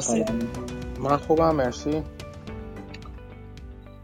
خوب 0.00 0.16
هستی؟ 0.16 0.48
من 1.00 1.16
خوبم 1.16 1.54
مرسی. 1.54 2.04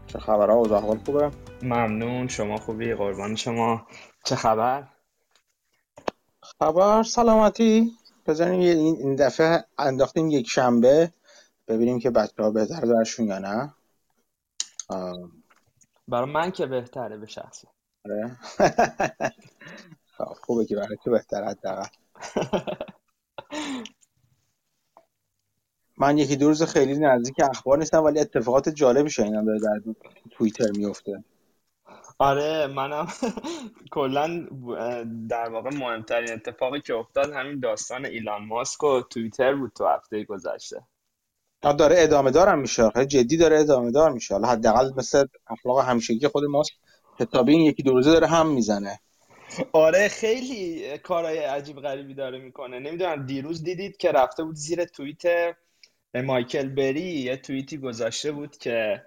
چه 0.07 0.19
خبرها 0.19 0.55
اوضاع 0.55 0.81
حال 0.81 0.97
خوبه؟ 0.97 1.31
ممنون. 1.61 2.27
شما 2.27 2.57
خوبی؟ 2.57 2.93
قربان 2.93 3.35
شما. 3.35 3.87
چه 4.23 4.35
خبر؟ 4.35 4.87
خبر 6.41 7.03
سلامتی. 7.03 7.91
بزنیم 8.27 8.59
این 8.97 9.15
دفعه 9.15 9.65
انداختیم 9.77 10.29
یک 10.29 10.49
شنبه. 10.49 11.13
ببینیم 11.67 11.99
که 11.99 12.09
بچه 12.09 12.43
ها 12.43 12.51
بهتر 12.51 12.81
درشون 12.81 13.27
یا 13.27 13.39
نه. 13.39 13.73
برای 16.07 16.31
من 16.31 16.51
که 16.51 16.65
بهتره 16.65 17.17
به 17.17 17.27
شخصه. 17.27 17.67
آره. 18.05 18.37
خب، 20.17 20.33
خوبه 20.41 20.65
که 20.65 20.75
برای 20.75 20.97
تو 21.03 21.11
بهتر 21.11 21.43
حداقل. 21.43 21.87
من 26.03 26.17
یکی 26.17 26.35
دو 26.35 26.47
روز 26.47 26.63
خیلی 26.63 26.99
نزدیک 26.99 27.35
اخبار 27.39 27.77
نیستم 27.77 28.03
ولی 28.03 28.19
اتفاقات 28.19 28.69
جالبی 28.69 29.09
شنیدم 29.09 29.45
داره 29.45 29.59
در 29.59 29.93
توییتر 30.31 30.71
میفته 30.75 31.23
آره 32.19 32.67
منم 32.67 33.07
کلا 33.95 34.47
در 35.29 35.49
واقع 35.49 35.69
مهمترین 35.69 36.33
اتفاقی 36.33 36.81
که 36.81 36.93
افتاد 36.95 37.31
همین 37.31 37.59
داستان 37.59 38.05
ایلان 38.05 38.45
ماسک 38.45 38.83
و 38.83 39.01
توییتر 39.01 39.55
بود 39.55 39.71
تو 39.75 39.87
هفته 39.87 40.23
گذشته. 40.23 40.81
داره 41.61 41.95
ادامه 41.97 42.31
دارم 42.31 42.59
میشه 42.59 42.89
جدی 43.07 43.37
داره 43.37 43.59
ادامه 43.59 43.91
دار 43.91 44.11
میشه. 44.11 44.33
حالا 44.33 44.47
حداقل 44.47 44.91
مثل 44.97 45.25
اخلاق 45.47 45.79
همیشگی 45.79 46.27
خود 46.27 46.43
ماسک 46.43 46.73
کتابی 47.19 47.51
این 47.51 47.61
یکی 47.61 47.83
دو 47.83 47.91
روزه 47.91 48.11
داره 48.11 48.27
هم 48.27 48.47
می‌زنه. 48.47 48.99
آره 49.73 50.07
خیلی 50.07 50.83
کارهای 50.97 51.37
عجیب 51.37 51.79
غریبی 51.79 52.13
داره 52.13 52.39
می‌کنه. 52.39 52.79
نمی‌دونم 52.79 53.25
دیروز 53.25 53.63
دیدید 53.63 53.97
که 53.97 54.11
رفته 54.11 54.43
بود 54.43 54.55
زیر 54.55 54.85
توییت 54.85 55.55
مایکل 56.21 56.69
بری 56.69 57.01
یه 57.01 57.37
توییتی 57.37 57.77
گذاشته 57.77 58.31
بود 58.31 58.57
که 58.57 59.05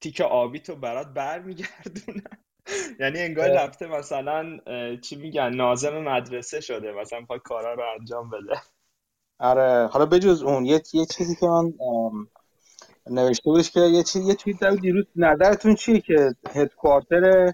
تیک 0.00 0.20
آبی 0.20 0.60
تو 0.60 0.76
برات 0.76 1.06
برمیگردونه. 1.06 2.22
یعنی 3.00 3.20
انگار 3.20 3.50
رفته 3.50 3.86
مثلا 3.86 4.58
چی 4.96 5.16
میگن 5.16 5.54
ناظم 5.54 5.98
مدرسه 5.98 6.60
شده 6.60 6.92
مثلا 6.92 7.20
پای 7.28 7.38
کارا 7.44 7.74
رو 7.74 7.82
انجام 8.00 8.30
بده. 8.30 8.60
آره 9.38 9.86
حالا 9.86 10.06
بجز 10.06 10.42
اون 10.42 10.66
یه, 10.66 10.82
یه 10.92 11.06
چیزی 11.06 11.36
که 11.36 11.46
من 11.46 11.72
نوشته 13.10 13.50
بودش 13.50 13.70
که 13.70 13.80
یه 13.80 14.02
چیز 14.02 14.28
یه 14.28 14.34
توییت 14.34 14.64
دیروز 14.80 15.04
نظرتون 15.16 15.74
چیه 15.74 16.00
که 16.00 16.34
هدکوارتر 16.50 17.52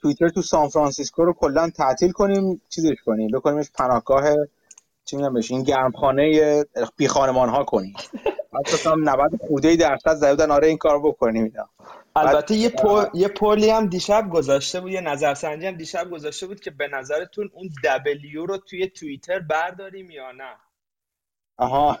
توییتر 0.00 0.28
تو 0.28 0.42
سان 0.42 0.68
فرانسیسکو 0.68 1.24
رو 1.24 1.32
کلا 1.32 1.70
تعطیل 1.70 2.12
کنیم 2.12 2.62
چیزش 2.68 2.96
کنیم؟ 3.06 3.30
بکنیمش 3.30 3.70
پناهگاه 3.74 4.24
چی 5.04 5.16
میگم 5.16 5.34
بهش 5.34 5.50
این 5.50 5.62
گرمخانه 5.62 6.64
بی 6.96 7.08
خانمان 7.08 7.48
ها 7.48 7.64
کنیم. 7.64 7.94
مثلا 8.54 8.94
90 8.94 9.40
خوده 9.48 9.76
درصد 9.76 10.14
زدن 10.14 10.50
آره 10.50 10.68
این 10.68 10.76
کارو 10.76 11.02
بکنیم 11.02 11.44
اینا. 11.44 11.68
البته 12.16 12.54
یه 12.54 12.68
پول 12.68 13.04
یه 13.14 13.28
پولی 13.28 13.70
هم 13.70 13.86
دیشب 13.86 14.30
گذاشته 14.30 14.80
بود 14.80 14.90
یه 14.90 15.00
نظرسنجی 15.00 15.66
هم 15.66 15.76
دیشب 15.76 16.10
گذاشته 16.10 16.46
بود 16.46 16.60
که 16.60 16.70
به 16.70 16.88
نظرتون 16.88 17.50
اون 17.54 17.68
دبلیو 17.84 18.46
رو 18.46 18.58
توی 18.58 18.86
توییتر 18.86 19.38
برداریم 19.38 20.10
یا 20.10 20.32
نه؟ 20.32 20.56
آها. 21.56 21.98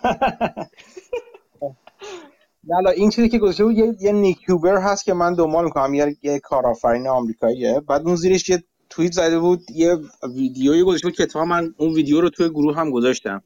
نه 2.64 2.90
این 2.96 3.10
چیزی 3.10 3.28
که 3.28 3.38
گذاشته 3.38 3.64
بود 3.64 3.78
یه, 3.78 3.94
یه 4.00 4.12
نیکیوبر 4.12 4.76
هست 4.76 5.04
که 5.04 5.14
من 5.14 5.34
دنبال 5.34 5.64
می‌کنم. 5.64 5.94
یه, 5.94 6.16
یه 6.22 6.38
کارآفرین 6.38 7.08
آمریکاییه. 7.08 7.80
بعد 7.80 8.02
اون 8.06 8.16
زیرش 8.16 8.48
یه 8.48 8.64
توییت 8.90 9.12
زده 9.12 9.38
بود 9.38 9.70
یه 9.70 9.96
ویدیویی 10.34 10.82
گذاشته 10.82 11.08
بود 11.08 11.16
که 11.16 11.22
اتفاقا 11.22 11.44
من 11.44 11.74
اون 11.76 11.94
ویدیو 11.94 12.20
رو 12.20 12.30
توی 12.30 12.48
گروه 12.48 12.76
هم 12.76 12.90
گذاشتم. 12.90 13.42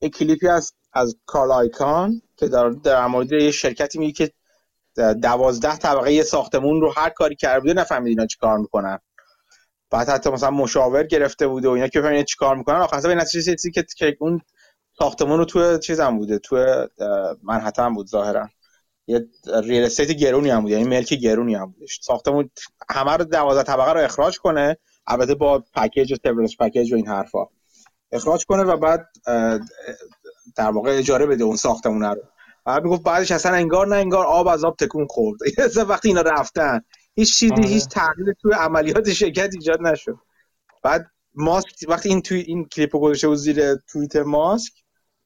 یه 0.00 0.08
کلیپی 0.08 0.48
از 0.48 0.72
از 0.92 1.16
کارل 1.26 1.50
آیکان 1.50 2.22
که 2.36 2.48
در, 2.48 2.68
در 2.68 3.06
مورد 3.06 3.50
شرکتی 3.50 3.98
میگه 3.98 4.12
که 4.12 4.32
دوازده 5.14 5.76
طبقه 5.76 6.22
ساختمون 6.22 6.80
رو 6.80 6.92
هر 6.96 7.08
کاری 7.10 7.36
کرده 7.36 7.60
بوده 7.60 7.72
نفهمید 7.72 8.08
اینا 8.08 8.26
چیکار 8.26 8.58
می‌کنن. 8.58 8.98
بعد 9.90 10.08
حتی 10.08 10.30
مثلا 10.30 10.50
مشاور 10.50 11.02
گرفته 11.02 11.46
بوده 11.46 11.68
و 11.68 11.70
اینا 11.70 11.88
که 11.88 12.00
ببینید 12.00 12.26
چیکار 12.26 12.56
می‌کنن 12.56 12.76
آخر 12.76 13.00
به 13.00 13.14
نتیجه 13.14 13.52
رسید 13.52 13.74
که 13.96 14.16
اون 14.20 14.40
ساختمون 14.98 15.38
رو 15.38 15.44
توی 15.44 15.78
چیزم 15.78 16.18
بوده 16.18 16.38
توی 16.38 16.66
منحتن 17.42 17.94
بود 17.94 18.06
ظاهرا. 18.06 18.48
یه 19.06 19.26
ریل 19.64 19.84
استیت 19.84 20.10
گرونی 20.10 20.50
هم 20.50 20.60
بود 20.60 20.70
یعنی 20.70 20.84
ملک 20.84 21.14
گرونی 21.14 21.54
هم 21.54 21.70
بودش. 21.70 21.98
ساختمون 22.02 22.50
همه 22.90 23.12
رو 23.12 23.24
12 23.24 23.62
طبقه 23.62 23.92
رو 23.92 24.00
اخراج 24.00 24.38
کنه 24.38 24.76
البته 25.06 25.34
با 25.34 25.64
package 25.74 26.12
و 26.12 26.16
severance 26.22 26.56
package 26.56 26.92
و 26.92 26.96
این 26.96 27.06
حرفا. 27.06 27.46
اخراج 28.12 28.44
کنه 28.44 28.62
و 28.62 28.76
بعد 28.76 29.08
در 30.56 30.70
واقع 30.70 30.98
اجاره 30.98 31.26
بده 31.26 31.44
اون 31.44 31.56
ساختمون 31.56 32.02
رو. 32.02 32.22
بعد 32.64 32.84
می‌گفت 32.84 33.02
بعدش 33.02 33.30
اصلا 33.30 33.52
انگار 33.52 33.86
نه 33.86 33.96
انگار 33.96 34.26
آب 34.26 34.48
از 34.48 34.64
آب 34.64 34.76
تکون 34.76 35.06
نخورد. 35.06 35.38
وقتی 35.88 36.08
اینا 36.08 36.20
رفتن 36.20 36.80
هیچ 37.14 37.38
چیزی 37.38 37.54
آره. 37.54 37.66
هیچ 37.66 37.88
تغییر 37.88 38.32
توی 38.42 38.52
عملیات 38.52 39.10
شرکت 39.12 39.50
ایجاد 39.54 39.82
نشد. 39.82 40.18
بعد 40.82 41.06
ماسک 41.34 41.68
وقتی 41.88 42.08
این 42.08 42.22
توی 42.22 42.40
این 42.40 42.64
کلیپو 42.64 43.00
گذاشته 43.00 43.28
بود 43.28 43.36
زیر 43.36 43.74
توییت 43.74 44.16
ماسک 44.16 44.72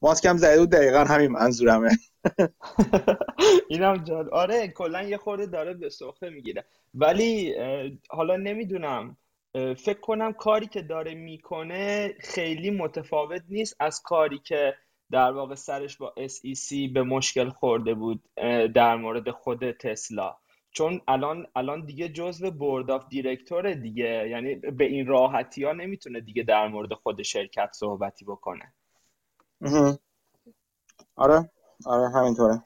ماسک 0.01 0.25
هم 0.25 0.37
زده 0.37 0.59
بود 0.59 0.69
دقیقا 0.69 1.03
همین 1.03 1.31
منظورمه. 1.31 1.89
اینم 3.69 3.97
جدا 3.97 4.29
آره 4.29 4.67
کلا 4.67 5.03
یه 5.03 5.17
خورده 5.17 5.45
داره 5.45 5.73
به 5.73 5.89
سخته 5.89 6.29
می‌گیره. 6.29 6.65
ولی 6.93 7.55
حالا 8.09 8.37
نمی‌دونم. 8.37 9.17
فکر 9.77 9.99
کنم 9.99 10.33
کاری 10.33 10.67
که 10.67 10.81
داره 10.81 11.15
می‌کنه 11.15 12.13
خیلی 12.19 12.71
متفاوت 12.71 13.41
نیست 13.49 13.75
از 13.79 14.01
کاری 14.01 14.39
که 14.39 14.73
در 15.11 15.31
واقع 15.31 15.55
سرش 15.55 15.97
با 15.97 16.13
SEC 16.17 16.93
به 16.93 17.03
مشکل 17.03 17.49
خورده 17.49 17.93
بود 17.93 18.23
در 18.75 18.95
مورد 18.95 19.31
خود 19.31 19.71
تسلا. 19.71 20.35
چون 20.71 21.01
الان 21.07 21.47
الان 21.55 21.85
دیگه 21.85 22.09
جزء 22.09 22.49
بورد 22.49 22.91
آف 22.91 23.07
دیرکتور 23.09 23.73
دیگه. 23.73 24.29
یعنی 24.29 24.55
به 24.55 24.85
این 24.85 25.07
راحتی 25.07 25.63
ها 25.63 25.71
نمی‌تونه 25.71 26.21
دیگه 26.21 26.43
در 26.43 26.67
مورد 26.67 26.93
خود 26.93 27.21
شرکت 27.21 27.69
صحبتی 27.73 28.25
بکنه. 28.25 28.73
آره 31.15 31.49
آره 31.85 32.09
همینطوره. 32.09 32.63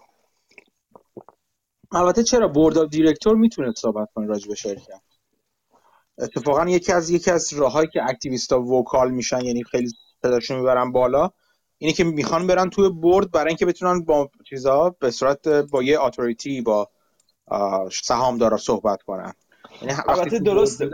البته 1.92 2.24
چرا 2.24 2.48
board 2.48 2.78
of 2.78 2.90
director 2.90 3.36
می‌تونه 3.36 3.74
صحبت 3.78 4.10
کنه 4.14 4.28
راجع 4.28 4.48
به 4.48 4.56
شرکت؟ 4.56 5.02
اتفاقا 6.18 6.70
یکی 6.70 6.92
از 6.92 7.10
یکی 7.10 7.32
از 7.32 7.54
راههایی 7.54 7.90
که 7.94 8.04
activist 8.04 8.62
ا 8.62 8.70
vocal 8.70 9.12
میشن 9.12 9.42
یعنی 9.42 9.64
خیلی 9.64 9.92
صداشون 10.22 10.58
می‌برن 10.58 10.92
بالا 10.92 11.32
اینه 11.82 11.94
که 11.94 12.04
می‌خوان 12.04 12.48
برن 12.48 12.70
توی 12.70 12.90
board 12.90 13.32
برای 13.32 13.48
اینکه 13.48 13.66
بتونن 13.66 14.04
با 14.04 14.30
چیزا 14.50 14.96
به 15.00 15.12
صورت 15.12 15.48
با 15.48 15.84
یه 15.84 16.02
authority 16.02 16.62
با 16.62 16.90
سهامدارا 18.04 18.58
صحبت 18.58 19.02
کنن. 19.02 19.34
یعنی 19.82 19.94
البته 20.08 20.40
درسته 20.40 20.90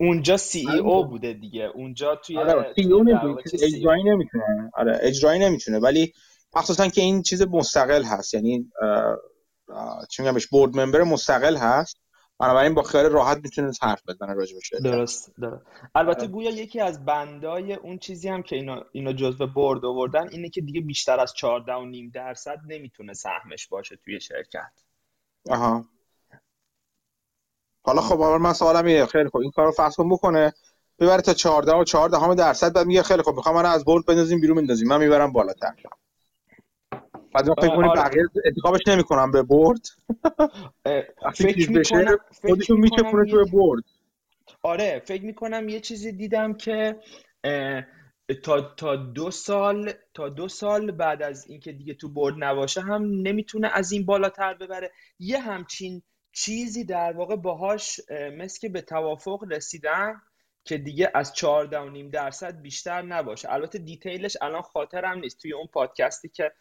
اونجا 0.00 0.36
CEO 0.36 1.06
بوده 1.06 1.32
دیگه. 1.32 1.70
اونجا 1.74 2.16
توی 2.16 2.38
آره 2.38 2.72
CEO 2.74 3.04
اجرایی 3.62 4.04
نمی‌تونه. 4.04 4.70
آره 4.74 4.98
اجرایی 5.02 5.40
نمی‌تونه. 5.40 5.78
ولی 5.78 6.12
مخصوصا 6.56 6.88
که 6.88 7.00
این 7.00 7.22
چیز 7.22 7.42
مستقل 7.42 8.02
هست. 8.02 8.34
یعنی 8.34 8.72
چی 10.10 10.22
میگم 10.22 10.38
بورد 10.50 10.76
ممبر 10.76 11.02
مستقل 11.02 11.56
هست. 11.56 11.96
بنابراین 12.38 12.74
با 12.74 12.82
خیال 12.82 13.06
راحت 13.06 13.38
می‌تونه 13.42 13.72
حرف 13.82 14.02
بزنه 14.08 14.34
راجع 14.34 14.56
به 14.72 14.90
درست 14.90 15.30
درست. 15.40 15.62
البته 15.94 16.20
آره. 16.20 16.28
گویا 16.28 16.50
یکی 16.50 16.80
از 16.80 17.04
بندای 17.04 17.74
اون 17.74 17.98
چیزی 17.98 18.28
هم 18.28 18.42
که 18.42 18.56
اینا 18.56 18.84
اینا 18.92 19.12
جزء 19.12 19.46
برد 19.46 19.84
آوردن 19.84 20.28
اینه 20.28 20.48
که 20.48 20.60
دیگه 20.60 20.80
بیشتر 20.80 21.20
از 21.20 21.34
14 21.34 21.74
و 21.74 21.84
نیم 21.84 22.10
درصد 22.14 22.58
نمی‌تونه 22.66 23.14
سهمش 23.14 23.66
باشه 23.68 23.96
توی 23.96 24.20
شرکت. 24.20 24.72
آها. 25.50 25.84
حالا 27.82 28.00
خب 28.00 28.16
من 28.40 28.52
سوالم 28.52 28.84
اینه. 28.84 29.06
خیلی 29.06 29.28
خب 29.28 29.36
این 29.36 29.50
کارو 29.50 29.72
فصل 29.76 30.04
بکنه. 30.10 30.52
ببره 30.98 31.22
تا 31.22 31.34
14 31.34 31.72
و 31.72 31.84
14 31.84 32.18
همه 32.18 32.34
درصد 32.34 32.72
بعد 32.72 32.86
میگه 32.86 33.02
خیلی 33.02 33.22
خب 33.22 33.34
می‌خوام 33.34 33.54
من 33.54 33.66
از 33.66 33.84
برد 33.84 34.06
بندازیم 34.06 34.40
بیرون 34.40 34.56
بندازیم 34.56 34.88
من 34.88 34.98
می‌برم 34.98 35.32
بالاتر. 35.32 35.74
بعد 37.32 37.44
فکر 37.60 37.76
کنید 37.76 37.90
آره. 37.90 38.00
بقیه 38.02 38.22
انتخابش 38.44 38.80
نمی‌کنم 38.86 39.30
به 39.30 39.42
برد 39.42 39.86
فکر 41.34 41.70
می‌کنم 41.70 42.16
خودشون 42.42 42.80
میچپونه 42.80 43.30
توی 43.30 43.44
برد 43.52 43.84
آره 44.62 45.02
فکر 45.04 45.24
می‌کنم 45.24 45.68
یه 45.68 45.80
چیزی 45.80 46.12
دیدم 46.12 46.54
که 46.54 46.96
تا 48.42 48.60
تا 48.60 48.96
دو 48.96 49.30
سال 49.30 49.92
تا 50.14 50.28
دو 50.28 50.48
سال 50.48 50.90
بعد 50.90 51.22
از 51.22 51.46
اینکه 51.48 51.72
دیگه 51.72 51.94
تو 51.94 52.08
برد 52.12 52.34
نباشه 52.38 52.80
هم 52.80 53.02
نمی‌تونه 53.02 53.70
از 53.72 53.92
این 53.92 54.06
بالاتر 54.06 54.54
ببره. 54.54 54.90
یه 55.18 55.38
همچین 55.38 56.02
چیزی 56.32 56.84
در 56.84 57.12
واقع 57.12 57.36
باهاش 57.36 58.00
مثل 58.32 58.60
که 58.60 58.68
به 58.68 58.80
توافق 58.80 59.44
رسیدن 59.50 60.20
که 60.64 60.78
دیگه 60.78 61.10
از 61.14 61.32
14.5 61.34 62.10
درصد 62.12 62.62
بیشتر 62.62 63.02
نباشه. 63.02 63.52
البته 63.52 63.78
دیتیلش 63.78 64.36
الان 64.42 64.62
خاطرم 64.62 65.18
نیست 65.18 65.38
توی 65.40 65.52
اون 65.52 65.66
پادکستی 65.66 66.28
که 66.28 66.52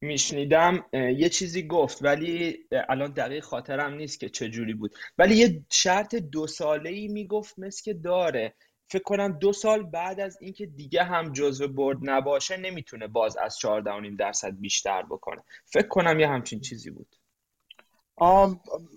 میشنیدم 0.00 0.84
یه 0.92 1.28
چیزی 1.28 1.66
گفت 1.66 2.04
ولی 2.04 2.58
الان 2.88 3.12
دقیق 3.12 3.44
خاطرم 3.44 3.94
نیست 3.94 4.20
که 4.20 4.28
چه 4.28 4.48
جوری 4.48 4.74
بود. 4.74 4.94
ولی 5.18 5.36
یه 5.36 5.64
شرط 5.70 6.14
دو 6.14 6.46
ساله 6.46 6.90
ای 6.90 7.08
می‌گفت 7.08 7.58
مثل 7.58 7.82
که 7.82 7.94
داره. 7.94 8.54
فکر 8.90 9.02
کنم 9.02 9.38
دو 9.38 9.52
سال 9.52 9.82
بعد 9.82 10.20
از 10.20 10.38
اینکه 10.40 10.66
دیگه 10.66 11.04
هم 11.04 11.32
جزو 11.32 11.68
برد 11.68 11.98
نباشه 12.02 12.56
نمی‌تونه 12.56 13.06
باز 13.06 13.36
از 13.36 13.58
14.5 13.58 14.16
درصد 14.18 14.54
بیشتر 14.60 15.02
بکنه. 15.02 15.42
فکر 15.64 15.88
کنم 15.88 16.20
یه 16.20 16.28
همچین 16.28 16.60
چیزی 16.60 16.90
بود. 16.90 17.16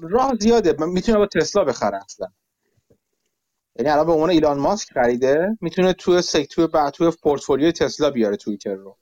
راه 0.01 0.35
زیاده. 0.39 0.85
می‌تونه 0.85 1.17
با 1.17 1.27
تسلا 1.27 1.63
بخره 1.63 1.97
اصلا. 1.97 2.27
یعنی 3.75 3.91
الان 3.91 4.05
به 4.05 4.11
عنوان 4.11 4.29
ایلان 4.29 4.59
ماسک 4.59 4.93
خریده 4.93 5.57
می‌تونه 5.61 5.93
توی 5.93 6.21
سکتور 6.21 6.67
بعد 6.67 6.93
توی 6.93 7.11
پورتفولیوی 7.23 7.71
تسلا 7.71 8.09
بیاره 8.09 8.35
توییتر 8.35 8.73
رو. 8.73 8.97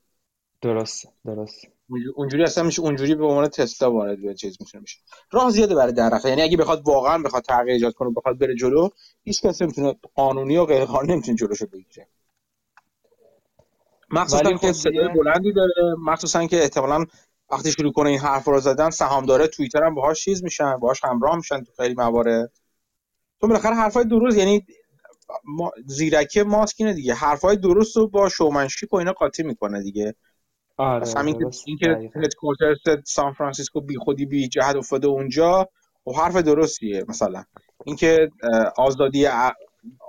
درست 0.61 1.07
درست. 1.25 1.67
اونجوری 2.15 2.43
اصلا 2.43 2.63
میشه 2.63 2.81
اونجوری 2.81 3.15
به 3.15 3.25
عنوان 3.25 3.47
تسلا 3.47 3.91
وارد 3.91 4.21
به 4.21 4.33
چیز 4.33 4.57
می‌تونه 4.59 4.81
میشه. 4.81 4.99
راه 5.31 5.51
زیاده 5.51 5.75
برای 5.75 5.93
در 5.93 6.19
یعنی 6.25 6.41
اگه 6.41 6.57
بخواد 6.57 6.81
واقعا 6.87 7.17
بخواد 7.17 7.43
تغییر 7.43 7.73
ایجاد 7.73 7.93
کنه 7.93 8.09
بخواد 8.09 8.39
بره 8.39 8.55
جلو 8.55 8.89
هیچ 9.23 9.41
کسی 9.41 9.63
نمی‌تونه 9.63 9.95
قانونی 10.15 10.57
و 10.57 10.65
غیر 10.65 10.85
قانونی 10.85 11.13
نمی‌تونه 11.13 11.37
جلوشو 11.37 11.65
بگیره. 11.65 12.07
مخصوصا 14.09 14.51
که 14.51 14.57
خب 14.57 14.71
صدای 14.71 15.07
بلندی 15.07 15.53
داره. 15.53 15.95
مخصوصا 16.05 16.47
که 16.47 16.61
احتمالاً 16.61 17.05
وقتی 17.51 17.71
شروع 17.71 17.93
کنه 17.93 18.09
این 18.09 18.19
حرف 18.19 18.45
رو 18.45 18.59
زدن 18.59 18.89
سهامدار 18.89 19.47
توییتر 19.47 19.83
هم 19.83 19.95
باهاش 19.95 20.23
چیز 20.23 20.43
میشن 20.43 20.77
باهاش 20.77 21.03
همراه 21.03 21.35
میشن 21.35 21.63
تو 21.63 21.71
خیلی 21.77 21.93
موارد. 21.93 22.51
تو 23.41 23.47
بالاخره 23.47 23.75
حرفای 23.75 24.05
درست 24.05 24.37
یعنی 24.37 24.65
ما 25.43 25.71
زیرکی 25.85 26.43
ماسک 26.43 26.75
اینه 26.79 26.93
دیگه. 26.93 27.13
حرفای 27.13 27.55
درست 27.57 27.97
رو 27.97 28.07
با 28.07 28.29
شومنشیپ 28.29 28.93
و 28.93 28.97
اینا 28.97 29.11
قاطی 29.11 29.43
می‌کنه 29.43 29.83
دیگه. 29.83 30.15
آره 30.79 31.13
همین 31.17 31.51
که 31.79 32.11
هدکوارتر 32.15 32.75
سان 33.05 33.33
فرانسیسکو 33.33 33.81
بی 33.81 33.97
خودی 33.97 34.25
بی 34.25 34.47
جهت 34.47 34.75
افتاده 34.75 35.07
اونجا 35.07 35.69
و 36.07 36.11
خب 36.11 36.19
حرف 36.19 36.35
درستیه 36.35 37.05
مثلا. 37.07 37.43
اینکه 37.85 38.29
آزادی 38.77 39.27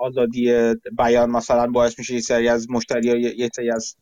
آزادی 0.00 0.74
بیان 0.98 1.30
مثلا 1.30 1.66
باعث 1.66 1.98
میشه 1.98 2.14
یه 2.14 2.20
سری 2.20 2.48
از 2.48 2.70
مشتری 2.70 3.20
یه 3.36 3.48
سری 3.56 3.70
از 3.70 3.96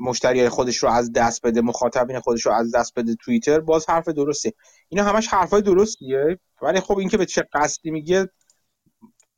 مشتری 0.00 0.48
خودش 0.48 0.76
رو 0.76 0.88
از 0.88 1.12
دست 1.12 1.46
بده 1.46 1.60
مخاطبین 1.60 2.20
خودش 2.20 2.46
رو 2.46 2.52
از 2.52 2.74
دست 2.74 2.98
بده 2.98 3.14
توییتر 3.14 3.60
باز 3.60 3.90
حرف 3.90 4.08
درستی 4.08 4.52
اینا 4.88 5.04
همش 5.04 5.28
حرفای 5.28 5.62
درستیه 5.62 6.38
ولی 6.62 6.80
خب 6.80 6.98
اینکه 6.98 7.16
به 7.16 7.26
چه 7.26 7.44
قصدی 7.52 7.90
میگه 7.90 8.28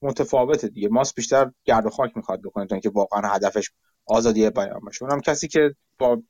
متفاوته 0.03 0.69
دیگه. 0.69 0.89
ماست 0.89 1.15
بیشتر 1.15 1.51
گرد 1.65 1.87
و 1.87 1.91
خاک 1.91 2.17
می‌خواد 2.17 2.43
بکنه 2.43 2.67
تا 2.67 2.75
اینکه 2.75 2.91
واقعا 2.91 3.35
هدفش 3.35 3.71
آزادی 4.11 4.51
بیان 4.51 4.81
باشه 4.81 5.05
اونم 5.05 5.21
کسی 5.21 5.49
که 5.49 5.75
با 5.99 6.23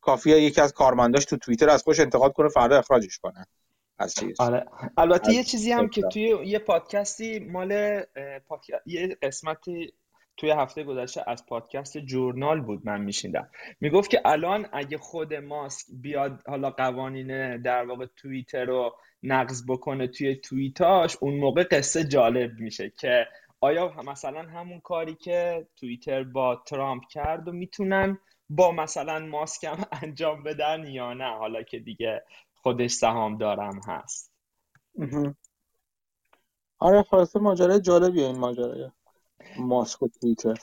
کافیه 0.00 0.40
یکی 0.40 0.60
از 0.60 0.72
کارمنداش 0.72 1.24
تو 1.24 1.36
توییتر 1.36 1.70
از 1.70 1.82
خوش 1.82 2.00
انتقاد 2.00 2.32
کنه 2.32 2.48
فردا 2.48 2.78
اخراجش 2.78 3.18
کنه. 3.18 3.46
از 3.98 4.14
چیز. 4.14 4.40
آره. 4.40 4.66
البته 4.96 5.32
یه 5.32 5.44
چیزی 5.44 5.72
هم 5.72 5.88
که 5.88 6.02
توی 6.02 6.22
یه 6.44 6.58
پادکستی 6.58 7.38
مال 7.38 8.02
یه 8.86 9.16
قسمتی 9.22 9.92
توی 10.36 10.50
هفته 10.50 10.84
گذشته 10.84 11.24
از 11.26 11.46
پادکست 11.46 11.98
جورنال 11.98 12.60
بود 12.60 12.80
من 12.84 13.00
میشیندم 13.00 13.50
می‌گفت 13.80 14.10
که 14.10 14.20
الان 14.24 14.66
اگه 14.72 14.98
خود 14.98 15.34
ماسک 15.34 15.86
بیاد 15.90 16.42
حالا 16.46 16.70
قوانین 16.70 17.62
در 17.62 17.84
واقع 17.84 18.06
توییتر 18.16 18.64
رو 18.64 18.96
نقض 19.22 19.64
بکنه 19.68 20.06
توی 20.06 20.36
توییتاش 20.36 21.16
اون 21.20 21.34
موقع 21.34 21.64
قصه 21.70 22.04
جالب 22.04 22.50
میشه 22.58 22.92
که 22.98 23.26
آیا 23.60 24.02
مثلا 24.06 24.42
همون 24.42 24.80
کاری 24.80 25.14
که 25.14 25.68
توییتر 25.76 26.24
با 26.24 26.62
ترامپ 26.66 27.02
کرد 27.10 27.48
و 27.48 27.52
می‌تونن 27.52 28.18
با 28.48 28.72
مثلا 28.72 29.18
ماسک 29.18 29.64
هم 29.64 29.84
انجام 30.02 30.42
بدن 30.42 30.86
یا 30.86 31.14
نه؟ 31.14 31.36
حالا 31.38 31.62
که 31.62 31.78
دیگه 31.78 32.24
خودش 32.54 32.90
سهام 32.90 33.38
دارم 33.38 33.80
هست. 33.86 34.32
آره 36.78 37.02
خلاصه 37.02 37.38
ماجرای 37.38 37.80
جالبیه 37.80 38.26
این 38.26 38.38
ماجرا 38.38 38.92
ماسک 39.58 40.02
و 40.02 40.08
توییتر. 40.08 40.54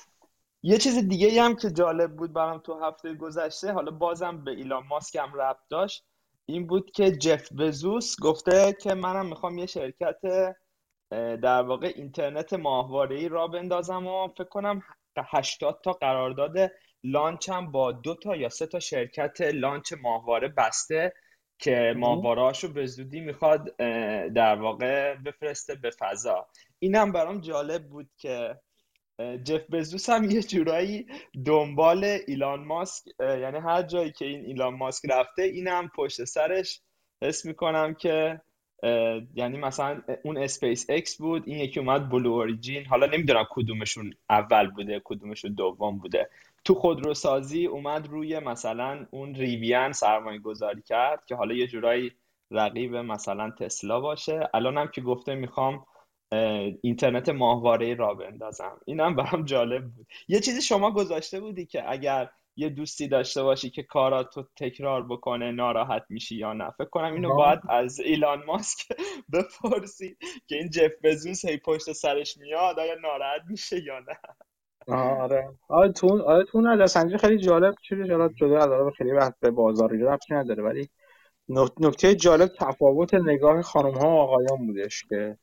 یه 0.64 0.78
چیز 0.78 0.98
دیگه 0.98 1.44
هم 1.44 1.56
که 1.56 1.72
جالب 1.72 2.16
بود 2.16 2.34
برام 2.34 2.60
تو 2.60 2.80
هفته 2.80 3.14
گذشته 3.14 3.72
حالا 3.72 3.92
بازم 3.92 4.44
به 4.44 4.52
ایلان 4.52 4.84
ماسک 4.88 5.16
هم 5.16 5.34
ربط 5.34 5.60
داشت 5.70 6.06
این 6.46 6.68
بود 6.68 6.92
که 6.92 7.12
جف 7.12 7.54
بزوس 7.54 8.16
گفته 8.22 8.78
که 8.82 8.94
منم 8.94 9.26
می‌خوام 9.26 9.58
یه 9.58 9.66
شرکت 9.66 10.20
در 11.12 11.62
واقع 11.62 11.92
اینترنت 11.95 12.54
ای 13.09 13.30
را 13.30 13.48
بندازم 13.48 14.07
و 14.07 14.27
فکر 14.27 14.44
کنم 14.44 14.81
80 15.27 15.80
تا 15.83 15.94
قرارداد 15.94 16.71
لانچ 17.04 17.50
هم 17.50 17.71
با 17.71 17.92
دو 17.92 18.15
تا 18.15 18.36
یا 18.36 18.50
سه 18.50 18.68
تا 18.68 18.80
شرکت 18.80 19.42
لانچ 19.42 19.94
ماهواره 20.01 20.48
بسته 20.48 21.13
که 21.59 21.94
ماهوارهاشو 21.98 22.74
به 22.74 22.86
زودی 22.86 23.19
می‌خواد 23.19 23.75
در 24.33 24.56
واقع 24.56 25.15
بفرسته 25.15 25.75
به 25.75 25.89
فضا. 26.00 26.48
اینم 26.80 27.12
برام 27.12 27.42
جالب 27.42 27.88
بود 27.88 28.09
که 28.18 28.59
جف 29.44 29.69
بزوس 29.71 30.09
هم 30.09 30.31
یه 30.31 30.44
جورایی 30.44 31.07
دنبال 31.45 32.04
ایلان 32.27 32.63
ماسک 32.63 33.06
یعنی 33.19 33.57
هر 33.57 33.81
جایی 33.81 34.12
که 34.12 34.25
این 34.25 34.45
ایلان 34.45 34.74
ماسک 34.74 35.09
رفته 35.09 35.44
اینم 35.44 35.92
پشت 35.95 36.24
سرش 36.24 36.81
حس 37.21 37.45
می‌کنم 37.45 37.94
که 37.94 38.42
یعنی 39.36 39.58
مثلا 39.58 40.02
اون 40.24 40.38
اسپیس 40.38 40.86
اکس 40.90 41.18
بود 41.18 41.44
این 41.46 41.58
یکی 41.58 41.80
اومد 41.80 42.10
Blue 42.10 42.31
Origin. 42.31 42.86
حالا 42.86 43.08
نمی‌دونم 43.08 43.48
کدومشون 43.50 44.14
اول 44.30 44.68
بوده 44.68 45.02
کدومشون 45.04 45.54
دوم 45.54 45.98
بوده. 45.98 46.30
تو 46.66 46.74
خودروسازی 46.76 47.66
اومد 47.66 48.08
روی 48.08 48.40
مثلا 48.40 49.06
اون 49.12 49.36
Rivian 49.36 49.92
سرمایه 49.92 50.40
گذاری 50.40 50.82
کرد 50.82 51.26
که 51.26 51.36
حالا 51.36 51.54
یه 51.54 51.68
جورایی 51.68 52.12
رقیب 52.52 52.96
مثلا 52.96 53.52
تسلا 53.52 54.00
باشه. 54.00 54.50
الان 54.54 54.78
هم 54.78 54.88
که 54.88 55.02
گفته 55.02 55.36
می‌خوام 55.36 55.86
اینترنت 56.82 57.30
ماهواره 57.30 57.96
را 57.96 58.14
بندازم. 58.14 58.80
اینم 58.86 59.16
برام 59.16 59.46
جالب 59.46 59.84
بود. 59.84 60.08
یه 60.28 60.40
چیزی 60.40 60.62
شما 60.62 60.92
گذاشته 60.92 61.40
بودی 61.40 61.66
که 61.66 61.92
اگر 61.92 62.30
یه 62.57 62.69
دوستی 62.69 63.07
داشته 63.07 63.44
باشی 63.44 63.69
که 63.69 63.83
کاراتو 63.83 64.44
تکرار 64.56 65.04
بکنه 65.04 65.52
ناراحت 65.52 66.04
میشی 66.09 66.35
یا 66.35 66.54
نه. 66.54 66.71
فکر 66.78 66.90
کنم 66.90 67.14
اینو 67.14 67.35
باید 67.35 67.59
از 67.69 67.99
ایلان 67.99 68.44
ماسک 68.45 68.80
بپرسی 69.33 70.18
که 70.47 70.56
این 70.56 70.69
جف 70.69 70.92
بزوس 71.04 71.45
هی 71.45 71.57
پشت 71.57 71.92
سرش 71.92 72.37
میاد 72.37 72.80
آیا 72.80 72.95
ناراحت 72.95 73.42
میشه 73.49 73.83
یا 73.83 73.99
نه؟ 73.99 74.18
آره. 74.87 75.49
آره 75.69 75.92
تو 75.92 76.23
آره 76.23 76.45
تو 76.45 77.18
خیلی 77.18 77.37
جالب 77.37 77.76
چیزی 77.90 78.07
جالب 78.07 78.31
شده. 78.35 78.57
از 78.57 78.94
خیلی 78.97 79.11
وقت 79.11 79.33
به 79.40 79.52
بازار 79.52 79.92
رفتی 79.94 80.33
نداره 80.33 80.64
ولی 80.64 80.90
نکته 81.80 82.16
جالب 82.16 82.47
تفاوت 82.59 83.14
نگاه 83.14 83.61
خانم 83.61 83.94
ها 83.97 84.07
و 84.09 84.19
آقایان 84.19 84.68
بودش 84.68 85.06
که 85.09 85.37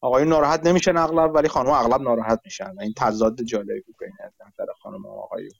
آقایون 0.00 0.28
ناراحت 0.28 0.66
نمیشن 0.66 0.96
اغلب 0.96 1.34
ولی 1.34 1.48
خانم 1.48 1.70
اغلب 1.70 2.00
ناراحت 2.00 2.40
میشن. 2.44 2.74
این 2.80 2.92
تضاد 2.96 3.42
جالبی 3.42 3.80
بود 3.80 3.96
بین 4.00 4.12
نظر 4.46 4.72
خانم 4.82 5.06
و 5.06 5.20
آقایون. 5.20 5.50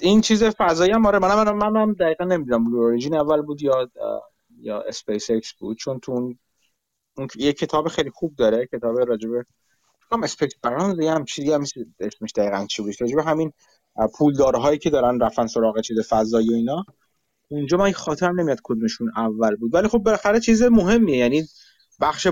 این 0.00 0.20
چیز 0.22 0.44
فضایی 0.44 0.92
هم 0.92 1.06
آره 1.06 1.18
منم 1.18 1.56
من 1.56 1.76
هم 1.76 1.92
دقیقا 1.92 2.24
نمی‌دونم 2.24 2.64
Blue 2.64 2.78
Origin 2.78 3.14
اول 3.14 3.42
بود 3.42 3.62
یا 3.62 3.90
یا 4.60 4.80
اسپیس 4.80 5.30
ایکس 5.30 5.52
بود؟ 5.52 5.76
چون 5.76 6.00
تو 6.00 6.12
اون, 6.12 6.38
یه 7.36 7.52
کتاب 7.52 7.88
خیلی 7.88 8.10
خوب 8.10 8.36
داره 8.36 8.66
کتاب 8.66 8.98
راجبه 8.98 9.44
The 10.10 10.22
Space 10.22 10.52
Barons 10.62 10.98
یه 10.98 11.12
هم 11.12 11.24
چیزی 11.24 11.52
هم 11.52 11.64
اسمش 12.00 12.32
دقیقا 12.36 12.66
چی 12.66 12.82
بود؟ 12.82 12.94
راجبه 13.00 13.22
همین 13.22 13.52
پولدارهایی 14.18 14.78
که 14.78 14.90
دارن 14.90 15.20
رفتن 15.20 15.46
سراغ 15.46 15.80
چیز 15.80 16.00
فضایی 16.08 16.50
و 16.50 16.54
اینا. 16.54 16.84
اونجا 17.48 17.76
من 17.76 17.92
خاطرم 17.92 18.40
نمیاد 18.40 18.58
کدومشون 18.62 19.12
اول 19.16 19.56
بود. 19.56 19.74
ولی 19.74 19.88
خب 19.88 19.98
بالاخره 19.98 20.40
چیز 20.40 20.62
مهمیه 20.62 21.16
یعنی 21.16 21.44
بخش 22.00 22.28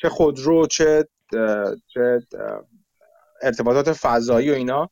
چه 0.00 0.08
خودرو 0.08 0.66
چه 0.66 1.08
چه 1.86 2.20
ارتباطات 3.42 3.92
فضایی 3.92 4.50
و 4.50 4.54
اینا. 4.54 4.90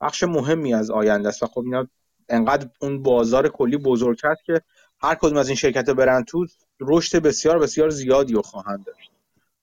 بخش 0.00 0.22
مهمی 0.22 0.74
از 0.74 0.90
آینده 0.90 1.28
است 1.28 1.42
و 1.42 1.46
خب 1.46 1.60
اینا 1.60 1.86
انقدر 2.28 2.68
اون 2.80 3.02
بازار 3.02 3.48
کلی 3.48 3.76
بزرگ 3.76 4.18
کرد 4.18 4.38
که 4.46 4.62
هر 5.00 5.14
کدوم 5.14 5.36
از 5.36 5.48
این 5.48 5.56
شرکت 5.56 5.90
برن 5.90 6.24
تو 6.24 6.46
رشد 6.80 7.22
بسیار 7.22 7.58
بسیار 7.58 7.90
زیادی 7.90 8.32
رو 8.32 8.42
خواهند 8.42 8.84
داشت. 8.84 9.10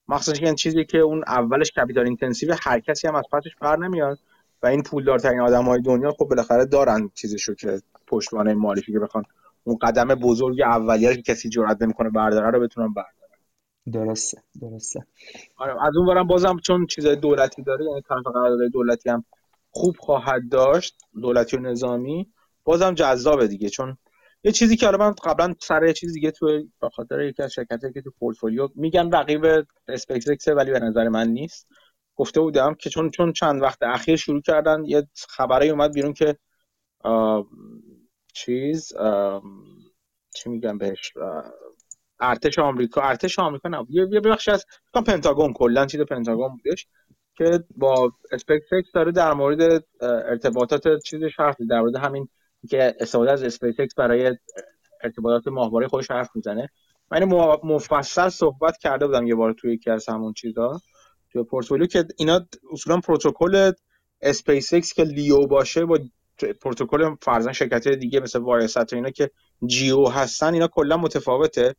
مخصوصا 0.08 0.46
این 0.46 0.56
چیزی 0.56 0.86
که 0.86 0.98
اون 0.98 1.24
اولش 1.28 1.72
capital 1.72 2.06
intensive 2.06 2.56
هر 2.62 2.80
کسی 2.80 3.08
هم 3.08 3.16
از 3.16 3.24
پسش 3.32 3.56
بر 3.62 3.78
نمیاد 3.78 4.20
و 4.64 4.68
این 4.68 4.84
پولدارترین 4.84 5.40
آدم 5.40 5.64
های 5.64 5.82
دنیا 5.82 6.12
خب 6.12 6.26
بالاخره 6.26 6.66
دارن 6.66 7.10
چیزشو 7.14 7.56
که 7.56 7.82
پشتوانه 8.08 8.54
مالیشی 8.54 8.92
که 8.92 9.00
بخوان 9.00 9.24
اون 9.64 9.78
قدم 9.82 10.08
بزرگ 10.08 10.62
اولیه 10.62 11.16
که 11.16 11.22
کسی 11.22 11.50
جرئت 11.50 11.82
نمی‌کنه 11.82 12.10
برداره 12.10 12.50
رو 12.52 12.60
بتونن 12.60 12.94
بردارن. 12.94 13.16
درسته 13.94 14.42
درسته. 14.62 15.06
آره 15.56 15.86
از 15.88 15.98
اون 15.98 16.08
ورم 16.08 16.28
بازم 16.28 16.58
چون 16.58 16.88
چیزای 16.88 17.16
دولتی 17.16 17.64
داره 17.64 17.86
یعنی 17.86 18.02
طرف 18.02 18.24
قرارداد 18.34 18.72
دولتی 18.74 19.10
هم 19.10 19.26
خوب 19.76 19.96
خواهد 20.00 20.50
داشت 20.52 20.98
دولتی 21.22 21.58
و 21.58 21.60
نظامی 21.60 22.34
بازم 22.64 22.94
جذابه 22.94 23.48
دیگه. 23.48 23.70
چون 23.70 23.98
یه 24.44 24.52
چیزی 24.52 24.76
که 24.76 24.86
حالا 24.86 24.98
من 24.98 25.16
قبلا 25.24 25.56
سر 25.62 25.92
چیز 25.92 26.14
دیگه 26.14 26.32
تو 26.32 26.64
به 26.80 26.90
خاطر 26.90 27.22
یکی 27.22 27.44
از 27.44 27.54
شرکتایی 27.54 27.94
که 27.94 28.02
تو 28.02 28.12
پورتفولیو 28.20 28.70
میگن 28.76 29.12
رقیب 29.12 29.46
Space 29.88 30.48
ولی 30.48 30.72
به 30.72 30.80
نظر 30.80 31.10
من 31.10 31.28
نیست. 31.28 31.68
گفته 32.16 32.40
بودم 32.40 32.74
که 32.74 32.90
چون 32.90 33.10
چون 33.10 33.34
چند 33.34 33.62
وقت 33.62 33.84
اخیر 33.84 34.16
شروع 34.16 34.42
کردن 34.42 34.84
یه 34.86 35.08
خبری 35.30 35.70
اومد 35.70 35.94
بیرون 35.94 36.14
که 36.14 36.38
چیز 38.34 38.94
چی 40.36 40.50
میگم 40.50 40.78
بهش؟ 40.78 41.14
ارتش 42.20 42.60
آمریکا 42.60 43.02
ارتش 43.02 43.40
آمریکا 43.40 43.70
نه 43.70 43.86
یه 43.90 44.06
بخشی 44.06 44.52
از 44.52 44.66
پنتاگون 44.94 45.54
کلا 45.54 45.86
چیز 45.86 46.02
پنتاگون 46.02 46.50
بودش. 46.50 46.88
که 47.38 47.64
با 47.78 48.12
Space 48.32 48.62
داره 48.94 49.12
در 49.12 49.34
مورد 49.34 49.84
ارتباطات 50.02 50.84
چیزش 51.06 51.40
حرف 51.40 51.56
در 51.70 51.80
مورد 51.80 51.96
همین 51.96 52.30
که 52.70 52.96
استفاده 53.00 53.32
از 53.32 53.44
Space 53.44 53.76
برای 53.98 54.38
ارتباطات 55.04 55.48
ماهواره 55.48 55.88
خودش 55.88 56.12
حرف 56.12 56.30
می‌زنه. 56.36 56.70
من 57.12 57.24
مفصل 57.64 58.30
صحبت 58.30 58.78
کرده 58.78 59.08
بودم 59.08 59.28
یه 59.28 59.36
بار 59.36 59.54
توی 59.54 59.74
یکی 59.74 59.92
از 59.92 60.10
همون 60.10 60.34
چیزا 60.34 60.82
توی 61.32 61.44
پورتفولیو 61.44 61.88
که 61.88 62.06
اینا 62.18 62.46
اصولا 62.72 63.00
پروتکل 63.00 63.72
اسپیس 64.22 64.74
ایکس 64.74 64.94
که 64.94 65.04
LEO 65.04 65.48
باشه 65.48 65.86
با 65.86 66.00
پروتکل 66.62 67.16
فرضاً 67.22 67.54
شرکت 67.54 67.88
دیگه 67.88 68.20
مثل 68.20 68.40
Viasat 68.40 68.94
و 68.94 68.96
اینا 68.96 69.10
که 69.10 69.32
GEO 69.66 70.08
هستن 70.08 70.54
اینا 70.54 70.68
کلا 70.68 70.98
متفاوته. 70.98 71.76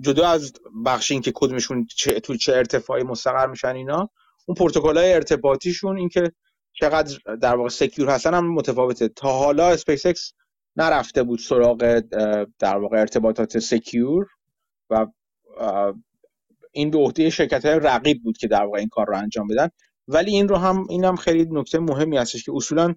جدا 0.00 0.28
از 0.28 0.52
بخش 0.84 1.10
این 1.10 1.20
که 1.20 1.32
کدومشون 1.34 1.86
چه 1.96 2.20
تو 2.20 2.36
چه 2.36 2.52
ارتفاعی 2.52 3.02
مستقر 3.02 3.46
میشن 3.46 3.74
اینا 3.76 4.10
اون 4.46 4.54
پروتکل 4.54 4.96
های 4.96 5.12
ارتباطیشون 5.12 5.98
این 5.98 6.08
که 6.08 6.32
چقدر 6.72 7.18
در 7.36 7.56
واقع 7.56 7.68
secure 7.68 8.10
هستن 8.10 8.34
هم 8.34 8.52
متفاوته. 8.52 9.08
تا 9.08 9.32
حالا 9.32 9.68
اسپیس 9.68 10.06
ایکس 10.06 10.32
نرفته 10.76 11.22
بود 11.22 11.38
سراغ 11.38 12.02
در 12.58 12.76
واقع 12.76 13.00
ارتباطات 13.00 13.58
secure 13.58 14.26
و 14.90 15.06
این 16.72 16.90
به 16.90 16.98
عهده 16.98 17.30
شرکت 17.30 17.66
های 17.66 17.74
رقیب 17.74 18.22
بود 18.22 18.38
که 18.38 18.48
در 18.48 18.64
واقع 18.64 18.78
این 18.78 18.88
کار 18.88 19.06
رو 19.06 19.16
انجام 19.16 19.46
بدن. 19.46 19.68
ولی 20.08 20.30
این 20.30 20.48
رو 20.48 20.56
هم 20.56 20.86
این 20.88 21.04
هم 21.04 21.16
خیلی 21.16 21.48
نکته 21.50 21.78
مهمی 21.78 22.16
هستش 22.16 22.44
که 22.44 22.52
اصولا 22.54 22.94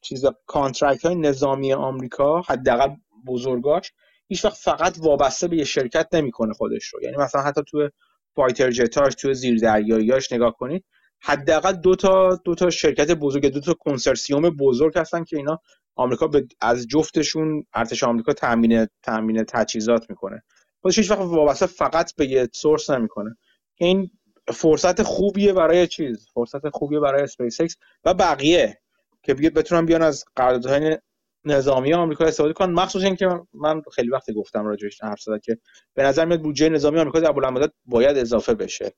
چیز 0.00 0.24
contract 0.46 1.04
های 1.04 1.14
نظامی 1.14 1.72
آمریکا 1.72 2.40
حداقل 2.40 2.94
بزرگاش 3.26 3.92
هیچ 4.28 4.44
وقت 4.44 4.56
فقط 4.56 4.98
وابسته 4.98 5.48
به 5.48 5.56
یه 5.56 5.64
شرکت 5.64 6.08
نمی‌کنه 6.12 6.52
خودش 6.52 6.84
رو. 6.84 7.02
یعنی 7.02 7.16
مثلا 7.16 7.42
حتی 7.42 7.62
تو 7.66 7.90
fighter 8.36 8.70
jet 8.70 8.96
اش 8.96 9.14
تو 9.14 9.32
زیردریاییاش 9.32 10.32
نگاه 10.32 10.56
کنید. 10.56 10.84
حداقل 11.22 11.72
دو 11.72 11.96
تا 11.96 12.40
دو 12.44 12.54
تا 12.54 12.70
شرکت 12.70 13.10
بزرگ 13.10 13.46
دو 13.46 13.60
تا 13.60 13.74
کنسرسیوم 13.74 14.50
بزرگ 14.50 14.98
هستن 14.98 15.24
که 15.24 15.36
اینا 15.36 15.60
آمریکا 15.96 16.26
به 16.26 16.46
از 16.60 16.86
جفتشون 16.86 17.64
ارتش 17.74 18.04
آمریکا 18.04 18.32
تامین 18.32 18.86
تامین 19.02 19.44
تجهیزات 19.44 20.10
می‌کنه. 20.10 20.42
خودش 20.82 20.98
هیچ 20.98 21.10
وقت 21.10 21.20
وابسته 21.20 21.66
فقط 21.66 22.14
به 22.16 22.26
یه 22.26 22.48
source 22.52 22.90
نمی‌کنه. 22.90 23.36
این 23.76 24.10
فرصت 24.54 25.02
خوبیه 25.02 25.52
برای 25.52 25.86
چیز؟ 25.86 26.28
فرصت 26.34 26.68
خوبیه 26.68 27.00
برای 27.00 27.22
اسپیس 27.22 27.76
و 28.04 28.14
بقیه 28.14 28.80
که 29.22 29.34
بتونن 29.34 29.86
بیان 29.86 30.02
از 30.02 30.24
قراردادهای 30.36 30.98
نظامی 31.46 31.94
آمریکا 31.94 32.24
استفاده 32.24 32.52
کنن. 32.52 32.72
مخصوصا 32.72 33.06
اینکه 33.06 33.28
من 33.54 33.82
خیلی 33.92 34.10
وقت 34.10 34.30
گفتم 34.30 34.66
راجعش 34.66 35.02
حرف 35.02 35.20
زدم 35.20 35.38
که 35.38 35.58
به 35.94 36.02
نظر 36.02 36.24
میاد 36.24 36.42
بودجه 36.42 36.68
نظامی 36.68 36.98
آمریکا 36.98 37.20
در 37.20 37.32
بلند 37.32 37.72
باید 37.84 38.18
اضافه 38.18 38.54
بشه. 38.54 38.94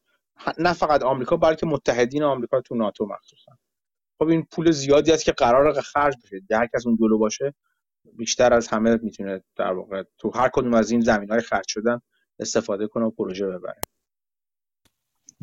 نه 0.59 0.73
فقط 0.73 1.03
آمریکا 1.03 1.37
بلکه 1.37 1.67
متحدین 1.67 2.23
آمریکا 2.23 2.61
تو 2.61 2.75
ناتو 2.75 3.07
مخصوصا. 3.07 3.53
خب 4.19 4.29
این 4.29 4.47
پول 4.53 4.71
زیادی 4.71 5.13
است 5.13 5.25
که 5.25 5.33
قرار 5.33 5.81
خرج 5.81 6.15
بشه. 6.25 6.41
هر 6.51 6.69
کس 6.75 6.87
اون 6.87 6.97
جلو 6.97 7.19
باشه 7.19 7.55
بیشتر 8.17 8.55
از 8.55 8.69
همه 8.69 8.99
می‌تونه 9.03 9.43
در 9.57 9.73
واقع 9.73 10.03
تو 10.19 10.31
هر 10.31 10.49
کدوم 10.53 10.75
از 10.75 10.91
این 10.91 11.01
زمین 11.01 11.31
های 11.31 11.41
خرج 11.41 11.65
شدن 11.69 12.01
استفاده 12.41 12.87
کنه 12.87 13.05
و 13.05 13.11
پروژه 13.11 13.47
ببره. 13.47 13.83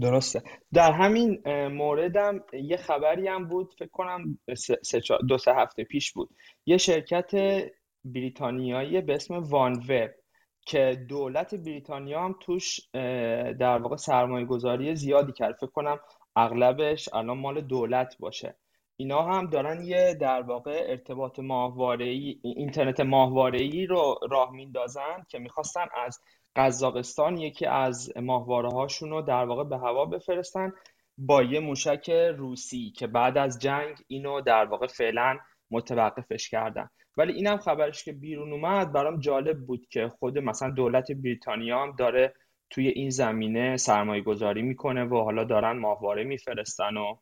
درسته. 0.02 0.44
در 0.74 0.92
همین 0.92 1.42
موردم 1.68 2.44
یه 2.54 2.78
خبری 2.78 3.28
هم 3.28 3.48
بود 3.48 3.74
فکر 3.80 3.90
کنم 3.90 4.40
سه 4.84 5.02
دو 5.28 5.38
سه 5.38 5.54
هفته 5.56 5.84
پیش 5.84 6.12
بود. 6.12 6.30
یه 6.66 6.78
شرکت 6.78 7.32
بریتانیایی 8.06 9.02
به 9.02 9.16
اسم 9.16 9.34
وان 9.34 9.74
وب 9.90 10.12
که 10.62 11.06
دولت 11.10 11.56
بریتانیا 11.56 12.22
هم 12.22 12.36
توش 12.40 12.80
در 13.60 13.78
واقع 13.78 13.96
سرمایه 13.96 14.46
گذاری 14.46 14.96
زیادی 14.96 15.32
کرد. 15.32 15.56
فکر 15.56 15.72
کنم 15.72 16.00
اغلبش 16.36 17.10
الان 17.14 17.38
مال 17.38 17.62
دولت 17.62 18.16
باشه. 18.20 18.56
اینا 18.98 19.22
هم 19.22 19.50
دارن 19.50 19.86
یه 19.86 20.18
در 20.22 20.42
واقع 20.42 20.86
ارتباط 20.88 21.40
ماهواره 21.40 22.06
اینترنت 22.42 23.00
ماهواره 23.00 23.86
رو 23.86 24.20
راه 24.30 24.52
میندازن 24.52 25.26
که 25.30 25.40
می‌خواستن 25.40 25.86
از 26.06 26.22
قزاقستان 26.56 27.38
یکی 27.38 27.66
از 27.66 28.18
ماهواره 28.18 28.70
هاشون 28.70 29.10
رو 29.10 29.22
در 29.22 29.46
واقع 29.46 29.64
به 29.64 29.78
هوا 29.78 30.06
بفرستن 30.06 30.72
با 31.18 31.44
یه 31.44 31.60
موشک 31.60 32.10
روسی 32.38 32.94
که 32.98 33.08
بعد 33.08 33.38
از 33.38 33.60
جنگ 33.60 33.98
اینو 34.08 34.42
در 34.42 34.66
واقع 34.66 34.88
فعلا 34.88 35.38
متوقفش 35.72 36.50
کردن. 36.50 36.90
ولی 37.18 37.34
اینم 37.34 37.58
خبرش 37.58 38.04
که 38.04 38.14
بیرون 38.14 38.54
اومد 38.54 38.92
برام 38.92 39.20
جالب 39.20 39.66
بود 39.66 39.88
که 39.90 40.12
خود 40.20 40.38
مثلا 40.38 40.70
دولت 40.70 41.12
بریتانیا 41.12 41.84
هم 41.84 41.96
داره 41.96 42.34
توی 42.70 42.88
این 42.88 43.10
زمینه 43.10 43.78
سرمایه 43.78 44.22
گذاری 44.22 44.62
می‌کنه 44.62 45.04
و 45.06 45.24
حالا 45.24 45.44
دارن 45.44 45.78
ماهواره 45.78 46.24
میفرستن 46.24 46.98
و 46.98 47.16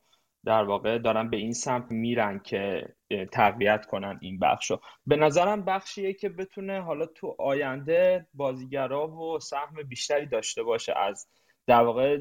در 0.46 0.64
واقع 0.64 0.98
دارن 0.98 1.30
به 1.30 1.38
این 1.38 1.54
سمت 1.54 1.92
میرن 1.92 2.40
که 2.40 2.96
تقویت 3.32 3.86
کنن 3.86 4.20
این 4.22 4.40
بخشو 4.40 4.80
به 5.06 5.16
نظرم 5.16 5.66
بخشیه 5.66 6.14
که 6.14 6.30
بتونه 6.30 6.82
حالا 6.82 7.06
تو 7.06 7.36
آینده 7.40 8.28
بازیگرا 8.34 9.08
و 9.08 9.40
سهم 9.40 9.84
بیشتری 9.90 10.26
داشته 10.26 10.64
باشه 10.64 10.94
از 10.98 11.28
در 11.68 11.82
واقع 11.82 12.18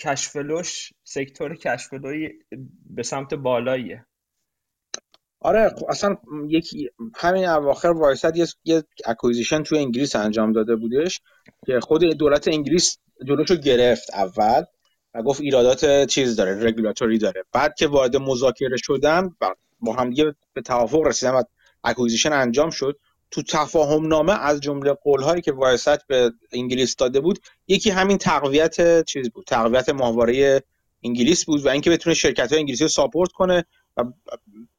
کشفلوش 0.00 0.92
سکتور 1.04 1.56
کشفلوی 1.56 2.30
به 2.90 3.02
سمت 3.02 3.34
بالاییه. 3.34 4.06
آره 5.40 5.68
خب 5.68 5.86
اصلا 5.88 6.16
یکی 6.48 6.90
همین 7.16 7.48
اواخر 7.48 7.88
Viasat 7.88 8.36
یه 8.36 8.46
یه 8.64 8.82
acquisition 9.06 9.62
تو 9.62 9.76
انگلیس 9.76 10.16
انجام 10.16 10.52
داده 10.52 10.76
بودش 10.76 11.20
که 11.66 11.80
خود 11.80 12.04
دولت 12.04 12.48
انگلیس 12.48 12.98
جلوشو 13.26 13.56
گرفت 13.56 14.14
اول. 14.14 14.64
گفت 15.22 15.40
ایرادات 15.40 16.06
چیز 16.06 16.36
داره 16.36 16.66
رگولاتوری 16.66 17.18
داره. 17.18 17.44
بعد 17.52 17.74
که 17.74 17.86
وارد 17.86 18.16
مذاکره 18.16 18.76
شدن 18.76 19.30
با 19.80 19.92
هم 19.92 20.10
دیگه 20.10 20.34
به 20.52 20.62
توافق 20.62 21.00
رسیدن 21.00 21.32
و 21.32 21.42
acquisition 21.84 22.32
انجام 22.32 22.70
شد 22.70 22.98
تو 23.30 23.42
تفاهم 23.42 24.06
نامه 24.06 24.32
از 24.40 24.60
جمله 24.60 24.92
قول 24.92 25.22
هایی 25.22 25.42
که 25.42 25.52
Viasat 25.52 26.02
به 26.06 26.32
انگلیس 26.52 26.96
داده 26.96 27.20
بود 27.20 27.38
یکی 27.68 27.90
همین 27.90 28.18
تقویت 28.18 29.04
چیز 29.04 29.30
بود 29.30 29.44
تقویت 29.46 29.88
ماهواره 29.88 30.62
انگلیس 31.04 31.44
بود 31.44 31.66
و 31.66 31.68
اینکه 31.68 31.90
بتونه 31.90 32.14
شرکت 32.14 32.50
های 32.52 32.58
انگلیسی 32.58 32.84
رو 32.84 32.88
support 32.88 33.32
کنه 33.32 33.64
و 33.96 34.04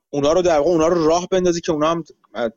اونا 0.10 0.34
رو 0.34 0.42
در 0.42 0.58
واقع 0.58 0.70
اونا 0.70 0.88
رو 0.88 1.08
راه 1.08 1.28
بندازه 1.32 1.62
که 1.62 1.72
اونا 1.72 1.92
هم 1.92 2.04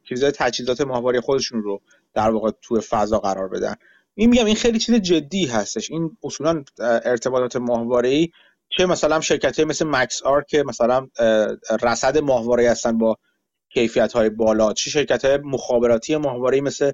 چیزای 0.09 0.31
تجهیزات 0.31 0.81
ماهواره 0.81 1.21
خودشون 1.21 1.63
رو 1.63 1.83
در 2.15 2.31
واقع 2.31 2.51
تو 2.63 2.81
فضا 2.81 3.19
قرار 3.19 3.49
بدن. 3.49 3.75
این 4.15 4.31
میگم 4.31 4.47
این 4.47 4.57
خیلی 4.57 4.79
چیز 4.79 4.95
جدی 4.95 5.47
هستش. 5.47 5.91
این 5.91 6.17
اصولا 6.25 6.65
ارتباطات 6.81 7.57
ماهواره 7.57 8.29
چه 8.69 8.87
مثلا 8.87 9.21
شرکت 9.21 9.61
مثل 9.61 9.87
Maxar 9.87 10.43
که 10.43 10.65
مثلا 10.67 11.09
رصد 11.83 12.19
ماهواره 12.19 12.71
هستن 12.71 12.99
با 12.99 13.17
کیفیت 13.75 14.13
های 14.13 14.31
بالا 14.31 14.73
چه 14.73 14.91
شرکت 14.91 15.25
های 15.25 15.37
مخابراتی 15.37 16.17
ماهواره 16.17 16.61
مثل 16.61 16.93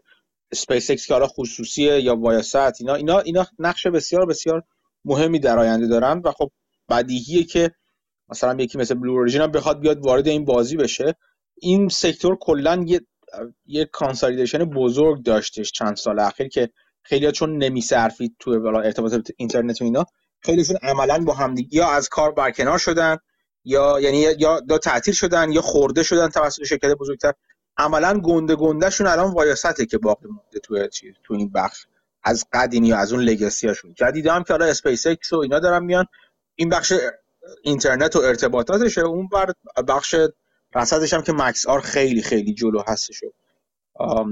اسپیس 0.52 0.90
ایکس 0.90 1.06
که 1.06 1.14
حالا 1.14 1.26
خصوصیه 1.26 2.00
یا 2.00 2.16
Viasat 2.16 2.76
اینا 2.80 2.94
اینا 2.94 3.18
اینا 3.18 3.46
نقش 3.58 3.86
بسیار 3.86 4.26
بسیار 4.26 4.62
مهمی 5.04 5.38
در 5.38 5.58
آینده 5.58 5.86
دارن 5.86 6.22
و 6.24 6.32
خب 6.32 6.50
بدیهیه 6.88 7.44
که 7.44 7.70
مثلا 8.28 8.62
یکی 8.62 8.78
مثل 8.78 8.94
Blue 8.94 9.12
Origin 9.12 9.46
بخواد 9.46 9.80
بیاد 9.80 10.06
وارد 10.06 10.28
این 10.28 10.44
بازی 10.44 10.76
بشه. 10.76 11.14
این 11.60 11.88
sector 11.88 12.36
کلا 12.40 12.84
یه 12.86 13.00
یه 13.66 13.84
consolidation 13.84 14.64
بزرگ 14.64 15.22
داشتش 15.22 15.72
چند 15.72 15.96
سال 15.96 16.18
اخیر 16.18 16.48
که 16.48 16.70
خیلی 17.08 17.32
چون 17.32 17.58
نمیصرفید 17.58 18.36
تو 18.38 18.50
ارتباط 18.50 19.30
اینترنت 19.36 19.80
و 19.80 19.84
اینا 19.84 20.06
خیلیشون 20.40 20.76
عملا 20.82 21.24
با 21.24 21.34
همدیگه 21.34 21.76
یا 21.76 21.90
از 21.90 22.08
کار 22.08 22.32
برکنار 22.32 22.78
شدن 22.78 23.16
یا 23.64 24.00
یعنی 24.00 24.26
یا 24.38 24.60
دا 24.60 24.78
تعطیل 24.78 25.14
شدن 25.14 25.52
یا 25.52 25.60
خورده 25.60 26.02
شدن 26.02 26.28
توسط 26.28 26.64
شرکت 26.64 26.94
بزرگتر. 26.94 27.32
عملا 27.76 28.20
گنده 28.20 28.56
گندهشون 28.56 29.06
الان 29.06 29.32
Viasat 29.32 29.78
ه 29.78 29.86
که 29.86 29.98
باقی 29.98 30.26
مونده 30.28 30.58
تو 30.62 30.86
تو 31.24 31.34
این 31.34 31.52
بخش. 31.52 31.86
از 32.22 32.44
قدیمی 32.52 32.92
از 32.92 33.12
اون 33.12 33.22
legacy 33.22 33.68
هاشون 33.68 33.94
جدید 33.94 34.26
هم 34.26 34.42
که 34.42 34.52
حالا 34.52 34.64
اسپیس 34.64 35.06
ایکس 35.06 35.32
و 35.32 35.36
اینا 35.36 35.58
دارن 35.58 35.84
میان 35.84 36.06
این 36.54 36.68
بخش 36.68 36.92
اینترنت 37.62 38.16
و 38.16 38.18
ارتباطاتشه. 38.18 39.00
اون 39.00 39.28
بر 39.28 39.52
بخش 39.88 40.14
رصدش 40.74 41.14
هم 41.14 41.22
که 41.22 41.32
Maxar 41.32 41.80
خیلی 41.80 42.22
خیلی 42.22 42.54
جلو 42.54 42.82
هستش 42.86 43.24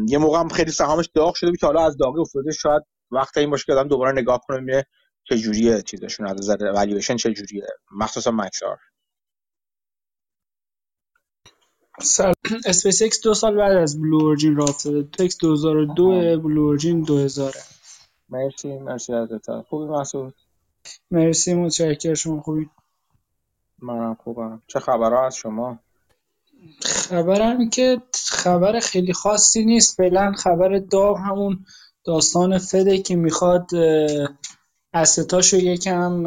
یه 0.08 0.18
موقع 0.18 0.40
هم 0.40 0.48
خیلی 0.48 0.70
سهامش 0.70 1.10
داغ 1.14 1.34
شده 1.34 1.52
که 1.56 1.66
حالا 1.66 1.86
از 1.86 1.96
داغی 1.96 2.20
افتاده. 2.20 2.52
شاید 2.52 2.82
وقت 3.10 3.38
این 3.38 3.50
باشه 3.50 3.64
که 3.66 3.72
آدم 3.72 3.88
دوباره 3.88 4.12
نگاه 4.12 4.40
کنه 4.48 4.60
میره 4.60 4.86
چه 5.24 5.38
جوریه 5.38 5.82
چیزشون 5.82 6.26
از 6.26 6.36
نظر 6.38 6.72
والویشن 6.74 7.16
چه 7.16 7.32
جوریه. 7.32 7.66
مخصوصا 7.92 8.30
Maxar 8.30 8.78
سال 12.02 12.34
اسپیس 12.66 13.02
اکس 13.02 13.22
دو 13.22 13.34
سال 13.34 13.56
بعد 13.56 13.76
از 13.76 14.00
Blue 14.00 14.22
Origin 14.24 14.56
راه 14.56 14.68
افتاده. 14.68 15.02
تکس 15.02 15.38
2002 15.38 16.40
Blue 16.40 16.62
Origin 16.62 17.02
2000 17.02 17.54
مرسی 18.28 18.78
مرسی 18.78 19.14
ازت 19.14 19.62
خوبی 19.62 19.86
مسعود 19.86 20.34
مرسی 21.10 21.54
متشکرم. 21.54 22.14
شما 22.14 22.40
خوبی؟ 22.40 22.70
منم 23.82 24.14
خوبم. 24.14 24.62
چه 24.66 24.80
خبرها 24.80 25.26
از 25.26 25.36
شما؟ 25.36 25.78
خبرم 26.82 27.70
که 27.70 28.02
خبر 28.14 28.80
خیلی 28.80 29.12
خاصی 29.12 29.64
نیست. 29.64 29.96
فعلا 29.96 30.32
خبر 30.32 30.78
داغ 30.78 31.18
همون 31.18 31.64
داستان 32.04 32.58
فده 32.58 32.98
که 32.98 33.16
می‌خواد 33.16 33.70
asset 34.94 35.33
اشو 35.33 35.56
یکم 35.56 36.24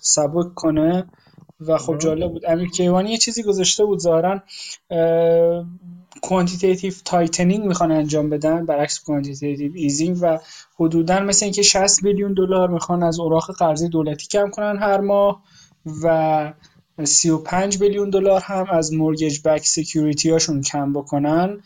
سبک 0.00 0.54
کنه 0.54 1.06
و 1.60 1.78
خب 1.78 1.98
جالب 1.98 2.32
بود. 2.32 2.46
امیر 2.46 2.68
کیوانی 2.68 3.10
یه 3.10 3.18
چیزی 3.18 3.42
گذاشته 3.42 3.84
بود 3.84 3.98
ظاهرا 3.98 4.42
quantitative 6.22 6.92
tightening 7.04 7.64
می‌خوان 7.64 7.92
انجام 7.92 8.30
بدن 8.30 8.66
برعکس 8.66 9.00
quantitative 9.00 9.72
easing 9.74 10.18
و 10.20 10.38
حدودا 10.78 11.20
مثل 11.20 11.44
اینکه 11.44 11.62
60 11.62 12.02
میلیون 12.02 12.34
دلار 12.34 12.68
می‌خوان 12.68 13.02
از 13.02 13.20
اوراق 13.20 13.56
قرضی 13.56 13.88
دولتی 13.88 14.26
کم 14.26 14.50
کنن 14.50 14.78
هر 14.78 15.00
ماه 15.00 15.42
و 16.02 16.52
35 17.04 17.80
میلیون 17.80 18.10
دلار 18.10 18.40
هم 18.40 18.66
از 18.70 18.92
مورگیج 18.92 19.40
بک 19.44 19.66
سکیوریتی 19.66 20.30
هاشون 20.30 20.62
کم 20.62 20.92
بکنن 20.92 21.62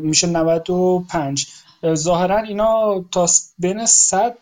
میشه 0.00 0.26
95 0.26 1.46
ظاهرا 1.94 2.38
اینا 2.38 3.04
تا 3.12 3.26
بین 3.58 3.86
100 3.86 4.36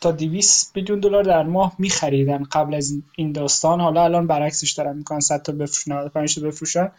تا 0.00 0.12
200 0.12 0.76
میلیون 0.76 1.00
دلار 1.00 1.22
در 1.22 1.42
ماه 1.42 1.74
میخریدن 1.78 2.42
قبل 2.52 2.74
از 2.74 2.92
این 3.16 3.32
داستان. 3.32 3.80
حالا 3.80 4.04
الان 4.04 4.26
برعکسش 4.26 4.72
دارن 4.72 4.96
می‌کنن 4.96 5.20
100 5.20 5.42
تا 5.42 5.52
بفروشن 5.52 5.92
95 5.92 6.34
تا 6.34 6.40
بفروشن. 6.40 6.92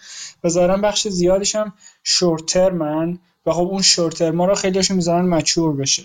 و 0.43 0.49
ظاهرا 0.49 0.77
بخش 0.77 1.07
زیادش 1.07 1.55
هم 1.55 1.73
short-term 2.03 2.45
ن 2.45 3.19
و 3.45 3.51
خب 3.51 3.67
اون 3.67 3.81
short-term 3.81 4.41
رو 4.41 4.55
خیلیشون 4.55 4.95
می‌ذارن 4.97 5.25
mature 5.25 5.75
بشه. 5.75 6.03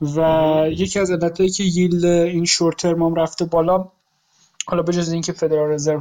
و 0.00 0.66
یکی 0.70 0.98
از 0.98 1.10
علتایی 1.10 1.50
که 1.50 1.64
yield 1.64 2.04
این 2.04 2.44
short-term 2.44 3.02
هم 3.02 3.14
رفته 3.14 3.44
بالا 3.44 3.88
حالا 4.68 4.82
بجز 4.82 5.12
اینکه 5.12 5.32
فدرال 5.32 5.70
رزرو 5.70 6.00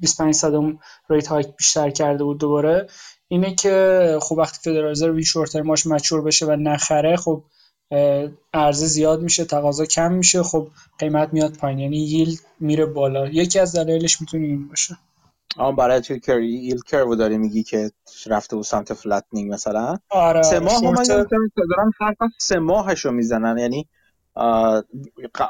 25 0.00 0.34
صدم 0.34 0.78
rate 1.10 1.26
hike 1.26 1.56
بیشتر 1.56 1.90
کرده 1.90 2.24
بود 2.24 2.38
دوباره 2.38 2.86
اینه 3.28 3.54
که 3.54 4.18
خب 4.22 4.38
وقتی 4.38 4.58
فدرال 4.70 4.90
رزرو 4.90 5.12
این 5.14 5.22
short-term 5.22 5.52
اش 5.52 5.86
mature 5.86 6.22
بشه 6.22 6.46
و 6.46 6.50
نخره 6.50 7.16
خب 7.16 7.42
عرضه 8.54 8.86
زیاد 8.86 9.22
میشه 9.22 9.44
تقاضا 9.44 9.84
کم 9.84 10.12
میشه 10.12 10.42
خب 10.42 10.68
قیمت 10.98 11.32
میاد 11.32 11.56
پایین. 11.56 11.78
یعنی 11.78 11.96
yield 11.96 12.38
میره 12.60 12.86
بالا. 12.86 13.28
یکی 13.28 13.58
از 13.58 13.76
دلایلش 13.76 14.20
می‌تونه 14.20 14.46
این 14.46 14.68
باشه. 14.68 14.96
آن 15.56 15.76
برای 15.76 16.00
توی 16.00 16.20
curve 16.20 16.40
yield 16.40 16.80
curve 16.80 17.16
داری 17.16 17.38
میگی 17.38 17.62
که 17.62 17.90
رفته 18.26 18.56
و 18.56 18.62
سمت 18.62 18.94
flattening 18.94 19.52
مثلا؟ 19.52 19.96
آره 20.10 20.42
سه 20.42 20.58
ماه 20.58 20.74
هم 20.74 21.04
short- 21.04 21.10
از 22.20 22.30
سه 22.38 22.58
ماهش 22.58 23.04
رو 23.04 23.10
می‌زنن. 23.12 23.58
یعنی 23.58 23.88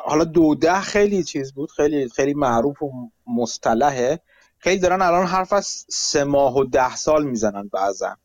حالا 0.04 0.24
دو 0.24 0.54
ده 0.54 0.80
خیلی 0.80 1.24
چیز 1.24 1.52
بود 1.52 1.70
خیلی 1.70 2.08
خیلی 2.08 2.34
معروف 2.34 2.82
و 2.82 2.90
مصطلحه. 3.26 4.20
خیلی 4.58 4.80
دارن 4.80 5.02
الان 5.02 5.26
حرف 5.26 5.52
از 5.52 5.84
سه 5.88 6.24
ماه 6.24 6.56
و 6.56 6.64
ده 6.64 6.96
سال 6.96 7.24
می‌زنن 7.24 7.70
بعضا. 7.72 8.16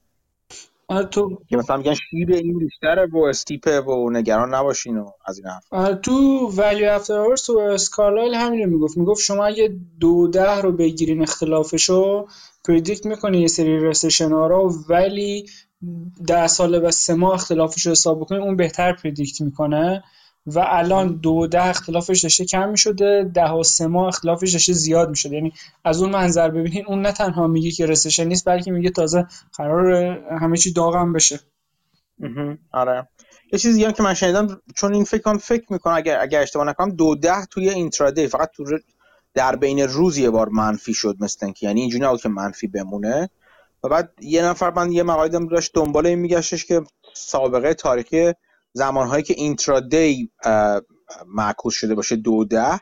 تو 1.11 1.37
که 1.49 1.57
مثلا 1.57 1.77
میگن 1.77 1.93
شیب 1.93 2.31
این 2.31 2.59
بیشتره 2.59 3.07
و 3.13 3.17
steep 3.17 3.71
ه 3.71 3.81
و 3.81 4.09
نگران 4.09 4.53
نباشین 4.55 4.97
و 4.97 5.11
از 5.25 5.37
این 5.37 5.47
حرف 5.47 5.99
تو 6.01 6.47
Value 6.57 6.89
After 6.89 7.19
Hours 7.19 7.43
Tobias 7.43 7.57
Carlisle 7.59 8.33
همین 8.33 8.63
رو 8.63 8.69
می‌گفت. 8.69 8.97
می‌گفت 8.97 9.21
شما 9.21 9.45
اگه 9.45 9.75
دو 9.99 10.27
ده 10.27 10.61
رو 10.61 10.71
بگیرین 10.71 11.21
اختلافشو 11.21 12.27
پردیکت 12.67 13.05
می‌کنی 13.05 13.41
یه 13.41 13.47
سری 13.47 13.79
رسشن 13.79 14.31
ها 14.31 14.47
رو 14.47 14.73
ولی 14.89 15.45
ده 16.27 16.47
ساله 16.47 16.79
و 16.79 16.91
سه 16.91 17.13
ماه 17.13 17.33
اختلافش 17.33 17.85
رو 17.85 17.91
حساب 17.91 18.19
بکنی 18.19 18.39
اون 18.39 18.55
بهتر 18.55 18.93
پردیکت 18.93 19.41
می‌کنه. 19.41 20.03
و 20.45 20.65
الان 20.67 21.15
دو 21.15 21.47
ده 21.47 21.65
اختلافش 21.65 22.21
داشته 22.21 22.45
کم 22.45 22.69
می‌شده 22.69 23.31
ده 23.33 23.51
و 23.51 23.63
سه 23.63 23.87
ماه 23.87 24.07
اختلافش 24.07 24.51
داشته 24.51 24.73
زیاد 24.73 25.09
می‌شده. 25.09 25.35
یعنی 25.35 25.53
از 25.83 26.01
اون 26.01 26.11
منظر 26.11 26.49
ببینین 26.49 26.85
اون 26.87 27.01
نه 27.01 27.11
تنها 27.11 27.47
میگه 27.47 27.71
که 27.71 27.85
رسشن 27.85 28.23
نیست 28.23 28.45
بلکه 28.45 28.71
میگه 28.71 28.89
تازه 28.89 29.27
قرار 29.53 29.93
همه 30.39 30.57
چی 30.57 30.73
داغم 30.73 31.13
بشه. 31.13 31.39
آره. 32.71 33.07
یه 33.53 33.59
چیزی 33.59 33.83
هم 33.83 33.91
که 33.91 34.03
من 34.03 34.13
شنیدم 34.13 34.61
چون 34.75 34.93
این 34.93 35.03
فکر 35.03 35.21
کنم 35.21 35.37
فکر 35.37 35.65
می‌کنم 35.69 35.93
اگر 35.93 36.19
اگر 36.21 36.41
اشتباه 36.41 36.65
نکنم 36.65 36.89
دو 36.89 37.15
ده 37.15 37.45
توی 37.45 37.69
اینترادی 37.69 38.27
فقط 38.27 38.49
تو 38.55 38.63
در 39.33 39.55
بین 39.55 39.79
روز 39.79 40.17
یه 40.17 40.29
بار 40.29 40.49
منفی 40.49 40.93
شد 40.93 41.15
مثل 41.19 41.45
اینکه. 41.45 41.67
یعنی 41.67 41.81
اینجوری 41.81 42.03
نبود 42.03 42.21
که 42.21 42.29
منفی 42.29 42.67
بمونه. 42.67 43.29
و 43.83 43.89
بعد 43.89 44.13
یه 44.21 44.45
نفر 44.45 44.71
من 44.71 44.91
یه 44.91 45.03
مقاله 45.03 45.39
داشت 45.45 45.71
دنبال 45.73 46.05
این 46.05 46.19
میگشتش 46.19 46.65
که 46.65 46.81
سابقه 47.13 47.73
تاریخی 47.73 48.33
زمانهایی 48.75 49.23
که 49.23 49.33
اینترادی 49.37 50.31
معکوس 51.27 51.73
شده 51.73 51.95
باشه 51.95 52.15
دو 52.15 52.45
ده 52.45 52.79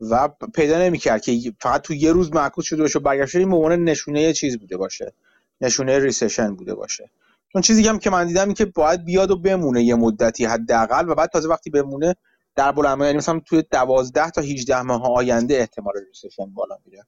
و 0.00 0.28
پیدا 0.54 0.78
نمی‌کرد 0.78 1.22
که 1.22 1.52
فقط 1.60 1.82
تو 1.82 1.94
یه 1.94 2.12
روز 2.12 2.32
معکوس 2.32 2.64
شده 2.64 2.82
باشه 2.82 2.98
و 2.98 3.02
برگشته 3.02 3.38
این 3.38 3.50
به 3.50 3.76
نشونه 3.76 4.22
یه 4.22 4.32
چیز 4.32 4.58
بوده 4.58 4.76
باشه 4.76 5.12
نشونه 5.60 5.98
ریسشن 5.98 6.54
بوده 6.54 6.74
باشه. 6.74 7.10
چون 7.52 7.62
چیزی 7.62 7.88
هم 7.88 7.98
که 7.98 8.10
من 8.10 8.26
دیدم 8.26 8.44
این 8.44 8.54
که 8.54 8.64
باید 8.64 9.04
بیاد 9.04 9.30
و 9.30 9.36
بمونه 9.36 9.84
یه 9.84 9.94
مدتی 9.94 10.44
حداقل 10.44 11.08
و 11.08 11.14
بعد 11.14 11.30
تازه 11.30 11.48
وقتی 11.48 11.70
بمونه 11.70 12.14
در 12.54 12.72
بلند 12.72 13.00
یعنی 13.00 13.18
مثلا 13.18 13.40
توی 13.40 13.62
12 13.70 14.30
تا 14.30 14.40
18 14.40 14.82
ماه 14.82 15.02
آینده 15.16 15.56
احتمال 15.56 15.94
recession 16.08 16.54
بالا 16.54 16.78
میره. 16.84 17.04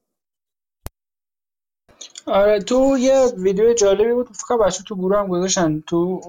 آره 2.27 2.59
تو 2.61 2.97
یه 2.99 3.27
ویدیو 3.37 3.75
جالبی 3.75 4.13
بود 4.13 4.29
فکر 4.29 4.57
بچه 4.57 4.83
تو 4.83 4.97
گروه 4.97 5.19
هم 5.19 5.29
گذاشتن. 5.29 5.83
تو 5.87 6.21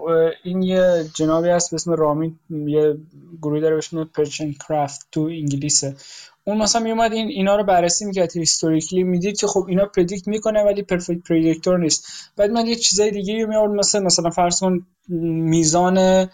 این 0.44 0.62
یه 0.62 1.06
جنابی 1.14 1.50
هست 1.50 1.72
به 1.72 1.76
اسم 1.76 1.92
رامین 1.92 2.40
یه 2.50 2.98
گروهی 3.42 3.62
داره 3.62 3.76
به 3.76 3.78
اسم 3.78 4.04
PensionCraft 4.04 5.08
تو 5.12 5.22
انگلیسه. 5.22 5.96
اون 6.44 6.58
مثلا 6.58 6.84
میومد 6.84 7.14
این 7.14 7.28
اینا 7.28 7.56
رو 7.56 7.64
بررسی 7.64 8.06
می‌کرد 8.06 8.38
historically 8.38 9.04
می‌دید 9.04 9.38
که 9.40 9.48
خب 9.48 9.66
اینا 9.70 9.86
predict 9.86 10.28
می‌کنه 10.28 10.64
ولی 10.64 10.82
perfect 10.82 11.24
predictor 11.30 11.78
نیست. 11.78 12.06
بعد 12.38 12.52
من 12.52 12.68
یه 12.68 12.76
چیزای 12.76 13.12
دیگه 13.12 13.46
می 13.46 13.56
آورد 13.56 13.72
مثلا 13.72 14.02
مثلا 14.02 14.30
فرض 14.30 14.60
کن 14.60 14.86
میزان 15.10 16.28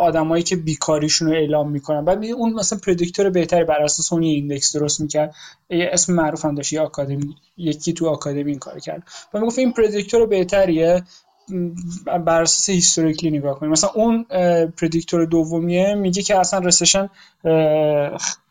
آدمایی 0.00 0.42
که 0.42 0.56
بیکاریشون 0.56 1.28
رو 1.28 1.34
اعلام 1.34 1.70
می‌کنن. 1.70 2.04
بعد 2.04 2.18
میگه 2.18 2.34
اون 2.34 2.52
مثلا 2.52 2.78
predictor 2.86 3.30
بهتری 3.30 3.64
بر 3.64 3.82
اساس 3.82 4.12
اون 4.12 4.22
index 4.22 4.76
درست 4.76 5.00
می‌کرد. 5.00 5.34
یه 5.70 5.90
اسم 5.92 6.14
معروف 6.14 6.44
هم 6.44 6.54
داشت 6.54 6.72
یه 6.72 6.80
آکادمی 6.80 7.36
یکی 7.56 7.92
تو 7.92 8.08
آکادمی 8.08 8.50
این 8.50 8.58
کار 8.58 8.78
کرد. 8.78 9.02
و 9.34 9.40
می‌گفت 9.40 9.58
این 9.58 9.72
predictor 9.72 10.26
بهتریه. 10.26 11.02
بر 12.24 12.42
اساس 12.42 12.68
historically 12.68 13.30
نگاه 13.30 13.58
کنیم. 13.58 13.72
مثلا 13.72 13.90
اون 13.94 14.24
predictor 14.68 15.24
دومیه 15.24 15.94
میگه 15.94 16.22
که 16.22 16.38
اصلا 16.38 16.58
recession 16.58 17.10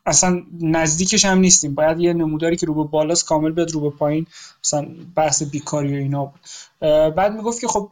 اصلا 0.07 0.43
نزدیکش 0.61 1.25
هم 1.25 1.39
نیستیم. 1.39 1.75
باید 1.75 1.99
یه 1.99 2.13
نموداری 2.13 2.55
که 2.55 2.65
رو 2.65 2.73
به 2.73 2.83
بالاست 2.83 3.25
کامل 3.25 3.51
بیاد 3.51 3.71
رو 3.71 3.81
به 3.81 3.89
پایین. 3.89 4.27
مثلا 4.65 4.87
بحث 5.15 5.43
بیکاری 5.43 5.93
و 5.93 5.97
اینا 5.97 6.25
بود. 6.25 6.39
بعد 7.15 7.33
می‌گفت 7.33 7.61
که 7.61 7.67
خب 7.67 7.89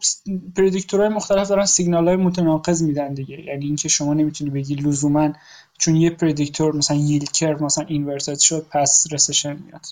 پردیکتورهای 0.58 1.10
مختلف 1.10 1.48
دارن 1.48 1.66
سیگنال 1.66 2.08
های 2.08 2.16
متناقض 2.16 2.84
میدن 2.84 3.14
دیگه. 3.14 3.42
یعنی 3.42 3.66
اینکه 3.66 3.90
شما 3.90 4.14
نمی‌تونی 4.14 4.50
بگی 4.50 4.76
لزوما 4.76 5.34
چون 5.78 5.96
یه 5.96 6.10
پردیکتور 6.10 6.76
مثلا 6.76 6.98
ییلد 6.98 7.32
کرو 7.32 7.66
مثلا 7.66 7.86
اینورتد 7.88 8.38
شد 8.38 8.66
پس 8.72 9.08
رسشن 9.12 9.60
میاد. 9.66 9.86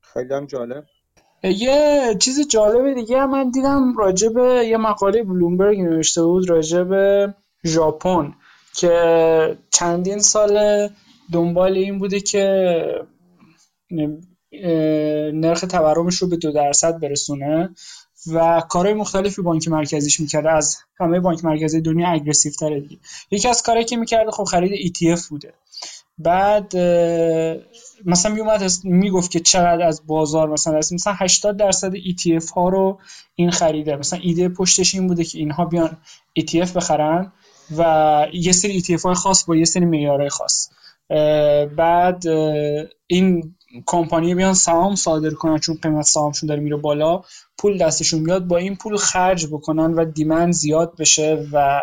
خیلی 0.00 0.34
هم 0.34 0.46
جالب. 0.46 0.84
یه 1.42 2.16
چیز 2.18 2.48
جالب 2.48 2.94
دیگه 2.94 3.20
هم 3.20 3.30
من 3.30 3.50
دیدم 3.50 3.96
راجع 3.96 4.28
به 4.28 4.66
یه 4.68 4.76
مقاله 4.76 5.22
بلومبرگ 5.22 5.80
نوشته 5.80 6.22
بود 6.22 6.50
راجع 6.50 6.82
به 6.82 7.34
ژاپن. 7.64 8.34
که 8.74 9.58
چندین 9.70 10.18
سال 10.18 10.88
دنبال 11.32 11.72
این 11.72 11.98
بوده 11.98 12.20
که 12.20 13.04
نرخ 15.32 15.60
تورمش 15.60 16.14
رو 16.14 16.28
به 16.28 16.36
دو 16.36 16.52
درصد 16.52 17.00
برسونه 17.00 17.74
و 18.32 18.62
کارهای 18.68 18.94
مختلفی 18.94 19.42
بانک 19.42 19.68
مرکزیش 19.68 20.20
می‌کرده. 20.20 20.50
از 20.50 20.76
همه 21.00 21.20
بانک 21.20 21.44
مرکزی 21.44 21.80
دنیا 21.80 22.08
اگریسیو 22.08 22.52
تره 22.52 22.80
دیگه. 22.80 22.96
یکی 23.30 23.48
از 23.48 23.62
کارهایی 23.62 23.86
که 23.86 23.96
می‌کرده 23.96 24.30
خب 24.30 24.44
خرید 24.44 24.92
ETF 24.96 25.26
بوده. 25.28 25.54
بعد 26.18 26.76
مثلا 28.04 28.34
میومد 28.34 28.70
می‌گفت 28.84 29.30
که 29.30 29.40
چقدر 29.40 29.86
از 29.86 30.06
بازار 30.06 30.48
مثلا 30.48 30.78
از 30.78 30.92
مثلا 30.92 31.12
80 31.16 31.56
درصد 31.56 31.94
ETF 31.94 32.50
ها 32.50 32.68
رو 32.68 32.98
این 33.34 33.50
خریده. 33.50 33.96
مثلا 33.96 34.18
ایده 34.22 34.48
پشتش 34.48 34.94
این 34.94 35.06
بوده 35.06 35.24
که 35.24 35.38
اینها 35.38 35.64
بیان 35.64 35.96
ETF 36.40 36.70
بخرن. 36.76 37.32
و 37.78 38.26
یه 38.32 38.52
سری 38.52 38.80
ETF 38.80 39.02
های 39.02 39.14
خاص 39.14 39.44
با 39.44 39.56
یه 39.56 39.64
سری 39.64 39.84
معیارهای 39.84 40.28
خاص. 40.28 40.68
بعد 41.76 42.26
این 43.06 43.54
کمپانی 43.86 44.34
بیان 44.34 44.54
سهام 44.54 44.94
صادر 44.94 45.30
کنن 45.30 45.58
چون 45.58 45.78
قیمت 45.82 46.04
سهامشون 46.04 46.48
داره 46.48 46.60
میره 46.60 46.76
بالا 46.76 47.22
پول 47.58 47.78
دستشون 47.78 48.20
میاد 48.20 48.46
با 48.46 48.56
این 48.56 48.76
پول 48.76 48.96
خرج 48.96 49.46
بکنن 49.46 49.94
و 49.94 50.04
دیمند 50.04 50.52
زیاد 50.52 50.96
بشه 50.96 51.46
و 51.52 51.82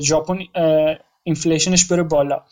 ژاپن 0.00 0.38
اینفلیشنش 1.22 1.84
بره 1.84 2.02
بالا. 2.02 2.42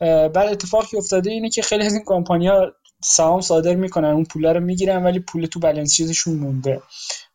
بعد 0.00 0.36
اتفاقی 0.36 0.96
افتاده 0.96 1.30
اینه 1.30 1.50
که 1.50 1.62
خیلی 1.62 1.86
از 1.86 1.94
این 1.94 2.02
کمپانیا 2.06 2.72
سهام 3.04 3.40
صادر 3.40 3.74
می‌کنن 3.74 4.08
اون 4.08 4.24
پولا 4.24 4.52
رو 4.52 4.60
می‌گیرن 4.60 5.04
ولی 5.04 5.20
پول 5.20 5.46
تو 5.46 5.60
بالانس 5.60 5.94
شیتشون 5.94 6.34
مونده. 6.34 6.82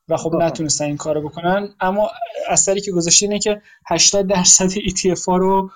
و 0.09 0.17
خب. 0.17 0.35
نتونستن 0.35 0.85
این 0.85 0.97
کارو 0.97 1.29
بکنن. 1.29 1.69
اما 1.79 2.09
اثری 2.49 2.81
که 2.81 2.91
گذاشته 2.91 3.25
اینه 3.25 3.39
که 3.39 3.61
80 3.87 4.27
درصد 4.27 4.69
ETF 4.69 5.25
ها 5.27 5.37
رو 5.37 5.71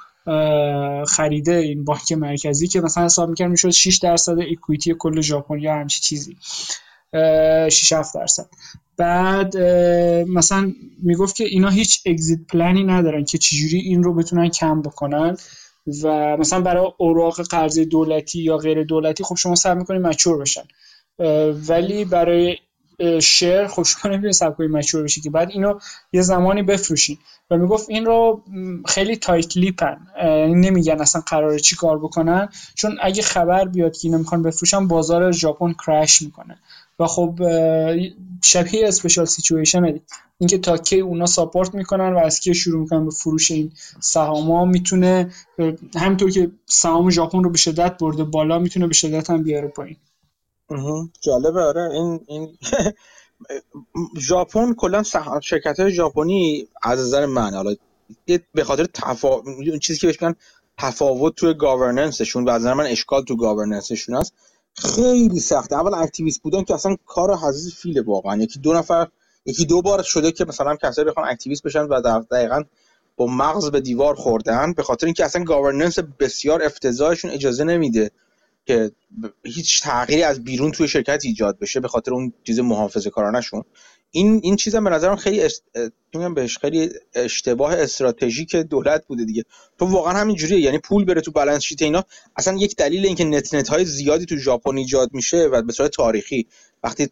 خریده 1.06 1.56
این 1.56 1.86
بانک 1.86 2.12
مرکزی 2.12 2.68
که 2.68 2.82
مثلا 2.82 3.06
حساب 3.06 3.30
می‌کرد 3.30 3.52
می‌شد 3.52 3.70
6 3.70 3.98
درصد 3.98 4.40
اکویتی 4.52 4.96
کل 5.00 5.22
ژاپن 5.22 5.60
یا 5.60 5.74
همچی 5.74 6.02
چیزی. 6.02 6.38
اه، 7.14 7.70
6 7.70 7.94
7 7.94 8.16
درصد. 8.16 8.46
بعد 8.98 9.58
مثلا 10.28 10.74
می‌گفت 11.04 11.36
که 11.36 11.44
اینا 11.44 11.70
هیچ 11.70 12.02
اگزیت 12.06 12.40
پلنی 12.50 12.84
ندارن 12.84 13.26
که 13.26 13.38
چجوری 13.38 13.80
این 13.80 14.04
رو 14.04 14.14
بتونن 14.14 14.50
کم 14.50 14.82
بکنن 14.82 15.38
و 16.04 16.38
مثلا 16.38 16.62
برای 16.62 16.88
اوراق 16.98 17.42
قرض 17.42 17.80
دولتی 17.80 18.42
یا 18.42 18.58
غیر 18.58 18.84
دولتی 18.84 19.24
خب 19.24 19.36
شما 19.36 19.56
سعی 19.56 19.76
می‌کنید 19.76 20.02
مچور 20.02 20.42
بشن. 20.42 20.64
ولی 21.68 22.06
برای 22.06 22.58
share 23.22 23.68
خب 23.68 23.84
شما 23.84 24.18
کنید 24.52 24.72
mature 24.72 25.04
بشی 25.04 25.22
که 25.22 25.30
بعد 25.30 25.50
اینو 25.50 25.80
یه 26.14 26.22
زمانی 26.22 26.64
بفروشین. 26.64 27.18
و 27.50 27.58
می‌گفت 27.58 27.90
این 27.90 28.06
رو 28.06 28.44
خیلی 28.86 29.16
tight-lipped 29.16 29.58
ن 29.58 29.98
نمیگن 30.48 31.02
اصلا 31.02 31.22
قراره 31.22 31.60
چی 31.60 31.76
کار 31.76 32.00
بکنن. 32.00 32.50
چون 32.76 32.98
اگه 33.02 33.22
خبر 33.22 33.66
بیاد 33.66 33.98
که 33.98 34.10
نمی‌خوان 34.10 34.44
بفروشن 34.44 34.88
بازار 34.88 35.32
ژاپن 35.32 35.74
crash 35.86 36.22
می‌کنه. 36.22 36.58
و 37.00 37.08
خب 37.08 37.40
شبیه 38.44 38.88
special 38.88 39.26
situation 39.26 40.00
اینکه 40.40 40.58
تا 40.58 40.78
کی 40.78 41.00
اونا 41.00 41.26
support 41.26 41.76
می‌کنن 41.76 42.14
و 42.14 42.18
از 42.18 42.40
کی 42.40 42.54
شروع 42.54 42.82
می‌کنن 42.82 43.06
به 43.06 43.12
فروش 43.12 43.52
این 43.52 43.72
سهام 44.00 44.52
ها 44.52 44.66
می‌تونه 44.66 45.32
همینطور 45.96 46.32
که 46.32 46.52
سهام 46.66 47.10
ژاپن 47.10 47.44
رو 47.44 47.50
به 47.50 47.58
شدت 47.58 47.98
برده 47.98 48.24
بالا 48.24 48.60
می‌تونه 48.60 48.88
به 48.88 48.94
شدت 48.94 49.30
هم 49.30 49.44
بیاره 49.44 49.68
پایین. 49.68 49.98
جالبه 51.22 51.62
آره. 51.62 51.90
این 51.92 52.26
این 52.28 52.58
ژاپن 54.28 54.74
کلا 54.74 55.04
شرکت 55.42 55.80
های 55.80 55.92
ژاپنی 55.92 56.68
از 56.84 57.00
نظر 57.00 57.26
من 57.26 57.54
حالا 57.54 57.76
به 58.54 58.64
خاطر 58.64 58.86
تفا... 58.86 59.42
چیزی 59.82 60.00
که 60.00 60.08
بهش 60.08 60.22
میگن 60.22 60.36
تفاوت 60.78 61.36
توی 61.36 61.54
governance 61.54 62.18
شون 62.18 62.44
و 62.44 62.50
از 62.50 62.62
نظر 62.62 62.74
من 62.74 62.86
اشکال 62.86 63.24
تو 63.24 63.36
governance 63.36 63.93
شون 63.93 64.16
هست 64.16 64.34
خیلی 64.76 65.40
سخته. 65.40 65.76
اول 65.76 65.94
activist 65.94 66.42
بودن 66.42 66.64
که 66.64 66.74
اصلا 66.74 66.96
کار 67.06 67.38
حضرت 67.38 67.76
فیله 67.76 68.02
واقعا. 68.02 68.44
یکی 68.44 68.60
دو 68.60 68.74
نفر 68.74 69.08
یکی 69.46 69.66
دو 69.66 69.82
بار 69.82 70.04
شده 70.04 70.32
که 70.32 70.46
مثلا 70.46 70.76
کسایی 70.76 71.08
بخوان 71.08 71.30
activist 71.30 71.64
بشن 71.64 71.82
و 71.82 72.02
در 72.02 72.20
دقیقا 72.20 72.64
با 73.16 73.26
مغز 73.26 73.72
به 73.72 73.82
دیوار 73.82 74.16
خوردن 74.16 74.74
به 74.74 74.84
خاطر 74.84 75.06
اینکه 75.06 75.26
اصلا 75.26 75.44
governance 75.44 76.00
بسیار 76.20 76.64
افتضاحشون 76.64 77.32
اجازه 77.32 77.64
نمیده. 77.64 78.12
که 78.66 78.92
هیچ 79.44 79.82
تغییری 79.82 80.24
از 80.24 80.44
بیرون 80.44 80.72
توی 80.72 80.88
شرکت 80.88 81.22
ایجاد 81.24 81.60
بشه 81.60 81.80
به 81.80 81.88
خاطر 81.88 82.14
اون 82.14 82.34
چیز 82.44 82.60
محافظه 82.60 83.10
کارانشون. 83.10 83.64
این 84.12 84.40
این 84.44 84.56
چیزم 84.56 84.84
به 84.84 84.90
نظرم 84.90 85.16
خیلی 85.16 85.42
است... 85.42 85.64
بهش 86.36 86.58
خیلی 86.58 86.90
اشتباه 87.14 87.74
استراتژیک 87.74 88.56
دولت 88.56 89.08
بوده 89.08 89.26
دیگه. 89.26 89.44
تو 89.80 89.86
واقعا 89.86 90.14
همین 90.14 90.36
جوریه 90.36 90.60
یعنی 90.60 90.78
پول 90.78 91.06
بره 91.06 91.22
تو 91.22 91.32
balance 91.32 91.62
sheet 91.64 91.82
اینا. 91.82 92.04
اصلا 92.36 92.58
یک 92.58 92.76
دلیل 92.76 93.06
اینکه 93.06 93.24
net-net 93.24 93.68
های 93.68 93.86
زیادی 93.86 94.26
تو 94.26 94.38
ژاپن 94.38 94.78
ایجاد 94.78 95.10
میشه 95.14 95.38
و 95.38 95.62
به 95.62 95.74
صورت 95.74 95.92
تاریخی 95.92 96.48
وقتی 96.84 97.08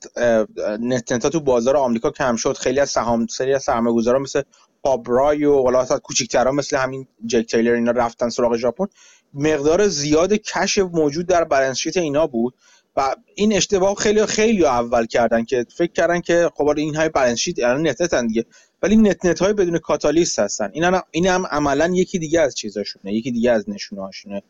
net-net 0.80 1.24
ها 1.24 1.30
تو 1.30 1.40
بازار 1.40 1.78
آمریکا 1.78 2.12
کم 2.12 2.36
شد 2.36 2.58
خیلی 2.58 2.80
از 2.80 2.90
سهام 2.90 3.28
سری 3.28 3.54
از 3.54 3.64
سرمایه‌گذارا 3.64 4.20
مثل 4.20 4.42
Pabrai 4.84 5.46
و 5.46 5.64
حالا 5.64 5.86
کوچیک‌ترا 5.86 6.52
مثل 6.52 6.78
همین 6.78 7.08
Jake 7.26 7.46
Taylor 7.52 7.74
اینا 7.74 7.92
رفتن 7.92 8.30
سراغ 8.30 8.58
ژاپن. 8.58 8.86
مقدار 9.34 9.88
زیاد 9.88 10.34
کش 10.34 10.78
موجود 10.78 11.28
در 11.28 11.44
بالانس 11.44 11.78
شیت 11.78 11.98
اینا 11.98 12.28
بود 12.28 12.54
و 12.96 13.16
این 13.36 13.54
اشتباه 13.54 13.96
خیلی 13.96 14.26
خیلی 14.26 14.66
اول 14.66 15.06
کردن 15.06 15.44
که 15.44 15.66
فکر 15.78 15.92
کردن 15.92 16.22
که 16.22 16.50
خب 16.56 16.68
این 16.68 16.96
های 16.96 17.10
بالانس 17.10 17.40
شیت 17.40 17.60
الان 17.60 17.88
نت 17.88 18.02
نتن 18.02 18.28
دیگه. 18.28 18.46
ولی 18.82 18.96
نت 18.96 19.26
نت 19.26 19.40
های 19.40 19.54
بدون 19.54 19.78
کاتالیست 19.78 20.40
هستن. 20.40 20.70
این 20.74 20.84
هم 20.84 21.02
این 21.12 21.28
هم 21.28 21.46
عملا 21.46 21.92
یکی 21.94 22.20
دیگه 22.20 22.42
از 22.42 22.56
چیزاشونه. 22.56 23.14
یکی 23.14 23.32
دیگه 23.32 23.52
از 23.52 23.70
نشونه 23.70 24.02
هاشونه 24.02 24.44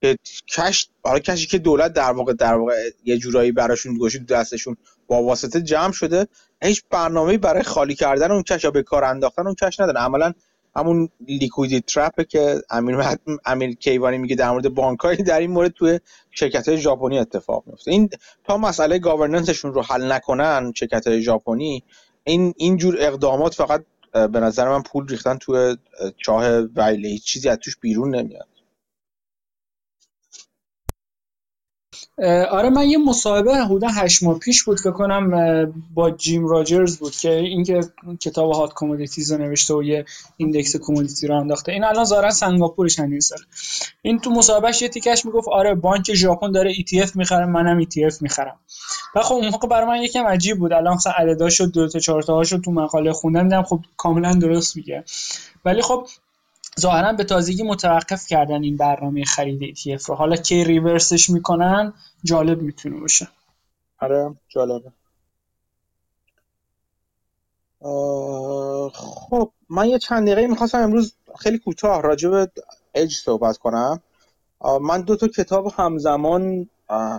که 0.00 0.16
کش 0.48 0.88
حالا 1.02 1.18
کشی 1.18 1.46
که 1.46 1.58
دولت 1.58 1.92
در 1.92 2.12
واقع 2.12 2.32
در 2.32 2.54
واقع 2.54 2.90
یه 3.04 3.18
جورایی 3.18 3.52
براشون 3.52 3.98
گوشی 3.98 4.18
دستشون 4.18 4.76
با 5.06 5.22
واسطه 5.22 5.62
جمع 5.62 5.92
شده 5.92 6.26
هیچ 6.62 6.82
برنامه‌ای 6.90 7.38
برای 7.38 7.62
خالی 7.62 7.94
کردن 7.94 8.30
اون 8.30 8.42
کش 8.42 8.66
به 8.66 8.82
کار 8.82 9.04
انداختن 9.04 9.46
اون 9.46 9.54
کش 9.54 9.80
نداره. 9.80 10.00
عملا 10.00 10.32
همون 10.76 11.08
لیکویدی 11.28 11.80
ترپه 11.80 12.24
که 12.24 12.60
امیر 12.70 12.96
امیر 13.44 13.74
کیوانی 13.74 14.18
میگه 14.18 14.36
در 14.36 14.50
مورد 14.50 14.68
بانکایی 14.68 15.22
در 15.22 15.40
این 15.40 15.50
مورد 15.50 15.72
توی 15.72 16.00
شرکت 16.30 16.68
های 16.68 16.78
ژاپنی 16.78 17.18
اتفاق 17.18 17.64
میفته 17.66 17.90
این 17.90 18.10
تا 18.44 18.56
مسئله 18.56 18.98
گاورننسشون 18.98 19.74
رو 19.74 19.82
حل 19.82 20.12
نکنن 20.12 20.72
شرکت 20.76 21.06
های 21.06 21.22
ژاپنی 21.22 21.84
این 22.24 22.54
اینجور 22.56 22.96
اقدامات 22.98 23.54
فقط 23.54 23.84
به 24.12 24.40
نظر 24.40 24.68
من 24.68 24.82
پول 24.82 25.08
ریختن 25.08 25.38
توی 25.38 25.76
چاه 26.16 26.68
هیچ 26.86 27.24
چیزی 27.24 27.48
از 27.48 27.58
توش 27.58 27.76
بیرون 27.76 28.14
نمیاد. 28.14 28.48
آره 32.50 32.70
من 32.70 32.90
یه 32.90 32.98
مصاحبه 32.98 33.56
حدودا 33.56 33.88
هشت 33.88 34.22
ماه 34.22 34.38
پیش 34.38 34.64
بود 34.64 34.80
فکر 34.80 34.90
کنم 34.90 35.74
با 35.94 36.10
جیم 36.10 36.46
راجرز 36.46 36.96
بود 36.96 37.12
که 37.12 37.34
اینکه 37.34 37.80
کتاب 38.20 38.52
Hot 38.52 38.70
Commodities 38.74 39.32
رو 39.32 39.38
نوشته 39.38 39.74
و 39.74 39.82
یه 39.82 40.04
index 40.36 40.76
commodity 40.76 41.26
رو 41.26 41.40
انداخته. 41.40 41.72
این 41.72 41.84
الان 41.84 42.04
ظاهرا 42.04 42.30
سنگاپورش 42.30 42.98
هنوز 42.98 43.32
این 44.02 44.18
تو 44.18 44.30
مصاحبهش 44.30 44.82
یه 44.82 44.88
تیکش 44.88 45.24
می‌گفت 45.24 45.48
آره 45.48 45.74
بانک 45.74 46.14
ژاپن 46.14 46.52
داره 46.52 46.74
ETF 46.74 47.16
می‌خره 47.16 47.46
منم 47.46 47.84
ETF 47.84 48.22
می‌خرم. 48.22 48.58
و 49.14 49.22
خب 49.22 49.34
اون 49.34 49.48
موقع 49.48 49.68
برای 49.68 49.86
من 49.88 50.02
یکم 50.02 50.26
عجیب 50.26 50.58
بود. 50.58 50.72
الان 50.72 50.94
مثلا 50.94 51.12
عدداشو 51.12 51.66
دو 51.66 51.88
تا 51.88 51.98
چهار 51.98 52.22
تا 52.22 52.44
تو 52.44 52.70
مقاله 52.70 53.12
خوندم 53.12 53.42
دیدم 53.42 53.62
خب 53.62 53.80
کاملا 53.96 54.34
درست 54.34 54.76
میگه. 54.76 55.04
ولی 55.64 55.82
خب 55.82 56.06
ظاهرا 56.80 57.12
به 57.12 57.24
تازگی 57.24 57.62
متوقف 57.62 58.26
کردن 58.26 58.62
این 58.62 58.76
برنامه 58.76 59.24
خرید 59.24 59.76
ETF 59.76 60.04
رو. 60.04 60.14
حالا 60.14 60.36
کی 60.36 60.64
reverse 60.64 61.15
ش 61.15 61.30
می‌کنن؟ 61.30 61.92
جالب 62.24 62.62
می‌تونه 62.62 63.00
باشه. 63.00 63.28
آره 63.98 64.34
جالبه. 64.48 64.92
خب 68.92 69.52
من 69.68 69.88
یه 69.88 69.98
چند 69.98 70.26
دقیقه 70.26 70.46
می‌خواستم 70.46 70.78
امروز 70.78 71.14
خیلی 71.38 71.58
کوتاه 71.58 72.02
راجع 72.02 72.28
به 72.28 72.50
اج 72.94 73.14
صحبت 73.14 73.58
کنم. 73.58 74.02
من 74.80 75.02
دو 75.02 75.16
تا 75.16 75.28
کتاب 75.28 75.72
همزمان 75.76 76.68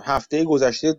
هفته 0.04 0.44
گذشته 0.44 0.96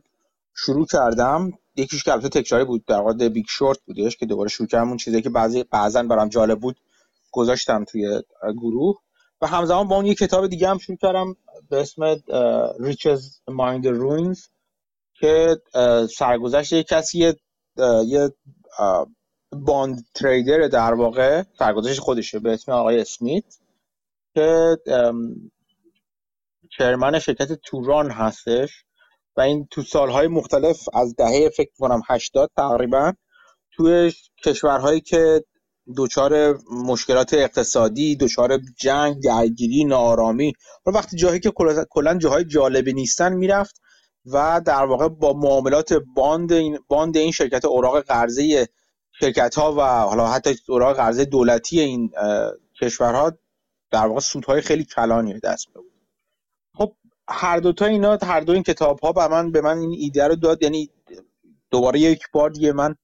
شروع 0.55 0.85
کردم. 0.85 1.53
یکیش 1.75 2.03
که 2.03 2.11
البته 2.11 2.29
تکراری 2.29 2.65
بود 2.65 2.85
در 2.85 2.99
واقع 2.99 3.29
بیگ 3.29 3.45
شورت 3.49 3.79
بودش 3.85 4.17
که 4.17 4.25
دوباره 4.25 4.49
شروع 4.49 4.67
کردم. 4.67 4.87
اون 4.87 4.97
چیزی 4.97 5.21
که 5.21 5.29
بعضی 5.29 5.63
بعضا 5.63 6.03
برام 6.03 6.29
جالب 6.29 6.59
بود. 6.59 6.77
گذاشتم 7.31 7.83
توی 7.83 8.21
گروه 8.57 8.97
و 9.41 9.47
همزمان 9.47 9.87
با 9.87 9.95
اون 9.95 10.05
یه 10.05 10.15
کتاب 10.15 10.47
دیگه 10.47 10.69
هم 10.69 10.77
شروع 10.77 10.97
کردم 10.97 11.35
به 11.69 11.81
اسم 11.81 12.15
Riches 12.77 13.21
Mind 13.49 13.85
Ruins 13.85 14.47
که 15.13 15.61
سرگذشت 16.17 16.73
یه 16.73 16.83
کسی 16.83 17.33
یه, 18.05 18.33
باند 19.51 20.05
تریدر 20.15 20.67
در 20.67 20.93
واقع 20.93 21.43
سرگذشت 21.59 21.99
خودشه 21.99 22.39
به 22.39 22.53
اسم 22.53 22.71
آقای 22.71 22.99
اسمیت 22.99 23.43
که 24.33 24.77
چرمن 26.77 27.19
شرکت 27.19 27.53
توران 27.53 28.11
هستش 28.11 28.83
و 29.37 29.41
این 29.41 29.67
تو 29.71 29.81
سالهای 29.81 30.27
مختلف 30.27 30.89
از 30.93 31.15
دهه 31.15 31.49
فکر 31.49 31.71
کنم 31.79 32.01
80 32.07 32.51
تقریبا 32.57 33.13
توی 33.71 34.13
کشورهایی 34.45 35.01
که 35.01 35.43
دچار 35.97 36.59
مشکلات 36.71 37.33
اقتصادی 37.33 38.15
دچار 38.15 38.59
جنگ 38.77 39.23
درگیری 39.23 39.83
ناآرامی. 39.83 40.53
و 40.85 40.91
وقتی 40.91 41.17
جایی 41.17 41.39
که 41.39 41.51
کلا 41.89 42.17
جاهای 42.17 42.45
جالبی 42.45 42.93
نیستن 42.93 43.33
می‌رفت 43.33 43.81
و 44.25 44.61
در 44.65 44.85
واقع 44.85 45.07
با 45.07 45.33
معاملات 45.33 45.93
باند 46.15 46.53
این 46.53 46.79
باند 46.87 47.17
این 47.17 47.31
شرکت 47.31 47.65
اوراق 47.65 48.01
قرضه 48.01 48.67
شرکت 49.19 49.55
ها 49.55 49.73
و 49.73 49.81
حالا 49.81 50.27
حتی 50.27 50.55
اوراق 50.69 50.95
قرضه 50.95 51.25
دولتی 51.25 51.79
این 51.79 52.11
کشورها 52.81 53.31
در 53.91 54.07
واقع 54.07 54.19
سودهای 54.19 54.61
خیلی 54.61 54.83
کلانی 54.85 55.39
دست 55.39 55.67
بود 55.73 55.85
خب 56.73 56.93
هر 57.29 57.59
دو 57.59 57.73
تا 57.73 57.85
اینا 57.85 58.17
هر 58.21 58.39
دو 58.39 58.53
این 58.53 58.63
کتاب 58.63 58.99
ها 58.99 59.11
به 59.11 59.27
من 59.27 59.51
به 59.51 59.61
من 59.61 59.77
این 59.77 59.91
ایده 59.97 60.27
رو 60.27 60.35
داد. 60.35 60.63
یعنی 60.63 60.89
دوباره 61.71 61.99
یک 61.99 62.23
بار 62.33 62.49
دیگه 62.49 62.71
من 62.71 62.95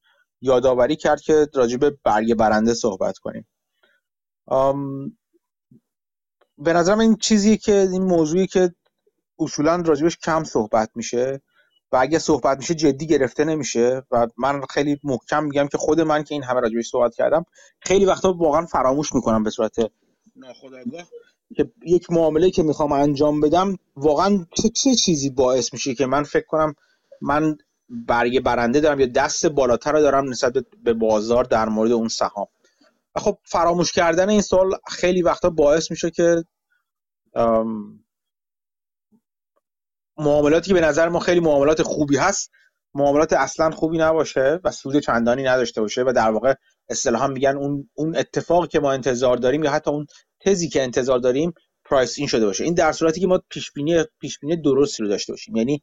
یادآوری 0.41 0.95
کرد 0.95 1.21
که 1.21 1.47
راجع 1.53 1.77
به 1.77 1.97
برگ 2.03 2.35
برنده 2.35 2.73
صحبت 2.73 3.17
کنیم. 3.17 3.47
به 6.57 6.73
نظرم 6.73 6.99
این 6.99 7.15
چیزی 7.15 7.57
که 7.57 7.87
این 7.91 8.03
موضوعی 8.03 8.47
که 8.47 8.75
اصولا 9.39 9.75
راجبش 9.75 10.17
کم 10.17 10.43
صحبت 10.43 10.89
میشه 10.95 11.41
و 11.91 11.97
اگه 11.97 12.19
صحبت 12.19 12.57
میشه 12.57 12.75
جدی 12.75 13.07
گرفته 13.07 13.43
نمیشه 13.43 14.03
و 14.11 14.27
من 14.37 14.61
خیلی 14.69 14.99
محکم 15.03 15.43
میگم 15.43 15.67
که 15.67 15.77
خود 15.77 16.01
من 16.01 16.23
که 16.23 16.35
این 16.35 16.43
همه 16.43 16.59
راجبش 16.59 16.89
صحبت 16.89 17.15
کردم 17.15 17.45
خیلی 17.79 18.05
وقتا 18.05 18.33
واقعا 18.33 18.65
فراموش 18.65 19.15
می‌کنم 19.15 19.43
به 19.43 19.49
صورت 19.49 19.75
ناخودآگاه 20.35 21.07
که 21.55 21.71
یک 21.85 22.11
معامله 22.11 22.51
که 22.51 22.63
می‌خوام 22.63 22.91
انجام 22.91 23.41
بدم 23.41 23.77
واقعا 23.95 24.45
چه 24.73 24.95
چیزی 24.95 25.29
باعث 25.29 25.73
میشه 25.73 25.95
که 25.95 26.05
من 26.05 26.23
فکر 26.23 26.45
کنم 26.45 26.75
من 27.21 27.57
برگ 27.89 28.39
برنده 28.39 28.79
دارم 28.79 28.99
یا 28.99 29.05
دست 29.05 29.45
بالاتر 29.45 29.91
رو 29.91 30.01
دارم 30.01 30.29
نسبت 30.29 30.53
به 30.83 30.93
بازار 30.93 31.43
در 31.43 31.69
مورد 31.69 31.91
اون 31.91 32.07
سهام. 32.07 32.47
و 33.15 33.19
خب 33.19 33.37
فراموش 33.43 33.91
کردن 33.91 34.29
این 34.29 34.41
سوال 34.41 34.71
خیلی 34.87 35.21
وقتا 35.21 35.49
باعث 35.49 35.91
میشه 35.91 36.11
که 36.11 36.43
معاملاتی 40.17 40.67
که 40.67 40.73
به 40.73 40.81
نظر 40.81 41.09
ما 41.09 41.19
خیلی 41.19 41.39
معاملات 41.39 41.81
خوبی 41.81 42.17
هست 42.17 42.51
معاملات 42.93 43.33
اصلا 43.33 43.71
خوبی 43.71 43.97
نباشه 43.97 44.59
و 44.63 44.71
سود 44.71 44.99
چندانی 44.99 45.43
نداشته 45.43 45.81
باشه 45.81 46.03
و 46.03 46.13
در 46.15 46.31
واقع 46.31 46.53
اصطلاحا 46.89 47.27
میگن 47.27 47.57
اون 47.57 47.89
اون 47.93 48.15
اتفاقی 48.15 48.67
که 48.67 48.79
ما 48.79 48.91
انتظار 48.91 49.37
داریم 49.37 49.63
یا 49.63 49.71
حتی 49.71 49.91
اون 49.91 50.05
تزی 50.39 50.69
که 50.69 50.83
انتظار 50.83 51.19
داریم 51.19 51.53
پرایس 51.85 52.19
این 52.19 52.27
شده 52.27 52.45
باشه. 52.45 52.63
این 52.63 52.73
در 52.73 52.91
صورتی 52.91 53.19
که 53.19 53.27
ما 53.27 53.41
پیش 53.49 53.71
بینی 53.71 54.03
پیش 54.19 54.39
بینی 54.39 54.61
درستی 54.61 55.03
رو 55.03 55.09
داشته 55.09 55.33
باشیم. 55.33 55.55
یعنی 55.55 55.81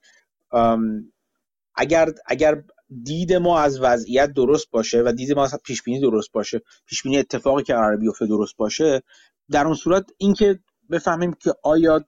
اگر 1.75 2.09
اگر 2.27 2.63
دید 3.05 3.33
ما 3.33 3.61
از 3.61 3.81
وضعیت 3.81 4.33
درست 4.33 4.71
باشه 4.71 5.03
و 5.07 5.13
دید 5.13 5.33
ما 5.33 5.45
از 5.45 5.55
پیش 5.65 5.83
بینی 5.83 6.01
درست 6.01 6.33
باشه 6.33 6.61
پیش 6.87 7.03
بینی 7.03 7.19
اتفاقی 7.19 7.63
که 7.63 7.73
قرار 7.73 7.97
بیفته 7.97 8.27
درست 8.27 8.57
باشه 8.57 9.03
در 9.51 9.67
اون 9.67 9.75
صورت 9.75 10.05
اینکه 10.19 10.59
بفهمیم 10.91 11.33
که 11.33 11.53
آیا 11.63 12.05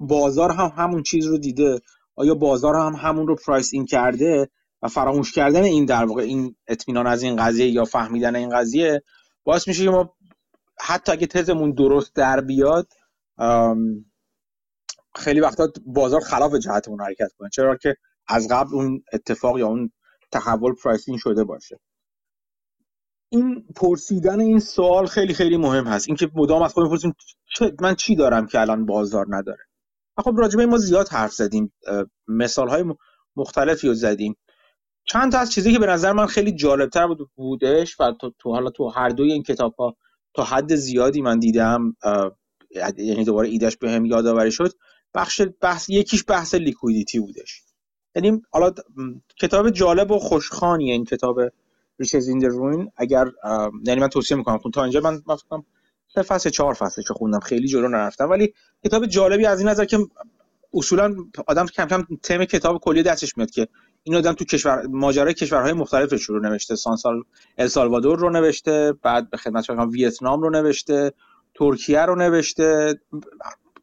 بازار 0.00 0.50
هم 0.50 0.72
همون 0.76 1.02
چیز 1.02 1.26
رو 1.26 1.38
دیده 1.38 1.80
آیا 2.16 2.34
بازار 2.34 2.76
هم 2.76 2.94
همون 2.94 3.26
رو 3.26 3.36
پرایس 3.36 3.70
این 3.74 3.86
کرده 3.86 4.48
و 4.82 4.88
فراموش 4.88 5.32
کردن 5.32 5.62
این 5.62 5.84
در 5.84 6.04
واقع 6.04 6.22
این 6.22 6.56
اطمینان 6.66 7.06
از 7.06 7.22
این 7.22 7.36
قضیه 7.36 7.66
یا 7.66 7.84
فهمیدن 7.84 8.36
این 8.36 8.50
قضیه 8.50 9.02
باعث 9.44 9.68
میشه 9.68 9.84
که 9.84 9.90
ما 9.90 10.14
حتی 10.80 11.12
اگه 11.12 11.26
تزمون 11.26 11.72
درست 11.72 12.14
در 12.14 12.40
بیاد 12.40 12.88
خیلی 15.14 15.40
وقتا 15.40 15.68
بازار 15.86 16.20
خلاف 16.20 16.54
جهتمون 16.54 17.00
حرکت 17.00 17.32
کنه. 17.38 17.48
چرا 17.52 17.76
که 17.76 17.96
از 18.28 18.48
قبل 18.48 18.74
اون 18.74 19.04
اتفاق 19.12 19.58
یا 19.58 19.66
اون 19.66 19.92
تحول 20.32 20.74
pricing 20.74 21.18
شده 21.18 21.44
باشه. 21.44 21.80
این 23.28 23.64
پرسیدن 23.76 24.40
این 24.40 24.58
سوال 24.58 25.06
خیلی 25.06 25.34
خیلی 25.34 25.56
مهم 25.56 25.84
هست. 25.84 26.08
اینکه 26.08 26.30
مدام 26.34 26.62
از 26.62 26.72
خودمون 26.72 26.90
پرسیم 26.90 27.14
من 27.80 27.94
چی 27.94 28.16
دارم 28.16 28.46
که 28.46 28.60
الان 28.60 28.86
بازار 28.86 29.26
نداره؟ 29.28 29.62
خب 30.18 30.34
راجبه 30.36 30.66
ما 30.66 30.78
زیاد 30.78 31.08
حرف 31.08 31.32
زدیم. 31.32 31.72
مثال 32.28 32.68
های 32.68 32.84
مختلفی 33.36 33.88
رو 33.88 33.94
زدیم. 33.94 34.36
چند 35.04 35.32
تا 35.32 35.38
از 35.38 35.52
چیزی 35.52 35.72
که 35.72 35.78
به 35.78 35.86
نظر 35.86 36.12
من 36.12 36.26
خیلی 36.26 36.52
جالبتر 36.52 37.06
بود 37.06 37.30
بودش 37.34 38.00
و 38.00 38.12
تو, 38.20 38.32
تو 38.38 38.50
حالا 38.50 38.70
تو 38.70 38.88
هر 38.88 39.08
دوی 39.08 39.32
این 39.32 39.42
کتاب 39.42 39.74
ها 39.74 39.96
تا 40.34 40.44
حد 40.44 40.74
زیادی 40.74 41.22
من 41.22 41.38
دیدم 41.38 41.96
یعنی 42.96 43.24
دوباره 43.24 43.48
ایدش 43.48 43.76
به 43.76 43.90
هم 43.90 44.04
یادآوری 44.04 44.52
شد 44.52 44.72
بخش 45.14 45.42
بحث 45.60 45.88
یکیش 45.88 46.24
بحث 46.28 46.54
لیکویدیتی 46.54 47.20
بودش. 47.20 47.62
یعنی 48.14 48.42
حالا 48.50 48.72
کتاب 49.36 49.70
جالب 49.70 50.10
و 50.10 50.18
خوشخانیه 50.18 50.92
این 50.92 51.04
کتاب 51.04 51.40
ریچز 51.98 52.28
این 52.28 52.42
روین 52.42 52.90
اگر 52.96 53.26
یعنی 53.84 54.00
من 54.00 54.08
توصیه 54.08 54.36
می‌کنم 54.36 54.58
تا 54.74 54.82
اینجا 54.82 55.00
من 55.00 55.18
فکر 55.18 55.62
سه 56.14 56.22
فصل 56.22 56.50
چهار 56.50 56.74
فصل 56.74 57.02
که 57.02 57.14
خوندم 57.14 57.40
خیلی 57.40 57.68
جلو 57.68 57.88
نرفتم. 57.88 58.30
ولی 58.30 58.54
کتاب 58.84 59.06
جالبی 59.06 59.46
از 59.46 59.60
این 59.60 59.68
نظر 59.68 59.84
که 59.84 59.98
اصولا 60.74 61.16
آدم 61.46 61.66
کم 61.66 61.86
کم 61.86 62.04
تم 62.22 62.44
کتاب 62.44 62.80
کلی 62.80 63.02
دستش 63.02 63.36
میاد 63.36 63.50
که 63.50 63.68
این 64.02 64.16
آدم 64.16 64.32
تو 64.32 64.44
کشور 64.44 64.86
ماجرای 64.86 65.34
کشورهای 65.34 65.72
مختلف 65.72 66.26
رو 66.28 66.40
نوشته. 66.40 66.76
سانسال 66.76 67.22
السالوادور 67.58 68.18
رو 68.18 68.30
نوشته 68.30 68.94
بعد 69.02 69.30
به 69.30 69.36
خدمت 69.36 69.64
شما 69.64 69.86
ویتنام 69.86 70.42
رو 70.42 70.50
نوشته 70.50 71.12
ترکیه 71.54 72.00
رو 72.00 72.14
نوشته. 72.14 73.00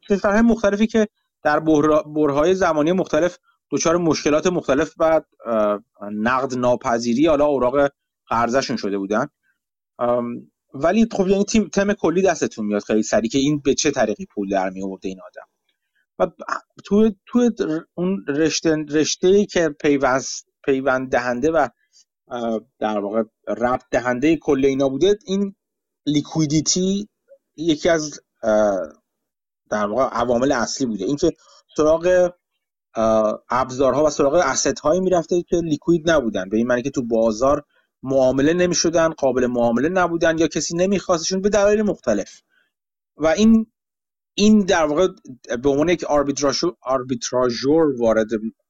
کشورهای 0.10 0.42
مختلفی 0.42 0.88
که 0.88 1.08
در 1.44 1.60
برهای 2.06 2.56
زمانی 2.56 2.92
مختلف 2.92 3.38
دچار 3.72 3.98
مشکلات 3.98 4.48
مختلف 4.48 4.96
بعد 4.96 5.26
نقد 6.12 6.54
ناپذیری 6.54 7.28
حالا 7.28 7.46
اوراق 7.46 7.92
قرضشون 8.28 8.78
شده 8.78 8.98
بودن. 8.98 9.28
ولی 10.74 11.08
خب 11.12 11.28
یعنی 11.28 11.44
تیم 11.44 11.68
تم 11.68 11.94
کلی 11.94 12.22
دستتون 12.22 12.66
میاد 12.66 12.84
خیلی 12.84 13.04
سری 13.04 13.28
که 13.28 13.38
این 13.38 13.60
به 13.60 13.74
چه 13.74 13.92
طریقی 13.92 14.26
پول 14.26 14.50
در 14.50 14.70
می 14.70 14.84
این 15.04 15.20
آدم. 15.22 15.48
و 16.20 16.28
تو 16.86 17.12
تو 17.26 17.50
اون 17.94 18.26
رشته 18.28 18.76
رشته 18.76 19.46
که 19.46 19.70
پیوند 19.70 20.24
پیوند 20.66 21.12
دهنده 21.12 21.52
و 21.52 21.68
در 22.80 23.00
واقع 23.00 23.24
ربط 23.48 23.84
دهنده 23.92 24.36
کل 24.36 24.66
اینا 24.66 24.90
بوده 24.90 25.20
illiquidity 25.26 27.10
یکی 27.56 27.90
از 27.90 28.20
در 29.70 29.86
واقع 29.86 30.04
عوامل 30.04 30.52
اصلی 30.52 30.88
بوده. 30.88 31.06
اینکه 31.06 31.32
سراغ 31.78 32.32
ابزارها 33.50 34.06
و 34.06 34.10
سراغ 34.10 34.34
asset 34.34 34.80
هایی 34.80 35.02
می‌رفته 35.02 35.42
که 35.42 35.58
liquid 35.58 36.10
نبودن. 36.10 36.50
به 36.50 36.58
این 36.58 36.68
معنی 36.68 36.82
که 36.82 36.90
تو 36.90 37.04
بازار 37.04 37.64
معامله 38.04 38.54
نمی‌شدن 38.54 39.10
قابل 39.10 39.48
معامله 39.48 39.90
نبودن 39.90 40.38
یا 40.38 40.48
کسی 40.48 40.78
نمیخواستشون 40.78 41.42
به 41.42 41.50
دلایل 41.50 41.82
مختلف. 41.82 42.42
و 43.18 43.28
این 43.28 43.68
این 44.36 44.60
در 44.60 44.86
واقع 44.86 45.08
به 45.64 45.70
عنوان 45.70 45.90
یک 45.90 46.04
arbitrageur 46.82 48.02
وارد 48.02 48.28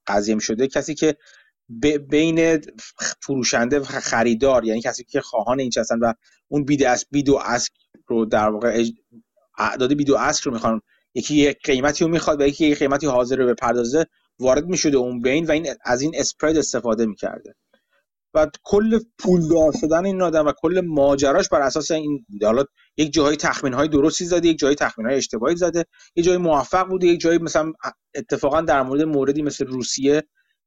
قضیه 0.07 0.39
شده 0.39 0.67
کسی 0.67 0.95
که 0.95 1.17
بین 2.09 2.61
فروشنده 3.21 3.79
و 3.79 3.83
خریدار 3.83 4.65
یعنی 4.65 4.81
کسی 4.81 5.03
که 5.03 5.21
خواهان 5.21 5.59
این 5.59 5.71
هستن 5.77 5.99
و 5.99 6.13
اون 6.47 6.65
بید 6.65 7.29
و 7.29 7.37
اسک 7.45 7.71
رو 8.07 8.25
در 8.25 8.49
واقع 8.49 8.83
اعداد 9.57 9.93
بید 9.93 10.09
و 10.09 10.15
اسک 10.15 10.43
رو 10.43 10.53
می‌خوان 10.53 10.81
یکی 11.15 11.35
یک 11.35 11.57
قیمتی 11.63 12.03
رو 12.03 12.11
می‌خواد 12.11 12.41
و 12.41 12.47
یکی 12.47 12.65
یک 12.65 12.79
قیمتی 12.79 13.07
حاضر 13.07 13.35
رو 13.35 13.45
به 13.45 13.53
پردازه 13.53 14.05
وارد 14.39 14.65
می‌شده 14.65 14.97
اون 14.97 15.21
بین 15.21 15.45
و 15.45 15.51
این 15.51 15.67
از 15.85 16.01
این 16.01 16.11
اسپرد 16.15 16.57
استفاده 16.57 17.05
می‌کرده. 17.05 17.55
و 18.33 18.47
کل 18.63 18.99
پولدار 19.19 19.73
شدن 19.81 20.05
این 20.05 20.21
آدم 20.21 20.47
و 20.47 20.51
کل 20.57 20.81
ماجراش 20.85 21.49
بر 21.49 21.61
اساس 21.61 21.91
این 21.91 22.25
بوده. 22.29 22.45
حالا 22.45 22.63
یک 22.97 23.13
جایی 23.13 23.37
تخمین 23.37 23.73
های 23.73 23.87
درستی 23.87 24.25
زده 24.25 24.47
یک 24.47 24.57
جایی 24.59 24.75
تخمین 24.75 25.07
های 25.07 25.17
اشتباهی 25.17 25.55
زده 25.55 25.85
یک 26.15 26.25
جایی 26.25 26.37
موفق 26.37 26.87
بوده 26.87 27.07
یک 27.07 27.19
جایی 27.19 27.39
مثلا 27.39 27.73
اتفاقا 28.15 28.61
در 28.61 28.81
مورد 28.83 29.01
موردی 29.01 29.41
مثل 29.41 29.65
روسیه 29.65 30.23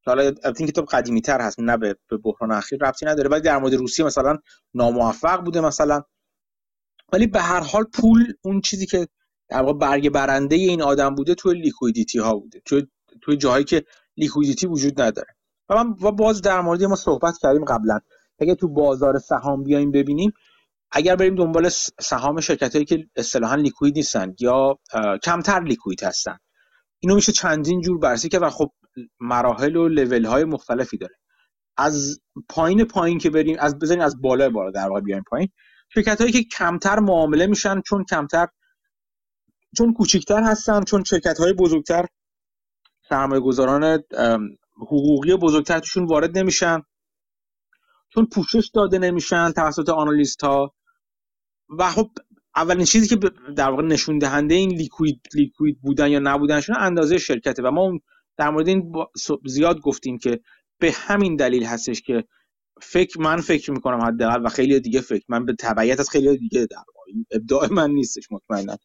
حالا 0.07 0.33
این 0.59 0.69
کتاب 0.69 0.85
قدیمی 0.87 1.21
تر 1.21 1.41
هست 1.41 1.61
نه 1.61 1.77
به 1.77 1.97
بحران 2.25 2.53
اخیر 2.53 2.79
ربطی 2.87 3.07
نداره 3.07 3.29
ولی 3.29 3.41
در 3.41 3.59
مورد 3.59 3.75
روسیه 3.75 4.05
مثلا 4.07 4.39
ناموفق 4.75 5.45
بوده 5.45 5.61
مثلا. 5.61 6.03
ولی 7.13 7.27
به 7.27 7.41
هر 7.41 7.61
حال 7.61 7.85
پول 7.85 8.33
اون 8.43 8.61
چیزی 8.61 8.87
که 8.87 9.09
در 9.53 9.63
واقع 9.63 9.79
برگ 9.79 10.11
برنده 10.11 10.57
این 10.57 10.83
آدم 10.83 11.15
بوده 11.15 11.35
توی 11.35 11.61
illiquidity 11.61 12.19
ها 12.19 12.35
بوده 12.35 12.63
توی 12.65 12.87
توی 13.23 13.37
جاهایی 13.37 13.65
که 13.65 13.85
liquidity 14.17 14.67
وجود 14.67 15.01
نداره. 15.01 15.37
و 15.69 15.85
من 15.85 15.95
و 16.03 16.13
باز 16.13 16.43
در 16.43 16.61
مورد 16.61 16.85
ما 16.85 16.97
صحبت 16.97 17.39
کردیم 17.39 17.65
قبلا. 17.65 18.01
اگه 18.39 18.55
تو 18.55 18.69
بازار 18.69 19.19
سهام 19.19 19.63
بیایم 19.63 19.91
ببینیم 19.91 20.33
اگر 20.91 21.17
بریم 21.17 21.35
دنبال 21.35 21.69
سهام 22.01 22.41
شرکت 22.41 22.73
هایی 22.73 22.85
که 22.85 23.07
اصطلاحا 23.17 23.55
لیکوید 23.55 23.97
نیستن 23.97 24.35
یا 24.41 24.79
کمتر 25.23 25.61
لیکوید 25.61 26.03
هستن 26.03 26.37
اینو 27.01 27.15
میشه 27.15 27.33
چندین 27.33 27.81
جور 27.81 27.99
بررسی 27.99 28.29
کرد 28.29 28.43
و 28.43 28.51
خب 28.51 28.73
مراحل 29.21 29.77
و 29.77 29.89
لول 29.89 30.25
های 30.25 30.45
مختلفی 30.45 30.99
داره. 30.99 31.15
از 31.77 32.21
پایین 32.49 32.85
پایین 32.85 33.19
که 33.19 33.31
بریم 33.31 33.57
از 33.61 33.79
بزنیم 33.79 34.01
از 34.01 34.21
بالا 34.21 34.51
بالا 34.51 34.71
در 34.71 34.89
واقع 34.89 35.01
بیایم 35.01 35.25
پایین 35.31 35.49
شرکت 35.95 36.21
هایی 36.21 36.33
که 36.33 36.45
کمتر 36.59 36.99
معامله 36.99 37.47
میشن 37.47 37.81
چون 37.81 38.05
کمتر 38.05 38.49
چون 39.79 39.93
کوچکتر 39.93 40.43
هستن 40.43 40.83
چون 40.85 41.05
شرکت 41.05 41.39
های 41.39 41.53
بزرگتر 41.53 42.07
سرمایه 43.09 43.41
گذاران 43.41 44.03
حقوقی 44.77 45.37
بزرگتر 45.37 45.79
توشون 45.79 46.05
وارد 46.07 46.39
نمیشن. 46.39 46.83
چون 48.15 48.27
پوشش 48.27 48.71
داده 48.75 48.99
نمیشن 48.99 49.53
توسط 49.53 49.89
آنالیست 49.89 50.45
ها 50.45 50.75
و 51.79 51.91
خب 51.91 52.11
اولین 52.57 52.85
چیزی 52.85 53.09
که 53.09 53.31
در 53.57 53.71
واقع 53.71 53.83
نشون 53.83 54.19
دهنده 54.19 54.55
این 54.55 54.71
لیکوید 54.71 55.21
لیکوید 55.35 55.81
بودن 55.83 56.11
یا 56.11 56.19
نبودنشون 56.23 56.77
اندازه 56.79 57.19
شرکته. 57.19 57.63
و 57.63 57.71
ما 57.71 57.99
در 58.37 58.51
مورد 58.51 58.69
این 58.69 58.93
زیاد 59.47 59.81
گفتیم 59.81 60.19
که 60.19 60.41
به 60.79 60.93
همین 60.95 61.37
دلیل 61.37 61.65
هستش 61.65 62.03
که 62.03 62.25
فکر 62.83 63.21
من 63.21 63.41
فکر 63.41 63.71
می‌کنم 63.73 64.01
حداقل 64.01 64.47
و 64.47 64.49
خیلی 64.49 64.81
دیگه 64.81 65.01
فکر 65.01 65.25
من 65.29 65.45
به 65.47 65.55
تبعیت 65.61 66.01
از 66.01 66.11
خیلی 66.11 66.39
دیگه 66.39 66.67
در 66.67 66.79
این 67.07 67.27
ابداع 67.31 67.73
من 67.73 67.91
نیستش 67.91 68.33
مطمئنا. 68.33 68.77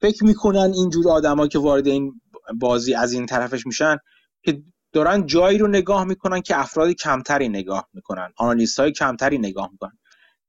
فکر 0.00 0.24
می‌کنن 0.24 0.72
اینجور 0.74 1.08
آدما 1.08 1.46
که 1.46 1.58
وارد 1.58 1.86
این 1.86 2.20
بازی 2.60 2.94
از 2.94 3.12
این 3.12 3.26
طرفش 3.26 3.66
میشن 3.66 3.96
که 4.42 4.62
دارن 4.92 5.26
جایی 5.26 5.58
رو 5.58 5.68
نگاه 5.68 6.04
می‌کنن 6.04 6.40
که 6.40 6.60
افراد 6.60 6.90
کمتری 6.90 7.48
نگاه 7.48 7.88
می‌کنن. 7.92 8.32
آنالیست 8.36 8.80
های 8.80 8.92
کمتری 8.92 9.38
نگاه 9.38 9.68
می‌کنن. 9.72 9.98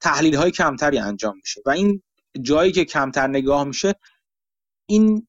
تحلیل 0.02 0.36
های 0.36 0.52
کمتری 0.52 0.98
انجام 0.98 1.36
میشه. 1.36 1.62
و 1.66 1.70
این 1.70 2.04
جایی 2.42 2.72
که 2.72 2.86
کمتر 2.86 3.28
نگاه 3.28 3.64
میشه 3.64 3.94
این 4.90 5.28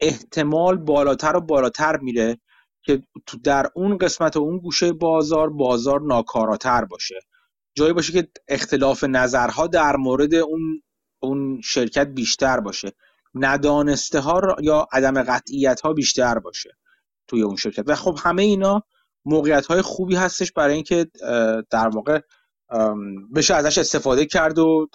احتمال 0.00 0.76
بالاتر 0.76 1.36
و 1.36 1.40
بالاتر 1.40 1.96
میره 1.96 2.38
که 2.82 3.02
در 3.44 3.66
اون 3.74 3.98
قسمت 3.98 4.36
و 4.36 4.40
اون 4.40 4.58
گوشه 4.58 4.92
بازار 4.92 5.50
بازار 5.50 6.00
ناکاراتر 6.00 6.84
باشه. 6.84 7.14
جایی 7.74 7.92
باشه 7.92 8.12
که 8.12 8.28
اختلاف 8.48 9.04
نظرها 9.04 9.66
در 9.66 9.96
مورد 9.96 10.34
اون 10.34 10.82
اون 11.22 11.60
شرکت 11.64 12.06
بیشتر 12.06 12.60
باشه. 12.60 12.92
ندانسته 13.34 14.20
ها 14.20 14.56
یا 14.62 14.86
عدم 14.92 15.22
قطعیت 15.22 15.80
ها 15.80 15.92
بیشتر 15.92 16.38
باشه 16.38 16.70
توی 17.28 17.42
اون 17.42 17.56
شرکت. 17.56 17.84
و 17.86 17.94
خب 17.94 18.18
همه 18.22 18.42
اینا 18.42 18.82
موقعیت 19.24 19.66
های 19.66 19.82
خوبی 19.82 20.16
هستش 20.16 20.52
برای 20.52 20.74
اینکه 20.74 21.06
در 21.70 21.88
واقع 21.88 22.20
بشه 23.34 23.54
ازش 23.54 23.78
استفاده 23.78 24.26
کرد 24.26 24.58
و 24.58 24.88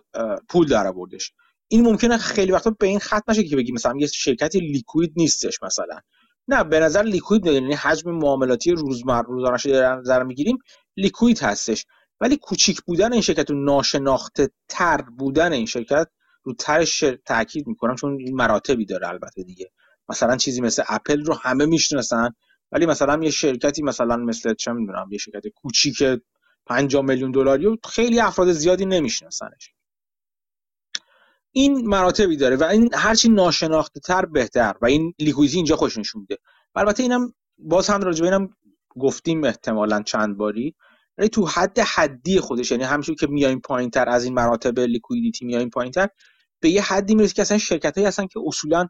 پول 0.49 0.67
در 0.67 0.87
آوردش. 0.87 1.31
این 1.67 1.81
ممکنه 1.81 2.17
خیلی 2.17 2.51
وقتا 2.51 2.75
به 2.79 2.87
این 2.87 2.99
ختم 2.99 3.23
نشه 3.27 3.43
که 3.43 3.55
بگی 3.55 3.71
مثلا 3.71 3.93
یه 3.99 4.07
شرکتی 4.07 4.59
لیکوید 4.59 5.13
نیستش 5.15 5.63
مثلا. 5.63 5.99
نه 6.47 6.63
به 6.63 6.79
نظر 6.79 7.03
لیکوید 7.03 7.45
یعنی 7.45 7.73
حجم 7.73 8.11
معاملاتی 8.11 8.71
روزمره 8.71 9.21
روزانه 9.27 9.57
در 9.79 9.95
نظر 9.95 10.23
می‌گیریم 10.23 10.57
لیکوید 10.97 11.39
هستش. 11.39 11.85
ولی 12.21 12.37
کوچیک 12.37 12.81
بودن 12.81 13.13
این 13.13 13.21
شرکت 13.21 13.51
و 13.51 13.53
ناشناخته 13.53 14.49
تر 14.69 15.01
بودن 15.01 15.53
این 15.53 15.65
شرکت 15.65 16.07
رو 16.47 16.53
ترش 16.53 17.03
تاکید 17.25 17.67
می‌کنم 17.67 17.95
چون 17.95 18.17
این 18.19 18.35
مراتبی 18.35 18.85
داره 18.85 19.09
البته 19.09 19.43
دیگه. 19.43 19.71
مثلا 20.09 20.37
چیزی 20.37 20.61
مثل 20.61 20.83
اپل 20.87 21.25
رو 21.25 21.33
همه 21.33 21.65
می‌شناسن 21.65 22.29
ولی 22.71 22.85
مثلا 22.85 23.23
یه 23.23 23.31
شرکتی 23.31 23.83
مثلا 23.83 24.17
مثل 24.17 24.53
چه 24.53 24.71
می‌دونم 24.71 25.07
یه 25.11 25.17
شرکت 25.17 25.47
کوچیک 25.47 26.03
5 26.65 26.95
میلیون 26.95 27.31
دلاری 27.31 27.65
و 27.65 27.77
خیلی 27.89 28.19
افراد 28.19 28.51
زیادی 28.51 28.85
نمیشناسنش. 28.85 29.71
این 31.51 31.87
مراتبی 31.87 32.37
داره 32.37 32.55
و 32.55 32.63
این 32.63 32.89
هرچی 32.93 33.29
ناشناخته 33.29 33.99
تر 33.99 34.25
بهتر 34.25 34.75
و 34.81 34.85
illiquidity 34.85 35.55
اینجا 35.55 35.75
خودش 35.75 35.97
نشون 35.97 36.21
میده. 36.21 36.37
البته 36.75 37.03
اینم 37.03 37.33
باز 37.57 37.87
هم 37.87 38.01
راجع 38.01 38.25
اینم 38.25 38.49
گفتیم 38.89 39.43
احتمالا 39.43 40.01
چند 40.01 40.37
باری 40.37 40.75
ولی 41.17 41.29
تو 41.29 41.45
حد 41.45 41.79
حدی 41.79 42.39
خودش 42.39 42.71
یعنی 42.71 42.83
همینجور 42.83 43.15
که 43.15 43.27
میایم 43.27 43.59
پایین 43.59 43.89
تر 43.89 44.09
از 44.09 44.23
این 44.23 44.33
مراتب 44.33 44.79
liquidity 44.79 45.45
میایم 45.45 45.69
پایین 45.69 45.91
تر 45.91 46.09
به 46.59 46.69
یه 46.69 46.81
حدی 46.81 47.15
می‌رسه 47.15 47.33
که 47.33 47.41
اصلا 47.41 47.57
شرکت 47.57 47.97
هستن 47.97 48.27
که 48.27 48.39
اصولا 48.45 48.87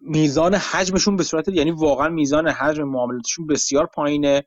میزان 0.00 0.54
حجمشون 0.54 1.16
به 1.16 1.22
صورت 1.22 1.48
یعنی 1.48 1.70
واقعا 1.70 2.08
میزان 2.08 2.48
حجم 2.48 2.84
معاملاتشون 2.84 3.46
بسیار 3.46 3.86
پایینه. 3.86 4.44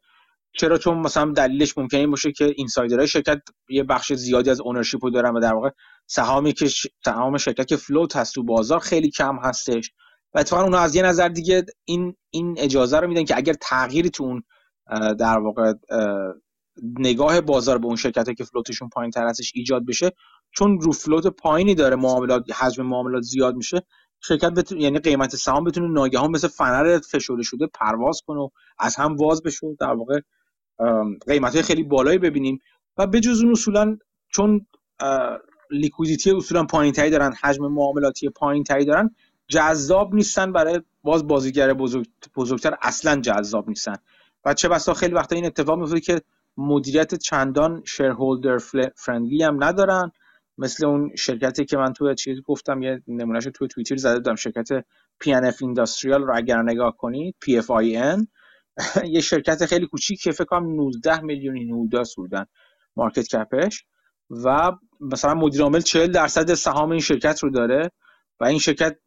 چرا؟ 0.54 0.78
چون 0.78 0.98
مثلا 0.98 1.32
دلیلش 1.32 1.78
ممکنه 1.78 2.00
این 2.00 2.12
باشه 2.12 2.32
که 2.32 2.54
اینسایدرهای 2.58 3.08
شرکت 3.08 3.42
یه 3.70 3.84
بخش 3.84 4.14
زیادی 4.14 4.50
از 4.50 4.62
اونرشیپ 4.62 5.06
رو 5.06 5.12
دارن 5.12 5.34
و 5.34 5.40
در 5.40 5.54
واقع 5.54 5.70
سهامی 6.08 6.54
که 6.54 6.70
سهام 7.06 7.38
شرکت 7.38 7.68
که 7.68 7.76
فلوت 7.76 8.16
هست 8.16 8.36
تو 8.36 8.44
بازار 8.44 8.80
خیلی 8.80 9.10
کم 9.12 9.40
هستش. 9.44 9.92
و 10.34 10.40
اتفاقا 10.40 10.64
اونا 10.64 10.80
از 10.80 10.96
یه 10.96 11.02
نظر 11.02 11.28
دیگه 11.28 11.66
این 11.86 12.16
این 12.30 12.56
اجازه 12.60 13.00
رو 13.00 13.08
میدن 13.08 13.26
که 13.26 13.38
اگر 13.38 13.54
تغییری 13.62 14.10
تو 14.10 14.24
اون 14.24 14.44
در 15.16 15.40
واقع 15.40 15.74
نگاه 17.00 17.42
بازار 17.42 17.78
به 17.78 17.86
اون 17.86 17.96
شرکت 17.96 18.36
که 18.38 18.44
float 18.44 18.69
شون 18.69 18.90
پایین 18.90 19.12
تر 19.12 19.28
هستش 19.28 19.52
ایجاد 19.56 19.86
بشه 19.86 20.12
چون 20.52 20.80
رو 20.82 20.92
float 20.92 21.28
پایینی 21.28 21.76
داره 21.76 21.96
معاملات 21.96 22.52
حجم 22.52 22.86
معاملات 22.86 23.22
زیاد 23.22 23.56
میشه 23.56 23.82
شرکت 24.22 24.50
بتون... 24.50 24.82
یعنی 24.82 25.00
قیمت 25.00 25.36
سهام 25.36 25.64
بتونه 25.64 25.88
ناگهان 25.88 26.32
مثل 26.32 26.48
فنر 26.48 27.00
فشرده 27.00 27.44
شده 27.44 27.68
پرواز 27.68 28.22
کنه 28.28 28.40
و 28.40 28.50
از 28.80 28.96
هم 28.96 29.16
واز 29.16 29.44
بشه 29.44 29.68
در 29.80 29.94
واقع 29.94 30.20
قیمت 31.28 31.54
های 31.54 31.62
خیلی 31.62 31.84
بالایی 31.84 32.18
ببینیم. 32.18 32.60
و 32.98 33.08
بجز 33.08 33.42
اون 33.44 33.52
اصولا 33.52 33.98
چون 34.30 34.66
liquidity 35.72 36.32
اصولا 36.32 36.64
پایین 36.64 36.94
تری 36.94 37.10
دارن 37.10 37.34
حجم 37.34 37.68
معاملاتی 37.68 38.30
پایین 38.30 38.64
تری 38.64 38.86
دارن 38.86 39.16
جذاب 39.48 40.16
نیستن 40.16 40.52
برای 40.52 40.82
باز 41.04 41.28
بازیگر 41.28 41.74
بزرگ... 41.74 42.08
بزرگتر 42.36 42.78
اصلا 42.82 43.22
جذاب 43.22 43.70
نیستن. 43.70 43.96
و 44.46 44.54
چه 44.54 44.70
بسا 44.70 44.94
خیلی 44.94 45.14
وقتا 45.14 45.36
این 45.36 45.46
اتفاق 45.46 45.80
میفته 45.80 46.00
که 46.00 46.22
مدیریت 46.58 47.16
چندان 47.16 47.84
شیرهولدر 47.86 48.58
فرندلی 48.96 49.44
هم 49.44 49.64
ندارن. 49.64 50.12
مثل 50.60 50.86
اون 50.86 51.16
شرکتی 51.16 51.66
که 51.66 51.78
من 51.78 51.94
تو 51.94 52.14
چیز 52.14 52.42
گفتم 52.42 52.82
یه 52.82 53.04
نمونهش 53.08 53.48
تو 53.54 53.68
توییتر 53.68 53.96
زده 53.96 54.16
بودم 54.16 54.36
شرکت 54.36 54.80
PNF 55.24 55.56
Industrial 55.56 56.06
رو 56.06 56.36
اگر 56.36 56.62
نگاه 56.62 56.98
کنید 56.98 57.36
PFIN 57.46 58.26
یه 59.16 59.22
شرکت 59.22 59.66
خیلی 59.66 59.88
کوچیک 59.88 60.22
که 60.22 60.32
فکر 60.32 60.46
کنم 60.46 60.76
19 60.76 61.22
میلیون 61.22 61.58
نودا 61.58 62.04
سودن 62.04 62.46
مارکت 62.96 63.28
کپش. 63.28 63.86
و 64.30 64.72
مثلا 65.00 65.34
مدیر 65.34 65.62
عامل 65.62 65.80
40 65.80 66.12
درصد 66.12 66.54
سهام 66.54 66.92
این 66.92 67.00
شرکت 67.00 67.44
رو 67.44 67.50
داره 67.50 67.92
و 68.40 68.46
این 68.46 68.60
شرکت 68.60 68.98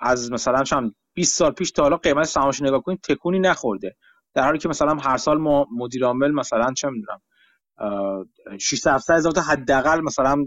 از 0.00 0.32
مثلا 0.32 0.62
چند 0.62 0.94
20 1.14 1.38
سال 1.38 1.52
پیش 1.52 1.70
تا 1.70 1.82
حالا 1.82 1.96
قیمت 1.96 2.24
سهامش 2.24 2.62
نگاه 2.62 2.82
کنید 2.82 3.00
تکونی 3.00 3.38
نخورده. 3.38 3.96
در 4.34 4.44
حالی 4.44 4.58
که 4.58 4.68
مثلا 4.68 4.94
هر 4.94 5.16
سال 5.16 5.38
ما 5.38 5.66
مدیر 5.76 6.04
عامل 6.04 6.30
مثلا 6.30 6.72
چه 6.72 6.90
می‌دونم 6.90 7.20
600 8.60 9.00
هزار 9.10 9.32
تا 9.32 9.40
حداقل 9.40 10.00
مثلا 10.00 10.46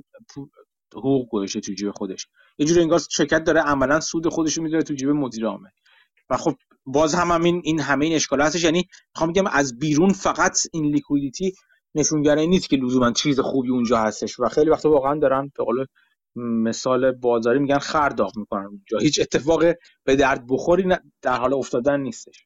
حقوق 0.95 1.29
گذاشته 1.29 1.59
تو 1.59 1.73
جیب 1.73 1.91
خودش. 1.91 2.27
یه 2.57 2.65
جوری 2.65 2.81
انگار 2.81 3.01
شرکت 3.11 3.43
داره 3.43 3.61
عملا 3.61 3.99
سود 3.99 4.29
خودش 4.29 4.57
رو 4.57 4.63
میداره 4.63 4.83
تو 4.83 4.93
جیب 4.93 5.09
مدیر 5.09 5.45
عامل 5.45 5.69
و 6.29 6.37
خب 6.37 6.55
باز 6.85 7.15
هم, 7.15 7.31
هم 7.31 7.43
این, 7.43 7.61
این 7.63 7.79
همه 7.79 8.05
این 8.05 8.15
اشکال 8.15 8.41
هستش. 8.41 8.63
یعنی 8.63 8.87
می‌خوام 9.15 9.31
بگم 9.31 9.47
از 9.47 9.79
بیرون 9.79 10.13
فقط 10.13 10.57
این 10.73 10.85
لیکویدیتی 10.85 11.53
نشونگره 11.95 12.45
نیست 12.45 12.69
که 12.69 12.77
لزوما 12.77 13.11
چیز 13.11 13.39
خوبی 13.39 13.69
اونجا 13.69 13.97
هستش. 13.97 14.39
و 14.39 14.47
خیلی 14.49 14.69
وقتا 14.69 14.89
واقعا 14.89 15.19
دارن 15.19 15.51
به 15.57 15.63
قول 15.63 15.85
مثال 16.35 17.11
بازاری 17.11 17.59
میگن 17.59 17.77
خرداغ 17.77 18.37
می‌کنن 18.37 18.65
اونجا. 18.65 18.97
هیچ 18.97 19.19
اتفاق 19.21 19.63
به 20.03 20.15
درد 20.15 20.45
بخوری 20.49 20.95
در 21.21 21.37
حال 21.37 21.53
افتادن 21.53 21.99
نیستش. 21.99 22.45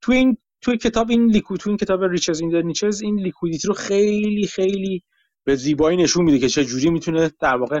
تو 0.00 0.12
این 0.12 0.36
توی 0.62 0.76
کتاب 0.76 1.10
این 1.10 1.26
لیکوید 1.26 1.60
تو 1.60 1.70
این 1.70 1.76
کتاب 1.76 2.04
ریچز 2.04 2.40
این 2.40 2.56
نیچز 2.56 3.02
این 3.02 3.20
لیکویدیتی 3.20 3.68
رو 3.68 3.74
خیلی 3.74 4.46
خیلی 4.46 5.02
به 5.44 5.56
زیبایی 5.56 5.96
نشون 5.96 6.24
میده 6.24 6.38
که 6.38 6.48
چه 6.48 6.64
جوری 6.64 6.90
می‌تونه 6.90 7.30
در 7.40 7.56
واقع 7.56 7.80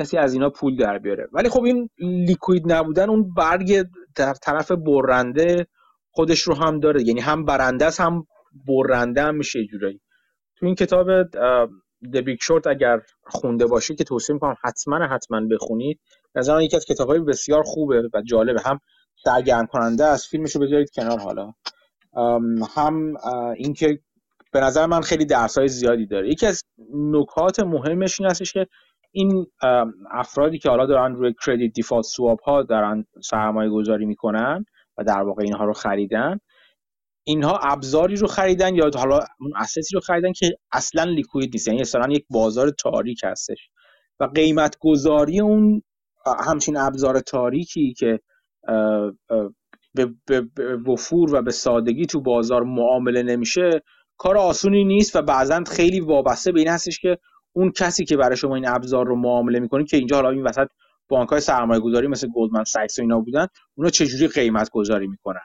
کسی 0.00 0.16
از 0.16 0.32
اینا 0.32 0.50
پول 0.50 0.76
در 0.76 0.98
بیاره. 0.98 1.28
ولی 1.32 1.48
خب 1.48 1.64
این 1.64 1.88
لیکوید 1.98 2.72
نبودن 2.72 3.10
اون 3.10 3.34
برگ 3.34 3.84
در 4.16 4.34
طرف 4.34 4.70
برنده 4.70 5.66
خودش 6.10 6.40
رو 6.40 6.54
هم 6.54 6.80
داره. 6.80 7.02
یعنی 7.02 7.20
هم 7.20 7.44
برنده 7.44 7.84
است 7.84 8.00
هم 8.00 8.26
برنده 8.66 9.22
هم 9.22 9.34
میشه 9.34 9.64
جورایی. 9.64 10.00
تو 10.56 10.66
این 10.66 10.74
کتاب 10.74 11.06
The 12.04 12.22
Big 12.22 12.44
Short 12.44 12.66
اگر 12.66 13.00
خونده 13.22 13.66
باشید 13.66 13.98
که 13.98 14.04
توصیه 14.04 14.34
می‌کنم 14.34 14.56
حتما 14.64 15.06
حتما 15.06 15.40
بخونید. 15.50 16.00
نظرم 16.34 16.60
یکی 16.60 16.76
از 16.76 16.84
کتابهای 16.84 17.20
بسیار 17.20 17.62
خوبه 17.62 18.02
و 18.14 18.22
جالبه. 18.22 18.60
هم 18.64 18.78
سرگرم 19.24 19.66
کننده 19.66 20.04
است. 20.04 20.28
فیلمش 20.28 20.56
رو 20.56 20.62
بذارید 20.62 20.90
کنار 20.90 21.18
حالا. 21.18 21.52
هم 22.76 23.14
اینکه 23.56 23.98
به 24.52 24.60
نظر 24.60 24.86
من 24.86 25.00
خیلی 25.00 25.24
درس 25.24 25.58
های 25.58 25.68
زیادی 25.68 26.06
داره. 26.06 26.28
یکی 26.28 26.46
از 26.46 26.64
نکات 26.94 27.60
مهمش 27.60 28.20
این 28.20 28.30
هستش 28.30 28.52
که 28.52 28.66
این 29.12 29.46
افرادی 30.10 30.58
که 30.58 30.70
حالا 30.70 30.86
دارن 30.86 31.14
روی 31.14 31.34
کردیت 31.46 31.72
دیفالت 31.72 32.04
سواب 32.04 32.40
ها 32.40 32.62
دارن 32.62 33.06
سرمایه 33.22 33.70
گذاری 33.70 34.06
می‌کنن 34.06 34.64
و 34.98 35.04
در 35.04 35.22
واقع 35.22 35.42
اینها 35.42 35.64
رو 35.64 35.72
خریدن 35.72 36.38
اینها 37.24 37.58
ابزاری 37.62 38.16
رو 38.16 38.26
خریدن 38.26 38.74
یا 38.74 38.90
حالا 38.94 39.20
اون 39.40 39.52
اسسی 39.56 39.94
رو 39.94 40.00
خریدن 40.00 40.32
که 40.32 40.56
اصلا 40.72 41.04
لیکوید 41.04 41.50
نیست 41.52 41.68
یعنی 41.68 41.80
اصلا 41.80 42.12
یک 42.12 42.24
بازار 42.30 42.70
تاریک 42.70 43.20
هستش. 43.24 43.70
و 44.20 44.24
قیمت 44.24 44.76
گذاری 44.80 45.40
اون 45.40 45.82
همچین 46.46 46.76
ابزار 46.76 47.20
تاریکی 47.20 47.94
که 47.94 48.20
به 49.94 50.46
وفور 50.86 51.34
و 51.34 51.42
به 51.42 51.50
سادگی 51.50 52.06
تو 52.06 52.20
بازار 52.20 52.62
معامله 52.62 53.22
نمیشه 53.22 53.82
کار 54.16 54.36
آسونی 54.36 54.84
نیست 54.84 55.16
و 55.16 55.22
بعضا 55.22 55.64
خیلی 55.64 56.00
وابسته 56.00 56.52
به 56.52 56.60
این 56.60 56.68
هستش 56.68 56.98
که 56.98 57.18
اون 57.52 57.72
کسی 57.72 58.04
که 58.04 58.16
برای 58.16 58.36
شما 58.36 58.54
این 58.54 58.68
ابزار 58.68 59.06
رو 59.06 59.16
معامله 59.16 59.60
می‌کنه 59.60 59.84
که 59.84 59.96
اینجا 59.96 60.16
حالا 60.16 60.30
این 60.30 60.42
وسط 60.42 60.68
بانک 61.08 61.28
های 61.28 61.40
سرمایه 61.40 61.80
گذاری 61.80 62.06
مثل 62.06 62.28
گلدمن 62.34 62.64
ساکس 62.64 62.98
و 62.98 63.02
اینا 63.02 63.20
بودن 63.20 63.46
اونا 63.74 63.90
چجوری 63.90 64.28
قیمت 64.28 64.70
گذاری 64.70 65.06
می‌کنن 65.06 65.40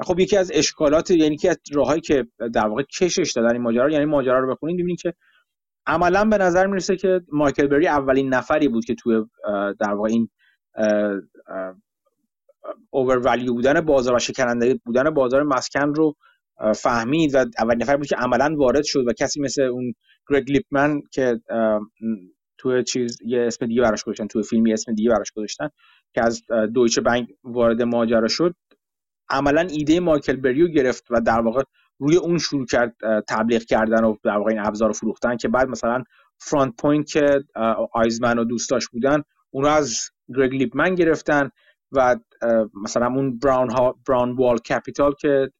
خب 0.00 0.20
یکی 0.20 0.36
از 0.36 0.50
اشکالات 0.54 1.10
یعنی 1.10 1.36
که 1.36 1.50
از 1.50 1.56
راههایی 1.72 2.00
که 2.00 2.26
در 2.54 2.66
واقع 2.66 2.82
کشش 2.82 3.32
دادن 3.32 3.52
این 3.52 3.62
ماجرا 3.62 3.90
یعنی 3.90 4.04
ماجرا 4.04 4.38
رو 4.38 4.54
بخونید 4.54 4.76
ببینید 4.76 5.00
که 5.00 5.14
عملا 5.86 6.24
به 6.24 6.38
نظر 6.38 6.66
می‌رسه 6.66 6.96
که 6.96 7.20
مایکل 7.32 7.66
بری 7.66 7.88
اولین 7.88 8.34
نفری 8.34 8.68
بود 8.68 8.84
که 8.84 8.94
توی 8.94 9.24
در 9.80 9.92
واقع 9.94 10.08
این 10.10 10.28
اوور 12.90 13.36
بودن 13.46 13.80
بازار 13.80 14.14
و 14.14 14.18
شکننده 14.18 14.80
بودن 14.84 15.10
بازار 15.10 15.42
مسکن 15.42 15.94
رو 15.94 16.14
فهمید 16.74 17.34
و 17.34 17.44
اولین 17.58 17.82
نفر 17.82 17.96
بود 17.96 18.06
که 18.06 18.16
عملا 18.16 18.54
وارد 18.58 18.84
شد 18.84 19.04
و 19.06 19.12
کسی 19.12 19.40
مثل 19.40 19.62
اون 19.62 19.94
گرگ 20.28 20.50
لیپمن 20.50 21.00
که 21.12 21.40
تو 22.58 22.82
چیز 22.82 23.18
یه 23.24 23.40
اسم 23.40 23.66
دیگه 23.66 23.82
براش 23.82 24.04
گذاشتن 24.04 24.26
تو 24.26 24.42
فیلمی 24.42 24.72
اسم 24.72 24.92
دیگه 24.92 25.10
براش 25.10 25.32
گذاشتن 25.32 25.68
که 26.14 26.24
از 26.24 26.42
Deutsche 26.74 27.00
Bank 27.00 27.28
وارد 27.44 27.82
ماجرا 27.82 28.28
شد. 28.28 28.54
عملا 29.28 29.60
ایده 29.60 30.00
مایکل 30.00 30.36
بری 30.36 30.55
رو 30.55 30.68
گرفت 30.68 31.04
و 31.10 31.20
در 31.20 31.40
واقع 31.40 31.62
روی 31.98 32.16
اون 32.16 32.38
شروع 32.38 32.66
کرد 32.66 32.96
تبلیغ 33.28 33.62
کردن 33.62 34.04
و 34.04 34.16
در 34.24 34.36
واقع 34.36 34.50
این 34.50 34.60
ابزار 34.66 34.88
رو 34.88 34.94
فروختن 34.94 35.36
که 35.36 35.48
بعد 35.48 35.68
مثلا 35.68 36.04
FrontPoint 36.38 37.06
که 37.06 37.44
آیزمن 37.92 38.38
و 38.38 38.44
دوستاش 38.44 38.88
بودن 38.88 39.22
اونو 39.50 39.68
از 39.68 40.10
گرگ 40.36 40.54
لیپمن 40.54 40.94
گرفتن 40.94 41.50
و 41.92 42.16
مثلا 42.82 43.06
اون 43.06 43.38
براون, 43.38 43.70
ها، 43.70 43.96
Brownfield 44.08 44.58
Capital 44.58 45.14
که 45.20 45.50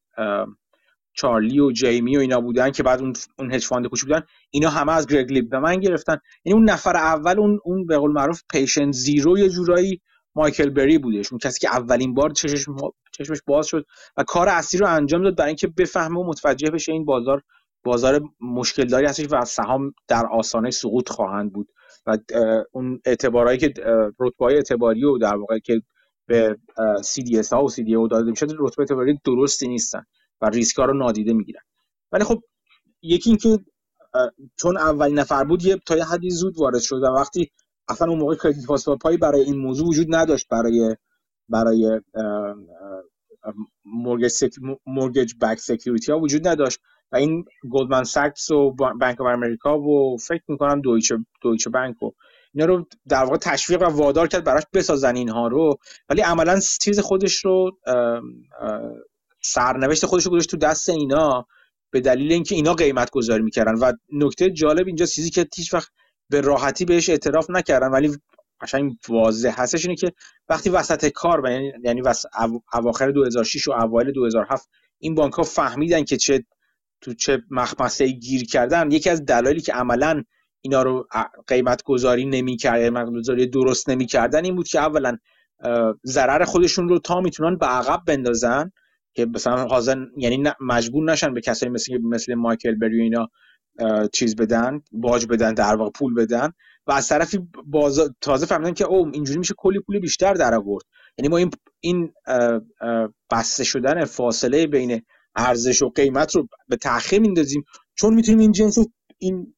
چارلی 1.13 1.59
و 1.59 1.71
جیمی 1.71 2.17
و 2.17 2.19
اینا 2.19 2.41
بودن 2.41 2.71
که 2.71 2.83
بعد 2.83 3.01
اون 3.01 3.13
اون 3.39 3.53
hedge 3.53 3.65
fund 3.65 3.87
کوچیک 3.87 4.05
بودن 4.05 4.21
اینا 4.49 4.69
همه 4.69 4.93
از 4.93 5.07
گرگ 5.07 5.31
لیپمن 5.31 5.79
گرفتن. 5.79 6.17
یعنی 6.45 6.59
اون 6.59 6.69
نفر 6.69 6.95
اول 6.97 7.39
اون 7.39 7.59
اون 7.63 7.85
به 7.85 7.97
قول 7.97 8.11
معروف 8.11 8.41
پیشن 8.51 8.91
زیرو 8.91 9.37
یه 9.37 9.49
جورایی 9.49 10.01
مایکل 10.35 10.69
بری 10.69 10.97
بودش. 10.97 11.31
اون 11.31 11.39
کسی 11.39 11.59
که 11.59 11.75
اولین 11.75 12.13
بار 12.13 12.29
چشمش 12.29 12.65
چشمش 13.11 13.39
باز 13.47 13.67
شد 13.67 13.85
و 14.17 14.23
کار 14.23 14.49
اصلی 14.49 14.79
رو 14.79 14.87
انجام 14.87 15.23
داد 15.23 15.37
برای 15.37 15.47
اینکه 15.47 15.67
بفهمه 15.67 16.19
و 16.19 16.27
متوجه 16.27 16.71
بشه 16.71 16.91
این 16.91 17.05
بازار 17.05 17.41
بازار 17.83 18.21
مشکل 18.41 18.85
داری 18.85 19.05
هستش 19.05 19.27
و 19.31 19.45
سهام 19.45 19.93
در 20.07 20.25
آسانه 20.25 20.71
سقوط 20.71 21.09
خواهند 21.09 21.53
بود. 21.53 21.67
و 22.05 22.17
اون 22.71 22.99
اعتبارایی 23.05 23.57
که 23.57 23.73
رتبه 24.19 24.45
اعتباری 24.45 25.03
و 25.03 25.17
در 25.17 25.35
واقع 25.35 25.59
که 25.59 25.81
به 26.27 26.57
CDS 27.01 27.49
ها 27.49 27.63
و 27.63 27.69
CDO 27.69 28.09
داده 28.11 28.31
میشه 28.31 28.45
رتبه 28.45 28.79
اعتباری 28.79 29.19
درستی 29.25 29.67
نیستن 29.67 30.05
و 30.41 30.49
ریسک 30.49 30.77
ها 30.77 30.85
رو 30.85 30.93
نادیده 30.93 31.33
می‌گیرن. 31.33 31.61
ولی 32.11 32.23
خب 32.23 32.43
یکی 33.01 33.29
اینکه 33.29 33.59
چون 34.57 34.77
اولین 34.77 35.19
نفر 35.19 35.43
بود 35.43 35.65
یه 35.65 35.77
تا 35.85 35.97
یه 35.97 36.03
حدی 36.03 36.29
زود 36.29 36.57
وارد 36.57 36.79
شد 36.79 37.03
و 37.03 37.05
وقتی 37.05 37.51
اصلا 37.87 38.07
اون 38.07 38.19
موقع 38.19 38.35
credit 38.35 38.65
پایی 39.01 39.17
برای 39.17 39.41
این 39.41 39.57
موضوع 39.57 39.87
وجود 39.87 40.15
نداشت 40.15 40.47
برای 40.49 40.95
برای 41.49 42.01
mortgage-backed 44.85 45.59
security 45.59 46.11
ها 46.11 46.19
وجود 46.19 46.47
نداشت. 46.47 46.79
و 47.11 47.15
این 47.15 47.45
Goldman 47.71 48.03
Sachs 48.03 48.51
و 48.51 48.71
Bank 48.71 49.21
of 49.21 49.27
America 49.27 49.79
و 49.79 50.17
فکر 50.17 50.43
می‌کنم 50.47 50.81
دویچه 50.81 51.17
Deutsche 51.41 51.69
Bank 51.69 52.03
و 52.03 52.11
اینا 52.55 52.65
رو 52.65 52.85
در 53.09 53.23
واقع 53.23 53.37
تشویق 53.37 53.81
و 53.81 53.85
وادار 53.85 54.27
کرد 54.27 54.43
براش 54.43 54.63
بسازن 54.73 55.15
اینها 55.15 55.47
رو. 55.47 55.77
ولی 56.09 56.21
عملا 56.21 56.59
چیز 56.81 56.99
خودش 56.99 57.45
رو 57.45 57.71
سرنوشت 59.43 60.05
خودش 60.05 60.25
رو 60.25 60.31
گذاشت 60.31 60.49
تو 60.49 60.57
دست 60.57 60.89
اینا 60.89 61.47
به 61.91 62.01
دلیل 62.01 62.31
اینکه 62.31 62.55
اینا 62.55 62.73
قیمت 62.73 63.09
گذاری 63.11 63.43
می‌کردن. 63.43 63.75
و 63.75 63.93
نکته 64.13 64.49
جالب 64.49 64.87
اینجا 64.87 65.05
چیزی 65.05 65.29
که 65.29 65.47
هیچ 65.55 65.73
وقت 65.73 65.91
به 66.29 66.41
راحتی 66.41 66.85
بهش 66.85 67.09
اعتراف 67.09 67.49
نکردن 67.49 67.87
ولی 67.87 68.17
قشنگ 68.61 68.97
واضح 69.09 69.53
هستش 69.57 69.85
اینه 69.85 69.95
که 69.95 70.13
وقتی 70.49 70.69
وسط 70.69 71.05
کار 71.05 71.51
یعنی 71.51 71.71
یعنی 71.83 72.01
اواخر 72.73 73.11
2006 73.11 73.67
و 73.67 73.71
اوایل 73.71 74.11
2007 74.11 74.69
این 74.99 75.15
بانک 75.15 75.33
ها 75.33 75.43
فهمیدن 75.43 76.03
که 76.03 76.17
چه 76.17 76.45
تو 77.01 77.13
چه 77.13 77.41
مخمسه 77.51 78.07
گیر 78.07 78.45
کردن 78.45 78.91
یکی 78.91 79.09
از 79.09 79.25
دلایلی 79.25 79.61
که 79.61 79.73
عملا 79.73 80.23
اینا 80.65 80.83
رو 80.83 81.07
قیمت 81.47 81.83
گذاری 81.83 82.25
نمی‌کرد 82.25 82.81
قیمت 82.81 83.09
گذاری 83.09 83.47
درست 83.47 83.89
نمی‌کردن 83.89 84.45
این 84.45 84.55
بود 84.55 84.67
که 84.67 84.79
اولا 84.79 85.17
ضرر 86.05 86.43
خودشون 86.43 86.89
رو 86.89 86.99
تا 86.99 87.21
می‌تونن 87.21 87.57
به 87.57 87.65
عقب 87.65 88.01
بندازن 88.07 88.71
که 89.13 89.25
مثلا 89.25 89.65
حاضر 89.65 90.05
یعنی 90.17 90.43
مجبور 90.59 91.11
نشن 91.11 91.33
به 91.33 91.41
کسایی 91.41 91.71
مثل 91.71 91.97
مثل 91.97 92.33
مایکل 92.33 92.75
بری 92.75 93.01
اینا 93.01 93.27
چیز 94.13 94.35
بدن 94.35 94.81
باج 94.91 95.25
بدن 95.25 95.53
در 95.53 95.75
واقع 95.75 95.91
پول 95.91 96.13
بدن 96.13 96.51
و 96.87 96.91
از 96.91 97.07
طرفی 97.07 97.39
باز... 97.65 97.99
تازه 98.21 98.45
فهمیدن 98.45 98.73
که 98.73 98.85
او 98.85 99.11
اینجوری 99.13 99.39
میشه 99.39 99.53
کلی 99.57 99.79
پول 99.79 99.99
بیشتر 99.99 100.33
در 100.33 100.55
آورد. 100.55 100.85
یعنی 101.17 101.29
ما 101.29 101.37
این 101.37 101.51
این 101.79 102.13
بسته 103.31 103.63
شدن 103.63 104.05
فاصله 104.05 104.67
بین 104.67 105.01
ارزش 105.35 105.81
و 105.81 105.89
قیمت 105.89 106.35
رو 106.35 106.47
به 106.67 106.75
تاخیر 106.75 107.21
میندازیم. 107.21 107.63
چون 107.95 108.13
می‌تونیم 108.13 108.39
این 108.39 108.51
جنس 108.51 108.77
این 109.17 109.54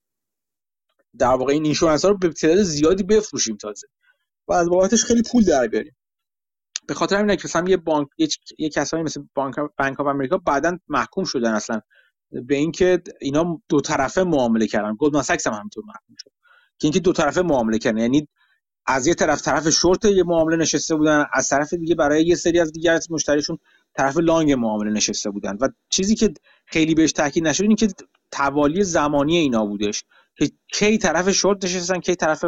در 1.20 1.34
واقع 1.34 1.54
این 1.54 1.66
اینشورنس 1.66 2.06
ها 2.06 2.12
رو 2.12 2.18
به 2.18 2.30
تعداد 2.30 2.64
زیادی 2.64 3.04
بفروشیم 3.04 3.58
تازه. 3.58 3.88
و 4.48 4.54
از 4.54 4.70
بابتش 4.70 5.04
خیلی 5.04 5.22
پول 5.32 5.44
در 5.44 5.68
بیاریم. 5.68 5.96
به 6.88 6.94
خاطر 6.94 7.16
همین 7.16 7.36
که 7.36 7.42
مثلا 7.46 7.70
یه 7.70 7.78
بانک 7.78 8.08
یه, 8.58 8.70
کسایی 8.70 9.04
مثل 9.04 9.24
بانک 9.36 9.56
Bank 9.78 10.00
of 10.00 10.08
America 10.08 10.38
بعدا 10.38 10.78
محکوم 10.88 11.24
شدن 11.24 11.54
اصلا 11.54 11.82
به 12.32 12.56
اینکه 12.56 13.02
اینا 13.22 13.62
دو 13.70 13.82
طرفه 13.82 14.24
معامله 14.24 14.68
کردن. 14.68 14.96
Goldman 15.00 15.22
Sachs 15.22 15.48
هم 15.48 15.54
همینطور 15.54 15.84
محکوم 15.88 16.16
شد. 16.20 16.32
که 16.80 16.86
اینکه 16.86 17.00
دو 17.00 17.14
طرفه 17.14 17.42
معامله 17.42 17.78
کردن. 17.78 17.98
یعنی 17.98 18.28
از 18.86 19.08
یه 19.08 19.14
طرف 19.14 19.42
طرف 19.42 19.70
شورت 19.70 20.06
یه 20.06 20.24
معامله 20.24 20.58
نشسته 20.58 20.96
بودن 20.96 21.26
از 21.34 21.50
طرف 21.50 21.74
دیگه 21.74 21.96
برای 21.96 22.26
یه 22.26 22.36
سری 22.36 22.60
از 22.60 22.72
دیگر 22.72 23.00
مشتریشون 23.10 23.58
طرف 23.94 24.18
long 24.18 24.52
معامله 24.52 24.92
نشسته 24.92 25.30
بودن. 25.30 25.58
و 25.62 25.70
چیزی 25.90 26.16
که 26.16 26.34
خیلی 26.66 26.96
بهش 26.96 27.12
تاکید 27.12 27.48
نشد 27.48 27.64
این 27.64 27.76
که 27.76 27.88
توالی 28.32 28.84
زمانی 28.84 29.38
اینا 29.38 29.66
بودش. 29.66 30.04
کی 30.74 30.98
طرف 30.98 31.32
شورت 31.32 31.66
نشستن 31.66 32.00
کی 32.00 32.16
طرف 32.16 32.46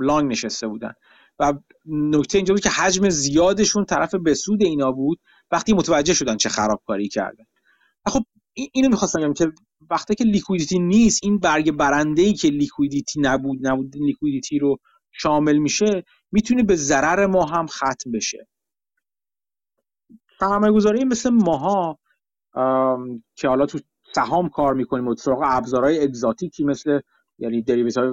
long 0.00 0.30
نشسته 0.30 0.66
بودن. 0.66 0.92
و 1.38 1.52
نکته 1.86 2.38
اینجا 2.38 2.54
بود 2.54 2.62
که 2.62 2.70
حجم 2.70 3.08
زیادشون 3.08 3.84
طرف 3.84 4.14
به 4.14 4.33
سود 4.33 4.62
اینا 4.62 4.92
بود 4.92 5.18
وقتی 5.50 5.72
متوجه 5.72 6.14
شدن 6.14 6.36
چه 6.36 6.48
خرابکاری 6.48 7.08
کردن. 7.08 7.44
خب 8.06 8.22
اینو 8.72 8.88
می‌خواستم 8.88 9.20
بگم 9.20 9.32
که 9.32 9.52
وقتی 9.90 10.14
که 10.14 10.24
liquidity 10.24 10.78
نیست 10.78 11.20
این 11.22 11.38
برگ 11.38 11.72
برنده 11.72 12.22
ای 12.22 12.32
که 12.32 12.48
liquidity 12.48 13.20
نبود 13.20 13.66
نبود 13.66 13.96
liquidity 13.96 14.58
رو 14.58 14.76
شامل 15.12 15.58
میشه 15.58 16.04
می‌تونه 16.32 16.62
به 16.62 16.76
ضرر 16.76 17.26
ما 17.26 17.44
هم 17.44 17.66
ختم 17.66 18.10
بشه. 18.14 18.48
سرمایه 20.40 20.72
گذاری 20.72 21.04
مثل 21.04 21.30
ماها 21.30 21.98
که 23.36 23.48
حالا 23.48 23.66
تو 23.66 23.78
سهام 24.14 24.48
کار 24.48 24.74
می‌کنیم 24.74 25.08
و 25.08 25.14
سراغ 25.14 25.42
ابزارهای 25.44 26.02
اگزاتیکی 26.02 26.64
مثل 26.64 27.00
یعنی 27.38 27.62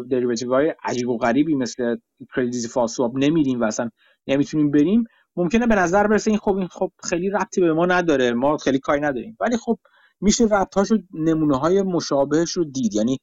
دریوتیو 0.09 0.53
های 0.53 0.73
عجیب 0.83 1.09
و 1.09 1.17
غریبی 1.17 1.55
مثل 1.55 1.95
کردیت 2.35 2.67
فاسواب 2.67 3.17
نمیدیم 3.17 3.61
و 3.61 3.63
اصلا 3.63 3.89
نمی‌تونیم 4.27 4.71
بریم. 4.71 5.03
ممکنه 5.35 5.67
به 5.67 5.75
نظر 5.75 6.07
برسه 6.07 6.31
این 6.31 6.39
خب 6.39 6.55
این 6.55 6.67
خب 6.67 6.91
خیلی 7.03 7.29
ربطی 7.29 7.61
به 7.61 7.73
ما 7.73 7.85
نداره. 7.85 8.33
ما 8.33 8.57
خیلی 8.57 8.79
کاری 8.79 9.01
نداریم. 9.01 9.37
ولی 9.39 9.57
خب 9.57 9.79
میشه 10.21 10.43
ربط 10.43 10.77
و 10.77 10.97
نمونه 11.13 11.57
های 11.57 11.81
مشابهش 11.81 12.51
رو 12.51 12.63
دید. 12.63 12.93
یعنی 12.93 13.17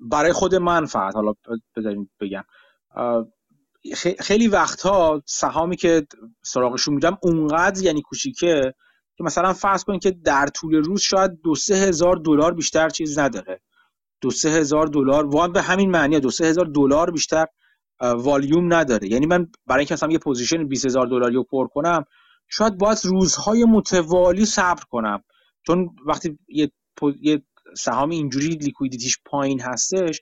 برای 0.00 0.32
خود 0.32 0.54
من 0.54 0.86
فقط 0.86 1.14
حالا 1.14 1.32
بذاریم 1.76 2.10
بگم. 2.20 2.42
خیلی 4.20 4.48
وقتها 4.48 5.22
سهامی 5.26 5.76
که 5.76 6.06
سراغشون 6.44 6.94
میرم 6.94 7.18
اونقدر 7.22 7.82
یعنی 7.82 8.02
کوچیکه 8.02 8.74
که 9.16 9.24
مثلا 9.24 9.52
فرض 9.52 9.84
کنید 9.84 10.02
که 10.02 10.10
در 10.10 10.46
طول 10.46 10.74
روز 10.74 11.00
شاید 11.00 11.30
دو 11.44 11.54
سه 11.54 11.74
هزار 11.74 12.16
دلار 12.16 12.54
بیشتر 12.54 12.88
چیز 12.88 13.18
نداره. 13.18 13.60
دو 14.22 14.30
سه 14.30 14.50
هزار 14.50 14.86
دلار. 14.86 15.26
وان 15.26 15.52
به 15.52 15.62
همین 15.62 15.90
معنیه 15.90 16.20
دو 16.20 16.30
سه 16.30 16.44
هزار 16.44 16.64
دلار 16.64 17.10
بیشتر 17.10 17.46
والیوم 18.00 18.74
نداره. 18.74 19.08
یعنی 19.08 19.26
من 19.26 19.46
برای 19.66 19.80
اینکه 19.80 19.94
مثلا 19.94 20.12
یه 20.12 20.18
position 20.18 20.68
20 20.68 20.86
هزار 20.86 21.06
دلاری 21.06 21.34
رو 21.34 21.44
پر 21.44 21.66
کنم 21.66 22.04
شاید 22.48 22.78
باید 22.78 22.98
روزهای 23.04 23.64
متوالی 23.64 24.46
صبر 24.46 24.82
کنم. 24.90 25.22
چون 25.66 25.96
وقتی 26.06 26.38
یه, 26.48 26.70
یه 27.20 27.42
سهام 27.76 28.10
اینجوری 28.10 28.48
liquidity 28.48 29.05
ش 29.05 29.18
پایین 29.24 29.60
هستش 29.60 30.20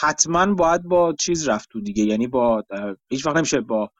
حتما 0.00 0.54
باید 0.54 0.82
با 0.82 1.14
چیز 1.18 1.48
رفت 1.48 1.68
تو 1.70 1.80
دیگه. 1.80 2.04
یعنی 2.04 2.26
با 2.26 2.64
هیچ 3.10 3.26
وقت 3.26 3.36
نمیشه 3.36 3.60
با 3.60 3.90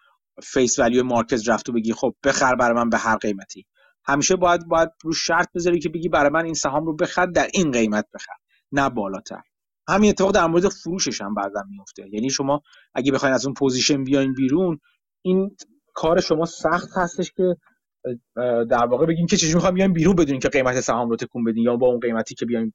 face 0.43 0.78
value 0.78 1.05
market 1.05 1.49
رفت 1.49 1.68
و 1.68 1.72
بگی 1.72 1.93
خب 1.93 2.14
بخر 2.24 2.55
برای 2.55 2.76
من 2.76 2.90
به 2.90 2.99
هر 2.99 3.16
قیمتی. 3.16 3.66
همیشه 4.05 4.36
باید 4.36 4.68
باید 4.68 4.88
رو 5.03 5.12
شرط 5.12 5.49
بذاری 5.55 5.78
که 5.80 5.88
بگی 5.88 6.09
برای 6.09 6.30
من 6.30 6.45
این 6.45 6.55
سهام 6.55 6.86
رو 6.86 6.97
بخر 6.97 7.26
در 7.26 7.49
این 7.55 7.70
قیمت 7.70 8.07
بخر. 8.14 8.34
نه 8.73 8.89
بالاتر. 8.89 9.43
همین 9.89 10.11
اتفاق 10.11 10.33
در 10.33 10.47
مورد 10.47 10.68
فروشش 10.68 11.20
هم 11.20 11.35
بعضا 11.35 11.64
میفته 11.70 12.09
یعنی 12.12 12.31
شما 12.31 12.62
اگه 12.95 13.12
بخواید 13.12 13.35
از 13.35 13.47
اون 13.47 13.55
position 13.55 14.05
بیاین 14.05 14.35
بیرون 14.35 14.79
این 15.23 15.57
کار 15.95 16.20
شما 16.20 16.45
سخت 16.45 16.89
هستش 16.97 17.33
که 17.33 17.57
در 18.70 18.87
واقع 18.87 19.07
بگیم 19.07 19.27
که 19.27 19.37
چجوری 19.37 19.55
می‌خوام 19.55 19.75
بیایم 19.75 19.93
بیرون 19.93 20.16
بدون 20.16 20.33
این 20.33 20.41
که 20.41 20.49
قیمت 20.49 20.81
سهام 20.81 21.11
رو 21.11 21.16
تکون 21.16 21.45
بدین 21.45 21.62
یا 21.62 21.77
با 21.77 21.87
اون 21.87 22.01
قیمتی 22.01 22.35
که 22.35 22.47
بیایم 22.47 22.75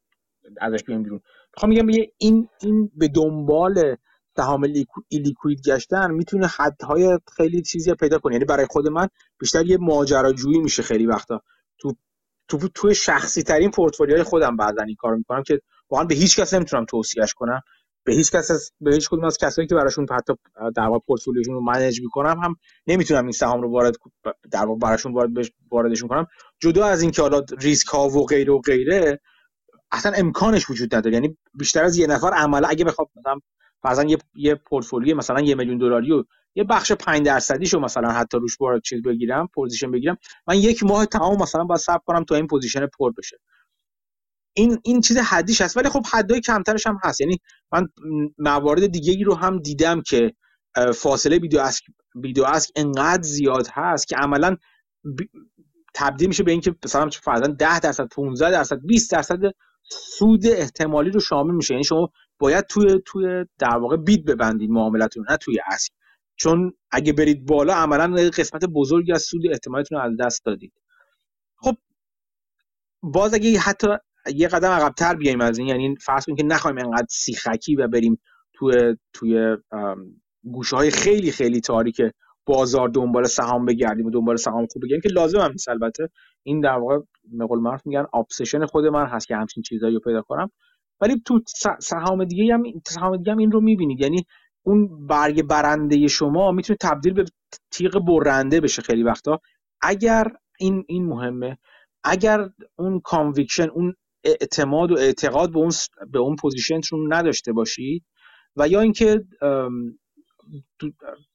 ازش 0.61 0.83
بیایم 0.83 1.03
بیرون. 1.03 1.21
می‌خوام 1.55 1.69
میگم 1.69 1.87
این 2.17 2.49
این 2.61 2.91
به 2.95 3.07
دنبال 3.07 3.95
سهام 4.35 4.65
لیکوید 5.11 5.61
گشتن 5.67 6.11
می‌تونه 6.11 6.47
حدهای 6.47 7.19
خیلی 7.35 7.61
چیزی 7.61 7.93
پیدا 7.93 8.19
کنه. 8.19 8.33
یعنی 8.33 8.45
برای 8.45 8.65
خود 8.69 8.87
من 8.87 9.07
بیشتر 9.39 9.65
یه 9.65 9.77
ماجراجویی 9.77 10.59
میشه 10.59 10.83
خیلی 10.83 11.05
وقتا. 11.05 11.41
تو 11.79 11.93
تو 12.47 12.57
توی 12.75 12.95
شخصی 12.95 13.43
ترین 13.43 13.71
پورتفولیوهای 13.71 14.23
خودم 14.23 14.57
بعضا 14.57 14.83
این 14.83 14.95
کارو 14.95 15.17
می‌کنم 15.17 15.43
که 15.43 15.61
واقعا 15.89 16.05
به 16.07 16.15
هیچ 16.15 16.39
کس 16.39 16.53
نمی‌تونم 16.53 16.85
توصیهش 16.85 17.33
کنم. 17.33 17.61
به 18.03 18.13
هیچ 18.13 18.31
کس 18.31 18.51
از 18.51 18.71
به 18.81 18.93
هیچ 18.93 19.09
کدوم 19.09 19.23
از 19.23 19.37
کسایی 19.37 19.67
که 19.67 19.75
براشون 19.75 20.07
حتی 20.11 20.33
در 20.75 20.83
واقع 20.83 20.99
پورتفولیوشون 21.07 21.53
رو 21.53 21.61
منیج 21.61 22.01
می‌کنم 22.01 22.39
هم 22.43 22.55
نمی‌تونم 22.87 23.23
این 23.23 23.31
سهام 23.31 23.61
رو 23.61 23.71
وارد 23.71 23.95
در 24.51 24.65
واقع 24.65 24.79
براشون 24.79 25.13
وارد 25.13 25.29
واردشون 25.71 26.09
کنم. 26.09 26.27
جدا 26.59 26.85
از 26.85 27.01
اینکه 27.01 27.21
حالا 27.21 27.41
ریسک 27.61 27.87
ها 27.87 28.09
و 28.09 28.25
غیره 28.25 28.53
و 28.53 28.59
غیره 28.59 29.19
اصلا 29.91 30.11
امکانش 30.15 30.69
وجود 30.69 30.95
نداره. 30.95 31.13
یعنی 31.13 31.37
بیشتر 31.53 31.83
از 31.83 31.97
یه 31.97 32.07
نفر 32.07 32.29
عملا 32.33 32.67
اگه 32.67 32.85
بخواد 32.85 33.07
مثلا 33.15 33.39
فرضاً 33.81 34.03
یه 34.03 34.17
یه 34.35 34.55
پورتفولیو 34.55 35.17
مثلا 35.17 35.41
یه 35.41 35.55
میلیون 35.55 35.77
دلاری 35.77 36.11
و 36.11 36.23
یه 36.55 36.63
بخش 36.63 36.91
5 36.91 37.25
درصدیشو 37.25 37.79
مثلا 37.79 38.11
حتی 38.11 38.37
روش 38.37 38.61
وارد 38.61 38.81
چیز 38.81 39.01
بگیرم 39.01 39.47
position 39.55 39.91
بگیرم 39.91 40.17
من 40.47 40.55
یک 40.55 40.83
ماه 40.83 41.05
تمام 41.05 41.41
مثلا 41.41 41.63
باید 41.63 41.79
صبر 41.79 42.01
کنم 42.05 42.23
تا 42.23 42.35
این 42.35 42.47
position 42.47 42.87
پر 42.87 43.11
بشه. 43.17 43.37
این 44.57 44.79
این 44.83 45.01
چیز 45.01 45.17
حدیش 45.17 45.61
هست 45.61 45.77
ولی 45.77 45.89
خب 45.89 46.05
حدای 46.13 46.41
کمترش 46.41 46.87
هم 46.87 46.99
هست. 47.03 47.21
یعنی 47.21 47.37
من 47.73 47.87
موارد 48.37 48.87
دیگه 48.87 49.13
ای 49.13 49.23
رو 49.23 49.35
هم 49.35 49.59
دیدم 49.59 50.01
که 50.01 50.33
فاصله 50.95 51.37
bid 51.37 51.59
و 51.59 51.65
ask 51.65 51.83
ویدیو 52.15 52.43
اسک 52.45 52.69
انقدر 52.75 53.21
زیاد 53.23 53.67
هست 53.71 54.07
که 54.07 54.15
عملا 54.15 54.55
تبدیل 55.95 56.27
میشه 56.27 56.43
به 56.43 56.51
اینکه 56.51 56.75
مثلا 56.85 57.09
فرضاً 57.09 57.47
10 57.47 57.79
درصد 57.79 58.07
15 58.07 58.51
درصد 58.51 58.79
20 58.85 59.11
درصد 59.11 59.39
سود 59.91 60.47
احتمالی 60.47 61.09
رو 61.09 61.19
شامل 61.19 61.55
میشه. 61.55 61.73
یعنی 61.73 61.83
شما 61.83 62.09
باید 62.39 62.65
توی 62.65 63.01
توی 63.05 63.45
در 63.59 63.77
واقع 63.77 63.97
بید 63.97 64.25
ببندید 64.25 64.69
معاملتون 64.69 65.25
نه 65.29 65.37
توی 65.37 65.59
اسک. 65.71 65.91
چون 66.35 66.73
اگه 66.91 67.13
برید 67.13 67.45
بالا 67.45 67.73
عملا 67.73 68.29
قسمت 68.37 68.65
بزرگی 68.65 69.13
از 69.13 69.21
سود 69.21 69.41
احتمالتون 69.51 69.97
رو 69.97 70.03
از 70.03 70.11
دست 70.19 70.45
دادید. 70.45 70.73
خب 71.57 71.77
باز 73.03 73.33
اگه 73.33 73.59
حتی 73.59 73.87
یه 74.35 74.47
قدم 74.47 74.71
عقبتر 74.71 75.15
بیایم 75.15 75.41
از 75.41 75.57
این 75.57 75.67
یعنی 75.67 75.95
فرض 75.95 76.25
کنیم 76.25 76.35
که 76.35 76.43
نخوایم 76.43 76.77
انقدر 76.77 77.07
سیخکی 77.09 77.75
و 77.75 77.87
بریم 77.87 78.19
توی 78.53 78.95
توی 79.13 79.57
گوشه 80.43 80.75
های 80.75 80.91
خیلی 80.91 81.31
خیلی 81.31 81.61
تاریک 81.61 82.01
بازار 82.45 82.89
دنبال 82.89 83.23
سهام 83.23 83.65
بگردیم 83.65 84.05
و 84.05 84.09
دنبال 84.09 84.35
سهام 84.35 84.65
خوب 84.65 84.83
بگردیم 84.83 85.01
که 85.01 85.09
لازم 85.09 85.39
هم 85.39 85.51
نیست. 85.51 85.69
البته 85.69 86.09
این 86.43 86.61
در 86.61 86.77
واقع 86.77 86.97
به 87.33 87.44
قول 87.44 87.59
معروف 87.59 87.81
میگن 87.85 88.05
obsession 88.13 88.65
خود 88.65 88.85
من 88.85 89.05
هست 89.05 89.27
که 89.27 89.35
همچین 89.35 89.63
چیزایی 89.63 89.93
رو 89.93 89.99
پیدا 89.99 90.21
کنم. 90.21 90.51
ولی 91.01 91.21
تو 91.25 91.41
سهام 91.79 92.25
دیگه 92.25 92.53
هم 92.53 92.63
سهام 92.87 93.17
دیگه 93.17 93.31
هم 93.31 93.37
این 93.37 93.51
رو 93.51 93.61
می‌بینید. 93.61 94.01
یعنی 94.01 94.25
اون 94.63 95.07
برگ 95.07 95.43
برنده 95.43 96.07
شما 96.07 96.51
می‌تونه 96.51 96.77
تبدیل 96.81 97.13
به 97.13 97.25
تیغ 97.71 98.05
برنده 98.05 98.61
بشه 98.61 98.81
خیلی 98.81 99.03
وقتا. 99.03 99.39
اگر 99.81 100.27
این 100.59 100.83
این 100.87 101.05
مهمه 101.05 101.57
اگر 102.03 102.49
اون 102.75 102.99
conviction 102.99 103.69
اون 103.69 103.93
اعتماد 104.27 104.91
و 104.91 104.97
اعتقاد 104.97 105.51
به 105.51 105.59
اون 105.59 105.71
به 106.11 106.19
اون 106.19 106.35
پوزیشنتون 106.35 107.13
نداشته 107.13 107.53
باشید 107.53 108.03
و 108.55 108.67
یا 108.67 108.81
اینکه 108.81 109.23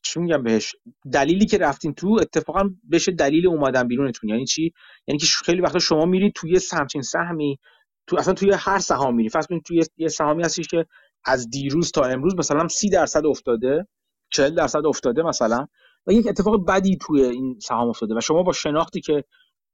چی 0.03 0.21
میگم 0.21 0.43
بهش 0.43 0.77
دلیلی 1.13 1.47
که 1.47 1.59
رفتین 1.59 1.95
تو 1.95 2.19
اتفاقا 2.21 2.71
بشه 2.93 3.13
دلیل 3.13 3.47
اومدن 3.47 3.89
بیرونتون. 3.89 4.31
یعنی 4.31 4.45
چی؟ 4.45 4.73
یعنی 5.07 5.19
که 5.19 5.27
خیلی 5.45 5.61
وقتا 5.61 5.79
شما 5.79 6.05
میرید 6.05 6.33
توی 6.33 6.61
همچین 6.73 7.03
سهمی 7.03 7.59
تو 8.07 8.19
اصلا 8.19 8.35
توی 8.35 8.53
هر 8.53 8.79
سهام 8.79 9.15
میری 9.15 9.31
کنید 9.49 9.63
توی 9.63 9.83
یه 9.97 10.09
سهامی 10.09 10.43
هستش 10.43 10.69
که 10.69 10.87
از 11.25 11.51
دیروز 11.51 11.91
تا 11.91 12.03
امروز 12.03 12.35
مثلا 12.39 12.69
30 12.69 12.91
درصد 12.91 13.27
افتاده 13.27 13.87
40 14.31 14.55
درصد 14.55 14.87
افتاده 14.87 15.23
مثلا 15.23 15.67
و 16.07 16.13
یک 16.13 16.27
اتفاق 16.27 16.67
بدی 16.69 16.99
توی 17.07 17.23
این 17.25 17.59
سهام 17.63 17.89
افتاده 17.89 18.15
و 18.17 18.21
شما 18.21 18.43
با 18.43 18.53
شناختی 18.53 19.01
که 19.01 19.25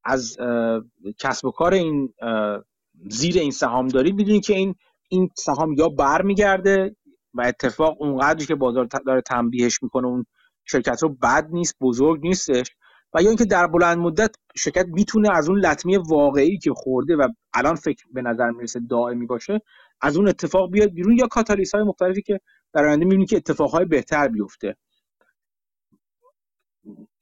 از 0.04 0.36
کسب 1.18 1.44
و 1.44 1.50
کار 1.50 1.74
این 1.74 2.14
زیر 3.11 3.38
این 3.38 3.51
سهام 3.51 3.88
دارید 3.88 4.14
می‌دونید 4.14 4.44
که 4.44 4.55
این 4.55 4.74
این 5.09 5.30
سهام 5.36 5.72
یا 5.72 5.88
برمیگرده 5.88 6.96
و 7.34 7.42
اتفاق 7.42 8.03
اونقدری 8.03 8.46
که 8.46 8.55
بازار 8.55 8.88
داره 9.07 9.20
تنبیهش 9.20 9.82
می‌کنه 9.82 10.07
اون 10.07 10.26
شرکت 10.64 11.03
رو 11.03 11.09
بد 11.09 11.49
نیست 11.51 11.76
بزرگ 11.80 12.20
نیستش 12.22 12.66
و 13.14 13.22
یا 13.22 13.28
اینکه 13.28 13.44
در 13.44 13.66
بلند 13.66 13.99
مدت 13.99 14.36
شرکت 14.57 14.86
می‌تونه 14.88 15.36
از 15.36 15.49
اون 15.49 15.59
لطمه 15.59 15.99
واقعی 15.99 16.59
که 16.59 16.70
خورده 16.76 17.16
و 17.16 17.28
الان 17.55 17.74
فکر 17.74 18.05
به 18.12 18.22
نظر 18.22 18.51
می‌رسه 18.51 18.80
دائمی 18.90 19.26
باشه 19.26 19.61
از 20.01 20.16
اون 20.16 20.28
اتفاق 20.28 20.70
بیاد 20.70 20.90
بیرون 20.90 21.18
یا 21.18 21.26
کاتالیس 21.26 21.74
های 21.74 21.84
مختلفی 21.84 22.22
که 22.22 22.40
در 22.72 22.86
آینده 22.86 23.05
می‌بینید 23.05 23.28
که 23.28 23.36
اتفاقهای 23.36 23.84
بهتر 23.84 24.28
بیفته. 24.28 24.76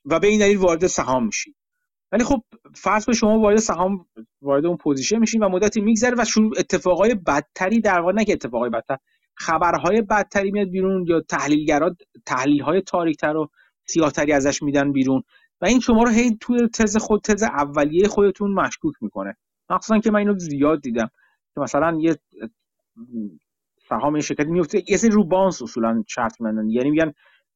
و 0.05 0.20
به 0.20 0.27
این 0.27 0.41
دلیل 0.41 0.59
وارد 0.59 0.87
سهام 0.87 1.27
میشید 1.27 1.56
ولی 2.13 2.25
خب 2.25 2.43
فرض 2.75 3.07
به 3.07 3.13
شما 3.13 3.39
وارد 3.41 3.59
سهام 3.59 4.07
وارد 4.43 4.67
اون 4.67 4.77
position 4.77 5.18
میشین 5.19 5.43
و 5.43 5.49
مدتی 5.49 5.81
میگذره 5.81 6.15
و 6.19 6.25
شروع 6.25 6.53
اتفاقای 6.59 7.15
بدتری 7.15 7.81
در 7.81 8.01
واقع 8.01 8.13
نه 8.13 8.25
که 8.25 8.33
اتفاقای 8.33 8.71
بدتر 8.71 8.99
خبرهای 9.35 10.03
بدتری 10.03 10.51
میاد 10.51 10.69
بیرون 10.69 11.07
یا 11.09 11.21
تحلیلگرا 11.21 11.97
تحلیل 12.27 12.63
های 12.63 12.81
تاریکتر 12.81 13.37
و 13.37 13.49
سیاهتری 13.87 14.33
ازش 14.33 14.63
میدن 14.63 14.93
بیرون. 14.93 15.23
و 15.61 15.67
این 15.67 15.81
شما 15.81 16.03
رو 16.03 16.11
هی 16.11 16.37
توی 16.41 16.69
تز 16.69 16.97
خود 16.97 17.21
تز 17.21 17.43
اولیه 17.43 18.09
خودتون 18.09 18.51
مشکوک 18.51 18.95
می‌کنه. 19.01 19.37
مخصوصا 19.71 19.99
که 19.99 20.11
من 20.11 20.19
اینو 20.19 20.39
زیاد 20.39 20.81
دیدم 20.81 21.11
که 21.55 21.61
مثلا 21.61 21.99
یه 22.01 22.17
سهام 23.89 24.15
این 24.15 24.23
شرکت 24.23 24.47
میفته 24.47 24.91
یه 24.91 24.97
سری 24.97 25.11
رو 25.11 25.25
bounce 25.24 25.62
اصولا 25.63 26.05
شرط 26.09 26.41
می‌بندن 26.41 26.68
یعنی 26.69 26.91
میگن 26.91 27.13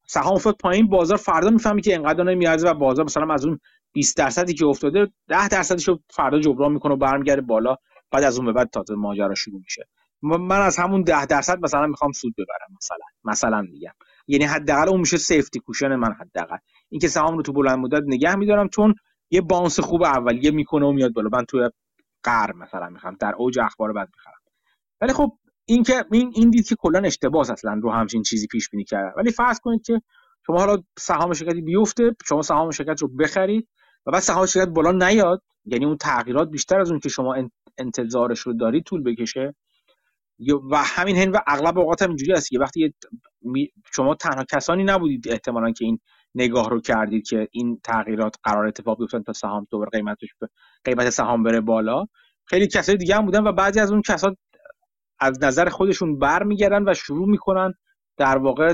سهام 0.07 0.33
افتاد 0.33 0.57
پایین 0.57 0.87
بازار 0.87 1.17
فردا 1.17 1.49
می‌فهمی 1.49 1.81
که 1.81 1.95
انقدر 1.95 2.23
نمیارزه 2.23 2.69
و 2.69 2.73
بازار 2.73 3.05
مثلا 3.05 3.33
از 3.33 3.45
اون 3.45 3.59
20 3.93 4.17
درصدی 4.17 4.53
که 4.53 4.65
افتاده 4.65 5.07
10 5.29 5.47
درصدش 5.47 5.87
رو 5.87 5.99
فردا 6.09 6.39
جبران 6.39 6.71
می‌کنه 6.71 6.93
و 6.93 6.97
برمیگرده 6.97 7.41
بالا 7.41 7.75
بعد 8.11 8.23
از 8.23 8.37
اون 8.37 8.45
به 8.45 8.53
بعد 8.53 8.69
تازه 8.69 8.95
ماجرا 8.95 9.35
شروع 9.35 9.61
میشه. 9.63 9.87
من 10.21 10.61
از 10.61 10.77
همون 10.77 11.01
10 11.03 11.25
درصد 11.25 11.59
مثلا 11.63 11.87
می‌خوام 11.87 12.11
سود 12.11 12.33
ببرم 12.37 12.77
مثلا. 12.81 13.05
مثلا 13.23 13.61
میگم. 13.61 13.93
یعنی 14.27 14.45
حداقل 14.45 14.89
اون 14.89 14.99
میشه 14.99 15.17
سیفتی 15.17 15.59
کوشن 15.59 15.95
من 15.95 16.13
حداقل. 16.13 16.57
اینکه 16.89 17.07
سهام 17.07 17.37
رو 17.37 17.43
تو 17.43 17.53
بلند 17.53 17.79
مدت 17.79 18.03
نگه 18.07 18.35
میدارم 18.35 18.69
چون 18.69 18.95
یه 19.31 19.41
بانس 19.41 19.79
خوب 19.79 20.03
اولیه 20.03 20.51
می‌کنه 20.51 20.85
و 20.85 20.91
میاد 20.91 21.13
بالا. 21.13 21.29
من 21.33 21.45
تو 21.45 21.69
قر 22.23 22.53
مثلا 22.53 22.89
می‌خوام 22.89 23.17
در 23.19 23.33
اوج 23.37 23.59
اخبار 23.59 23.93
بعد 23.93 24.09
می‌خرم 24.17 24.33
ولی 25.01 25.13
خب 25.13 25.37
این 25.65 25.83
که 25.83 26.05
این 26.11 26.31
این 26.35 26.49
دید 26.49 26.67
که 26.67 26.75
کلا 26.79 26.99
اشتباس 26.99 27.49
اصلا 27.49 27.79
رو 27.83 27.91
همچین 27.91 28.23
چیزی 28.23 28.47
پیش 28.47 28.69
بینی 28.69 28.83
کرد 28.83 29.13
ولی 29.17 29.31
فرض 29.31 29.59
کنید 29.59 29.81
که 29.85 30.01
شما 30.47 30.59
حالا 30.59 30.77
سهام 30.99 31.33
شرکتی 31.33 31.61
بیفته 31.61 32.15
شما 32.27 32.41
سهام 32.41 32.71
شرکت 32.71 33.01
رو 33.01 33.07
بخرید 33.07 33.67
و 34.05 34.11
بعد 34.11 34.21
سهام 34.21 34.45
شرکت 34.45 34.69
بالا 34.69 34.91
نیاد. 34.91 35.41
یعنی 35.65 35.85
اون 35.85 35.97
تغییرات 35.97 36.49
بیشتر 36.49 36.79
از 36.79 36.91
اون 36.91 36.99
که 36.99 37.09
شما 37.09 37.35
انتظارش 37.77 38.39
رو 38.39 38.53
دارید 38.53 38.83
طول 38.83 39.03
بکشه. 39.03 39.55
و 40.71 40.77
همین 40.77 41.17
هن 41.17 41.31
و 41.31 41.37
اغلب 41.47 41.79
اوقات 41.79 42.01
هم 42.01 42.07
اینجوری 42.07 42.33
هست 42.33 42.49
که 42.49 42.59
وقتی 42.59 42.93
شما 43.93 44.15
تنها 44.15 44.43
کسانی 44.43 44.83
نبودید 44.83 45.29
احتمالا 45.29 45.71
که 45.71 45.85
این 45.85 45.99
نگاه 46.35 46.69
رو 46.69 46.81
کردید 46.81 47.27
که 47.27 47.47
این 47.51 47.79
تغییرات 47.83 48.35
قرار 48.43 48.65
اتفاق 48.67 48.99
بیفتن 48.99 49.23
تا 49.23 49.33
سهام 49.33 49.67
دوباره 49.71 49.89
قیمتش 49.89 50.29
قیمت 50.83 51.09
سهام 51.09 51.43
بره 51.43 51.61
بالا. 51.61 52.05
خیلی 52.45 52.67
کسای 52.67 52.97
دیگه 52.97 53.15
هم 53.15 53.25
بودن 53.25 53.47
و 53.47 53.51
بعضی 53.51 53.79
از 53.79 53.91
اون 53.91 54.01
کسا 54.01 54.35
از 55.19 55.43
نظر 55.43 55.69
خودشون 55.69 56.19
برمیگردن 56.19 56.89
و 56.89 56.93
شروع 56.93 57.29
می‌کنن 57.29 57.73
در 58.17 58.37
واقع 58.37 58.73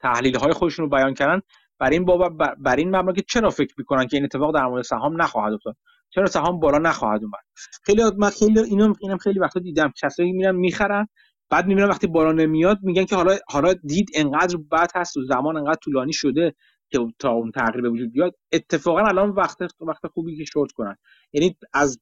تحلیل 0.00 0.36
های 0.36 0.52
خودشون 0.52 0.84
رو 0.84 0.88
بیان 0.90 1.14
کردن. 1.14 1.40
بر 1.80 1.90
این 1.90 2.04
بابا 2.04 2.28
بر 2.58 2.76
این 2.76 2.96
مبنا 2.96 3.12
که 3.12 3.22
چرا 3.28 3.50
فکر 3.50 3.74
می‌کنن 3.78 4.06
که 4.06 4.16
این 4.16 4.24
اتفاق 4.24 4.54
در 4.54 4.66
مورد 4.66 4.82
سهام 4.82 5.22
نخواهد 5.22 5.52
افتاد؟ 5.52 5.76
چرا 6.10 6.26
سهام 6.26 6.60
بالا 6.60 6.78
نخواهد 6.78 7.22
اومد؟ 7.22 7.40
خیلی 7.82 8.02
من 8.18 8.30
خیلی 8.30 8.60
اینم 8.60 8.92
اینم 9.00 9.18
خیلی 9.18 9.38
وقتا 9.38 9.60
دیدم. 9.60 9.92
کسایی 10.02 10.32
میرن 10.32 10.56
می‌خرن 10.56 11.06
بعد 11.50 11.66
می‌بینن 11.66 11.88
وقتی 11.88 12.06
بالا 12.06 12.32
نمیاد 12.32 12.78
میگن 12.82 13.04
که 13.04 13.16
حالا 13.16 13.38
حالا 13.48 13.72
دید 13.72 14.10
انقدر 14.14 14.56
بد 14.72 14.90
هست 14.94 15.16
و 15.16 15.24
زمان 15.24 15.56
انقدر 15.56 15.78
طولانی 15.82 16.12
شده 16.12 16.54
که 16.90 16.98
تا 17.18 17.30
اون 17.30 17.50
تغییر 17.50 17.82
به 17.82 17.88
وجود 17.90 18.12
بیاد. 18.12 18.34
اتفاقا 18.52 19.00
الان 19.00 19.30
وقت 19.30 19.58
وقت 19.80 20.06
خوبی 20.06 20.36
که 20.36 20.44
شورت 20.44 20.72
کنن. 20.72 20.96
یعنی 21.32 21.56
از 21.74 21.98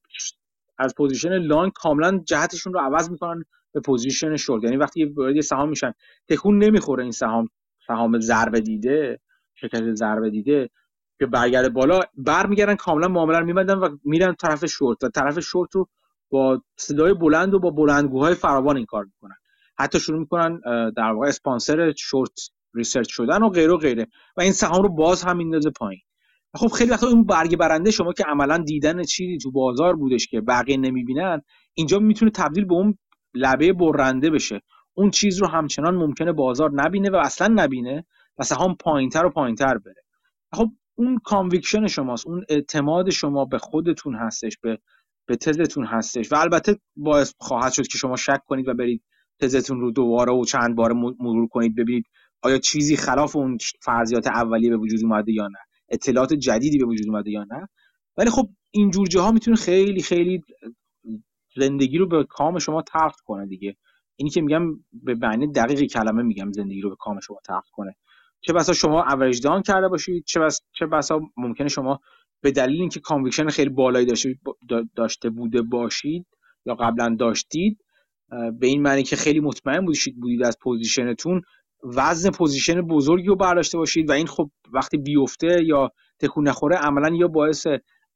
از 0.79 0.95
position 0.97 1.39
long 1.39 1.73
کاملا 1.75 2.21
جهتشون 2.27 2.73
رو 2.73 2.81
عوض 2.81 3.11
می‌کنن 3.11 3.45
به 3.75 3.81
position 3.81 4.37
short. 4.37 4.65
یعنی 4.65 4.77
وقتی 4.77 5.05
وارد 5.05 5.41
سهام 5.41 5.69
میشن 5.69 5.93
تکون 6.29 6.65
نمی‌خوره 6.65 7.03
این 7.03 7.13
سهام 7.13 7.49
سهام 7.87 8.21
ضربه 8.21 8.61
دیده. 8.61 9.21
شرکت 9.61 9.95
ضربه 9.95 10.31
دیده 10.31 10.71
که 11.19 11.27
برگرده 11.27 11.69
بالا 11.69 12.01
برمیگردن 12.17 12.75
کاملا 12.75 13.09
معامله 13.09 13.39
رو 13.39 13.47
میبندن 13.47 13.79
و 13.79 13.97
میرن 14.05 14.35
طرف 14.35 14.67
شورت. 14.67 15.05
و 15.05 15.09
طرف 15.09 15.41
شورت 15.41 15.75
رو 15.75 15.89
با 16.31 16.63
صدای 16.77 17.15
بلند 17.15 17.55
و 17.55 17.59
با 17.59 17.71
بلندگوهای 17.71 18.35
فراوان 18.35 18.77
این 18.77 18.87
کار 18.87 19.05
می‌کنن. 19.05 19.37
حتی 19.79 20.01
شروع 20.01 20.19
می‌کنن 20.19 20.61
در 20.97 21.13
واقع 21.13 21.29
اسپانسر 21.29 21.93
short 21.97 22.51
research 22.75 23.13
شدن 23.13 23.43
و 23.43 23.49
غیره 23.49 23.73
و 23.73 23.77
غیره. 23.77 24.07
و 24.37 24.41
این 24.41 24.53
سهام 24.53 24.83
رو 24.83 24.89
باز 24.89 25.23
هم 25.23 25.37
میندازه 25.37 25.71
پایین. 25.71 26.01
خب 26.55 26.69
خیلی 26.69 26.91
وقتا 26.91 27.07
اون 27.07 27.25
برگ 27.25 27.57
برنده 27.57 27.91
شما 27.91 28.13
که 28.13 28.25
عملا 28.25 28.59
دیدن 28.59 29.03
چیزی 29.03 29.39
تو 29.39 29.51
بازار 29.51 29.97
بودش 29.97 30.27
که 30.27 30.41
بقیه 30.41 30.77
نمی‌بینن 30.77 31.43
اینجا 31.75 31.99
می‌تونه 31.99 32.31
تبدیل 32.31 32.65
به 32.65 32.75
اون 32.75 32.99
لبه 33.35 33.73
برنده 33.73 34.31
بشه. 34.31 34.61
اون 34.95 35.11
چیز 35.11 35.39
رو 35.39 35.47
همچنان 35.47 35.95
ممکنه 35.95 36.33
بازار 36.33 36.71
نبینه 36.75 37.11
و 37.11 37.17
اصلا 37.17 37.55
نبینه. 37.63 38.07
و 38.39 38.45
سهام 38.45 38.77
پایینتر 38.77 39.27
و 39.27 39.31
پایینتر 39.31 39.79
بره. 39.79 40.05
خب 40.53 40.71
اون 40.95 41.19
conviction 41.25 41.87
شماست 41.87 42.27
اون 42.27 42.45
اعتماد 42.49 43.11
شما 43.11 43.45
به 43.45 43.59
خودتون 43.59 44.15
هستش 44.15 44.59
به 44.63 44.79
به 45.29 45.37
تزتون 45.37 45.87
هستش 45.87 46.33
و 46.33 46.37
البته 46.37 46.77
باعث 46.97 47.35
خواهد 47.39 47.73
شد 47.73 47.87
که 47.87 47.99
شما 47.99 48.17
شک 48.17 48.41
کنید 48.47 48.69
و 48.69 48.75
برید 48.75 49.03
تزتون 49.41 49.81
رو 49.81 49.91
دوباره 49.91 50.33
و 50.33 50.45
چند 50.45 50.77
بار 50.77 50.93
مرور 50.93 51.49
کنید 51.49 51.77
ببینید 51.77 52.05
آیا 52.43 52.59
چیزی 52.59 52.97
خلاف 52.97 53.37
اون 53.37 53.59
فرضیات 53.83 54.27
اولیه 54.27 54.71
به 54.71 54.77
وجود 54.77 55.01
اومده 55.05 55.33
یا 55.33 55.49
نه 55.49 55.59
اطلاعات 55.89 56.35
جدیدی 56.35 56.79
به 56.79 56.87
وجود 56.87 57.07
اومده 57.09 57.31
یا 57.31 57.45
نه. 57.51 57.69
ولی 58.17 58.31
خب 58.31 58.49
این 58.71 58.91
جور 58.91 59.07
جاها 59.07 59.33
می‌تونه 59.33 59.57
خیلی 59.57 60.03
خیلی 60.03 60.43
زندگی 61.57 61.99
رو 61.99 62.09
به 62.09 62.25
کام 62.25 62.59
شما 62.59 62.83
تلخ 62.83 63.17
کنه 63.25 63.47
دیگه. 63.47 63.77
اینی 64.17 64.31
که 64.31 64.41
میگم 64.41 64.63
به 64.93 65.15
معنی 65.15 65.53
دقیق 65.53 65.83
کلمه 65.83 66.23
میگم 66.23 66.53
زندگی 66.53 66.81
رو 66.81 66.91
به 66.91 66.97
کام 66.99 67.21
شما 67.21 67.37
تلخ 67.47 67.71
کنه. 67.73 67.97
چه 68.41 68.53
بسا 68.53 68.73
شما 68.73 69.03
average 69.03 69.43
down 69.43 69.63
کرده 69.63 69.89
باشید 69.89 70.25
چه 70.27 70.41
بسا, 70.41 70.65
چه 70.73 70.87
بسا 70.87 71.21
ممکنه 71.37 71.69
شما 71.69 72.01
به 72.43 72.51
دلیل 72.51 72.81
اینکه 72.81 73.01
conviction 73.01 73.49
خیلی 73.49 73.71
بالایی 73.71 74.07
داشته 74.07 74.35
داشته 74.97 75.31
بوده 75.31 75.63
باشید 75.63 76.27
یا 76.67 76.75
قبلا 76.75 77.17
داشتید 77.19 77.79
به 78.31 78.67
این 78.67 78.83
معنی 78.83 79.03
که 79.03 79.17
خیلی 79.17 79.41
مطمئن 79.41 79.85
بودید 79.85 80.21
بودید 80.21 80.43
از 80.43 80.59
position 80.63 81.21
تون 81.21 81.43
وزن 81.85 82.31
position 82.31 82.81
بزرگی 82.81 83.27
رو 83.27 83.37
برداشته 83.37 83.79
باشید 83.79 84.11
و 84.11 84.13
این 84.13 84.27
خب 84.27 84.51
وقتی 84.73 84.97
بیفته 84.97 85.65
یا 85.65 85.93
تکون 86.19 86.49
نخوره 86.49 86.77
عملا 86.77 87.17
یا 87.17 87.29
باعث 87.29 87.67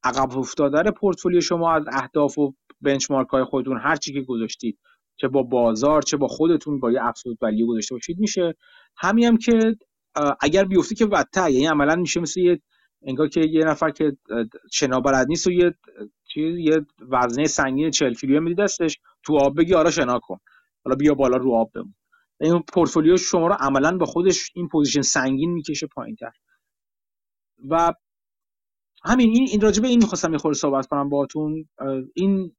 عقب 0.03 0.37
افتادن 0.37 0.91
پورتفولیو 0.91 1.41
شما 1.41 1.75
از 1.75 1.83
اهداف 1.93 2.37
و 2.37 2.53
benchmark 2.81 3.27
های 3.27 3.43
خودتون 3.43 3.79
هر 3.79 3.95
چی 3.95 4.13
که 4.13 4.21
گذاشتید 4.21 4.79
چه 5.15 5.27
با 5.27 5.43
بازار 5.43 6.01
چه 6.01 6.17
با 6.17 6.27
خودتون 6.27 6.79
با 6.79 6.91
یه 6.91 7.01
value 7.41 7.67
گذاشته 7.67 7.95
باشید 7.95 8.19
میشه. 8.19 8.55
همین 8.97 9.25
هم 9.25 9.37
که 9.37 9.75
اگر 10.39 10.63
بیفته 10.63 10.95
که 10.95 11.05
بدتر 11.05 11.49
یعنی 11.49 11.65
عملا 11.65 11.95
میشه 11.95 12.19
مثل 12.19 12.39
یه 12.39 12.61
انگار 13.05 13.27
که 13.27 13.41
یه 13.41 13.65
نفر 13.65 13.91
که 13.91 14.17
شنا 14.71 14.99
بلد 14.99 15.27
نیست 15.27 15.47
و 15.47 15.51
یه 15.51 15.75
چیز 16.23 16.57
یه 16.57 16.85
وزنه 16.99 17.45
سنگین 17.45 17.91
40 17.91 18.13
کیلویی 18.13 18.39
میدی 18.39 18.63
دستش 18.63 18.99
تو 19.23 19.37
آب 19.37 19.57
بگی 19.57 19.73
آره 19.73 19.91
شنا 19.91 20.19
کن. 20.19 20.39
حالا 20.85 20.95
بیا 20.95 21.13
بالا 21.13 21.37
رو 21.37 21.53
آب 21.53 21.71
بمون. 21.75 21.95
این 22.41 22.59
پورتفولیو 22.59 23.17
شما 23.17 23.47
رو 23.47 23.53
عملا 23.59 23.97
با 23.97 24.05
خودش 24.05 24.51
این 24.55 24.67
position 24.67 25.01
سنگین 25.01 25.51
می‌کشه 25.53 25.87
پایینتر. 25.87 26.31
و 27.69 27.93
همین 29.05 29.29
این 29.29 29.47
این 29.51 29.61
راجبه 29.61 29.87
این 29.87 29.99
می‌خواستم 29.99 30.31
یه 30.31 30.37
خورده 30.37 30.57
صحبت 30.57 30.87
کنم 30.87 31.09
باهاتون. 31.09 31.69
این 32.15 32.55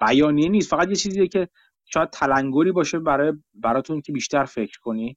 بیانیه 0.00 0.48
نیست. 0.48 0.70
فقط 0.70 0.88
یه 0.88 0.96
چیزیه 0.96 1.28
که 1.28 1.48
شاید 1.84 2.10
تلنگری 2.10 2.72
باشه 2.72 2.98
برای 2.98 3.32
براتون 3.54 4.00
که 4.00 4.12
بیشتر 4.12 4.44
فکر 4.44 4.78
کنی. 4.80 5.16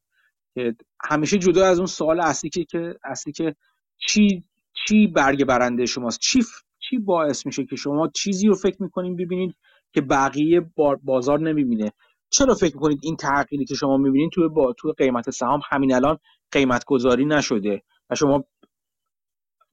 که 0.56 0.76
همیشه 1.04 1.38
جدا 1.38 1.66
از 1.66 1.78
اون 1.78 1.88
سوال 1.88 2.20
اصلی 2.20 2.50
که 2.50 2.66
که 2.66 2.96
اصلی 3.04 3.34
که 3.34 3.56
چی 3.98 4.44
چی 4.88 5.08
برگ 5.08 5.46
برنده 5.46 5.86
شماست؟ 5.86 6.20
چی 6.20 6.44
چی 6.80 6.98
باعث 6.98 7.46
میشه 7.46 7.66
که 7.66 7.76
شما 7.76 8.08
چیزی 8.08 8.48
رو 8.48 8.56
فکر 8.56 8.84
می‌کنین 8.84 9.16
ببینید 9.16 9.56
که 9.94 10.02
بقیه 10.02 10.62
بازار 11.04 11.40
نمی‌بینه؟ 11.40 11.92
چرا 12.30 12.56
فکر 12.56 12.76
می‌کنید 12.76 13.00
این 13.04 13.16
تغییری 13.16 13.66
که 13.66 13.76
شما 13.76 13.98
می‌بینید 13.98 14.32
توی 14.32 14.48
با 14.48 14.74
توی 14.78 14.92
قیمت 14.98 15.30
سهام 15.30 15.60
همین 15.70 15.94
الان 15.94 16.18
قیمت 16.52 16.86
گذاری 16.86 17.26
نشده 17.26 17.82
و 18.10 18.16
شما 18.16 18.44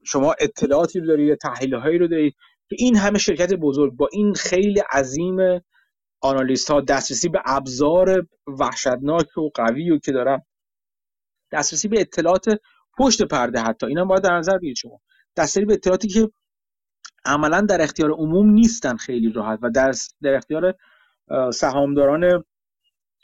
شما 0.05 0.35
اطلاعاتی 0.39 0.99
رو 0.99 1.07
دارید 1.07 1.37
تحلیل 1.37 1.75
هایی 1.75 1.97
رو 1.97 2.07
دارید؟ 2.07 2.35
که 2.69 2.75
این 2.79 2.95
همه 2.95 3.19
شرکت 3.19 3.53
بزرگ 3.53 3.93
با 3.93 4.09
این 4.11 4.33
خیلی 4.33 4.79
عظیم 4.91 5.37
آنالیست 6.21 6.71
ها 6.71 6.81
دسترسی 6.81 7.29
به 7.29 7.41
ابزار 7.45 8.27
وحشتناک 8.47 9.37
و 9.37 9.49
قوی 9.53 9.91
و 9.91 9.97
که 9.97 10.11
دارن 10.11 10.41
دسترسی 11.51 11.87
به 11.87 12.01
اطلاعات 12.01 12.45
پشت 12.97 13.21
پرده 13.21 13.59
حتی. 13.59 13.85
اینا 13.85 14.05
باید 14.05 14.23
در 14.23 14.37
نظر 14.37 14.57
بگیرید 14.57 14.75
شما. 14.75 15.01
دسترسی 15.37 15.65
به 15.65 15.73
اطلاعاتی 15.73 16.07
که 16.07 16.29
عملا 17.25 17.61
در 17.61 17.81
اختیار 17.81 18.11
عموم 18.11 18.49
نیستن 18.49 18.95
خیلی 18.97 19.31
راحت 19.31 19.59
و 19.61 19.69
در, 19.69 19.91
در 20.21 20.33
اختیار 20.33 20.73
سهامداران 21.53 22.43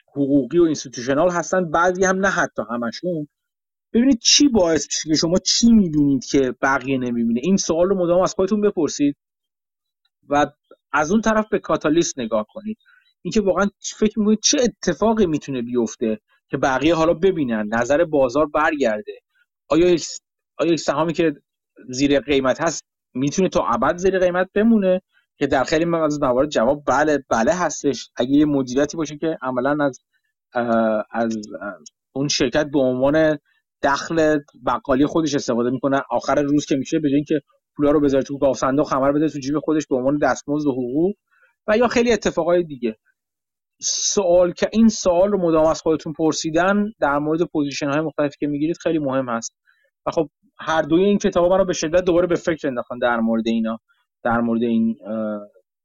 حقوقی 0.07 0.59
و 0.59 0.63
اینستیتوشنال 0.63 1.30
هستن. 1.30 1.71
بعضی 1.71 2.03
هم 2.03 2.17
نه 2.17 2.30
حتی 2.30 2.61
همشون. 2.69 3.28
ببینید 3.93 4.19
چی 4.19 4.47
باعث 4.47 4.86
میشه 4.88 5.09
که 5.09 5.15
شما 5.15 5.38
چی 5.38 5.71
می‌دونید 5.71 6.26
که 6.26 6.55
بقیه 6.61 6.97
نمی‌بینه؟ 6.97 7.41
این 7.43 7.57
سوال 7.57 7.89
رو 7.89 7.95
مدام 7.95 8.21
از 8.21 8.34
خودتون 8.34 8.61
بپرسید 8.61 9.15
و 10.30 10.45
از 10.91 11.11
اون 11.11 11.21
طرف 11.21 11.49
به 11.51 11.59
کاتالیست 11.59 12.19
نگاه 12.19 12.45
کنید. 12.53 12.78
اینکه 13.21 13.41
واقعا 13.41 13.67
فکر 13.97 14.19
می‌کنید 14.19 14.39
چه 14.43 14.57
اتفاقی 14.61 15.26
می‌تونه 15.26 15.61
بیفته؟ 15.61 16.19
که 16.49 16.57
بقیه 16.57 16.95
حالا 16.95 17.13
ببینن 17.13 17.67
نظر 17.73 18.03
بازار 18.05 18.45
برگرده. 18.45 19.13
آیا 19.69 19.97
آیا 20.57 20.77
سهامی 20.77 21.13
که 21.13 21.33
زیر 21.89 22.19
قیمت 22.19 22.61
هست 22.61 22.83
می‌تونه 23.13 23.49
تا 23.49 23.65
ابد 23.67 23.97
زیر 23.97 24.19
قیمت 24.19 24.49
بمونه؟ 24.53 25.01
که 25.39 25.47
در 25.47 25.63
خیلی 25.63 25.95
از 25.95 26.21
موارد 26.21 26.49
جواب 26.49 26.83
بله 26.87 27.23
بله 27.29 27.53
هستش. 27.53 28.09
اگه 28.17 28.31
یه 28.31 28.45
مدیریتی 28.45 28.97
باشه 28.97 29.17
که 29.17 29.37
عملا 29.41 29.85
از 29.85 29.99
از 31.11 31.37
اون 32.13 32.27
شرکت 32.27 32.65
به 32.71 32.79
عنوان 32.79 33.37
دخل 33.83 34.39
بقالی 34.65 35.05
خودش 35.05 35.35
استفاده 35.35 35.69
می‌کنه 35.69 36.01
آخر 36.09 36.41
روز 36.41 36.65
که 36.65 36.75
میشه 36.75 36.99
به 36.99 37.07
اینکه 37.09 37.41
پولا 37.75 37.91
رو 37.91 37.99
بذاره 38.01 38.23
تو 38.23 38.37
گاوصندوق 38.38 38.88
خمر 38.87 39.11
بده 39.11 39.29
تو 39.29 39.39
جیب 39.39 39.59
خودش 39.59 39.87
به 39.87 39.95
عنوان 39.95 40.17
دستمزد 40.17 40.67
و 40.67 40.71
حقوق. 40.71 41.13
و 41.67 41.77
یا 41.77 41.87
خیلی 41.87 42.11
اتفاقای 42.13 42.63
دیگه. 42.63 42.97
سوال 43.82 44.51
که 44.51 44.69
این 44.73 44.88
سوال 44.88 45.32
رو 45.32 45.38
مدام 45.38 45.65
از 45.65 45.82
خودتون 45.82 46.13
پرسیدن 46.13 46.91
در 46.99 47.19
مورد 47.19 47.41
position 47.43 47.89
های 47.89 48.01
مختلفی 48.01 48.36
که 48.39 48.47
می‌گیرید 48.47 48.78
خیلی 48.78 48.99
مهم 48.99 49.30
هست. 49.30 49.55
و 50.05 50.11
خب 50.11 50.30
هر 50.59 50.82
دوی 50.82 51.03
این 51.03 51.17
کتابا 51.17 51.49
من 51.49 51.57
رو 51.57 51.65
به 51.65 51.73
شدت 51.73 52.03
دوباره 52.03 52.28
به 52.28 52.36
فکر 52.36 52.67
انداختن 52.67 52.97
در 52.97 53.19
مورد 53.19 53.47
اینا 53.47 53.80
در 54.23 54.41
مورد 54.41 54.63
این 54.63 54.97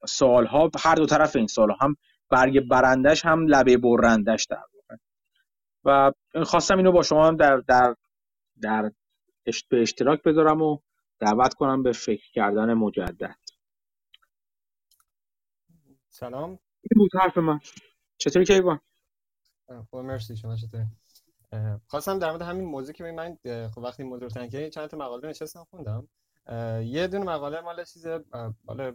سوال 0.07 0.47
ها 0.47 0.71
هر 0.79 0.95
دو 0.95 1.07
طرف 1.07 1.37
این 1.37 1.47
سوال 1.47 1.77
هم 1.81 1.97
برگ 2.31 2.69
برندش 2.69 3.25
هم 3.25 3.47
لبه 3.47 3.77
برندش 3.77 4.47
در 4.51 4.63
و 5.85 6.13
خواستم 6.45 6.77
اینو 6.77 6.93
با 6.93 7.03
شما 7.03 7.27
هم 7.27 7.37
در 7.37 7.57
در 7.57 7.95
در 8.63 8.91
به 9.71 9.83
اشتراک 9.83 10.23
بذارم 10.23 10.63
و 10.63 10.79
دعوت 11.21 11.55
کنم 11.55 11.83
به 11.83 11.93
فکر 11.93 12.31
کردن 12.33 12.75
مجدد. 12.75 13.37
سلام. 16.09 16.59
این 16.83 16.99
بود 16.99 17.11
حرف 17.15 17.39
من. 17.39 17.61
چطوری 18.19 18.45
کیوان؟ 18.45 18.81
خب 19.91 19.97
مرسی 19.97 20.37
شما 20.37 20.57
چطوری؟ 20.57 20.85
خواستم 21.87 22.19
در 22.19 22.31
مورد 22.31 22.43
همین 22.43 22.65
موضوع 22.65 22.93
که 22.93 23.05
من 23.05 23.39
خب 23.69 23.79
وقتی 23.79 24.03
موضوع 24.03 24.23
رو 24.23 24.29
تنکه 24.29 24.71
چند 24.71 24.87
تا 24.87 24.97
مقاله 24.97 25.29
نشستم 25.29 25.65
خوندم. 25.71 26.09
یه 26.85 27.07
دونه 27.07 27.25
مقاله 27.25 27.61
مال 27.61 27.85
چیز 27.85 28.07
مال 28.65 28.95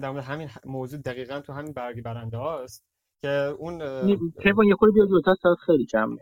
در 0.00 0.10
مورد 0.10 0.24
همین 0.24 0.50
موضوع 0.64 1.00
دقیقا 1.00 1.40
تو 1.40 1.52
همین 1.52 1.72
برگی 1.72 2.00
برنده 2.00 2.36
هاست 2.36 2.84
که 3.22 3.28
اون 3.28 3.78
کیوان 4.42 4.66
یه 4.66 4.74
خورده 4.74 4.94
بیا 4.94 5.06
جلوتر 5.06 5.34
خیلی 5.66 5.86
کم 5.86 6.16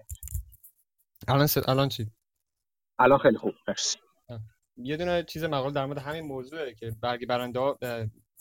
الان 1.29 1.49
الان 1.69 1.89
چی؟ 1.89 2.11
الان 2.99 3.19
خیلی 3.19 3.39
خوب 3.39 3.55
مرسی. 3.69 3.99
یه 4.77 4.97
دونه 4.97 5.23
چیز 5.23 5.45
مقاله 5.45 5.75
در 5.75 5.87
مورد 5.87 5.99
همین 5.99 6.25
موضوعه 6.25 6.75
که 6.75 6.91
برگی 7.03 7.27
برنده 7.27 7.59
ها 7.59 7.79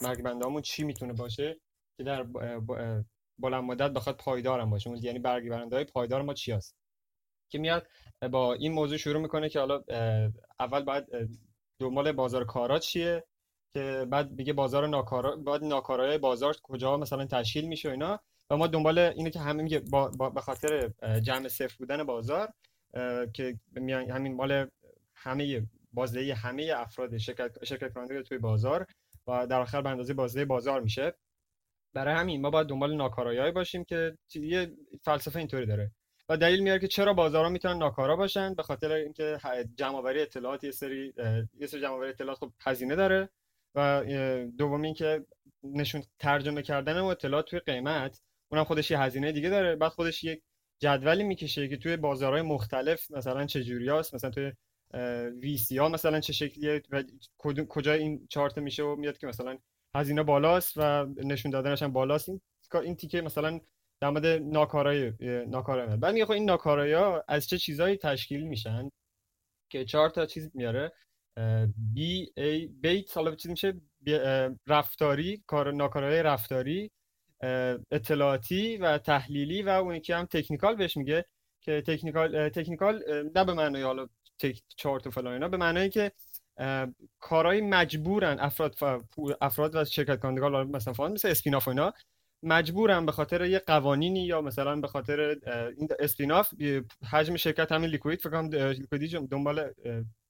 برگی 0.00 0.22
برنده 0.22 0.60
چی 0.60 0.84
می‌تونه 0.84 1.12
باشه؟ 1.12 1.60
که 1.98 2.04
در 2.04 2.22
بلند 3.38 3.64
مدت 3.64 3.90
بخواد 3.90 4.16
پایدارم 4.16 4.70
باشه. 4.70 4.90
یعنی 5.00 5.18
برگی 5.18 5.48
برنده 5.48 5.76
های 5.76 5.84
پایدار 5.84 6.22
ما 6.22 6.34
چی 6.34 6.52
هست؟ 6.52 6.76
که 7.50 7.58
میاد 7.58 7.86
با 8.32 8.54
این 8.54 8.72
موضوع 8.72 8.96
شروع 8.96 9.22
می‌کنه 9.22 9.48
که 9.48 9.58
حالا 9.58 9.82
اول 10.60 10.82
باید 10.82 11.04
دنبال 11.80 12.12
بازار 12.12 12.44
کارا 12.44 12.78
چیه؟ 12.78 13.24
که 13.74 14.06
بعد 14.10 14.30
میگه 14.30 14.52
بازار 14.52 14.86
ناکارا 14.86 15.36
بعد 15.36 15.64
ناکارای 15.64 16.18
بازار 16.18 16.56
کجا 16.62 16.96
مثلا 16.96 17.26
تشکیل 17.26 17.68
میشه 17.68 17.90
اینا. 17.90 18.20
و 18.50 18.56
ما 18.56 18.66
دنبال 18.66 18.98
اینه 18.98 19.30
که 19.30 19.40
همه 19.40 19.62
میگه 19.62 19.82
به 20.34 20.40
خاطر 20.40 20.92
جمع 21.20 21.48
صفر 21.48 21.76
بودن 21.78 22.04
بازار 22.04 22.52
که 23.34 23.58
همین 24.10 24.34
مال 24.34 24.70
همه 25.14 25.66
بازدهی 25.92 26.30
همه 26.30 26.72
افراد 26.76 27.18
شرکت 27.18 27.64
شرکت 27.64 27.92
کننده 27.92 28.22
توی 28.22 28.38
بازار 28.38 28.86
و 29.26 29.46
در 29.46 29.60
آخر 29.60 29.82
به 29.82 29.88
اندازه 29.88 30.14
بازده 30.14 30.44
بازار 30.44 30.80
میشه. 30.80 31.14
برای 31.94 32.14
همین 32.14 32.40
ما 32.40 32.50
باید 32.50 32.66
دنبال 32.66 32.96
ناکارایی 32.96 33.52
باشیم 33.52 33.84
که 33.84 34.18
یه 34.34 34.72
فلسفه 35.02 35.38
اینطوری 35.38 35.66
داره. 35.66 35.90
و 36.28 36.36
دلیل 36.36 36.60
میاره 36.60 36.80
که 36.80 36.88
چرا 36.88 37.12
بازارها 37.12 37.50
می‌تونن 37.50 37.78
ناکارا 37.78 38.16
باشن؟ 38.16 38.54
به 38.54 38.62
خاطر 38.62 38.92
اینکه 38.92 39.38
جمع 39.76 39.96
آوری 39.96 40.22
اطلاعات 40.22 40.64
یه 40.64 40.70
سری 40.70 41.14
یه 41.60 41.66
سری 41.66 41.80
جمع 41.80 41.92
آوری 41.92 42.08
اطلاعات 42.08 42.38
خب 42.38 42.52
هزینه 42.60 42.96
داره 42.96 43.28
و 43.74 44.04
دوم 44.58 44.82
اینکه 44.82 45.26
نشون 45.62 46.02
ترجمه 46.18 46.62
کردن 46.62 46.96
اطلاعات 46.96 47.50
توی 47.50 47.58
قیمت 47.58 48.20
اونم 48.48 48.64
خودش 48.64 48.90
یه 48.90 49.00
هزینه 49.00 49.32
دیگه 49.32 49.48
داره. 49.48 49.76
بعد 49.76 49.90
خودش 49.90 50.24
یک 50.24 50.42
جدولی 50.78 51.24
می‌کشه 51.24 51.68
که 51.68 51.76
توی 51.76 51.96
بازارهای 51.96 52.42
مختلف 52.42 53.10
مثلا 53.10 53.46
چه 53.46 53.64
جوریاست 53.64 54.14
مثلا 54.14 54.30
توی 54.30 54.52
وی 55.40 55.56
سی 55.56 55.78
ها 55.78 55.88
مثلا 55.88 56.20
چه 56.20 56.32
شکلیه 56.32 56.82
و 56.90 57.02
کجا 57.68 57.92
این 57.92 58.26
چارت 58.30 58.58
میشه 58.58 58.82
و 58.82 58.96
میاد 58.96 59.18
که 59.18 59.26
مثلا 59.26 59.58
هزینه 59.94 60.22
بالاست 60.22 60.72
و 60.76 61.04
نشون 61.04 61.50
دادنش 61.50 61.82
هم 61.82 61.92
بالاست. 61.92 62.28
این 62.28 62.40
این 62.74 62.96
تیکه 62.96 63.20
مثلا 63.22 63.60
در 64.00 64.10
مورد 64.10 64.26
ناکارای 64.26 65.12
ناکارای 65.46 65.96
بعد 65.96 66.12
میگه 66.12 66.24
خب 66.24 66.32
این 66.32 66.44
ناکارایی 66.44 66.92
ها 66.92 67.24
از 67.28 67.48
چه 67.48 67.58
چیزایی 67.58 67.96
تشکیل 67.96 68.42
میشن؟ 68.42 68.90
که 69.70 69.84
چهار 69.84 70.10
تا 70.10 70.26
چیز 70.26 70.50
میاره. 70.54 70.92
B 71.94 72.32
A 72.36 72.66
BAIT 72.66 73.16
حالا 73.16 73.34
چیز 73.34 73.50
میشه؟ 73.50 73.74
رفتاری 74.66 75.42
کار 75.46 75.72
ناکارایی 75.72 76.22
رفتاری 76.22 76.90
اطلاعاتی 77.90 78.76
و 78.76 78.98
تحلیلی 78.98 79.62
و 79.62 79.68
اون 79.68 80.00
که 80.00 80.16
هم 80.16 80.26
technical 80.26 80.76
بهش 80.76 80.96
میگه 80.96 81.24
که 81.60 81.82
technical 81.86 82.48
technical 82.48 83.02
نه 83.34 83.44
به 83.44 83.54
معنای 83.54 83.82
حالا 83.82 84.08
چارت 84.76 85.06
و 85.06 85.10
فلان 85.10 85.32
اینا 85.32 85.48
به 85.48 85.56
معنایی 85.56 85.88
که 85.88 86.12
کارهای 87.20 87.60
مجبورن 87.60 88.40
افراد 88.40 88.74
افراد 89.40 89.76
و 89.76 89.84
شرکت 89.84 90.20
کنندگان 90.20 90.70
مثلا 90.70 90.92
fund 90.92 91.14
مثل 91.14 91.28
spin-off 91.28 91.68
و 91.68 91.70
اینا 91.70 91.92
مجبورن 92.42 93.06
به 93.06 93.12
خاطر 93.12 93.44
یه 93.44 93.58
قوانینی 93.58 94.26
یا 94.26 94.40
مثلا 94.40 94.80
به 94.80 94.88
خاطر 94.88 95.20
این 95.78 95.88
اسپیناف 95.98 96.54
حجم 97.10 97.36
شرکت 97.36 97.72
همین 97.72 97.90
لیکوید 97.90 98.20
فکر 98.20 98.30
کنم 98.30 98.48
لیکویدی 98.54 99.08
دنبال 99.08 99.72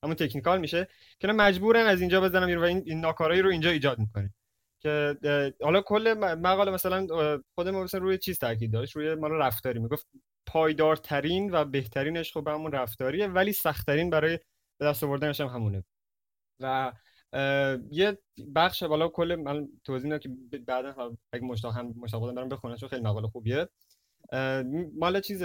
همون 0.03 0.15
تکنیکال 0.15 0.59
میشه 0.59 0.87
که 1.19 1.27
مجبورن 1.27 1.85
از 1.85 2.01
اینجا 2.01 2.21
بزنن 2.21 2.57
و 2.57 2.63
این 2.63 2.99
ناکارایی 2.99 3.41
رو 3.41 3.49
اینجا 3.49 3.69
ایجاد 3.69 3.99
می‌کنه. 3.99 4.33
که 4.81 5.17
حالا 5.61 5.81
کل 5.81 6.13
مقاله 6.13 6.71
مثلا 6.71 7.07
خود 7.55 7.67
ما 7.67 7.83
مثلا 7.83 7.99
روی 7.99 8.17
چیز 8.17 8.39
تاکید 8.39 8.73
داشت 8.73 8.95
روی 8.95 9.15
مال 9.15 9.31
رفتاری. 9.31 9.79
می‌گفت 9.79 10.07
پایدارترین 10.45 11.51
و 11.51 11.65
بهترینش 11.65 12.33
خب 12.33 12.47
همون 12.47 12.71
رفتاریه 12.71 13.27
ولی 13.27 13.53
سختترین 13.53 14.09
برای 14.09 14.39
به 14.79 14.85
دست 14.85 15.03
آوردنش 15.03 15.41
هم 15.41 15.47
همونه. 15.47 15.83
و 16.59 16.93
یه 17.91 18.17
بخش 18.55 18.83
بالا 18.83 19.07
کل 19.07 19.35
من 19.35 19.67
توضیح 19.83 20.17
که 20.17 20.29
بعدا 20.67 21.15
اگه 21.31 21.43
مشتاق 21.43 21.77
هم 21.77 21.93
مشتاق 21.97 22.33
برم 22.33 22.49
بخونم 22.49 22.75
چون 22.75 22.89
خیلی 22.89 23.01
مقاله 23.01 23.27
خوبیه. 23.27 23.69
مال 24.99 25.21
چیز 25.21 25.43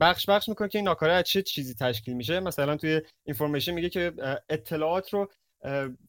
بخش 0.00 0.28
بخش 0.28 0.48
می‌کنه 0.48 0.68
که 0.68 0.78
این 0.78 0.88
ناکاره 0.88 1.12
از 1.12 1.24
چه 1.24 1.42
چیزی 1.42 1.74
تشکیل 1.74 2.14
میشه؟ 2.14 2.40
مثلا 2.40 2.76
توی 2.76 3.02
اینفورمیشن 3.24 3.72
میگه 3.72 3.88
که 3.88 4.12
اطلاعات 4.48 5.14
رو 5.14 5.30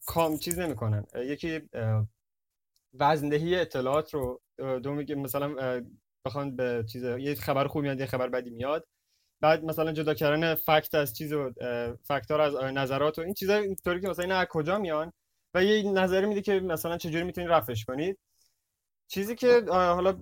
کام 0.06 0.38
چیز 0.38 0.60
نمی‌کنن. 0.60 1.06
یکی 1.16 1.62
وزندهی 2.94 3.56
اطلاعات 3.56 4.14
رو 4.14 4.42
دو 4.58 4.94
میگه 4.94 5.16
مثلا 5.16 5.82
بخوان 6.26 6.56
به 6.56 6.86
چیز 6.90 7.04
یه 7.04 7.36
خبر 7.36 7.68
خوب 7.68 7.82
میاد 7.82 8.00
یه 8.00 8.06
خبر 8.06 8.30
بدی 8.30 8.50
میاد. 8.50 8.88
بعد 9.42 9.64
مثلا 9.64 9.92
جدا 9.92 10.14
کردن 10.14 10.56
فکت 10.56 10.96
از 10.96 11.14
چیز 11.14 11.34
و 11.34 11.52
فکتار 12.04 12.42
از 12.42 12.56
نظرات 12.56 13.20
و 13.20 13.22
این 13.22 13.34
چیزا 13.34 13.56
اینطوری 13.56 14.02
که 14.02 14.08
مثلا 14.08 14.24
اینا 14.24 14.38
از 14.38 14.48
کجا 14.50 14.80
میان؟ 14.80 15.14
و 15.54 15.64
یه 15.64 15.92
نظری 15.92 16.26
میده 16.26 16.42
که 16.42 16.60
مثلا 16.60 16.98
چجوری 16.98 17.24
می‌تونید 17.24 17.50
رفعش 17.50 17.86
کنید. 17.86 18.18
چیزی 19.08 19.36
که 19.36 19.66
حالا 19.70 20.14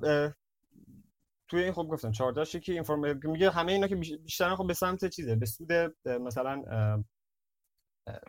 توی 1.47 1.63
این 1.63 1.73
خب 1.73 1.87
گفتم 1.91 2.11
14 2.11 2.59
که 2.59 2.73
اینفورم 2.73 3.19
میگه 3.23 3.49
همه 3.49 3.71
اینا 3.71 3.87
که 3.87 3.95
بیشتر 3.95 4.55
خب 4.55 4.67
به 4.67 4.73
سمت 4.73 5.05
چیزه 5.05 5.35
به 5.35 5.45
سود 5.45 5.71
مثلا 6.05 6.63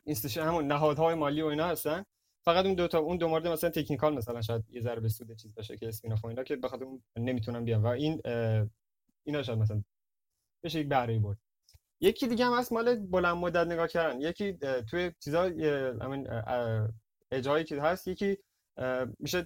اینستیشن 0.04 0.42
همون 0.42 0.66
نهادهای 0.66 1.14
مالی 1.14 1.42
و 1.42 1.46
اینا 1.46 1.66
هستن. 1.66 2.04
فقط 2.44 2.64
اون 2.64 2.74
دو 2.74 2.88
تا 2.88 2.98
اون 2.98 3.16
دو 3.16 3.28
مورد 3.28 3.48
مثلا 3.48 3.70
تکنیکال 3.70 4.14
مثلا 4.14 4.42
شاید 4.42 4.64
یه 4.70 4.80
ذره 4.80 5.00
به 5.00 5.08
سود 5.08 5.36
چیز 5.36 5.54
باشه 5.54 5.76
که 5.76 5.88
اسپین 5.88 6.18
اینا 6.24 6.42
که 6.42 6.56
بخاطر 6.56 6.84
اون 6.84 7.02
نمی‌تونن 7.16 7.64
بیان. 7.64 7.82
و 7.82 7.86
این 7.86 8.22
اینا 9.24 9.42
شاید 9.42 9.58
مثلا 9.58 9.82
بشه 10.66 10.80
یک 10.80 10.88
بهره 10.88 11.18
برد. 11.18 11.38
یکی 12.00 12.26
دیگه 12.26 12.44
هم 12.44 12.58
هست 12.58 12.72
مال 12.72 12.96
بلند 12.96 13.36
مدت 13.36 13.66
نگاه 13.66 13.88
کردن. 13.88 14.20
یکی 14.20 14.58
توی 14.90 15.12
چیزا 15.20 15.42
همین 16.02 16.28
اجایی 17.30 17.64
که 17.64 17.82
هست 17.82 18.08
یکی 18.08 18.38
میشه 19.18 19.42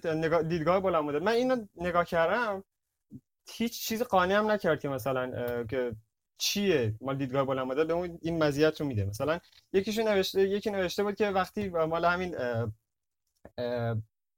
دیدگاه 0.47 0.79
بلند 0.79 1.03
مدت. 1.03 1.21
من 1.21 1.31
اینو 1.31 1.65
نگاه 1.75 2.05
کردم 2.05 2.63
هیچ 3.49 3.81
چیز 3.81 4.03
قانع 4.03 4.35
هم 4.35 4.51
نکرد 4.51 4.79
که 4.79 4.89
مثلا 4.89 5.63
که 5.63 5.95
چیه 6.37 6.95
مال 7.01 7.17
دیدگاه 7.17 7.45
بلند 7.45 7.67
مدت. 7.67 7.87
به 7.87 7.93
اون 7.93 8.19
این 8.21 8.43
مزیت 8.43 8.81
رو 8.81 8.87
میده. 8.87 9.05
مثلا 9.05 9.39
یکیشون 9.73 10.07
نوشته 10.07 10.41
یکی 10.41 10.71
نوشته 10.71 11.03
بود 11.03 11.15
که 11.15 11.27
وقتی 11.27 11.69
مال 11.69 12.05
همین 12.05 12.35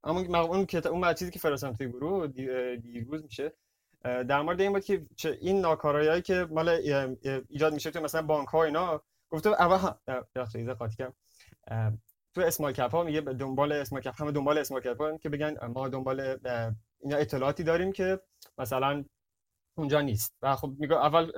اما 0.03 0.41
اون 0.41 0.65
کتاب 0.65 0.93
اون 0.93 1.13
چیزی 1.13 1.31
که 1.31 1.39
فرستادم 1.39 1.75
توی 1.75 1.87
گروه 1.87 2.27
دیروز 2.75 3.23
میشه. 3.23 3.53
در 4.03 4.41
مورد 4.41 4.61
این 4.61 4.73
بود 4.73 4.83
که 4.83 5.37
این 5.41 5.61
ناکارایی 5.61 6.21
که 6.21 6.47
مال 6.51 6.69
ایجاد 7.49 7.73
میشه 7.73 7.91
تو 7.91 8.01
مثلا 8.01 8.21
بانک 8.21 8.47
ها 8.47 8.63
اینا 8.63 9.01
گفته 9.29 9.49
اول 9.49 9.91
بخشید 10.35 10.69
قاطی 10.69 10.95
کردم. 10.95 11.13
تو 12.35 12.41
اسمال 12.41 12.71
کپ 12.71 12.91
ها 12.91 13.03
میگه 13.03 13.21
دنبال 13.21 13.71
اسمال 13.71 14.01
کپ 14.01 14.21
همه 14.21 14.31
دنبال 14.31 14.57
اسمال 14.57 14.81
کپ 14.81 15.01
ها 15.01 15.17
که 15.17 15.29
بگن 15.29 15.67
ما 15.67 15.89
دنبال 15.89 16.19
اینا 16.99 17.17
اطلاعاتی 17.17 17.63
داریم 17.63 17.91
که 17.91 18.19
مثلا 18.57 19.05
اونجا 19.77 20.01
نیست. 20.01 20.35
و 20.41 20.55
خب 20.55 20.73
میگه 20.79 20.95
اول 20.95 21.31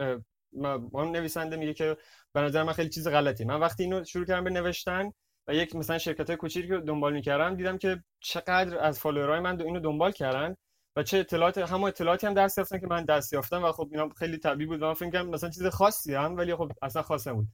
ما 0.91 1.05
نویسنده 1.05 1.55
میگه 1.55 1.73
که 1.73 1.97
به 2.33 2.41
نظر 2.41 2.63
من 2.63 2.73
خیلی 2.73 2.89
چیز 2.89 3.07
غلطی 3.07 3.45
من 3.45 3.59
وقتی 3.59 3.83
اینو 3.83 4.03
شروع 4.03 4.25
کردم 4.25 4.43
به 4.43 4.49
نوشتن 4.49 5.11
و 5.47 5.53
یک 5.53 5.75
مثلا 5.75 5.97
شرکت 5.97 6.27
های 6.27 6.37
کوچیکی 6.37 6.67
رو 6.67 6.81
دنبال 6.81 7.13
می‌کردم 7.13 7.55
دیدم 7.55 7.77
که 7.77 8.03
چقدر 8.19 8.79
از 8.79 8.99
فالوورای 8.99 9.39
من 9.39 9.61
اینو 9.61 9.79
دنبال 9.79 10.11
کردن. 10.11 10.55
و 10.95 11.03
چه 11.03 11.17
اطلاعات 11.17 11.57
همون 11.57 11.87
اطلاعاتی 11.87 12.27
هم 12.27 12.33
دست 12.33 12.57
یافتن 12.57 12.79
که 12.79 12.87
من 12.87 13.05
دست 13.05 13.33
یافتم 13.33 13.63
و 13.63 13.71
خب 13.71 13.89
اینا 13.91 14.09
خیلی 14.09 14.37
طبیعی 14.37 14.67
بود 14.67 14.81
و 14.81 14.85
من 14.87 14.93
فکر 14.93 15.21
مثلا 15.21 15.49
چیز 15.49 15.65
خاصی 15.65 16.13
هم 16.15 16.37
ولی 16.37 16.55
خب 16.55 16.71
اصلا 16.81 17.01
خاص 17.01 17.27
نبود. 17.27 17.47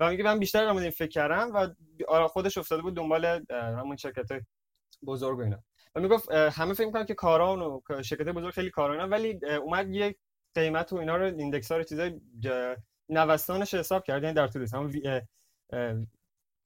و 0.00 0.10
میگه 0.10 0.24
من 0.24 0.38
بیشتر 0.38 0.64
در 0.64 0.78
این 0.78 0.90
فکر 0.90 1.08
کردم 1.08 1.54
و 1.54 1.68
آره 2.08 2.28
خودش 2.28 2.58
افتاده 2.58 2.82
بود 2.82 2.96
دنبال 2.96 3.44
همون 3.50 3.96
شرکت 3.96 4.28
بزرگ 5.06 5.38
و 5.38 5.42
اینا. 5.42 5.62
و 5.94 6.00
می‌گفت 6.00 6.30
همه 6.32 6.74
فکر 6.74 6.86
می‌کنن 6.86 7.06
که 7.06 7.14
کاراان 7.14 7.62
و 7.62 7.80
شرکت 8.02 8.28
بزرگ 8.28 8.54
خیلی 8.54 8.70
کاراان 8.70 9.10
ولی 9.10 9.40
اومد 9.62 9.90
یک 9.90 10.18
قیمت 10.54 10.92
و 10.92 10.96
اینا 10.96 11.16
رو 11.16 11.24
index 11.24 11.72
ها 11.72 11.78
رو 11.78 11.84
چیزای 11.84 12.20
نوسانش 13.08 13.74
حساب 13.74 14.04
کرد 14.04 14.22
یعنی 14.22 14.34
در 14.34 14.46
طول 14.48 14.66
همون 14.72 14.92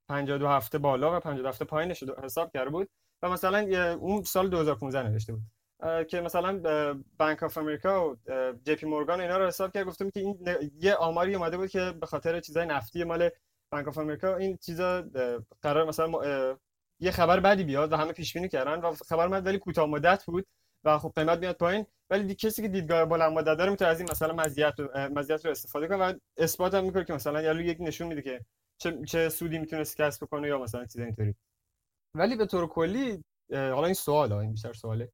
52 0.09 0.49
هفته 0.49 0.79
بالا 0.79 1.17
و 1.17 1.21
52 1.21 1.49
هفته 1.49 1.65
پایینش 1.65 2.03
حساب 2.23 2.53
کرده 2.53 2.71
بود. 2.71 2.89
و 3.23 3.31
مثلا 3.31 3.59
اون 3.95 4.23
سال 4.23 4.49
2015 4.49 5.09
نوشته 5.09 5.33
بود. 5.33 5.43
که 6.09 6.21
مثلا 6.21 6.61
بانک 7.19 7.43
آف 7.43 7.59
امریکا 7.59 8.11
و 8.11 8.17
جی 8.65 8.75
پی 8.75 8.87
مورگان 8.87 9.21
اینا 9.21 9.39
رو 9.39 9.47
حساب 9.47 9.73
کرد. 9.73 9.87
گفتم 9.87 10.11
که 10.11 10.21
این 10.21 10.39
یه 10.81 10.95
آماری 10.95 11.35
اومده 11.35 11.57
بود 11.57 11.71
که 11.71 11.95
به 12.01 12.07
خاطر 12.07 12.41
چیزای 12.41 12.67
نفتی 12.67 13.05
مال 13.05 13.31
بانک 13.73 13.89
آف 13.89 13.99
امریکا 13.99 14.37
این 14.37 14.57
چیزا 14.57 15.05
قرار 15.63 15.85
مثلا 15.89 16.11
یه 17.01 17.11
خبر 17.11 17.41
بدی 17.41 17.65
بیاد 17.65 17.93
و 17.93 17.97
همه 17.97 18.13
پیش 18.13 18.33
بینی 18.33 18.49
کردن 18.49 18.81
و 18.81 18.93
خبر 18.93 19.27
اومد 19.27 19.47
ولی 19.47 19.59
کوتاه 19.59 19.87
مدت 19.87 20.25
بود 20.25 20.47
و 20.85 20.99
خب 20.99 21.13
قیمت 21.17 21.39
میاد 21.39 21.57
پایین. 21.57 21.87
ولی 22.11 22.25
دی 22.25 22.35
کسی 22.35 22.63
که 22.63 22.69
دیدگاه 22.69 23.05
بلند 23.05 23.33
مدت 23.33 23.59
داره 23.59 23.71
می‌تونه 23.71 23.91
از 23.91 24.01
این 24.01 24.11
مثلا 24.11 24.35
مزیت 24.35 24.81
مزیت 24.95 25.45
رو 25.45 25.51
استفاده 25.51 25.89
کنه 25.89 25.97
و 25.97 26.13
اثبات 26.37 26.75
هم 26.75 26.85
می‌کنه 26.85 27.05
که 27.05 27.13
مثلا 27.13 27.43
یا 27.43 27.61
یک 27.61 27.77
نشون 27.81 28.07
میده 28.07 28.23
که 28.23 28.45
چه 28.79 29.03
چه 29.05 29.29
سودی 29.29 29.59
می‌تونه 29.59 29.85
کسب 29.85 30.25
بکنه 30.25 30.49
یا 30.49 30.59
مثلا 30.59 30.85
چیز 30.85 30.99
اینطوری. 30.99 31.35
ولی 32.15 32.37
به 32.37 32.47
طور 32.47 32.69
کلی 32.69 33.23
حالا 33.53 33.85
این 33.85 33.95
سوال 33.95 34.33
این 34.33 34.51
بیشتر 34.51 34.73
سواله. 34.73 35.13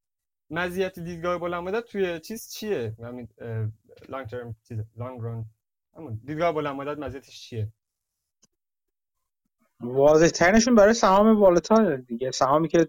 مزیت 0.51 0.99
دیدگاه 0.99 1.39
بلند 1.39 1.63
مدت 1.63 1.85
توی 1.85 2.21
چیز 2.21 2.51
چیه؟ 2.53 2.95
همین 3.03 3.29
لانگ 4.09 4.27
ترم 4.27 4.57
چیز 4.69 4.79
لانگ 4.97 5.21
ران 5.23 5.45
همون 5.97 6.21
دیدگاه 6.25 6.53
بلند 6.53 6.77
مدت 6.77 6.99
مزیتش 6.99 7.41
چیه؟ 7.41 7.69
واضح 9.81 10.29
ترینشون 10.29 10.75
برای 10.75 10.95
سهام 10.95 11.41
والتا 11.41 11.97
دیگه. 11.97 12.31
سهامی 12.31 12.69
که 12.69 12.89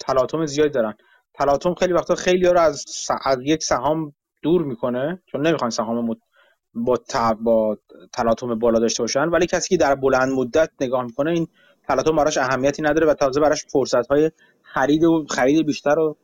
تلاطم 0.00 0.46
زیادی 0.46 0.70
دارن. 0.70 0.94
تلاطم 1.34 1.74
خیلی 1.74 1.92
وقتا 1.92 2.14
خیلی 2.14 2.46
رو 2.48 2.60
از, 2.60 2.84
از 3.24 3.38
یک 3.42 3.62
سهام 3.62 4.12
دور 4.42 4.62
می‌کنه. 4.62 5.22
چون 5.26 5.46
نمی‌خوان 5.46 5.70
سهام 5.70 6.04
مد... 6.04 6.16
با 6.74 6.96
با 7.40 7.78
تلاطم 8.12 8.58
بالا 8.58 8.78
داشته 8.78 9.02
باشن. 9.02 9.28
ولی 9.28 9.46
کسی 9.46 9.68
که 9.68 9.76
در 9.76 9.94
بلند 9.94 10.32
مدت 10.32 10.70
نگاه 10.80 11.04
می‌کنه 11.04 11.30
این 11.30 11.48
تلاطم 11.88 12.16
براش 12.16 12.38
اهمیتی 12.38 12.82
نداره 12.82 13.06
و 13.06 13.14
تازه 13.14 13.40
براش 13.40 13.64
فرصت 13.66 14.06
های 14.06 14.30
خرید 14.62 15.04
و 15.04 15.26
خرید 15.30 15.66
بیشتر 15.66 15.98
و 15.98 16.16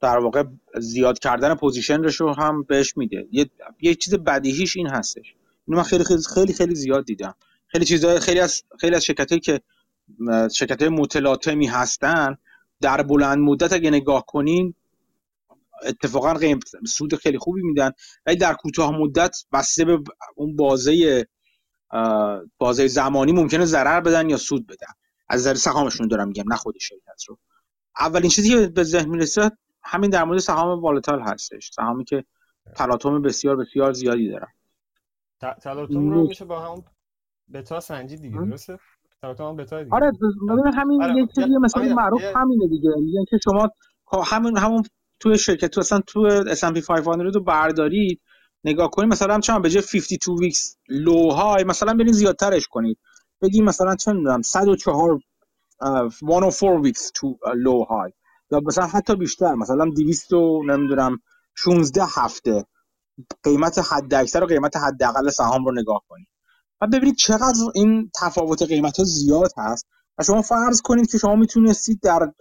در 0.00 0.18
واقع 0.18 0.44
زیاد 0.80 1.18
کردن 1.18 1.54
پوزیشنش 1.54 2.16
رو 2.16 2.34
هم 2.34 2.62
بهش 2.62 2.96
میده. 2.96 3.28
یه, 3.30 3.50
یه 3.80 3.94
چیز 3.94 4.14
بدیهیش 4.14 4.76
این 4.76 4.86
هستش. 4.86 5.34
اینو 5.66 5.78
من 5.78 5.82
خیلی 5.82 6.04
خیلی 6.04 6.22
خیلی 6.34 6.52
خیلی 6.52 6.74
زیاد 6.74 7.04
دیدم. 7.04 7.34
خیلی 7.66 7.84
چیزا 7.84 8.18
خیلی 8.18 8.40
از 8.40 8.62
خیلی 8.80 8.96
از 8.96 9.04
شرکتایی 9.04 9.40
که 9.40 9.60
شرکت 10.52 10.82
متلاطمی 10.82 11.66
هستن 11.66 12.36
در 12.80 13.02
بلند 13.02 13.38
مدت 13.38 13.72
اگه 13.72 13.90
نگاه 13.90 14.24
کنین 14.26 14.74
اتفاقا 15.82 16.58
سود 16.86 17.14
خیلی 17.14 17.38
خوبی 17.38 17.62
میدن. 17.62 17.90
ولی 18.26 18.36
در 18.36 18.54
کوتاه 18.54 18.98
مدت 18.98 19.36
بسته 19.52 19.84
به 19.84 19.98
اون 20.34 20.56
بازه 20.56 21.26
بازه 22.58 22.86
زمانی 22.86 23.32
ممکنه 23.32 23.64
ضرر 23.64 24.00
بدن 24.00 24.30
یا 24.30 24.36
سود 24.36 24.66
بدن. 24.66 24.92
از 25.28 25.40
نظر 25.40 25.54
سهامشون 25.54 26.08
دارم 26.08 26.28
میگم 26.28 26.44
نه 26.48 26.56
خود 26.56 26.74
شرکت 26.80 27.24
رو. 27.28 27.38
اولین 28.00 28.30
چیزی 28.30 28.48
که 28.48 28.66
به 28.66 28.82
ذهن 28.82 29.08
می‌رسه 29.08 29.50
همین 29.84 30.10
در 30.10 30.24
مورد 30.24 30.38
سهام 30.38 30.80
والتال 30.80 31.20
هستش. 31.20 31.70
سهامی 31.70 32.04
که 32.04 32.24
تلاطم 32.76 33.22
بسیار 33.22 33.56
بسیار 33.56 33.92
زیادی 33.92 34.28
دارن. 34.28 34.48
تلاطم 35.40 36.10
رو 36.10 36.26
میشه 36.26 36.44
با 36.44 36.60
هم 36.60 36.84
بتا 37.52 37.80
سنجی 37.80 38.16
دیگه 38.16 38.38
درسته؟ 38.38 38.78
تلاطم 39.22 39.56
بتا 39.56 39.82
دیگه. 39.82 39.96
آره 39.96 40.12
همین 40.74 41.02
آره. 41.02 41.16
یه 41.16 41.26
چیزی 41.34 41.58
مثلا 41.62 41.94
معروف 41.94 42.22
همینه 42.36 42.68
دیگه. 42.68 42.90
میگن 42.96 43.24
که 43.30 43.38
شما 43.44 43.68
همون 44.24 44.58
همون 44.58 44.82
توی 45.20 45.38
شرکت 45.38 45.66
تو 45.66 45.80
اصلا 45.80 46.00
تو 46.06 46.44
S&P 46.54 46.86
500 46.86 47.20
رو 47.34 47.44
بردارید 47.44 48.20
نگاه 48.64 48.90
کنید 48.90 49.12
مثلا 49.12 49.40
چند 49.40 49.62
به 49.62 49.70
جای 49.70 49.82
52 49.82 50.36
weeks 50.40 50.76
low 50.88 51.30
های 51.30 51.64
مثلا 51.64 51.94
برین 51.94 52.12
زیادترش 52.12 52.66
کنید. 52.66 52.98
بگیم 53.42 53.64
مثلا 53.64 53.96
چه 53.96 54.12
می‌دونم 54.12 54.42
104 54.42 55.18
104 56.10 56.80
weeks 56.80 57.10
تو 57.14 57.38
low 57.56 57.84
های 57.84 58.12
یا 58.50 58.60
مثلا 58.66 58.86
حتی 58.86 59.16
بیشتر 59.16 59.54
مثلا 59.54 59.84
200 59.96 60.32
نمی‌دونم 60.66 61.18
16 61.54 62.02
هفته. 62.08 62.64
قیمت 63.42 63.78
حد 63.78 64.14
اکثر 64.14 64.44
و 64.44 64.46
قیمت 64.46 64.76
حداقل 64.76 65.30
سهام 65.30 65.64
رو 65.64 65.72
نگاه 65.72 66.02
کنید. 66.08 66.28
و 66.80 66.86
ببینید 66.86 67.16
چقدر 67.16 67.58
این 67.74 68.10
تفاوت 68.20 68.62
قیمت 68.62 68.98
ها 68.98 69.04
زیاد 69.04 69.50
هست 69.56 69.86
و 70.18 70.22
شما 70.24 70.42
فرض 70.42 70.80
کنید 70.80 71.10
که 71.10 71.18
شما 71.18 71.36
می‌تونستید 71.36 72.00
در 72.02 72.32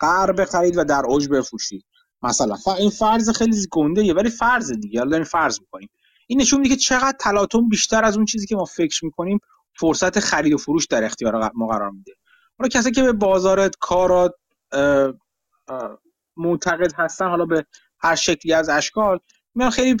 قعر 0.00 0.32
بخرید 0.32 0.76
و 0.76 0.84
در 0.84 1.02
اوج 1.06 1.28
بفروشید. 1.28 1.84
مثلا 2.22 2.56
این 2.78 2.90
فرض 2.90 3.30
خیلی 3.30 3.66
گنده 3.70 4.04
یه 4.04 4.14
ولی 4.14 4.30
فرض 4.30 4.72
دیگه. 4.72 4.98
حالا 4.98 5.24
فرض 5.24 5.60
می‌کنیم. 5.60 5.88
این 6.26 6.40
نشون 6.40 6.60
میده 6.60 6.74
که 6.74 6.80
چقدر 6.80 7.16
تلاطم 7.20 7.68
بیشتر 7.68 8.04
از 8.04 8.16
اون 8.16 8.24
چیزی 8.24 8.46
که 8.46 8.56
ما 8.56 8.64
فکر 8.64 9.04
می‌کنیم 9.04 9.38
فرصت 9.80 10.20
خرید 10.20 10.52
و 10.52 10.58
فروش 10.58 10.86
در 10.86 11.04
اختیار 11.04 11.50
ما 11.54 11.66
قرار 11.66 11.90
میده. 11.90 12.12
حالا 12.58 12.68
کسی 12.68 12.90
که 12.90 13.02
به 13.02 13.12
بازار 13.12 13.70
معتقد 16.36 16.92
هستن 16.96 17.28
حالا 17.28 17.44
به 17.44 17.66
هر 18.00 18.14
شکلی 18.14 18.52
از 18.52 18.68
اشکال 18.68 19.18
میان 19.54 19.70
خیلی 19.70 19.96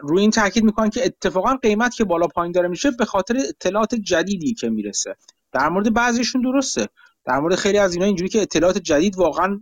روی 0.00 0.20
این 0.20 0.30
تاکید 0.30 0.64
می‌کنن 0.64 0.90
که 0.90 1.04
اتفاقا 1.04 1.56
قیمت 1.56 1.94
که 1.94 2.04
بالا 2.04 2.26
پایین 2.26 2.52
داره 2.52 2.68
میشه 2.68 2.90
به 2.90 3.04
خاطر 3.04 3.36
اطلاعات 3.48 3.94
جدیدی 3.94 4.54
که 4.54 4.70
می‌رسه. 4.70 5.16
در 5.52 5.68
مورد 5.68 5.94
بعضیشون 5.94 6.42
درسته. 6.42 6.88
در 7.24 7.38
مورد 7.40 7.54
خیلی 7.54 7.78
از 7.78 7.94
اینا 7.94 8.06
اینجوری 8.06 8.30
که 8.30 8.42
اطلاعات 8.42 8.78
جدید 8.78 9.18
واقعا 9.18 9.60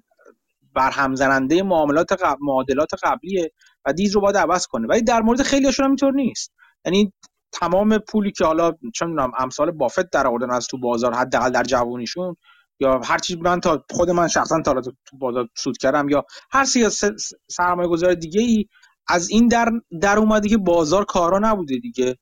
برهم 0.75 1.15
زننده 1.15 1.63
معاملات 1.63 2.13
قبل 2.13 2.39
معادلات 2.41 2.91
قبلیه 3.03 3.53
و 3.87 3.93
دید 3.93 4.15
رو 4.15 4.21
باید 4.21 4.37
عوض 4.37 4.67
کنه. 4.67 4.87
ولی 4.87 5.03
در 5.03 5.21
مورد 5.21 5.43
خیلیشون 5.43 5.85
هم 5.85 5.91
اینطور 5.91 6.13
نیست. 6.13 6.53
یعنی 6.85 7.13
تمام 7.53 7.99
پولی 7.99 8.33
که 8.33 8.45
حالا 8.45 8.73
چه 8.95 9.07
می‌دونم 9.07 9.33
امثال 9.39 9.71
بافت 9.71 10.11
در 10.11 10.27
آوردن 10.27 10.51
از 10.51 10.67
تو 10.67 10.79
بازار 10.79 11.15
حداقل 11.15 11.51
در 11.51 11.63
جوونیشون 11.63 12.37
یا 12.81 13.01
هر 13.05 13.19
چیز 13.19 13.37
من 13.37 13.61
تا 13.61 13.85
خود 13.91 14.11
من 14.11 14.29
شخصا 14.29 14.63
تا 14.63 14.81
تو 14.81 15.17
بازار 15.19 15.49
سود 15.57 15.79
کردم 15.79 16.09
یا 16.09 16.25
هر 16.51 16.65
سیاست 16.65 17.13
سرمایه 17.49 17.89
گذار 17.89 18.15
دیگه 18.15 18.41
ای 18.41 18.67
از 19.09 19.31
این 19.31 19.49
در 19.49 19.73
در 20.01 20.19
اومده 20.19 20.49
که 20.49 20.59
بازار 20.59 21.05
کارا 21.05 21.39
نبوده 21.39 21.79
دیگه. 21.79 22.17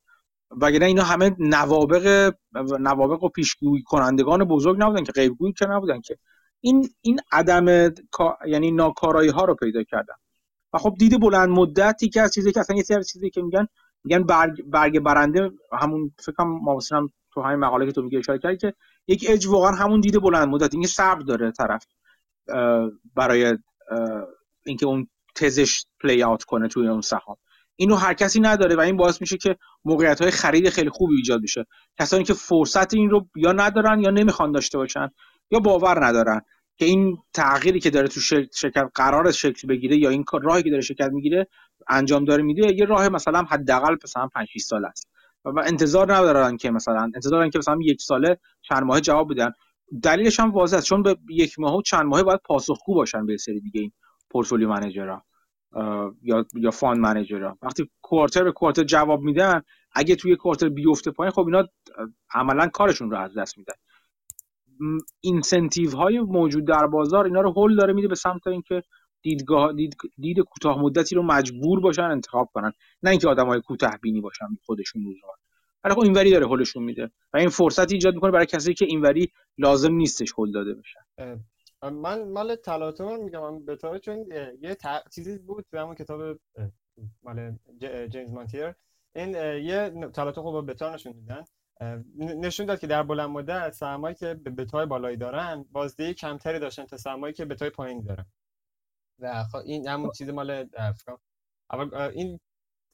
وگرنه 0.50 0.86
اینا 0.86 1.02
همه 1.02 1.36
نوابق 1.38 2.34
نوابق 2.80 3.24
و 3.24 3.28
پیشگویی 3.28 3.82
کنندگان 3.82 4.44
بزرگ 4.44 4.82
نبودن 4.82 5.04
که 5.04 5.12
غیبگویی 5.12 5.52
که 5.52 5.66
نبودن 5.66 6.00
که. 6.00 6.18
این 6.61 6.88
این 7.00 7.20
عدم 7.32 7.94
یعنی 8.46 8.70
ناکارایی 8.70 9.30
ها 9.30 9.44
رو 9.44 9.54
پیدا 9.54 9.82
کردن. 9.82 10.14
و 10.72 10.78
خب 10.78 10.94
دید 10.98 11.20
بلند 11.20 11.48
مدتی 11.48 12.09
که 12.09 12.22
از 12.22 12.34
چیزی 12.34 12.52
که 12.52 12.61
اصلا 12.61 12.76
یه 12.76 12.82
سری 12.82 13.04
چیزی 13.04 13.30
که 13.30 13.42
میگن 13.42 13.66
میگن 14.04 14.22
برگ, 14.22 14.62
برگ 14.62 15.00
برنده 15.00 15.50
همون 15.72 16.14
فکر 16.18 16.32
کنم 16.32 16.61
ما 16.62 16.78
تو 17.34 17.42
همین 17.42 17.59
مقاله 17.59 17.86
که 17.86 17.92
تو 17.92 18.02
میگه 18.02 18.18
اشاره 18.18 18.38
کردی 18.38 18.56
که 18.56 18.74
یک 19.09 19.26
اج 19.28 19.46
واقعا 19.46 19.70
همون 19.70 20.00
دید 20.00 20.20
بلند 20.20 20.48
مدت 20.48 20.74
اینکه 20.74 20.88
صبر 20.88 21.20
داره 21.20 21.50
طرف 21.50 21.86
برای 23.14 23.59
اینکه 24.66 24.86
اون 24.86 25.09
تزش 25.34 25.84
پلی 26.00 26.22
آوت 26.22 26.44
کنه 26.44 26.68
توی 26.68 26.88
اون 26.88 27.00
سهام. 27.00 27.36
اینو 27.76 27.94
هر 27.94 28.14
کسی 28.14 28.40
نداره 28.40 28.76
و 28.76 28.80
این 28.80 28.96
باعث 28.96 29.20
میشه 29.20 29.36
که 29.36 29.56
موقعیت 29.84 30.22
های 30.22 30.30
خرید 30.30 30.68
خیلی 30.68 30.90
خوبی 30.90 31.16
ایجاد 31.16 31.42
بشه. 31.42 31.66
کسانی 32.00 32.24
که 32.24 32.34
فرصت 32.34 32.94
این 32.94 33.11
رو 33.11 33.28
یا 33.36 33.52
ندارن 33.52 34.00
یا 34.00 34.11
نمی‌خوان 34.11 34.52
داشته 34.52 34.78
باشن 34.78 35.09
یا 35.50 35.61
باور 35.61 36.06
ندارن 36.06 36.40
که 36.76 36.84
این 36.84 37.18
تغییری 37.34 37.80
که 37.80 37.90
داره 37.90 38.09
تو 38.09 38.20
شرکت 38.20 38.90
قرار 38.94 39.32
شکل 39.32 39.68
بگیره 39.68 39.96
یا 39.96 40.11
این 40.11 40.24
راهی 40.42 40.62
که 40.62 40.70
داره 40.70 40.82
شرکت 40.82 41.11
می‌گیره 41.12 41.46
انجام 41.88 42.24
داره 42.24 42.42
میده 42.42 42.74
یه 42.76 42.84
راه 42.84 43.09
مثلا 43.09 43.42
حداقل 43.42 43.96
مثلا 44.04 44.28
5 44.34 44.48
6 44.48 44.61
سال 44.61 44.84
است. 44.84 45.09
و 45.44 45.61
انتظار 45.66 46.14
ندارن 46.14 46.56
که 46.56 46.70
مثلا 46.70 47.02
انتظار 47.14 47.38
دارن 47.38 47.50
که 47.50 47.59
مثلا 47.59 47.78
یک 47.82 48.02
ساله 48.02 48.38
چند 48.68 48.82
ماه 48.82 49.00
جواب 49.00 49.32
بدن. 49.32 49.52
دلیلش 50.02 50.40
هم 50.40 50.50
واضحه 50.50 50.80
چون 50.80 51.02
به 51.02 51.16
یک 51.30 51.58
ماه 51.58 51.76
و 51.76 51.82
چند 51.82 52.06
ماه 52.06 52.22
باید 52.22 52.40
پاسخگو 52.44 52.94
باشن 52.94 53.26
به 53.26 53.36
سری 53.36 53.60
دیگه 53.60 53.80
این 53.80 53.92
portfolio 54.30 54.68
manager 54.68 55.17
ها 55.17 55.24
یا 56.22 56.46
یا 56.54 56.70
fund 56.70 56.98
manager 56.98 57.45
ها. 57.45 57.59
وقتی 57.62 57.90
quarter 58.02 58.44
به 58.44 58.52
quarter 58.52 58.82
جواب 58.84 59.20
میدن 59.20 59.62
اگه 59.92 60.16
توی 60.16 60.36
quarter 60.36 60.68
بیفته 60.68 61.10
پایین 61.10 61.30
خب 61.32 61.46
اینا 61.46 61.64
عملا 62.34 62.66
کارشون 62.68 63.10
رو 63.10 63.18
از 63.18 63.34
دست 63.38 63.58
میدن. 63.58 63.74
incentive 65.20 65.90
های 65.90 66.20
موجود 66.20 66.66
در 66.66 66.86
بازار 66.86 67.24
اینا 67.24 67.40
رو 67.40 67.50
هول 67.50 67.76
داره 67.76 67.92
میده 67.92 68.08
به 68.08 68.14
سمت 68.14 68.46
اینکه 68.46 68.82
دیدگاه 69.22 69.72
دید, 69.72 69.96
دید 70.18 70.40
کوتاه 70.40 70.78
مدتی 70.78 71.14
رو 71.14 71.22
مجبور 71.22 71.80
باشن 71.80 72.02
انتخاب 72.02 72.50
کنن. 72.54 72.72
نه 73.02 73.10
اینکه 73.10 73.28
آدمای 73.28 73.60
کوتاه 73.60 73.98
بینی 74.02 74.20
باشن 74.20 74.46
خودشون 74.66 75.04
لزوما 75.04 75.28
ولی 75.84 75.94
خب 75.94 76.00
اینوری 76.00 76.30
داره 76.30 76.46
هولشون 76.46 76.82
میده 76.82 77.10
و 77.32 77.36
این 77.36 77.48
فرصت 77.48 77.92
ایجاد 77.92 78.14
می‌کنه 78.14 78.30
برای 78.30 78.46
کسی 78.46 78.74
که 78.74 78.84
اینوری 78.84 79.32
لازم 79.58 79.92
نیستش 79.92 80.32
هول 80.32 80.52
داده 80.52 80.74
بشه 80.74 81.00
من 81.82 82.28
مال 82.28 82.56
تلاتون 82.56 83.24
میگم 83.24 83.40
من 83.40 83.64
به 83.64 83.76
چون 83.76 84.26
یه 84.60 84.76
چیزی 85.14 85.38
بود 85.38 85.66
تو 85.70 85.78
همون 85.78 85.94
کتاب 85.94 86.38
مال 87.22 87.58
جیمز 88.08 88.32
مانتیر. 88.32 88.74
این 89.14 89.34
یه 89.64 89.90
تلاتون 90.14 90.44
خوب 90.44 90.70
بتا 90.70 90.94
نشون 90.94 91.12
میدن. 91.12 91.44
نشون 92.16 92.66
داد 92.66 92.80
که 92.80 92.86
در 92.86 93.02
بلند 93.02 93.30
مدت 93.30 93.72
سهمایی 93.72 94.14
که 94.14 94.34
به 94.34 94.50
بتای 94.50 94.86
بالایی 94.86 95.16
دارن 95.16 95.64
بازدهی 95.72 96.14
کمتری 96.14 96.58
داشتن 96.58 96.84
تا 96.84 96.96
سهمایی 96.96 97.34
که 97.34 97.44
بتای 97.44 97.70
پایینی 97.70 98.02
دارن. 98.02 98.26
و 99.18 99.44
خب 99.44 99.58
این 99.58 99.88
همون 99.88 100.10
چیز 100.10 100.30
مال 100.30 100.66
اول 101.70 101.94
این 101.94 102.40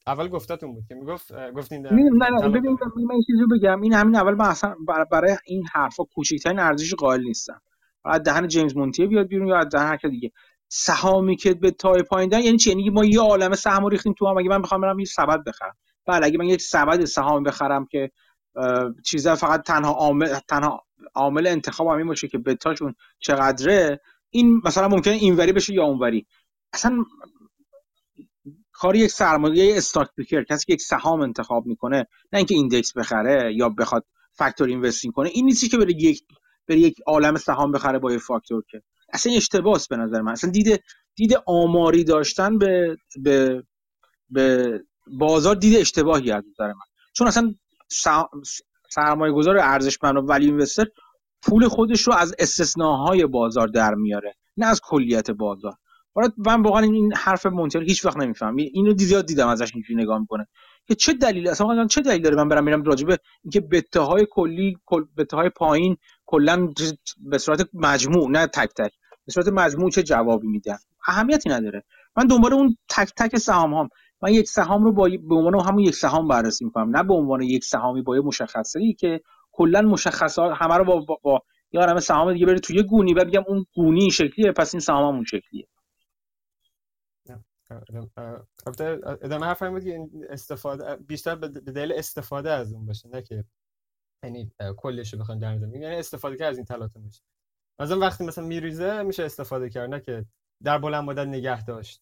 اول 0.07 0.27
گفتتون 0.27 0.73
بود 0.73 0.83
که 0.89 0.95
می‌گفت 0.95 1.51
گفتین 1.51 1.87
نه 1.87 2.29
نه 2.29 2.49
ببین 2.49 2.77
من 3.09 3.21
چیزی 3.27 3.45
بگم. 3.51 3.81
این 3.81 3.93
همین 3.93 4.15
اول 4.15 4.33
من 4.33 4.45
اصلا 4.45 4.75
برای 5.11 5.37
این 5.45 5.63
حرفا 5.73 6.03
کوچیکترین 6.03 6.59
ارزش 6.59 6.93
قائل 6.93 7.21
نیستم. 7.21 7.61
از 8.05 8.23
دهن 8.23 8.47
جیمز 8.47 8.77
مونتی 8.77 9.07
بیاد 9.07 9.27
بیرون 9.27 9.47
یا 9.47 9.57
از 9.57 9.69
دهن 9.69 9.85
هر 9.85 10.09
دیگه. 10.09 10.31
سهامی 10.67 11.35
که 11.35 11.53
به 11.53 11.71
تای 11.71 12.03
پایین 12.03 12.31
یعنی 12.31 12.57
چی؟ 12.57 12.69
یعنی 12.69 12.89
ما 12.89 13.05
یه 13.05 13.21
عالمه 13.21 13.55
سهم 13.55 13.85
ریختیم 13.85 14.13
تو 14.13 14.27
هم. 14.27 14.37
اگه 14.37 14.49
من 14.49 14.61
بخوام 14.61 14.81
برم 14.81 14.99
یه 14.99 15.05
سبد 15.05 15.43
بخرم. 15.47 15.75
بله 16.07 16.25
اگه 16.25 16.37
من 16.37 16.45
یک 16.45 16.61
سبد 16.61 17.05
سهام 17.05 17.43
بخرم 17.43 17.85
که 17.85 18.11
چیزا 19.05 19.35
فقط 19.35 19.61
تنها 19.61 19.91
عامل 19.91 20.27
تنها 20.47 20.83
عامل 21.15 21.47
انتخاب 21.47 21.87
همین 21.87 22.07
باشه 22.07 22.27
که 22.27 22.37
بتاشون 22.37 22.95
چقدره 23.19 23.99
این 24.29 24.61
مثلا 24.65 24.87
ممکنه 24.87 25.13
اینوری 25.13 25.51
بشه 25.51 25.73
یا 25.73 25.83
اونوری. 25.83 26.27
اصلا 26.73 27.05
کار 28.85 28.95
یک 28.95 29.11
سرمایه 29.11 29.77
stock 29.77 30.07
picker 30.15 30.43
کسی 30.43 30.65
که 30.65 30.73
یک 30.73 30.81
سهام 30.81 31.21
انتخاب 31.21 31.65
می‌کنه 31.65 32.07
نه 32.33 32.37
اینکه 32.37 32.55
index 32.55 32.97
بخره 32.97 33.53
یا 33.55 33.69
بخواد 33.69 34.05
factor 34.33 34.67
investing 34.67 35.13
کنه 35.13 35.29
این 35.29 35.45
نیستی 35.45 35.69
که 35.69 35.77
بره 35.77 35.93
یک 35.97 36.23
بره 36.67 36.79
یک 36.79 36.95
عالم 37.07 37.37
سهام 37.37 37.71
بخره 37.71 37.99
با 37.99 38.11
یه 38.11 38.17
فاکتور 38.17 38.63
که. 38.71 38.81
اصلا 39.13 39.33
اشتباس 39.33 39.87
به 39.87 39.97
نظر 39.97 40.21
من. 40.21 40.31
اصلا 40.31 40.49
دید 40.49 40.83
دید 41.15 41.33
آماری 41.45 42.03
داشتن 42.03 42.57
به 42.57 42.97
به 43.23 43.63
به 44.29 44.79
بازار 45.07 45.55
دید 45.55 45.77
اشتباهی 45.77 46.31
از 46.31 46.43
نظر 46.51 46.67
من. 46.67 46.85
چون 47.13 47.27
اصلا 47.27 47.53
سرمایه 48.89 49.33
گذار 49.33 49.57
ارزشمند 49.57 50.17
و 50.17 50.19
value 50.19 50.45
investor 50.45 50.85
پول 51.41 51.67
خودش 51.67 52.01
رو 52.01 52.13
از 52.13 52.35
استثناهای 52.39 53.25
بازار 53.25 53.67
در 53.67 53.93
میاره 53.93 54.33
نه 54.57 54.65
از 54.65 54.81
کلیت 54.83 55.31
بازار. 55.31 55.73
من 56.37 56.61
واقعا 56.61 56.83
این 56.83 57.13
حرف 57.15 57.45
مونتر 57.45 57.81
هیچ 57.81 58.05
وقت 58.05 58.17
نمی‌فهمم. 58.17 58.55
اینو 58.55 58.97
زیاد 58.97 59.25
دیدم 59.25 59.47
ازش 59.47 59.71
اینجوری 59.73 60.03
نگاه 60.03 60.19
می‌کنه. 60.19 60.47
که 60.87 60.95
چه 60.95 61.13
دلیلی 61.13 61.49
اصلا 61.49 61.87
چه 61.87 62.01
دلیل 62.01 62.21
داره 62.21 62.35
من 62.35 62.49
برم 62.49 62.63
میرم 62.63 62.83
راجبه 62.83 63.17
اینکه 63.43 63.61
بته 63.61 63.99
های 63.99 64.27
کلی 64.31 64.77
بته 65.17 65.37
های 65.37 65.49
پایین 65.49 65.97
کلا 66.25 66.69
به 67.19 67.37
صورت 67.37 67.69
مجموع 67.73 68.29
نه 68.31 68.47
تک 68.47 68.69
تک 68.77 68.91
به 69.25 69.31
صورت 69.33 69.47
مجموع 69.47 69.89
چه 69.91 70.03
جوابی 70.03 70.47
میدن؟ 70.47 70.77
اهمیتی 71.07 71.49
نداره. 71.49 71.83
من 72.17 72.27
دنبال 72.27 72.53
اون 72.53 72.77
تک 72.89 73.09
تک 73.17 73.37
سهام 73.37 73.73
هم 73.73 73.89
من 74.21 74.33
یک 74.33 74.47
سهام 74.47 74.83
رو 74.83 74.93
با 74.93 75.09
به 75.29 75.35
عنوان 75.35 75.67
همون 75.67 75.79
یک 75.79 75.95
سهام 75.95 76.27
بررسی 76.27 76.65
می‌کنم. 76.65 76.97
نه 76.97 77.03
به 77.03 77.13
عنوان 77.13 77.41
یک 77.41 77.63
سهامی 77.63 78.01
با 78.01 78.21
مشخصه 78.25 78.93
که 78.99 79.21
کلا 79.51 79.81
مشخصات 79.81 80.51
همه 80.57 80.77
رو 80.77 80.85
با, 80.85 80.99
با, 80.99 81.19
با 81.23 81.41
یا 81.71 81.99
سهام 81.99 82.33
دیگه 82.33 82.45
بره 82.45 82.59
توی 82.59 82.83
گونی 82.83 83.13
و 83.13 83.25
بگم 83.25 83.43
اون 83.47 83.65
گونی 83.75 84.11
شکلیه 84.11 84.51
پس 84.51 84.73
این 84.75 84.79
سهام 84.79 85.15
اون 85.15 85.23
شکلیه. 85.23 85.67
ادامه 89.21 89.45
حرف 89.45 89.63
بود 89.63 89.83
که 89.83 90.09
استفاده 90.29 90.95
بیشتر 90.95 91.35
به 91.35 91.47
دلیل 91.47 91.93
استفاده 91.93 92.51
از 92.51 92.73
اون 92.73 92.85
باشه 92.85 93.09
نه 93.09 93.21
که 93.21 93.45
یعنی 94.23 94.51
کلش 94.77 95.13
رو 95.13 95.19
بخوام 95.19 95.39
در 95.39 95.53
یعنی 95.53 95.85
استفاده 95.85 96.37
کرد 96.37 96.49
از 96.49 96.57
این 96.57 96.65
تلاطم 96.65 97.01
میشه. 97.01 97.21
مثلا 97.79 97.99
وقتی 97.99 98.25
مثلا 98.25 98.45
میریزه 98.45 99.03
میشه 99.03 99.23
استفاده 99.23 99.69
کرد 99.69 99.89
نه 99.89 99.99
که 99.99 100.25
در 100.63 100.77
بلند 100.77 101.03
مدت 101.03 101.27
نگه 101.27 101.65
داشت. 101.65 102.01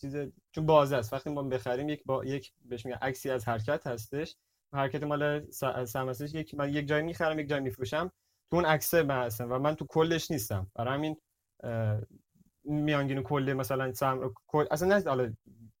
چیز 0.00 0.16
چون 0.50 0.66
بازه 0.66 0.96
است. 0.96 1.12
وقتی 1.12 1.30
ما 1.30 1.42
بخریم 1.42 1.88
یک 1.88 2.04
با 2.04 2.24
یک 2.24 2.52
بهش 2.64 2.86
میگن 2.86 2.98
عکسی 3.02 3.30
از 3.30 3.48
حرکت 3.48 3.86
هستش. 3.86 4.36
حرکت 4.72 5.02
مال 5.02 5.50
سهم 5.50 6.12
یک 6.20 6.54
من 6.54 6.72
یک 6.72 6.88
جای 6.88 7.02
می‌خرم 7.02 7.38
یک 7.38 7.48
جای 7.48 7.60
میفروشم. 7.60 8.12
تو 8.50 8.56
اون 8.56 8.64
عکسه 8.64 9.02
من 9.02 9.22
هستم 9.22 9.52
و 9.52 9.58
من 9.58 9.74
تو 9.74 9.86
کلش 9.86 10.30
نیستم. 10.30 10.70
برای 10.74 10.94
همین 10.94 11.16
میانگین 12.66 13.22
کل 13.22 13.52
مثلا 13.52 13.92
سهم 13.92 14.34
کل 14.46 14.64
اصلا 14.70 14.96
نه 14.96 15.04
حالا 15.06 15.32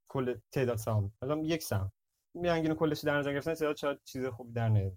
کل 0.08 0.34
تعداد 0.52 0.76
سهام. 0.76 1.12
مثلا 1.22 1.38
یک 1.38 1.62
سهم. 1.62 1.92
میانگین 2.34 2.74
کلش 2.74 3.00
در 3.00 3.18
نظر 3.18 3.32
گرفتن 3.32 3.54
تعداد 3.54 3.76
شاید 3.76 3.98
چیز 4.04 4.26
خوبی 4.26 4.52
در 4.52 4.68
نیاد. 4.68 4.92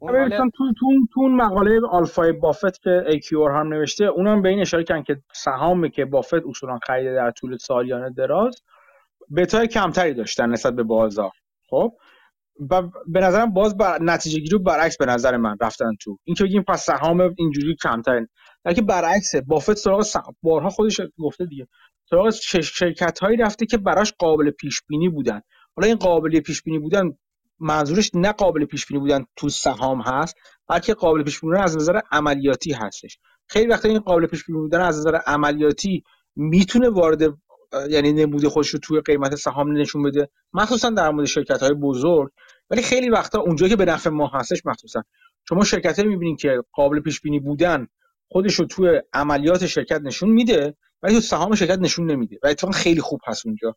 اون 0.00 0.38
تو 0.38 0.72
تو 0.78 0.92
تو 1.14 1.20
اون 1.20 1.34
مقاله 1.34 1.80
آلفای 1.90 2.32
بافت 2.32 2.82
که 2.82 3.04
ایکیور 3.06 3.50
هم 3.50 3.68
نوشته 3.68 4.04
اونم 4.04 4.42
به 4.42 4.48
این 4.48 4.60
اشاره 4.60 4.84
کردن 4.84 5.02
که 5.02 5.22
سهامی 5.34 5.90
که 5.90 6.04
بافت 6.04 6.46
اصولا 6.48 6.78
خریده 6.86 7.14
در 7.14 7.30
طول 7.30 7.56
سالیانه 7.56 8.10
دراز 8.10 8.62
بتای 9.36 9.68
کمتری 9.68 10.14
داشتن 10.14 10.50
نسبت 10.50 10.74
به 10.74 10.82
بازار. 10.82 11.30
خب؟ 11.70 11.92
و 12.70 12.82
به 13.06 13.20
نظرم 13.20 13.52
باز 13.52 13.76
بر 13.76 13.98
نتیجه 14.02 14.40
گیری 14.40 14.58
برعکس 14.58 14.96
به 14.96 15.06
نظر 15.06 15.36
من 15.36 15.56
رفتن 15.60 15.94
تو. 16.00 16.18
این 16.24 16.36
که 16.36 16.44
بگیم 16.44 16.62
پس 16.62 16.84
سهام 16.84 17.34
اینجوری 17.38 17.76
کمتر 17.82 18.26
که 18.74 18.82
برعکسه 18.82 19.40
بافت 19.40 19.74
سراغ 19.74 20.06
بارها 20.42 20.70
خودش 20.70 21.00
گفته 21.18 21.46
دیگه. 21.46 21.68
سراغ 22.10 22.30
شرکت 22.62 23.18
هایی 23.18 23.36
رفته 23.36 23.66
که 23.66 23.76
براش 23.76 24.12
قابل 24.18 24.50
پیش 24.50 24.82
بینی 24.88 25.08
بودن. 25.08 25.40
حالا 25.76 25.88
این 25.88 25.96
قابل 25.96 26.40
پیش 26.40 26.62
بینی 26.62 26.78
بودن 26.78 27.16
منظورش 27.58 28.10
نه 28.14 28.32
قابل 28.32 28.64
پیش 28.64 28.86
بینی 28.86 29.00
بودن 29.00 29.24
تو 29.36 29.48
سهام 29.48 30.00
هست 30.00 30.36
بلکه 30.68 30.94
قابل 30.94 31.22
پیش 31.22 31.40
بینی 31.40 31.58
از 31.58 31.76
نظر 31.76 32.00
عملیاتی 32.12 32.72
هستش. 32.72 33.18
خیلی 33.48 33.66
وقتا 33.66 33.88
این 33.88 33.98
قابل 33.98 34.26
پیش 34.26 34.44
بینی 34.44 34.58
بودن 34.58 34.80
از 34.80 34.98
نظر 34.98 35.16
عملیاتی 35.26 36.02
می‌تونه 36.36 36.88
وارد 36.88 37.22
یعنی 37.90 38.12
نمود 38.12 38.48
خودش 38.48 38.68
رو 38.68 38.78
توی 38.78 39.00
قیمت 39.00 39.34
سهام 39.34 39.72
نشون 39.72 40.02
بده 40.02 40.28
مخصوصا 40.52 40.90
در 40.90 41.10
مورد 41.10 41.26
شرکت 41.26 41.62
های 41.62 41.74
بزرگ. 41.74 42.30
ولی 42.70 42.82
خیلی 42.82 43.10
وقتا 43.10 43.40
اونجا 43.40 43.68
که 43.68 43.76
به 43.76 43.84
نفع 43.84 44.10
ما 44.10 44.30
هستش 44.34 44.66
مخصوصا. 44.66 45.02
شما 45.48 45.64
شرکت 45.64 45.98
می‌بینید 45.98 46.40
که 46.40 46.62
قابل 46.72 47.00
پیش 47.00 47.20
بینی 47.20 47.40
بودن 47.40 47.86
خودش 48.32 48.54
رو 48.54 48.66
توی 48.66 49.02
عملیات 49.12 49.66
شرکت 49.66 50.00
نشون 50.00 50.30
میده 50.30 50.76
ولی 51.02 51.14
تو 51.14 51.20
سهام 51.20 51.54
شرکت 51.54 51.78
نشون 51.78 52.10
نمیده 52.10 52.38
و 52.42 52.46
اتفاقا 52.46 52.72
خیلی 52.72 53.00
خوب 53.00 53.20
هست 53.26 53.46
اونجا. 53.46 53.76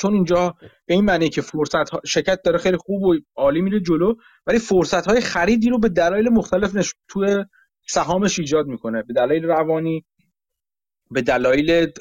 چون 0.00 0.14
اینجا 0.14 0.56
به 0.86 0.94
این 0.94 1.04
معنی 1.04 1.28
که 1.28 1.42
فرصت 1.42 1.90
ها 1.90 2.00
شرکت 2.06 2.42
داره 2.42 2.58
خیلی 2.58 2.76
خوب 2.76 3.02
و 3.02 3.16
عالی 3.36 3.60
میره 3.60 3.80
جلو 3.80 4.14
ولی 4.46 4.58
فرصت 4.58 5.06
های 5.06 5.20
خریدی 5.20 5.70
رو 5.70 5.78
به 5.78 5.88
دلایل 5.88 6.28
مختلف 6.28 6.74
نش... 6.74 6.94
توی 7.08 7.44
سهامش 7.88 8.38
ایجاد 8.38 8.66
می‌کنه. 8.66 9.02
به 9.02 9.14
دلایل 9.14 9.44
روانی 9.44 10.04
به 11.10 11.22
دلایل 11.22 11.92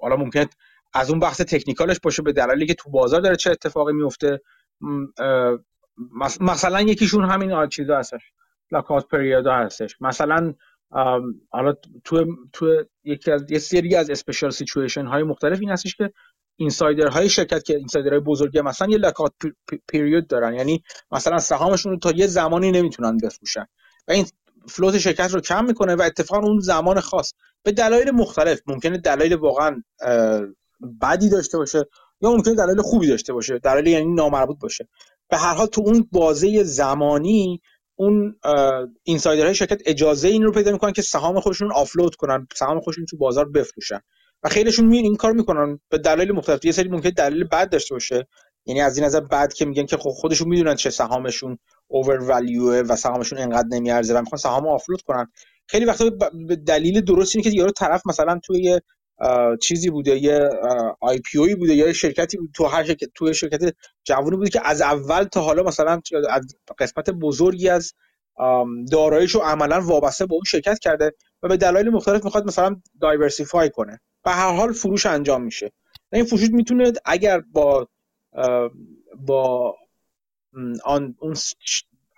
حالا 0.00 0.16
ممکنه 0.16 0.48
از 0.94 1.10
اون 1.10 1.18
بحث 1.18 1.40
تکنیکالش 1.40 2.00
باشه 2.02 2.22
به 2.22 2.32
دلیلی 2.32 2.66
که 2.66 2.74
تو 2.74 2.90
بازار 2.90 3.20
داره 3.20 3.36
چه 3.36 3.50
اتفاقی 3.50 3.92
میفته 3.92 4.40
مثلا 6.40 6.80
یکیشون 6.80 7.30
همین 7.30 7.66
چیزا 7.68 7.98
هستش. 7.98 8.32
لاکات 8.72 9.08
پریودا 9.08 9.54
هستش. 9.54 9.96
مثلا 10.00 10.54
حالا 11.50 11.74
تو 12.04 12.26
تو 12.52 12.84
یکی 13.04 13.30
از 13.30 13.50
یه 13.50 13.58
سری 13.58 13.96
از 13.96 14.10
اسپیشال 14.10 14.50
سیچویشن 14.50 15.06
های 15.06 15.22
مختلف 15.22 15.58
این 15.60 15.70
هستش 15.70 15.96
که 15.96 16.12
اینسایدر 16.56 17.06
های 17.06 17.28
شرکت 17.28 17.62
که 17.62 17.76
اینسایدر 17.76 18.10
های 18.10 18.20
بزرگی 18.20 18.60
مثلا 18.60 18.88
یه 18.88 18.98
لاکات 18.98 19.32
پریود 19.88 20.26
دارن. 20.26 20.54
یعنی 20.54 20.82
مثلا 21.10 21.38
سهامشون 21.38 21.92
رو 21.92 21.98
تا 21.98 22.10
یه 22.10 22.26
زمانی 22.26 22.70
نمی‌تونن 22.70 23.16
بفروشن. 23.16 23.66
و 24.08 24.12
این 24.12 24.26
فلوت 24.68 24.98
شرکت 24.98 25.34
رو 25.34 25.40
کم 25.40 25.64
می‌کنه 25.64 25.94
و 25.94 26.02
اتفاقا 26.02 26.46
اون 26.46 26.60
زمان 26.60 27.00
خاص. 27.00 27.32
به 27.62 27.72
دلایل 27.72 28.10
مختلف. 28.10 28.60
ممکنه 28.66 28.98
دلایل 28.98 29.34
واقعا 29.34 29.82
بدی 31.02 31.28
داشته 31.28 31.58
باشه 31.58 31.84
یا 32.20 32.30
ممکنه 32.30 32.54
دلایل 32.54 32.82
خوبی 32.82 33.08
داشته 33.08 33.32
باشه. 33.32 33.58
دلایل 33.58 33.86
یعنی 33.86 34.14
نامربوط 34.14 34.58
باشه. 34.58 34.88
به 35.30 35.36
هر 35.36 35.54
حال 35.54 35.66
تو 35.66 35.82
اون 35.86 36.08
بازه 36.12 36.62
زمانی 36.62 37.60
اون 37.98 38.34
اینسایدرهای 39.02 39.54
شرکت 39.54 39.82
اجازه 39.86 40.28
این 40.28 40.42
رو 40.42 40.52
پیدا 40.52 40.72
می‌کنن 40.72 40.92
که 40.92 41.02
سهام 41.02 41.40
خودشون 41.40 41.72
آفلود 41.72 42.14
کنن 42.14 42.46
سهام 42.56 42.80
خودشون 42.80 43.06
تو 43.06 43.16
بازار 43.16 43.48
بفروشن. 43.48 44.00
و 44.42 44.48
خیلیشون 44.48 44.86
می 44.86 44.98
این 44.98 45.16
کار 45.16 45.32
می‌کنن 45.32 45.80
به 45.88 45.98
دلایل 45.98 46.32
مختلف. 46.32 46.64
یه 46.64 46.72
سری 46.72 46.88
ممکنه 46.88 47.12
دلیل 47.12 47.44
بد 47.44 47.70
داشته 47.70 47.94
باشه. 47.94 48.26
یعنی 48.66 48.80
از 48.80 48.96
این 48.96 49.06
نظر 49.06 49.20
بعد 49.20 49.52
که 49.52 49.64
میگن 49.64 49.86
که 49.86 49.96
خب 49.96 50.10
خودشون 50.10 50.48
می‌دونن 50.48 50.74
چه 50.74 50.90
سهامشون 50.90 51.58
اوور 51.88 52.18
و 52.88 52.96
سهامشون 52.96 53.38
انقدر 53.38 53.68
نمیارزه 53.70 54.14
و 54.14 54.20
می‌خوان 54.20 54.38
سهام 54.38 54.68
offload 54.68 55.02
کنن. 55.02 55.32
خیلی 55.66 55.84
وقتا 55.84 56.10
به 56.48 56.56
دلیل 56.56 57.00
درست 57.00 57.36
اینه 57.36 57.50
که 57.50 57.56
یارو 57.56 57.70
طرف 57.70 58.02
مثلا 58.06 58.40
توی 58.44 58.80
چیزی 59.62 59.90
بوده 59.90 60.18
یه 60.18 60.50
IPO 61.00 61.38
ی 61.38 61.54
بوده 61.54 61.74
یا 61.74 61.92
شرکتی 61.92 62.36
بود 62.36 62.50
تو 62.54 62.64
هر 62.64 62.84
شرکت 62.84 63.08
تو 63.14 63.32
شرکت 63.32 63.74
جوونی 64.04 64.36
بوده 64.36 64.50
که 64.50 64.60
از 64.68 64.80
اول 64.80 65.24
تا 65.24 65.40
حالا 65.40 65.62
مثلا 65.62 66.00
از 66.30 66.56
قسمت 66.78 67.10
بزرگی 67.10 67.68
از 67.68 67.94
داراییشو 68.92 69.38
عملا 69.38 69.80
وابسته 69.80 70.26
به 70.26 70.34
اون 70.34 70.44
شرکت 70.46 70.78
کرده 70.78 71.12
و 71.42 71.48
به 71.48 71.56
دلایل 71.56 71.88
مختلف 71.88 72.24
می‌خواد 72.24 72.46
مثلا 72.46 72.76
diversify 73.00 73.70
کنه. 73.70 74.00
به 74.24 74.30
هر 74.30 74.52
حال 74.52 74.72
فروش 74.72 75.06
انجام 75.06 75.42
میشه. 75.42 75.72
این 76.12 76.24
فروش 76.24 76.50
می‌تونه 76.50 76.92
اگر 77.04 77.40
با 77.52 77.88
با 79.26 79.74
آن 80.84 81.14
اون 81.18 81.36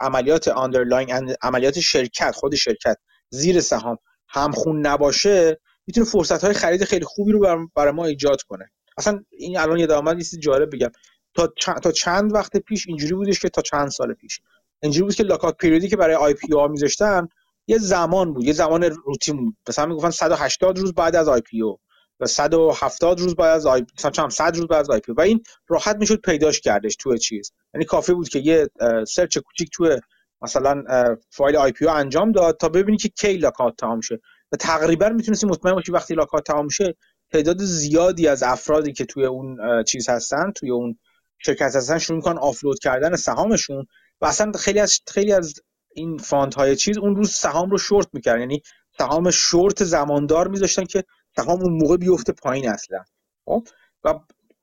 عملیات 0.00 0.48
underlying 0.48 1.34
عملیات 1.42 1.80
شرکت 1.80 2.30
خود 2.30 2.54
شرکت 2.54 2.96
زیر 3.30 3.60
سهام 3.60 3.98
همخون 4.28 4.86
نباشه 4.86 5.60
می‌تونه 5.90 6.06
فرصت 6.06 6.44
های 6.44 6.54
خرید 6.54 6.84
خیلی 6.84 7.04
خوبی 7.04 7.32
رو 7.32 7.68
برای 7.74 7.92
ما 7.92 8.04
ایجاد 8.04 8.42
کنه. 8.42 8.70
اصلا 8.98 9.24
این 9.30 9.58
الان 9.58 9.78
یه 9.78 9.86
زمان 9.86 10.16
نیست 10.16 10.38
جالب 10.38 10.74
بگم. 10.74 10.90
تا 11.34 11.46
تا 11.82 11.92
چند 11.92 12.34
وقت 12.34 12.56
پیش 12.56 12.88
اینجوری 12.88 13.14
بودش 13.14 13.40
که 13.40 13.48
تا 13.48 13.62
چند 13.62 13.88
سال 13.88 14.14
پیش. 14.14 14.40
اینجوری 14.82 15.04
بود 15.04 15.14
که 15.14 15.22
lockout 15.22 15.56
period 15.56 15.84
ی 15.84 15.88
که 15.88 15.96
برای 15.96 16.14
IPO 16.14 16.68
میذاشتن 16.68 17.28
یه 17.66 17.78
زمان 17.78 18.32
بود 18.32 18.44
یه 18.44 18.52
زمان 18.52 18.82
روتین 18.84 19.36
بود. 19.36 19.56
مثلا 19.68 19.86
می‌گفتن 19.86 20.10
180 20.10 20.78
روز 20.78 20.94
بعد 20.94 21.16
از 21.16 21.28
IPO 21.28 21.78
و 22.20 22.26
170 22.26 23.20
روز 23.20 23.36
بعد 23.36 23.56
از 23.56 23.66
IPO 23.66 23.84
مثلا 23.98 24.10
چند 24.10 24.30
100 24.30 24.56
روز 24.56 24.66
بعد 24.66 24.80
از 24.80 24.90
IPO 24.90 25.12
و 25.12 25.20
این 25.20 25.42
راحت 25.68 25.96
می‌شد 25.96 26.20
پیداش 26.20 26.60
کردش 26.60 26.96
تو 26.96 27.16
چیز. 27.16 27.52
یعنی 27.74 27.84
کافی 27.84 28.12
بود 28.12 28.28
که 28.28 28.38
یه 28.38 28.68
search 29.08 29.38
کوچیک 29.38 29.70
تو 29.72 29.98
مثلا 30.42 30.84
file 31.30 31.56
IPO 31.56 31.90
انجام 31.90 32.32
داد 32.32 32.56
تا 32.56 32.68
ببینی 32.68 32.98
که 32.98 33.08
کی 33.08 33.36
lockout 33.36 33.76
تمام 33.76 34.00
شه. 34.00 34.20
و 34.52 34.56
تقریبا 34.56 35.08
می‌تونستی 35.08 35.46
مطمئن 35.46 35.74
باشی 35.74 35.92
وقتی 35.92 36.14
lockout 36.14 36.46
تمام 36.46 36.68
شه 36.68 36.94
تعداد 37.32 37.58
زیادی 37.58 38.28
از 38.28 38.42
افرادی 38.42 38.92
که 38.92 39.04
توی 39.04 39.24
اون 39.24 39.58
چیز 39.84 40.08
هستن 40.08 40.52
توی 40.52 40.70
اون 40.70 40.98
شرکت 41.38 41.76
هستن 41.76 41.98
شروع 41.98 42.16
می‌کنن 42.16 42.38
offload 42.38 42.78
کردن 42.78 43.16
سهامشون 43.16 43.86
و 44.20 44.26
اصلا 44.26 44.52
خیلی 44.52 44.80
از 44.80 45.00
خیلی 45.08 45.32
از 45.32 45.54
این 45.94 46.18
fund 46.18 46.54
های 46.54 46.76
چیز 46.76 46.98
اون 46.98 47.16
روز 47.16 47.30
سهام 47.30 47.70
رو 47.70 47.78
شورت 47.78 48.08
می‌کردن. 48.12 48.40
یعنی 48.40 48.62
سهام 48.98 49.30
شورت 49.30 49.84
زماندار 49.84 50.48
میذاشتن 50.48 50.84
که 50.84 51.04
سهام 51.36 51.62
اون 51.62 51.72
موقع 51.72 51.96
بیفته 51.96 52.32
پایین 52.32 52.68
اصلا. 52.68 53.04
خب؟ 53.44 53.68
و 54.04 54.14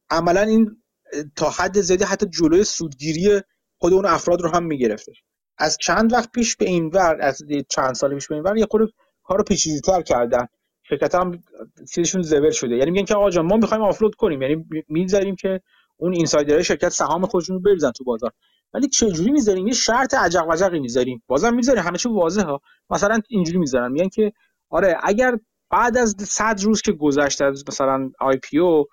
عملا 0.10 0.42
این 0.42 0.84
تا 1.36 1.50
حد 1.50 1.82
زیادی 1.82 2.04
حتی 2.04 2.26
جلوی 2.26 2.64
سودگیری 2.64 3.42
خود 3.80 3.94
اون 3.94 4.06
افراد 4.06 4.42
رو 4.42 4.50
هم 4.50 4.64
می‌گرفته. 4.64 5.12
از 5.58 5.78
چند 5.82 6.14
وقت 6.14 6.32
پیش 6.32 6.56
به 6.56 6.66
این 6.66 6.88
ور 6.88 7.18
از 7.22 7.42
چند 7.70 7.96
سال 7.96 8.16
پیش 8.16 8.28
به 8.28 8.36
این 8.36 8.44
ور 8.44 8.58
یه 8.58 8.68
خورده 8.72 8.92
کارو 9.28 9.44
پیچیده‌تر 9.44 10.02
کردن. 10.02 10.48
شرکت 10.84 11.16
هم 11.16 11.32
چیزشون 11.94 12.22
زبر 12.22 12.52
شده. 12.52 12.76
یعنی 12.76 12.92
میگن 12.92 13.06
که 13.06 13.16
آقا 13.16 13.30
جان 13.30 13.46
ما 13.46 13.58
می‌خوایم 13.58 13.84
آفلود 13.84 14.16
کنیم. 14.16 14.42
یعنی 14.42 14.66
می‌ذاریم 14.90 15.36
که 15.36 15.62
اون 15.98 16.14
اینسایدرهای 16.14 16.64
شرکت 16.64 16.90
سهام 16.90 17.26
خودشون 17.26 17.56
رو 17.56 17.62
بریزن 17.62 17.92
تو 17.92 18.04
بازار. 18.04 18.32
ولی 18.74 18.88
چه 18.88 19.12
جوری 19.12 19.32
می‌ذاریم؟ 19.32 19.68
یه 19.68 19.74
شرط 19.74 20.14
عجق 20.14 20.46
وجقی 20.50 20.80
می‌ذاریم. 20.80 21.24
بازم 21.28 21.56
می‌ذاریم. 21.56 21.84
همه 21.84 21.98
چی 21.98 22.10
واضحه. 22.10 22.58
مثلا 22.90 23.20
اینجوری 23.30 23.58
می‌ذارن. 23.58 23.92
میگن 23.92 24.10
که 24.10 24.32
آره 24.70 24.98
اگر 25.04 25.38
بعد 25.72 25.98
از 25.98 26.16
100 26.20 26.62
روز 26.64 26.82
که 26.82 26.92
گذشته 26.92 27.46
از 27.46 27.64
مثلا 27.68 28.12
IPO 28.20 28.86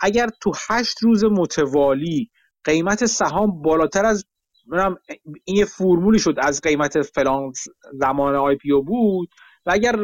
اگر 0.00 0.28
تو 0.40 0.52
8 0.68 0.98
روز 1.02 1.24
متوالی 1.24 2.30
قیمت 2.64 3.06
سهام 3.06 3.62
بالاتر 3.62 4.04
از 4.04 4.24
این 5.44 5.56
یه 5.56 5.64
فرمولی 5.64 6.18
شد 6.18 6.34
از 6.38 6.60
قیمت 6.60 7.02
فلان 7.02 7.52
زمان 7.92 8.34
IPO 8.34 8.82
بود 8.82 9.28
و 9.68 9.70
اگر 9.70 9.96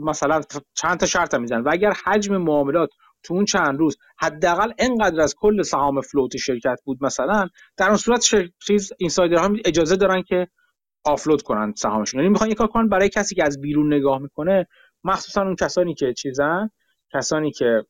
مثلا 0.00 0.42
چند 0.74 1.00
تا 1.00 1.06
شرط 1.06 1.34
میزن 1.34 1.60
و 1.60 1.68
اگر 1.72 1.92
حجم 2.04 2.36
معاملات 2.36 2.90
تو 3.22 3.34
اون 3.34 3.44
چند 3.44 3.78
روز 3.78 3.98
حداقل 4.18 4.72
انقدر 4.78 5.20
از 5.20 5.34
کل 5.38 5.62
سهام 5.62 6.00
float 6.00 6.36
شرکت 6.36 6.80
بود 6.84 6.98
مثلا 7.04 7.48
در 7.76 7.88
اون 7.88 7.96
صورت 7.96 8.24
چیز 8.66 8.92
اینسایدر 8.98 9.36
ها 9.38 9.50
اجازه 9.64 9.96
دارن 9.96 10.22
که 10.22 10.48
آفلود 11.04 11.42
کنن 11.42 11.74
سهامشون. 11.76 12.20
یعنی 12.20 12.30
می‌خوان 12.30 12.54
کار 12.54 12.66
کنن 12.66 12.88
برای 12.88 13.08
کسی 13.08 13.34
که 13.34 13.44
از 13.44 13.60
بیرون 13.60 13.94
نگاه 13.94 14.18
می‌کنه 14.18 14.66
مخصوصا 15.04 15.42
اون 15.42 15.56
کسانی 15.56 15.94
که 15.94 16.12
چیزن 16.12 16.70
کسانی 17.12 17.50
که 17.50 17.84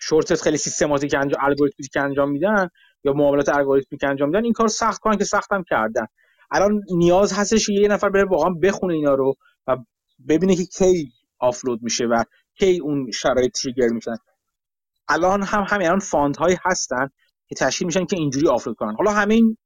شورتت 0.00 0.42
خیلی 0.42 0.56
سیستماتیک 0.56 1.14
انجام 1.14 1.44
الگوریتمیک 1.44 1.96
انجام 1.96 2.30
میدن 2.30 2.68
یا 3.04 3.12
معاملات 3.12 3.48
الگوریتمیک 3.48 4.04
انجام 4.04 4.28
میدن 4.28 4.44
این 4.44 4.52
کار 4.52 4.68
سخت 4.68 5.00
کنن 5.00 5.16
که 5.16 5.24
سختم 5.24 5.62
کردن. 5.62 6.06
الان 6.50 6.82
نیاز 6.90 7.32
هستش 7.32 7.68
یه 7.68 7.88
نفر 7.88 8.08
بره 8.08 8.24
واقعا 8.24 8.50
بخونه 8.50 8.94
اینا 8.94 9.14
رو 9.14 9.34
و 9.66 9.76
ببینه 10.28 10.56
که 10.56 10.64
کی 10.64 11.12
آفلود 11.38 11.82
میشه 11.82 12.04
و 12.04 12.24
کی 12.58 12.80
اون 12.80 13.10
شرایط 13.10 13.52
trigger 13.52 13.88
میشن 13.88 14.16
الان 15.08 15.42
هم 15.42 15.64
همین 15.68 15.86
الان 15.86 15.98
fund 15.98 16.36
هایی 16.36 16.56
هستن 16.64 17.08
که 17.48 17.54
تشکیل 17.54 17.86
میشن 17.86 18.04
که 18.04 18.16
اینجوری 18.16 18.48
offload 18.48 18.76
کنن. 18.76 18.94
حالا 18.98 19.10
همین 19.10 19.56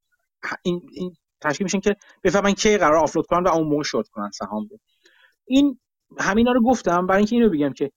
این, 0.62 0.83
این 0.93 1.14
تشکیل 1.41 1.64
میشن 1.64 1.81
که 1.81 1.97
بفهمن 2.24 2.53
کی 2.53 2.76
قرار 2.78 2.97
offload 2.96 3.26
کنن 3.26 3.43
و 3.43 3.49
اون 3.49 3.68
موقع 3.68 3.83
شورت 3.83 4.09
کنن 4.09 4.31
سهام 4.31 4.68
رو. 4.70 4.78
این 5.47 5.78
همینا 6.18 6.53
رو 6.53 6.62
گفتم 6.62 7.07
برای 7.07 7.18
اینکه 7.18 7.37
اینو 7.37 7.51
بگم 7.51 7.72
که 7.72 7.91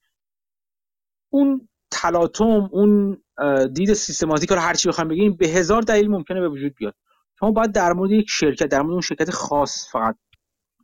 اون 1.30 1.68
تلاطم 1.90 2.68
اون 2.72 3.22
دید 3.72 3.92
systematic 3.92 4.50
رو 4.52 4.58
هر 4.58 4.74
چی 4.74 4.88
بخوام 4.88 5.08
بگیم 5.08 5.36
به 5.36 5.48
هزار 5.48 5.82
دلیل 5.82 6.08
ممکنه 6.10 6.40
به 6.40 6.48
وجود 6.48 6.74
بیاد. 6.74 6.94
شما 7.40 7.50
باید 7.50 7.72
در 7.72 7.92
مورد 7.92 8.10
یک 8.10 8.26
شرکت 8.28 8.66
در 8.66 8.80
مورد 8.80 8.92
اون 8.92 9.00
شرکت 9.00 9.30
خاص 9.30 9.88
فقط 9.92 10.16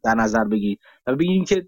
در 0.04 0.14
نظر 0.14 0.44
بگیرید 0.44 0.80
و 1.06 1.14
ببینید 1.14 1.48
که 1.48 1.66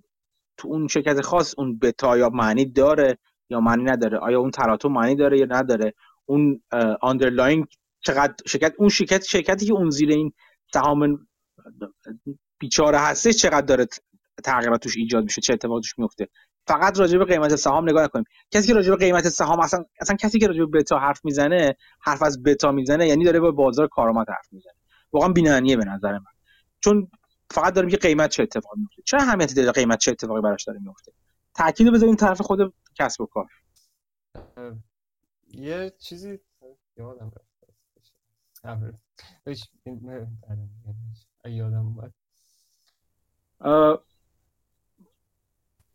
تو 0.57 0.69
اون 0.69 0.89
شرکت 0.89 1.21
خاص 1.21 1.55
اون 1.59 1.79
بتا 1.79 2.19
یا 2.19 2.29
معنی 2.29 2.65
داره 2.65 3.19
یا 3.51 3.61
معنی 3.61 3.85
نداره. 3.85 4.19
آیا 4.19 4.41
اون 4.41 4.51
تلاطم 4.51 4.93
معنی 4.93 5.17
داره 5.17 5.39
یا 5.39 5.47
نداره؟ 5.51 5.95
اون 6.27 6.63
آندرلاین 7.01 7.67
چقدر 8.01 8.35
شرکت 8.47 8.75
اون 8.79 8.89
شرکت 8.89 9.25
شرکتی 9.25 9.67
که 9.67 9.73
اون 9.73 9.91
زیر 9.91 10.11
این 10.11 10.33
سهام 10.73 11.27
بیچاره 12.59 12.99
هسته 12.99 13.33
چقدر 13.33 13.67
داره 13.67 13.87
تغییرات 14.45 14.83
توش 14.83 14.97
ایجاد 14.97 15.25
میشه؟ 15.25 15.41
چه 15.41 15.53
اتفاقی 15.53 15.81
توش 15.81 15.99
میفته؟ 15.99 16.29
فقط 16.67 16.99
راجع 17.01 17.19
به 17.19 17.25
قیمت 17.25 17.57
سهام 17.57 17.89
نگاه 17.89 18.05
نکنیم. 18.05 18.25
کسی 18.51 18.67
که 18.67 18.75
راجع 18.75 18.91
به 18.91 18.97
قیمت 18.97 19.29
سهام 19.29 19.61
اصلا 19.61 19.85
اصلا 20.01 20.17
کسی 20.17 20.39
که 20.39 20.47
راجع 20.47 20.65
به 20.65 20.79
بتا 20.79 20.99
حرف 20.99 21.25
می‌زنه 21.25 21.77
حرف 22.01 22.23
از 22.23 22.43
بتا 22.43 22.73
می‌زنه 22.73 23.07
یعنی 23.07 23.25
داره 23.25 23.41
با 23.41 23.51
بازار 23.51 23.89
کارآمد 23.89 24.29
حرف 24.29 24.53
می‌زنه. 24.53 24.73
واقعا 25.13 25.29
بی‌معنیه 25.29 25.77
به 25.77 25.85
نظر 25.85 26.13
من. 26.13 26.33
چون 26.81 27.11
فقط 27.51 27.75
داریم 27.75 27.91
که 27.91 27.97
قیمت 27.97 28.31
چه 28.31 28.43
اتفاقی 28.43 28.81
میفته 28.81 29.03
چه 29.07 29.17
اهمیتی 29.17 29.55
داره 29.55 29.73
قیمت 29.73 29.99
چه 29.99 30.11
اتفاقی 30.11 30.41
براش 30.41 30.65
داره 30.65 30.79
میفته 30.79 31.13
تاکید 31.55 31.87
رو 31.87 31.93
بذاریم 31.93 32.17
طرف 32.17 32.41
خود 32.41 32.75
کسب 32.99 33.21
و 33.21 33.27
کار. 33.27 33.47
یه 35.55 35.93
چیزی 35.99 36.39
یادم 36.97 37.33
یادم 41.45 42.13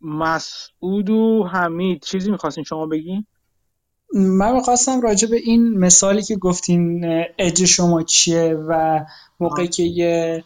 مسعود 0.02 1.10
و 1.10 1.44
حمید. 1.44 2.02
چیزی 2.02 2.32
می‌خواستین 2.32 2.64
شما 2.64 2.86
بگین؟ 2.86 3.26
من 4.14 4.54
می‌خواستم 4.54 5.02
راجع 5.02 5.28
به 5.28 5.38
این 5.38 5.80
مثالی 5.80 6.24
که 6.24 6.36
گفتین 6.36 7.06
اج 7.38 7.66
شما 7.66 8.04
چیه 8.04 8.54
و 8.68 9.00
موقعی 9.40 9.68
که 9.68 9.84
یه 9.84 10.44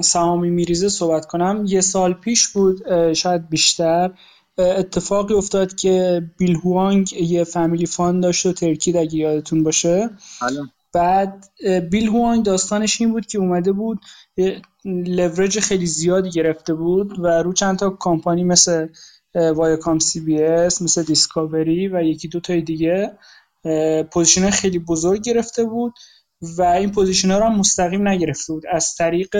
سهامی 0.00 0.50
میریزه 0.50 0.88
صحبت 0.88 1.26
کنم. 1.26 1.64
یه 1.66 1.80
سال 1.80 2.12
پیش 2.12 2.48
بود 2.48 3.12
شاید 3.12 3.48
بیشتر 3.48 4.10
اتفاقی 4.58 5.34
افتاد 5.34 5.74
که 5.74 6.22
بیل 6.38 6.56
هوانگ 6.56 7.12
یه 7.12 7.44
family 7.44 7.86
fund 7.86 8.22
داشت 8.22 8.46
و 8.46 8.52
ترکید 8.52 8.96
اگه 8.96 9.14
یادتون 9.14 9.62
باشه. 9.62 10.10
بله. 10.42 10.60
بعد 10.92 11.46
بیل 11.90 12.08
هوانگ 12.08 12.44
داستانش 12.44 13.00
این 13.00 13.12
بود 13.12 13.26
که 13.26 13.38
اومده 13.38 13.72
بود 13.72 14.00
لورج 14.86 15.60
خیلی 15.60 15.86
زیادی 15.86 16.30
گرفته 16.30 16.74
بود 16.74 17.18
و 17.18 17.26
رو 17.26 17.52
چند 17.52 17.78
تا 17.78 17.96
کمپانی 18.00 18.44
مثل 18.44 18.88
ViacomCBS 19.34 20.82
مثل 20.82 21.02
Discovery 21.02 21.88
و 21.88 22.02
یکی 22.02 22.28
دو 22.28 22.40
تای 22.40 22.60
دیگه 22.60 23.18
position 24.12 24.50
خیلی 24.50 24.78
بزرگ 24.78 25.22
گرفته 25.22 25.64
بود 25.64 25.92
و 26.58 26.62
این 26.62 26.90
position 26.90 27.30
ها 27.30 27.38
رو 27.38 27.44
هم 27.44 27.58
مستقیم 27.58 28.08
نگرفته 28.08 28.52
بود. 28.52 28.62
از 28.70 28.94
طریق 28.94 29.36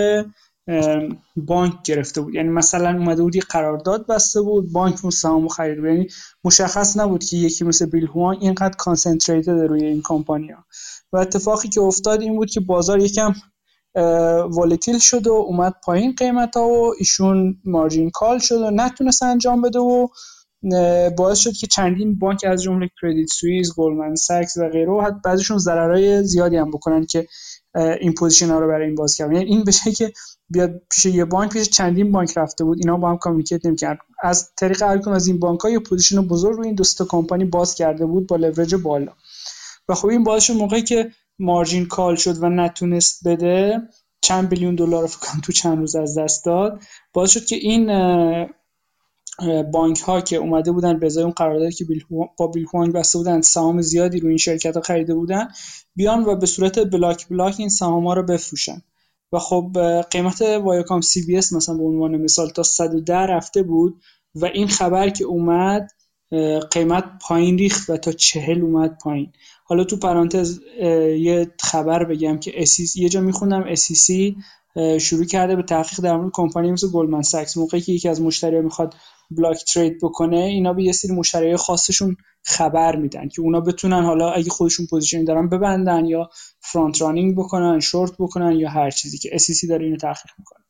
بانک 1.35 1.73
گرفته 1.85 2.21
بود. 2.21 2.35
یعنی 2.35 2.49
مثلا 2.49 2.89
اومده 2.89 3.23
بود 3.23 3.35
یه 3.35 3.41
قرارداد 3.41 4.07
بسته 4.07 4.41
بود 4.41 4.71
بانک 4.71 4.99
اون 5.03 5.11
سهام 5.11 5.47
خرید 5.47 5.77
یعنی 5.77 6.07
مشخص 6.43 6.97
نبود 6.97 7.23
که 7.23 7.37
یکی 7.37 7.63
مثل 7.63 7.85
بیل 7.85 8.07
هوانگ 8.07 8.37
اینقدر 8.41 8.75
concentrated 8.77 9.49
روی 9.49 9.85
این 9.85 10.01
کمپانی 10.03 10.51
ها 10.51 10.65
و 11.13 11.17
اتفاقی 11.17 11.69
که 11.69 11.81
افتاد 11.81 12.21
این 12.21 12.35
بود 12.35 12.49
که 12.49 12.59
بازار 12.59 12.99
یکم 12.99 13.33
volatile 14.49 14.99
شد 14.99 15.27
و 15.27 15.33
اومد 15.33 15.75
پایین 15.83 16.15
قیمت 16.17 16.57
ها 16.57 16.67
و 16.67 16.93
ایشون 16.97 17.61
margin 17.65 18.09
call 18.09 18.39
شد 18.39 18.61
و 18.61 18.71
نتونست 18.71 19.23
انجام 19.23 19.61
بده 19.61 19.79
و 19.79 20.07
باعث 21.17 21.37
شد 21.37 21.51
که 21.51 21.67
چندین 21.67 22.19
بانک 22.19 22.45
از 22.47 22.63
جمله 22.63 22.89
Credit 23.01 23.27
Suisse، 23.29 23.75
Goldman 23.77 24.15
Sachs 24.15 24.57
و 24.57 24.69
غیره 24.69 25.01
حتی 25.01 25.19
بعضیشون 25.23 25.57
ضررهای 25.57 26.23
زیادی 26.23 26.55
هم 26.55 26.71
بکنن 26.71 27.05
که 27.05 27.27
این 28.01 28.13
position 28.13 28.49
ها 28.49 28.59
رو 28.59 28.67
برای 28.67 28.85
این 28.85 28.95
باز 28.95 29.15
کردن. 29.15 29.33
یعنی 29.33 29.45
این 29.45 29.63
بشه 29.63 29.91
که 29.91 30.13
بیاد 30.49 30.81
پیش 30.91 31.05
یه 31.05 31.25
بانک 31.25 31.51
پیش 31.51 31.69
چندین 31.69 32.11
بانک 32.11 32.37
رفته 32.37 32.63
بود 32.63 32.77
اینا 32.77 32.97
با 32.97 33.09
هم 33.09 33.17
communicate 33.17 33.65
نمی‌کرد 33.65 33.99
از 34.23 34.49
طریق 34.57 34.83
هر 34.83 35.09
از 35.09 35.27
این 35.27 35.39
بانک 35.39 35.59
ها 35.59 35.69
یه 35.69 35.79
position 35.79 36.27
بزرگ 36.27 36.57
رو 36.57 36.63
این 36.63 36.75
دو 36.75 36.86
سه 36.86 36.97
تا 36.97 37.03
کمپانی 37.03 37.45
باز 37.45 37.75
کرده 37.75 38.05
بود 38.05 38.27
با 38.27 38.35
لورج 38.35 38.75
بالا. 38.75 39.11
و 39.89 39.93
خب 39.93 40.07
این 40.07 40.23
باعث 40.23 40.43
شد 40.43 40.53
موقعی 40.53 40.81
که 40.81 41.11
margin 41.39 41.85
call 41.85 42.15
شد 42.15 42.43
و 42.43 42.49
نتونست 42.49 43.27
بده 43.27 43.81
چند 44.21 44.49
billion 44.49 44.75
دلار 44.75 45.07
فکر 45.07 45.41
تو 45.43 45.51
چند 45.51 45.77
روز 45.77 45.95
از 45.95 46.17
دست 46.17 46.45
داد. 46.45 46.81
باعث 47.13 47.31
شد 47.31 47.45
که 47.45 47.55
این 47.55 47.87
بانک 49.71 49.99
ها 49.99 50.21
که 50.21 50.35
اومده 50.35 50.71
بودن 50.71 50.99
به 50.99 51.05
ازای 51.05 51.23
اون 51.23 51.33
قراردادی 51.33 51.71
که 51.71 51.85
با 52.37 52.47
بیل 52.47 52.65
هوانگ 52.73 52.93
بسته 52.93 53.17
بودن 53.17 53.41
سهام 53.41 53.81
زیادی 53.81 54.19
رو 54.19 54.27
این 54.27 54.37
شرکت 54.37 54.75
ها 54.75 54.81
خریده 54.81 55.15
بودن 55.15 55.47
بیان 55.95 56.23
و 56.25 56.35
به 56.35 56.45
صورت 56.45 56.79
block 56.79 57.27
block 57.27 57.55
این 57.57 57.69
سهام 57.69 58.07
ها 58.07 58.13
رو 58.13 58.23
بفروشن. 58.23 58.81
و 59.31 59.39
خب 59.39 59.77
قیمت 60.11 60.41
ViacomCBS 60.41 61.53
مثلا 61.53 61.75
به 61.75 61.83
عنوان 61.83 62.17
مثال 62.17 62.49
تا 62.49 62.63
110 62.63 63.13
رفته 63.13 63.63
بود 63.63 64.01
و 64.35 64.45
این 64.45 64.67
خبر 64.67 65.09
که 65.09 65.23
اومد 65.23 65.91
قیمت 66.71 67.03
پایین 67.21 67.57
ریخت 67.57 67.89
و 67.89 67.97
تا 67.97 68.11
چهل 68.11 68.61
اومد 68.61 68.97
پایین. 68.97 69.33
حالا 69.67 69.83
تو 69.83 69.97
پرانتز 69.97 70.59
یه 71.19 71.51
خبر 71.61 72.03
بگم 72.03 72.39
که 72.39 72.61
SEC 72.61 72.95
یه 72.95 73.09
جا 73.09 73.21
میخوندم 73.21 73.63
SEC 73.63 74.37
شروع 74.99 75.25
کرده 75.25 75.55
به 75.55 75.63
تحقیق 75.63 76.01
در 76.01 76.17
مورد 76.17 76.31
کمپانی 76.33 76.71
مثل 76.71 76.91
گلدمن 76.91 77.21
ساکس 77.21 77.57
موقعی 77.57 77.81
که 77.81 77.91
یکی 77.91 78.09
از 78.09 78.21
مشتری‌ها 78.21 78.61
می‌خواد 78.61 78.95
block 79.31 79.63
trade 79.73 79.97
بکنه 80.01 80.37
اینا 80.37 80.73
به 80.73 80.83
یه 80.83 80.91
سری 80.91 81.11
مشتری 81.11 81.55
خاصشون 81.55 82.17
خبر 82.43 82.95
میدن 82.95 83.27
که 83.27 83.41
اونا 83.41 83.61
بتونن 83.61 84.03
حالا 84.03 84.31
اگه 84.31 84.49
خودشون 84.49 84.85
position 84.85 85.23
دارن 85.23 85.49
ببندن 85.49 86.05
یا 86.05 86.29
front 86.59 87.01
running 87.01 87.35
بکنن 87.35 87.79
شورت 87.79 88.11
بکنن 88.19 88.59
یا 88.59 88.69
هر 88.69 88.91
چیزی 88.91 89.17
که 89.17 89.29
SEC 89.29 89.69
داره 89.69 89.85
اینو 89.85 89.97
تحقیق 89.97 90.31
می‌کنه. 90.39 90.63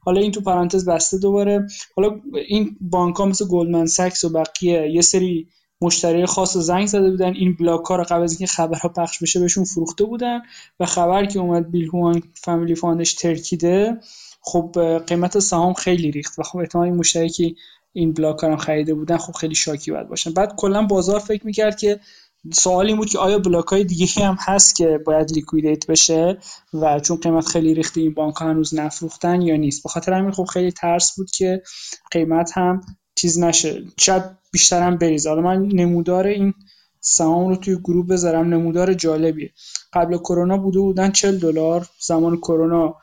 حالا 0.00 0.20
این 0.20 0.32
تو 0.32 0.40
پرانتز 0.40 0.88
بسته 0.88 1.18
دوباره. 1.18 1.66
حالا 1.96 2.20
این 2.48 2.76
بانک 2.80 3.16
ها 3.16 3.26
مثل 3.26 3.48
گلدمن 3.48 3.86
ساکس 3.86 4.24
و 4.24 4.28
بقیه 4.28 4.90
یه 4.90 5.00
سری 5.00 5.48
مشتری 5.82 6.26
خاص 6.26 6.56
زنگ 6.56 6.86
زده 6.86 7.10
بودن. 7.10 7.34
این 7.34 7.56
block 7.56 7.84
ها 7.84 7.96
رو 7.96 8.04
قبل 8.04 8.22
از 8.22 8.32
اینکه 8.32 8.46
خبرها 8.46 8.88
پخش 8.88 9.22
بشه 9.22 9.40
بهشون 9.40 9.64
فروخته 9.64 10.04
بودن 10.04 10.40
و 10.80 10.86
خبر 10.86 11.24
که 11.24 11.38
اومد 11.38 11.70
بیل 11.70 11.88
هوانگ 11.88 12.22
family 12.34 12.74
fundش 12.74 13.14
ترکیده 13.14 14.00
خب 14.40 14.76
قیمت 15.06 15.38
سهام 15.38 15.72
خیلی 15.74 16.10
ریخت 16.10 16.38
و 16.38 16.42
خب 16.42 16.58
احتمال 16.58 16.84
این 16.84 16.96
مشتری 16.96 17.28
که 17.28 17.54
این 17.92 18.12
block 18.12 18.44
هم 18.44 18.56
خریده 18.56 18.94
بودن 18.94 19.16
خب 19.16 19.32
خیلی 19.32 19.54
شاکی 19.54 19.90
باید 19.90 20.08
باشن. 20.08 20.32
بعد 20.32 20.54
کلا 20.56 20.82
بازار 20.86 21.20
فکر 21.20 21.46
می‌کرد 21.46 21.78
که 21.78 22.00
سوال 22.52 22.86
این 22.86 22.96
بود 22.96 23.08
که 23.08 23.18
آیا 23.18 23.38
block 23.38 23.66
های 23.66 23.84
دیگه 23.84 24.06
هم 24.16 24.36
هست 24.40 24.76
که 24.76 25.00
باید 25.06 25.32
liquidate 25.32 25.86
بشه 25.86 26.38
و 26.74 27.00
چون 27.00 27.16
قیمت 27.16 27.46
خیلی 27.46 27.74
ریخته 27.74 28.00
این 28.00 28.14
بانک 28.14 28.34
ها 28.36 28.50
هنوز 28.50 28.74
نفروختن 28.74 29.42
یا 29.42 29.56
نیست. 29.56 29.82
بخاطر 29.84 30.12
همین 30.12 30.32
خب 30.32 30.44
خیلی 30.44 30.72
ترس 30.72 31.16
بود 31.16 31.30
که 31.30 31.62
قیمت 32.10 32.50
هم 32.54 32.80
چیز 33.22 33.38
نشه. 33.38 33.82
شاید 34.00 34.22
بیشتر 34.52 34.82
هم 34.82 34.96
بریز 34.96 35.26
حالا 35.26 35.40
من 35.40 35.66
نمودار 35.66 36.26
این 36.26 36.54
سهام 37.00 37.48
رو 37.48 37.56
توی 37.56 37.76
گروه 37.76 38.06
بذارم. 38.06 38.54
نمودار 38.54 38.94
جالبیه. 38.94 39.52
قبل 39.92 40.16
کرونا 40.18 40.56
بوده 40.58 40.78
بودن 40.78 41.10
40 41.10 41.38
دلار. 41.38 41.86
زمان 42.00 42.36
کرونا 42.36 42.94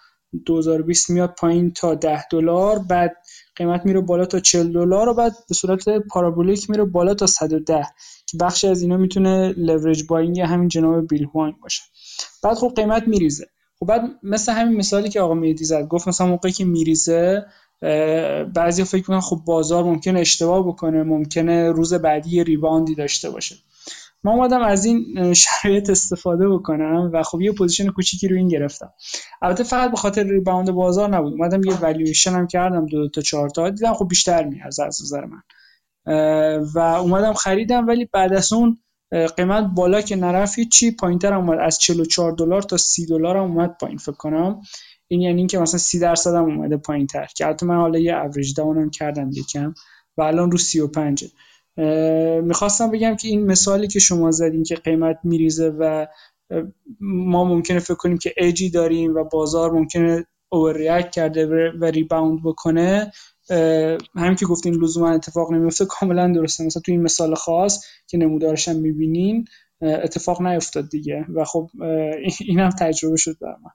2020 0.45 1.09
میاد 1.09 1.35
پایین 1.39 1.71
تا 1.71 1.95
10 1.95 2.27
دلار. 2.31 2.79
بعد 2.79 3.15
قیمت 3.55 3.85
میره 3.85 4.01
بالا 4.01 4.25
تا 4.25 4.39
40 4.39 4.73
دلار 4.73 5.09
و 5.09 5.13
بعد 5.13 5.33
به 5.49 5.55
صورت 5.55 5.89
پارابولیک 5.89 6.69
میره 6.69 6.83
بالا 6.83 7.13
تا 7.13 7.27
110 7.27 7.83
که 8.27 8.37
بخشی 8.37 8.67
از 8.67 8.81
اینا 8.81 8.97
می‌تونه 8.97 9.53
لورج 9.57 10.07
باینگ 10.07 10.39
همین 10.39 10.67
جناب 10.67 11.07
بیل 11.07 11.23
هوانگ 11.23 11.53
باشه. 11.61 11.81
بعد 12.43 12.57
خب 12.57 12.73
قیمت 12.75 13.07
میریزه. 13.07 13.45
خب 13.79 13.85
بعد 13.85 14.01
مثل 14.23 14.51
همین 14.51 14.77
مثالی 14.77 15.09
که 15.09 15.21
آقا 15.21 15.33
مهدی 15.33 15.65
زد. 15.65 15.87
گفت 15.87 16.07
مثلا 16.07 16.27
موقعی 16.27 16.51
که 16.51 16.65
میریزه 16.65 17.45
بعضی 18.53 18.83
فکر 18.83 18.95
می‌کنن 18.95 19.19
خب 19.19 19.41
بازار 19.45 19.83
ممکنه 19.83 20.19
اشتباه 20.19 20.67
بکنه 20.67 21.03
ممکنه 21.03 21.71
روز 21.71 21.93
بعدی 21.93 22.43
ریباندی 22.43 22.95
داشته 22.95 23.29
باشه. 23.29 23.55
من 24.23 24.31
اومدم 24.31 24.61
از 24.61 24.85
این 24.85 25.33
شرایط 25.33 25.89
استفاده 25.89 26.49
بکنم 26.49 27.11
و 27.13 27.23
خب 27.23 27.41
یه 27.41 27.51
position 27.51 27.87
کوچیکی 27.87 28.27
رو 28.27 28.35
این 28.35 28.47
گرفتم. 28.47 28.93
البته 29.41 29.63
فقط 29.63 29.91
به 29.91 29.97
خاطر 29.97 30.23
rebound 30.23 30.71
بازار 30.71 31.09
نبود. 31.09 31.33
اومدم 31.33 31.63
یه 31.63 31.79
والیویشن 31.79 32.31
هم 32.31 32.47
کردم 32.47 32.85
دو, 32.85 32.97
دو 32.97 33.09
تا 33.09 33.21
چهار 33.21 33.49
تا. 33.49 33.69
دیدم 33.69 33.93
خب 33.93 34.07
بیشتر 34.07 34.43
میارزه 34.43 34.83
از 34.83 35.01
نظر 35.01 35.25
من. 35.25 35.41
و 36.73 36.79
اومدم 36.79 37.33
خریدم 37.33 37.87
ولی 37.87 38.05
بعد 38.13 38.33
از 38.33 38.53
اون 38.53 38.79
قیمت 39.37 39.63
بالا 39.75 40.01
که 40.01 40.15
نرفت 40.15 40.59
چی 40.59 40.91
پایینتر 40.91 41.33
اومد. 41.33 41.59
از 41.59 41.79
44 41.79 42.31
دلار 42.31 42.61
تا 42.61 42.77
30 42.77 43.05
دلار 43.05 43.37
هم 43.37 43.43
اومد 43.43 43.77
پایین 43.81 43.97
فکر 43.97 44.11
کنم. 44.11 44.61
این 45.11 45.21
یعنی 45.21 45.37
اینکه 45.37 45.59
مثلا 45.59 45.77
30 45.77 45.99
درصد 45.99 46.35
هم 46.35 46.43
اومده 46.43 46.77
پایینتر 46.77 47.27
که 47.37 47.47
البته 47.47 47.65
من 47.65 47.75
حالا 47.75 47.99
یه 47.99 48.15
average 48.15 48.53
down 48.53 48.77
هم 48.77 48.89
کردم 48.89 49.29
یکم 49.31 49.73
و 50.17 50.21
الان 50.21 50.51
رو 50.51 50.57
35 50.57 51.25
می‌خواستم 52.43 52.91
بگم 52.91 53.15
که 53.15 53.27
این 53.27 53.45
مثالی 53.45 53.87
که 53.87 53.99
شما 53.99 54.31
زدین 54.31 54.63
که 54.63 54.75
قیمت 54.75 55.19
میریزه 55.23 55.69
و 55.69 56.05
ما 57.01 57.43
ممکنه 57.43 57.79
فکر 57.79 57.95
کنیم 57.95 58.17
که 58.17 58.33
ایجی 58.37 58.69
داریم 58.69 59.15
و 59.15 59.23
بازار 59.23 59.71
ممکنه 59.71 60.25
اوور 60.51 61.01
کرده 61.01 61.71
و 61.79 61.85
ریباوند 61.85 62.39
بکنه 62.43 63.11
همین 64.15 64.35
که 64.35 64.45
گفتین 64.45 64.73
لزوما 64.73 65.09
اتفاق 65.09 65.51
نمیفته 65.51 65.85
کاملا 65.85 66.31
درسته. 66.31 66.65
مثلا 66.65 66.81
تو 66.85 66.91
این 66.91 67.01
مثال 67.01 67.35
خاص 67.35 67.85
که 68.07 68.17
نمودارش 68.17 68.67
هم 68.67 68.75
می‌بینین 68.75 69.45
اتفاق 69.81 70.41
نیفتاد 70.41 70.89
دیگه. 70.89 71.25
و 71.35 71.45
خب 71.45 71.69
این 72.39 72.59
هم 72.59 72.69
تجربه 72.69 73.17
شد 73.17 73.37
بر 73.41 73.55
من 73.63 73.71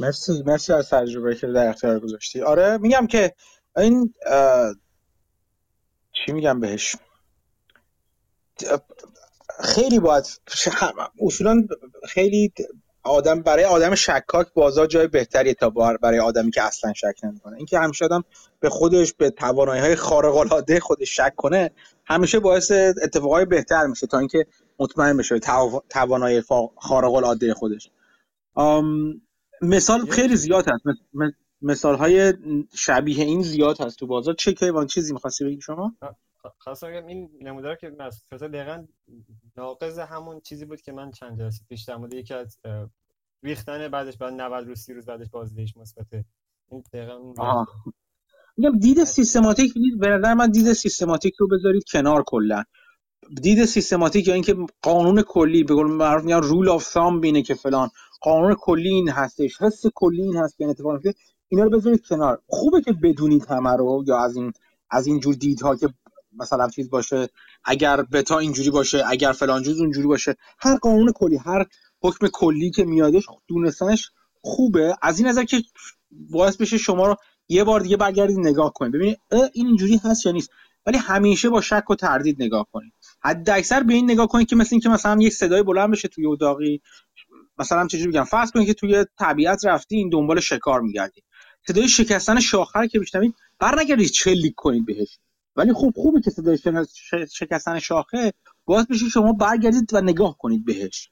مرسی 0.00 0.42
مرسی 0.46 0.72
از 0.72 0.90
تجربه 0.90 1.34
که 1.34 1.46
در 1.46 1.68
اختیار 1.68 2.00
گذاشتی. 2.00 2.42
آره 2.42 2.78
میگم 2.78 3.06
که 3.06 3.34
این 3.76 4.14
چی 6.12 6.32
میگم 6.32 6.60
بهش؟ 6.60 6.96
خیلی 9.60 9.98
باید 10.00 10.24
اصولا 11.20 11.66
خیلی 12.08 12.52
آدم 13.02 13.42
برای 13.42 13.64
آدم 13.64 13.94
شکاک 13.94 14.46
بازار 14.54 14.86
جای 14.86 15.06
بهتری 15.06 15.54
تا 15.54 15.70
برای 15.70 16.18
آدمی 16.18 16.50
که 16.50 16.62
اصلا 16.62 16.92
شک 16.92 17.14
نمی‌کنه. 17.22 17.56
اینکه 17.56 17.78
همیشه 17.78 18.04
آدم 18.04 18.24
به 18.60 18.70
خودش 18.70 19.12
به 19.14 19.30
توانایی 19.30 19.80
های 19.80 19.96
خارق 19.96 20.36
العاده 20.36 20.80
خودش 20.80 21.16
شک 21.16 21.34
کنه 21.36 21.70
همیشه 22.04 22.40
باعث 22.40 22.70
اتفاقای 23.02 23.44
بهتر 23.44 23.86
میشه 23.86 24.06
تا 24.06 24.18
اینکه 24.18 24.46
مطمئن 24.78 25.16
بشه 25.16 25.38
توانایی 25.90 26.42
خارق 26.76 27.14
العاده 27.14 27.54
خودش. 27.54 27.90
مثال 29.62 30.06
خیلی 30.06 30.36
زیاد 30.36 30.64
هست. 30.68 30.84
مثال 31.62 31.96
های 31.96 32.34
شبیه 32.74 33.24
این 33.24 33.42
زیاد 33.42 33.80
هست 33.80 33.98
تو 33.98 34.06
بازار. 34.06 34.34
چه 34.34 34.52
کیوان 34.52 34.86
چیزی 34.86 35.12
می‌خواستی 35.12 35.44
بگی 35.44 35.60
شما؟ 35.60 35.94
خواستم 36.58 36.90
بگم 36.90 37.06
این 37.06 37.30
نمودار 37.40 37.76
که 37.76 37.96
مثلا 38.32 38.48
دقیقا 38.48 38.86
ناقض 39.56 39.98
همون 39.98 40.40
چیزی 40.40 40.64
بود 40.64 40.80
که 40.80 40.92
من 40.92 41.10
چند 41.10 41.38
جلسه 41.38 41.64
پیش 41.68 41.84
در 41.84 41.96
مورد 41.96 42.14
یکی 42.14 42.34
از 42.34 42.58
ریختن 43.42 43.88
بعدش 43.88 44.16
بعد 44.16 44.32
90 44.32 44.66
روز 44.66 44.80
30 44.80 44.94
روز 44.94 45.06
بعدش 45.06 45.30
بازدهیش 45.30 45.76
مثبته 45.76 46.24
این 46.70 46.84
دقیقا 46.92 47.18
میگم 48.56 48.78
دید 48.78 49.04
سیستماتیک 49.04 49.74
به 49.98 50.08
نظر 50.08 50.34
من 50.34 50.50
دید 50.50 50.72
سیستماتیک 50.72 51.34
رو 51.38 51.48
بذارید 51.48 51.84
کنار 51.92 52.24
کلا. 52.26 52.64
دید 53.42 53.64
سیستماتیک 53.64 54.28
یا 54.28 54.34
اینکه 54.34 54.56
قانون 54.82 55.22
کلی 55.22 55.64
به 55.64 55.74
قول 55.74 55.86
معروف 55.86 56.24
میگن 56.24 56.42
رول 56.42 56.68
اف 56.68 56.82
ثام 56.82 57.20
بینه 57.20 57.42
که 57.42 57.54
فلان. 57.54 57.90
قانون 58.24 58.54
کلی 58.54 58.88
این 58.88 59.08
هستش 59.08 59.62
حس 59.62 59.82
کلی 59.94 60.22
این 60.22 60.36
هست 60.36 60.58
که 60.58 60.64
اتفاق 60.64 61.00
اینا 61.48 61.64
رو 61.64 61.70
بذارید 61.70 62.06
کنار. 62.06 62.42
خوبه 62.46 62.80
که 62.80 62.92
بدونید 62.92 63.46
همه 63.46 63.76
رو 63.76 64.04
یا 64.06 64.18
از 64.18 64.36
این 64.36 64.52
از 64.90 65.06
اینجور 65.06 65.34
دیدها 65.34 65.76
که 65.76 65.88
مثلا 66.32 66.68
چیز 66.68 66.90
باشه 66.90 67.28
اگر 67.64 68.02
بتا 68.02 68.38
اینجوری 68.38 68.70
باشه 68.70 69.02
اگر 69.06 69.32
فلان 69.32 69.62
جز 69.62 69.80
اونجوری 69.80 70.06
باشه. 70.06 70.36
هر 70.58 70.76
قانون 70.76 71.12
کلی 71.12 71.36
هر 71.36 71.66
حکم 72.02 72.26
کلی 72.26 72.70
که 72.70 72.84
میادش 72.84 73.26
دونستنش 73.48 74.10
خوبه. 74.42 74.96
از 75.02 75.18
این 75.18 75.28
نظر 75.28 75.44
که 75.44 75.62
باعث 76.10 76.56
بشه 76.56 76.78
شما 76.78 77.06
رو 77.06 77.16
یه 77.48 77.64
بار 77.64 77.80
دیگه 77.80 77.96
برگردید 77.96 78.38
نگاه 78.38 78.72
کنید. 78.72 78.92
ببینید 78.92 79.18
این 79.30 79.66
اینجوری 79.66 79.96
هست 80.04 80.26
یا 80.26 80.32
نیست. 80.32 80.50
ولی 80.86 80.98
همیشه 80.98 81.48
با 81.48 81.60
شک 81.60 81.90
و 81.90 81.94
تردید 81.94 82.42
نگاه 82.42 82.66
کنید. 82.72 82.92
حد 83.20 83.50
اکثر 83.50 83.82
به 83.82 83.94
این 83.94 84.10
نگاه 84.10 84.26
کنید 84.26 84.48
که 84.48 84.56
مثل 84.56 84.68
اینکه 84.72 84.88
مثلا 84.88 85.22
یک 85.22 85.32
صدای 85.32 85.62
بلند 85.62 85.90
بشه 85.90 86.08
توی 86.08 86.26
اتاقی 86.26 86.80
مثلا 87.58 87.86
چجوری 87.86 88.10
بگم 88.10 88.24
فرض 88.24 88.50
کنید 88.50 88.66
که 88.66 88.74
توی 88.74 89.04
طبیعت 89.18 89.64
رفتی 89.64 89.96
این 89.96 90.08
دنبال 90.08 90.40
شکار 90.40 90.80
میگردید 90.80 91.24
صدای 91.66 91.88
شکستن 91.88 92.40
شاخه 92.40 92.88
که 92.88 93.00
بشنوید 93.00 93.34
بر 93.58 93.80
نگردید 93.80 94.08
چلیک 94.08 94.54
کنید 94.56 94.86
بهش 94.86 95.18
ولی 95.56 95.72
خوب 95.72 95.94
خوبه 95.96 96.20
که 96.20 96.30
صدای 96.30 96.58
شکستن 97.32 97.78
شاخه 97.78 98.32
باعث 98.64 98.86
بشه 98.86 99.08
شما 99.08 99.32
برگردید 99.32 99.94
و 99.94 100.00
نگاه 100.00 100.38
کنید 100.38 100.64
بهش. 100.64 101.10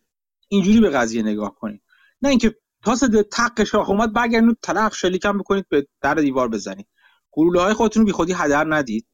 اینجوری 0.49 0.81
به 0.81 0.91
قضیه 0.91 1.23
نگاه 1.23 1.55
کنید. 1.55 1.83
نه 2.23 2.29
اینکه 2.29 2.57
تا 2.85 2.95
صدای 2.95 3.23
تق 3.23 3.65
شاخه 3.65 3.91
اومد 3.91 4.13
برگردید 4.13 4.59
تلق 4.63 4.95
شلیکم 4.95 5.39
بکنید 5.39 5.69
به 5.69 5.87
در 6.01 6.15
دیوار 6.15 6.49
بزنید. 6.49 6.87
گلوله 7.31 7.61
های 7.61 7.75
خودتون 7.75 8.07
رو 8.07 8.13
خودی 8.13 8.33
هدر 8.33 8.75
ندید. 8.75 9.07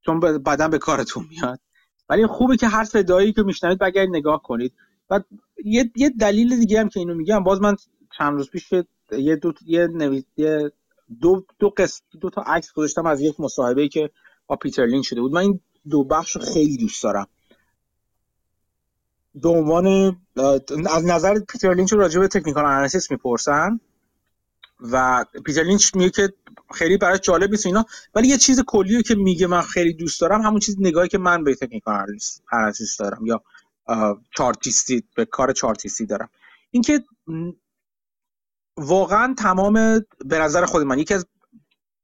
چون 0.00 0.20
بعدا 0.20 0.68
به 0.68 0.78
کارتون 0.78 1.26
میاد. 1.30 1.60
ولی 2.08 2.26
خوبه 2.26 2.56
که 2.56 2.68
هر 2.68 2.84
صدایی 2.84 3.32
که 3.32 3.42
میشنوید 3.42 3.78
برگردید 3.78 4.16
نگاه 4.16 4.42
کنید. 4.42 4.74
و 5.10 5.20
یه, 5.64 5.90
یه 5.96 6.10
دلیل 6.10 6.58
دیگه 6.60 6.80
هم 6.80 6.88
که 6.88 7.00
اینو 7.00 7.14
میگم 7.14 7.44
باز 7.44 7.60
من 7.60 7.76
چند 8.18 8.32
روز 8.32 8.50
پیش 8.50 8.72
یه 9.18 9.36
دو 9.36 9.52
یه 9.66 9.86
نویس 9.86 10.24
دو 11.20 11.44
دو 11.58 11.70
قسم 11.76 12.04
دو 12.20 12.30
تا 12.30 12.42
عکس 12.42 12.72
گذاشتم 12.72 13.06
از 13.06 13.20
یک 13.20 13.40
مصاحبه 13.40 13.88
که 13.88 14.10
با 14.46 14.56
پیتر 14.56 14.86
لینچ 14.86 15.04
شده 15.04 15.20
بود. 15.20 15.32
من 15.32 15.40
این 15.40 15.60
دو 15.90 16.04
بخش 16.04 16.36
رو 16.36 16.42
خیلی 16.42 16.76
دوست 16.76 17.02
دارم. 17.02 17.26
به 19.34 19.48
عنوان 19.48 19.86
از 20.90 21.04
نظر 21.04 21.38
پیتر 21.48 21.74
لینچ 21.74 21.92
راجع 21.92 22.20
به 22.20 22.28
technical 22.28 22.64
analysis 22.64 23.10
می‌پرسن 23.10 23.80
و 24.80 25.24
پیتر 25.44 25.62
لینچ 25.62 25.94
میگه 25.94 26.10
که 26.10 26.32
خیلی 26.74 26.96
برای 26.96 27.18
جالب 27.18 27.50
نیست 27.50 27.66
اینا 27.66 27.84
ولی 28.14 28.28
یه 28.28 28.38
چیز 28.38 28.60
کلیه 28.66 29.02
که 29.02 29.14
میگه 29.14 29.46
من 29.46 29.62
خیلی 29.62 29.92
دوست 29.92 30.20
دارم 30.20 30.42
همون 30.42 30.60
چیز 30.60 30.76
نگاهی 30.80 31.08
که 31.08 31.18
من 31.18 31.44
به 31.44 31.54
تکنیکال 31.54 32.06
آنالیسیس 32.52 32.96
دارم 32.96 33.26
یا 33.26 33.42
چارتیستی 34.36 35.02
به 35.16 35.24
کار 35.24 35.52
چارتیستی 35.52 36.06
دارم. 36.06 36.28
اینکه 36.70 37.04
واقعا 38.76 39.34
تمام 39.38 39.74
به 40.24 40.38
نظر 40.38 40.64
خود 40.64 40.82
من 40.82 40.98
یکی 40.98 41.14
از 41.14 41.26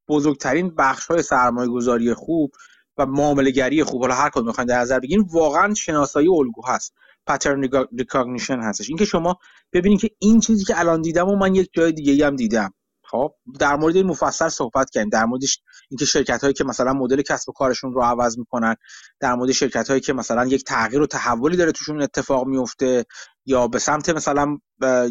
بزرگترین 0.09 0.75
بخش 0.75 1.07
های 1.07 1.23
سرمایه 1.23 1.69
گذاری 1.69 2.15
خوب 2.15 2.53
و 2.99 3.07
معامله 3.07 3.51
گری 3.51 3.85
خوب 3.85 4.01
حالا 4.01 4.15
هر 4.15 4.31
کدوم 4.31 4.47
می‌خواین 4.47 4.69
در 4.69 4.81
نظر 4.81 5.01
بگیریم 5.01 5.27
واقعا 5.33 5.75
شناسایی 5.75 6.29
الگو 6.29 6.63
هست. 6.67 6.95
پترن 7.27 7.69
recognition 7.99 8.61
هستش. 8.61 8.89
اینکه 8.89 9.05
شما 9.05 9.39
ببینید 9.73 10.01
که 10.01 10.11
این 10.19 10.41
چیزی 10.41 10.65
که 10.65 10.81
الان 10.81 11.03
دیدم 11.03 11.29
و 11.29 11.37
من 11.37 11.55
یک 11.55 11.71
جای 11.73 11.93
دیگه 11.93 12.27
هم 12.27 12.37
دیدم. 12.37 12.75
خب 13.13 13.35
در 13.59 13.77
مورد 13.77 13.97
این 13.97 14.07
مفصل 14.07 14.49
صحبت 14.49 14.91
کردیم. 14.91 15.11
در 15.11 15.25
موردش 15.25 15.59
اینکه 15.91 16.05
شرکت 16.05 16.41
هایی 16.41 16.55
که 16.55 16.65
مثلا 16.65 16.93
مدل 16.93 17.23
کسب 17.23 17.49
و 17.49 17.53
کارشون 17.53 17.93
رو 17.93 18.03
عوض 18.03 18.39
می‌کنن 18.39 18.75
در 19.21 19.35
مورد 19.35 19.53
شرکت 19.53 19.89
هایی 19.89 20.01
که 20.01 20.13
مثلا 20.13 20.47
یک 20.47 20.65
تغییر 20.65 21.03
و 21.03 21.07
تحولی 21.07 21.57
داره 21.57 21.73
توشون 21.73 22.03
اتفاق 22.03 22.47
میفته 22.47 23.05
یا 23.47 23.69
به 23.69 23.79
سمت 23.79 24.09
مثلا 24.09 24.59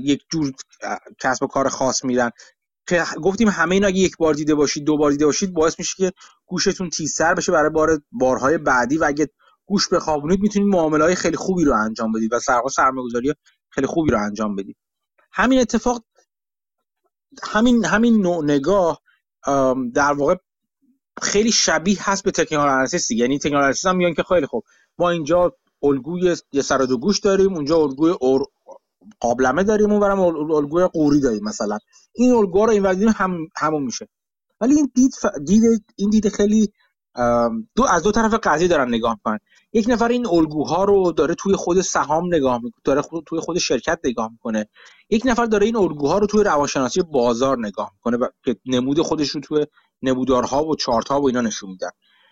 یک 0.01 0.21
جور 0.31 0.51
کسب 1.19 1.43
و 1.43 1.47
کار 1.47 1.69
خاص 1.69 2.03
میرن. 2.05 2.31
که 2.87 3.03
گفتیم 3.23 3.49
همه 3.49 3.75
اینا 3.75 3.87
اگه 3.87 3.97
یک 3.97 4.17
بار 4.17 4.33
دیده 4.33 4.55
باشید 4.55 4.83
دو 4.83 4.97
بار 4.97 5.11
دیده 5.11 5.25
باشید 5.25 5.53
باعث 5.53 5.79
میشه 5.79 5.95
که 5.97 6.11
گوشتون 6.45 6.89
تیزتر 6.89 7.33
بشه 7.33 7.51
برای 7.51 7.69
بار 7.69 8.01
بارهای 8.11 8.57
بعدی 8.57 8.97
و 8.97 9.03
اگه 9.03 9.29
گوش 9.65 9.89
بخوابونید 9.89 10.39
می‌تونید 10.39 10.73
معامله 10.73 11.03
های 11.03 11.15
خیلی 11.15 11.37
خوبی 11.37 11.63
رو 11.63 11.73
انجام 11.73 12.11
بدید 12.11 12.33
و 12.33 12.39
سرمایه‌گذاری 12.69 13.33
خیلی 13.69 13.87
خوبی 13.87 14.11
رو 14.11 14.23
انجام 14.23 14.55
بدید. 14.55 14.77
همین 15.33 15.59
اتفاق 15.59 16.03
همین 17.43 17.85
همین 17.85 18.21
نوع 18.21 18.43
نگاه 18.43 19.01
در 19.93 20.13
واقع 20.13 20.35
خیلی 21.21 21.51
شبیه 21.51 21.97
هست 22.09 22.23
به 22.23 22.31
تکنیکال 22.31 22.69
آنالیسیس 22.69 23.11
یعنی 23.11 23.39
تکنیکال 23.39 23.73
هم 23.85 23.95
میگن 23.95 24.13
که 24.13 24.23
خیلی 24.23 24.45
خوب. 24.45 24.63
ما 24.97 25.09
اینجا 25.09 25.55
الگوی 25.83 26.35
یه 26.51 26.61
سر 26.61 26.77
دو 26.77 26.97
گوش 26.97 27.19
داریم 27.19 27.53
اونجا 27.53 27.77
الگوی 27.77 28.11
اور... 28.21 28.45
قابلمه 29.19 29.63
داریم 29.63 29.91
اونورم 29.91 30.19
الگوی 30.19 30.87
قوری 30.87 31.19
داریم 31.19 31.43
مثلا. 31.43 31.77
این 32.13 32.31
الگوها 32.31 32.65
رو 32.65 32.71
این 32.71 32.85
هم 33.07 33.47
همون 33.57 33.83
میشه. 33.83 34.07
ولی 34.61 34.75
این 34.75 34.91
دید, 34.95 35.13
ف... 35.21 35.25
دید 35.45 35.85
این 35.95 36.09
دید 36.09 36.29
خیلی 36.29 36.71
دو 37.75 37.83
از 37.83 38.03
دو 38.03 38.11
طرف 38.11 38.33
قضیه 38.33 38.67
دارن 38.67 38.87
نگاه 38.87 39.13
می‌کنن. 39.13 39.39
یک 39.73 39.85
نفر 39.89 40.07
این 40.07 40.27
الگوها 40.27 40.83
رو 40.83 41.11
داره 41.11 41.35
توی 41.35 41.55
خود 41.55 41.81
سهام 41.81 42.35
نگاه 42.35 42.55
می‌کنه 42.63 42.81
داره 42.83 43.01
خود 43.01 43.23
توی 43.27 43.39
خود 43.39 43.57
شرکت 43.57 43.99
نگاه 44.03 44.31
می‌کنه. 44.31 44.69
یک 45.09 45.21
نفر 45.25 45.45
داره 45.45 45.65
این 45.65 45.75
الگوها 45.75 46.17
رو 46.17 46.27
توی 46.27 46.43
روانشناسی 46.43 47.01
بازار 47.01 47.59
نگاه 47.59 47.91
می‌کنه 47.93 48.29
که 48.45 48.55
نمود 48.65 49.01
خودش 49.01 49.29
رو 49.29 49.41
توی 49.41 49.65
نمودارها 50.01 50.65
و 50.65 50.75
چارت 50.75 51.07
ها 51.07 51.21
و 51.21 51.27
اینا 51.27 51.41
نشون 51.41 51.69
میدن 51.69 51.89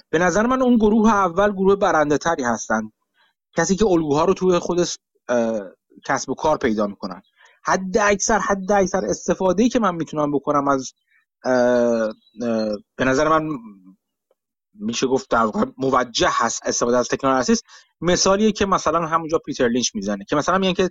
به 0.09 0.19
نظر 0.19 0.45
من 0.45 0.61
اون 0.61 0.75
گروه 0.75 1.09
اول 1.09 1.51
گروه 1.51 1.75
برنده 1.75 2.17
تری 2.17 2.43
هستن. 2.43 2.91
کسی 3.57 3.75
که 3.75 3.85
الگوها 3.85 4.25
رو 4.25 4.33
توی 4.33 4.59
خود 4.59 4.87
کسب 6.05 6.29
و 6.29 6.33
کار 6.35 6.57
پیدا 6.57 6.87
می‌کنن. 6.87 7.21
حد 7.63 7.97
اکثر 7.97 8.39
حد 8.39 8.71
اکثر 8.71 9.05
استفاده 9.05 9.63
ای 9.63 9.69
که 9.69 9.79
من 9.79 9.95
می‌تونم 9.95 10.31
بکنم 10.31 10.67
از 10.67 10.93
به 12.97 13.05
نظر 13.05 13.27
من 13.27 13.49
میشه 14.79 15.07
گفت 15.07 15.29
در 15.29 15.43
واقع 15.43 15.65
موجه 15.77 16.29
هست 16.31 16.61
استفاده 16.65 16.97
از 16.97 17.07
تکنولوژی 17.07 17.53
مثالیه 18.01 18.51
که 18.51 18.65
مثلا 18.65 19.07
همونجا 19.07 19.39
پیتر 19.45 19.67
لینچ 19.67 19.95
می‌زنه 19.95 20.25
که 20.29 20.35
مثلا 20.35 20.57
میگن 20.57 20.73
که 20.73 20.89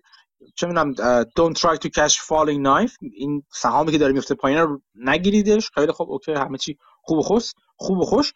چه 0.55 0.67
می‌دونم 0.67 0.95
don't 1.25 1.55
try 1.59 1.77
to 1.77 1.89
catch 1.89 2.15
falling 2.15 2.63
knife. 2.65 2.93
این 3.13 3.43
سهامی 3.53 3.93
که 3.93 3.99
داره 3.99 4.13
میفته 4.13 4.35
پایین 4.35 4.59
رو 4.59 4.81
نگیریدش. 4.95 5.71
خیلی 5.75 5.93
خوب 5.93 6.11
اوکی 6.11 6.33
همه 6.33 6.59
چی 6.59 6.79
خوب 7.03 7.19
و 7.19 7.23
خوش 7.23 7.53
خوب 7.77 7.99
و 7.99 8.05
خوش. 8.05 8.33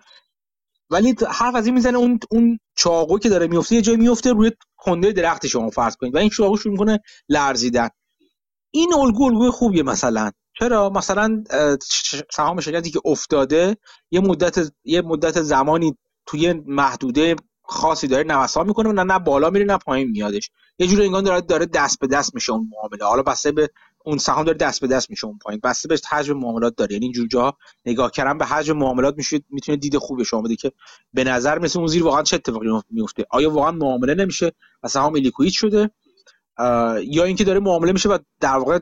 ولی 0.90 1.14
از 1.54 1.66
این 1.66 1.74
می‌زنه 1.74 1.98
اون 1.98 2.18
اون 2.30 2.58
چاقو 2.76 3.18
که 3.18 3.28
داره 3.28 3.46
میفته 3.46 3.74
یه 3.74 3.82
جایی 3.82 3.98
میفته 3.98 4.32
روی 4.32 4.50
کنده 4.76 5.12
درخت 5.12 5.46
شما 5.46 5.70
فرض 5.70 5.96
کنید. 5.96 6.14
و 6.14 6.18
این 6.18 6.30
چاقو 6.30 6.56
شروع 6.56 6.72
می‌کنه 6.72 7.00
لرزیدن. 7.28 7.88
این 8.70 8.94
الگو 8.94 9.24
الگوی 9.24 9.50
خوبیه 9.50 9.82
مثلا. 9.82 10.30
چرا؟ 10.62 10.90
مثلا 10.90 11.44
سهام 12.30 12.60
شرکتی 12.60 12.90
که 12.90 13.01
افتاده 13.05 13.76
یه 14.10 14.20
مدت 14.20 14.72
یه 14.84 15.02
مدت 15.02 15.43
زمانی 15.43 15.97
توی 16.26 16.52
محدوده 16.66 17.36
خاصی 17.62 18.09
داره 18.09 18.24
نوسان 18.24 18.66
می‌کنه 18.66 18.93
نه 18.93 19.02
نه 19.02 19.18
بالا 19.18 19.51
میره 19.51 19.64
نه 19.64 19.78
پایین 19.78 20.10
میادش. 20.10 20.51
یه 20.78 20.86
جوری 20.86 21.05
انگار 21.05 21.22
داره 21.22 21.40
داره 21.40 21.66
دست 21.66 22.01
به 22.01 22.06
دست 22.06 22.34
میشه 22.34 22.52
اون 22.52 22.68
معامله. 22.72 23.05
حالا 23.05 23.22
بسته 23.22 23.52
به 23.52 23.70
اون 24.05 24.18
سهام 24.18 24.44
داره 24.44 24.59
دست 24.59 24.80
به 24.80 24.86
دست 24.86 25.10
میشه 25.10 25.26
اون 25.26 25.39
پایین. 25.39 25.60
بسته 25.64 25.89
به 25.89 26.01
حجم 26.10 26.36
معاملات 26.36 26.76
داره. 26.76 26.93
یعنی 26.93 27.05
اینجور 27.05 27.28
جاها 27.28 27.56
نگاه 27.86 28.10
کردن 28.10 28.39
به 28.39 28.44
حجم 28.44 28.76
معاملات 28.76 29.14
میشه 29.16 29.40
می‌تونه 29.51 29.78
دید 29.78 29.97
خوب 29.97 30.22
شما 30.22 30.43
بده 30.43 30.56
که 30.56 30.72
به 31.14 31.24
نظر 31.24 31.59
مثل 31.59 31.78
اون 31.78 31.89
زیر 31.89 32.05
واقعا 32.05 32.22
چه 32.22 32.36
اتفاقی 32.36 32.68
میفته 32.90 33.26
آیا 33.30 33.51
واقعا 33.51 33.70
معامله 33.70 34.14
نمیشه 34.14 34.52
و 34.82 34.89
سهام 34.89 35.16
لیکوید 35.16 35.52
شده؟ 35.52 35.90
یا 37.05 37.24
اینکه 37.24 37.44
داره 37.44 37.60
معامله 37.60 37.93
میشه 37.93 38.09
و 38.09 38.18
در 38.40 38.56
واقع 38.56 38.78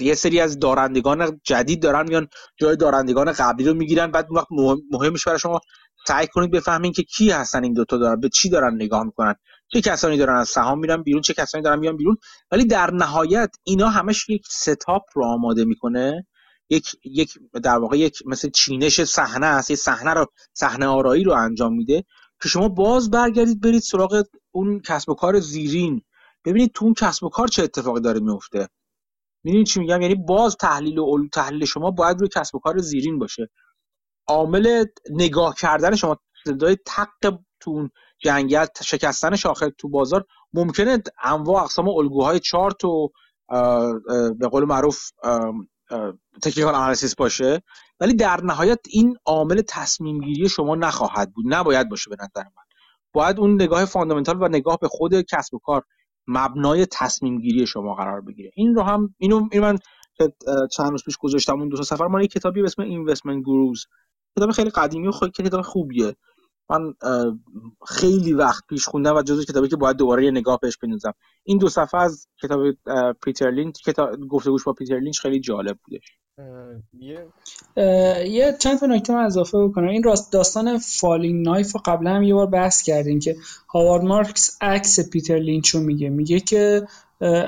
یه 0.00 0.14
سری 0.14 0.40
از 0.40 0.58
دارندگان 0.58 1.40
جدید 1.44 1.82
دارن 1.82 2.08
میان 2.08 2.28
جای 2.56 2.76
دارندگان 2.76 3.32
قبلی 3.32 3.66
رو 3.66 3.74
می‌گیرن 3.74 4.10
بعد 4.10 4.28
وقت 4.30 4.46
مهم 4.90 5.12
میشه 5.12 5.24
برای 5.26 5.38
شما 5.38 5.60
سعی 6.06 6.26
کنید 6.26 6.50
بفهمین 6.50 6.92
که 6.92 7.02
کی 7.02 7.30
هستن 7.30 7.64
این 7.64 7.72
دوتا 7.72 7.96
دارن 7.96 8.20
به 8.20 8.28
چی 8.28 8.48
دارن 8.48 8.74
نگاه 8.74 9.04
می‌کنن. 9.04 9.34
چه 9.72 9.80
کسانی 9.80 10.16
دارن 10.16 10.36
از 10.36 10.48
سهام 10.48 10.78
میرن 10.78 11.02
بیرون 11.02 11.22
چه 11.22 11.34
کسانی 11.34 11.64
دارن 11.64 11.78
میان 11.78 11.96
بیرون. 11.96 12.16
ولی 12.50 12.64
در 12.64 12.90
نهایت 12.90 13.50
اینا 13.64 13.88
همش 13.88 14.28
یک 14.28 14.46
ستاپ 14.50 15.02
رو 15.14 15.24
آماده 15.24 15.64
می‌کنه. 15.64 16.26
یک 16.70 16.96
یک 17.04 17.38
در 17.62 17.78
واقع 17.78 17.98
یک 17.98 18.22
مثل 18.26 18.50
چینش 18.50 19.04
صحنه 19.04 19.46
است 19.46 19.74
صحنه 19.74 20.14
رو 20.14 20.26
صحنه 20.54 20.86
آرایی 20.86 21.24
رو 21.24 21.32
انجام 21.32 21.74
میده 21.74 22.04
که 22.42 22.48
شما 22.48 22.68
باز 22.68 23.10
برگردید 23.10 23.60
برید 23.60 23.82
سراغ 23.82 24.24
اون 24.50 24.80
کسب 24.80 25.08
و 25.08 25.14
کار 25.14 25.40
زیرین. 25.40 26.02
ببینید 26.44 26.70
تو 26.74 26.84
اون 26.84 26.94
کسب 26.94 27.24
و 27.24 27.28
کار 27.28 27.48
چه 27.48 27.62
اتفاقی 27.62 28.00
داره 28.00 28.20
میفته 28.20 28.68
می‌دونید 29.44 29.66
چی 29.66 29.80
میگم؟ 29.80 30.02
یعنی 30.02 30.14
باز 30.14 30.56
تحلیل 30.56 30.98
و 30.98 31.28
تحلیل 31.32 31.64
شما 31.64 31.90
باید 31.90 32.18
روی 32.20 32.28
کسب 32.28 32.54
و 32.54 32.58
کار 32.58 32.78
زیرین 32.78 33.18
باشه. 33.18 33.50
عامل 34.26 34.84
نگاه 35.10 35.54
کردن 35.54 35.96
شما 35.96 36.16
صدای 36.44 36.76
تق 36.86 37.08
تو 37.60 37.70
اون 37.70 37.90
جنگل 38.18 38.66
شکستن 38.82 39.36
شاخه 39.36 39.70
تو 39.70 39.88
بازار 39.88 40.24
ممکنه 40.52 41.02
انواع 41.22 41.62
اقسام 41.62 41.88
الگوهای 41.88 42.40
چارت 42.40 42.84
و 42.84 43.10
به 44.38 44.48
قول 44.50 44.64
معروف 44.64 45.10
تکنیکال 46.42 46.74
آنالیسیس 46.74 47.14
باشه. 47.14 47.62
ولی 48.00 48.14
در 48.14 48.40
نهایت 48.44 48.80
این 48.88 49.16
عامل 49.26 49.62
تصمیم 49.68 50.20
گیری 50.20 50.48
شما 50.48 50.74
نخواهد 50.74 51.32
بود. 51.32 51.44
نباید 51.48 51.88
باشه 51.88 52.10
به 52.10 52.16
نظر 52.20 52.42
من. 52.42 52.62
باید 53.12 53.40
اون 53.40 53.54
نگاه 53.54 53.84
فاندامنتال 53.84 54.42
و 54.42 54.48
نگاه 54.48 54.78
به 54.80 54.88
خود 54.88 55.20
کسب 55.20 55.54
و 55.54 55.58
کار 55.58 55.84
مبنای 56.30 56.86
تصمیم 56.86 57.40
گیری 57.40 57.66
شما 57.66 57.94
قرار 57.94 58.20
بگیره. 58.20 58.50
این 58.54 58.74
رو 58.74 58.82
هم 58.82 59.14
اینو 59.18 59.48
این 59.52 59.62
من 59.62 59.78
چند 60.72 60.90
روز 60.90 61.04
پیش 61.04 61.16
گذاشتم 61.16 61.60
اون 61.60 61.68
دو 61.68 61.76
تا 61.76 61.82
سفر 61.82 62.06
من 62.06 62.22
یک 62.22 62.30
کتابی 62.30 62.60
به 62.60 62.66
اسم 62.66 62.82
اینوستمنت 62.82 63.42
گروز 63.42 63.86
کتاب 64.36 64.50
خیلی 64.50 64.70
قدیمی 64.70 65.08
و 65.08 65.12
خیلی 65.12 65.48
کتاب 65.48 65.62
خوبیه. 65.62 66.16
من 66.70 66.94
خیلی 67.88 68.32
وقت 68.32 68.64
پیش 68.68 68.86
خوندم 68.86 69.16
و 69.16 69.22
جزو 69.22 69.44
کتابی 69.44 69.68
که 69.68 69.76
باید 69.76 69.96
دوباره 69.96 70.24
یه 70.24 70.30
نگاه 70.30 70.58
بهش 70.62 70.76
بنوزم 70.76 71.12
این 71.44 71.58
دو 71.58 71.68
صفحه 71.68 72.00
از 72.00 72.26
کتاب 72.42 72.60
پیتر 73.24 73.50
لینچ 73.50 73.82
کتاب 73.84 74.16
گفتگوش 74.16 74.64
با 74.64 74.72
پیتر 74.72 74.98
لینچ 75.00 75.20
خیلی 75.20 75.40
جالب 75.40 75.78
بودش 75.84 76.04
یه 78.26 78.56
چند 78.58 78.78
تا 78.78 78.86
نکته 78.86 79.12
من 79.12 79.24
اضافه 79.24 79.58
بکنم. 79.58 79.88
این 79.88 80.02
راست 80.02 80.32
داستان 80.32 80.78
falling 80.78 81.44
knife 81.46 81.72
رو 81.72 81.80
قبلا 81.84 82.10
هم 82.10 82.22
یه 82.22 82.34
بار 82.34 82.46
بحث 82.46 82.82
کردیم 82.82 83.18
که 83.18 83.36
هاوارد 83.68 84.04
مارکس 84.04 84.56
عکس 84.60 85.10
پیتر 85.10 85.38
لینچ 85.38 85.68
رو 85.68 85.80
میگه. 85.80 86.08
میگه 86.08 86.40
که 86.40 86.86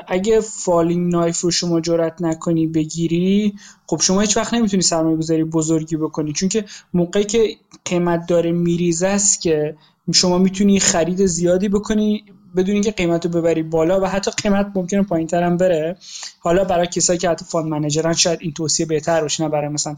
اگه 0.07 0.41
falling 0.41 1.13
knife 1.13 1.41
رو 1.41 1.51
شما 1.51 1.81
جرات 1.81 2.23
نکنی 2.23 2.67
بگیری 2.67 3.55
خب 3.87 4.01
شما 4.01 4.21
هیچ 4.21 4.37
وقت 4.37 4.55
نمی‌تونی 4.55 4.83
سرمایه 4.83 5.17
گذاری 5.17 5.45
بزرگی 5.45 5.97
بکنی. 5.97 6.33
چون 6.33 6.49
که 6.49 6.65
موقعی 6.95 7.25
که 7.25 7.57
قیمت 7.85 8.27
داره 8.27 8.53
میریزه 8.53 9.07
است 9.07 9.43
که 9.43 9.77
شما 10.15 10.39
می‌تونی 10.39 10.81
خرید 10.81 11.27
زیادی 11.27 11.69
بکنی 11.69 12.25
بدون 12.57 12.75
اینکه 12.75 12.91
قیمت 12.91 13.27
رو 13.27 13.31
ببری 13.31 13.63
بالا 13.63 14.01
و 14.01 14.05
حتی 14.07 14.31
قیمت 14.31 14.73
ممکنه 14.75 15.03
پایین 15.03 15.29
هم 15.33 15.57
بره 15.57 15.97
حالا 16.41 16.65
برای 16.65 16.87
کسایی 16.87 17.19
که 17.19 17.31
حتی 17.31 17.45
fund 17.45 17.67
managerن 17.67 18.13
شاید 18.13 18.39
این 18.43 18.53
توصیه 18.53 18.87
بهتر 18.87 19.21
باشه 19.21 19.45
نه 19.45 19.49
برای 19.49 19.69
مثلا 19.69 19.97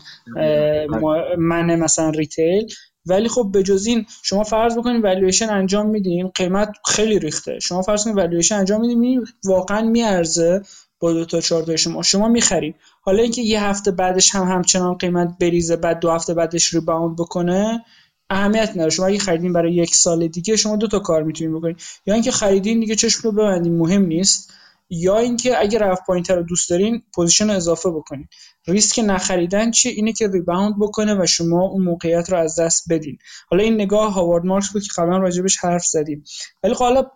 من 1.39 1.77
مثلا 1.77 2.11
retail 2.11 2.67
ولی 3.07 3.29
خب 3.29 3.51
به 3.53 3.63
جز 3.63 3.87
این 3.87 4.07
شما 4.23 4.45
فرض 4.45 4.79
بکنید 4.79 5.05
والویشن 5.05 5.51
انجام 5.51 5.87
میدین 5.87 6.29
قیمت 6.29 6.73
خیلی 6.87 7.19
ریخته. 7.19 7.59
شما 7.61 7.83
فرض 7.83 8.05
کنید 8.05 8.17
والویشن 8.17 8.55
انجام 8.55 8.81
میدین 8.81 9.25
واقعا 9.45 9.83
میارزه 9.83 10.63
با 11.01 11.13
دو 11.13 11.25
تا 11.25 11.41
چهار 11.41 11.77
شما. 11.77 12.03
شما 12.03 12.29
می‌خرید. 12.29 12.75
حالا 13.01 13.23
اینکه 13.23 13.43
یه 13.43 13.63
هفته 13.63 13.91
بعدش 13.91 14.35
هم 14.35 14.43
همچنان 14.43 14.95
قیمت 14.95 15.37
بریزه 15.41 15.77
بعد 15.77 16.01
دو 16.01 16.11
هفته 16.11 16.35
بعدش 16.35 16.75
rebound 16.75 17.17
بکنه 17.17 17.85
اهمیت 18.31 18.71
نداره. 18.71 18.91
شما 18.91 19.07
اگه 19.07 19.19
خریدین 19.19 19.53
برای 19.53 19.75
یک 19.75 19.95
سال 19.95 20.29
دیگه 20.29 20.57
شما 20.57 20.77
دو 20.77 20.87
تا 20.89 20.99
کار 20.99 21.23
می‌تونید 21.23 21.57
بکنید 21.57 21.83
یا 22.07 22.15
اینکه 22.15 22.31
خریدین 22.31 22.81
دیگه 22.81 22.95
چشم 22.95 23.21
رو 23.25 23.33
ببندین 23.33 23.79
مهم 23.79 24.03
نیست. 24.07 24.53
یا 24.91 25.19
اینکه 25.19 25.61
اگه 25.61 25.79
رفت 25.79 26.03
پایین 26.07 26.25
رو 26.29 26.43
دوست 26.43 26.71
دارین 26.71 27.03
position 27.15 27.51
اضافه 27.51 27.91
بکنین. 27.91 28.29
ریسک 28.67 29.01
نخریدن 29.07 29.71
چیه 29.71 29.93
اینه 29.93 30.13
که 30.13 30.29
rebound 30.29 30.75
بکنه 30.81 31.23
و 31.23 31.27
شما 31.27 31.63
اون 31.63 31.85
موقعیت 31.85 32.31
رو 32.31 32.39
از 32.39 32.59
دست 32.59 32.85
بدین. 32.91 33.19
حالا 33.49 33.63
این 33.63 33.75
نگاه 33.75 34.13
هاوارد 34.13 34.45
مارکس 34.45 34.73
بود 34.73 34.83
که 34.83 34.89
قبلا 34.97 35.19
راجبش 35.19 35.57
حرف 35.57 35.85
زدیم. 35.85 36.25
ولی 36.63 36.75
خب 36.75 36.85
حالا 36.85 37.11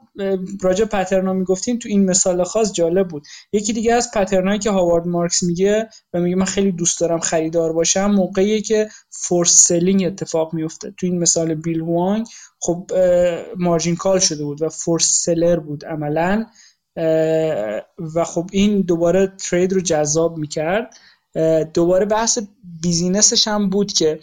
راجع 0.62 0.84
patternا 0.84 1.32
می‌گفتیم 1.32 1.78
تو 1.78 1.88
این 1.88 2.04
مثال 2.04 2.44
خاص 2.44 2.72
جالب 2.72 3.08
بود. 3.08 3.26
یکی 3.52 3.72
دیگه 3.72 3.94
از 3.94 4.10
patternایی 4.10 4.58
که 4.58 4.70
هاوارد 4.70 5.06
مارکس 5.06 5.42
میگه 5.42 5.88
و 6.12 6.20
میگه 6.20 6.36
من 6.36 6.44
خیلی 6.44 6.72
دوست 6.72 7.00
دارم 7.00 7.20
خریدار 7.20 7.72
باشم 7.72 8.10
موقعی 8.10 8.62
که 8.62 8.88
force 9.10 9.64
selling 9.66 10.04
اتفاق 10.04 10.54
میفته. 10.54 10.94
تو 10.96 11.06
این 11.06 11.18
مثال 11.18 11.54
بیل 11.54 11.80
هوانگ 11.80 12.26
خب 12.60 12.90
margin 13.56 13.96
call 13.96 14.18
شده 14.18 14.44
بود 14.44 14.62
و 14.62 14.68
force 14.68 15.22
seller 15.24 15.56
بود 15.56 15.84
عملا. 15.84 16.46
و 18.14 18.24
خب 18.24 18.46
این 18.52 18.80
دوباره 18.80 19.32
trade 19.50 19.72
رو 19.72 19.80
جذاب 19.80 20.38
می‌کرد. 20.38 20.96
دوباره 21.74 22.04
بحث 22.04 22.38
businessش 22.82 23.48
هم 23.48 23.70
بود 23.70 23.92
که 23.92 24.20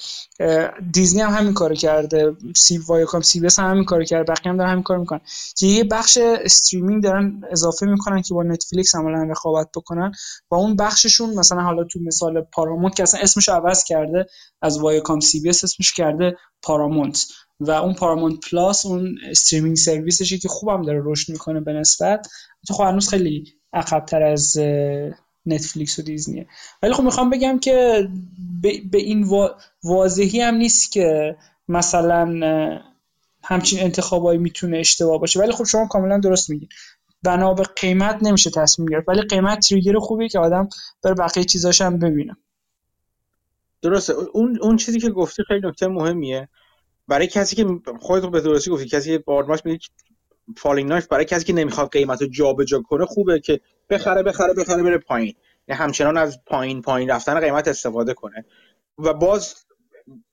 دیزنی 0.94 1.22
هم 1.22 1.34
همین 1.34 1.54
کارو 1.54 1.76
کرده 1.76 2.36
سی 2.56 2.78
وایکام 2.78 3.22
سی 3.22 3.40
بی 3.40 3.53
اس 3.53 3.60
هم 3.60 3.70
همین 3.70 3.84
کارو 3.84 4.04
کرده 4.04 4.32
بقیه 4.32 4.52
هم 4.52 4.58
دارن 4.58 4.72
همین 4.72 4.84
کار 4.84 4.98
می‌کنن. 4.98 5.22
که 5.58 5.68
یه 5.68 5.84
بخش 5.84 6.18
streaming 6.22 7.04
دارن 7.04 7.42
اضافه 7.52 7.86
می‌کنن 7.86 8.22
که 8.22 8.34
با 8.34 8.44
نتفلیکس 8.44 8.96
عملا 8.96 9.24
رقابت 9.24 9.70
بکنن 9.76 10.12
و 10.52 10.56
اون 10.56 10.76
بخششون 10.76 11.34
مثلا 11.34 11.62
حالا 11.62 11.84
تو 11.84 12.00
مثال 12.00 12.42
پارامونت 12.42 12.96
که 12.96 13.04
اصلا 13.04 13.20
اسمش 13.20 13.50
عوض 13.50 13.84
کرده 13.84 14.26
از 14.62 14.80
وایکام 14.80 15.20
سی 15.20 15.40
بی 15.42 15.47
اس 15.47 15.50
اسمش 15.50 15.94
کرده 15.94 16.38
پارامونت 16.62 17.26
و 17.60 17.72
اون 17.72 17.94
پارامونت 17.94 18.50
پلاس 18.50 18.86
اون 18.86 19.18
streaming 19.30 19.76
serviceشه 19.76 20.38
که 20.38 20.48
خوبم 20.48 20.82
داره 20.82 21.02
رشد 21.04 21.32
می‌کنه 21.32 21.60
به 21.60 21.74
نسبت 21.74 22.28
تو 22.68 22.74
خب 22.74 22.84
هنوز 22.84 23.10
خیلی 23.10 23.54
عقبتر 23.74 24.24
از 24.24 24.58
نتفلیکس 25.46 26.00
و 26.00 26.02
دیزنیه. 26.02 26.48
ولی 26.84 26.94
خب 26.94 27.04
می‌خوام 27.04 27.30
بگم 27.30 27.60
که 27.60 28.08
به 28.92 28.98
این 28.98 29.30
واضحی 29.84 30.42
هم 30.42 30.56
نیست 30.56 30.92
که 30.92 31.38
مثلا 31.68 32.40
همچین 33.44 33.80
انتخابایی 33.80 34.40
می‌تونه 34.40 34.78
اشتباه 34.78 35.20
باشه. 35.20 35.40
ولی 35.40 35.52
خب 35.52 35.64
شما 35.64 35.88
کاملا 35.88 36.20
درست 36.20 36.50
میگین. 36.50 36.70
بنا 37.24 37.54
به 37.54 37.64
قیمت 37.64 38.24
نمیشه 38.24 38.50
تصمیم 38.50 38.88
گرفت. 38.88 39.10
ولی 39.10 39.22
قیمت 39.22 39.60
trigger 39.60 40.00
خوبیه 40.00 40.30
که 40.30 40.40
آدم 40.40 40.70
بر 41.04 41.14
بقیه 41.14 41.44
چیزاش 41.44 41.82
ببینه. 41.82 42.38
درسته. 43.82 44.14
اون 44.14 44.60
اون 44.62 44.78
چیزی 44.78 45.00
که 45.00 45.10
گفتی 45.10 45.44
خیلی 45.48 45.68
نکته 45.68 45.88
مهمیه. 45.88 46.50
برای 47.08 47.28
کسی 47.28 47.56
که 47.56 47.66
خودت 48.02 48.26
به 48.26 48.42
درستی 48.42 48.70
گفتی 48.72 48.88
کسی 48.88 49.10
که 49.10 49.18
بارماش 49.18 49.60
میگه 49.66 49.80
falling 50.58 50.90
knife 50.90 51.08
برای 51.08 51.26
کسی 51.26 51.46
که 51.46 51.54
نمی‌خواد 51.54 51.92
قیمت 51.92 52.22
رو 52.22 52.28
جابجا 52.28 52.82
کنه 52.82 53.06
خوبه 53.06 53.40
که 53.40 53.60
بخره 53.90 54.24
بخره 54.24 54.54
بخره 54.54 54.84
بره 54.84 54.98
پایین. 54.98 55.34
یعنی 55.68 55.82
همچنان 55.82 56.18
از 56.18 56.40
پایین 56.46 56.82
پایین 56.82 57.10
رفتن 57.10 57.40
قیمت 57.40 57.68
استفاده 57.68 58.14
کنه. 58.14 58.46
و 58.98 59.14
باز 59.14 59.56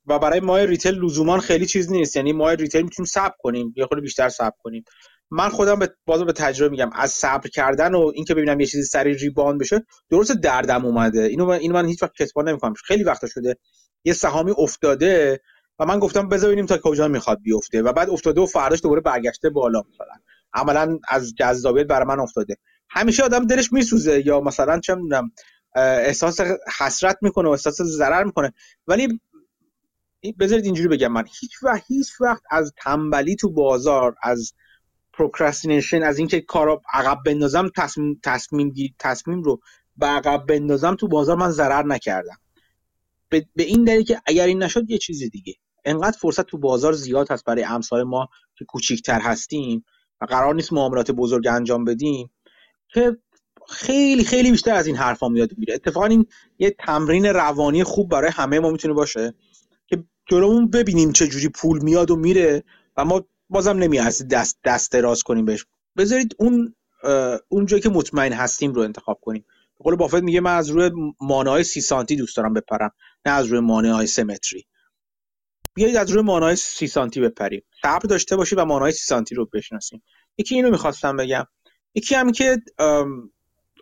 و 0.06 0.18
برای 0.18 0.40
مای 0.40 0.66
retail 0.66 0.94
لزوما 0.94 1.40
خیلی 1.40 1.66
چیز 1.66 1.92
نیست. 1.92 2.16
یعنی 2.16 2.32
مای 2.32 2.56
retail 2.56 2.82
می‌تونیم 2.82 3.06
صبر 3.06 3.34
کنیم. 3.38 3.74
یه 3.76 3.86
خورده 3.86 4.02
بیشتر 4.02 4.28
صبر 4.28 4.56
کنیم. 4.62 4.84
من 5.30 5.48
خودم 5.48 5.78
به 5.78 5.94
باز 6.06 6.22
به 6.22 6.32
تجربه 6.32 6.70
میگم. 6.70 6.90
از 6.94 7.10
صبر 7.10 7.48
کردن 7.48 7.94
و 7.94 8.12
اینکه 8.14 8.34
ببینم 8.34 8.60
یه 8.60 8.66
چیزی 8.66 8.82
سری 8.82 9.14
rebound 9.14 9.60
بشه 9.60 9.86
درست 10.10 10.32
دردم 10.32 10.84
اومده. 10.84 11.22
اینو 11.22 11.46
من 11.46 11.58
اینو 11.58 11.74
من 11.74 11.86
هیچ 11.86 12.02
وقت 12.02 12.12
کتمان 12.14 12.48
نمی‌کنم. 12.48 12.74
خیلی 12.74 13.04
وقت 13.04 13.26
شده. 13.26 13.56
یه 14.04 14.12
سهامی 14.12 14.54
افتاده. 14.58 15.40
و 15.78 15.86
من 15.86 15.98
گفتم 15.98 16.28
بذار 16.28 16.48
ببینیم 16.48 16.66
تا 16.66 16.78
کجا 16.78 17.08
می‌خواد 17.08 17.42
بیفته. 17.42 17.82
و 17.82 17.92
بعد 17.92 18.10
افتاده 18.10 18.40
و 18.40 18.46
فرداش 18.46 18.82
دوباره 18.82 19.00
برگشته 19.00 19.50
بالا 19.50 19.82
مثلا. 19.94 20.14
عملا 20.54 20.98
از 21.08 21.34
جذابیت 21.34 21.86
برای 21.86 22.06
من 22.06 22.20
افتاده. 22.20 22.56
همیشه 22.90 23.22
آدم 23.22 23.46
دلش 23.46 23.72
میسوزه 23.72 24.26
یا 24.26 24.40
مثلا 24.40 24.80
چه 24.80 24.94
می‌دونم 24.94 25.32
احساس 25.76 26.40
حسرت 26.78 27.18
می‌کنه 27.22 27.48
و 27.48 27.52
احساس 27.52 27.82
ضرر 27.82 28.24
می‌کنه. 28.24 28.52
ولی 28.86 29.20
بذارید 30.40 30.64
اینجوری 30.64 30.88
بگم 30.88 31.12
من. 31.12 31.24
هیچ 31.40 31.62
وقت 31.62 31.82
هیچ 31.86 32.20
وقت 32.20 32.42
از 32.50 32.72
تنبلی 32.76 33.36
تو 33.36 33.50
بازار 33.50 34.14
از 34.22 34.52
procrastination 35.12 36.02
از 36.02 36.18
اینکه 36.18 36.40
کارا 36.40 36.82
عقب 36.92 37.18
بندازم 37.26 37.70
تصمیم 37.76 38.20
تصمیم 38.22 38.74
تصمیم 38.98 39.42
رو 39.42 39.60
به 39.96 40.06
عقب 40.06 40.46
بندازم 40.46 40.94
تو 40.94 41.08
بازار 41.08 41.36
من 41.36 41.50
ضرر 41.50 41.82
نکردم. 41.82 42.38
به, 43.28 43.46
این 43.56 43.84
دلیل 43.84 44.04
که 44.04 44.20
اگر 44.26 44.46
این 44.46 44.62
نشد 44.62 44.90
یه 44.90 44.98
چیز 44.98 45.22
دیگه. 45.30 45.54
انقدر 45.84 46.18
فرصت 46.18 46.46
تو 46.46 46.58
بازار 46.58 46.92
زیاد 46.92 47.30
هست 47.30 47.44
برای 47.44 47.64
امثال 47.64 48.02
ما 48.02 48.28
که 48.54 48.64
کوچیکتر 48.64 49.20
هستیم 49.20 49.84
و 50.20 50.24
قرار 50.24 50.54
نیست 50.54 50.72
معاملات 50.72 51.10
بزرگ 51.10 51.46
انجام 51.46 51.84
بدیم 51.84 52.30
که 52.88 53.16
خیلی 53.68 54.24
خیلی 54.24 54.50
بیشتر 54.50 54.74
از 54.74 54.86
این 54.86 54.96
حرفا 54.96 55.28
میاد 55.28 55.50
میره. 55.58 55.74
اتفاقا 55.74 56.06
این 56.06 56.26
یه 56.58 56.76
تمرین 56.78 57.26
روانی 57.26 57.84
خوب 57.84 58.10
برای 58.10 58.30
همه 58.30 58.60
ما 58.60 58.70
می‌تونه 58.70 58.94
باشه 58.94 59.34
که 59.86 60.04
جلومون 60.26 60.70
ببینیم 60.70 61.12
چه 61.12 61.26
جوری 61.26 61.48
پول 61.48 61.82
میاد 61.82 62.10
و 62.10 62.16
میره 62.16 62.64
و 62.96 63.04
ما 63.04 63.24
بازم 63.48 63.78
نمیارزه 63.78 64.24
دست 64.24 64.58
دست 64.64 64.92
دراز 64.92 65.22
کنیم 65.22 65.44
بهش. 65.44 65.66
بذارید 65.96 66.36
اون 66.38 66.74
اون 67.48 67.66
جایی 67.66 67.82
که 67.82 67.88
مطمئن 67.88 68.32
هستیم 68.32 68.72
رو 68.72 68.82
انتخاب 68.82 69.18
کنیم. 69.22 69.44
قول 69.78 69.96
بافت 69.96 70.22
میگه 70.22 70.40
من 70.40 70.56
از 70.56 70.70
روی 70.70 70.90
مانای 71.20 71.64
سی 71.64 71.80
سانتی 71.80 72.16
دوست 72.16 72.36
دارم 72.36 72.52
بپرم 72.52 72.90
نه 73.26 73.32
از 73.32 73.46
روی 73.46 73.60
مانای 73.60 74.06
سه 74.06 74.24
متری 74.24 74.66
بیایید 75.74 75.96
از 75.96 76.10
روی 76.10 76.22
مانای 76.22 76.56
سی 76.56 76.86
سانتی 76.86 77.20
بپریم. 77.20 77.62
صبر 77.82 78.06
داشته 78.08 78.36
باشید 78.36 78.58
و 78.58 78.64
مانای 78.64 78.92
سی 78.92 79.04
سانتی 79.04 79.34
رو 79.34 79.46
بشناسیم. 79.52 80.02
یکی 80.38 80.54
اینو 80.54 80.70
می‌خواستم 80.70 81.16
بگم. 81.16 81.44
یکی 81.94 82.14
هم 82.14 82.32
که 82.32 82.58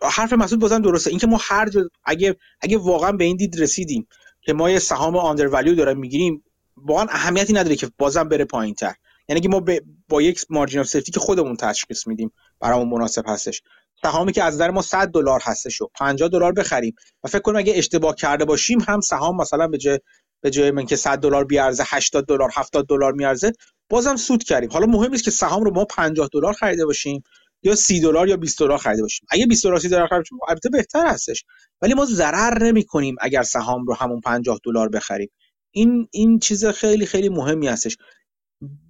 حرف 0.03 0.33
مسعود 0.33 0.61
بازم 0.61 0.81
درسته. 0.81 1.09
اینکه 1.09 1.27
ما 1.27 1.37
هر 1.41 1.69
جا 1.69 1.89
اگه 2.03 2.35
اگه 2.61 2.77
واقعا 2.77 3.11
به 3.11 3.23
این 3.23 3.37
دید 3.37 3.61
رسیدیم 3.61 4.07
که 4.41 4.53
ما 4.53 4.69
یه 4.69 4.79
سهام 4.79 5.17
آندر 5.17 5.47
ولیو 5.47 5.75
داریم 5.75 5.97
می‌گیریم 5.97 6.43
واقعا 6.77 7.05
اهمیتی 7.09 7.53
نداره 7.53 7.75
که 7.75 7.89
بازم 7.97 8.29
بره 8.29 8.45
پایین 8.45 8.73
تر 8.73 8.93
یعنی 9.29 9.41
که 9.41 9.49
ما 9.49 9.63
با 10.09 10.21
یک 10.21 10.45
مارجین 10.49 10.79
اف 10.79 10.87
سیفتی 10.87 11.11
که 11.11 11.19
خودمون 11.19 11.55
تشخیص 11.55 12.07
میدیم 12.07 12.31
برامون 12.59 12.89
مناسب 12.89 13.23
هستش. 13.27 13.61
سهامی 14.01 14.31
که 14.31 14.43
از 14.43 14.53
نظر 14.53 14.71
ما 14.71 14.81
100 14.81 15.07
دلار 15.07 15.39
هستش 15.43 15.81
و 15.81 15.87
50 15.95 16.29
دلار 16.29 16.51
بخریم. 16.51 16.95
و 17.23 17.27
فکر 17.27 17.41
کنم 17.41 17.55
اگه 17.55 17.73
اشتباه 17.75 18.15
کرده 18.15 18.45
باشیم 18.45 18.79
هم 18.87 19.01
سهام 19.01 19.37
مثلا 19.37 19.67
به 19.67 19.77
جای 19.77 19.99
به 20.41 20.49
جای 20.49 20.71
من 20.71 20.85
که 20.85 20.95
100 20.95 21.19
دلار 21.19 21.45
بیارزه 21.45 21.83
80 21.87 22.25
دلار 22.25 22.49
70 22.53 22.87
دلار 22.87 23.13
میارزه 23.13 23.51
بازم 23.89 24.15
سود 24.15 24.43
کردیم. 24.43 24.71
حالا 24.71 24.85
مهم 24.85 25.11
نیست 25.11 25.23
که 25.23 25.31
سهام 25.31 25.63
رو 25.63 25.73
ما 25.73 25.85
50 25.85 26.29
دلار 26.33 26.53
خریده 26.53 26.85
باشیم 26.85 27.23
یا 27.63 27.75
30 27.75 27.99
دلار 27.99 28.27
یا 28.27 28.37
20 28.37 28.59
دلار 28.59 28.77
خریده 28.77 29.01
باشیم. 29.01 29.27
اگه 29.31 29.47
20 29.47 29.63
دلار 29.63 29.79
30 29.79 29.89
دلار 29.89 30.07
خریده 30.07 30.21
باشیم 30.21 30.37
البته 30.47 30.69
بهتر 30.69 31.07
هستش. 31.07 31.45
ولی 31.81 31.93
ما 31.93 32.05
ضرر 32.05 32.63
نمی 32.63 32.83
کنیم 32.85 33.15
اگر 33.21 33.43
سهام 33.43 33.85
رو 33.85 33.93
همون 33.93 34.21
50 34.21 34.59
دلار 34.63 34.89
بخریم. 34.89 35.29
این 35.71 36.07
این 36.11 36.39
چیز 36.39 36.65
خیلی 36.65 37.05
خیلی 37.05 37.29
مهمی 37.29 37.67
هستش. 37.67 37.97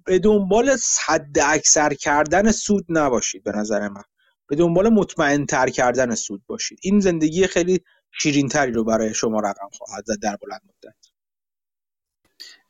به 0.04 0.18
دنبال 0.18 0.76
حد 1.06 1.38
اکثر 1.44 1.94
کردن 1.94 2.52
سود 2.52 2.84
نباشید 2.88 3.44
به 3.44 3.52
نظر 3.52 3.88
من. 3.88 4.02
به 4.48 4.56
دنبال 4.56 4.88
مطمئن 4.88 5.46
تر 5.46 5.68
کردن 5.68 6.14
سود 6.14 6.42
باشید. 6.46 6.78
این 6.82 7.00
زندگی 7.00 7.46
خیلی 7.46 7.80
شیرین 8.20 8.48
تری 8.48 8.72
رو 8.72 8.84
برای 8.84 9.14
شما 9.14 9.40
رقم 9.40 9.68
خواهد 9.72 10.04
زد 10.06 10.18
در 10.22 10.36
بلند 10.36 10.60
مدت. 10.64 11.01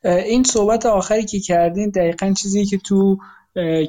این 0.05 0.45
صحبت 0.45 0.87
آخری 0.87 1.25
که 1.25 1.41
کردین 1.41 1.91
دقیقا 1.91 2.35
چیزی 2.39 2.65
که 2.65 2.79
تو 2.79 3.19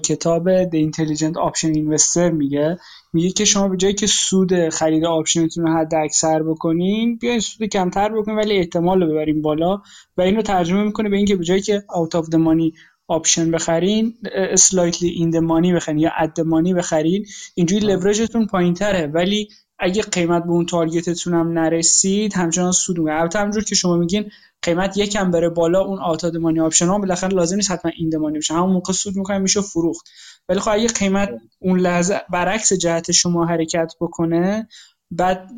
کتاب 0.03 0.64
The 0.64 0.91
Intelligent 0.91 1.35
Option 1.35 1.76
Investor 1.76 2.31
میگه. 2.34 2.77
میگه 3.14 3.30
که 3.30 3.45
شما 3.45 3.68
به 3.68 3.77
جایی 3.77 3.94
که 3.94 4.07
سود 4.07 4.69
خرید 4.69 5.06
آپشنتون 5.06 5.68
رو 5.68 5.73
حد 5.73 5.95
اکثر 5.95 6.44
بکنین 6.44 7.18
بیاین 7.18 7.40
سود 7.40 7.68
کمتر 7.68 8.10
بکنین 8.10 8.38
ولی 8.38 8.57
احتمال 8.57 9.03
رو 9.03 9.11
ببرین 9.11 9.41
بالا 9.41 9.81
و 10.18 10.22
اینو 10.22 10.41
ترجمه 10.41 10.84
می‌کنه 10.84 11.10
به 11.10 11.18
اینکه 11.18 11.35
به 11.35 11.44
جایی 11.44 11.61
که 11.61 11.84
out 11.90 12.19
of 12.19 12.26
the 12.26 12.38
money 12.38 12.77
option 13.08 13.52
بخرین 13.52 14.14
slightly 14.56 15.18
in 15.18 15.31
the 15.35 15.41
money 15.41 15.76
بخرین 15.76 15.98
یا 15.98 16.10
at 16.10 16.30
the 16.30 16.44
money 16.44 16.73
بخرین 16.77 17.26
اینجوری 17.56 17.85
لورجتون 17.85 18.45
پایین 18.45 18.73
تره 18.73 19.07
ولی 19.07 19.48
اگه 19.80 20.02
قیمت 20.02 20.44
به 20.44 20.49
اون 20.49 20.65
target 20.66 21.11
تون 21.11 21.34
هم 21.34 21.60
نرسید 21.60 22.34
همچنان 22.34 22.72
سود 22.72 22.98
می‌کنه 22.98 23.14
البته 23.14 23.40
همونجور 23.40 23.64
که 23.64 23.76
شما 23.76 23.98
میگین 23.98 24.31
قیمت 24.64 24.98
یکم 24.98 25.31
بره 25.31 25.49
بالا 25.49 25.81
اون 25.81 25.99
out 26.00 26.30
of 26.30 26.36
the 26.36 26.45
money 26.45 26.60
option 26.60 26.88
ها 26.88 26.98
بالاخره 26.99 27.30
لازم 27.30 27.56
نیست 27.56 27.72
حتما 27.72 27.91
in 27.98 28.10
the 28.10 28.20
money 28.20 28.38
بشه. 28.38 28.53
همون 28.53 28.69
موقع 28.69 28.94
سود 28.94 29.15
می‌کنه 29.15 29.38
میشه 29.38 29.61
فروخت. 29.61 30.10
ولی 30.49 30.60
خب 30.60 30.72
اگه 30.72 30.88
قیمت 30.88 31.30
اون 31.60 31.80
لحظه 31.80 32.22
برعکس 32.31 32.73
جهت 32.73 33.11
شما 33.11 33.45
حرکت 33.45 33.94
بکنه 34.02 34.68
بعد 35.11 35.49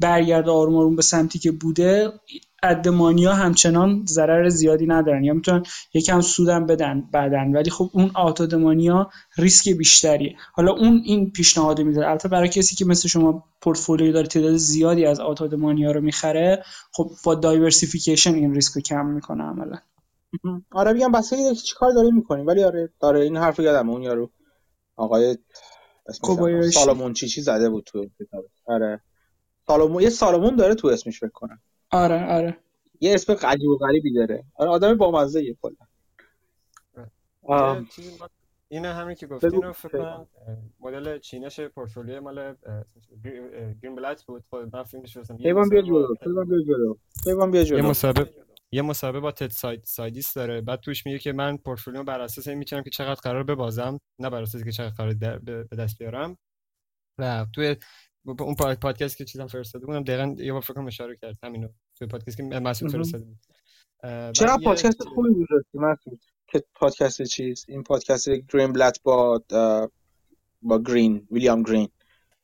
برگرده 0.00 0.48
آروم 0.48 0.76
آروم 0.76 0.96
به 0.96 1.02
سمتی 1.02 1.38
که 1.38 1.52
بوده 1.52 2.12
at 2.62 2.75
the 2.75 2.94
money 2.94 3.26
یا 3.26 3.32
همچنان 3.32 4.04
ضرر 4.08 4.48
زیادی 4.48 4.86
ندارن. 4.86 5.24
یا 5.24 5.34
می‌تونن 5.34 5.62
یکم 5.94 6.20
سودم 6.20 6.66
بدن 6.66 7.08
بعدن 7.12 7.52
ولی 7.52 7.70
خب 7.70 7.90
اون 7.92 8.10
آتادمانیا 8.14 9.10
ریسک 9.36 9.68
بیشتریه. 9.68 10.36
حالا 10.52 10.72
اون 10.72 11.02
این 11.04 11.30
پیشنهاد 11.30 11.80
میده 11.80 12.08
البته 12.08 12.28
برای 12.28 12.48
کسی 12.48 12.76
که 12.76 12.84
مثل 12.84 13.08
شما 13.08 13.44
پورتفولیو 13.60 14.12
داره 14.12 14.26
تعداد 14.26 14.56
زیادی 14.56 15.06
از 15.06 15.20
آتادمانیا 15.20 15.92
رو 15.92 16.00
می‌خره 16.00 16.64
خب 16.92 17.10
با 17.24 17.34
diversification 17.34 18.34
این 18.34 18.54
ریسک 18.54 18.72
رو 18.72 18.82
کم 18.82 19.06
می‌کنه 19.06 19.44
عملا. 19.44 19.76
آره 20.70 20.92
میگم 20.92 21.12
بس 21.12 21.34
چی 21.64 21.74
کار 21.76 21.92
داره 21.92 22.10
می‌کنیم. 22.10 22.46
ولی 22.46 22.64
آره 22.64 22.90
داره 23.00 23.20
این 23.20 23.36
حرف 23.36 23.58
یادم 23.58 23.90
اون 23.90 24.02
یارو 24.02 24.30
آقای 24.96 25.36
سالمون 26.72 27.12
چی 27.12 27.28
چی 27.28 27.40
زده 27.40 27.70
بود 27.70 27.84
تو 27.84 28.06
کتاب. 28.20 28.44
آره. 28.66 29.00
سالمون 29.66 30.02
یه 30.02 30.10
سالمون 30.10 30.56
داره 30.56 30.74
تو 30.74 30.88
اسمش 30.88 31.20
فکر 31.20 31.30
کنم. 31.34 31.60
آره 31.92 32.26
آره. 32.26 32.56
یه 33.00 33.14
اسم 33.14 33.32
عجیب 33.32 33.68
و 33.68 33.76
غریبی 33.76 34.12
داره. 34.12 34.44
آره 34.54 34.70
آدم 34.70 34.98
بامزه 34.98 35.44
یه 35.44 35.56
کلا 35.62 35.76
این 38.68 38.84
همین 38.84 39.14
که 39.14 39.26
گفتی 39.26 39.46
اینو 39.46 39.72
فکر 39.72 39.98
کنم 39.98 40.26
مدل 40.80 41.18
چینش 41.18 41.60
پورتفولیو 41.60 42.20
مال 42.20 42.54
گرین 43.82 43.94
بلات 43.96 44.24
بود. 44.24 44.44
خود 44.50 44.76
من 44.76 44.82
فیلمش 44.82 45.16
رسم 45.16 45.36
حیوان 45.36 45.68
بیا 45.68 45.82
جلو 45.82 46.14
حیوان 46.22 46.48
بیا 46.48 46.62
جلو. 46.62 46.96
حیوان 47.26 47.50
بیا 47.50 47.64
جلو. 47.64 47.78
یه 47.78 47.84
مسابقه 47.84 48.30
یه 48.72 48.82
مسابقه 48.82 49.20
با 49.20 49.32
تد 49.32 49.50
ساید 49.50 49.84
سایدیس 49.84 50.34
داره. 50.34 50.60
بعد 50.60 50.80
توش 50.80 51.06
میگه 51.06 51.18
که 51.18 51.32
من 51.32 51.56
پورتفولیو 51.56 52.04
بر 52.04 52.20
اساس 52.20 52.48
این 52.48 52.58
می‌تونم 52.58 52.82
که 52.82 52.90
چقدر 52.90 53.20
قرار 53.20 53.44
ببازم. 53.44 54.00
نه 54.18 54.30
بر 54.30 54.42
اساس 54.42 54.64
که 54.64 54.72
چقدر 54.72 54.94
قرار 54.94 55.14
به 55.38 55.76
دست 55.78 55.98
بیارم. 55.98 56.38
و 57.18 57.46
توی 57.52 57.76
اون 58.24 58.54
پادکست 58.54 59.16
که 59.16 59.24
چیزام 59.24 59.46
فرستاده 59.46 59.86
بودم 59.86 60.02
دقیقاً 60.04 60.42
یه 60.42 60.52
بار 60.52 60.60
فکر 60.60 60.74
کنم 60.74 60.86
اشاره 60.86 61.16
کرد 61.16 61.38
همینو. 61.42 61.68
توی 61.94 62.08
پادکست 62.08 62.36
که 62.36 62.42
مسعود 62.42 62.92
فرستاده 62.92 63.24
بود. 63.24 63.38
چرا 64.32 64.58
پادکست 64.64 65.02
خوبی 65.02 65.34
بود 65.34 65.48
مسعود؟ 65.74 66.20
که 66.48 66.64
پادکست 66.74 67.22
چیز؟ 67.22 67.64
این 67.68 67.82
پادکست 67.82 68.28
گرین 68.30 68.72
بلت 68.72 69.02
با 69.02 69.42
با 70.62 70.82
گرین 70.82 71.28
ویلیام 71.30 71.62
گرین. 71.62 71.88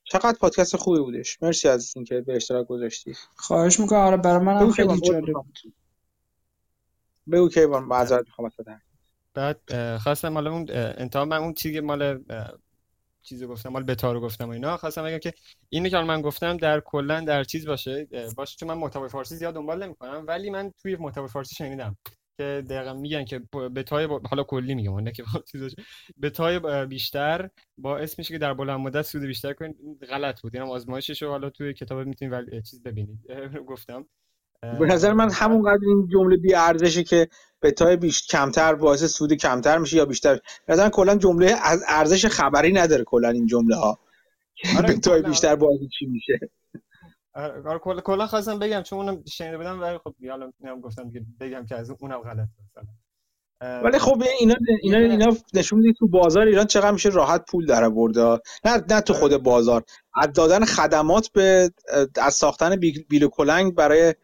چقدر 0.04 0.38
پادکست 0.40 0.76
خوبی 0.76 1.00
بودش. 1.00 1.42
مرسی 1.42 1.68
از 1.68 1.92
اینکه 1.96 2.20
به 2.20 2.36
اشتراک 2.36 2.66
گذاشتی. 2.66 3.14
خواهش 3.36 3.80
می‌کنم. 3.80 3.98
آره 3.98 4.16
برای 4.16 4.44
من 4.44 4.56
هم 4.56 4.70
خیلی 4.70 5.00
جالب 5.00 5.32
بود. 5.32 5.58
بگو 7.32 7.48
که 7.48 7.66
معذرت 7.66 8.24
می‌خوام 8.26 8.50
بعد 9.34 9.96
خواستم 9.98 10.28
مال 10.28 10.46
اون 10.46 10.66
انتها 10.70 11.24
من 11.24 11.36
اون 11.36 11.54
چیزی 11.54 11.80
مال 11.80 12.24
چیزی 13.22 13.46
گفتم 13.46 13.68
مال 13.68 13.82
بتا 13.82 14.12
رو 14.12 14.20
گفتم 14.20 14.48
و 14.48 14.52
اینا. 14.52 14.76
خواستم 14.76 15.04
بگم 15.04 15.18
که 15.18 15.32
اینو 15.68 15.88
که 15.88 15.96
من 15.96 16.22
گفتم 16.22 16.56
در 16.56 16.80
کلا 16.80 17.20
در 17.20 17.44
چیز 17.44 17.66
باشه 17.66 18.08
باشه 18.36 18.56
چون 18.56 18.68
من 18.68 18.78
محتوای 18.78 19.08
فارسی 19.08 19.36
زیاد 19.36 19.54
دنبال 19.54 19.84
نمی‌کنم 19.84 20.24
ولی 20.26 20.50
من 20.50 20.72
توی 20.82 20.96
محتوای 20.96 21.28
فارسی 21.28 21.54
شنیدم 21.54 21.96
که 22.38 22.64
دقیقا 22.70 22.94
میگن 22.94 23.24
که 23.24 23.38
بتای 23.74 24.06
با... 24.06 24.20
حالا 24.30 24.42
کلی 24.42 24.74
میگم 24.74 24.98
نه 25.00 25.12
که 25.12 25.24
بتای 26.22 26.86
بیشتر 26.86 27.50
باعث 27.78 28.18
میشه 28.18 28.34
که 28.34 28.38
در 28.38 28.54
بلند 28.54 28.80
مدت 28.80 29.02
سود 29.02 29.22
بیشتر 29.22 29.52
کنید. 29.52 29.76
غلط 30.10 30.40
بود. 30.40 30.56
اینم 30.56 30.70
آزمایشش 30.70 31.22
رو 31.22 31.28
حالا 31.30 31.50
توی 31.50 31.74
کتاب 31.74 32.06
می‌تونید 32.06 32.32
ولی 32.32 32.62
چیز 32.62 32.82
ببینید. 32.82 33.18
گفتم. 33.66 34.06
به 34.62 34.86
نظر 34.86 35.12
من 35.12 35.30
همونقدر 35.30 35.80
این 35.86 36.08
جمله 36.12 36.36
بی 36.36 36.54
ارزشه 36.54 37.04
که 37.04 37.28
بتای 37.62 37.96
بیش 37.96 38.26
کمتر 38.26 38.74
باعث 38.74 39.04
سود 39.04 39.32
کمتر 39.32 39.78
میشه 39.78 39.96
یا 39.96 40.04
بیشتر. 40.04 40.38
مثلا 40.68 40.88
کلا 40.88 41.16
جمله 41.16 41.56
از 41.62 41.84
ارزش 41.88 42.26
خبری 42.26 42.72
نداره 42.72 43.04
کلا 43.04 43.28
این 43.28 43.46
جمله 43.46 43.76
ها. 43.76 43.98
آره 44.78 44.94
بتای 44.94 45.22
بیشتر 45.22 45.56
باعث 45.56 45.78
چی 45.98 46.06
میشه؟ 46.06 46.38
آره 47.34 47.78
کلا 47.78 48.00
کلا 48.00 48.26
خواستم 48.26 48.58
بگم 48.58 48.82
چون 48.82 48.98
اونم 48.98 49.24
شنیده 49.24 49.56
بودم 49.56 49.80
ولی 49.80 49.98
خب 49.98 50.14
حالا 50.30 50.50
گفتم 50.82 51.10
که 51.10 51.22
بگم 51.40 51.66
که 51.66 51.76
از 51.76 51.90
اونم 52.00 52.20
غلط 52.20 52.48
مثلا. 52.70 52.84
ولی 53.84 53.98
خب 53.98 54.22
اینا 54.40 54.54
اینا 54.82 54.98
اینا 54.98 55.36
نشون 55.54 55.78
میده 55.78 55.92
تو 55.98 56.08
بازار 56.08 56.46
ایران 56.46 56.66
چقدر 56.66 56.90
میشه 56.90 57.08
راحت 57.08 57.44
پول 57.50 57.66
در 57.66 57.88
برده 57.88 58.40
نه 58.64 58.84
نه 58.90 59.00
تو 59.00 59.12
خود 59.12 59.36
بازار. 59.36 59.84
از 60.14 60.32
دادن 60.32 60.64
خدمات 60.64 61.30
به 61.32 61.70
از 62.22 62.34
ساختن 62.34 62.76
بیل 63.08 63.28
کلنگ 63.28 63.74
برای 63.74 64.14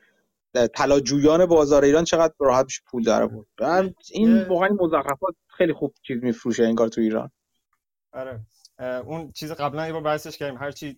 طلاجویان 0.74 1.46
بازار 1.46 1.84
ایران 1.84 2.04
چقدر 2.04 2.34
راحت 2.38 2.64
میشه 2.64 2.82
پول 2.86 3.02
در 3.02 3.26
بود 3.26 3.46
این 4.12 4.44
واقعا 4.44 4.68
مزخرفات 4.80 5.34
خیلی 5.46 5.72
خوب 5.72 5.94
چیز 6.02 6.22
میفروشه 6.22 6.64
انگار 6.64 6.88
تو 6.88 7.00
ایران. 7.00 7.30
آره. 8.12 8.40
اون 9.06 9.32
چیز 9.32 9.52
قبلا 9.52 9.86
یه 9.86 9.92
بار 9.92 10.02
بحثش 10.02 10.38
کردیم 10.38 10.58
هر 10.58 10.70
چی 10.70 10.96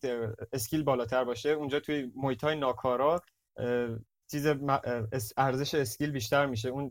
skill 0.52 0.82
بالاتر 0.82 1.24
باشه 1.24 1.48
اونجا 1.48 1.80
توی 1.80 2.12
محیط 2.16 2.44
های 2.44 2.56
ناکارا 2.56 3.22
چیز 4.30 4.46
ارزش 5.36 5.74
skill 5.74 6.10
بیشتر 6.10 6.46
میشه. 6.46 6.68
اون 6.68 6.90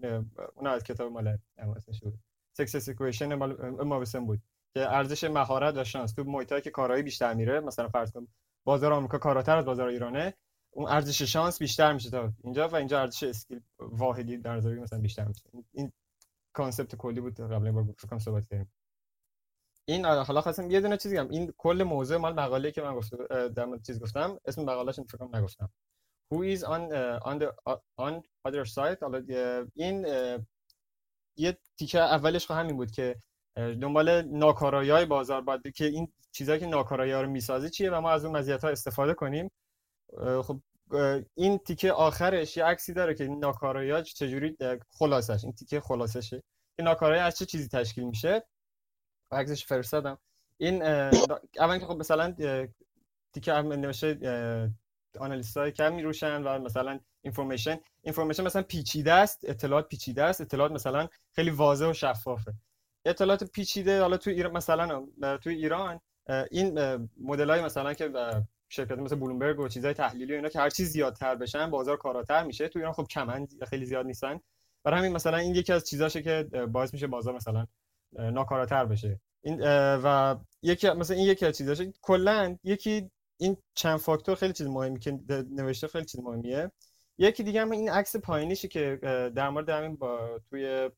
اون 0.56 0.68
از 0.68 0.84
کتاب 0.84 1.12
مال 1.12 1.38
اسمش 1.58 2.00
بود 2.00 2.20
Success 2.58 2.90
Equation 2.90 3.34
مال 3.36 4.06
بود 4.28 4.42
که 4.74 4.94
ارزش 4.94 5.24
مهارت 5.24 5.78
و 5.78 5.84
شانس 5.84 6.14
تو 6.14 6.24
محیط 6.24 6.60
که 6.64 6.72
کارایی 6.72 7.04
بیشتر 7.04 7.34
میره 7.34 7.60
مثلا 7.60 7.90
فرض 7.90 8.12
کن 8.12 8.28
بازار 8.64 8.94
آمریکا 8.94 9.18
کاراتر 9.18 9.58
از 9.58 9.66
بازار 9.66 9.88
ایرانه 9.88 10.34
اون 10.76 10.88
ارزش 10.88 11.22
شانس 11.22 11.60
بیشتر 11.60 11.94
میشه 11.94 12.10
تا 12.10 12.34
اینجا 12.44 12.68
و 12.68 12.76
اینجا 12.76 13.02
ارزش 13.02 13.24
skill 13.24 13.62
واحدی 13.80 14.38
در 14.38 14.56
نظر 14.56 14.76
مثلا 14.76 15.00
بیشتر 15.00 15.26
میشه. 15.26 15.50
این 15.72 15.92
کانسپت 16.54 16.96
کلی 16.96 17.22
بود. 17.22 17.40
قبلا 17.40 17.72
بار 17.72 17.86
فکر 17.98 18.18
صحبت 18.20 18.48
کردیم. 18.48 18.74
این 19.86 20.06
حالا 20.06 20.42
خواستم 20.42 20.72
یه 20.72 20.82
دونه 20.82 20.98
چیزی 20.98 21.18
هم 21.18 21.30
این 21.30 21.54
کل 21.58 21.84
موضوع 21.84 22.18
مال 22.18 22.34
مقاله 22.34 22.72
که 22.72 22.82
من 22.82 22.96
گفتم 22.96 23.48
در 23.48 23.66
مورد 23.66 23.86
چیز 23.86 24.00
گفتم 24.00 24.40
اسم 24.46 24.62
مقالهش 24.62 25.00
فکر 25.00 25.38
نگفتم. 25.38 25.70
Who 26.34 26.38
is 26.38 26.64
on 26.64 26.82
uh, 26.92 27.30
on 27.30 27.40
the 27.40 27.50
uh, 27.72 27.78
on 27.98 28.14
other 28.48 28.66
side? 28.66 28.98
حالا 29.02 29.22
این 29.76 30.08
یه 31.38 31.58
تیکه 31.78 32.00
اولش 32.00 32.52
همین 32.52 32.78
بود 32.78 32.92
که 32.92 33.16
دنبال 33.56 34.22
ناکارایی 34.22 34.90
های 34.90 35.06
بازار 35.06 35.42
باید 35.42 35.62
که 35.76 35.86
این 35.86 36.14
چیزایی 36.32 36.60
که 36.60 36.66
ناکارایی 36.66 37.12
ها 37.12 37.22
رو 37.22 37.30
می‌سازه 37.30 37.70
چیه 37.70 37.92
و 37.92 38.02
ما 38.02 38.12
از 38.12 38.26
اون 38.26 38.38
مزیت 38.38 38.64
ها 38.64 38.70
استفاده 38.70 39.14
کنیم. 39.14 39.52
خب 40.18 40.60
این 41.36 41.58
تیکه 41.58 41.92
آخرش 41.92 42.58
یه 42.58 42.66
عکسی 42.66 42.94
داره 42.94 43.14
که 43.14 43.28
ناکارایی 43.28 43.92
ها 43.92 44.02
چجوری 44.02 44.58
خلاصش 44.90 45.44
این 45.44 45.54
تیکه 45.54 45.80
خلاصشه. 45.80 46.44
که 46.78 46.84
ناکارایی 46.84 47.22
از 47.22 47.38
چه 47.38 47.46
چیزی 47.46 47.68
تشکیل 47.68 48.04
میشه؟ 48.04 48.44
عکسش 49.32 49.66
فرستادم. 49.66 50.18
این 50.58 50.84
اول 50.84 51.78
که 51.80 51.86
خب 51.86 51.98
مثلا 51.98 52.36
تیکه 53.34 53.52
نوشته 53.54 54.72
آنالیست 55.20 55.58
های 55.58 55.72
کم 55.72 55.94
میروشن 55.94 56.44
و 56.44 56.60
مثلا 56.60 57.00
اینفورمیشن 57.22 57.80
اینفورمیشن 58.04 58.44
مثلا 58.44 58.62
پیچیده 58.62 59.14
است 59.14 59.40
اطلاعات 59.44 59.88
پیچیده 59.88 60.24
است 60.24 60.42
اطلاعات 60.42 60.72
مثلا 60.72 61.08
خیلی 61.32 61.50
واضح 61.50 61.86
و 61.86 61.94
شفافه. 61.94 62.54
اطلاعات 63.06 63.44
پیچیده 63.44 64.02
حالا 64.02 64.18
تو 64.18 64.30
ایران 64.30 64.52
مثلا 64.54 65.08
تو 65.38 65.50
ایران 65.50 66.00
این 66.52 66.80
مدل 67.18 67.50
های 67.50 67.62
مثلا 67.62 67.94
که 67.94 68.12
شرکت 68.70 68.98
مثل 68.98 69.16
بلومبرگ 69.16 69.60
و 69.60 69.68
چیزای 69.68 69.94
تحلیلی 69.94 70.34
و 70.34 70.36
اینا 70.36 70.50
که 70.50 70.60
هر 70.60 70.70
چیز 70.70 70.90
زیادتر 70.90 71.36
بشن 71.36 71.70
بازار 71.70 71.98
کاراتر 71.98 72.44
میشه. 72.44 72.68
تو 72.68 72.80
ایران 72.80 72.94
خب 72.94 73.08
کمن 73.10 73.48
خیلی 73.70 73.86
زیاد 73.86 74.06
نیستن. 74.06 74.40
برای 74.84 75.00
همین 75.00 75.12
مثلا 75.12 75.38
این 75.38 75.56
یکی 75.56 75.74
از 75.74 75.90
چیزاشه 75.90 76.22
که 76.22 76.44
باعث 76.72 76.94
میشه 76.94 77.08
بازار 77.08 77.36
مثلا 77.36 77.68
ناکاراتر 78.12 78.86
بشه. 78.86 79.20
این 79.42 79.62
و 80.04 80.36
یکی 80.62 80.90
مثلا 80.90 81.18
این 81.18 81.26
یکی 81.26 81.46
از 81.46 81.58
چیزاشه. 81.58 81.94
کلا 82.02 82.58
یکی 82.64 83.12
این 83.38 83.58
چند 83.74 83.98
فاکتور 83.98 84.36
خیلی 84.36 84.54
چیز 84.54 84.68
مهمی 84.68 85.00
که 85.00 85.20
نوشته 85.52 85.88
خیلی 85.88 86.06
چیز 86.06 86.22
مهمیه. 86.22 86.72
یکی 87.18 87.44
دیگه 87.44 87.62
هم 87.62 87.72
این 87.72 87.90
عکس 87.90 88.16
پایینیشه 88.16 88.68
که 88.68 89.00
در 89.36 89.50
مورد 89.50 89.70
همین 89.70 89.96
با 89.96 90.40
توی 90.50 90.90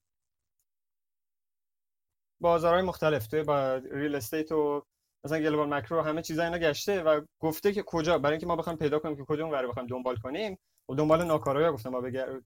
بازارهای 2.39 2.81
مختلف 2.81 3.27
توی 3.27 3.43
با 3.43 3.75
real 3.75 4.15
estate 4.15 4.51
و 4.51 4.85
مثلا 5.27 5.39
global 5.39 5.73
macro 5.73 6.01
همه 6.01 6.21
چیزا 6.21 6.43
اینا 6.43 6.57
گشته 6.57 7.03
و 7.03 7.21
گفته 7.39 7.73
که 7.73 7.83
کجا 7.83 8.17
برای 8.17 8.33
اینکه 8.33 8.45
ما 8.45 8.55
بخوایم 8.55 8.79
پیدا 8.79 8.99
کنیم 8.99 9.15
که 9.15 9.23
کجا 9.23 9.45
اون 9.45 9.67
بخوایم 9.67 9.87
دنبال 9.87 10.15
کنیم 10.15 10.57
دنبال 10.97 11.23
ناکارایی 11.23 11.71
گفتم 11.71 11.89
ما 11.89 12.01
بگر 12.01 12.41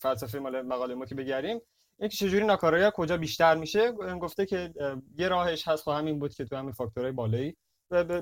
فلسفه 0.00 0.38
مال 0.38 0.62
مقاله 0.62 0.94
ما 0.94 1.04
که 1.04 1.14
بگردیم 1.14 1.60
اینکه 2.00 2.16
چجوری 2.16 2.46
ناکارایی 2.46 2.84
ها 2.84 2.90
کجا 2.90 3.16
بیشتر 3.16 3.54
میشه 3.54 3.92
گفته 3.92 4.46
که 4.46 4.74
یه 5.16 5.28
راهش 5.28 5.68
هست 5.68 5.82
خب 5.82 5.90
همین 5.90 6.18
بود 6.18 6.34
که 6.34 6.44
تو 6.44 6.56
همین 6.56 6.72
فاکتورهای 6.72 7.12
بالایی 7.12 7.56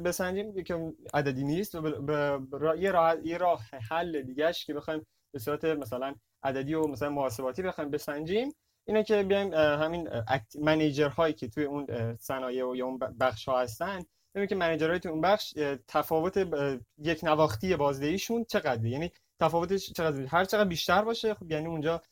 بسنجیم 0.04 0.64
که 0.64 0.92
عددی 1.14 1.44
نیست 1.44 1.74
و 1.74 2.76
یه 2.78 2.90
راه 2.90 3.26
یه 3.26 3.38
راه 3.38 3.60
حل 3.90 4.22
دیگهش 4.22 4.64
که 4.64 4.74
بخوایم 4.74 5.06
به 5.32 5.38
صورت 5.38 5.64
مثلا 5.64 6.14
عددی 6.42 6.74
و 6.74 6.86
مثلا 6.86 7.10
محاسباتی 7.10 7.62
بخوایم 7.62 7.90
بسنجیم. 7.90 8.52
اینه 8.84 9.04
که 9.04 9.22
بیایم 9.22 9.54
همین 9.54 10.08
منیجر 10.60 11.08
هایی 11.08 11.34
که 11.34 11.48
توی 11.48 11.64
اون 11.64 12.16
صنایع 12.16 12.66
و 12.66 12.76
یا 12.76 12.86
اون 12.86 12.98
بخش 12.98 13.48
ها 13.48 13.60
هستن 13.60 14.04
ببینیم 14.34 14.48
که 14.48 14.54
منیجرهای 14.54 15.00
توی 15.00 15.10
اون 15.10 15.20
بخش 15.20 15.54
تفاوت 15.88 16.48
یک 16.98 17.24
نواختی 17.24 17.76
بازدهیشون 17.76 18.44
چقدره؟ 18.44 18.88
یعنی 18.88 19.12
تفاوتش 19.40 19.92
چقدر 19.92 20.26
هر 20.26 20.44
چقدر 20.44 20.68
بیشتر 20.68 21.02
باشه 21.02 21.34
خب 21.34 21.50
یعنی 21.50 21.66
اونجا 21.66 22.02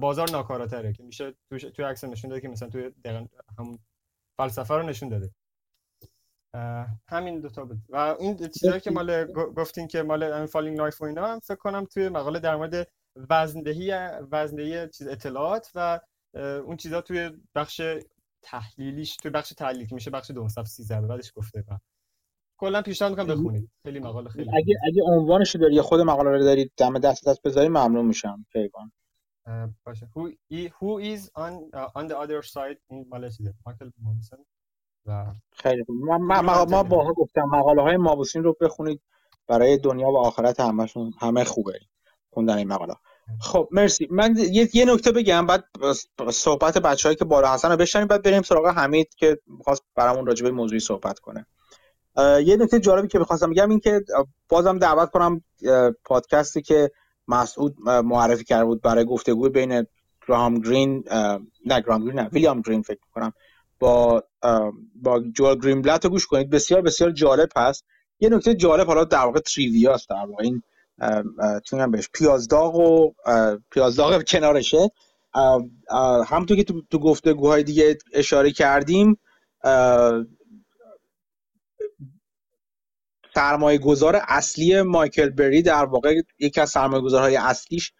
بازار 0.00 0.30
ناکاراتره 0.30 0.92
که 0.92 1.02
میشه 1.02 1.34
توی 1.48 1.58
توی 1.58 1.84
عکس 1.84 2.04
نشون 2.04 2.30
داده 2.30 2.40
که 2.40 2.48
مثلا 2.48 2.68
توی 2.68 2.90
دقیقا 3.04 3.26
همون 3.58 3.78
فلسفه 4.36 4.74
رو 4.74 4.82
نشون 4.82 5.08
داده. 5.08 5.30
همین 7.08 7.40
دو 7.40 7.48
تا 7.48 7.64
بود. 7.64 7.78
و 7.88 7.96
این 7.96 8.48
چیزایی 8.48 8.80
که 8.80 8.90
مال 8.90 9.32
گفتین 9.32 9.88
که 9.88 10.02
مال 10.02 10.22
همین 10.22 10.46
فالینگ 10.46 10.76
نایف 10.76 11.00
و 11.00 11.04
اینا 11.04 11.26
هم 11.26 11.40
فکر 11.40 11.56
کنم 11.56 11.84
توی 11.84 12.08
مقاله 12.08 12.38
در 12.38 12.56
مورد 12.56 12.88
وزندهی 13.30 13.92
وزندهی 14.30 14.88
چیز 14.88 15.06
اطلاعات 15.06 15.70
و 15.74 16.00
اون 16.40 16.76
چیزا 16.76 17.00
توی 17.00 17.30
بخش 17.54 17.82
تحلیلیش 18.42 19.16
توی 19.16 19.30
بخش 19.30 19.48
تحلیلی 19.48 19.86
که 19.86 19.94
میشه 19.94 20.10
بخش 20.10 20.30
دو 20.30 20.48
صفحه 20.48 20.64
13 20.64 21.00
بعدش 21.00 21.32
گفته. 21.36 21.64
و 21.68 21.78
کلا 22.56 22.82
پیشنهاد 22.82 23.12
می‌کنم 23.12 23.34
بخونید. 23.34 23.70
خیلی 23.82 24.00
مقاله 24.00 24.28
خیلی 24.28 24.50
اگه 24.50 24.74
اگه 24.86 25.02
عنوانش 25.06 25.56
داری 25.56 25.74
یا 25.74 25.82
خود 25.82 26.00
مقاله 26.00 26.30
رو 26.30 26.38
دارید 26.38 26.72
دم 26.76 26.98
دست 26.98 27.28
دست 27.28 27.42
بذاری 27.42 27.68
ممنون 27.68 28.06
میشم. 28.06 28.46
پیگان 28.52 28.92
باشه. 29.86 30.08
Who, 30.14 30.30
who 30.52 31.00
is 31.00 31.20
on 31.36 31.52
uh, 31.74 32.00
on 32.00 32.08
the 32.08 32.16
other 32.16 32.42
side 32.42 32.76
این 32.90 33.06
مال 33.10 33.30
چیزه؟ 33.30 33.54
مایکل 33.66 33.90
مومسن 33.98 34.36
و 35.06 35.32
خیلی 35.52 35.84
ما, 35.88 36.18
ما, 36.18 36.64
ما 36.64 36.82
با 36.82 37.12
گفتم 37.16 37.44
مقاله 37.52 37.82
های 37.82 37.96
مابوسین 37.96 38.42
رو 38.42 38.56
بخونید. 38.60 39.02
برای 39.46 39.78
دنیا 39.78 40.10
و 40.10 40.18
آخرت 40.18 40.60
همشون 40.60 41.12
همه 41.20 41.44
خوبه. 41.44 41.80
خوندن 42.30 42.58
این 42.58 42.68
مقاله. 42.68 42.94
خب 43.40 43.68
مرسی. 43.70 44.08
من 44.10 44.36
یه, 44.36 44.68
یه 44.72 44.84
نکته 44.84 45.12
بگم 45.12 45.46
بعد 45.46 45.64
صحبت 46.30 46.78
بچه‌هایی 46.78 47.16
که 47.16 47.24
بالا 47.24 47.48
هستن 47.48 47.70
رو 47.70 47.76
بشنیم 47.76 48.06
بعد 48.06 48.22
بریم 48.22 48.42
سراغ 48.42 48.66
حمید 48.66 49.14
که 49.14 49.38
می‌خواست 49.46 49.82
برامون 49.94 50.26
راجع 50.26 50.44
به 50.44 50.50
موضوعی 50.50 50.80
صحبت 50.80 51.18
کنه. 51.18 51.46
یه 52.18 52.56
نکته 52.56 52.80
جالبی 52.80 53.08
که 53.08 53.18
می‌خواستم 53.18 53.50
بگم 53.50 53.70
این 53.70 53.80
که 53.80 54.00
بازم 54.48 54.78
دعوت 54.78 55.10
کنم 55.10 55.42
پادکستی 56.04 56.62
که 56.62 56.90
مسعود 57.28 57.80
معرفی 57.80 58.44
کرده 58.44 58.64
بود 58.64 58.82
برای 58.82 59.04
گفتگو 59.04 59.48
بین 59.48 59.86
گرام 60.28 60.58
گرین 60.58 61.04
نه 61.66 61.80
گرام 61.80 62.04
گرین 62.04 62.20
نه 62.20 62.28
ویلیام 62.28 62.60
گرین 62.60 62.82
فکر 62.82 63.00
کنم 63.14 63.32
با 63.78 64.24
با 64.94 65.20
جوال 65.20 65.58
گرین 65.58 65.82
بلت 65.82 66.04
رو 66.04 66.10
گوش 66.10 66.26
کنید. 66.26 66.50
بسیار 66.50 66.82
بسیار 66.82 67.10
جالب 67.10 67.48
هست. 67.56 67.84
یه 68.20 68.28
نکته 68.28 68.54
جالب 68.54 68.86
حالا 68.86 69.04
در 69.04 69.24
واقع 69.24 69.40
تریویا 69.40 69.94
است 69.94 70.08
در 70.08 70.26
واقع. 70.28 70.44
این 70.44 70.62
چون 71.64 71.90
بهش 71.90 72.08
پیازداغ 72.12 72.74
و 72.74 73.12
پیازداغ 73.70 74.22
کنارشه. 74.22 74.90
همونطور 76.28 76.56
که 76.56 76.64
تو, 76.64 76.82
تو 76.90 76.98
گفتگوهای 76.98 77.62
دیگه 77.62 77.98
اشاره 78.12 78.50
کردیم 78.50 79.18
سرمایه 83.34 83.78
گذار 83.78 84.20
اصلی 84.28 84.82
مایکل 84.82 85.30
بری 85.30 85.62
در 85.62 85.84
واقع 85.84 86.14
یکی 86.38 86.60
از 86.60 86.70
سرمایه 86.70 87.02
گذارهای 87.02 87.36
اصلیش 87.36 87.92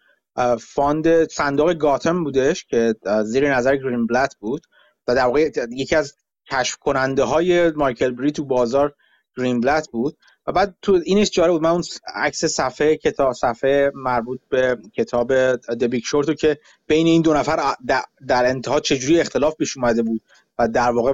fund 0.59 1.29
صندوق 1.29 1.73
گاتم 1.73 2.23
بودش 2.23 2.65
که 2.65 2.95
زیر 3.25 3.55
نظر 3.55 3.75
گرین 3.75 4.07
بلت 4.07 4.35
بود 4.39 4.61
و 5.07 5.15
در 5.15 5.25
واقع 5.25 5.49
یکی 5.71 5.95
از 5.95 6.13
کشف 6.51 6.75
کننده 6.77 7.23
های 7.23 7.71
مایکل 7.71 8.11
بری 8.11 8.31
تو 8.31 8.45
بازار 8.45 8.93
گرین 9.37 9.61
بلت 9.61 9.89
بود. 9.91 10.17
و 10.47 10.51
بعد 10.51 10.75
تو 10.81 11.01
اینش 11.05 11.31
جاره 11.31 11.51
بود. 11.51 11.61
من 11.61 11.69
اون 11.69 11.83
عکس 12.15 12.45
صفحه 12.45 12.97
کتاب 12.97 13.33
صفحه 13.33 13.91
مربوط 13.95 14.39
به 14.49 14.77
کتاب 14.93 15.55
دبیک 15.55 16.05
شورتو 16.05 16.33
که 16.33 16.57
بین 16.87 17.07
این 17.07 17.21
دو 17.21 17.33
نفر 17.33 17.75
در 18.27 18.45
انتها 18.45 18.79
چجوری 18.79 19.19
اختلاف 19.19 19.55
پیش 19.55 19.77
اومده 19.77 20.03
بود 20.03 20.21
و 20.59 20.67
در 20.67 20.91
واقع 20.91 21.13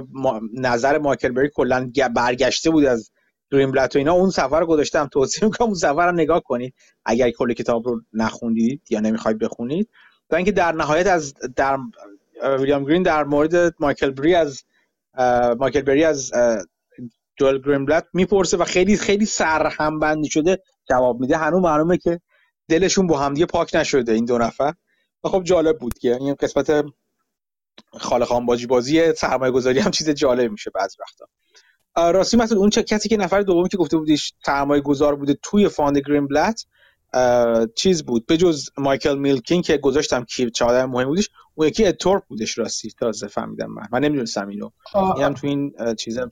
نظر 0.54 0.98
مایکل 0.98 1.32
بری 1.32 1.50
کلا 1.54 1.90
برگشته 2.14 2.70
بود 2.70 2.84
از 2.84 3.10
گرین 3.52 3.70
و 3.70 3.88
اینا. 3.94 4.12
اون 4.12 4.30
سفر 4.30 4.60
رو 4.60 4.66
گذاشتم. 4.66 5.06
توصیه 5.06 5.44
می‌کنم 5.44 5.66
اون 5.66 5.76
سفر 5.76 6.06
رو 6.06 6.12
نگاه 6.12 6.40
کنید. 6.40 6.74
اگر 7.04 7.30
کل 7.30 7.52
کتاب 7.52 7.88
رو 7.88 8.00
نخوندید 8.12 8.82
یا 8.90 9.00
نمی‌خواید 9.00 9.38
بخونید. 9.38 9.88
تا 10.30 10.36
اینکه 10.36 10.52
در 10.52 10.72
نهایت 10.72 11.06
از 11.06 11.34
در 11.56 11.78
ویلیام 12.58 12.84
گرین 12.84 13.02
در 13.02 13.24
مورد 13.24 13.74
مایکل 13.80 14.10
بری 14.10 14.34
از 14.34 14.64
مایکل 15.58 15.82
بری 15.82 16.04
از 16.04 16.32
جوال 17.42 17.58
گرینبلت 17.58 18.06
می‌پرسه 18.12 18.56
و 18.56 18.64
خیلی 18.64 18.96
خیلی 18.96 19.26
سرهم 19.26 19.98
بندی 19.98 20.30
شده 20.30 20.62
جواب 20.88 21.20
میده. 21.20 21.36
هنوز 21.36 21.62
معلومه 21.62 21.98
که 21.98 22.20
دلشون 22.68 23.06
با 23.06 23.18
همدیگه 23.18 23.46
پاک 23.46 23.74
نشده 23.74 24.12
این 24.12 24.24
دو 24.24 24.38
نفر. 24.38 24.74
و 25.24 25.28
خب 25.28 25.42
جالب 25.42 25.78
بود 25.78 25.98
که 25.98 26.16
این 26.16 26.34
قسمت 26.34 26.84
خاله 28.00 28.24
خان 28.24 28.46
بازی 28.46 28.66
بازی 28.66 29.12
سرمایه 29.12 29.52
گذاری 29.52 29.78
هم 29.78 29.90
چیز 29.90 30.10
جالب 30.10 30.50
میشه 30.50 30.70
بعضی 30.74 30.96
وقتا. 31.00 31.26
راستی 32.10 32.36
مثلا 32.36 32.58
اون 32.58 32.70
کسی 32.70 33.08
که 33.08 33.16
نفر 33.16 33.40
دومی 33.40 33.68
که 33.68 33.76
گفته 33.76 33.96
بودیش 33.96 34.32
سرمایه 34.46 34.80
گذار 34.80 35.16
بوده 35.16 35.38
توی 35.42 35.68
فاند 35.68 35.98
گرین 35.98 36.26
بلت 36.26 36.66
چیز 37.74 38.04
بود. 38.04 38.26
به 38.26 38.36
جز 38.36 38.68
مایکل 38.78 39.18
میلکین 39.18 39.62
که 39.62 39.76
گذاشتم 39.76 40.24
کی 40.24 40.50
چه 40.50 40.64
آدم 40.64 40.90
مهم 40.90 41.06
بودش 41.06 41.30
اون 41.54 41.68
یکی 41.68 41.86
اتورپ 41.86 42.22
بودش 42.28 42.58
راستی 42.58 42.90
تازه 42.90 43.26
فهمیدم 43.26 43.70
من. 43.70 43.88
من 43.92 44.00
نمی‌دونستم 44.00 44.48
اینو. 44.48 44.70
اینم 45.16 45.34
تو 45.34 45.46
این 45.46 45.74
چیزا 45.98 46.30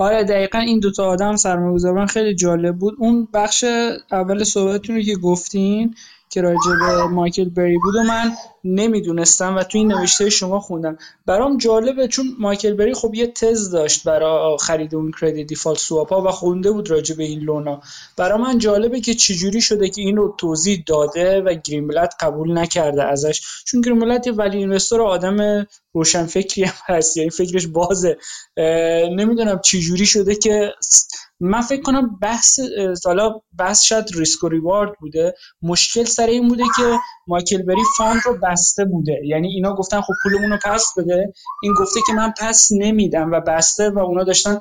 آره 0.00 0.24
دقیقا 0.24 0.58
این 0.58 0.80
دوتا 0.80 1.04
آدم 1.06 1.36
سرمایه‌گذاران 1.36 2.06
خیلی 2.06 2.34
جالب 2.34 2.76
بود. 2.78 2.94
اون 2.98 3.28
بخش 3.34 3.64
اول 4.12 4.44
صحبتتون 4.44 4.96
رو 4.96 5.02
که 5.02 5.16
گفتین 5.16 5.94
که 6.30 6.40
راجع 6.42 6.70
به 6.80 7.06
مایکل 7.14 7.48
بری 7.48 7.78
بود 7.78 7.94
و 7.96 8.02
من 8.02 8.32
نمی‌دونستم 8.64 9.56
و 9.56 9.62
تو 9.62 9.78
این 9.78 9.92
نوشته 9.92 10.30
شما 10.30 10.60
خوندم. 10.60 10.98
برام 11.26 11.56
جالبه 11.56 12.08
چون 12.08 12.26
مایکل 12.38 12.74
بری 12.74 12.94
خب 12.94 13.14
یه 13.14 13.26
تز 13.26 13.70
داشت 13.70 14.04
برای 14.04 14.56
خرید 14.60 14.94
اون 14.94 15.12
کردیت 15.20 15.46
دیفالت 15.46 15.78
سواپا 15.78 16.22
و 16.22 16.30
خونده 16.30 16.70
بود 16.70 16.90
راجع 16.90 17.16
به 17.16 17.24
این 17.24 17.40
لونا. 17.40 17.80
برا 18.16 18.38
من 18.38 18.58
جالبه 18.58 19.00
که 19.00 19.14
چجوری 19.14 19.60
شده 19.60 19.88
که 19.88 20.02
این 20.02 20.16
رو 20.16 20.34
توضیح 20.38 20.82
داده 20.86 21.40
و 21.40 21.54
گریملت 21.64 22.14
قبول 22.20 22.58
نکرده 22.58 23.04
ازش. 23.04 23.42
چون 23.64 23.80
گریملت 23.80 24.26
ولی 24.36 24.58
اینوستور 24.58 25.02
آدم 25.02 25.66
روشن 25.92 26.26
فکری 26.26 26.64
هم 26.64 26.74
هست 26.86 27.16
یعنی 27.16 27.30
فکرش 27.30 27.66
بازه. 27.66 28.18
نمی‌دونم 29.16 29.60
چجوری 29.64 30.06
شده 30.06 30.34
که 30.34 30.72
من 31.42 31.60
فکر 31.60 31.82
کنم 31.82 32.18
بحث 32.22 32.60
حالا 33.04 33.40
بحث 33.58 33.82
شاید 33.82 34.04
ریسک 34.14 34.44
و 34.44 34.48
reward 34.48 34.92
بوده. 35.00 35.34
مشکل 35.62 36.04
سر 36.04 36.26
این 36.26 36.48
بوده 36.48 36.62
که 36.76 36.98
مایکل 37.26 37.62
بری 37.62 37.82
fund 37.98 38.20
رو 38.24 38.38
بسته 38.50 38.84
بوده. 38.84 39.20
یعنی 39.24 39.48
اینا 39.48 39.74
گفتن 39.74 40.00
خب 40.00 40.12
پولمون 40.22 40.50
رو 40.50 40.58
پس 40.64 40.94
بده. 40.96 41.32
این 41.62 41.74
گفته 41.78 42.00
که 42.06 42.12
من 42.12 42.32
پس 42.38 42.68
نمیدم 42.72 43.32
و 43.32 43.40
بسته 43.40 43.90
و 43.90 43.98
اونا 43.98 44.24
داشتن 44.24 44.60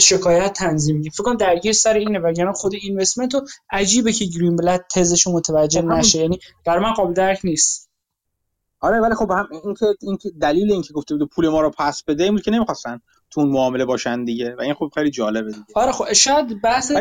شکایت 0.00 0.52
تنظیم 0.52 1.02
فکر 1.02 1.22
کنم 1.22 1.36
درگیر 1.36 1.72
سر 1.72 1.94
اینه 1.94 2.18
وگرنه 2.18 2.52
خود 2.52 2.74
investment 2.74 3.34
رو 3.34 3.40
عجیبه 3.70 4.12
که 4.12 4.24
گرین 4.24 4.56
بلت 4.56 4.84
تزش 4.94 5.26
متوجه 5.26 5.82
نشه. 5.82 6.18
یعنی 6.18 6.38
برای 6.66 6.82
من 6.84 6.92
قابل 6.92 7.12
درک 7.12 7.40
نیست. 7.44 7.90
آره 8.80 9.00
ولی 9.00 9.14
خب 9.14 9.30
هم 9.30 9.48
این 9.64 9.74
که 9.74 9.86
این 10.00 10.16
که 10.16 10.30
دلیل 10.40 10.72
اینکه 10.72 10.92
گفته 10.92 11.16
بود 11.16 11.28
پول 11.28 11.48
ما 11.48 11.60
رو 11.60 11.70
پس 11.70 12.02
بده 12.02 12.24
این 12.24 12.38
که 12.38 12.50
نمی‌خواستن. 12.50 13.00
تو 13.30 13.40
اون 13.40 13.50
معامله 13.50 13.84
باشن 13.84 14.24
دیگه. 14.24 14.54
و 14.58 14.62
این 14.62 14.74
خب 14.74 14.90
خیلی 14.94 15.10
جالبه 15.10 15.50
دیگه. 15.50 15.64
آره 15.74 15.92
خب 15.92 16.12
شاید 16.12 16.62
بحث 16.62 16.92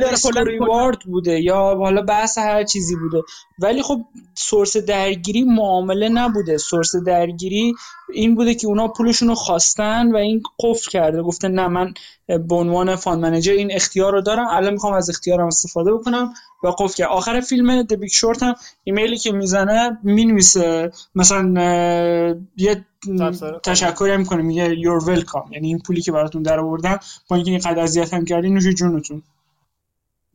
reward 0.45 0.99
بوده 0.99 1.41
یا 1.41 1.55
حالا 1.55 2.01
بحث 2.01 2.37
هر 2.37 2.63
چیزی 2.63 2.95
بوده. 2.95 3.21
ولی 3.59 3.81
خب 3.81 4.01
source 4.35 4.77
درگیری 4.77 5.43
معامله 5.43 6.09
نبوده. 6.09 6.57
source 6.57 6.95
درگیری 6.95 7.73
این 8.13 8.35
بوده 8.35 8.55
که 8.55 8.67
اونا 8.67 8.87
پولشون 8.87 9.27
رو 9.27 9.35
خواستن 9.35 10.11
و 10.11 10.15
این 10.15 10.43
قفل 10.59 10.91
کرده. 10.91 11.21
گفته 11.21 11.47
نه 11.47 11.67
من 11.67 11.93
به 12.27 12.55
عنوان 12.55 12.95
fund 12.95 13.21
manager 13.21 13.53
این 13.53 13.71
اختیار 13.71 14.11
رو 14.11 14.21
دارم. 14.21 14.47
الان 14.47 14.73
می‌خوام 14.73 14.93
از 14.93 15.09
اختیارم 15.09 15.47
استفاده 15.47 15.93
بکنم 15.93 16.33
و 16.63 16.67
قفل 16.67 16.93
کرد. 16.95 17.07
آخر 17.07 17.39
فیلم 17.39 17.83
The 17.83 17.98
Big 17.98 18.13
Short 18.13 18.43
هم 18.43 18.55
ایمیلی 18.83 19.17
که 19.17 19.31
می‌زنه 19.31 19.97
می‌نویسه. 20.03 20.91
مثلا 21.15 21.53
یه 22.57 22.85
تشکری 23.63 24.11
هم 24.11 24.19
می‌کنه. 24.19 24.41
میگه 24.41 24.79
you're 24.79 25.09
welcome 25.09 25.53
یعنی 25.53 25.67
این 25.67 25.79
پولی 25.79 26.01
که 26.01 26.11
براتون 26.11 26.41
در 26.43 26.59
آوردم 26.59 26.99
با 27.29 27.35
اینکه 27.35 27.51
اینقدر 27.51 27.79
اذیت 27.79 28.13
هم 28.13 28.25
کردین 28.25 28.53
نوش 28.53 28.67
جونتون. 28.67 29.23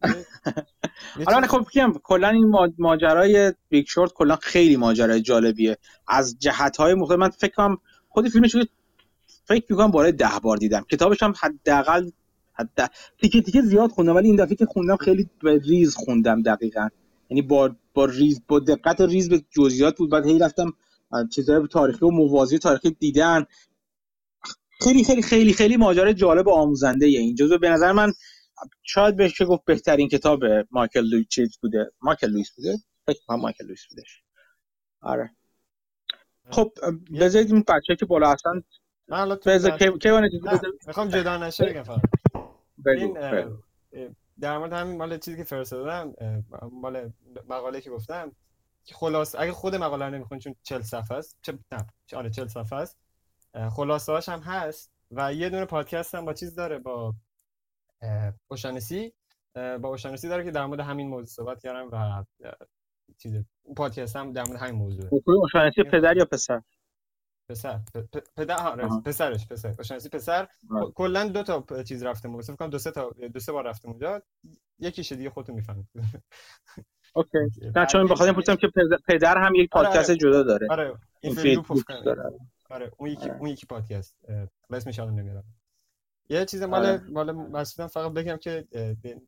حالا 1.26 1.46
خب 1.46 1.66
بگم 1.74 1.92
کلا 2.02 2.28
این 2.28 2.52
ماجرای 2.78 3.52
Big 3.68 3.86
Short 3.86 4.12
کلا 4.12 4.36
خیلی 4.36 4.76
ماجرای 4.76 5.20
جالبیه. 5.20 5.78
از 6.08 6.36
جهت 6.38 6.76
های 6.76 6.94
مختلف. 6.94 7.18
من 7.18 7.30
فکر 7.30 7.54
کنم 7.54 7.78
خود 8.08 8.28
فیلمش 8.28 8.56
فکر 9.50 9.66
می‌کنم 9.70 9.90
بالای 9.90 10.12
ده 10.12 10.38
بار 10.42 10.56
دیدم. 10.56 10.84
کتابش 10.90 11.22
هم 11.22 11.34
حداقل 11.40 12.10
حد 12.52 12.90
تیکه 13.18 13.42
تیکه 13.42 13.62
زیاد 13.62 13.90
خوندم 13.90 14.16
ولی 14.16 14.26
این 14.26 14.36
دفعه 14.36 14.54
که 14.54 14.66
خوندم 14.66 14.96
خیلی 14.96 15.30
ریز 15.42 15.94
خوندم 15.96 16.42
دقیقا. 16.42 16.88
یعنی 17.30 17.42
با 17.42 17.76
با 17.94 18.04
ریز 18.04 18.42
با 18.48 18.58
دقت 18.58 19.00
ریز 19.00 19.28
به 19.28 19.44
جزئیات 19.50 19.98
بود. 19.98 20.10
بعد 20.10 20.26
هی 20.26 20.38
رفتم 20.38 20.72
چیزای 21.30 21.66
تاریخی 21.66 22.04
و 22.04 22.10
موازی 22.10 22.58
تاریخی 22.58 22.90
دیدن. 22.90 23.44
خیلی 24.80 25.04
خیلی 25.04 25.22
خیلی 25.22 25.52
خیلی 25.52 25.76
ماجرا 25.76 26.12
جالب 26.12 26.46
و 26.46 26.50
آموزنده 26.50 27.06
این 27.06 27.34
جزو 27.34 27.58
به 27.58 27.70
نظر 27.70 27.92
من 27.92 28.12
شاید 28.82 29.16
بشه 29.16 29.44
گفت 29.44 29.64
بهترین 29.64 30.08
کتاب 30.08 30.40
مایکل 30.70 31.00
لویس 31.00 31.26
چیز 31.28 31.58
بوده. 31.62 31.92
مایکل 32.02 32.30
لویس 32.30 32.50
بوده؟ 32.56 32.78
فکر 33.06 33.18
کنم 33.26 33.40
مایکل 33.40 33.64
لویس 33.66 33.86
بودش. 33.90 34.22
آره. 35.00 35.30
خب 36.50 36.72
بذارید 37.20 37.52
این 37.52 37.64
بچه 37.68 37.96
که 37.98 38.06
بالا 38.06 38.32
هستن 38.32 38.62
من 39.10 39.18
حالا 39.18 39.38
بذار 39.46 39.78
کی 39.78 39.98
کی 39.98 40.08
می‌خوام 40.86 41.08
جدا 41.08 41.36
نشه 41.36 41.64
بگم 41.64 41.82
فقط 41.82 42.00
بگو 42.84 43.18
در 44.40 44.58
مورد 44.58 44.72
همین 44.72 44.96
مال 44.96 45.18
چیزی 45.18 45.36
که 45.36 45.44
فرستادم 45.44 46.14
مال 46.72 47.12
مقاله 47.48 47.80
که 47.80 47.90
گفتم 47.90 48.32
که 48.84 48.94
خلاص 48.94 49.34
اگه 49.38 49.52
خود 49.52 49.74
مقاله 49.74 50.04
رو 50.04 50.14
نمی‌خونید 50.14 50.42
چون 50.42 50.54
40 50.62 50.82
صفحه 50.82 51.18
است 51.18 51.38
چه 51.42 51.58
نه 51.72 51.86
آره 52.16 52.30
40 52.30 52.46
صفحه 52.46 52.78
است 52.78 52.98
خلاصه 53.70 54.12
هاش 54.12 54.28
هم 54.28 54.40
هست 54.40 54.92
و 55.10 55.34
یه 55.34 55.50
دونه 55.50 55.64
پادکست 55.64 56.14
هم 56.14 56.24
با 56.24 56.32
چیز 56.32 56.54
داره 56.54 56.78
با 56.78 57.14
اوشانسی 58.48 59.12
با 59.54 59.88
اوشانسی 59.88 60.28
داره 60.28 60.44
که 60.44 60.50
در 60.50 60.66
مورد 60.66 60.80
همین 60.80 61.08
موضوع 61.08 61.26
صحبت 61.26 61.62
کردم 61.62 61.88
و 61.92 62.24
چیز 63.18 63.44
پادکست 63.76 64.16
هم 64.16 64.32
در 64.32 64.44
مورد 64.44 64.60
همین 64.60 64.74
موضوع 64.74 65.22
اوشانسی 65.26 65.82
پدر 65.82 66.16
یا 66.16 66.24
پسر؟ 66.24 66.62
پسر 67.50 67.80
پدر 68.36 68.56
آره 68.56 68.88
پسرش 69.04 69.48
پسر. 69.48 69.74
اوشانسی 69.78 70.08
پسر. 70.08 70.48
کلا 70.94 71.28
دو 71.28 71.42
تا 71.42 71.82
چیز 71.82 72.02
رفته 72.02 72.28
بود 72.28 72.44
فکر 72.44 72.56
کنم 72.56 72.70
دو 72.70 72.78
سه 72.78 72.90
تا 72.90 73.10
دو 73.34 73.40
سه 73.40 73.52
بار 73.52 73.64
رفته 73.66 73.88
اونجا 73.88 74.22
یکیش 74.78 75.12
دیگه 75.12 75.30
خودتون 75.30 75.54
می‌فهمید. 75.54 75.86
اوکی. 77.14 77.38
نه 77.76 77.86
چون 77.86 78.06
بخاطر 78.06 78.32
پرسیدم 78.32 78.56
که 78.56 78.68
پدر 79.08 79.38
هم 79.38 79.54
یک 79.54 79.76
آره، 79.76 79.88
پادکست 79.88 80.10
آره. 80.10 80.18
جدا 80.18 80.42
داره. 80.42 80.66
آره. 80.70 80.94
این 81.20 81.64
آره. 82.70 82.92
اون 82.96 83.10
یکی 83.10 83.30
اون 83.30 83.48
یکی 83.48 83.66
پادکست. 83.66 84.16
اسمش 84.70 84.98
یادم 84.98 85.14
نمیاد. 85.14 85.44
یه 86.28 86.44
چیز 86.44 86.62
مال 86.62 86.86
آره. 86.86 87.02
مال 87.10 87.32
مسعودم 87.32 87.88
فقط 87.88 88.12
بگم 88.12 88.36
که 88.36 88.66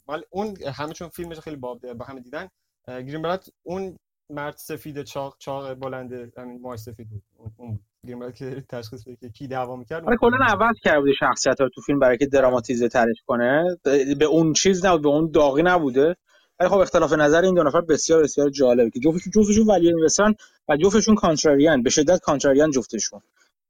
مال 0.09 0.25
اون 0.31 0.57
همه 0.75 0.93
چون 0.93 1.09
فیلمش 1.09 1.41
خیلی 1.41 1.57
با 1.57 1.75
با 1.75 2.05
همه 2.05 2.21
دیدن. 2.21 2.49
گرین 2.89 3.39
اون 3.63 3.99
مرد 4.31 4.57
سفید 4.57 5.03
چاق 5.03 5.37
چاق 5.39 5.75
بلند 5.75 6.39
همین 6.39 6.61
ماه 6.61 6.77
سفید 6.77 7.11
بود. 7.11 7.23
اون 7.57 7.81
گرین 8.07 8.19
بلاد 8.19 8.35
که 8.35 8.65
تشخیص 8.69 9.03
بده 9.03 9.17
که 9.17 9.29
کی 9.29 9.49
دعوا 9.49 9.77
می‌کرد 9.77 10.05
آره 10.05 10.17
کلا 10.17 10.37
عوض 10.41 10.77
کرده 10.83 11.01
بود 11.01 11.13
شخصیت 11.21 11.61
رو 11.61 11.69
تو 11.69 11.81
فیلم 11.81 11.99
برای 11.99 12.19
که 12.19 12.27
دراماتیزه 12.27 12.89
ترش 12.89 13.17
کنه. 13.27 13.79
به 14.19 14.25
اون 14.25 14.53
چیز 14.53 14.85
نبود 14.85 15.03
به 15.03 15.09
اون 15.09 15.31
داغی 15.31 15.63
نبوده. 15.63 16.17
ولی 16.61 16.69
خب 16.69 16.77
اختلاف 16.77 17.13
نظر 17.13 17.43
این 17.43 17.55
دو 17.55 17.63
نفر 17.63 17.81
بسیار 17.81 18.23
بسیار 18.23 18.51
جالبه 18.51 18.91
که 18.91 19.01
جفتشون 19.01 19.33
جفتشون 19.33 19.67
ولی 19.67 19.93
می‌رسن 19.93 20.35
و 20.69 20.77
جفتشون 20.77 21.15
کانتراریان 21.15 21.83
به 21.83 21.91
شدت 21.91 22.21
کانتراریان 22.21 22.71
جفتشون. 22.71 23.21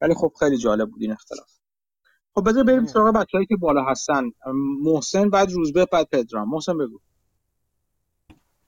ولی 0.00 0.14
خب 0.14 0.32
خیلی 0.38 0.58
جالب 0.58 0.90
بود 0.90 1.02
این 1.02 1.12
اختلاف. 1.12 1.50
خب 2.34 2.48
بذار 2.48 2.64
بریم 2.64 2.86
سراغ 2.86 3.14
بچه‌ای 3.14 3.46
که 3.46 3.56
بالا 3.56 3.84
هستن. 3.84 4.24
محسن 4.82 5.30
بعد 5.30 5.50
روزبه 5.50 5.86
بعد 5.92 6.08
پدرام. 6.12 6.48
محسن 6.48 6.78
بگو. 6.78 7.00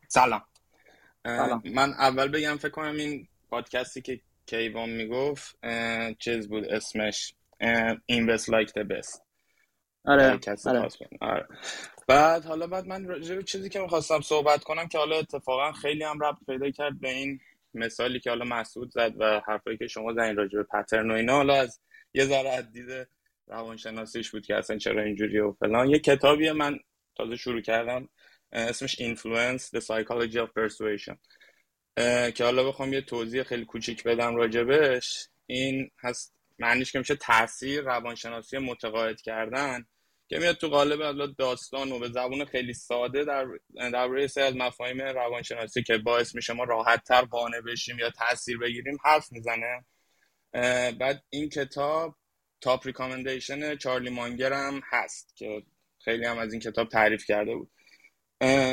سلام. 0.08 0.42
سلام. 1.26 1.62
من 1.74 1.90
اول 1.90 2.28
بگم 2.28 2.56
فکر 2.56 2.70
کنم 2.70 2.96
این 2.96 3.28
پادکستی 3.50 4.02
که 4.02 4.20
کیوان 4.46 4.90
می‌گفت 4.90 5.58
چیز 6.18 6.48
بود 6.48 6.64
اسمش 6.64 7.34
Invest 8.12 8.46
Like 8.46 8.70
the 8.70 8.84
Best. 8.84 9.20
آره 10.04 10.40
آره. 10.66 10.88
آره. 11.20 11.48
بعد 12.08 12.44
حالا 12.44 12.66
بعد 12.66 12.86
من 12.86 13.04
راجع 13.04 13.42
چیزی 13.42 13.68
که 13.68 13.80
می‌خواستم 13.80 14.20
صحبت 14.20 14.64
کنم 14.64 14.88
که 14.88 14.98
حالا 14.98 15.18
اتفاقا 15.18 15.72
خیلی 15.72 16.04
هم 16.04 16.20
ربط 16.20 16.38
پیدا 16.46 16.70
کرد 16.70 17.00
به 17.00 17.08
این 17.08 17.40
مثالی 17.74 18.20
که 18.20 18.30
حالا 18.30 18.44
مسعود 18.44 18.90
زد 18.90 19.12
و 19.18 19.40
حرفایی 19.46 19.76
که 19.76 19.86
شما 19.86 20.12
زدین 20.12 20.36
راجع 20.36 20.58
به 20.58 20.64
پترن 20.64 21.10
و 21.10 21.14
اینا. 21.14 21.36
حالا 21.36 21.54
از 21.54 21.80
یه 22.14 22.24
ذره 22.24 22.48
از 22.48 22.72
دید 22.72 23.08
روانشناسیش 23.46 24.30
بود 24.30 24.46
که 24.46 24.56
اصلا 24.56 24.78
چرا 24.78 25.02
اینجوری 25.02 25.38
و 25.38 25.52
فلان. 25.52 25.90
یه 25.90 25.98
کتابی 25.98 26.52
من 26.52 26.78
تازه 27.14 27.36
شروع 27.36 27.60
کردم 27.60 28.08
اسمش 28.52 28.96
Influence 28.96 29.62
The 29.62 29.80
Psychology 29.80 30.36
of 30.36 30.48
Persuasion. 30.48 31.16
که 32.34 32.44
حالا 32.44 32.64
بخوام 32.64 32.92
یه 32.92 33.00
توضیح 33.00 33.42
خیلی 33.42 33.64
کوچیک 33.64 34.02
بدم 34.02 34.36
راجبش. 34.36 35.28
این 35.46 35.90
هست 36.02 36.34
معنیش 36.58 36.92
که 36.92 36.98
میشه 36.98 37.14
تاثیر 37.14 37.80
روانشناسی 37.80 38.58
متقاعد 38.58 39.20
کردن 39.20 39.86
که 40.28 40.38
میاد 40.38 40.56
تو 40.56 40.68
قالب 40.68 41.02
حالا 41.02 41.26
داستان 41.26 41.92
و 41.92 41.98
به 41.98 42.08
زبون 42.08 42.44
خیلی 42.44 42.74
ساده 42.74 43.24
در 43.24 43.46
درباره 43.74 44.26
سه 44.26 44.42
از 44.42 44.56
مفاهیم 44.56 45.02
روانشناسی 45.02 45.82
که 45.82 45.98
باعث 45.98 46.34
میشه 46.34 46.52
ما 46.52 46.64
راحت 46.64 47.04
تر 47.04 47.22
قانع 47.22 47.60
بشیم 47.60 47.98
یا 47.98 48.10
تاثیر 48.10 48.58
بگیریم 48.58 48.98
حرف 49.04 49.32
می‌زنه. 49.32 49.84
بعد 50.92 51.22
این 51.30 51.48
کتاب 51.48 52.16
تاپ 52.60 52.86
ریکامندیشن 52.86 53.76
چارلی 53.76 54.10
مانگر 54.10 54.52
هم 54.52 54.80
هست 54.90 55.36
که 55.36 55.62
خیلی 56.04 56.24
هم 56.24 56.38
از 56.38 56.52
این 56.52 56.60
کتاب 56.60 56.88
تعریف 56.88 57.24
کرده 57.24 57.54
بود. 57.54 57.70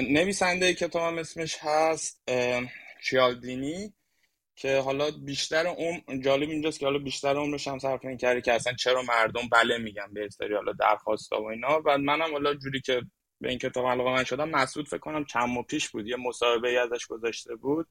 نویسنده 0.09 0.73
کتاب 0.73 1.13
هم 1.13 1.17
اسمش 1.17 1.57
هست 1.59 2.21
چیالدینی 3.01 3.93
که 4.55 4.79
حالا 4.79 5.11
بیشتر 5.11 5.65
عمر 5.67 6.21
جالب 6.23 6.49
اینجاست 6.49 6.79
که 6.79 6.85
حالا 6.85 6.99
بیشتر 6.99 7.35
عمرش 7.35 7.67
هم 7.67 7.79
صرف 7.79 8.05
این 8.05 8.17
کرده 8.17 8.41
که 8.41 8.53
اصلا 8.53 8.73
چرا 8.73 9.01
مردم 9.01 9.41
بله 9.51 9.77
میگن 9.77 10.13
به 10.13 10.29
سری 10.29 10.55
حالا 10.55 10.71
درخواستا 10.73 11.41
و 11.41 11.45
اینا. 11.49 11.81
و 11.85 11.97
منم 11.97 12.31
حالا 12.31 12.53
جوری 12.53 12.81
که 12.81 13.01
به 13.41 13.49
این 13.49 13.57
کتاب 13.57 13.87
علاقه 13.87 14.11
من 14.11 14.23
شدم 14.23 14.49
مسعود 14.49 14.87
فکر 14.87 14.97
کنم 14.97 15.25
چند 15.25 15.49
ماه 15.49 15.63
پیش 15.65 15.89
بود 15.89 16.07
یه 16.07 16.15
مصاحبه 16.15 16.69
ای 16.69 16.77
ازش 16.77 17.07
گذاشته 17.07 17.55
بود 17.55 17.87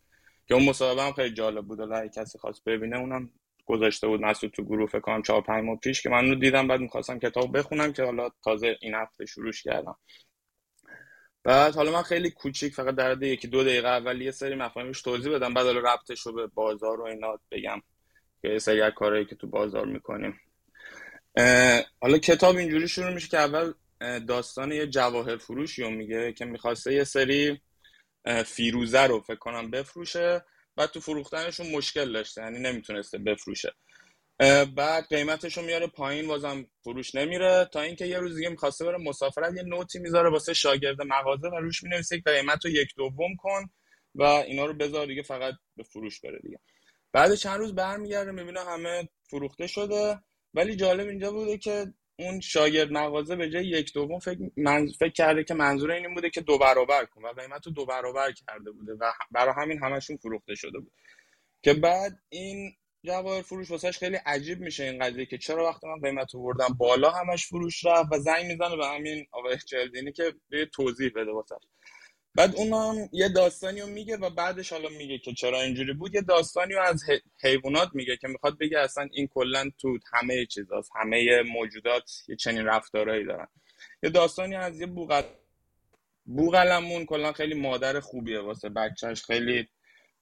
که 0.47 0.55
اون 0.55 0.69
مصاحبه 0.69 1.03
هم 1.03 1.13
خیلی 1.13 1.35
جالب 1.35 1.67
بود. 1.67 1.81
حالا 1.81 2.09
کسی 2.09 2.39
خواست 2.39 2.65
ببینه 2.65 2.99
اونم 2.99 3.31
گذاشته 3.67 4.07
بود 4.09 4.21
مسعود 4.21 4.53
تو 4.53 4.65
گروه 4.65 4.89
فکر 4.89 5.01
کنم 5.01 5.23
4 5.23 5.43
5 5.43 5.65
ماه 5.65 5.77
پیش 5.77 6.03
که 6.03 6.09
من 6.09 6.19
اونو 6.19 6.35
دیدم 6.35 6.69
بعد 6.69 6.81
می‌خواستم 6.81 7.19
کتاب 7.19 7.59
بخونم 7.59 7.93
که 7.93 8.03
حالا 8.05 8.31
تازه 8.45 8.77
این 8.81 8.95
هفته 8.95 9.27
شروعش 9.27 9.63
کردم. 9.63 9.97
بعد 11.45 11.75
حالا 11.75 11.93
من 11.93 12.03
خیلی 12.03 12.31
کوچیک 12.31 12.75
فقط 12.75 12.95
در 12.95 13.23
یکی 13.23 13.49
دو 13.49 13.65
دقیقه 13.65 13.89
اول 13.89 14.21
یه 14.21 14.31
سری 14.31 14.55
مفاهیمش 14.55 15.03
توضیح 15.03 15.35
بدم 15.35 15.55
بعد 15.55 15.67
حالا 15.67 15.95
ربطش 15.95 16.21
رو 16.21 16.33
به 16.33 16.47
بازار 16.47 17.01
و 17.01 17.05
اینا 17.05 17.39
بگم 17.51 17.83
که 18.43 18.59
سری 18.59 18.81
از 18.81 18.93
کارهایی 18.93 19.25
که 19.25 19.35
تو 19.35 19.47
بازار 19.47 19.87
می‌کنیم. 19.87 20.41
حالا 22.01 22.19
کتاب 22.19 22.57
اینجوری 22.57 22.89
شروع 22.89 23.15
میشه 23.15 23.29
که 23.29 23.39
اول 23.39 23.73
داستان 24.27 24.73
یه 24.73 24.87
جواهر 24.87 25.37
فروشی 25.37 25.83
رو 25.83 25.91
میگه 25.91 26.33
که 26.33 26.45
می‌خواسته 26.45 26.95
یه 26.95 27.05
سری 27.05 27.61
فیروزه 28.47 29.03
رو 29.03 29.21
فکر 29.21 29.37
کنم 29.37 29.71
بفروشه 29.71 30.45
بعد 30.77 30.91
تو 30.91 31.01
فروختنشون 31.01 31.71
مشکل 31.71 32.13
داشته 32.13 32.43
یعنی 32.43 32.59
نمی‌تونسته 32.59 33.19
بفروشه. 33.19 33.75
بعد 34.77 35.07
قیمتش 35.09 35.57
رو 35.59 35.65
میاره 35.65 35.87
پایین 35.87 36.27
بازم 36.27 36.67
فروش 36.85 37.15
نمیره. 37.15 37.69
تا 37.73 37.81
اینکه 37.81 38.07
یه 38.07 38.19
روز 38.19 38.37
دیگه 38.37 38.49
می‌خواسته 38.49 38.85
بره 38.85 38.99
مسافرت 38.99 39.57
یه 39.57 39.63
نوتی 39.63 39.99
می‌ذاره 39.99 40.31
واسه 40.31 40.55
شاگرد 40.55 41.03
مغازه 41.03 41.49
و 41.49 41.55
روش 41.55 41.83
می‌نویسه 41.83 42.21
که 42.21 42.31
قیمت 42.31 42.65
رو 42.65 42.71
یک 42.71 42.95
دوم 42.97 43.37
کن 43.39 43.71
و 44.15 44.23
اینا 44.23 44.67
رو 44.67 44.75
بذار 44.75 45.07
دیگه 45.07 45.23
فقط 45.23 45.55
به 45.77 45.83
فروش 45.83 46.21
بره 46.21 46.39
دیگه. 46.43 46.59
بعد 47.13 47.35
چند 47.35 47.59
روز 47.59 47.75
برمیگرده 47.75 48.33
می‌بینه 48.33 48.61
همه 48.61 49.09
فروخته 49.23 49.67
شده. 49.67 50.19
ولی 50.55 50.77
جالب 50.77 51.09
اینجا 51.09 51.33
بوده 51.33 51.59
که 51.59 51.87
اون 52.19 52.41
شاگرد 52.41 52.93
مغازه 52.93 53.37
به 53.37 53.51
جای 53.51 53.67
یک 53.67 53.93
دوم 53.95 54.19
فکر, 54.19 54.39
من... 54.57 54.89
فکر 54.99 55.13
کرده 55.13 55.45
که 55.45 55.55
منظور 55.55 55.91
این 55.91 56.15
بوده 56.15 56.31
که 56.31 56.41
دو 56.41 56.59
برابر 56.59 57.05
کن 57.05 57.23
و 57.23 57.29
قیمت 57.29 57.67
رو 57.67 57.73
دو 57.73 57.87
برابر 57.87 58.33
کرده 58.33 58.71
بوده 58.71 58.93
و 58.93 59.13
برای 59.31 59.55
همین 59.57 59.83
همشون 59.83 60.17
فروخته 60.17 60.55
شده 60.55 60.79
بود. 60.79 60.93
که 61.63 61.75
بعد 61.75 62.13
این 62.29 62.77
جواهر 63.05 63.43
فروش 63.43 63.71
واسهش 63.71 63.99
خیلی 63.99 64.17
عجیب 64.17 64.61
میشه 64.61 64.85
این 64.85 65.05
قضیه 65.05 65.27
که 65.27 65.39
چرا 65.39 65.65
وقتی 65.65 65.87
من 65.87 66.01
قیمت 66.01 66.35
آوردم 66.35 66.77
بالا 66.79 67.11
همش 67.11 67.47
فروش 67.47 67.85
رفت 67.85 68.13
و 68.13 68.19
زنگ 68.19 68.47
می‌زنه 68.47 68.77
به 68.77 68.87
همین 68.87 69.27
آقای 69.33 69.57
جلدینی 69.57 70.13
که 70.13 70.35
به 70.49 70.67
توضیح 70.67 71.11
بده 71.17 71.33
واسه 71.33 71.55
بعد 72.35 72.57
اون 72.57 72.73
هم 72.73 73.09
یه 73.13 73.29
داستانی 73.29 73.81
رو 73.81 73.87
میگه 73.87 74.17
و 74.17 74.31
بعدش 74.31 74.73
حالا 74.73 74.89
میگه 74.89 75.19
که 75.19 75.33
چرا 75.33 75.61
اینجوری 75.61 75.93
بود. 75.93 76.15
یه 76.15 76.23
داستانی 76.23 76.75
رو 76.75 76.83
از 76.83 77.03
حیوانات 77.43 77.89
میگه 77.93 78.17
که 78.17 78.29
می‌خواد 78.29 78.59
بگه 78.59 78.79
اصلا 78.79 79.09
این 79.13 79.29
کلا 79.29 79.71
تو 79.79 79.99
همه 80.13 80.47
چیزاست 80.47 80.91
همه 80.95 81.43
موجودات 81.43 82.11
یه 82.29 82.37
چنین 82.37 82.65
رفتارهایی 82.65 83.25
دارن. 83.25 83.47
یه 84.03 84.11
داستانی 84.11 84.55
از 84.55 84.81
یه 84.81 84.87
بوغل 84.87 85.23
بوغلمون 86.25 87.07
کلا 87.07 87.33
خیلی 87.33 87.55
مادر 87.55 88.01
خوبیه 88.01 88.41
واسه 88.41 88.69
بچهش 88.69 89.25
خیلی 89.25 89.69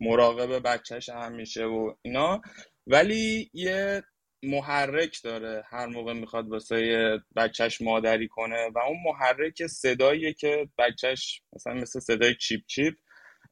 مراقب 0.00 0.62
بچهش 0.68 1.08
هم 1.08 1.32
میشه 1.32 1.64
و 1.64 1.94
اینا. 2.02 2.40
ولی 2.86 3.50
یه 3.52 4.02
محرک 4.42 5.22
داره 5.24 5.64
هر 5.66 5.86
موقع 5.86 6.12
می‌خواد 6.12 6.48
واسه 6.48 7.18
بچهش 7.36 7.80
مادری 7.80 8.28
کنه 8.28 8.68
و 8.74 8.78
اون 8.78 8.96
محرک 9.04 9.66
صداییه 9.66 10.32
که 10.32 10.68
بچهش 10.78 11.42
مثلا 11.52 11.74
مثل 11.74 12.00
صدای 12.00 12.34
چیپ 12.34 12.60
چیپ 12.66 12.94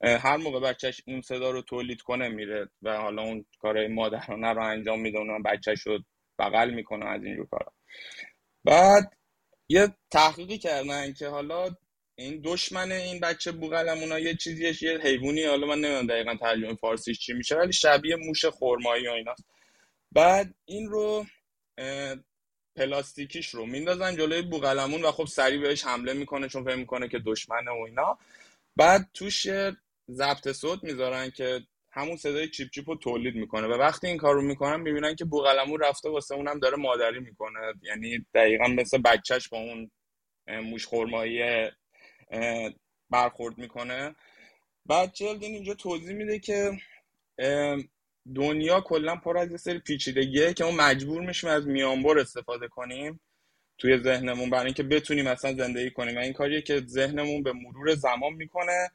هر 0.02 0.36
موقع 0.36 0.60
بچهش 0.60 1.02
اون 1.06 1.20
صدا 1.20 1.50
رو 1.50 1.62
تولید 1.62 2.02
کنه 2.02 2.28
میره 2.28 2.68
و 2.82 2.96
حالا 2.96 3.22
اون 3.22 3.46
کارهای 3.60 3.88
مادرانه 3.88 4.52
رو 4.52 4.62
انجام 4.62 5.00
میده 5.00 5.18
اون 5.18 5.42
بچهش 5.42 5.80
رو 5.86 5.98
بغل 6.38 6.70
می‌کنه 6.70 7.06
از 7.06 7.24
اینجور 7.24 7.46
کارا. 7.46 7.72
بعد 8.64 9.12
یه 9.68 9.88
تحقیقی 10.10 10.58
کردن 10.58 11.12
که 11.12 11.28
حالا 11.28 11.70
این 12.18 12.40
دشمن 12.44 12.92
این 12.92 13.20
بچه 13.20 13.52
بوغلمونا 13.52 14.18
یه 14.18 14.34
چیزیش 14.34 14.82
یه 14.82 14.98
حیوانی. 14.98 15.44
حالا 15.44 15.66
من 15.66 15.80
نمی‌دونم 15.80 16.06
دقیقا 16.06 16.34
ترجمه 16.34 16.74
فارسیش 16.74 17.18
چی 17.18 17.32
میشه 17.32 17.56
ولی 17.56 17.72
شبیه 17.72 18.16
موش 18.16 18.44
خرمایی 18.44 19.08
و 19.08 19.10
ایناست 19.10 19.44
بعد 20.12 20.54
این 20.64 20.88
رو 20.88 21.26
پلاستیکیش 22.76 23.48
رو 23.48 23.66
میندازن 23.66 24.16
جلوی 24.16 24.42
بوغلمون 24.42 25.04
و 25.04 25.10
خب 25.10 25.24
سریع 25.24 25.60
بهش 25.60 25.84
حمله 25.84 26.12
می‌کنه 26.12 26.48
چون 26.48 26.64
فکر 26.64 26.76
می‌کنه 26.76 27.08
که 27.08 27.18
دشمنه 27.18 27.70
و 27.70 27.82
اینا. 27.86 28.18
بعد 28.76 29.10
توش 29.14 29.46
ضبط 30.10 30.52
صوت 30.52 30.84
می‌ذارن 30.84 31.30
که 31.30 31.60
همون 31.92 32.16
صدای 32.16 32.48
چیپ 32.48 32.70
چیپ 32.70 32.90
رو 32.90 32.96
تولید 32.96 33.34
می‌کنه. 33.34 33.66
و 33.66 33.72
وقتی 33.72 34.06
این 34.06 34.16
کار 34.16 34.34
رو 34.34 34.42
می‌کنن 34.42 34.80
می‌بینن 34.80 35.14
که 35.14 35.24
بوغلمون 35.24 35.80
رفته 35.80 36.08
واسه 36.08 36.34
اونم 36.34 36.58
داره 36.58 36.76
مادری 36.76 37.20
می‌کنه. 37.20 37.74
یعنی 37.82 38.26
دقیقا 38.34 38.68
مثل 38.68 38.98
بچهش 38.98 39.48
با 39.48 39.58
اون 39.58 39.90
موش 40.48 40.86
خرمایی 40.86 41.42
برخورد 43.10 43.58
می‌کنه. 43.58 44.14
بعد 44.86 45.12
جلدین 45.12 45.54
اینجا 45.54 45.74
توضیح 45.74 46.16
میده 46.16 46.38
که 46.38 46.72
دنیا 48.34 48.80
کلا 48.80 49.16
پر 49.16 49.38
از 49.38 49.50
یه 49.50 49.56
سری 49.56 49.78
پیچیدگیه 49.78 50.54
که 50.54 50.64
ما 50.64 50.70
مجبور 50.70 51.22
میشیم 51.22 51.50
از 51.50 51.66
میانبر 51.66 52.18
استفاده 52.18 52.68
کنیم 52.68 53.20
توی 53.78 53.98
ذهنمون 53.98 54.50
برای 54.50 54.64
اینکه 54.64 54.82
بتونیم 54.82 55.28
مثلا 55.28 55.54
زندگی 55.54 55.90
کنیم. 55.90 56.16
و 56.16 56.18
این 56.18 56.32
کاریه 56.32 56.62
که 56.62 56.80
ذهنمون 56.86 57.42
به 57.42 57.52
مرور 57.52 57.94
زمان 57.94 58.32
می‌کنه. 58.32 58.90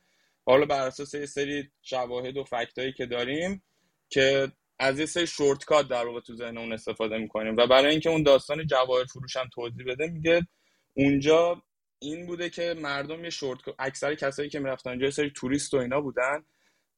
حالا 0.46 0.66
بر 0.66 0.88
اساس 0.88 1.14
یه 1.14 1.26
سری 1.26 1.72
شواهد 1.82 2.38
و 2.38 2.44
فکتایی 2.44 2.94
که 2.94 3.06
داریم 3.06 3.64
که 4.10 4.52
از 4.80 5.00
یه 5.00 5.06
سری 5.06 5.28
شورتکات 5.28 5.88
در 5.88 6.06
واقع 6.06 6.20
تو 6.20 6.36
ذهنمون 6.36 6.74
استفاده 6.74 7.18
می‌کنیم. 7.18 7.58
و 7.58 7.68
برای 7.68 7.92
اینکه 7.92 8.10
اون 8.10 8.24
داستان 8.24 8.68
جواهر 8.68 9.06
فروش 9.06 9.38
هم 9.38 9.50
توضیح 9.54 9.86
بده 9.86 10.08
میگه 10.08 10.48
اونجا 10.94 11.64
این 12.04 12.26
بوده 12.26 12.50
که 12.50 12.76
مردم 12.78 13.24
یه 13.24 13.30
شورت 13.30 13.60
اکثر 13.80 14.16
کسایی 14.16 14.50
که 14.50 14.60
می‌رفتن 14.60 15.02
یه 15.02 15.10
سری 15.10 15.32
توریست 15.36 15.74
و 15.74 15.78
اینا 15.78 16.02
بودن 16.02 16.46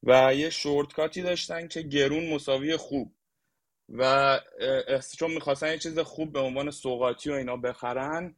و 0.02 0.34
یه 0.34 0.50
شورتکاتی 0.50 1.22
داشتن 1.22 1.68
که 1.68 1.82
گرون 1.82 2.34
مساوی 2.34 2.76
خوب. 2.76 3.14
و 3.88 4.40
چون 5.18 5.30
می‌خواستن 5.30 5.70
یه 5.70 5.78
چیز 5.78 5.98
خوب 5.98 6.32
به 6.32 6.40
عنوان 6.40 6.70
سوقاتی 6.70 7.30
و 7.30 7.32
اینا 7.32 7.56
بخرن 7.56 8.36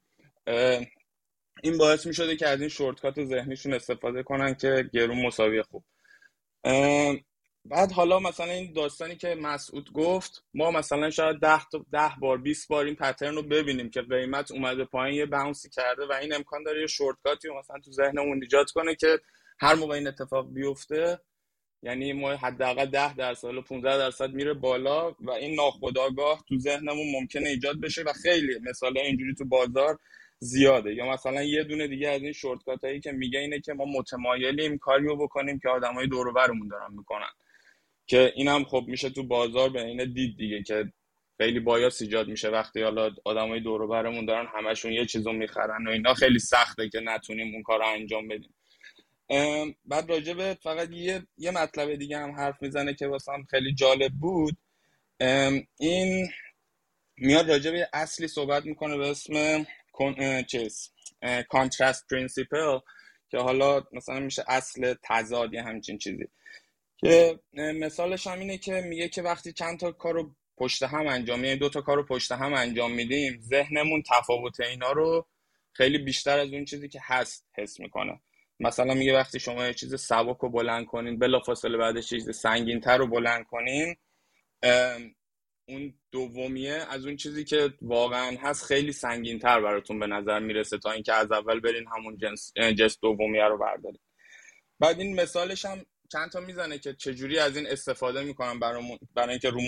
این 1.62 1.78
باعث 1.78 2.06
می‌شده 2.06 2.36
که 2.36 2.46
از 2.48 2.60
این 2.60 2.68
شورتکات 2.68 3.24
ذهنیشون 3.24 3.74
استفاده 3.74 4.22
کنن 4.22 4.54
که 4.54 4.90
گرون 4.92 5.26
مساوی 5.26 5.62
خوب. 5.62 5.84
بعد 7.68 7.92
حالا 7.92 8.18
مثلا 8.18 8.52
این 8.52 8.72
داستانی 8.72 9.16
که 9.16 9.34
مسعود 9.34 9.92
گفت 9.92 10.44
ما 10.54 10.70
مثلا 10.70 11.10
شاید 11.10 11.40
ده, 11.40 11.60
ده 11.92 12.12
بار 12.20 12.38
20 12.38 12.68
بار 12.68 12.84
این 12.84 12.94
پترن 12.94 13.34
رو 13.34 13.42
ببینیم 13.42 13.90
که 13.90 14.02
قیمت 14.02 14.52
اومده 14.52 14.84
پایین 14.84 15.16
یه 15.18 15.26
باونسی 15.26 15.70
کرده 15.70 16.06
و 16.06 16.12
این 16.12 16.34
امکان 16.34 16.62
داره 16.62 16.80
یه 16.80 16.86
شورتکاتی 16.86 17.48
مثلا 17.58 17.80
تو 17.84 17.92
ذهنمون 17.92 18.42
ایجاد 18.42 18.70
کنه 18.70 18.94
که 18.94 19.20
هر 19.58 19.74
موقع 19.74 19.94
این 19.94 20.08
اتفاق 20.08 20.52
بیفته 20.52 21.20
یعنی 21.82 22.12
ما 22.12 22.36
حداقل 22.36 22.86
10 22.86 23.14
درصد 23.14 23.54
و 23.54 23.62
15 23.62 23.98
درصد 23.98 24.30
میره 24.30 24.54
بالا 24.54 25.10
و 25.20 25.30
این 25.30 25.54
ناخودآگاه 25.54 26.44
تو 26.48 26.58
ذهنمون 26.58 27.12
ممکنه 27.12 27.48
ایجاد 27.48 27.80
بشه 27.80 28.02
و 28.02 28.12
خیلی 28.12 28.58
مثلا 28.70 29.00
اینجوری 29.00 29.34
تو 29.34 29.44
بازار 29.44 29.98
زیاده. 30.38 30.94
یا 30.94 31.06
مثلا 31.12 31.42
یه 31.42 31.64
دونه 31.64 31.88
دیگه 31.88 32.08
از 32.08 32.22
این 32.22 32.32
شورتکات 32.32 32.84
هایی 32.84 33.00
که 33.00 33.12
میگه 33.12 33.38
اینه 33.40 33.60
که 33.60 33.72
ما 33.74 33.84
متمایلیم 33.84 34.78
کاریو 34.78 35.16
بکنیم 35.16 35.58
که 35.58 35.68
آدمای 35.68 36.06
دور 36.06 36.32
برمون 36.32 36.68
دارن 36.68 36.94
می‌کنن. 36.94 37.30
که 38.06 38.32
این 38.36 38.48
هم 38.48 38.64
خب 38.64 38.84
میشه 38.88 39.10
تو 39.10 39.22
بازار 39.22 39.68
به 39.68 39.84
این 39.84 40.12
دید 40.12 40.36
دیگه 40.36 40.62
که 40.62 40.92
خیلی 41.38 41.60
bias 41.60 42.02
ایجاد 42.02 42.28
میشه 42.28 42.48
وقتی 42.48 42.82
حالا 42.82 43.10
آدمای 43.24 43.60
دور 43.60 43.86
برمون 43.86 44.26
دارن 44.26 44.46
همشون 44.54 44.92
یه 44.92 45.06
چیزو 45.06 45.32
می‌خرن 45.32 45.86
و 45.88 45.90
اینا 45.90 46.14
خیلی 46.14 46.38
سخته 46.38 46.88
که 46.88 47.00
نتونیم 47.00 47.54
اون 47.54 47.62
کار 47.62 47.78
رو 47.78 47.86
انجام 47.86 48.28
بدیم. 48.28 48.54
بعد 49.84 50.10
راجع 50.10 50.54
فقط 50.54 50.90
یه 50.90 51.22
یه 51.38 51.50
مطلب 51.50 51.94
دیگه 51.94 52.18
هم 52.18 52.30
حرف 52.30 52.62
می‌زنه 52.62 52.94
که 52.94 53.06
واسم 53.06 53.46
خیلی 53.50 53.74
جالب 53.74 54.12
بود. 54.12 54.56
این 55.78 56.28
میاد 57.16 57.50
راجع 57.50 57.70
به 57.70 57.88
اصلی 57.92 58.28
صحبت 58.28 58.64
می‌کنه 58.66 58.96
به 58.96 59.08
اسم 59.10 59.66
چیز 60.48 60.90
contrast 61.48 62.06
principle 62.10 62.78
که 63.30 63.38
حالا 63.38 63.82
مثلا 63.92 64.20
میشه 64.20 64.44
اصل 64.48 64.94
تضاد 65.02 65.54
یا 65.54 65.64
همچین 65.64 65.98
چیزی. 65.98 66.28
که 66.96 67.40
مثالش 67.54 68.26
هم 68.26 68.38
اینه 68.38 68.58
که 68.58 68.80
میگه 68.80 69.08
که 69.08 69.22
وقتی 69.22 69.52
چند 69.52 69.80
تا 69.80 69.92
کارو 69.92 70.34
پشت 70.56 70.82
هم 70.82 71.06
انجام 71.06 71.44
یعنی 71.44 71.56
دو 71.58 71.68
تا 71.68 71.80
کارو 71.80 72.06
پشت 72.06 72.32
هم 72.32 72.54
انجام 72.54 72.92
میدیم 72.92 73.40
ذهنمون 73.40 74.02
تفاوت 74.02 74.60
اینا 74.60 74.92
رو 74.92 75.26
خیلی 75.72 75.98
بیشتر 75.98 76.38
از 76.38 76.52
اون 76.52 76.64
چیزی 76.64 76.88
که 76.88 77.00
هست 77.02 77.46
حس 77.56 77.80
می‌کنه. 77.80 78.20
مثلا 78.60 78.94
میگه 78.94 79.14
وقتی 79.14 79.40
شما 79.40 79.66
یه 79.66 79.74
چیز 79.74 80.00
سبک 80.00 80.36
رو 80.38 80.48
بلند 80.50 80.86
کنین 80.86 81.18
بلافاصله 81.18 81.78
بعدش 81.78 82.08
چیز 82.08 82.36
سنگین 82.36 82.80
تر 82.80 82.98
رو 82.98 83.06
بلند 83.06 83.44
کنین 83.44 83.96
اون 85.68 85.94
دومیه 86.12 86.86
از 86.90 87.06
اون 87.06 87.16
چیزی 87.16 87.44
که 87.44 87.72
واقعا 87.82 88.36
هست 88.40 88.64
خیلی 88.64 88.92
سنگین 88.92 89.38
تر 89.38 89.60
براتون 89.60 89.98
به 89.98 90.06
نظر 90.06 90.38
می‌رسه 90.38 90.78
تا 90.78 90.90
اینکه 90.90 91.12
از 91.12 91.32
اول 91.32 91.60
برین 91.60 91.84
همون 91.96 92.18
جنس, 92.18 92.52
جنس 92.54 92.98
دومیه 93.00 93.44
رو 93.44 93.58
بردارین. 93.58 94.00
بعد 94.80 95.00
این 95.00 95.20
مثالش 95.20 95.64
هم 95.64 95.86
چند 96.12 96.30
تا 96.30 96.40
می‌زنه 96.40 96.78
که 96.78 96.94
چجوری 96.94 97.38
از 97.38 97.56
این 97.56 97.66
استفاده 97.66 98.22
می‌کنن 98.22 98.60
برای, 98.60 98.98
برای 99.14 99.30
اینکه 99.30 99.50
رو 99.50 99.60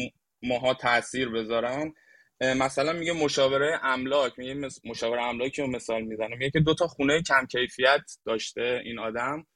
ماها 0.42 0.74
تاثیر 0.74 1.28
بذارن. 1.28 1.94
مثلا 2.40 2.92
میگه 2.92 3.12
مشاوره 3.12 3.80
املاک. 3.82 4.38
میگه 4.38 4.68
مشاوره 4.84 5.22
املاکی 5.22 5.62
رو 5.62 5.68
مثال 5.68 6.02
می‌زنه. 6.02 6.36
میگه 6.36 6.50
که 6.50 6.60
دو 6.60 6.74
تا 6.74 6.86
خونه 6.86 7.22
کم 7.22 7.46
کیفیت 7.46 8.00
داشته 8.26 8.80
این 8.84 8.98
آدم 8.98 9.46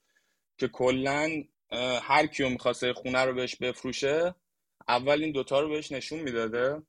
که 0.57 0.67
کلا 0.67 1.29
هر 2.01 2.27
کیو 2.27 2.49
می‌خواسته 2.49 2.93
خونه 2.93 3.25
رو 3.25 3.33
بهش 3.33 3.55
بفروشه 3.55 4.35
اول 4.87 5.23
این 5.23 5.31
دوتا 5.31 5.59
رو 5.59 5.69
بهش 5.69 5.91
نشون 5.91 6.19
می‌داده 6.19 6.81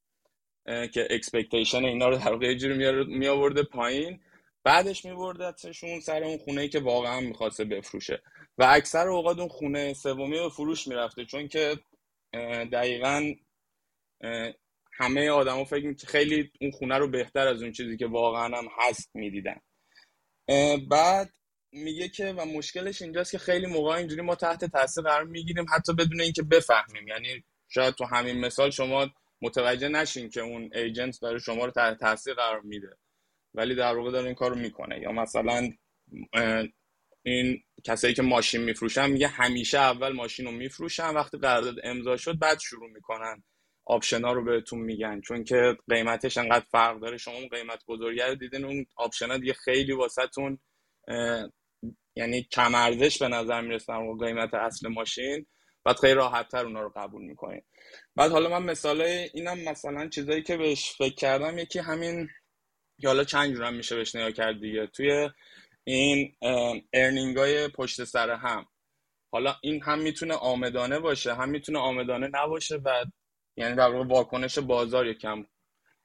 که 0.67 1.09
expectation 1.11 1.85
اینا 1.85 2.09
رو 2.09 2.17
در 2.17 2.33
واقع 2.33 2.55
جوری 2.55 3.05
می 3.05 3.27
آورده 3.27 3.63
پایین. 3.63 4.21
بعدش 4.65 5.05
میبردتشون 5.05 6.01
سر 6.01 6.25
اون 6.25 6.39
خونه 6.39 6.61
ای 6.61 6.69
که 6.69 6.81
واقعا 6.81 7.21
می‌خواسته 7.21 7.65
بفروشه. 7.65 8.23
و 8.59 8.65
اکثر 8.71 9.09
اوقات 9.09 9.39
اون 9.39 9.49
خونه 9.49 9.95
سومی 9.95 10.39
به 10.41 10.49
فروش 10.49 10.89
می‌رفته 10.89 11.25
چون 11.25 11.49
که 11.49 11.79
دقیقا 12.73 13.33
همه 14.93 15.31
آدما 15.31 15.65
فکر 15.65 15.93
که 15.93 16.07
خیلی 16.07 16.51
اون 16.61 16.71
خونه 16.71 16.99
رو 16.99 17.09
بهتر 17.09 17.49
از 17.49 17.63
اون 17.63 17.73
چیزی 17.73 17.97
که 17.97 18.07
واقعا 18.07 18.59
هم 18.59 18.69
هست 18.79 19.11
می‌دیدن. 19.15 19.61
بعد 20.91 21.31
میگه 21.73 22.09
که 22.09 22.33
و 22.33 22.45
مشکلش 22.45 23.03
اینجاست 23.03 23.33
که 23.33 23.39
خیلی 23.39 23.67
موقع 23.67 23.95
اینجوری 23.95 24.23
ما 24.23 24.35
تحت 24.35 24.65
تاثیر 24.65 25.05
قرار 25.05 25.25
می‌گیریم 25.25 25.67
حتی 25.77 25.93
بدون 25.93 26.21
اینکه 26.21 26.43
بفهمیم. 26.43 27.09
یعنی 27.09 27.45
شاید 27.69 27.95
تو 27.95 28.05
همین 28.05 28.41
مثال 28.41 28.71
شما 28.71 29.11
متوجه 29.43 29.89
نشین 29.89 30.31
که 30.31 30.41
اون 30.41 30.71
ایجنت 30.75 31.21
داره 31.23 31.39
شما 31.39 31.65
رو 31.65 31.71
تحت 31.71 31.99
تاثیر 31.99 32.35
قرار 32.35 32.61
میده. 32.61 32.97
ولی 33.55 33.75
در 33.75 33.97
واقع 33.97 34.11
داره 34.11 34.27
این 34.27 34.35
کارو 34.35 34.57
می‌کنه. 34.57 35.01
یا 35.01 35.13
مثلا 35.13 35.71
این 37.23 37.63
کسایی 37.85 38.15
که 38.15 38.23
ماشین 38.23 38.61
میفروشن 38.61 39.11
میگه 39.11 39.29
همیشه 39.29 39.79
اول 39.79 40.13
ماشین 40.13 40.47
رو 40.47 40.53
میفروشن 40.53 41.15
وقتی 41.15 41.39
قرارداد 41.39 41.77
امضا 41.85 42.17
شد 42.17 42.39
بعد 42.39 42.59
شروع 42.59 42.91
می‌کنن. 42.91 43.45
آپشنا 43.87 44.33
رو 44.33 44.45
بهتون 44.45 44.79
میگن. 44.79 45.21
چون 45.21 45.45
که 45.45 45.77
قیمتش 45.89 46.39
انقدر 46.39 46.65
فرق 46.71 47.01
داره. 47.01 47.17
شما 47.17 47.35
اون 47.35 47.49
قیمت 47.49 47.85
گذاری 47.87 48.21
رو 48.21 48.35
دیدین 48.35 48.65
اون 48.65 48.87
آپشنا 48.97 49.39
دیگه 49.39 49.53
خیلی 49.53 49.93
واسهتون 49.93 50.59
یعنی 52.17 52.43
کم 52.43 52.75
ارزش 52.75 53.23
به 53.23 53.29
نظر 53.29 53.61
می‌رسن 53.61 53.97
و 53.97 54.17
قیمت 54.17 54.55
اصل 54.55 54.89
ماشین. 54.89 55.47
بعد 55.85 55.97
خیلی 55.97 56.15
راحت 56.15 56.49
تر 56.49 56.67
اونا 56.67 56.83
رو 56.83 56.93
قبول 56.97 57.23
می‌کنین. 57.23 57.63
بعد 58.17 58.31
حالا 58.31 58.61
من 58.61 58.71
مثال 58.71 59.01
اینم 59.35 59.59
مثلا 59.69 60.09
چیزایی 60.09 60.43
که 60.43 60.57
بهش 60.57 60.95
فکر 60.99 61.15
کردم 61.15 61.59
یکی 61.59 61.79
همین 61.79 62.29
که 63.01 63.09
حالا 63.09 63.25
چند 63.25 63.55
جورم 63.55 63.75
میشه 63.75 63.97
بهش 63.97 64.15
نگاه 64.15 64.33
کرد 64.33 64.61
دیگه. 64.61 64.87
توی 64.87 65.31
این 65.85 66.35
earning 66.93 67.37
های 67.37 67.69
پشت 67.69 68.05
سر 68.05 68.31
هم. 68.31 68.67
حالا 69.33 69.57
این 69.63 69.83
هم 69.83 69.99
می‌تونه 69.99 70.35
عامدانه 70.35 70.99
باشه 70.99 71.35
هم 71.35 71.49
می‌تونه 71.49 71.79
عامدانه 71.79 72.31
نباشه 72.33 72.77
و 72.77 73.05
یعنی 73.57 73.77
در 73.77 73.91
واقع 73.91 74.05
واکنش 74.05 74.59
بازار 74.59 75.07
یکم 75.07 75.47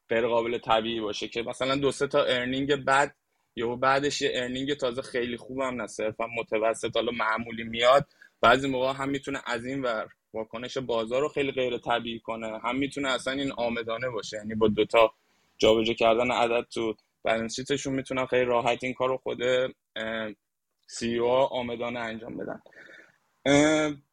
غیر 0.09 0.27
قابل 0.27 0.57
طبیعی 0.57 0.99
باشه 0.99 1.27
که 1.27 1.41
مثلا 1.41 1.75
دو 1.75 1.91
سه 1.91 2.07
تا 2.07 2.23
earning 2.23 2.76
بعد 2.75 3.15
یا 3.55 3.75
بعدش 3.75 4.21
یه 4.21 4.31
earning 4.34 4.73
تازه 4.73 5.01
خیلی 5.01 5.37
خوبم 5.37 5.81
نه 5.81 5.87
صرفا 5.87 6.27
متوسط 6.37 6.95
حالا 6.95 7.11
معمولی 7.11 7.63
میاد. 7.63 8.07
بعضی 8.41 8.67
موقع 8.67 8.93
هم 8.93 9.09
می‌تونه 9.09 9.41
از 9.45 9.65
این 9.65 9.81
ور 9.81 10.09
واکنش 10.33 10.77
بازار 10.77 11.21
رو 11.21 11.29
خیلی 11.29 11.51
غیر 11.51 11.77
طبیعی 11.77 12.19
کنه 12.19 12.59
هم 12.59 12.75
می‌تونه 12.75 13.09
اصلا 13.09 13.33
این 13.33 13.51
آمدانه 13.51 14.09
باشه. 14.09 14.37
یعنی 14.37 14.55
با 14.55 14.67
دوتا 14.67 15.13
جابجا 15.60 15.94
کردن 15.94 16.31
عدد 16.31 16.68
تو 16.73 16.95
بالانس 17.23 17.56
شیتشون 17.56 17.94
می‌تونن 17.94 18.26
خیلی 18.26 18.45
راحت 18.45 18.84
این 18.84 18.94
کار 18.94 19.10
رو 19.10 19.18
خود 19.18 19.40
سی 20.88 21.18
او 21.18 21.30
آمدانه 21.30 21.99
انجام 21.99 22.38
بدن. 22.38 22.61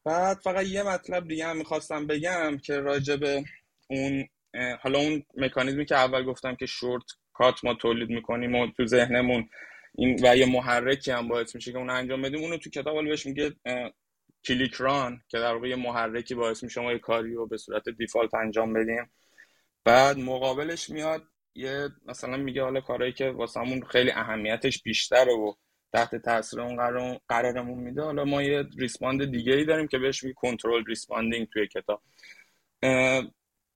بعد 0.04 0.36
فقط 0.36 0.66
یه 0.66 0.82
مطلب 0.82 1.28
دیگه 1.28 1.46
هم 1.46 1.56
می‌خواستم 1.56 2.06
بگم 2.06 2.58
که 2.58 2.76
راجع 2.76 3.16
به 3.16 3.44
اون 3.90 4.28
حالا 4.80 4.98
اون 4.98 5.22
مکانیزمی 5.36 5.84
که 5.84 5.94
اول 5.94 6.24
گفتم 6.24 6.54
که 6.54 6.66
شورت 6.66 7.04
کات 7.32 7.64
ما 7.64 7.74
تولید 7.74 8.10
می‌کنیم 8.10 8.54
و 8.54 8.66
تو 8.76 8.86
ذهنمون 8.86 9.48
این 9.94 10.18
و 10.22 10.36
یه 10.36 10.46
محرکی 10.46 11.10
هم 11.10 11.28
باعث 11.28 11.54
میشه 11.54 11.72
که 11.72 11.78
اون 11.78 11.90
انجام 11.90 12.22
بدیم 12.22 12.40
اونو 12.40 12.56
تو 12.56 12.70
کتاب 12.70 13.04
بهش 13.04 13.26
میگه 13.26 13.52
click, 14.44 14.74
run 14.74 15.22
که 15.28 15.38
در 15.38 15.54
واقع 15.54 15.68
یه 15.68 15.76
محرکی 15.76 16.34
باعث 16.34 16.64
میشه 16.64 16.80
ما 16.80 16.92
یه 16.92 16.98
کاری 16.98 17.34
رو 17.34 17.46
به 17.46 17.56
صورت 17.56 17.88
default 17.88 18.34
انجام 18.34 18.72
بدیم. 18.72 19.10
بعد 19.84 20.18
مقابلش 20.18 20.90
میاد 20.90 21.22
یه 21.56 21.88
مثلا 22.06 22.36
میگه 22.36 22.62
حالا 22.62 22.80
کارهایی 22.80 23.12
که 23.12 23.30
واسمون 23.30 23.84
خیلی 23.84 24.10
اهمیتش 24.10 24.82
بیشتره 24.82 25.32
و 25.32 25.52
تحت 25.92 26.16
تاثیر 26.16 26.60
اون 26.60 26.76
قرار 26.76 27.20
قرارمون 27.28 27.78
میده 27.78 28.02
حالا 28.02 28.24
ما 28.24 28.42
یه 28.42 28.64
respond 28.78 29.24
دیگه 29.24 29.52
ای 29.52 29.64
داریم 29.64 29.88
که 29.88 29.98
بهش 29.98 30.22
میگه 30.22 30.34
controlled 30.34 30.84
responding 30.84 31.48
توی 31.52 31.68
کتاب. 31.68 32.02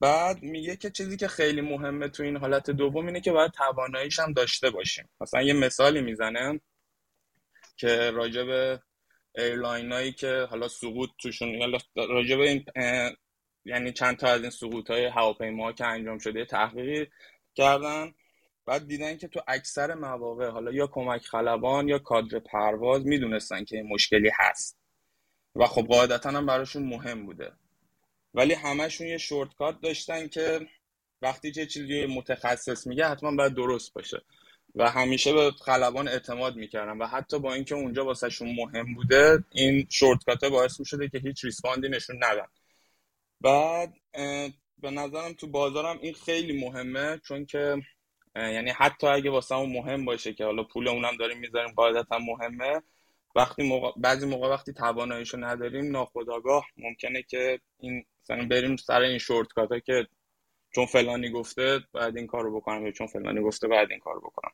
بعد 0.00 0.42
میگه 0.42 0.76
که 0.76 0.90
چیزی 0.90 1.16
که 1.16 1.28
خیلی 1.28 1.60
مهمه 1.60 2.08
تو 2.08 2.22
این 2.22 2.36
حالت 2.36 2.70
دوم 2.70 3.06
اینه 3.06 3.20
که 3.20 3.32
باید 3.32 3.50
تواناییش 3.50 4.18
هم 4.18 4.32
داشته 4.32 4.70
باشیم. 4.70 5.08
مثلا 5.20 5.42
یه 5.42 5.52
مثالی 5.52 6.00
می‌زنه 6.00 6.60
که 7.76 8.10
راجع 8.10 8.44
به 8.44 8.80
airline 9.38 10.12
که 10.12 10.46
حالا 10.50 10.68
سقوط 10.68 11.10
توشون 11.18 11.80
راجع 11.96 12.36
به 12.36 12.48
این 12.48 12.64
یعنی 13.64 13.92
چند 13.92 14.16
تا 14.16 14.28
از 14.28 14.40
این 14.40 14.50
سقوط 14.50 14.90
های 14.90 15.04
هواپیما 15.06 15.72
که 15.72 15.86
انجام 15.86 16.18
شده 16.18 16.44
تحقیقی 16.44 17.10
کردن. 17.54 18.14
بعد 18.66 18.86
دیدن 18.86 19.16
که 19.16 19.28
تو 19.28 19.40
اکثر 19.48 19.94
مواقع 19.94 20.48
حالا 20.48 20.72
یا 20.72 20.86
کمک 20.86 21.26
خلبان 21.26 21.88
یا 21.88 21.98
کادر 21.98 22.38
پرواز 22.38 23.06
می‌دونستن 23.06 23.64
که 23.64 23.76
این 23.76 23.86
مشکلی 23.86 24.30
هست. 24.38 24.78
و 25.56 25.66
خب 25.66 25.82
قاعدتا 25.82 26.30
هم 26.30 26.46
براشون 26.46 26.82
مهم 26.82 27.26
بوده. 27.26 27.52
ولی 28.34 28.54
همشون 28.54 29.06
یه 29.06 29.18
shortcut 29.18 29.80
داشتن 29.80 30.28
که 30.28 30.68
وقتی 31.22 31.52
چه 31.52 31.66
چیزی 31.66 32.06
متخصص 32.06 32.86
میگه 32.86 33.08
حتما 33.08 33.36
باید 33.36 33.54
درست 33.54 33.94
باشه. 33.94 34.22
و 34.74 34.90
همیشه 34.90 35.32
به 35.32 35.50
خلبان 35.50 36.08
اعتماد 36.08 36.56
می‌کردن. 36.56 36.98
و 36.98 37.06
حتی 37.06 37.38
با 37.38 37.54
اینکه 37.54 37.74
اونجا 37.74 38.04
واسهشون 38.04 38.54
مهم 38.54 38.94
بوده 38.94 39.44
این 39.52 39.86
شورتکات 39.90 40.44
باعث 40.44 40.80
می‌شده 40.80 41.08
که 41.08 41.18
هیچ 41.18 41.44
ریسپاندی 41.44 41.88
نشون 41.88 42.24
ندن. 42.24 42.46
بعد 43.40 43.94
به 44.82 44.90
نظرم 44.90 45.32
تو 45.32 45.46
بازارم 45.46 45.98
این 46.02 46.14
خیلی 46.14 46.60
مهمه 46.60 47.20
چون 47.24 47.46
که 47.46 47.76
یعنی 48.36 48.70
حتی 48.70 49.06
اگه 49.06 49.30
واسه 49.30 49.56
مهم 49.56 50.04
باشه 50.04 50.34
که 50.34 50.44
حالا 50.44 50.64
پول 50.64 50.88
اونم 50.88 51.16
داریم 51.16 51.38
می‌ذاریم 51.38 51.74
قاعدتا 51.74 52.18
مهمه. 52.18 52.82
وقتی 53.34 53.62
موقع... 53.62 53.92
بعضی 53.96 54.26
موقع 54.26 54.48
وقتی 54.48 54.72
تواناییشو 54.72 55.44
نداریم 55.44 55.90
ناخداگاه 55.90 56.66
ممکنه 56.76 57.22
که 57.22 57.60
این 57.78 58.04
مثلا 58.22 58.48
بریم 58.48 58.76
سر 58.76 59.00
این 59.00 59.18
شورت 59.18 59.48
که 59.86 60.06
چون 60.74 60.86
فلانی 60.86 61.30
گفته 61.30 61.80
باید 61.92 62.16
این 62.16 62.26
کارو 62.26 62.56
بکنم 62.56 62.86
یا 62.86 62.92
چون 62.92 63.06
فلانی 63.06 63.40
گفته 63.40 63.68
باید 63.68 63.90
این 63.90 64.00
کارو 64.00 64.20
بکنم. 64.20 64.52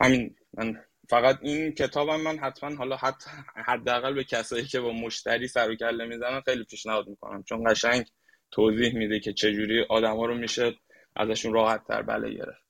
همین 0.00 0.36
من 0.54 0.84
فقط 1.08 1.38
این 1.42 1.72
کتابم 1.72 2.20
من 2.20 2.38
حتما 2.38 2.76
حالا 2.76 2.96
حتی 2.96 3.30
حداقل 3.54 4.14
به 4.14 4.24
کسایی 4.24 4.64
که 4.64 4.80
با 4.80 4.92
مشتری 4.92 5.48
سر 5.48 5.70
و 5.70 5.74
کله 5.74 6.04
می‌زنن 6.04 6.40
خیلی 6.40 6.64
پیشنهاد 6.64 7.08
می‌کنم 7.08 7.42
چون 7.42 7.64
قشنگ 7.70 8.06
توضیح 8.50 8.98
میده 8.98 9.20
که 9.20 9.32
چجوری 9.32 9.84
آدما 9.88 10.26
رو 10.26 10.34
میشه 10.34 10.74
ازشون 11.16 11.52
راحت 11.52 11.84
تر 11.84 12.02
بله 12.02 12.34
گرفت. 12.34 12.62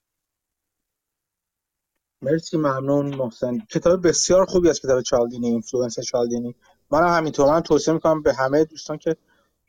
مرسی 2.23 2.57
ممنون 2.57 3.15
محسن. 3.15 3.59
کتاب 3.59 4.09
بسیار 4.09 4.45
خوبی 4.45 4.69
از 4.69 4.81
کتاب 4.81 5.03
چالدینی 5.03 5.47
Influence 5.47 6.01
چالدینی. 6.01 6.55
من 6.91 7.01
هم 7.01 7.17
همینطور 7.17 7.51
من 7.51 7.61
توصیه 7.61 7.95
می‌کنم 7.95 8.23
به 8.23 8.35
همه 8.35 8.65
دوستان 8.65 8.99
که 8.99 9.17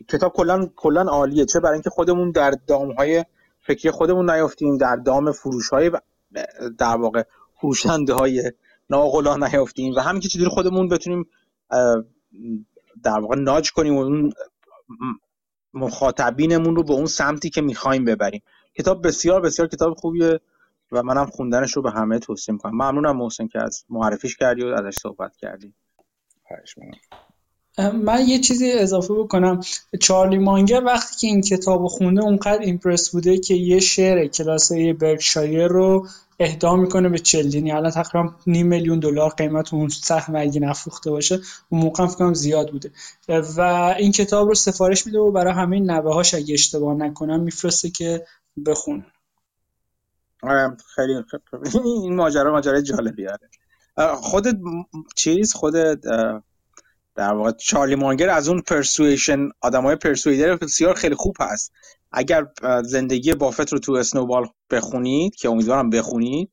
کتاب 0.08 0.34
کلا 0.34 0.70
کلا 0.76 1.02
عالیه. 1.02 1.46
چه 1.46 1.60
برای 1.60 1.74
اینکه 1.74 1.90
خودمون 1.90 2.32
در 2.32 2.54
های 2.98 3.26
فکری 3.60 3.92
خودمون 3.92 4.30
نیافتیم 4.30 4.78
در 4.78 4.96
دام 4.96 5.32
فروش 5.32 5.70
های 5.70 5.92
در 6.78 6.96
واقع 6.96 7.24
فروشنده 7.62 8.14
های 8.14 8.52
ناقلا 8.90 9.38
نیافتیم 9.38 9.94
و 9.96 10.00
همین 10.00 10.22
که 10.22 10.28
چجوری 10.28 10.50
خودمون 10.50 10.88
بتونیم 10.88 11.26
در 13.04 13.20
واقع 13.20 13.36
ناج 13.36 13.72
کنیم 13.72 13.96
و 13.96 14.02
اون 14.02 14.34
مخاطبینمون 15.73 16.76
رو 16.76 16.84
به 16.84 16.93
اون 16.93 17.06
سمتی 17.06 17.49
که 17.49 17.61
می‌خوایم 17.61 18.06
ببریم. 18.06 18.41
کتاب 18.77 19.07
بسیار 19.07 19.41
بسیار 19.41 19.68
کتاب 19.68 19.93
خوبیه 19.93 20.39
و 20.91 21.03
منم 21.03 21.26
خوندنش 21.26 21.72
رو 21.72 21.81
به 21.81 21.91
همه 21.91 22.19
توصیه 22.19 22.53
می‌کنم. 22.53 22.73
ممنونم 22.73 23.18
محسن 23.18 23.48
که 23.48 23.60
از 23.60 23.84
معرفیش 23.89 24.38
کردی 24.38 24.64
و 24.64 24.68
ازش 24.68 24.98
صحبت 24.98 25.35
کردی. 25.35 25.73
من 27.93 28.27
یه 28.27 28.39
چیزی 28.39 28.72
اضافه 28.72 29.14
بکنم. 29.14 29.61
چارلی 29.99 30.38
مانگر 30.38 30.84
وقتی 30.84 31.15
که 31.18 31.27
این 31.27 31.41
کتاب 31.41 31.88
خونده 31.88 32.22
اونقدر 32.22 32.60
ایمپرس 32.61 33.10
بوده 33.10 33.38
که 33.38 33.53
یه 33.53 33.80
شعر 33.80 34.27
کلاسه 34.27 34.93
برکشایر 34.93 35.68
رو 35.68 36.07
اهدا 36.44 36.76
می‌کنه 36.76 37.10
به 37.10 37.20
چلدینی 37.20 37.72
الان 37.72 37.92
تقریبا 37.92 38.36
نیم 38.48 38.68
میلیون 38.68 39.00
دلار 39.00 39.30
قیمت 39.30 39.74
اون 39.74 39.90
سهم 39.90 40.36
اگه 40.36 40.60
نفروخته 40.60 41.12
باشه 41.12 41.40
اون 41.70 41.82
موقع 41.82 42.08
فکر 42.08 42.34
زیاد 42.34 42.72
بوده. 42.72 42.92
و 43.58 43.62
این 44.00 44.12
کتاب 44.12 44.48
رو 44.48 44.56
سفارش 44.56 45.06
میده 45.06 45.20
و 45.20 45.32
برای 45.32 45.54
همه 45.54 45.80
نوه 45.80 46.14
هاش 46.14 46.34
اگه 46.34 46.54
اشتباه 46.54 46.96
نکنم 46.96 47.40
میفرسته 47.40 47.90
که 47.90 48.26
بخونه 48.66 49.06
آره، 50.44 50.78
خیلی 50.96 51.14
این 51.84 52.16
ماجرا 52.16 52.52
ماجرا 52.52 52.82
جالبی 52.82 53.28
آره. 53.28 53.50
خود 54.16 54.48
چیز 55.16 55.54
خود 55.54 55.74
در 57.16 57.34
واقع 57.34 57.52
چارلی 57.52 57.96
مانگر 57.96 58.30
از 58.30 58.50
اون 58.50 58.62
پرسویشن 58.62 59.50
آدمای 59.62 59.96
پرسویدر 59.96 60.56
بسیار 60.56 60.96
خیلی 60.96 61.16
خوب 61.16 61.36
هست. 61.40 61.72
اگر 62.12 62.46
زندگی 62.84 63.34
بافت 63.34 63.74
رو 63.74 63.80
تو 63.80 63.94
اسنوبال 63.94 64.48
بخونید 64.72 65.36
که 65.36 65.50
امیدوارم 65.50 65.90
بخونید 65.90 66.52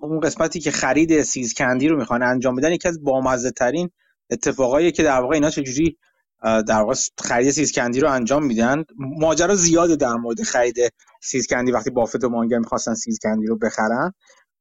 اون 0.00 0.20
قسمتی 0.20 0.60
که 0.60 0.70
خرید 0.70 1.22
سیزکندی 1.22 1.88
رو 1.88 1.98
می‌خوان 1.98 2.22
انجام 2.22 2.56
بدن 2.56 2.72
یکی 2.72 2.88
از 2.88 3.02
بامزه 3.02 3.50
ترین 3.50 3.90
اتفاقایی 4.30 4.92
که 4.92 5.02
در 5.02 5.20
واقع 5.20 5.34
اینا 5.34 5.50
چجوری 5.50 5.98
در 6.42 6.80
واقع 6.80 6.94
خرید 7.18 7.50
سیزکندی 7.50 8.00
رو 8.00 8.10
انجام 8.10 8.44
میدن. 8.44 8.84
ماجرا 8.98 9.54
زیاده 9.54 9.96
در 9.96 10.14
مورد 10.14 10.42
خرید 10.42 10.76
سیزکندی 11.22 11.72
وقتی 11.72 11.90
بافت 11.90 12.24
و 12.24 12.28
مانگر 12.28 12.58
می‌خواستن 12.58 12.94
سیزکندی 12.94 13.46
رو 13.46 13.56
بخرن. 13.56 14.12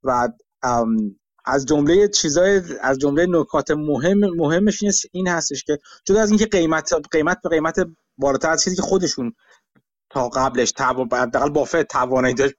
و 0.04 0.28
از 1.46 1.66
جمله 1.66 2.08
چیزای 2.08 2.62
از 2.82 2.98
جمله 2.98 3.26
نکات 3.30 3.72
مهم 3.72 4.18
مهمش 4.18 5.06
این 5.12 5.28
هستش 5.28 5.64
که 5.64 5.80
جدا 6.06 6.22
از 6.22 6.30
اینکه 6.30 6.46
قیمت 6.46 6.94
قیمت 7.12 7.38
به 7.44 7.50
قیمت 7.50 7.76
بالاتر 8.18 8.50
از 8.50 8.64
چیزی 8.64 8.76
که 8.76 8.82
خودشون 8.82 9.34
تا 10.10 10.30
قبلش 10.30 10.74
حداقل 11.12 11.50
بافت 11.50 11.84
توانایی 11.84 12.34
داشت 12.34 12.56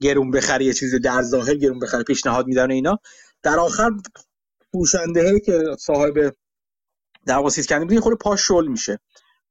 گرون 0.00 0.30
بخره 0.30 0.64
یه 0.64 0.72
چیزی 0.72 0.98
در 0.98 1.22
ظاهر 1.22 1.54
گرون 1.54 1.78
بخره 1.78 2.02
پیشنهاد 2.02 2.46
میدن 2.46 2.70
اینا. 2.70 2.98
در 3.42 3.58
آخر 3.58 3.90
فروشنده 4.72 5.40
که 5.40 5.62
صاحب 5.78 6.34
در 7.26 7.36
واقع 7.36 7.48
سیز 7.48 7.72
بود 7.72 8.00
خود 8.00 8.18
پاش 8.18 8.46
شل 8.46 8.66
میشه. 8.66 8.98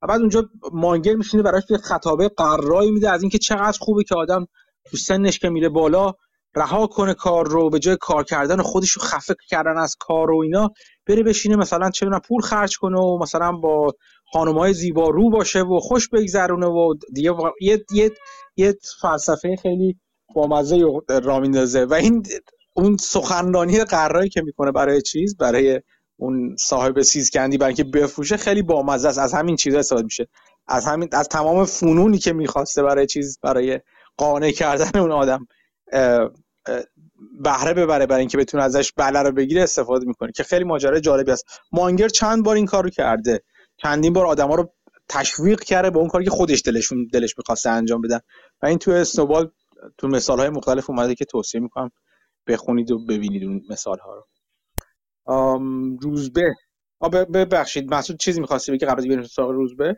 و 0.01 0.07
بعد 0.07 0.19
اونجا 0.19 0.49
مانگر 0.73 1.13
میشینه 1.13 1.43
براش 1.43 1.63
یه 1.69 1.77
خطابه 1.77 2.29
قرایی 2.37 2.91
میده 2.91 3.09
از 3.09 3.21
اینکه 3.21 3.37
چقدر 3.37 3.77
خوبه 3.79 4.03
که 4.03 4.15
آدم 4.15 4.47
تو 4.85 4.97
سنش 4.97 5.39
که 5.39 5.49
میره 5.49 5.69
بالا 5.69 6.13
رها 6.55 6.87
کنه 6.87 7.13
کار 7.13 7.47
رو 7.47 7.69
به 7.69 7.79
جای 7.79 7.97
کار 8.01 8.23
کردن 8.23 8.61
خودش 8.61 8.91
رو 8.91 9.01
خفه 9.01 9.35
کردن 9.47 9.77
از 9.77 9.95
کار 9.99 10.31
و 10.31 10.41
اینا 10.41 10.71
بره 11.07 11.23
بشینه 11.23 11.55
مثلا 11.55 11.89
چه 11.89 12.05
پول 12.27 12.41
خرج 12.41 12.77
کنه 12.77 12.99
و 12.99 13.17
مثلا 13.21 13.51
با 13.51 13.95
خانمای 14.33 14.73
زیبا 14.73 15.09
رو 15.09 15.29
باشه 15.29 15.61
و 15.61 15.79
خوش 15.79 16.09
بگذرونه 16.09 16.65
و 16.65 16.93
یه 17.61 17.85
یه 17.91 18.11
یه 18.57 18.75
فلسفه 19.01 19.55
خیلی 19.55 19.97
بامزه 20.35 20.81
را 21.23 21.39
میندازه. 21.39 21.85
و 21.85 21.93
این 21.93 22.23
اون 22.73 22.97
سخنرانی 22.97 23.83
قراری 23.83 24.29
که 24.29 24.41
می‌کنه 24.41 24.71
برای 24.71 25.01
چیز 25.01 25.37
برای 25.37 25.81
اون 26.17 26.55
صاحب 26.59 27.01
سیزکندی 27.01 27.57
برای 27.57 27.73
که 27.73 27.83
بفروشه 27.83 28.37
خیلی 28.37 28.61
بامزه 28.61 29.07
است. 29.07 29.19
از 29.19 29.33
همین 29.33 29.55
چیزا 29.55 29.79
استفاده 29.79 30.03
میشه. 30.03 30.27
از 30.67 30.85
همین 30.85 31.09
از 31.11 31.27
تمام 31.27 31.65
فنونی 31.65 32.17
که 32.17 32.33
می‌خواسته 32.33 32.83
برای 32.83 33.05
چیز 33.05 33.39
برای 33.41 33.79
قانع 34.17 34.51
کردن 34.51 34.99
اون 34.99 35.11
آدم 35.11 35.47
بهره 37.43 37.73
ببره 37.73 38.05
برای 38.05 38.19
اینکه 38.19 38.37
بتونه 38.37 38.63
ازش 38.63 38.91
بله 38.97 39.19
رو 39.21 39.31
بگیره 39.31 39.63
استفاده 39.63 40.05
می‌کنه 40.05 40.31
که 40.31 40.43
خیلی 40.43 40.63
ماجرای 40.63 41.01
جالبی 41.01 41.31
است. 41.31 41.45
مانگر 41.71 42.07
چند 42.07 42.43
بار 42.43 42.55
این 42.55 42.65
کارو 42.65 42.89
کرده. 42.89 43.43
چندین 43.83 44.13
بار 44.13 44.25
آدما 44.25 44.55
رو 44.55 44.73
تشویق 45.09 45.59
کرده 45.59 45.89
به 45.89 45.99
اون 45.99 46.07
کاری 46.07 46.25
که 46.25 46.31
خودش 46.31 46.61
دلشون 46.65 47.07
دلش 47.13 47.37
می‌خواسته 47.37 47.69
انجام 47.69 48.01
بدن. 48.01 48.19
و 48.61 48.65
این 48.65 48.77
تو 48.77 48.91
اسنوبال 48.91 49.51
تو 49.97 50.07
مثال 50.07 50.39
های 50.39 50.49
مختلف 50.49 50.89
اومده 50.89 51.15
که 51.15 51.25
توصیه 51.25 51.61
می‌کنم 51.61 51.91
بخونید 52.47 52.91
و 52.91 53.05
ببینید 53.05 53.43
اون 53.43 53.61
مثال 53.69 53.97
ها 53.99 54.15
رو 54.15 54.27
روزبه. 56.01 56.53
ببخشید. 57.11 57.93
مسعود 57.93 58.19
چیزی 58.19 58.41
می‌خواستی 58.41 58.71
بگی 58.71 58.85
قبل 58.85 58.99
از 58.99 59.07
بریم 59.07 59.23
سراغ 59.23 59.49
روزبه؟ 59.49 59.97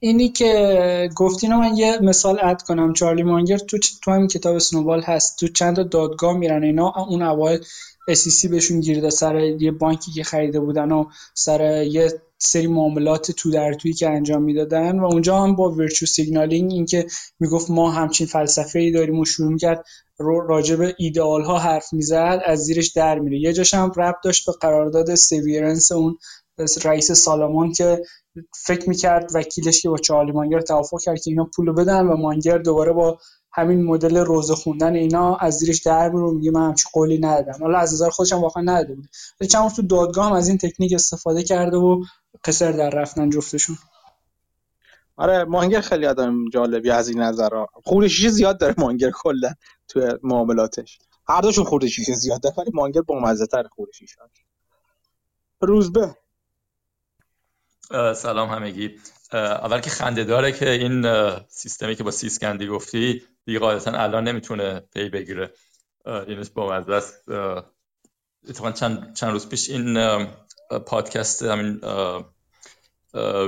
اینی 0.00 0.28
که 0.28 1.10
گفتین 1.16 1.54
من 1.54 1.76
یه 1.76 1.98
مثال 2.02 2.38
add 2.42 2.62
کنم. 2.62 2.92
چارلی 2.92 3.22
مانگر 3.22 3.58
تو 3.58 3.78
تو 4.02 4.10
همین 4.10 4.28
کتاب 4.28 4.58
Snowball 4.58 5.02
هست. 5.02 5.38
تو 5.40 5.48
چند 5.48 5.76
تا 5.76 5.82
دادگاه 5.82 6.36
میرن 6.36 6.62
اینا 6.62 6.92
اون 7.08 7.22
اوایل 7.22 7.60
SEC 8.08 8.48
بهشون 8.48 8.80
گیر 8.80 8.95
داده 8.95 9.10
سر 9.10 9.40
یه 9.40 9.70
بانکی 9.70 10.12
که 10.12 10.24
خریده 10.24 10.60
بودن 10.60 10.92
و 10.92 11.04
سر 11.34 11.82
یه 11.82 12.22
سری 12.38 12.66
معاملات 12.66 13.30
تو 13.30 13.50
در 13.50 13.72
توی 13.72 13.92
که 13.92 14.10
انجام 14.10 14.42
می‌دادن 14.42 14.98
و 14.98 15.04
اونجا 15.04 15.38
هم 15.38 15.56
با 15.56 15.70
virtue 15.70 16.06
signaling 16.06 16.72
اینکه 16.72 17.06
می‌گفت 17.40 17.70
ما 17.70 17.90
همچین 17.90 18.26
فلسفه 18.26 18.78
ای 18.78 18.90
داریم 18.90 19.18
و 19.18 19.24
شروع 19.24 19.58
کرد 19.58 19.84
راجع 20.18 20.76
به 20.76 20.94
ایدئال 20.98 21.42
ها 21.42 21.58
حرف 21.58 21.92
می‌زد 21.92 22.40
از 22.44 22.58
زیرش 22.58 22.88
در 22.88 23.18
میره. 23.18 23.38
یه 23.38 23.52
جاش 23.52 23.74
هم 23.74 23.92
ربط 23.96 24.16
داشت 24.24 24.46
به 24.46 24.52
قرارداد 24.60 25.14
severance 25.14 25.92
اون 25.92 26.18
رئیس 26.84 27.12
سالامون 27.12 27.72
که 27.72 28.02
فکر 28.54 28.88
می‌کرد 28.88 29.30
وکیلش 29.34 29.82
که 29.82 29.88
با 29.88 29.98
چارلی 29.98 30.32
مانگر 30.32 30.60
توافق 30.60 31.00
کرد 31.04 31.20
که 31.20 31.30
اینا 31.30 31.50
پولو 31.56 31.72
بدن 31.72 32.06
و 32.06 32.16
مانگر 32.16 32.58
دوباره 32.58 32.92
با 32.92 33.18
همین 33.58 33.84
مدل 33.84 34.16
روزه 34.16 34.54
خوندن 34.54 34.94
اینا 34.94 35.36
از 35.36 35.58
زیرش 35.58 35.78
در 35.82 36.08
رو 36.08 36.32
میگه 36.32 36.50
من 36.50 36.68
همچین 36.68 36.90
قولی 36.92 37.18
ندادم 37.18 37.62
حالا 37.62 37.78
از 37.78 37.92
نظر 37.92 38.10
خودش 38.10 38.32
هم 38.32 38.38
واقعا 38.38 38.62
نداده 38.62 38.94
بود 38.94 39.08
ولی 39.40 39.48
چند 39.48 39.70
تو 39.70 39.82
دادگاه 39.82 40.26
هم 40.26 40.32
از 40.32 40.48
این 40.48 40.58
تکنیک 40.58 40.92
استفاده 40.92 41.42
کرده 41.42 41.76
و 41.76 42.04
قصر 42.44 42.72
در 42.72 42.90
رفتن 42.90 43.30
جفتشون. 43.30 43.78
آره 45.16 45.44
مانگر 45.44 45.80
خیلی 45.80 46.06
آدم 46.06 46.48
جالبی 46.48 46.90
از 46.90 47.08
این 47.08 47.20
نظر. 47.20 47.48
خورشیش 47.84 48.26
زیاد 48.26 48.58
داره 48.60 48.74
مانگر 48.78 49.10
کلا 49.10 49.54
توی 49.88 50.12
معاملاتش. 50.22 50.98
هر 51.28 51.40
دوشون 51.40 51.64
خورشیش 51.64 52.10
زیاد 52.10 52.40
داره 52.42 52.54
ولی 52.58 52.70
مانگر 52.74 53.00
با 53.00 53.20
مزه 53.20 53.46
تر 53.46 53.62
خورشیش 53.62 54.16
روزبه 55.60 56.14
سلام 58.14 58.48
همگی. 58.48 58.90
اول 59.32 59.80
که 59.80 59.90
خنده 59.90 60.24
داره 60.24 60.52
که 60.52 60.70
این 60.70 61.04
سیستمی 61.48 61.94
که 61.94 62.04
با 62.04 62.10
سیسکندی 62.10 62.66
گفتی 62.66 63.22
دیگه 63.48 63.58
قاعدتا 63.58 63.90
الان 63.90 64.28
نمی‌تونه 64.28 64.80
پی 64.80 65.08
بگیره. 65.08 65.52
اینش 66.06 66.50
با 66.50 66.72
مزه 66.72 66.92
است. 66.92 67.28
اتفاقا 68.48 68.72
چند, 68.72 69.14
چند 69.14 69.32
روز 69.32 69.48
پیش 69.48 69.70
این 69.70 69.98
پادکست 70.86 71.42
همین 71.42 71.80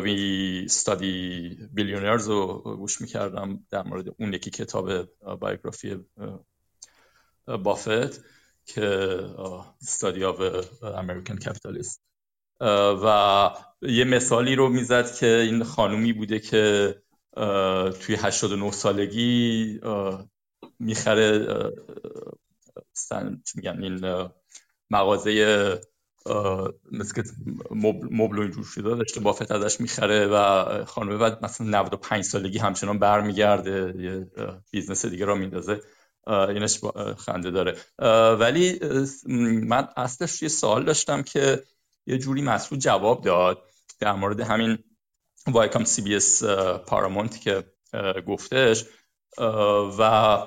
وی 0.03 0.63
استادی 0.65 1.59
بیلیونرز 1.73 2.29
رو 2.29 2.77
گوش 2.77 3.01
می‌کردم 3.01 3.67
در 3.71 3.83
مورد 3.83 4.05
اون 4.19 4.33
یکی 4.33 4.51
کتاب 4.51 5.05
بایوگرافی 5.41 6.05
بافت 7.47 8.25
که 8.67 8.81
استادی 9.83 10.25
آف 10.25 10.41
امریکن 10.83 11.37
کپیتالیست 11.37 12.03
و 13.05 13.51
یه 13.83 14.05
مثالی 14.05 14.55
رو 14.55 14.69
می‌زد 14.69 15.15
که 15.15 15.27
این 15.27 15.65
خانومی 15.65 16.13
بوده 16.13 16.39
که 16.39 16.95
توی 18.01 18.17
89 18.19 18.71
سالگی 18.71 19.81
می‌خره 20.79 21.47
میگن 23.55 23.83
این 23.83 24.29
مغازه 24.91 25.81
مثل 26.93 27.15
که 27.15 27.23
مبل 28.11 28.39
و 28.39 28.41
اینجور 28.41 28.65
شده 28.65 28.97
داشته 28.97 29.21
بافت 29.21 29.53
ازش 29.53 29.81
می‌خره 29.81 30.27
و 30.27 30.85
خانومه 30.85 31.19
بعد 31.19 31.45
مثلا 31.45 31.67
95 31.67 32.25
سالگی 32.25 32.59
همچنان 32.59 32.99
برمیگرده 32.99 33.95
یه 33.99 34.31
business 34.71 35.07
دیگه 35.07 35.25
را 35.25 35.35
میندازه. 35.35 35.81
اینش 36.27 36.81
خنده 37.19 37.51
داره. 37.51 37.77
ولی 38.35 38.81
من 39.67 39.89
اصلش 39.97 40.43
یه 40.43 40.49
سوال 40.49 40.85
داشتم 40.85 41.23
که 41.23 41.63
یه 42.07 42.19
جوری 42.19 42.43
مسعود 42.43 42.81
جواب 42.81 43.25
داد 43.25 43.63
در 44.01 44.13
مورد 44.13 44.41
همین 44.41 44.79
Viacom 45.47 45.85
CBS 45.85 46.45
Paramount 46.87 47.41
که 47.41 47.65
گفتش. 48.27 48.85
و 49.99 50.39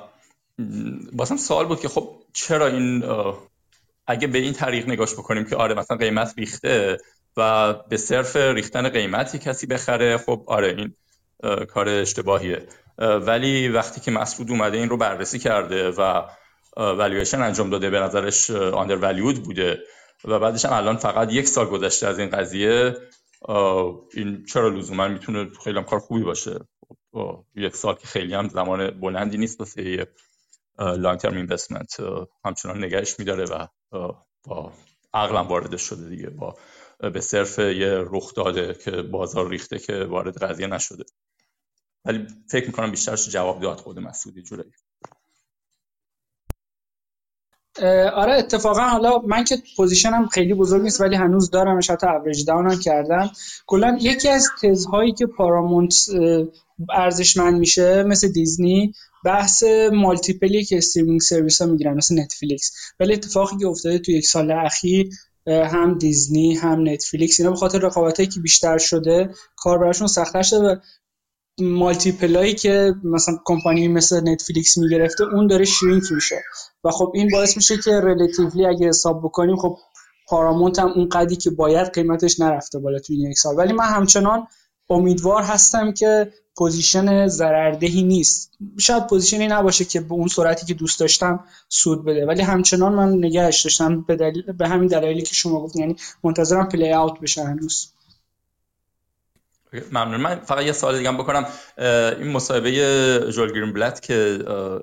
بازم 1.13 1.37
سوال 1.37 1.65
بود 1.65 1.79
که 1.79 1.87
خب 1.87 2.21
چرا 2.33 2.67
این 2.67 3.03
اگه 4.07 4.27
به 4.27 4.37
این 4.37 4.53
طریق 4.53 4.89
نگاش 4.89 5.13
بکنیم 5.13 5.45
که 5.45 5.55
آره 5.55 5.75
مثلا 5.75 5.97
قیمت 5.97 6.33
ریخته 6.37 6.97
و 7.37 7.73
به 7.73 7.97
صرف 7.97 8.35
ریختن 8.35 8.89
قیمتی 8.89 9.39
کسی 9.39 9.67
بخره 9.67 10.17
خب 10.17 10.43
آره 10.47 10.67
این 10.67 10.95
کار 11.65 11.89
اشتباهیه. 11.89 12.67
ولی 12.97 13.67
وقتی 13.69 14.01
که 14.01 14.11
مسعود 14.11 14.51
اومده 14.51 14.77
این 14.77 14.89
رو 14.89 14.97
بررسی 14.97 15.39
کرده 15.39 15.91
و 15.91 16.23
والویشن 16.77 17.41
انجام 17.41 17.69
داده 17.69 17.89
به 17.89 17.99
نظرش 17.99 18.51
آندر 18.51 18.95
بوده 19.39 19.79
و 20.25 20.39
بعدش 20.39 20.65
هم 20.65 20.73
الان 20.73 20.97
فقط 20.97 21.33
یک 21.33 21.47
سال 21.47 21.65
گذشته 21.65 22.07
از 22.07 22.19
این 22.19 22.29
قضیه 22.29 22.95
این 24.13 24.45
چرا 24.45 24.69
لزوما 24.69 25.07
می‌تونه 25.07 25.49
خیلی 25.63 25.77
هم 25.77 25.83
کار 25.83 25.99
خوبی 25.99 26.23
باشه؟ 26.23 26.59
یک 27.55 27.75
سال 27.75 27.95
که 27.95 28.07
خیلی 28.07 28.33
هم 28.33 28.49
زمان 28.49 28.99
بلندی 28.99 29.37
نیست 29.37 29.59
واسه 29.59 30.07
لانگ 30.79 31.19
ترم 31.19 31.35
اینوستمنت 31.35 31.97
همچنان 32.45 32.83
نگهش 32.83 33.19
میداره 33.19 33.45
و 33.45 33.67
با 34.43 34.73
عقلم 35.13 35.47
وارد 35.47 35.77
شده 35.77 36.09
دیگه 36.09 36.29
با 36.29 36.55
به 37.13 37.21
صرف 37.21 37.59
یه 37.59 38.05
رخ 38.11 38.33
داده 38.33 38.73
که 38.73 38.91
بازار 38.91 39.49
ریخته 39.49 39.79
که 39.79 40.03
وارد 40.03 40.37
قضیه 40.37 40.67
نشده. 40.67 41.03
ولی 42.05 42.27
فکر 42.49 42.67
می‌کنم 42.67 42.91
بیشترش 42.91 43.29
جواب 43.29 43.61
داد 43.61 43.77
خود 43.77 43.99
مسعود 43.99 44.29
یه 44.29 44.41
جورایی 44.41 44.71
آره 48.13 48.33
اتفاقا 48.33 48.81
حالا 48.81 49.19
من 49.19 49.43
که 49.43 49.57
position 49.77 50.22
م 50.22 50.27
خیلی 50.27 50.53
بزرگ 50.53 50.81
نیست 50.81 51.01
ولی 51.01 51.15
هنوز 51.15 51.49
دارم 51.49 51.79
حتی 51.89 52.07
average 52.07 52.45
down 52.45 52.71
هم 52.71 52.79
کردم. 52.79 53.31
کلا 53.67 53.97
یکی 54.01 54.29
از 54.29 54.47
تزهایی 54.61 55.11
که 55.11 55.25
Paramount 55.25 55.95
ارزشمند 56.89 57.59
میشه 57.59 58.03
مثل 58.03 58.27
دیزنی 58.27 58.93
بحث 59.25 59.63
multiple 59.93 60.55
ی 60.55 60.63
که 60.63 60.77
streaming 60.77 61.21
service 61.21 61.61
ها 61.61 61.67
می‌گیرن 61.67 61.93
مثل 61.93 62.19
Netflix 62.19 62.71
ولی 62.99 63.13
اتفاقی 63.13 63.57
که 63.57 63.67
افتاده 63.67 63.99
تو 63.99 64.11
یک 64.11 64.25
سال 64.25 64.51
اخیر 64.51 65.09
هم 65.47 65.97
دیزنی 65.97 66.55
هم 66.55 66.89
Netflix 66.89 67.39
اینا 67.39 67.51
به 67.51 67.57
خاطر 67.57 67.79
رقابتی 67.79 68.27
که 68.27 68.39
بیشتر 68.39 68.77
شده 68.77 69.29
کار 69.55 69.77
براشون 69.77 70.07
سختتر 70.07 70.41
شده 70.41 70.59
و 70.67 70.75
multiple 71.59 72.28
هایی 72.28 72.53
که 72.53 72.95
مثلا 73.03 73.35
کمپانی 73.45 73.87
مثل 73.87 74.29
Netflix 74.29 74.77
می‌گرفته 74.77 75.23
اون 75.23 75.47
داره 75.47 75.65
shrink 75.65 76.03
میشه. 76.11 76.43
و 76.83 76.91
خب 76.91 77.11
این 77.15 77.29
باعث 77.31 77.57
میشه 77.57 77.77
که 77.77 78.01
relatively 78.01 78.65
اگه 78.65 78.87
حساب 78.87 79.19
بکنیم 79.23 79.55
خب 79.55 79.77
Paramount 80.27 80.79
هم 80.79 80.87
اون 80.95 81.09
قدی 81.09 81.35
که 81.35 81.49
باید 81.49 81.93
قیمتش 81.93 82.39
نرفته 82.39 82.79
بالا 82.79 82.99
تو 82.99 83.13
این 83.13 83.31
یک 83.31 83.37
سال. 83.37 83.57
ولی 83.57 83.73
من 83.73 83.85
همچنان 83.85 84.47
امیدوار 84.89 85.43
هستم 85.43 85.91
که 85.91 86.33
position 86.57 87.27
ضرردهی 87.27 88.03
نیست. 88.03 88.51
شاید 88.79 89.07
position 89.07 89.43
ی 89.43 89.47
نباشه 89.47 89.85
که 89.85 90.01
به 90.01 90.13
اون 90.13 90.27
سرعتی 90.27 90.65
که 90.65 90.73
دوست 90.73 90.99
داشتم 90.99 91.45
سود 91.69 92.05
بده. 92.05 92.25
ولی 92.25 92.41
همچنان 92.41 92.93
من 92.93 93.09
نگهش 93.13 93.61
داشتم 93.61 94.01
به, 94.01 94.15
دلیل، 94.15 94.51
به 94.51 94.67
همین 94.67 94.87
دلایلی 94.87 95.21
که 95.21 95.35
شما 95.35 95.61
گفتین 95.61 95.81
یعنی 95.81 95.95
منتظرم 96.23 96.69
play 96.69 96.93
out 96.93 97.19
بشه 97.19 97.43
هنوز. 97.43 97.92
ممنون. 99.91 100.21
من 100.21 100.35
فقط 100.35 100.65
یه 100.65 100.71
سوال 100.71 100.97
دیگه 100.97 101.11
بکنم. 101.11 101.45
این 102.19 102.31
مصاحبه 102.31 102.71
جول 103.31 103.51
گرین‌بلت 103.51 104.01
که 104.01 104.39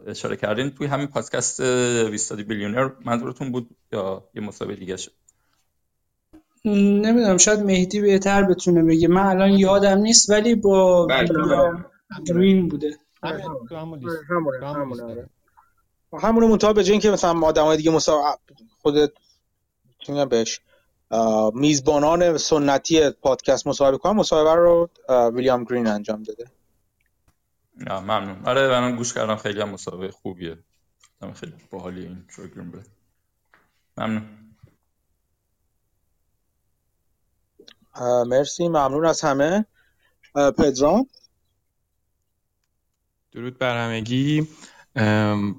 اشاره 0.06 0.36
کردین 0.36 0.70
توی 0.70 0.86
همین 0.86 1.06
پادکست 1.06 1.60
We 2.10 2.19
Study 2.19 2.42
Billionaires 2.42 2.90
منظورتون 3.04 3.52
بود 3.52 3.76
یا 3.92 4.24
یه 4.34 4.42
مصاحبه 4.42 4.76
دیگه 4.76 4.96
شد؟ 4.96 5.12
نمی‌دونم 6.64 7.36
شاید 7.36 7.60
مهدی 7.60 8.00
بهتر 8.00 8.42
بتونه 8.42 8.82
بگه. 8.82 9.08
من 9.08 9.26
الان 9.26 9.50
یادم 9.50 9.98
نیست 9.98 10.30
ولی 10.30 10.54
با 10.54 11.08
گرین 12.26 12.68
بوده. 12.68 12.98
همونه 16.22 16.46
منتها 16.46 16.72
به 16.72 16.84
که 16.84 17.10
مثلا 17.10 17.40
آدمای 17.40 17.76
دیگه 17.76 17.90
مسا 17.90 18.38
خودت 18.82 19.10
بهش؟ 20.30 20.60
میزبانان 21.54 22.38
سنتی 22.38 23.10
پادکست 23.10 23.66
مصاحبه 23.66 23.98
کنم. 23.98 24.16
مصاحبه 24.16 24.54
رو 24.54 24.90
ویلیام 25.34 25.64
گرین 25.64 25.86
انجام 25.86 26.22
داده. 26.22 26.50
ممنون. 27.76 28.46
آره 28.46 28.68
من 28.68 28.96
گوش 28.96 29.14
کردم. 29.14 29.36
خیلی 29.36 29.60
هم 29.60 29.68
مصاحبه 29.68 30.10
خوبیه. 30.10 30.58
خیلی 31.34 31.54
باحالی 31.70 32.02
این 32.06 32.26
گرین 32.38 32.70
بود 32.70 32.86
ممنون. 33.96 34.56
مرسی. 38.26 38.68
ممنون 38.68 39.06
از 39.06 39.20
همه. 39.20 39.66
پدرام. 40.34 41.06
درود 43.32 43.58
بر 43.58 43.76
همگی. 43.76 44.48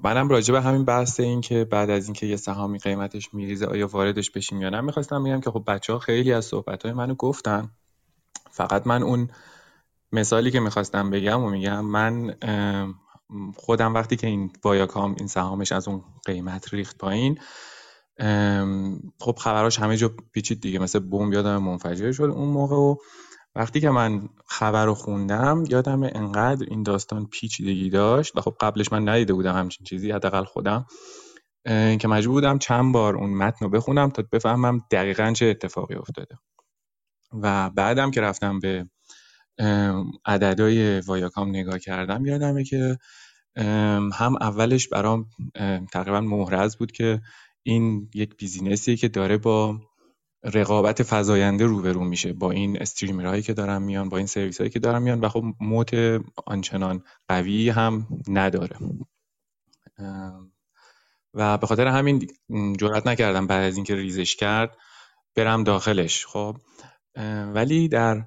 منم 0.04 0.28
راجع 0.28 0.52
به 0.52 0.60
همین 0.60 0.84
بحث 0.84 1.20
این 1.20 1.40
که 1.40 1.64
بعد 1.64 1.90
از 1.90 2.04
اینکه 2.04 2.26
یه 2.26 2.36
سهامی 2.36 2.78
قیمتش 2.78 3.34
میریزه 3.34 3.66
آیا 3.66 3.86
واردش 3.86 4.30
بشیم 4.30 4.62
یا 4.62 4.68
نه 4.68 4.80
می‌خواستم 4.80 5.24
بگم 5.24 5.40
که 5.40 5.50
خب 5.50 5.64
بچه 5.66 5.92
ها 5.92 5.98
خیلی 5.98 6.32
از 6.32 6.44
صحبت 6.44 6.82
های 6.82 6.92
منو 6.92 7.14
گفتن. 7.14 7.70
فقط 8.50 8.86
من 8.86 9.02
اون 9.02 9.28
مثالی 10.12 10.50
که 10.50 10.60
می‌خواستم 10.60 11.10
بگم 11.10 11.42
و 11.42 11.50
میگم 11.50 11.84
من 11.84 12.34
خودم 13.56 13.94
وقتی 13.94 14.16
که 14.16 14.26
این 14.26 14.52
وایاکام 14.64 15.14
این 15.18 15.26
سهامش 15.26 15.72
از 15.72 15.88
اون 15.88 16.04
قیمت 16.24 16.74
ریخت 16.74 16.98
پایین 16.98 17.38
خب 19.20 19.36
خبراش 19.38 19.78
همه 19.78 19.96
جا 19.96 20.10
پیچید 20.32 20.60
دیگه. 20.60 20.78
مثل 20.78 20.98
بمب 20.98 21.32
یادم 21.32 21.62
منفجر 21.62 22.12
شد 22.12 22.22
اون 22.22 22.48
موقع 22.48 22.76
و 22.76 22.96
وقتی 23.54 23.80
که 23.80 23.90
من 23.90 24.28
خبر 24.46 24.86
رو 24.86 24.94
خوندم 24.94 25.64
یادم 25.68 26.02
انقدر 26.02 26.66
این 26.70 26.82
داستان 26.82 27.26
پیچیدگی 27.26 27.90
داشت 27.90 28.36
و 28.36 28.40
خب 28.40 28.56
قبلش 28.60 28.92
من 28.92 29.08
ندیده 29.08 29.34
بودم 29.34 29.54
همچین 29.54 29.86
چیزی 29.86 30.10
حداقل 30.10 30.44
خودم 30.44 30.86
که 32.00 32.08
مجبور 32.08 32.34
بودم 32.34 32.58
چند 32.58 32.92
بار 32.92 33.16
اون 33.16 33.30
متن 33.30 33.64
رو 33.64 33.70
بخونم 33.70 34.10
تا 34.10 34.24
بفهمم 34.32 34.80
دقیقا 34.90 35.32
چه 35.32 35.46
اتفاقی 35.46 35.94
افتاده. 35.94 36.38
و 37.42 37.70
بعدم 37.70 38.10
که 38.10 38.20
رفتم 38.20 38.58
به 38.60 38.86
عددهای 40.24 41.00
وایاکام 41.00 41.48
نگاه 41.48 41.78
کردم 41.78 42.26
یادمه 42.26 42.64
که 42.64 42.98
هم 44.12 44.36
اولش 44.40 44.88
برام 44.88 45.26
تقریبا 45.92 46.20
محرز 46.20 46.76
بود 46.76 46.92
که 46.92 47.20
این 47.62 48.10
یک 48.14 48.36
بیزینسیه 48.36 48.96
که 48.96 49.08
داره 49.08 49.38
با 49.38 49.80
رقابت 50.44 51.02
فزاینده 51.02 51.66
روبرو 51.66 52.04
میشه 52.04 52.32
با 52.32 52.50
این 52.50 52.82
استریمرهایی 52.82 53.42
که 53.42 53.52
دارن 53.52 53.82
میان 53.82 54.08
با 54.08 54.16
این 54.16 54.26
سرویس 54.26 54.58
هایی 54.58 54.70
که 54.70 54.78
دارن 54.78 55.02
میان 55.02 55.20
و 55.20 55.28
خب 55.28 55.44
موت 55.60 56.20
آنچنان 56.46 57.02
قوی 57.28 57.68
هم 57.68 58.06
نداره. 58.28 58.76
و 61.34 61.58
به 61.58 61.66
خاطر 61.66 61.86
همین 61.86 62.26
جرات 62.78 63.06
نکردم 63.06 63.46
بعد 63.46 63.64
از 63.64 63.76
اینکه 63.76 63.94
ریزش 63.94 64.36
کرد 64.36 64.76
برم 65.36 65.64
داخلش. 65.64 66.26
خب 66.26 66.56
ولی 67.54 67.88
در 67.88 68.24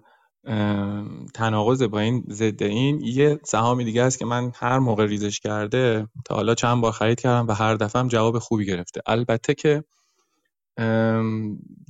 تناقض 1.34 1.84
با 1.84 2.00
این 2.00 2.24
ضد 2.30 2.64
این 2.64 3.02
یه 3.02 3.40
سهامی 3.44 3.86
دیگه 3.86 4.04
است 4.04 4.20
که 4.20 4.26
من 4.26 4.52
هر 4.56 4.80
موقع 4.80 5.06
ریزش 5.06 5.40
کرده 5.40 6.08
تا 6.26 6.36
حالا 6.36 6.56
چند 6.56 6.82
بار 6.82 6.92
خرید 6.92 7.20
کردم 7.20 7.48
و 7.48 7.52
هر 7.52 7.76
دفعه 7.76 8.08
جواب 8.08 8.40
خوبی 8.40 8.66
گرفته. 8.66 9.02
البته 9.06 9.54
که 9.54 9.84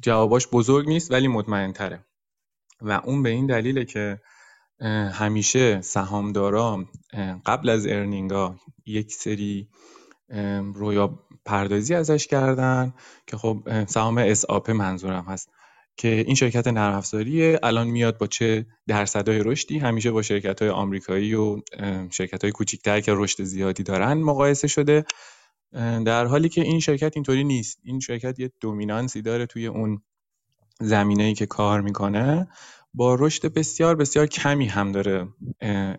جواباش 0.02 0.48
بزرگ 0.48 0.88
نیست 0.88 1.12
ولی 1.12 1.28
مطمئن 1.28 1.74
تره 1.74 2.06
و 2.82 2.92
اون 2.92 3.24
به 3.24 3.30
این 3.30 3.46
دلیله 3.46 3.86
که 3.86 4.22
همیشه 5.14 5.82
سهامدارا 5.82 6.86
قبل 7.46 7.70
از 7.70 7.88
ارنینگا 7.88 8.56
یک 8.86 9.14
سری 9.14 9.70
رویا 10.74 11.20
پردازی 11.46 11.96
ازش 11.96 12.28
کردن 12.28 12.94
که 13.28 13.38
خب 13.38 13.86
سهام 13.86 14.18
اس 14.18 14.46
منظورم 14.70 15.26
هست 15.26 15.50
که 15.98 16.08
این 16.08 16.36
شرکت 16.36 16.68
نرم 16.68 17.02
الان 17.64 17.88
میاد 17.88 18.18
با 18.18 18.28
چه 18.28 18.66
درصدهای 18.88 19.40
رشدی؟ 19.40 19.80
همیشه 19.80 20.12
با 20.12 20.22
شرکت 20.22 20.62
های 20.62 20.70
آمریکایی 20.72 21.36
و 21.36 21.62
شرکت 22.12 22.44
های 22.44 22.52
کوچیکتر 22.52 23.00
که 23.02 23.14
رشد 23.16 23.44
زیادی 23.44 23.84
دارن 23.84 24.14
مقایسه 24.14 24.68
شده. 24.68 25.06
در 26.06 26.26
حالی 26.26 26.50
که 26.50 26.62
این 26.62 26.80
شرکت 26.80 27.12
اینطوری 27.16 27.44
نیست. 27.44 27.80
این 27.84 28.00
شرکت 28.00 28.40
یه 28.40 28.52
dominance 28.60 29.16
ی 29.16 29.22
داره 29.22 29.46
توی 29.46 29.68
اون 29.68 30.02
زمینه‌ای 30.80 31.34
که 31.34 31.46
کار 31.46 31.82
می‌کنه. 31.82 32.48
با 32.94 33.16
رشد 33.16 33.54
بسیار 33.54 33.96
بسیار 33.96 34.28
کمی 34.28 34.66
هم 34.66 34.92
داره 34.92 35.28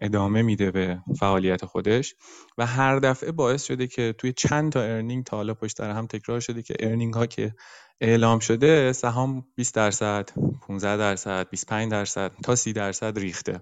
ادامه 0.01 0.43
میده 0.43 0.71
به 0.71 0.99
فعالیت 1.21 1.65
خودش. 1.65 2.15
و 2.59 2.67
هر 2.67 2.99
دفعه 2.99 3.33
باعث 3.33 3.65
شده 3.65 3.87
که 3.87 4.15
توی 4.19 4.33
چند 4.33 4.73
تا 4.73 4.83
earning 4.83 5.25
تا 5.25 5.37
حالا 5.37 5.55
پشت 5.55 5.81
هم 5.81 6.07
تکرار 6.07 6.41
شده 6.41 6.63
که 6.63 6.75
earning 6.81 7.15
ها 7.15 7.27
که 7.27 7.55
اعلام 8.01 8.39
شده 8.39 8.93
سهام 8.93 9.45
20 9.55 9.75
درصد 9.75 10.31
15 10.67 10.97
درصد 10.97 11.49
25 11.51 11.91
درصد 11.91 12.33
تا 12.45 12.55
30 12.55 12.73
درصد 12.73 13.19
ریخته. 13.19 13.61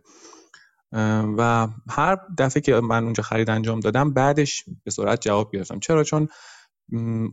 و 1.39 1.69
هر 1.91 2.19
دفعه 2.39 2.61
که 2.61 2.75
من 2.75 3.05
اونجا 3.05 3.23
خرید 3.23 3.51
انجام 3.51 3.81
دادم 3.81 4.13
بعدش 4.13 4.65
به 4.85 4.91
سرعت 4.91 5.21
جواب 5.21 5.53
گرفتم. 5.53 5.79
چرا؟ 5.79 6.05
چون 6.05 6.29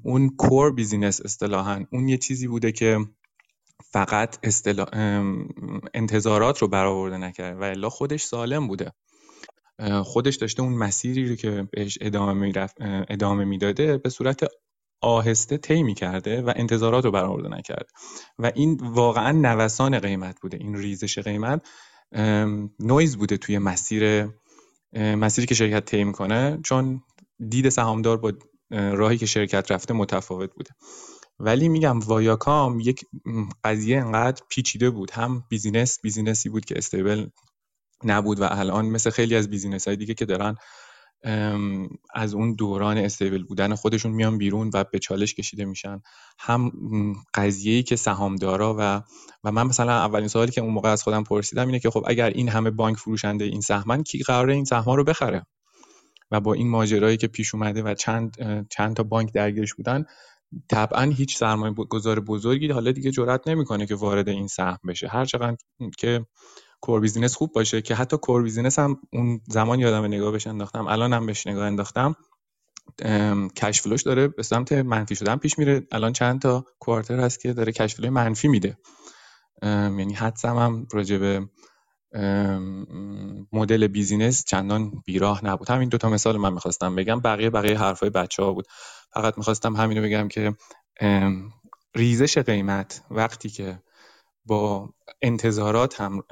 اون 0.03 0.35
core 0.37 0.73
business 0.73 1.21
اصطلاحا 1.21 1.85
اون 1.91 2.07
یه 2.07 2.17
چیزی 2.17 2.47
بوده 2.47 2.71
که 2.71 2.99
فقط 3.91 4.37
انتظارات 5.93 6.59
رو 6.59 6.67
برآورده 6.67 7.17
نکرده 7.17 7.59
و 7.59 7.63
الا 7.63 7.89
خودش 7.89 8.23
سالم 8.23 8.67
بوده. 8.67 8.91
خودش 10.03 10.35
داشته 10.35 10.63
اون 10.63 10.73
مسیری 10.73 11.29
رو 11.29 11.35
که 11.35 11.67
بهش 11.71 11.97
ادامه 12.01 12.33
می‌رفت 12.33 12.75
ادامه 13.09 13.45
می‌داده 13.45 13.97
به 13.97 14.09
صورت 14.09 14.47
آهسته 15.01 15.57
طی 15.57 15.93
کرده 15.93 16.41
و 16.41 16.53
انتظارات 16.55 17.05
رو 17.05 17.11
برآورده 17.11 17.49
نکرده. 17.49 17.87
و 18.39 18.51
این 18.55 18.79
واقعا 18.81 19.31
نوسان 19.31 19.99
قیمت 19.99 20.41
بوده. 20.41 20.57
این 20.57 20.77
ریزش 20.77 21.19
قیمت 21.19 21.67
نویز 22.79 23.17
بوده 23.17 23.37
توی 23.37 23.57
مسیر 23.57 24.27
مسیری 24.93 25.47
که 25.47 25.55
شرکت 25.55 25.85
طی 25.85 26.03
می‌کنه 26.03 26.59
چون 26.63 27.01
دید 27.49 27.69
سهامدار 27.69 28.17
با 28.17 28.33
راهی 28.71 29.17
که 29.17 29.25
شرکت 29.25 29.71
رفته 29.71 29.93
متفاوت 29.93 30.53
بوده. 30.53 30.71
ولی 31.39 31.69
میگم 31.69 31.99
Viacom 31.99 32.79
یک 32.79 33.05
قضیه 33.63 33.97
انقدر 33.97 34.43
پیچیده 34.49 34.89
بود. 34.89 35.11
هم 35.11 35.43
business 35.49 35.99
business 36.03 36.44
ی 36.44 36.49
بود 36.49 36.65
که 36.65 36.77
stable 36.77 37.27
نبود 38.03 38.39
و 38.39 38.47
الان 38.49 38.85
مثل 38.85 39.09
خیلی 39.09 39.35
از 39.35 39.49
business 39.49 39.87
های 39.87 39.97
دیگه 39.97 40.13
که 40.13 40.25
دارن 40.25 40.55
از 42.13 42.33
اون 42.33 42.53
دوران 42.53 42.97
stable 42.97 43.43
بودن 43.43 43.75
خودشون 43.75 44.11
میان 44.11 44.37
بیرون 44.37 44.69
و 44.73 44.83
به 44.91 44.99
چالش 44.99 45.33
کشیده 45.33 45.65
میشن. 45.65 46.01
هم 46.39 46.71
قضیه‌ای 47.33 47.83
که 47.83 47.95
سهامدارا 47.95 48.75
و 48.79 49.01
و 49.43 49.51
من 49.51 49.63
مثلا 49.63 49.91
اولین 49.91 50.27
سوالی 50.27 50.51
که 50.51 50.61
اون 50.61 50.73
موقع 50.73 50.89
از 50.89 51.03
خودم 51.03 51.23
پرسیدم 51.23 51.65
اینه 51.65 51.79
که 51.79 51.89
خب 51.89 52.03
اگر 52.07 52.29
این 52.29 52.49
همه 52.49 52.69
بانک 52.69 52.97
فروشنده 52.97 53.45
این 53.45 53.61
سهمن 53.61 54.03
کی 54.03 54.23
قراره 54.23 54.53
این 54.53 54.65
سهم‌ها 54.65 54.95
رو 54.95 55.03
بخره؟ 55.03 55.45
و 56.31 56.39
با 56.39 56.53
این 56.53 56.69
ماجرایی 56.69 57.17
که 57.17 57.27
پیش 57.27 57.55
اومده 57.55 57.83
و 57.83 57.93
چند 57.93 58.37
چند 58.69 58.95
تا 58.95 59.03
بانک 59.03 59.33
درگیرش 59.33 59.73
بودن 59.73 60.05
طبعا 60.69 61.03
هیچ 61.03 61.37
سرمایه 61.37 61.73
گذار 61.73 62.19
بزرگی 62.19 62.71
حالا 62.71 62.91
دیگه 62.91 63.11
جرئت 63.11 63.47
نمی‌کنه 63.47 63.85
که 63.85 63.95
وارد 63.95 64.29
این 64.29 64.47
سهم 64.47 64.77
بشه. 64.87 65.07
هر 65.07 65.25
چقدر 65.25 65.57
که 65.97 66.25
core 66.81 66.99
business 66.99 67.35
خوب 67.35 67.51
باشه 67.51 67.81
که 67.81 67.95
حتی 67.95 68.17
core 68.17 68.43
business 68.43 68.79
هم 68.79 68.99
اون 69.13 69.41
زمان 69.47 69.79
یادم 69.79 70.05
نگاه 70.05 70.31
بهش 70.31 70.47
انداختم 70.47 70.87
الان 70.87 71.13
هم 71.13 71.25
بهش 71.25 71.47
نگاه 71.47 71.67
انداختم. 71.67 72.15
cash 73.55 73.81
flow 73.81 73.94
ش 73.94 74.01
داره 74.01 74.27
به 74.27 74.43
سمت 74.43 74.71
منفی 74.71 75.15
شدن 75.15 75.35
پیش 75.35 75.59
میره. 75.59 75.87
الان 75.91 76.13
چند 76.13 76.41
تا 76.41 76.65
quarter 76.79 77.19
هست 77.19 77.41
که 77.41 77.53
داره 77.53 77.71
cash 77.71 77.95
flow 77.95 78.06
ی 78.06 78.09
منفی 78.09 78.47
میده. 78.47 78.77
یعنی 79.63 80.13
حدسم 80.13 80.57
هم 80.57 80.87
راجع 80.93 81.17
به 81.17 81.49
مدل 83.53 83.87
business 83.87 84.45
چندان 84.45 84.91
بیراه 85.05 85.45
نبود. 85.45 85.69
همین 85.69 85.89
دوتا 85.89 86.09
مثال 86.09 86.37
من 86.37 86.53
می‌خواستم 86.53 86.95
بگم. 86.95 87.19
بقیه 87.19 87.49
بقیه 87.49 87.79
حرفای 87.79 88.09
بچه 88.09 88.43
ها 88.43 88.53
بود. 88.53 88.67
فقط 89.13 89.37
می‌خواستم 89.37 89.75
همینو 89.75 90.01
بگم 90.01 90.27
که 90.27 90.55
ریزش 91.95 92.37
قیمت 92.37 93.03
وقتی 93.11 93.49
که 93.49 93.79
با 94.45 94.89
انتظارات 95.21 96.01
هم 96.01 96.23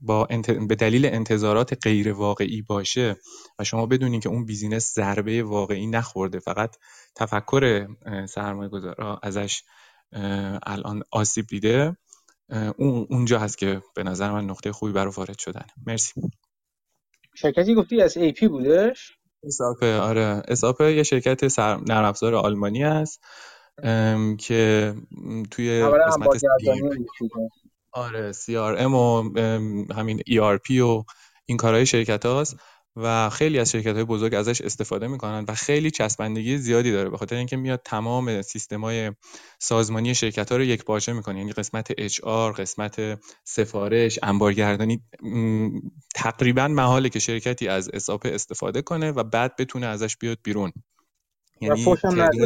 با 0.00 0.28
به 0.68 0.74
دلیل 0.74 1.06
انتظارات 1.06 1.86
غیر 1.86 2.12
واقعی 2.12 2.62
باشه 2.62 3.16
و 3.58 3.64
شما 3.64 3.86
بدونین 3.86 4.20
که 4.20 4.28
اون 4.28 4.44
business 4.44 4.94
ضربه 4.94 5.42
واقعی 5.42 5.86
نخورده. 5.86 6.38
فقط 6.38 6.76
تفکر 7.16 7.88
سرمایه 8.26 8.68
گذارا 8.68 9.20
ازش 9.22 9.62
الان 10.62 11.02
آسیب 11.10 11.46
دیده. 11.46 11.96
اون 12.76 13.06
اونجا 13.10 13.38
هست 13.38 13.58
که 13.58 13.82
به 13.94 14.02
نظر 14.02 14.32
من 14.32 14.44
نقطه 14.44 14.72
خوبی 14.72 14.92
برای 14.92 15.12
وارد 15.16 15.38
شدن. 15.38 15.66
مرسی. 15.86 16.20
شرکتی 17.34 17.74
گفتی 17.74 18.02
از 18.02 18.16
ای 18.16 18.32
پی 18.32 18.48
بودش؟ 18.48 19.18
اساپه 19.44 19.98
آره. 19.98 20.42
اساپه 20.48 20.92
یه 20.92 21.02
شرکت 21.02 21.48
سر... 21.48 21.76
نرم 21.76 22.04
افزار 22.04 22.34
آلمانی 22.34 22.84
است 22.84 23.20
که 24.38 24.94
توی 25.50 25.82
قسمت 25.82 26.42
آره 27.92 28.32
CRM 28.32 28.92
و 28.94 29.22
همین 29.94 30.20
ERP 30.20 30.70
و 30.70 31.04
این 31.46 31.56
کارهای 31.56 31.86
شرکت 31.86 32.26
هاست 32.26 32.56
و 32.96 33.30
خیلی 33.30 33.58
از 33.58 33.70
شرکت 33.70 33.94
های 33.94 34.04
بزرگ 34.04 34.34
ازش 34.34 34.60
استفاده 34.60 35.08
می‌کنن 35.08 35.44
و 35.48 35.54
خیلی 35.54 35.90
چسبندگی 35.90 36.58
زیادی 36.58 36.92
داره 36.92 37.10
به 37.10 37.16
خاطر 37.16 37.36
اینکه 37.36 37.56
میاد 37.56 37.82
تمام 37.84 38.42
سیستم 38.42 39.16
سازمانی 39.60 40.14
شرکت 40.14 40.52
ها 40.52 40.58
رو 40.58 40.64
یک 40.64 40.84
پارچه 40.84 41.12
می‌کنه. 41.12 41.38
یعنی 41.38 41.52
قسمت 41.52 41.92
HR 41.98 42.52
قسمت 42.52 43.20
سفارش 43.44 44.18
انبارگردانی 44.22 45.02
تقریبا 46.14 46.68
محاله 46.68 47.08
که 47.08 47.18
شرکتی 47.18 47.68
از 47.68 47.88
SAP 47.88 48.26
استفاده 48.32 48.82
کنه 48.82 49.10
و 49.10 49.24
بعد 49.24 49.56
بتونه 49.56 49.86
ازش 49.86 50.16
بیاد 50.16 50.38
بیرون. 50.42 50.72
یعنی 51.60 51.84
خوشم 51.84 52.20
از 52.20 52.36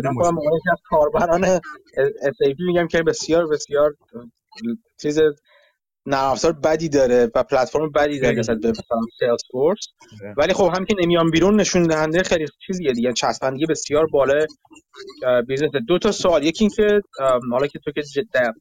کاربران 0.85 1.45
SAP 1.45 2.35
میگم 2.59 2.87
که 2.87 3.03
بسیار 3.03 3.47
بسیار 3.47 3.95
چیز 5.03 5.21
نرم 6.07 6.31
افزار 6.31 6.53
بدی 6.53 6.89
داره 6.89 7.31
و 7.35 7.43
پلتفرم 7.43 7.91
بدی 7.91 8.21
داره 8.21 8.39
نسبت 8.39 8.59
به 8.59 8.71
مثلا 8.71 9.01
Salesforce 9.19 9.87
ولی 10.37 10.53
خب 10.53 10.73
هم 10.77 10.85
که 10.85 10.95
نمیان 11.03 11.31
بیرون 11.31 11.61
نشون 11.61 11.83
دهنده 11.83 12.23
خیلی 12.23 12.47
چیزیه 12.67 12.93
دیگه 12.93 13.13
چسبندگی 13.13 13.67
بسیار 13.67 14.07
بالا 14.07 14.47
business 15.47 15.71
دو 15.89 15.99
تا 15.99 16.13
سوال 16.13 16.45
یکی 16.45 16.65
اینکه 16.65 17.01
حالا 17.53 17.67
که 17.67 17.79
تو 17.79 17.93
که 17.93 18.03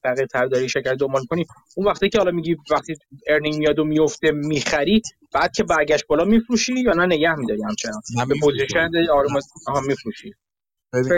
دقیق 0.04 0.28
تر 0.28 0.46
داری 0.46 0.70
شرکت 0.70 0.94
دنبال 0.94 1.26
کنی 1.30 1.46
اون 1.78 1.88
وقتی 1.88 2.10
که 2.10 2.18
حالا 2.18 2.32
میگی 2.32 2.56
وقتی 2.72 2.94
earning 3.28 3.56
میاد 3.58 3.80
و 3.80 3.84
میفته 3.84 4.32
می‌خری 4.32 5.02
بعد 5.34 5.52
که 5.52 5.64
برگشت 5.64 6.08
بالا 6.08 6.26
میفروشی 6.26 6.74
یا 6.74 6.94
نه؟ 6.94 7.06
نگه 7.06 7.36
میداری 7.36 7.62
همچنان؟ 7.64 8.02
به 8.28 8.36
position 8.42 8.90
آروم 9.12 9.88
میفروشی. 9.88 10.32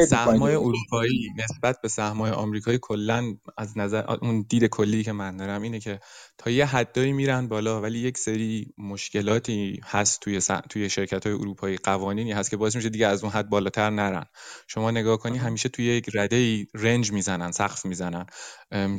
سهمای 0.09 0.55
اروپایی 0.55 1.29
نسبت 1.37 1.81
به 1.81 1.87
سهمای 1.87 2.31
آمریکایی 2.31 2.79
کلا 2.81 3.35
از 3.57 3.77
نظر 3.77 4.03
اون 4.21 4.45
دید 4.49 4.65
کلی 4.65 5.03
که 5.03 5.11
من 5.11 5.37
دارم 5.37 5.61
اینه 5.61 5.79
که 5.79 5.99
تا 6.37 6.49
یه 6.51 6.65
حدایی 6.65 7.13
میرن 7.13 7.47
بالا 7.47 7.81
ولی 7.81 7.99
یک 7.99 8.17
سری 8.17 8.73
مشکلاتی 8.77 9.79
هست 9.83 10.21
توی 10.21 10.39
س... 10.39 10.47
توی 10.69 10.89
شرکت 10.89 11.27
های 11.27 11.35
اروپایی 11.35 11.77
قوانینی 11.77 12.31
هست 12.31 12.49
که 12.49 12.57
باعث 12.57 12.75
میشه 12.75 12.89
دیگه 12.89 13.07
از 13.07 13.23
اون 13.23 13.33
حد 13.33 13.49
بالاتر 13.49 13.89
نرن. 13.89 14.25
شما 14.67 14.91
نگاه 14.91 15.17
کنی 15.17 15.37
همیشه 15.37 15.69
توی 15.69 15.85
یک 15.85 16.09
رده 16.13 16.35
ای 16.35 16.67
رنج 16.73 17.11
می‌زنن 17.11 17.51
سقف 17.51 17.85
می‌زنن. 17.85 18.25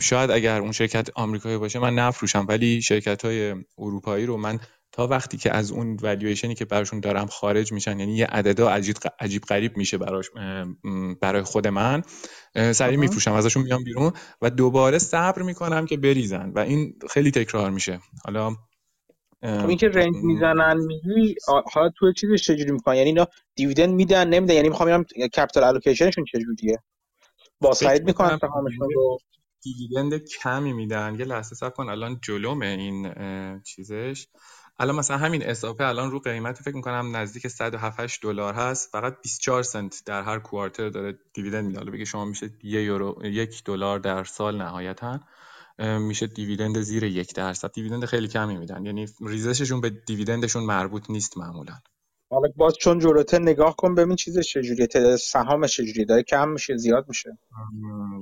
شاید 0.00 0.30
اگر 0.30 0.60
اون 0.60 0.72
شرکت 0.72 1.08
آمریکایی 1.14 1.58
باشه 1.58 1.78
من 1.78 1.94
نفروشم 1.94 2.46
ولی 2.48 2.82
شرکت 2.82 3.24
های 3.24 3.54
اروپایی 3.78 4.26
رو 4.26 4.36
من 4.36 4.60
تا 4.96 5.06
وقتی 5.06 5.36
که 5.36 5.52
از 5.52 5.70
اون 5.72 5.96
والویشنی 5.96 6.54
که 6.54 6.64
براشون 6.64 7.00
دارم 7.00 7.26
خارج 7.26 7.72
میشن 7.72 7.98
یعنی 7.98 8.16
یه 8.16 8.26
عددا 8.26 8.68
عجیب 8.70 8.96
عجیب 9.20 9.42
غریب 9.42 9.76
میشه 9.76 9.98
براش 9.98 10.30
برای 11.20 11.42
خود 11.42 11.66
من 11.66 12.02
سریع 12.54 12.98
میفروشم 12.98 13.32
ازشون 13.32 13.62
میام 13.62 13.84
بیرون 13.84 14.12
و 14.42 14.50
دوباره 14.50 14.98
صبر 14.98 15.42
می‌کنم 15.42 15.86
که 15.86 15.96
بریزن 15.96 16.52
و 16.54 16.58
این 16.58 16.98
خیلی 17.10 17.30
تکرار 17.30 17.70
میشه. 17.70 18.00
حالا 18.24 18.50
خب 19.42 19.68
این 19.68 19.78
که 19.78 19.88
رنج 19.88 20.14
می‌زنن 20.22 20.76
میگی 20.76 21.34
حالا 21.72 21.90
تو 21.98 22.12
چیزش 22.12 22.42
چجوری 22.42 22.70
می‌کنن 22.70 22.96
یعنی 22.96 23.08
اینا 23.08 23.26
دیویدند 23.54 23.94
میدن 23.94 24.28
نمیدن؟ 24.28 24.54
یعنی 24.54 24.68
می‌خوام 24.68 24.88
ببینم 24.88 25.28
کپیتال 25.28 25.64
الوکیشنشون 25.64 26.24
چجوریه؟ 26.24 26.82
بازخرید 27.60 28.04
می‌کنن 28.04 28.38
سهامشون 28.38 28.88
رو. 28.94 29.18
دیویدند 29.62 30.24
کمی 30.42 30.72
میدن. 30.72 31.16
یه 31.18 31.24
لحظه 31.24 31.54
صبر 31.54 31.70
کن 31.70 31.88
الان 31.88 32.20
جلومه 32.22 32.66
این 32.66 33.12
چیزش. 33.62 34.26
الان 34.78 34.96
مثلا 34.96 35.16
همین 35.16 35.48
اضافه 35.48 35.84
الان 35.84 36.10
رو 36.10 36.18
قیمت 36.18 36.58
فکر 36.62 36.76
می‌کنم 36.76 37.16
نزدیک 37.16 37.48
107 37.48 38.22
دلار 38.22 38.54
هست 38.54 38.92
فقط 38.92 39.16
24 39.22 39.62
سنت 39.62 40.02
در 40.06 40.22
هر 40.22 40.38
کوارتر 40.38 40.88
داره 40.88 41.18
دیویدند 41.34 41.64
میده. 41.64 41.78
حالا 41.78 41.92
بگه 41.92 42.04
شما 42.04 42.24
میشه 42.24 42.50
یه 42.62 42.82
یورو 42.82 43.20
یک 43.24 43.64
دلار 43.64 43.98
در 43.98 44.24
سال 44.24 44.56
نهایتا 44.56 45.20
میشه 45.78 46.26
دیویدند 46.26 46.80
زیر 46.80 47.04
یک 47.04 47.34
درصد. 47.34 47.72
دیویدند 47.72 48.04
خیلی 48.04 48.28
کمی 48.28 48.56
میدن. 48.56 48.86
یعنی 48.86 49.06
ریزششون 49.20 49.80
به 49.80 49.90
دیویدندشون 49.90 50.62
مربوط 50.62 51.10
نیست 51.10 51.38
معمولا. 51.38 51.74
حالا 52.30 52.48
باز 52.56 52.74
چون 52.80 52.98
جلوتر 52.98 53.38
نگاه 53.38 53.76
کن 53.76 53.94
ببین 53.94 54.16
چیزش 54.16 54.52
چجوریه 54.52 54.86
تعداد 54.86 55.16
سهامش 55.16 55.76
چجوریه 55.76 56.04
داره 56.04 56.22
کم 56.22 56.48
میشه 56.48 56.76
زیاد 56.76 57.04
میشه. 57.08 57.38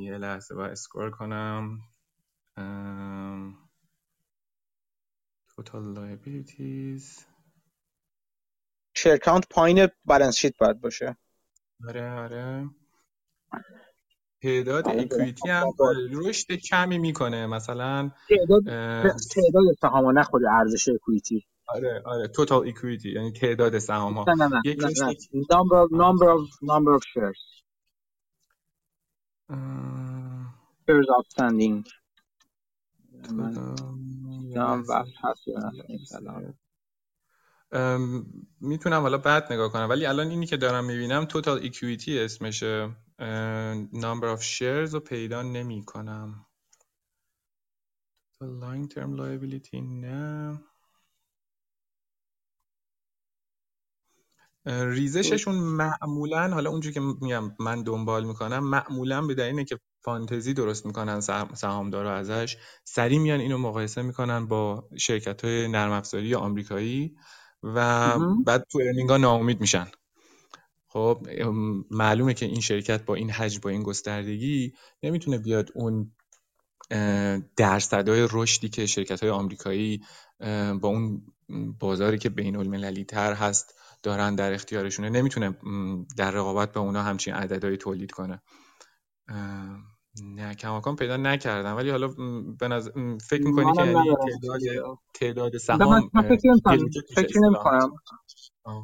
یه 0.00 0.18
لحظه 0.18 0.54
با 0.54 0.66
اسکرول 0.66 1.10
کنم. 1.10 1.78
Total 5.62 5.94
liabilities. 5.96 7.24
شیر 8.96 9.16
کانت 9.16 9.48
پایین 9.50 9.88
بالانس 10.04 10.36
شیت 10.36 10.58
باید 10.58 10.80
باشه. 10.80 11.16
آره 11.88 12.10
آره. 12.10 12.70
تعداد 14.42 14.88
اکویتی 14.88 15.48
هم 15.48 15.72
رشد 16.12 16.52
کمی 16.52 16.98
می‌کنه. 16.98 17.46
مثلا 17.46 18.10
تعداد 18.28 18.64
تعداد 19.34 19.64
سهام 19.80 20.18
نه 20.18 20.22
خود 20.22 20.42
ارزش 20.44 20.88
اکویتی 20.88 21.46
آره 21.68 22.02
آره. 22.04 22.28
توتال 22.28 22.68
اکویتی 22.68 23.12
یعنی 23.12 23.32
تعداد 23.32 23.78
سهام 23.78 24.14
ها 24.14 24.24
نه 24.28 24.34
نه 24.34 24.48
نه, 24.48 24.60
نه, 24.64 24.86
رشد 24.86 25.02
نه. 25.02 25.44
number 25.44 25.88
number 26.62 26.94
of 26.96 27.04
هست 35.24 35.48
یا 35.48 35.60
نه. 36.20 36.54
می‌تونم 38.60 39.02
حالا 39.02 39.18
بعد 39.18 39.52
نگاه 39.52 39.72
کنم. 39.72 39.88
ولی 39.90 40.06
الان 40.06 40.28
اینی 40.30 40.46
که 40.46 40.56
دارم 40.56 40.84
می‌بینم 40.84 41.24
توتال 41.24 41.66
اکویتی 41.66 42.18
اسمشه. 42.18 42.96
number 43.92 44.36
of 44.36 44.42
shares 44.42 44.92
رو 44.92 45.00
پیدا 45.00 45.42
نمی 45.42 45.84
کنم 45.84 46.46
long 48.42 48.88
term 48.94 49.16
liability 49.16 49.74
نه. 49.74 50.60
ریزششون 54.66 55.54
معمولا 55.54 56.48
حالا 56.48 56.70
اونجوری 56.70 56.94
که 56.94 57.00
میگم 57.00 57.56
من 57.60 57.82
دنبال 57.82 58.24
می‌کنم 58.24 58.58
معمولا 58.58 59.22
به 59.22 59.34
دلیل 59.34 59.64
که 59.64 59.80
فانتزی 60.04 60.54
درست 60.54 60.86
می‌کنن 60.86 61.20
سهامدارا 61.54 62.14
ازش. 62.14 62.56
سریع 62.84 63.18
میان 63.18 63.40
اینو 63.40 63.58
مقایسه 63.58 64.02
می‌کنن 64.02 64.46
با 64.46 64.88
شرکت 64.98 65.44
های 65.44 65.68
نرم 65.68 65.92
افزاری 65.92 66.34
آمریکایی 66.34 67.16
و 67.62 68.18
بعد 68.46 68.66
تو 68.72 68.78
ارنینگا 68.86 69.16
ناامید 69.16 69.60
میشن. 69.60 69.86
خب 70.86 71.26
معلومه 71.90 72.34
که 72.34 72.46
این 72.46 72.60
شرکت 72.60 73.04
با 73.04 73.14
این 73.14 73.30
حجم 73.30 73.60
با 73.62 73.70
این 73.70 73.82
گستردگی 73.82 74.72
نمی‌تونه 75.02 75.38
بیاد 75.38 75.70
اون 75.74 76.12
درصدهای 77.56 78.28
رشدی 78.32 78.68
که 78.68 78.86
شرکت 78.86 79.20
های 79.20 79.30
آمریکایی 79.30 80.04
با 80.80 80.88
اون 80.88 81.22
بازاری 81.80 82.18
که 82.18 82.28
بین 82.28 82.56
المللی 82.56 83.04
تر 83.04 83.32
هست 83.32 83.74
دارن 84.02 84.34
در 84.34 84.52
اختیارشونه 84.52 85.10
نمی‌تونه 85.10 85.56
در 86.16 86.30
رقابت 86.30 86.72
با 86.72 86.80
اونا 86.80 87.02
همچین 87.02 87.34
عددهایی 87.34 87.76
تولید 87.76 88.10
کنه. 88.10 88.42
نه 90.22 90.54
کماکان 90.54 90.96
پیدا 90.96 91.16
نکردم 91.16 91.76
ولی 91.76 91.90
حالا 91.90 92.08
به 92.60 92.68
نظر 92.68 92.90
فکر 93.28 93.42
می‌کنی 93.42 93.72
که 93.72 93.80
یعنی 93.80 93.94
تعداد 93.94 94.98
تعداد 95.14 95.56
سهام 95.56 96.10
فکر 97.14 97.38
نمی‌کنم. 97.38 97.92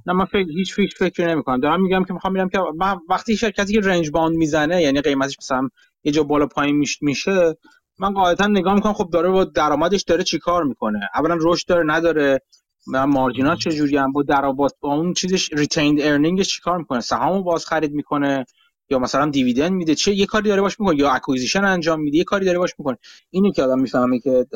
نه 0.07 0.13
من 0.13 0.25
فکر 0.25 0.49
هیچ 0.49 0.75
فکر 0.75 0.97
فکر 0.99 1.29
نمی 1.29 1.43
کنم 1.43 1.61
دارم 1.61 1.83
میگم 1.83 2.05
که 2.05 2.13
می‌خوام 2.13 2.33
میگم 2.33 2.49
که 2.49 2.59
من 2.77 2.97
وقتی 3.09 3.37
شرکتی 3.37 3.73
که 3.73 3.81
رنج 3.81 4.11
باند 4.11 4.37
می‌زنه 4.37 4.83
یعنی 4.83 5.01
قیمتش 5.01 5.37
مثلا 5.39 5.69
یه 6.05 6.13
جا 6.13 6.23
بالا 6.23 6.47
پایین 6.47 6.85
میشه 7.01 7.57
من 7.99 8.13
قاعدتا 8.13 8.47
نگاه 8.47 8.75
می‌کنم 8.75 8.93
خب 8.93 9.11
داره 9.13 9.31
با 9.31 9.45
درآمدش 9.45 10.03
داره 10.03 10.25
چیکار 10.25 10.65
می‌کنه؟ 10.65 11.01
اولا 11.15 11.39
رشد 11.41 11.69
داره 11.69 11.85
نداره. 11.87 12.41
margin 12.87 13.33
هاش 13.33 13.57
چه 13.57 13.71
جوری 13.71 13.97
هم 13.97 14.13
با 14.13 14.23
درآمد 14.23 14.71
با 14.81 14.95
اون 14.95 15.13
چیزش 15.13 15.53
retained 15.53 16.01
earning 16.01 16.38
ش 16.38 16.49
چیکار 16.49 16.79
می‌کنه؟ 16.79 17.01
سهامو 17.01 17.43
باز 17.43 17.67
خرید 17.67 17.93
می‌کنه. 17.93 18.45
یا 18.91 18.99
مثلا 18.99 19.31
dividend 19.31 19.73
میده 19.73 19.95
چه 19.95 20.15
یه 20.15 20.27
کاری 20.27 20.49
داره 20.49 20.61
باش 20.61 20.81
می‌کنه 20.81 20.99
یا 20.99 21.11
acquisition 21.11 21.65
انجام 21.65 22.01
میده 22.01 22.19
یه 22.19 22.25
کاری 22.25 22.47
داره 22.47 22.59
باش 22.59 22.75
می‌کنه. 22.79 22.99
اینو 23.31 23.53
که 23.53 23.63
آدم 23.63 23.81
می‌فهمه 23.81 24.19
که 24.19 24.47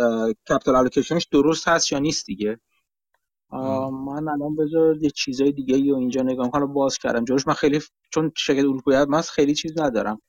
capital 0.48 0.76
allocation 0.76 1.16
ش 1.16 1.24
درست 1.24 1.68
هست 1.68 1.92
یا 1.92 1.98
نیست 1.98 2.26
دیگه. 2.26 2.60
من 4.06 4.28
الان 4.28 4.56
بذار 4.56 4.96
یه 4.96 5.10
چیزای 5.10 5.52
دیگه 5.52 5.78
یا 5.78 5.98
اینجا 5.98 6.22
نگاه 6.22 6.50
کنم 6.50 6.72
باز 6.72 6.98
کردم. 6.98 7.24
جورش 7.24 7.46
من 7.46 7.54
خیلی 7.54 7.80
چون 8.10 8.32
شرکت 8.36 8.64
اروپایی 8.64 9.04
من 9.08 9.20
خیلی 9.20 9.54
چیز 9.54 9.80
ندارم. 9.80 10.20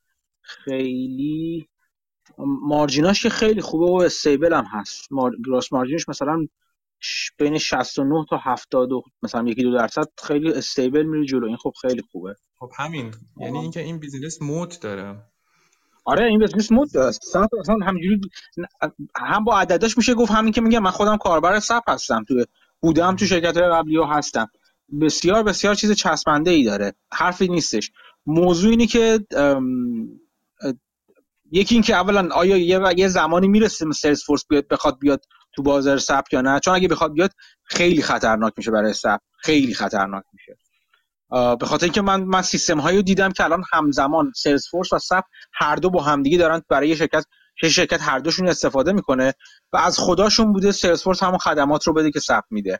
خیلی 0.42 1.68
margin 2.38 2.95
هاش 2.95 3.24
که 3.24 3.30
خیلی 3.30 3.62
خوبه 3.62 3.86
و 3.86 3.94
stable 4.06 4.54
هم 4.54 4.66
هست. 4.66 5.12
mar... 5.12 5.32
gross 5.46 5.74
margin 5.74 6.01
ش 6.01 6.10
مثلا 6.10 6.48
بین 7.38 7.58
69 7.58 8.26
تا 8.30 8.38
70 8.44 8.90
مثلا 9.24 9.48
یکی 9.48 9.64
دو 9.64 9.78
درصد 9.78 10.06
خیلی 10.24 10.54
stable 10.54 11.04
میره 11.04 11.26
جلو. 11.26 11.48
این 11.48 11.58
خب 11.58 11.74
خیلی 11.82 12.02
خوبه. 12.12 12.36
خب 12.60 12.72
همین. 12.78 13.14
یعنی 13.38 13.58
اینکه 13.58 13.80
این 13.80 14.00
business 14.00 14.42
moat 14.42 14.82
داره. 14.82 15.24
آره 16.06 16.26
این 16.26 16.40
business 16.40 16.72
moat 16.72 16.98
اصلا 16.98 17.48
همینجوری 17.86 18.22
هم 19.18 19.44
با 19.44 19.60
عدداش 19.60 19.98
میشه 19.98 20.14
گفت 20.14 20.32
همین 20.32 20.54
که 20.54 20.62
میگم. 20.62 20.84
من 20.84 20.92
خودم 20.92 21.18
کاربر 21.18 21.60
SAP 21.60 21.90
هستم. 21.90 22.24
توی 22.28 22.46
بودم 22.82 23.16
تو 23.16 23.26
شرکت 23.26 23.58
های 23.58 23.70
قبلی 23.70 23.98
ها 23.98 24.06
هستم. 24.06 24.48
بسیار 25.02 25.44
بسیار 25.44 25.76
چیز 25.76 25.92
چسبنده 25.92 26.52
ای 26.52 26.64
داره. 26.64 26.94
حرفی 27.14 27.48
نیستش. 27.48 27.92
موضوع 28.26 28.70
اینی 28.70 28.88
که 28.88 29.20
یکی 31.52 31.76
این 31.76 31.84
که 31.84 31.96
اولا 31.96 32.30
آیا 32.32 32.58
یه, 32.58 32.94
یه 32.98 33.08
زمانی 33.08 33.48
می‌رسه 33.48 33.86
Salesforce 33.92 34.46
بیاد 34.50 34.68
بخواد 34.68 35.00
بیاد 35.00 35.26
تو 35.56 35.64
بازار 35.64 35.98
SAP 35.98 36.24
یا 36.32 36.42
نه؟ 36.42 36.60
چون 36.60 36.76
اگه 36.76 36.88
بخواد 36.88 37.14
بیاد 37.14 37.32
خیلی 37.64 38.02
خطرناک 38.02 38.54
میشه 38.58 38.72
برای 38.72 38.94
SAP 38.94 39.20
خیلی 39.38 39.74
خطرناک 39.74 40.24
میشه. 40.34 40.58
به 41.60 41.66
خاطر 41.66 41.86
اینکه 41.86 42.02
من 42.02 42.24
من 42.24 42.42
سیستم 42.42 42.80
هایی 42.80 43.04
دیدم 43.04 43.32
که 43.32 43.44
الان 43.44 43.64
همزمان 43.74 44.32
Salesforce 44.36 44.94
و 44.94 45.00
SAP 45.00 45.24
هر 45.54 45.76
دو 45.76 45.90
با 45.90 46.04
همدیگه 46.04 46.38
دارن 46.38 46.62
برای 46.70 46.96
شرکت 46.96 47.26
شرکت 47.56 48.02
هر 48.02 48.20
دوشون 48.20 48.48
استفاده 48.48 48.94
می‌کنه 48.94 49.34
و 49.74 49.78
از 49.78 50.00
خداشون 50.00 50.54
بوده 50.54 50.72
Salesforce 50.72 51.24
همون 51.24 51.38
خدمات 51.38 51.88
رو 51.88 51.94
بده 51.94 52.12
که 52.12 52.20
SAP 52.20 52.44
میده. 52.50 52.80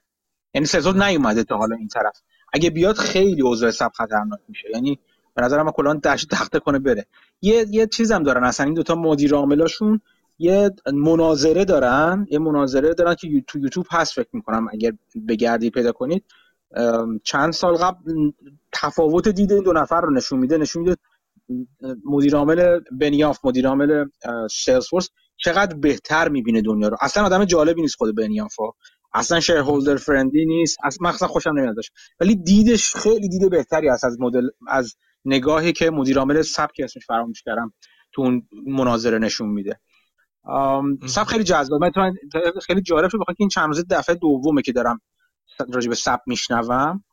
یعنی 0.54 0.68
سلز 0.68 0.88
نیومده 0.88 1.44
تا 1.44 1.58
حالا 1.58 1.76
این 1.76 1.88
طرف. 1.88 2.22
اگه 2.54 2.70
بیاد 2.70 2.98
خیلی 2.98 3.42
اوضاع 3.42 3.72
سپ 3.72 3.92
خطرناک 3.94 4.40
میشه. 4.48 4.68
یعنی 4.74 5.00
به 5.36 5.42
نظر 5.42 5.64
من 5.64 5.72
کلا 5.72 5.94
دشت 5.94 6.30
تخته 6.30 6.60
کنه 6.60 6.80
بره. 6.80 7.06
یه 7.42 7.66
یه 7.70 7.88
چیزم 7.88 8.24
دارن 8.24 8.44
اصلا 8.44 8.66
این 8.66 8.76
دوتا 8.76 8.96
مدیر 8.96 9.36
عاملاشون 9.36 10.02
یه 10.40 10.72
مناظره 10.94 11.66
دارن 11.66 12.28
یه 12.32 12.40
مناظره 12.40 12.94
دارن 12.94 13.16
که 13.16 13.44
تو 13.48 13.60
یوتیوب 13.60 13.86
هست 13.92 14.14
فکر 14.14 14.30
می‌کنم 14.34 14.68
اگر 14.72 14.92
بگردی 15.28 15.70
پیدا 15.70 15.92
کنید. 15.92 16.24
چند 17.24 17.54
سال 17.54 17.76
قبل 17.76 18.32
تفاوت 18.72 19.28
دید 19.28 19.52
این 19.52 19.64
دو 19.64 19.74
نفر 19.74 20.02
رو 20.02 20.14
نشون 20.14 20.40
میده. 20.40 20.58
نشون 20.58 20.82
میده 20.84 20.98
مدیر 22.06 22.36
عامل 22.36 22.80
بنیاف 22.92 23.40
مدیر 23.46 23.68
عامل 23.68 24.06
سلزفورس 24.52 25.10
چقدر 25.38 25.78
بهتر 25.78 26.30
می‌بینه 26.30 26.62
دنیا 26.62 26.88
رو. 26.88 26.98
اصلا 27.02 27.26
آدم 27.26 27.46
جالبی 27.46 27.82
نیست 27.82 27.96
خود 27.96 28.16
بنیاف 28.16 28.56
اصلا 29.14 29.40
شیرهولدر 29.40 29.96
فرندلی 29.96 30.46
نیست. 30.46 30.78
اصلا 30.84 31.08
مخصوصا 31.10 31.28
خوشم 31.28 31.50
نمیادش 31.58 31.92
ولی 32.20 32.36
دیدش 32.36 32.96
خیلی 32.96 33.30
دید 33.30 33.50
بهتری 33.50 33.90
هست 33.90 34.04
از 34.04 34.20
مدل 34.20 34.48
از 34.68 34.96
نگاهی 35.26 35.74
که 35.74 35.92
مدیر 35.92 36.20
عامل 36.20 36.42
سب 36.42 36.72
که 36.72 36.84
اسمش 36.84 37.06
فراموش 37.06 37.44
کردم 37.44 37.74
تو 38.12 38.22
اون 38.22 38.48
مناظره 38.68 39.18
نشون 39.18 39.50
میده. 39.50 39.80
سب 41.08 41.24
خیلی 41.24 41.44
جذاب 41.44 41.82
خیلی 42.68 42.82
جالب 42.82 43.10
شد 43.10 43.18
بخاطر 43.18 43.38
این 43.40 43.50
چند 43.50 43.68
روزه 43.68 43.84
دفعه 43.90 44.16
دومه 44.16 44.62
که 44.62 44.72
دارم 44.72 45.02
راجع 45.74 45.90
به 45.90 45.96
سب 45.96 46.20
میشنوم 46.28 47.04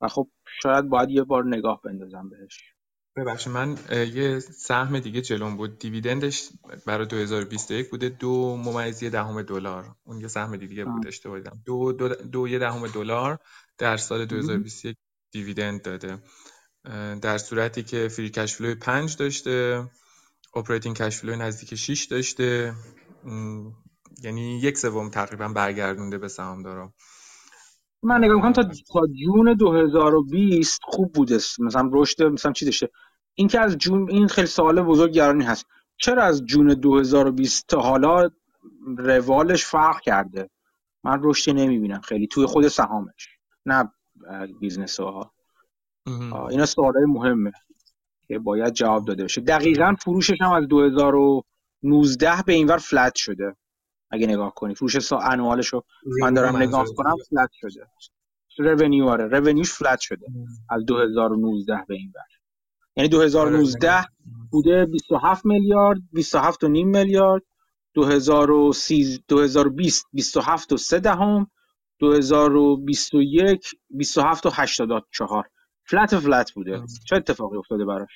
و 0.00 0.08
خب 0.08 0.28
شاید 0.62 0.88
باید 0.88 1.10
یه 1.10 1.22
بار 1.22 1.44
نگاه 1.44 1.80
بندازم 1.84 2.28
بهش. 2.28 2.72
ببخشید 3.16 3.52
من 3.52 3.78
یه 3.90 4.38
سهم 4.38 4.98
دیگه 4.98 5.20
جلوم 5.20 5.56
بود. 5.56 5.78
دیویدندش 5.78 6.48
برای 6.86 7.06
2021 7.06 7.90
بوده. 7.90 8.08
دو 8.08 8.56
ممیز 8.56 9.04
دهم 9.04 9.42
دلار. 9.42 9.84
اون 10.04 10.20
یه 10.20 10.28
سهم 10.28 10.56
دیگه 10.56 10.84
بود 10.84 11.06
اشتباه 11.06 11.38
دیدم. 11.38 11.62
دو, 11.64 11.92
دو, 11.92 12.08
دو 12.08 12.48
یه 12.48 12.58
دهم 12.58 12.86
دلار 12.86 13.38
در 13.78 13.96
سال 13.96 14.24
2021 14.26 14.96
dividend 15.30 15.82
داده. 15.82 16.18
در 17.22 17.38
صورتی 17.38 17.82
که 17.82 18.08
free 18.08 18.30
cash 18.30 18.54
flow 18.54 18.74
5 18.74 19.16
داشته 19.16 19.84
operating 20.54 20.96
cash 20.96 21.16
flow 21.16 21.36
نزدیک 21.36 21.74
6 21.74 22.04
داشته. 22.04 22.74
یعنی 24.22 24.58
یک 24.58 24.78
سوم 24.78 25.10
تقریبا 25.10 25.48
برگردونده 25.48 26.18
به 26.18 26.28
سهامدارا 26.28 26.92
من 28.02 28.24
نگاه 28.24 28.36
می‌کنم 28.36 28.52
تا 28.52 29.06
June 29.24 29.54
2020 29.54 30.80
خوب 30.82 31.12
بوده. 31.12 31.34
مثلا 31.58 31.90
رشد 31.92 32.22
مثلا 32.22 32.52
چی 32.52 32.64
داشته؟ 32.64 32.88
این 33.34 33.48
که 33.48 33.60
از 33.60 33.78
June 33.78 34.10
این 34.10 34.28
خیلی 34.28 34.46
سوال 34.46 34.82
بزرگ 34.82 35.12
گرانی 35.12 35.44
هست. 35.44 35.66
چرا 35.96 36.22
از 36.22 36.44
June 36.44 36.74
2020 36.74 37.66
تا 37.66 37.80
حالا 37.80 38.30
روالش 38.98 39.64
فرق 39.64 40.00
کرده؟ 40.00 40.50
من 41.04 41.20
رشدی 41.22 41.52
نمی‌بینم 41.52 42.00
خیلی. 42.00 42.26
توی 42.26 42.46
خود 42.46 42.68
سهامش. 42.68 43.28
نه 43.66 43.92
business 44.60 45.00
ها 45.00 45.32
اینا 46.50 46.66
سوالای 46.66 47.04
مهمه 47.04 47.52
که 48.28 48.38
باید 48.38 48.72
جواب 48.72 49.04
داده 49.04 49.24
بشه. 49.24 49.40
دقیقا 49.40 49.94
فروشش 49.94 50.40
هم 50.40 50.52
از 50.52 50.68
2019 50.68 52.42
به 52.46 52.52
اینور 52.52 52.78
flat 52.78 53.14
شده. 53.14 53.56
اگه 54.10 54.26
نگاه 54.26 54.54
کنی. 54.54 54.74
فروش 54.74 54.98
سا 54.98 55.18
annual 55.18 55.54
ش 55.54 55.66
رو 55.66 55.84
من 56.20 56.34
دارم 56.34 56.56
نگاه 56.56 56.86
کنم 56.96 57.16
flat 57.30 57.50
شده. 57.52 57.86
رونیو 58.58 59.08
آره. 59.08 59.26
رونیوش 59.26 59.72
فلت 59.72 60.00
شده 60.00 60.26
از 60.70 60.86
2019 60.86 61.84
به 61.88 61.94
این 61.94 62.12
بر 62.14 62.20
یعنی 62.96 63.08
2019 63.08 64.04
بوده 64.50 64.86
27 64.86 65.46
میلیارد 65.46 65.98
27 66.12 66.64
و 66.64 66.68
نیم 66.68 66.88
میلیارد 66.88 67.42
2020 67.94 70.04
27 70.12 70.72
و 70.72 70.76
3 70.76 71.00
دهم 71.00 71.50
2021 71.98 73.70
27 73.90 74.46
و 74.46 74.50
84 74.52 75.50
فلت 75.92 76.18
فلت 76.18 76.52
بوده. 76.52 76.82
چه 77.04 77.16
اتفاقی 77.16 77.56
افتاده 77.56 77.84
براش؟ 77.84 78.10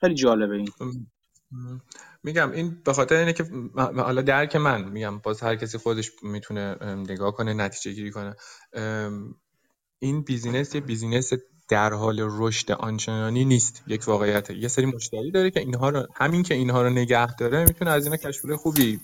خیلی 0.00 0.14
جالبه 0.14 0.56
این. 0.56 0.68
میگم 2.22 2.50
این 2.52 2.82
به 2.84 2.92
خاطر 2.92 3.14
اینه 3.14 3.32
که 3.32 3.44
حالا 3.76 4.22
درک 4.22 4.56
من 4.56 4.84
میگم 4.88 5.18
باز 5.18 5.42
هر 5.42 5.56
کسی 5.56 5.78
خودش 5.78 6.10
می‌تونه 6.22 6.94
نگاه 6.94 7.32
کنه 7.32 7.54
نتیجه 7.54 7.92
گیری 7.92 8.10
کنه 8.10 8.36
این 9.98 10.22
business 10.22 10.74
یه 10.74 10.80
business 10.80 11.32
در 11.68 11.92
حال 11.92 12.20
رشد 12.22 12.72
آنچنانی 12.72 13.44
نیست. 13.44 13.82
یک 13.86 14.08
واقعیت. 14.08 14.50
یه 14.50 14.68
سری 14.68 14.86
مشتری 14.86 15.30
داره 15.30 15.50
که 15.50 15.60
اینها 15.60 15.88
رو 15.88 16.06
همین 16.14 16.42
که 16.42 16.54
اینها 16.54 16.82
رو 16.82 16.90
نگه 16.90 17.36
داره 17.36 17.64
می‌تونه 17.64 17.90
از 17.90 18.04
اینا 18.04 18.16
cash 18.16 18.36
flow 18.36 18.56
خوبی 18.56 19.00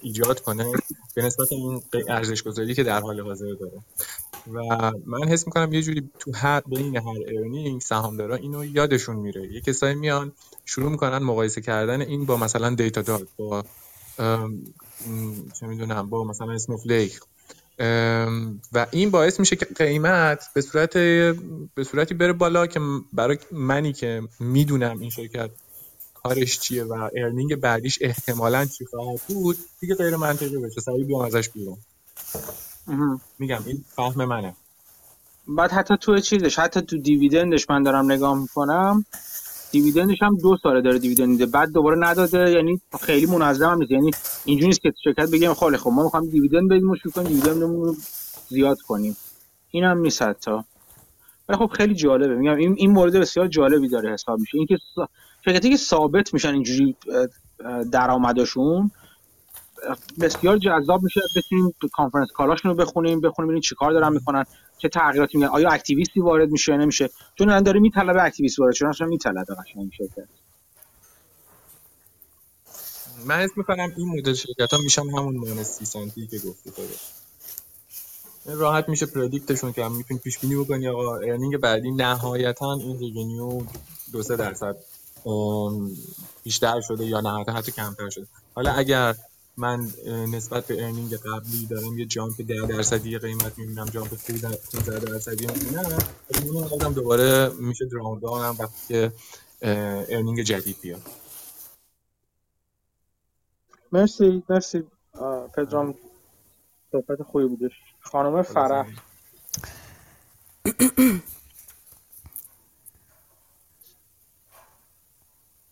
ایجاد 0.00 0.40
کنه 0.40 0.72
به 1.14 1.22
نسبت 1.22 1.52
این 1.52 1.82
ارزش 2.08 2.42
گذاری 2.42 2.74
که 2.74 2.84
در 2.84 3.00
حال 3.00 3.20
حاضر 3.20 3.54
داره. 3.60 3.82
و 4.52 4.92
من 5.06 5.28
حس 5.28 5.46
می‌کنم 5.46 5.72
یه 5.72 5.82
جوری 5.82 6.10
تو 6.18 6.32
هر 6.34 6.60
بین 6.60 6.96
هر 6.96 7.18
earning 7.28 7.80
سهامدارا 7.80 8.36
اینو 8.36 8.64
یادشون 8.64 9.16
میره. 9.16 9.52
یه 9.52 9.60
کسایی 9.60 9.94
میان 9.94 10.32
شروع 10.64 10.90
می‌کنن 10.90 11.18
مقایسه 11.18 11.60
کردن 11.60 12.00
این 12.00 12.26
با 12.26 12.36
مثلا 12.36 12.74
Datadog 12.74 13.28
با 13.36 13.64
چه 15.60 15.66
می‌دونم 15.66 16.10
با 16.10 16.24
مثلا 16.24 16.52
اسنوفلیک 16.52 17.20
و 18.72 18.86
این 18.90 19.10
باعث 19.10 19.40
میشه 19.40 19.56
که 19.56 19.64
قیمت 19.64 20.50
به 20.54 20.60
صورت 20.60 20.92
به 21.74 21.84
صورتی 21.90 22.14
بره 22.14 22.32
بالا 22.32 22.66
که 22.66 22.80
برای 23.12 23.38
منی 23.52 23.92
که 23.92 24.22
می‌دونم 24.40 25.00
این 25.00 25.10
شرکت 25.10 25.50
کارش 26.14 26.60
چیه 26.60 26.84
و 26.84 27.08
ارنینگ 27.16 27.56
بعدیش 27.56 27.98
احتمالا 28.00 28.64
چی 28.64 28.86
خواهد 28.86 29.20
بود 29.28 29.56
دیگه 29.80 29.94
غیر 29.94 30.16
منطقی 30.16 30.56
بشه. 30.58 30.80
سریع 30.80 31.04
بیام 31.04 31.20
ازش 31.20 31.48
بیرون. 31.48 31.76
میگم 33.38 33.62
این 33.66 33.84
فهم 33.96 34.24
منه. 34.24 34.56
بعد 35.48 35.72
حتی 35.72 35.96
تو 35.96 36.18
چیزش 36.18 36.58
حتی 36.58 36.80
تو 36.80 36.98
دیویدندش 36.98 37.70
من 37.70 37.82
دارم 37.82 38.12
نگاه 38.12 38.38
می‌کنم. 38.38 39.04
دیویدندش 39.70 40.22
هم 40.22 40.36
دو 40.36 40.56
ساله 40.62 40.80
داره 40.80 40.98
دیویدند 40.98 41.28
میده. 41.28 41.46
بعد 41.46 41.72
دوباره 41.72 41.96
نداده 41.98 42.50
یعنی 42.50 42.80
خیلی 43.00 43.26
منظم 43.26 43.70
هم 43.70 43.78
نیست. 43.78 43.90
یعنی 43.90 44.10
اینجوری 44.44 44.66
نیست 44.66 44.80
که 44.80 44.92
شرکت 45.04 45.30
بگیم 45.30 45.54
خیله 45.54 45.76
خب 45.76 45.90
ما 45.90 46.02
می‌خوام 46.02 46.26
dividend 46.26 46.70
بدیم 46.70 46.90
و 46.90 46.96
شروع 46.96 47.12
کنیم 47.12 47.28
dividend 47.28 47.69
مون 47.69 47.84
رو 47.84 47.94
زیاد 48.48 48.80
کنیم. 48.80 49.16
این 49.70 49.84
هم 49.84 49.98
نیست 49.98 50.22
حتی. 50.22 50.50
ولی 51.48 51.58
خب 51.58 51.66
خیلی 51.66 51.94
جالبه. 51.94 52.34
میگم 52.34 52.56
این 52.56 52.74
این 52.78 52.90
مورد 52.90 53.16
بسیار 53.16 53.48
جالبی 53.48 53.88
داره 53.88 54.12
حساب 54.12 54.38
میشه 54.38 54.58
اینکه 54.58 54.78
شرکتی 55.44 55.70
که 55.70 55.76
ثابت 55.76 56.34
میشن 56.34 56.52
اینجوری 56.52 56.96
درآمدشون 57.92 58.90
بسیار 60.20 60.58
جذاب 60.58 61.02
میشه. 61.02 61.20
بتونیم 61.36 61.74
conference 61.92 62.28
call 62.34 62.50
هاشون 62.50 62.70
رو 62.70 62.76
بخونیم 62.76 63.20
بخونیم 63.20 63.48
ببینیم 63.48 63.60
چیکار 63.60 63.92
دارن 63.92 64.12
می‌کنن 64.12 64.44
چه 64.78 64.88
تغییراتی 64.88 65.38
میگن 65.38 65.50
آیا 65.50 65.70
activist 65.70 66.14
ی 66.14 66.20
وارد 66.20 66.50
میشه 66.50 66.72
یا 66.72 66.78
نمیشه؟ 66.78 67.10
چون 67.34 67.48
الان 67.48 67.62
داره 67.62 67.80
میطلبه 67.80 68.22
activist 68.22 68.58
وارد 68.58 68.74
چون 68.74 68.88
اصلا 68.88 69.06
میطلبه 69.06 69.54
قشنگ 69.54 69.90
شرکت. 69.98 70.28
من 73.24 73.40
اسم 73.40 73.52
می‌کنم 73.56 73.92
این 73.96 74.08
مدل 74.18 74.34
شرکت 74.34 74.72
ها 74.72 74.78
میشن 74.78 75.02
همون 75.02 75.36
مون 75.36 75.62
سی 75.62 75.84
سنتی 75.84 76.26
که 76.26 76.38
گفتی 76.38 76.70
تو 76.70 76.82
راحت 78.44 78.88
میشه 78.88 79.06
predict 79.06 79.48
شون 79.48 79.72
که 79.72 79.84
هم 79.84 79.96
می‌تونی 79.96 80.20
پیش 80.20 80.38
بینی 80.38 80.56
بکنی 80.56 80.88
آقا. 80.88 81.16
earning 81.16 81.56
بعدی 81.56 81.90
نهایتا 81.90 82.72
این 82.72 82.98
revenue 82.98 83.62
دو 84.12 84.22
سه 84.22 84.36
درصد 84.36 84.76
بیشتر 86.44 86.80
شده 86.80 87.06
یا 87.06 87.20
نه 87.20 87.52
حتی 87.52 87.72
کمتر 87.72 88.10
شده. 88.10 88.26
حالا 88.54 88.72
اگر 88.72 89.14
من 89.58 89.92
نسبت 90.06 90.66
به 90.66 90.84
earning 90.84 91.14
قبلی 91.14 91.66
دارم 91.66 91.98
یه 91.98 92.06
jump 92.06 92.42
10 92.42 92.66
درصدی 92.66 93.18
قیمت 93.18 93.58
می‌بینم 93.58 93.84
jump 93.84 94.14
15 94.14 94.98
درصدی 94.98 95.46
می‌بینم. 95.46 95.98
اون 96.82 96.92
دوباره 96.92 97.48
میشه 97.48 97.84
drawdown 97.86 98.44
هم 98.44 98.56
وقتی 98.58 98.86
که 98.88 99.12
ارنینگ 99.62 100.42
جدید 100.42 100.76
بیاد. 100.80 101.02
مرسی 103.92 104.42
مرسی. 104.48 104.84
پدرام 105.54 105.94
صحبت 106.92 107.22
خوبی 107.22 107.46
بودش. 107.46 107.72
خانم 108.00 108.42
فرح. 108.42 108.86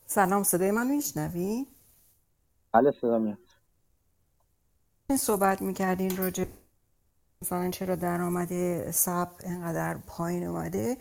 سلام 0.06 0.42
صدای 0.42 0.70
من 0.70 0.86
میشنوی؟ 0.86 1.66
بله 2.72 2.92
صدا 3.00 3.18
میاد. 3.18 3.38
صحبت 5.12 5.62
می‌کردین 5.62 6.16
راجع 6.16 6.44
مثلا 7.42 7.70
چرا 7.70 7.94
درآمد 7.94 8.90
سب 8.90 9.28
اینقدر 9.44 9.96
پایین 10.06 10.44
اومده. 10.44 10.96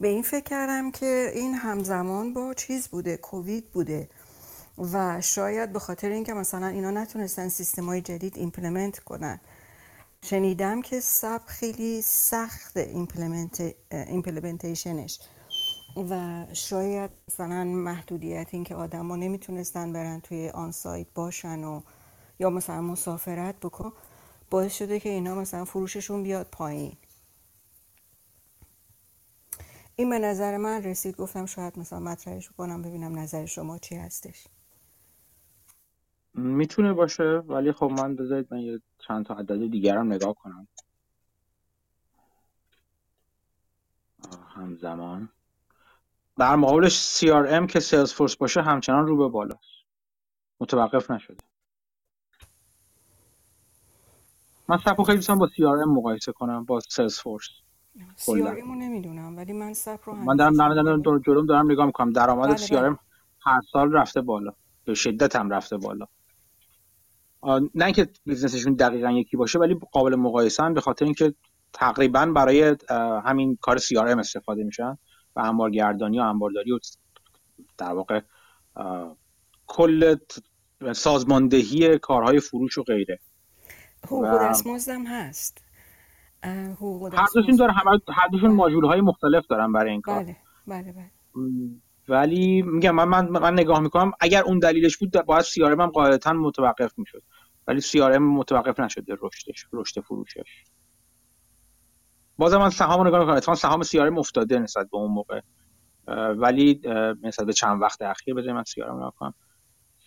به 0.00 0.08
این 0.08 0.22
فکر 0.22 0.44
کردم 0.44 0.90
که 0.90 1.30
این 1.34 1.54
همزمان 1.54 2.34
با 2.34 2.54
چیز 2.54 2.88
بوده 2.88 3.16
کووید 3.16 3.70
بوده. 3.70 4.08
و 4.92 5.20
شاید 5.20 5.72
به 5.72 5.78
خاطر 5.78 6.08
اینکه 6.08 6.34
مثلا 6.34 6.66
اینا 6.66 6.90
نتونستن 6.90 7.48
سیستم 7.48 7.86
های 7.86 8.00
جدید 8.00 8.38
implement 8.38 8.98
کنن. 8.98 9.40
شنیدم 10.22 10.82
که 10.82 11.00
SAP 11.00 11.40
خیلی 11.46 12.02
سخت 12.02 12.76
implementation 12.76 14.77
ش. 14.77 15.20
و 16.10 16.44
شاید 16.52 17.10
مثلا 17.28 17.64
محدودیت 17.64 18.48
این 18.50 18.64
که 18.64 18.74
آدما 18.74 19.16
نمی‌تونستن 19.16 19.92
برن 19.92 20.20
توی 20.20 20.48
آن 20.48 20.72
سایت 20.72 21.06
باشن 21.14 21.64
و 21.64 21.80
یا 22.40 22.50
مثلا 22.50 22.80
مسافرت 22.80 23.60
بکن 23.60 23.92
باعث 24.50 24.76
شده 24.76 25.00
که 25.00 25.08
اینا 25.08 25.34
مثلا 25.34 25.64
فروششون 25.64 26.22
بیاد 26.22 26.48
پایین. 26.52 26.96
این 29.96 30.10
به 30.10 30.18
نظر 30.18 30.56
من 30.56 30.82
رسید 30.82 31.16
گفتم 31.16 31.46
شاید 31.46 31.78
مثلا 31.78 32.00
مطرحش 32.00 32.50
کنم 32.50 32.82
ببینم 32.82 33.18
نظر 33.18 33.46
شما 33.46 33.78
چی 33.78 33.96
هستش. 33.96 34.46
می‌تونه 36.34 36.92
باشه 36.92 37.24
ولی 37.24 37.72
خب 37.72 37.90
من 37.98 38.16
بذارید 38.16 38.48
من 38.50 38.60
یه 38.60 38.80
چند 38.98 39.26
تا 39.26 39.34
عدد 39.34 39.70
دیگرم 39.70 40.12
نگاه 40.12 40.34
کنم. 40.34 40.68
همزمان. 44.54 45.28
در 46.38 46.56
مقابلش 46.56 47.18
CRM 47.18 47.66
که 47.66 47.80
سیلز 47.80 48.12
فورس 48.12 48.36
باشه 48.36 48.62
همچنان 48.62 49.06
رو 49.06 49.16
به 49.16 49.28
بالاست. 49.28 49.84
متوقف 50.60 51.10
نشده. 51.10 51.49
من 54.70 54.78
سپو 54.78 55.02
خیلی 55.02 55.18
دوستم 55.18 55.38
با 55.38 55.48
CRM 55.48 55.88
مقایسه 55.88 56.32
کنم 56.32 56.64
با 56.64 56.80
سیلز 56.80 57.18
فورس 57.18 57.48
سیاریمو 58.16 58.74
نمی‌دونم 58.74 59.36
ولی 59.36 59.52
من 59.52 59.72
سپ 59.72 60.00
رو 60.04 60.14
من 60.14 60.36
دارم 60.36 60.56
دارم 60.74 61.18
جلوم 61.26 61.46
دارم 61.46 61.70
نگاه 61.70 61.86
می‌کنم. 61.86 62.12
درآمد 62.12 62.48
بله 62.48 62.56
سیارم 62.56 62.92
بله 62.92 63.00
هر 63.40 63.60
سال 63.72 63.92
رفته 63.92 64.20
بالا. 64.20 64.52
به 64.84 64.94
شدت 64.94 65.36
هم 65.36 65.50
رفته 65.50 65.76
بالا. 65.76 66.06
نه 67.74 67.84
اینکه 67.84 68.08
بیزنسشون 68.24 68.74
دقیقا 68.74 69.10
یکی 69.10 69.36
باشه 69.36 69.58
ولی 69.58 69.80
قابل 69.92 70.16
مقایسه 70.16 70.62
هم 70.62 70.74
به 70.74 70.80
خاطر 70.80 71.04
اینکه 71.04 71.34
تقریبا 71.72 72.26
برای 72.26 72.76
همین 73.24 73.58
کار 73.60 73.78
CRM 73.78 74.18
استفاده 74.18 74.64
میشن 74.64 74.98
و 75.36 75.40
انبارگردانی 75.40 76.20
و 76.20 76.22
انبارداری 76.22 76.72
و 76.72 76.78
در 77.78 77.92
واقع 77.92 78.20
کل 79.66 80.16
سازماندهی 80.92 81.98
کارهای 81.98 82.40
فروش 82.40 82.78
و 82.78 82.82
غیره. 82.82 83.20
حقوق 84.06 84.42
دستمزدم 84.42 85.06
هست. 85.06 85.64
حقوق 86.44 87.14
هر 87.14 87.26
دوشون 87.34 87.56
داره 87.56 87.72
همه 87.72 88.00
هر 88.08 88.28
دوشون 88.28 88.48
بله. 88.48 88.56
ماژول 88.56 88.84
های 88.84 89.00
مختلف 89.00 89.46
دارن 89.46 89.72
برای 89.72 89.90
این 89.90 90.00
کار. 90.00 90.24
بله 90.24 90.36
بله 90.66 90.92
بله. 90.92 91.10
ولی 92.08 92.62
میگم 92.62 92.94
من, 92.94 93.08
من 93.08 93.28
من 93.28 93.52
نگاه 93.52 93.80
می‌کنم 93.80 94.12
اگر 94.20 94.42
اون 94.42 94.58
دلیلش 94.58 94.96
بود 94.96 95.12
باید 95.26 95.44
CRM 95.44 95.80
هم 95.80 95.86
قاعدتا 95.86 96.32
متوقف 96.32 96.98
می‌شد. 96.98 97.22
ولی 97.66 97.80
CRM 97.80 98.20
متوقف 98.20 98.80
نشده 98.80 99.16
رشدش 99.20 99.66
رشد 99.72 100.00
فروشش. 100.00 100.64
بازم 102.38 102.58
من 102.58 102.70
سهام 102.70 103.06
نگاه 103.06 103.20
می‌کنم. 103.20 103.36
اتفاقا 103.36 103.56
سهام 103.56 103.82
CRM 103.82 104.18
افتاده 104.18 104.58
نسبت 104.58 104.90
به 104.90 104.96
اون 104.96 105.10
موقع. 105.10 105.40
ولی 106.36 106.80
نسبت 107.22 107.46
به 107.46 107.52
چند 107.52 107.82
وقت 107.82 108.02
اخیر 108.02 108.34
بذارید 108.34 108.56
من 108.56 108.64
CRM 108.64 108.78
رو 108.78 108.96
نگاه 108.96 109.14
کنم. 109.18 109.34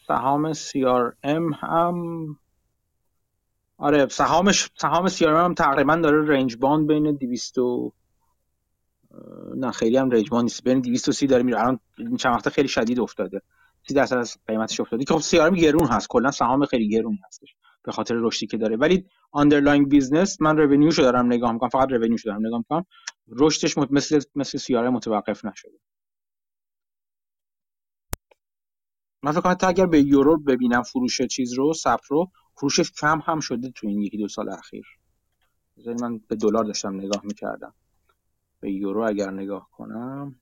سهام 0.07 0.53
CRM 0.53 1.55
هم 1.59 2.27
آره 3.83 4.07
سهامش 4.07 4.69
سهام 4.77 5.09
CRM 5.09 5.23
هم 5.23 5.53
تقریبا 5.53 5.95
داره 5.95 6.27
range 6.27 6.57
bound 6.57 6.87
بین 6.87 7.15
200 7.15 7.57
و 7.57 7.91
نه 9.55 9.71
خیلی 9.71 9.97
هم 9.97 10.09
range 10.09 10.29
bound 10.29 10.43
نیست 10.43 10.63
بین 10.63 10.81
230 10.81 11.27
داره 11.27 11.43
میره. 11.43 11.59
الان 11.59 11.79
چند 12.19 12.33
وقته 12.33 12.49
خیلی 12.49 12.67
شدید 12.67 12.99
افتاده. 12.99 13.41
30 13.87 13.93
درصد 13.93 14.17
از 14.17 14.37
قیمتش 14.47 14.79
افتاده. 14.79 15.03
که 15.03 15.13
خب 15.13 15.21
CRM 15.21 15.59
گرون 15.61 15.87
هست 15.87 16.07
کلا 16.07 16.31
سهام 16.31 16.65
خیلی 16.65 16.89
گرون 16.89 17.19
هستش 17.27 17.55
به 17.83 17.91
خاطر 17.91 18.15
رشدی 18.15 18.47
که 18.47 18.57
داره. 18.57 18.77
ولی 18.77 19.05
underlying 19.31 19.89
business 19.89 20.41
من 20.41 20.57
revenue 20.57 20.88
شو 20.88 21.01
دارم 21.01 21.25
نگاه 21.25 21.51
می‌کنم 21.51 21.69
فقط 21.69 21.91
revenue 21.91 22.18
شو 22.18 22.29
دارم 22.29 22.47
نگاه 22.47 22.57
می‌کنم. 22.59 22.85
رشدش 23.27 23.77
مت- 23.77 23.91
مثل 23.91 24.21
مثل 24.35 24.57
CRM 24.57 24.93
متوقف 24.93 25.45
نشده. 25.45 25.79
من 29.23 29.31
فکر 29.31 29.41
کنم 29.41 29.57
اگر 29.69 29.85
به 29.85 30.01
یورو 30.01 30.37
ببینم 30.37 30.83
فروش 30.83 31.21
چیز 31.21 31.53
رو 31.53 31.73
سپ 31.73 31.99
رو 32.09 32.31
فروشش 32.55 32.91
کم 32.91 33.19
هم 33.25 33.39
شده 33.39 33.71
تو 33.71 33.87
این 33.87 34.01
یکی 34.01 34.17
دو 34.17 34.27
سال 34.27 34.49
اخیر. 34.49 34.85
من 36.01 36.17
به 36.17 36.35
دلار 36.35 36.63
داشتم 36.63 36.95
نگاه 36.95 37.21
می‌کردم. 37.25 37.73
به 38.59 38.71
یورو 38.71 39.07
اگر 39.07 39.31
نگاه 39.31 39.69
کنم. 39.71 40.41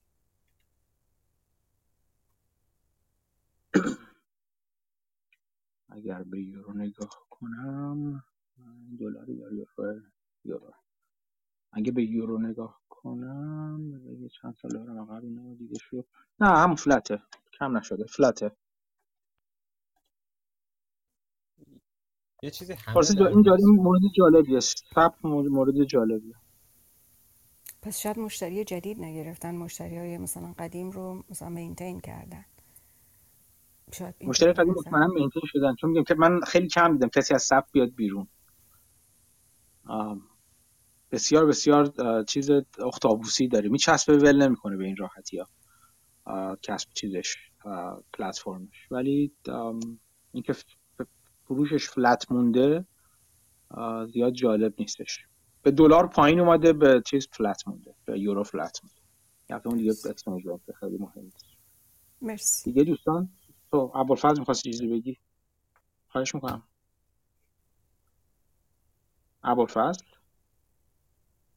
اگر 5.89 6.23
به 6.23 6.41
یورو 6.41 6.73
نگاه 6.73 7.27
کنم 7.29 8.23
دلار 8.99 9.29
یا 9.29 9.53
یورو؟ 9.53 10.01
یورو. 10.45 10.73
اگه 11.73 11.91
به 11.91 12.03
یورو 12.03 12.37
نگاه 12.37 12.81
کنم 12.89 14.01
یه 14.21 14.29
چند 14.29 14.55
سال 14.61 14.77
برم 14.77 14.99
عقب 14.99 15.23
اینا 15.23 15.53
دیگه 15.55 15.77
نه 16.39 16.47
هم 16.47 16.75
فلته. 16.75 17.23
کم 17.59 17.77
نشده 17.77 18.05
فلته. 18.05 18.51
یه 22.43 22.49
چیزی 22.51 22.73
همه 22.73 23.03
جا- 23.03 23.27
این 23.27 23.41
درباره 23.41 23.43
جا- 23.43 23.55
این 23.55 23.65
سیاه 23.65 23.83
مورد 23.83 24.01
جالبیه. 24.17 24.59
سپ 24.59 25.13
مورد 25.23 25.47
مورد 25.47 25.83
جالبیه. 25.83 26.35
پس 27.81 27.99
شاید 27.99 28.19
مشتری 28.19 28.63
جدید 28.63 28.99
نگرفتن. 28.99 29.55
مشتری 29.55 29.97
های 29.97 30.17
مثلا 30.17 30.53
قدیم 30.59 30.91
رو 30.91 31.23
مثلا 31.29 31.49
مینتین 31.49 31.99
کردن. 31.99 32.45
شاید 33.93 34.15
مشتری 34.23 34.53
قدیم 34.53 34.73
بزن 34.73 34.89
مطمئنا 34.89 35.07
مینتین 35.07 35.41
شدن. 35.45 35.75
چون 35.75 35.89
میگم 35.89 36.03
که 36.03 36.15
من 36.15 36.39
خیلی 36.41 36.67
کم 36.67 36.93
دیدم. 36.93 37.09
کسی 37.09 37.33
از 37.33 37.43
سپ 37.43 37.63
بیاد 37.71 37.89
بیرون. 37.95 38.27
آم، 39.85 40.21
بسیار 41.11 41.45
بسیار 41.45 41.93
چیز 42.23 42.49
اختاپوسی 42.79 43.47
داره. 43.47 43.69
میچسبه 43.69 44.17
ول 44.17 44.47
نمی‌کنه 44.47 44.77
به 44.77 44.85
این 44.85 44.95
راحتی 44.97 45.37
ها. 45.37 46.55
کسب 46.61 46.89
چیزش 46.93 47.35
پلتفرمش. 48.13 48.87
ولی 48.91 49.31
اینکه 50.31 50.55
فروشش 51.51 51.89
فلت 51.89 52.31
مونده 52.31 52.85
زیاد 54.13 54.33
جالب 54.33 54.73
نیستش. 54.79 55.25
به 55.61 55.71
دلار 55.71 56.07
پایین 56.07 56.39
اومده 56.39 56.73
به 56.73 57.03
چیز 57.05 57.27
فلت 57.31 57.67
مونده 57.67 57.95
به 58.05 58.19
یورو 58.19 58.43
فلت 58.43 58.79
مونده. 58.83 59.01
یعنی 59.49 59.61
اون 59.65 59.77
دیگه 59.77 59.91
اسم 59.91 60.37
خیلی 60.79 60.97
مهم 60.97 61.21
نیست. 61.23 61.45
مرسی. 62.21 62.71
دیگه 62.71 62.83
دوستان 62.83 63.29
تو 63.71 63.91
ابوالفضل 63.95 64.39
می‌خواست 64.39 64.63
چیزی 64.63 64.87
بگی؟ 64.87 65.17
خواهش 66.07 66.35
می‌کنم. 66.35 66.63
ابوالفضل؟ 69.43 70.05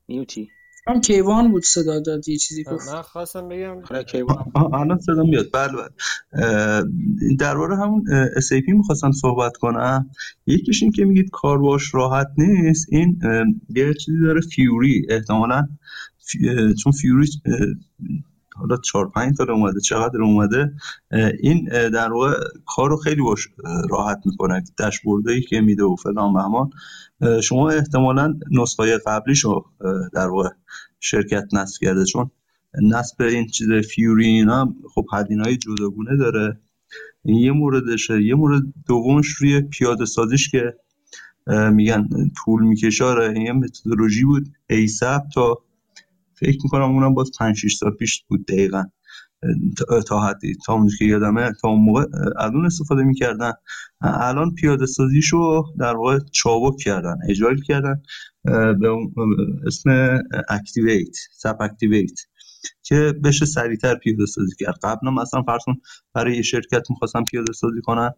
میوتی؟ 0.09 0.51
هم 0.86 1.01
کیوان 1.01 1.51
بود 1.51 1.65
صدا 1.65 2.01
داد 2.01 2.28
یه 2.28 2.36
چیزی 2.39 2.65
گفت. 2.65 2.89
من 2.89 3.02
خواستم 3.02 3.48
بگم 3.48 3.77
آره 3.90 4.05
کیوان. 4.05 4.52
الان 4.73 4.98
صدا 4.98 5.23
میاد. 5.23 5.47
بله 5.52 5.73
بله. 5.73 7.36
درباره 7.39 7.77
همون 7.77 8.05
SAP 8.40 8.69
می‌خواستم 8.69 9.12
صحبت 9.12 9.56
کنم 9.56 10.11
یکیش 10.47 10.82
این 10.82 10.93
که 10.93 11.05
میگید 11.05 11.31
کار 11.32 11.59
باش 11.59 11.94
راحت 11.94 12.28
نیست. 12.39 12.86
این 12.90 13.19
یه 13.69 13.94
چیزی 13.94 14.20
داره 14.20 14.40
فیوری. 14.40 15.06
احتمالا 15.09 15.69
چون 16.82 16.93
فیوری 16.93 17.27
حالا 18.55 18.76
چهار 18.76 19.10
پنج 19.10 19.36
تا 19.36 19.52
اومده 19.52 19.81
چقدر 19.81 20.22
اومده؟ 20.22 20.72
این 21.40 21.68
در 21.89 22.12
واقع 22.12 22.32
کار 22.66 22.90
رو 22.90 22.97
خیلی 22.97 23.22
باش 23.22 23.48
راحت 23.90 24.20
می‌کنه. 24.24 24.64
داشبوردهایی 24.76 25.43
که 25.43 25.60
میده 25.60 25.85
و 25.85 25.97
فلان 25.97 26.32
و 26.32 26.39
همان 26.39 26.70
اه، 27.20 27.40
شما 27.40 27.70
احتمالا 27.70 28.35
نسخه 28.51 28.98
قبلیشو 29.06 29.64
در 30.12 30.28
واقع 30.28 30.48
شرکت 31.01 31.44
نصب 31.52 31.81
کرده. 31.81 32.05
چون 32.05 32.31
نصب 32.82 33.22
این 33.22 33.47
چیز 33.47 33.68
Fiori 33.73 34.27
اینا 34.26 34.74
خب 34.94 35.06
هزینه‌های 35.12 35.56
جداگونه 35.56 36.16
داره. 36.16 36.60
این 37.24 37.36
یه 37.36 37.52
موردشه. 37.52 38.22
یه 38.22 38.35
مورد 38.35 38.62
دومش 38.86 39.26
روی 39.26 39.60
پیاده 39.60 40.05
سازیش 40.05 40.51
که 40.51 40.74
میگن 41.72 42.09
طول 42.44 42.62
می‌کشه. 42.62 43.05
آره 43.05 43.32
این 43.32 43.43
یه 43.43 43.52
متدولوژی 43.52 44.24
بود. 44.24 44.48
ASAP 44.70 45.23
تا 45.35 45.59
فکر 46.40 46.59
می‌کنم 46.65 46.94
اونم 46.94 47.15
باز 47.15 47.31
5 47.39 47.56
6 47.56 47.74
سال 47.74 47.90
پیش 47.90 48.24
بود 48.28 48.47
دقیقا. 48.47 48.85
تا 50.09 50.20
حدی 50.20 50.55
تا 50.66 50.73
اونجا 50.73 50.94
که 50.98 51.05
یادمه 51.05 51.52
تا 51.62 51.69
اون 51.69 51.81
موقع 51.81 52.05
از 52.39 52.51
اون 52.55 52.66
استفاده 52.66 53.02
می‌کردن. 53.02 53.52
الان 54.01 54.55
پیاده 54.55 54.86
سازیشو 54.86 55.62
در 55.78 55.97
واقع 55.97 56.19
چابک 56.32 56.77
کردن 56.77 57.16
اجرایی 57.28 57.61
کردن 57.61 58.02
به 58.81 58.89
اسم 59.66 60.19
Activate 60.48 61.16
SAP 61.32 61.56
Activate 61.61 62.20
که 62.82 63.15
بشه 63.24 63.47
سریعتر 63.47 63.94
پیاده 63.94 64.27
سازی 64.27 64.56
کرد. 64.59 64.78
قبلا 64.82 65.11
مثلا 65.11 65.43
فرض 65.43 65.61
کن 65.66 65.74
برای 66.15 66.36
یه 66.36 66.43
شرکت 66.43 66.90
می‌خواستن 66.90 67.24
پیاده 67.24 67.52
سازی 67.52 67.81
کنن 67.81 68.11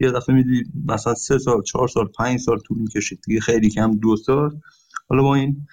یه 0.00 0.10
دفعه 0.10 0.34
میدی 0.34 0.62
مثلا 0.88 1.14
سه 1.14 1.38
سال 1.38 1.62
چهار 1.62 1.88
سال 1.88 2.08
پنج 2.18 2.40
سال 2.40 2.58
طول 2.58 2.78
می‌کشید. 2.78 3.20
دیگه 3.26 3.40
خیلی 3.40 3.70
کم 3.70 3.96
دو 3.98 4.16
سال. 4.16 4.60
حالا 5.08 5.22
با 5.22 5.34
این 5.34 5.66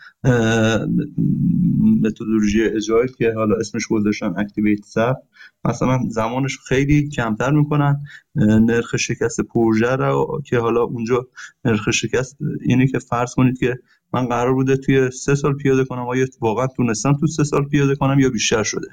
متدولوژی 2.01 2.64
اجرایی 2.64 3.10
که 3.18 3.34
حالا 3.35 3.56
اسمش 3.56 3.88
گذاشتن 3.88 4.34
اکتیویت 4.38 4.85
ساب 4.85 5.18
مثلا 5.65 5.99
زمانش 6.10 6.57
خیلی 6.68 7.10
کمتر 7.10 7.51
می‌کنن. 7.51 8.01
نرخ 8.35 8.97
شکست 8.97 9.41
پروژه 9.41 9.95
رو 9.95 10.41
که 10.45 10.60
حالا 10.60 10.84
اونجا 10.84 11.27
نرخ 11.65 11.91
شکست 11.91 12.38
اینه 12.61 12.88
که 12.88 12.99
فرض 12.99 13.34
کنید 13.34 13.60
که 13.60 13.80
من 14.14 14.26
قرار 14.27 14.53
بوده 14.53 14.77
توی 14.77 15.11
سه 15.11 15.35
سال 15.35 15.53
پیاده 15.53 15.85
کنم 15.85 16.07
آیا 16.07 16.26
واقعا 16.41 16.68
تونستم 16.68 17.14
تو 17.14 17.27
سه 17.27 17.43
سال 17.43 17.65
پیاده 17.65 17.95
کنم 17.95 18.19
یا 18.19 18.30
بیشتر 18.30 18.64
شده؟ 18.64 18.88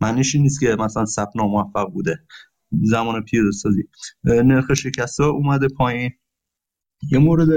معنیش 0.00 0.34
این 0.34 0.44
نیست 0.44 0.60
که 0.60 0.76
مثلا 0.78 1.04
ثبت 1.04 1.36
ناموفق 1.36 1.92
بوده. 1.92 2.20
زمان 2.82 3.22
پیاده 3.24 3.50
سازی 3.50 3.84
نرخ 4.24 4.74
شکست 4.74 5.20
ها 5.20 5.28
اومده 5.28 5.68
پایین. 5.68 6.10
یه 7.12 7.18
مورد 7.18 7.48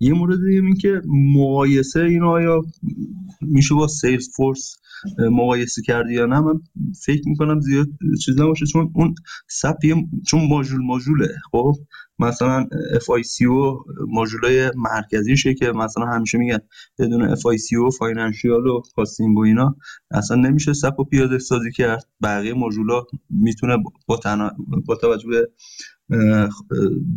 یه 0.00 0.12
مورد 0.12 0.38
دیگه 0.46 0.60
این 0.60 0.74
که 0.74 1.02
مقایسه 1.36 2.00
این 2.00 2.22
آیا 2.22 2.62
میشه 3.40 3.74
با 3.74 3.88
Salesforce 3.88 4.76
مقایسه 5.18 5.82
کردی 5.82 6.14
یا 6.14 6.26
نه؟ 6.26 6.40
من 6.40 6.60
فکر 7.04 7.22
می‌کنم 7.28 7.60
زیاد 7.60 7.86
چیز 8.24 8.40
نباشه 8.40 8.66
چون 8.66 8.90
اون 8.94 9.14
SAP 9.48 9.76
چون 10.26 10.48
ماژول 10.48 10.80
ماژوله. 10.84 11.28
خب 11.52 11.74
مثلا 12.18 12.66
FI 12.94 13.10
CO 13.10 13.84
ماژولای 14.08 14.70
مرکزیشه 14.76 15.54
که 15.54 15.72
مثلا 15.72 16.06
همیشه 16.06 16.38
میگن 16.38 16.58
بدون 16.98 17.22
FI 17.22 17.46
CO 17.46 17.76
financial 17.76 18.66
و 18.66 18.82
costing 18.96 19.38
و 19.38 19.40
اینا. 19.40 19.76
اصلا 20.10 20.36
نمیشه 20.36 20.72
SAP 20.72 21.08
پیاده 21.10 21.38
سازی 21.38 21.72
کرد. 21.72 22.08
بقیه 22.22 22.54
ماژولا 22.54 23.02
می‌تونه 23.30 23.76
با, 24.06 24.16
تنا- 24.16 24.56
با 24.86 24.96
توجه 24.96 25.28
به 25.28 25.48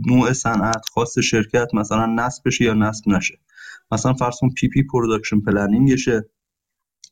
نوع 0.07 0.33
صنعت 0.33 0.85
خاص 0.93 1.19
شرکت 1.19 1.67
مثلا 1.73 2.05
نصب 2.05 2.41
بشه 2.45 2.65
یا 2.65 2.73
نصب 2.73 3.09
نشه. 3.09 3.39
مثلا 3.91 4.13
فرض 4.13 4.35
کن 4.41 4.49
PP 4.49 4.67
production 4.67 4.83
planning 4.83 5.39
شه 5.39 6.29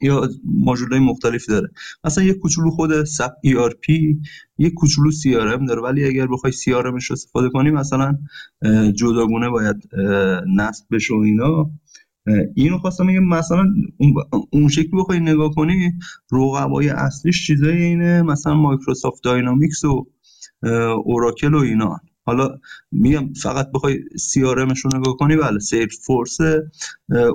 یا 0.02 0.30
ماژولای 0.44 1.00
مختلفی 1.00 1.52
داره. 1.52 1.70
مثلا 2.04 2.24
یه 2.24 2.34
کوچولو 2.34 2.70
خود 2.70 3.04
SAP 3.04 3.32
ERP 3.48 4.16
یه 4.58 4.70
کوچولو 4.70 5.12
CRM 5.12 5.68
داره. 5.68 5.82
ولی 5.82 6.06
اگر 6.06 6.28
بخوای 6.28 6.54
CRM 6.54 6.85
ش 6.85 7.06
رو 7.06 7.14
استفاده 7.14 7.50
کنی 7.50 7.72
مثلا 7.72 8.18
جداگونه 8.96 9.50
باید 9.50 9.76
نصب 10.56 10.86
بشه 10.92 11.14
و 11.14 11.18
اینا. 11.18 11.72
اینو 12.56 12.78
خواستم 12.78 13.08
بگم 13.08 13.24
مثلا 13.24 13.66
اون 14.50 14.68
شکلی 14.68 14.92
بخوای 15.00 15.20
نگاه 15.20 15.52
کنی 15.56 15.94
رقبای 16.32 16.90
اصلیش 16.90 17.48
چیزای 17.48 17.84
اینه 17.84 18.22
مثلا 18.22 18.54
Microsoft 18.54 19.24
Dynamics 19.24 19.84
و 19.84 20.08
Oracle 21.06 21.54
و 21.54 21.58
اینا. 21.58 22.00
حالا 22.26 22.60
میگم 22.92 23.34
فقط 23.34 23.72
بخوای 23.74 24.00
CRM 24.20 24.56
رو 24.56 25.00
نگاه 25.00 25.18
کنی 25.18 25.36
بله 25.36 25.60
Salesforce. 25.60 26.38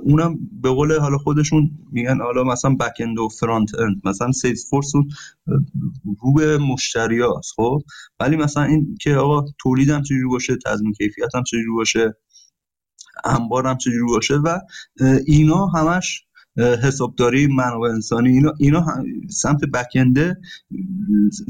اونم 0.03 0.39
به 0.63 0.71
قول 0.71 0.99
حالا 0.99 1.19
خودشون 1.19 1.71
میگن 1.93 2.21
حالا 2.21 2.45
مثلا 2.45 2.75
back 2.74 2.93
end 3.01 3.19
و 3.19 3.29
front 3.28 3.74
end. 3.78 4.01
مثلا 4.05 4.33
Salesforce 4.32 4.93
رو 6.21 6.35
به 6.35 6.59
مشتریاست 6.59 7.53
خب؟ 7.57 7.83
ولی 8.21 8.37
مثلا 8.37 8.63
این 8.63 8.97
که 9.01 9.15
آقا 9.15 9.45
تولیدم 9.59 10.03
چجوری 10.03 10.25
باشه 10.25 10.57
تضمین 10.67 10.93
کیفیت 10.93 11.35
هم 11.35 11.43
چجوری 11.43 11.71
باشه 11.77 12.15
انبار 13.25 13.67
هم 13.67 13.77
چجوری 13.77 14.07
باشه 14.09 14.37
و 14.37 14.59
اینا 15.27 15.67
همش 15.67 16.24
حسابداری 16.56 17.47
منابع 17.47 17.89
انسانی 17.89 18.28
اینا 18.28 18.52
اینا 18.59 18.86
سمت 19.31 19.60
back 19.65 20.06
end 20.06 20.36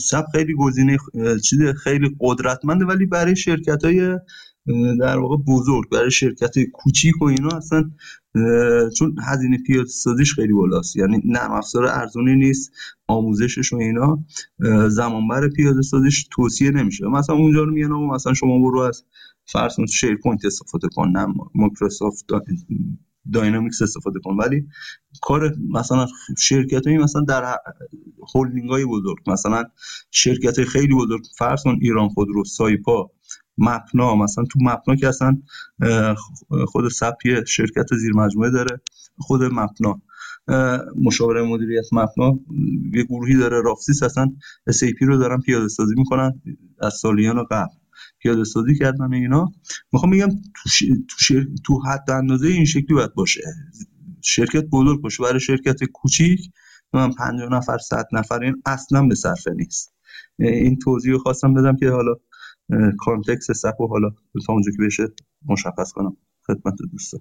ه 0.00 0.06
SAP 0.06 0.24
خیلی 0.32 0.54
گزینه 0.54 0.96
چیز 1.44 1.60
خیلی 1.62 2.16
قدرتمنده 2.20 2.84
ولی 2.84 3.06
برای 3.06 3.36
شرکت 3.36 3.84
های 3.84 4.18
در 5.00 5.18
واقع 5.18 5.36
بزرگ 5.36 5.90
برای 5.90 6.10
شرکت 6.10 6.54
کوچیک 6.72 7.22
و 7.22 7.24
اینا 7.24 7.56
اصلا 7.56 7.90
چون 8.98 9.16
هزینه 9.26 9.58
پیاده 9.66 9.88
سازیش 9.88 10.34
خیلی 10.34 10.52
بالاست. 10.52 10.96
یعنی 10.96 11.20
نرم 11.24 11.52
افزار 11.52 11.86
ارزونی 11.86 12.36
نیست 12.36 12.72
آموزشش 13.06 13.72
و 13.72 13.76
اینا 13.76 14.24
زمان 14.88 15.28
بر 15.28 15.48
پیاده 15.48 15.82
سازیش 15.82 16.28
توصیه 16.30 16.70
نمیشه. 16.70 17.06
مثلا 17.06 17.36
اونجا 17.36 17.64
رو 17.64 17.72
میگن 17.72 17.92
مثلا 17.92 18.34
شما 18.34 18.58
برو 18.58 18.78
از 18.80 19.04
فرض 19.46 19.76
SharePoint 19.90 20.44
استفاده 20.44 20.88
کن 20.88 21.08
نه 21.08 21.26
مایکروسافت 21.54 22.26
Dynamics 23.32 23.82
استفاده 23.82 24.20
کن 24.24 24.36
ولی 24.36 24.66
کار 25.22 25.54
مثلا 25.70 26.06
شرکت 26.38 26.86
مثلا 26.86 27.22
در 27.22 27.56
هولدینگ 28.34 28.70
های 28.70 28.84
بزرگ 28.84 29.18
مثلا 29.26 29.64
شرکت 30.10 30.64
خیلی 30.64 30.94
بزرگ 30.94 31.22
فرض 31.38 31.62
کن 31.62 31.78
ایران 31.80 32.08
خودرو 32.08 32.44
سایپا 32.44 33.10
مپنا 33.58 34.14
مثلا 34.14 34.44
تو 34.44 34.58
مپنا 34.62 34.96
که 34.96 35.08
اصلا 35.08 35.42
خود 36.68 36.88
سی 36.88 37.46
شرکت 37.46 37.86
زیر 38.00 38.12
مجموعه 38.12 38.50
داره 38.50 38.80
خود 39.18 39.42
مپنا. 39.42 40.02
مشاوره 40.96 41.42
مدیریت 41.42 41.84
مپنا 41.92 42.38
یه 42.92 43.04
گروهی 43.04 43.36
داره. 43.36 43.60
رافسیس 43.60 44.02
اصلا 44.02 44.32
SAP 44.70 45.02
رو 45.02 45.18
دارن 45.18 45.40
پیاده 45.40 45.68
سازی 45.68 45.94
می‌کنن 45.96 46.40
از 46.80 46.94
سالیان 46.94 47.44
قبل. 47.44 47.74
پیاده 48.24 48.44
سازی 48.44 48.78
کردن 48.78 49.14
اینا. 49.14 49.52
می‌خوام 49.92 50.12
بگم 50.12 50.28
تو, 50.28 50.70
ش... 50.70 50.82
تو, 51.08 51.34
تو 51.66 51.80
حد 51.86 52.10
اندازه 52.10 52.48
این 52.48 52.66
شکلی 52.66 52.94
باید 52.94 53.14
باشه. 53.14 53.42
شرکت 54.22 54.64
بزرگ 54.72 55.02
باشه. 55.02 55.24
برای 55.24 55.40
شرکت 55.40 55.84
کوچیک 55.84 56.40
من 56.94 57.12
50 57.12 57.52
نفر 57.52 57.78
100 57.78 58.06
نفر 58.12 58.44
این 58.44 58.62
اصلا 58.66 59.06
به 59.06 59.14
صرفه 59.14 59.52
نیست. 59.56 59.94
این 60.38 60.78
توضیح 60.78 61.18
خواستم 61.18 61.54
بدم 61.54 61.76
که 61.76 61.90
حالا 61.90 62.14
context 62.98 63.52
SAP 63.52 63.80
و 63.80 63.88
حالا 63.88 64.10
تا 64.46 64.52
اونجا 64.52 64.70
که 64.70 64.82
بشه 64.86 65.06
مشخص 65.46 65.92
کنم 65.92 66.16
خدمت 66.46 66.74
دوستان. 66.92 67.20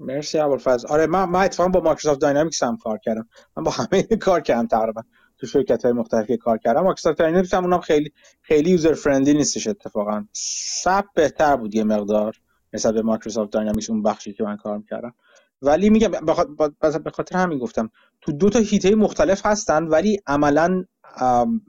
مرسی 0.00 0.38
ابوالفضل. 0.38 0.88
آره 0.88 1.06
من 1.06 1.24
من 1.30 1.40
اتفاقا 1.40 1.68
با 1.68 1.80
Microsoft 1.80 2.20
Dynamics 2.20 2.62
هم 2.62 2.76
کار 2.76 2.98
کردم. 2.98 3.28
من 3.56 3.64
با 3.64 3.70
همه 3.70 4.02
کار 4.02 4.40
کردم 4.40 4.66
تقریبا. 4.66 5.02
تو 5.40 5.46
شرکت 5.46 5.84
های 5.84 5.92
مختلفی 5.92 6.36
کار 6.36 6.58
کردم 6.58 6.80
Microsoft 6.80 7.18
Dynamics 7.18 7.54
هم 7.54 7.64
اونم 7.64 7.80
خیلی 7.80 8.12
خیلی 8.42 8.70
user 8.70 8.94
friendly 8.94 9.34
نیستش 9.34 9.66
اتفاقا. 9.66 10.24
SAP 10.32 11.04
بهتر 11.14 11.56
بود 11.56 11.74
یه 11.74 11.84
مقدار 11.84 12.36
نسبت 12.72 12.94
به 12.94 13.02
Microsoft 13.02 13.52
Dynamics 13.52 13.90
اون 13.90 14.02
بخشی 14.02 14.32
که 14.32 14.44
من 14.44 14.56
کار 14.56 14.78
می‌کردم 14.78 15.14
ولی 15.62 15.90
میگم 15.90 16.10
به 17.04 17.10
خاطر 17.10 17.36
همین 17.36 17.58
گفتم 17.58 17.90
تو 18.20 18.32
دو 18.32 18.50
تا 18.50 18.58
حیطه 18.58 18.94
مختلف 18.94 19.46
هستن 19.46 19.84
ولی 19.84 20.18
عملا 20.26 20.84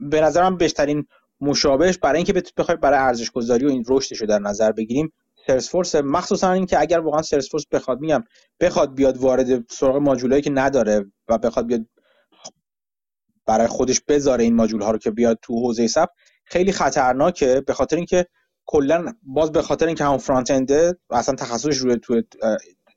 به 0.00 0.20
نظرم 0.20 0.56
بهترین 0.56 1.06
مشابهش 1.40 1.98
برای 1.98 2.16
اینکه 2.16 2.42
بخوای 2.56 2.76
برای 2.76 2.98
ارزش 2.98 3.30
گذاری 3.30 3.66
و 3.66 3.68
این 3.68 3.84
رشدش 3.88 4.20
رو 4.20 4.26
در 4.26 4.38
نظر 4.38 4.72
بگیریم 4.72 5.12
Salesforce 5.46 5.94
مخصوصا 5.94 6.52
اینکه 6.52 6.80
اگر 6.80 6.98
واقعا 6.98 7.22
Salesforce 7.22 7.66
بخواد 7.72 8.00
میگم 8.00 8.24
بخواد 8.60 8.94
بیاد 8.94 9.16
وارد 9.16 9.70
سراغ 9.70 9.96
ماژولایی 9.96 10.42
که 10.42 10.50
نداره 10.50 11.06
و 11.28 11.38
بخواد 11.38 11.66
بیاد 11.66 11.86
برای 13.46 13.66
خودش 13.66 14.00
بذاره 14.08 14.44
این 14.44 14.54
ماژول 14.54 14.82
ها 14.82 14.90
رو 14.90 14.98
که 14.98 15.10
بیاد 15.10 15.38
تو 15.42 15.54
حوزه 15.54 15.86
SAP 15.86 16.08
خیلی 16.44 16.72
خطرناکه. 16.72 17.60
به 17.66 17.74
خاطر 17.74 17.96
اینکه 17.96 18.26
کلا 18.66 19.12
باز 19.22 19.52
به 19.52 19.62
خاطر 19.62 19.86
اینکه 19.86 20.04
همون 20.04 20.18
front 20.18 20.50
end 20.50 20.86
ه 20.86 20.98
اصلا 21.10 21.34
تخصصش 21.34 21.76
روی 21.76 21.96
تو 21.96 22.22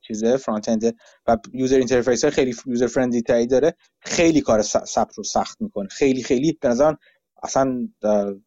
چیزه 0.06 0.36
front 0.36 0.68
end 0.68 0.88
ه 0.88 0.94
و 1.26 1.36
user 1.52 1.76
interface 1.76 2.24
های 2.24 2.30
خیلی 2.30 2.54
user 2.66 2.86
friendly 2.86 3.22
تری 3.22 3.46
داره 3.46 3.76
خیلی 4.00 4.40
کار 4.40 4.62
SAP 4.62 5.08
رو 5.16 5.24
سخت 5.24 5.60
می‌کنه. 5.60 5.88
خیلی 5.88 6.22
خیلی 6.22 6.58
به 6.60 6.68
نظر 6.68 6.94
اصلا 7.42 7.88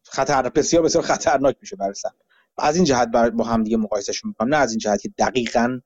خطر 0.04 0.48
بسیار 0.48 0.82
بسیار 0.82 1.04
خطرناک 1.04 1.56
میشه 1.60 1.76
برای 1.76 1.94
SAP 1.94 2.12
از 2.58 2.76
این 2.76 2.84
جهت 2.84 3.08
با 3.08 3.44
هم 3.44 3.62
دیگه 3.62 3.76
مقایسهشون 3.76 4.28
می‌کنم. 4.28 4.48
نه 4.48 4.56
از 4.56 4.70
این 4.70 4.78
جهت 4.78 5.00
که 5.00 5.10
دقیقا 5.18 5.80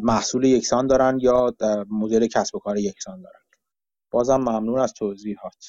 محصول 0.00 0.44
یکسان 0.44 0.86
دارن 0.86 1.18
یا 1.20 1.54
مدل 1.90 2.26
کسب 2.26 2.54
و 2.54 2.58
کار 2.58 2.78
یکسان 2.78 3.22
دارن. 3.22 3.40
بازم 4.16 4.36
ممنون 4.36 4.78
از 4.78 4.92
توضیحات. 4.92 5.64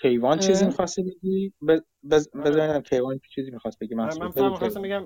کیوان 0.00 0.38
چیزی 0.38 0.66
می‌خواستی 0.66 1.02
بگی؟ 1.02 1.52
بذارینم 2.44 2.82
کیوان 2.82 3.20
چیزی 3.34 3.50
می‌خواست 3.50 3.78
بگی؟ 3.78 3.94
من 3.94 4.10
فهم 4.10 4.54
خواستم 4.54 4.82
بگم 4.82 5.04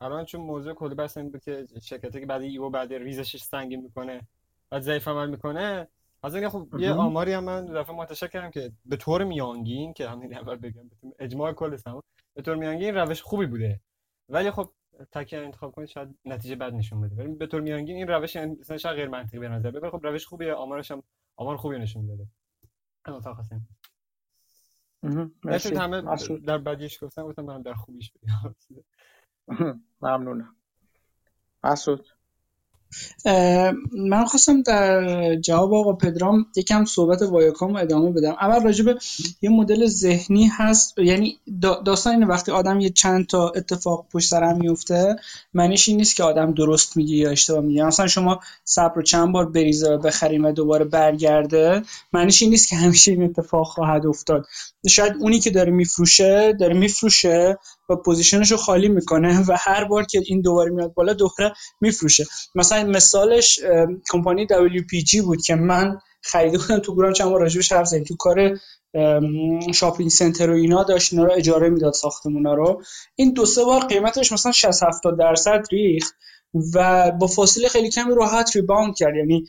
الان 0.00 0.24
چون 0.24 0.40
موضوع 0.40 0.74
کلی 0.74 0.94
بحث 0.94 1.16
این 1.16 1.30
بود 1.30 1.40
که 1.40 1.66
شرکتی 1.82 2.20
که 2.20 2.26
بعد 2.26 2.42
ایو 2.42 2.70
بعد 2.70 2.92
ریزشش 2.92 3.42
سنگین 3.42 3.80
می‌کنه 3.80 4.28
بعد 4.70 4.82
ضعیف 4.82 5.08
عمل 5.08 5.30
می‌کنه 5.30 5.88
از 6.22 6.34
اینکه 6.34 6.50
خب 6.50 6.68
یه 6.78 6.92
آماری 6.92 7.32
هم 7.32 7.44
من 7.44 7.64
دفعه 7.64 7.96
منتشر 7.96 8.26
کردم 8.26 8.50
که 8.50 8.72
به 8.84 8.96
طور 8.96 9.24
میانگین 9.24 9.92
که 9.92 10.08
همین 10.08 10.34
اول 10.34 10.56
بگم 10.56 10.90
اجماع 11.18 11.52
کل 11.52 11.76
سمون 11.76 12.02
به 12.34 12.42
طور 12.42 12.56
میانگین 12.56 12.94
روش 12.94 13.22
خوبی 13.22 13.46
بوده. 13.46 13.80
ولی 14.28 14.50
خب 14.50 14.70
تکیه 15.12 15.38
انتخاب 15.38 15.72
کنید 15.72 15.88
شاید 15.88 16.18
نتیجه 16.24 16.56
بد 16.56 16.74
نشون 16.74 17.00
بده. 17.00 17.16
ولی 17.16 17.34
به 17.34 17.46
طور 17.46 17.60
میانگین 17.60 17.96
این 17.96 18.08
روش 18.08 18.36
مثلا 18.36 18.76
شاید 18.78 18.96
غیر 18.96 19.08
منطقی 19.08 19.38
به 19.38 19.48
نظر 19.48 19.70
ببره 19.70 19.90
خب 19.90 20.00
روش 20.02 20.26
خوبیه 20.26 20.54
آمارش 20.54 20.90
هم 20.90 21.02
آمار 21.36 21.56
خوبی 21.56 21.78
نشون 21.78 22.04
میده 22.04 22.26
اما 23.04 23.20
تا 23.20 23.34
خواستم 23.34 23.66
مرسی. 25.44 25.74
همه 25.74 26.02
در 26.46 26.58
بدیش 26.58 27.04
گفتم 27.04 27.22
گفتم 27.22 27.42
من 27.42 27.62
در 27.62 27.74
خوبیش 27.74 28.12
بگم. 28.12 28.54
ممنونم. 30.02 30.56
مسعود. 31.64 32.08
من 33.92 34.24
خواستم 34.24 34.62
در 34.62 35.34
جواب 35.34 35.74
آقا 35.74 35.92
پدرام 35.92 36.46
یکم 36.56 36.84
صحبت 36.84 37.22
وایاکام 37.22 37.76
ادامه 37.76 38.10
بدم. 38.10 38.36
اول 38.40 38.62
راجب 38.62 38.98
یه 39.42 39.50
مدل 39.50 39.86
ذهنی 39.86 40.46
هست 40.46 40.98
یعنی 40.98 41.38
داستان 41.84 42.12
اینه 42.12 42.26
وقتی 42.26 42.52
آدم 42.52 42.80
یه 42.80 42.90
چند 42.90 43.26
تا 43.26 43.48
اتفاق 43.48 44.06
پشت 44.12 44.28
سر 44.28 44.44
هم 44.44 44.56
میفته 44.56 45.16
معنیش 45.54 45.88
این 45.88 45.96
نیست 45.96 46.16
که 46.16 46.22
آدم 46.22 46.54
درست 46.54 46.96
میگه 46.96 47.16
یا 47.16 47.30
اشتباه 47.30 47.60
میگه. 47.60 47.84
مثلا 47.84 48.06
شما 48.06 48.40
صبر 48.64 48.94
رو 48.94 49.02
چند 49.02 49.32
بار 49.32 49.50
بریزه 49.50 49.90
و 49.90 49.98
بخریم 49.98 50.44
و 50.44 50.52
دوباره 50.52 50.84
برگرده 50.84 51.82
معنیش 52.12 52.42
این 52.42 52.50
نیست 52.50 52.68
که 52.68 52.76
همیشه 52.76 53.12
این 53.12 53.22
اتفاق 53.22 53.66
خواهد 53.66 54.06
افتاد. 54.06 54.46
شاید 54.88 55.12
اونی 55.20 55.40
که 55.40 55.50
داره 55.50 55.72
میفروشه 55.72 56.52
داره 56.52 56.74
میفروشه 56.74 57.58
و 57.88 57.96
پوزیشنش 57.96 58.50
رو 58.50 58.56
خالی 58.56 58.88
می‌کنه 58.88 59.40
و 59.48 59.56
هر 59.58 59.84
بار 59.84 60.04
که 60.04 60.22
این 60.26 60.40
دوباره 60.40 60.70
میاد 60.70 60.94
بالا 60.94 61.12
دوباره 61.12 61.52
میفروشه. 61.80 62.24
مثلا 62.54 62.84
مثالش 62.84 63.60
کمپانی 64.10 64.46
WPG 64.46 65.20
بود 65.20 65.42
که 65.42 65.54
من 65.54 65.98
خریده 66.22 66.58
بودم 66.58 66.78
تو 66.78 66.96
گرام 66.96 67.12
چند 67.12 67.30
بار 67.30 67.40
راجبش 67.40 67.72
حرف 67.72 67.90
تو 67.90 68.16
کار 68.16 68.58
shopping 69.74 70.10
center 70.10 70.50
و 70.50 70.54
اینا 70.54 70.82
داشت 70.82 71.12
اینا 71.12 71.24
رو 71.24 71.32
اجاره 71.32 71.68
می‌داد 71.68 71.92
ساختمونا 71.92 72.54
رو. 72.54 72.82
این 73.16 73.32
دو 73.32 73.46
سه 73.46 73.64
بار 73.64 73.80
قیمتش 73.84 74.32
مثلا 74.32 74.52
60 74.52 74.82
70 74.82 75.18
درصد 75.18 75.64
ریخت 75.72 76.14
و 76.74 77.10
با 77.10 77.26
فاصله 77.26 77.68
خیلی 77.68 77.90
کمی 77.90 78.14
راحت 78.14 78.56
rebound 78.56 78.96
کرد. 78.96 79.16
یعنی 79.16 79.46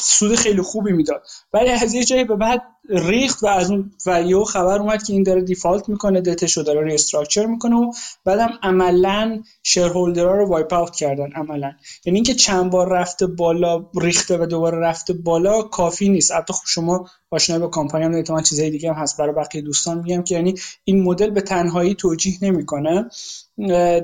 سود 0.00 0.34
خیلی 0.34 0.62
خوبی 0.62 0.92
می‌داد. 0.92 1.22
ولی 1.52 1.68
از 1.68 1.94
یه 1.94 2.04
جایی 2.04 2.24
به 2.24 2.36
بعد 2.36 2.62
ریخت 2.90 3.42
و 3.42 3.46
از 3.46 3.70
اون 3.70 3.90
و 4.06 4.44
خبر 4.44 4.78
اومد 4.78 5.02
که 5.02 5.12
این 5.12 5.22
داره 5.22 5.42
default 5.42 5.88
می‌کنه 5.88 6.20
دتش 6.20 6.56
رو 6.56 6.62
داره 6.62 6.84
restructure 6.84 7.46
می‌کنه 7.46 7.76
و 7.76 7.92
بعدم 8.24 8.50
عملا 8.62 9.42
shareholder 9.62 10.26
ها 10.26 10.32
رو 10.32 10.48
wipe 10.48 10.72
out 10.72 10.96
کردن 10.96 11.32
عملا. 11.32 11.72
یعنی 12.04 12.16
اینکه 12.16 12.34
چند 12.34 12.70
بار 12.70 12.88
رفته 12.88 13.26
بالا 13.26 13.86
ریخته 14.00 14.38
و 14.38 14.46
دوباره 14.46 14.78
رفته 14.78 15.12
بالا 15.12 15.62
کافی 15.62 16.08
نیست. 16.08 16.32
البته 16.32 16.52
خب 16.52 16.64
شما 16.66 17.08
آشنا 17.30 17.58
با 17.58 17.68
کمپانی 17.68 18.04
هم 18.04 18.14
احتمال 18.14 18.42
چیزای 18.42 18.70
دیگه 18.70 18.92
هم 18.92 19.02
هست. 19.02 19.16
برای 19.16 19.34
بقیه 19.34 19.62
دوستان 19.62 19.98
میگم 19.98 20.22
که 20.22 20.34
یعنی 20.34 20.54
این 20.84 21.02
مدل 21.02 21.30
به 21.30 21.40
تنهایی 21.40 21.94
توجیه 21.94 22.38
نمی‌کنه. 22.42 23.08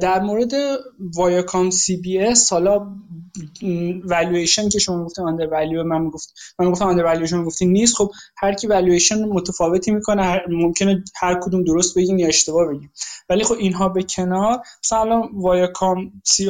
در 0.01 0.20
مورد 0.20 0.52
ViacomCBS 1.15 2.52
حالا 2.52 2.86
والویشن 4.05 4.68
که 4.68 4.78
شما 4.78 5.05
گفتین 5.05 5.24
undervalue 5.24 5.85
من 5.84 6.09
گفت 6.09 6.34
من 6.59 6.70
گفتم 6.70 6.84
under 6.85 7.05
valuation 7.05 7.44
گفتین 7.44 7.72
نیست. 7.72 7.96
خب 7.96 8.10
هر 8.36 8.55
کی 8.55 8.66
والویشن 8.66 9.24
متفاوتی 9.24 9.90
می‌کنه 9.90 10.42
ممکنه 10.48 11.05
هر 11.16 11.40
کدوم 11.42 11.64
درست 11.64 11.98
بگیم 11.98 12.18
یا 12.18 12.28
اشتباه 12.28 12.68
بگیم 12.68 12.92
ولی 13.28 13.44
خب 13.44 13.55
اینها 13.55 13.88
به 13.88 14.02
کنار 14.02 14.59
مثلا 14.84 15.22
Viacom 15.32 16.12
CBS 16.24 16.48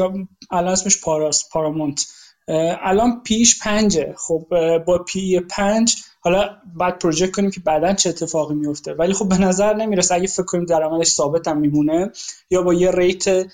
الان 0.50 0.72
اسمش 0.72 1.00
پاراس 1.00 1.48
Paramount 1.52 1.96
ه. 1.96 2.06
الان 2.48 3.22
P/E 3.22 3.46
ش 3.46 3.62
پنجه. 3.62 4.14
خب 4.18 4.46
با 4.86 4.98
P/E 4.98 5.40
پنج 5.40 5.96
حالا 6.20 6.50
بعد 6.76 6.98
project 6.98 7.30
کنیم 7.30 7.50
که 7.50 7.60
بعدا 7.60 7.92
چه 7.92 8.10
اتفاقی 8.10 8.54
میفته. 8.54 8.94
ولی 8.94 9.12
خب 9.12 9.28
به 9.28 9.38
نظر 9.38 9.74
نمی‌رسه. 9.74 10.14
اگه 10.14 10.26
فکر 10.26 10.42
کنیم 10.42 10.64
درآمدش 10.64 11.08
ثابت 11.08 11.48
هم 11.48 11.58
میمونه 11.58 12.12
یا 12.50 12.62
با 12.62 12.74
یه 12.74 12.90
rate 12.90 13.46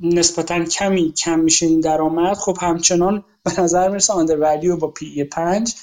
نسبتا 0.00 0.64
کمی 0.64 1.12
کم 1.12 1.38
میشه 1.38 1.66
این 1.66 1.80
درآمد 1.80 2.36
خب 2.36 2.56
همچنان 2.60 3.24
به 3.44 3.60
نظر 3.60 3.88
می‌رسه 3.88 4.12
undervalue 4.12 4.76
با 4.76 4.88
P/E 4.88 5.24
5 5.24 5.74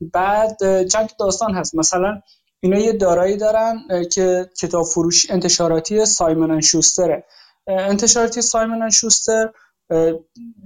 بعد 0.00 0.86
چند 0.86 1.10
داستان 1.18 1.54
هست. 1.54 1.74
مثلا 1.74 2.20
اینا 2.60 2.78
یه 2.78 2.92
دارایی 2.92 3.36
دارن 3.36 3.82
که 4.12 4.50
کتاب 4.60 4.84
فروش 4.84 5.30
انتشاراتی 5.30 6.04
Simon & 6.04 6.60
Schuster 6.60 7.11
ه. 7.11 7.24
انتشاراتی 7.66 8.42
Simon & 8.42 8.90
Schuster 8.90 9.50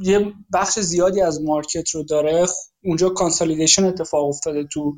یه 0.00 0.32
بخش 0.52 0.78
زیادی 0.78 1.20
از 1.20 1.42
market 1.42 1.90
رو 1.90 2.02
داره. 2.02 2.46
اونجا 2.84 3.08
consolidation 3.08 3.84
اتفاق 3.84 4.28
افتاده 4.28 4.64
تو 4.64 4.96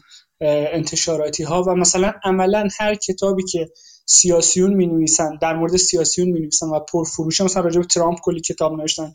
انتشاراتی 0.72 1.42
ها 1.42 1.62
و 1.62 1.74
مثلا 1.74 2.12
عملا 2.24 2.68
هر 2.78 2.94
کتابی 2.94 3.42
که 3.44 3.68
سیاسیون 4.06 4.74
می 4.74 4.86
نویسن 4.86 5.38
در 5.42 5.56
مورد 5.56 5.76
سیاسیون 5.76 6.28
می 6.28 6.40
نویسن 6.40 6.66
و 6.66 6.80
پرفروش 6.80 7.40
مثلا 7.40 7.62
راجع 7.62 7.80
به 7.80 7.86
ترامپ 7.86 8.18
کلی 8.22 8.40
کتاب 8.40 8.72
نوشتن 8.80 9.12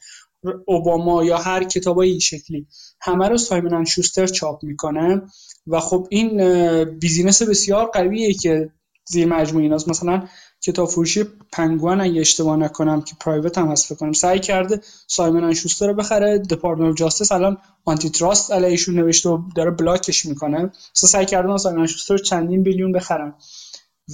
اوباما 0.68 1.24
یا 1.24 1.38
هر 1.38 1.64
کتاب 1.64 2.00
این 2.00 2.20
شکلی 2.20 2.68
همه 3.02 3.28
رو 3.30 3.38
Simon & 3.38 3.86
Schuster 3.86 4.28
چاپ 4.28 4.64
می‌کنه. 4.64 5.22
و 5.68 5.80
خب 5.80 6.08
این 6.10 6.84
business 6.84 7.42
بسیار 7.42 7.86
قویه 7.86 8.34
که 8.34 8.70
زیر 9.08 9.28
مجموعه 9.28 9.64
ایناست. 9.64 9.90
مثلا 9.90 10.28
کتاب 10.62 10.90
فروشی 10.90 11.26
پنگوان 11.52 12.02
اگه 12.02 12.22
اشتباه 12.22 12.58
نکنم 12.58 13.02
که 13.02 13.16
private 13.20 13.58
هم 13.58 13.68
هست 13.68 13.94
کنم. 13.94 14.14
سعی 14.14 14.40
کرده 14.40 14.82
Simon & 15.08 15.54
Schuster 15.54 15.88
رو 15.88 15.94
بخره. 15.94 16.38
Department 16.38 16.96
Justice 16.96 17.32
الان 17.32 17.58
antitrust 17.86 18.52
علیشون 18.52 18.96
نوشته 18.96 19.30
و 19.30 19.42
داره 19.56 19.72
block 19.72 20.10
ش 20.10 20.26
می‌کنه. 20.26 20.72
سعی 20.94 21.26
کرده 21.26 21.58
Simon & 21.58 21.88
Schuster 21.88 22.14
رو 22.14 22.24
چندین 22.24 22.64
billion 22.64 22.92
بخرن 22.92 23.34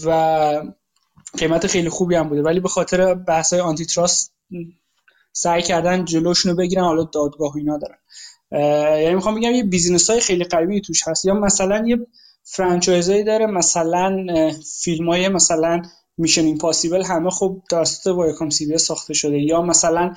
و 0.05 0.61
قیمت 1.37 1.67
خیلی 1.67 1.89
خوبی 1.89 2.15
هم 2.15 2.29
بوده. 2.29 2.41
ولی 2.41 2.59
به 2.59 2.69
خاطر 2.69 3.13
بحث 3.13 3.53
های 3.53 3.61
antitrust 3.61 4.33
سعی 5.31 5.61
کردن 5.61 6.05
جلوشون 6.05 6.51
رو 6.51 6.57
بگیرن. 6.57 6.83
حالا 6.83 7.03
دادگاه 7.03 7.53
و 7.53 7.57
اینا 7.57 7.77
دارن. 7.77 7.97
یعنی 9.01 9.15
می‌خوام 9.15 9.35
بگم 9.35 9.51
یه 9.51 9.63
business 9.63 10.09
های 10.09 10.19
خیلی 10.19 10.43
قوی 10.43 10.81
توش 10.81 11.07
هست. 11.07 11.25
یا 11.25 11.33
مثلا 11.33 11.87
یه 11.87 11.97
franchise 12.43 13.15
ی 13.15 13.23
داره. 13.23 13.45
مثلا 13.45 14.25
فیلم 14.83 15.09
های 15.09 15.27
مثلا 15.27 15.81
Mission 16.17 16.45
Impossible 16.45 17.03
همه 17.03 17.29
خب 17.29 17.61
توسط 17.69 18.07
Viacom 18.07 18.49
CBS 18.49 18.77
ساخته 18.77 19.13
شده. 19.13 19.39
یا 19.39 19.61
مثلا 19.61 20.13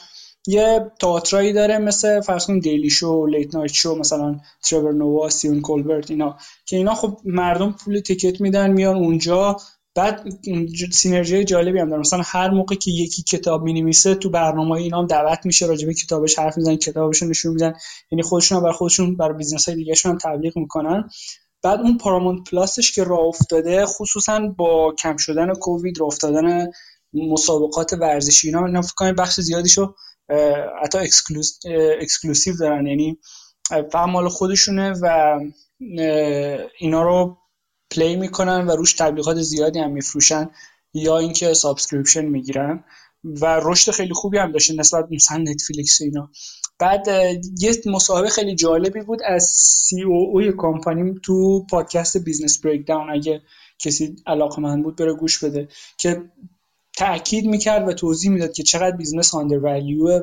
یه 0.47 0.91
تئاترایی 1.01 1.53
داره 1.53 1.79
مثل 1.79 2.21
فرض 2.21 2.47
کنید 2.47 2.63
Daily 2.63 2.91
Show 2.91 3.27
Late 3.27 3.55
Night 3.55 3.73
Show 3.73 3.95
مثلا 3.95 4.41
Trevor 4.63 4.93
Noah 4.93 5.29
Stephen 5.29 5.61
Colbert 5.61 6.11
اینا. 6.11 6.37
که 6.67 6.77
اینا 6.77 6.95
خب 6.95 7.19
مردم 7.25 7.73
پول 7.85 8.01
ticket 8.01 8.41
میدن 8.41 8.71
میان 8.71 8.97
اونجا. 8.97 9.57
بعد 9.95 10.29
synergy 10.93 11.45
جالبی 11.45 11.79
هم 11.79 11.89
داره 11.89 12.01
مثلا 12.01 12.23
هر 12.25 12.51
موقع 12.51 12.75
که 12.75 12.91
یکی 12.91 13.23
کتاب 13.23 13.63
می‌نویسه 13.63 14.15
تو 14.15 14.31
برنامه 14.31 14.73
اینا 14.73 14.99
هم 14.99 15.07
دعوت 15.07 15.47
میشه 15.47 15.67
راجع 15.67 15.87
به 15.87 15.95
کتابش 15.95 16.39
حرف 16.39 16.57
می‌زنن 16.57 16.77
کتابشون 16.77 17.29
نشون 17.29 17.53
میدن. 17.53 17.75
یعنی 18.13 18.23
خودشون 18.23 18.61
برای 18.61 18.73
خودشون 18.73 19.17
برای 19.17 19.37
business 19.37 19.69
های 19.69 19.77
دیگه 19.77 19.95
هم 20.05 20.19
تبلیغ 20.19 20.59
می‌کنن. 20.59 21.11
بعد 21.63 21.81
اون 21.81 21.99
Paramount 21.99 22.51
Plus 22.51 22.79
ش 22.79 22.93
که 22.93 23.05
راه 23.05 23.21
افتاده 23.21 23.87
خصوصا 23.87 24.41
با 24.57 24.95
کم 24.99 25.17
شدن 25.17 25.55
کووید 25.55 26.01
راه 26.01 26.07
افتادن 26.07 26.71
مسابقات 27.13 27.93
ورزشی 27.93 28.49
اینا 28.49 28.61
من 28.61 28.81
فکر 28.81 29.13
بخش 29.13 29.41
زیادیشو 29.41 29.95
حتی 30.83 30.99
exclusive 32.01 32.57
دارن. 32.57 32.87
یعنی 32.87 33.19
فقط 33.69 34.09
مال 34.09 34.29
خودشونه 34.29 34.93
و 35.03 35.39
اینا 36.79 37.03
رو 37.03 37.39
play 37.91 38.17
می‌کنن 38.17 38.67
و 38.67 38.71
روش 38.71 38.93
تبلیغات 38.93 39.37
زیادی 39.43 39.79
هم 39.79 39.91
میفروشن 39.91 40.51
یا 40.95 41.19
اینکه 41.19 41.55
subscription 41.55 42.25
می‌گیرن. 42.25 42.85
و 43.25 43.61
رشد 43.63 43.93
خیلی 43.93 44.15
خوبی 44.15 44.39
هم 44.39 44.53
داشته 44.53 44.75
نسبت 44.75 45.05
مثلا 45.11 45.39
Netflix 45.39 46.01
اینا. 46.01 46.31
بعد 46.79 47.07
یه 47.59 47.75
مصاحبه 47.87 48.29
خیلی 48.29 48.55
جالبی 48.55 49.01
بود 49.01 49.23
از 49.25 49.45
CEO 49.57 50.03
ی 50.03 50.53
کمپانی 50.57 51.15
تو 51.23 51.67
پادکست 51.71 52.17
Business 52.17 52.61
Breakdowns 52.61 53.11
اگه 53.11 53.43
کسی 53.79 54.17
علاقه‌مند 54.27 54.83
بود 54.83 54.97
بره 54.97 55.15
گوش 55.15 55.45
بده 55.45 55.69
که 55.97 56.23
تاکید 56.97 57.47
می‌کرد 57.47 57.89
و 57.89 57.93
توضیح 57.93 58.31
می‌داد 58.31 58.53
که 58.53 58.63
چقدر 58.63 58.97
business 58.97 59.35
undervalue 59.35 59.59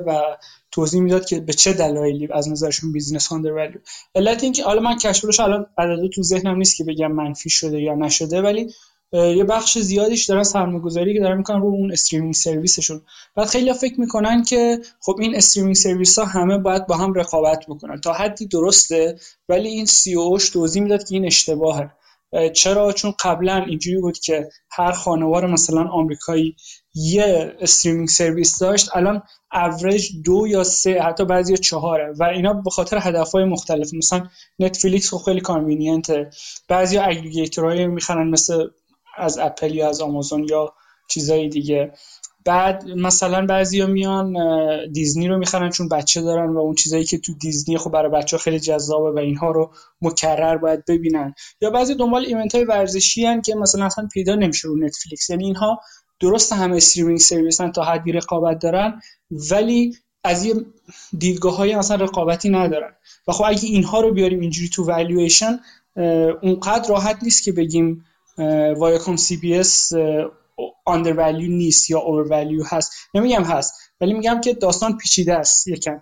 و 0.06 0.36
توضیح 0.70 1.00
می‌داد 1.00 1.24
که 1.24 1.40
به 1.40 1.52
چه 1.52 1.72
دلایلی 1.72 2.28
از 2.32 2.48
نظرشون 2.48 2.92
business 2.92 3.32
undervalue 3.32 3.80
علت 4.14 4.42
اینکه 4.42 4.64
حالا 4.64 4.80
من 4.80 4.98
cash 4.98 5.15
flow 5.15 5.32
ش 5.32 5.40
الان 5.40 5.66
عدد 5.78 6.10
تو 6.14 6.22
ذهنم 6.22 6.56
نیست 6.56 6.76
که 6.76 6.84
بگم 6.84 7.12
منفی 7.12 7.50
شده 7.50 7.80
یا 7.80 7.94
نشده 7.94 8.42
ولی 8.42 8.72
یه 9.12 9.44
بخش 9.44 9.78
زیادیش 9.78 10.24
دارن 10.24 10.42
سرمایه‌گذاری 10.42 11.14
که 11.14 11.20
دارن 11.20 11.36
می‌کنن 11.36 11.60
رو 11.60 11.66
اون 11.66 11.92
streaming 11.92 12.34
service 12.34 12.74
شون. 12.74 13.02
بعد 13.34 13.46
خیلی 13.46 13.72
فکر 13.72 14.00
می‌کنن 14.00 14.44
که 14.44 14.78
خب 15.00 15.16
این 15.20 15.36
streaming 15.36 15.76
service 15.76 16.18
ها 16.18 16.24
همه 16.24 16.58
باید 16.58 16.86
با 16.86 16.96
هم 16.96 17.14
رقابت 17.14 17.64
بکنن. 17.68 18.00
تا 18.00 18.12
حدی 18.12 18.46
درسته 18.46 19.18
ولی 19.48 19.68
این 19.68 19.86
CEO 19.86 20.14
ش 20.14 20.50
توضیح 20.50 20.82
می‌داد 20.82 21.08
که 21.08 21.14
این 21.14 21.26
اشتباهه. 21.26 21.90
چرا؟ 22.54 22.92
چون 22.92 23.14
قبلا 23.24 23.56
اینجوری 23.56 24.00
بود 24.00 24.18
که 24.18 24.48
هر 24.70 24.92
خانوار 24.92 25.46
مثلا 25.46 25.88
آمریکایی 25.88 26.56
یه 26.94 27.56
streaming 27.60 28.08
service 28.08 28.58
داشت 28.58 28.96
الان 28.96 29.22
اوریج 29.52 30.10
دو 30.24 30.46
یا 30.46 30.64
سه 30.64 31.00
حتی 31.02 31.24
بعضی 31.24 31.58
چهاره 31.58 32.14
و 32.18 32.24
اینا 32.24 32.52
به 32.52 32.70
خاطر 32.70 32.98
هدفهای 33.00 33.44
مختلف. 33.44 33.94
مثلا 33.94 34.28
Netflix 34.58 35.10
خب 35.10 35.16
خیلی 35.16 35.40
convenient 35.40 36.22
ه 36.22 36.30
بعضی 36.68 36.98
aggregator 36.98 37.71
های 37.71 37.86
می‌خرن 37.86 38.28
مثل 38.28 38.66
از 39.16 39.38
اپل 39.38 39.74
یا 39.74 39.88
از 39.88 40.00
آمازون 40.00 40.46
یا 40.50 40.74
چیزای 41.08 41.48
دیگه. 41.48 41.92
بعد 42.44 42.88
مثلا 42.88 43.46
بعضیا 43.46 43.86
میان 43.86 44.34
دیزنی 44.92 45.28
رو 45.28 45.38
می‌خرن 45.38 45.70
چون 45.70 45.88
بچه 45.88 46.22
دارن 46.22 46.54
و 46.54 46.58
اون 46.58 46.74
چیزایی 46.74 47.04
که 47.04 47.18
تو 47.18 47.34
دیزنی 47.34 47.78
خب 47.78 47.90
برای 47.90 48.10
بچه 48.10 48.38
خیلی 48.38 48.60
جذابه 48.60 49.10
و 49.10 49.18
اینها 49.18 49.50
رو 49.50 49.70
مکرر 50.02 50.56
باید 50.56 50.84
ببینن. 50.84 51.34
یا 51.60 51.70
بعضی 51.70 51.94
دنبال 51.94 52.24
event 52.24 52.54
های 52.54 52.64
ورزشی 52.64 53.26
هن 53.26 53.42
که 53.42 53.54
مثلا 53.54 53.84
اصلا 53.84 54.08
پیدا 54.12 54.34
نمیشه 54.34 54.68
رو 54.68 54.76
Netflix. 54.84 55.30
یعنی 55.30 55.44
اینها 55.44 55.80
درست 56.20 56.52
همه 56.52 56.76
streaming 56.76 57.18
service 57.18 57.56
تا 57.56 57.84
حدی 57.84 58.12
رقابت 58.12 58.58
دارن 58.58 59.00
ولی 59.50 59.94
از 60.24 60.44
یه 60.44 60.54
دیدگاه 61.18 61.56
های 61.56 61.76
مثلا 61.76 62.04
رقابتی 62.04 62.48
ندارن. 62.48 62.92
و 63.28 63.32
خب 63.32 63.44
اگه 63.46 63.68
اینها 63.68 64.00
رو 64.00 64.14
بیاریم 64.14 64.40
اینجوری 64.40 64.68
تو 64.68 64.84
والویشن 64.84 65.60
اونقدر 66.42 66.88
راحت 66.88 67.18
نیست 67.22 67.44
که 67.44 67.52
بگیم 67.52 68.04
وایاکام 68.76 69.16
سی 69.16 69.36
بی 69.36 69.58
اس 69.58 69.92
آندر 70.84 71.32
نیست 71.32 71.90
یا 71.90 71.98
اوور 71.98 72.26
ولیو 72.30 72.64
هست. 72.64 72.92
نمیگم 73.14 73.44
هست 73.44 73.74
ولی 74.00 74.12
میگم 74.12 74.40
که 74.40 74.54
داستان 74.54 74.96
پیچیده 74.96 75.34
است 75.34 75.68
یکم. 75.68 76.00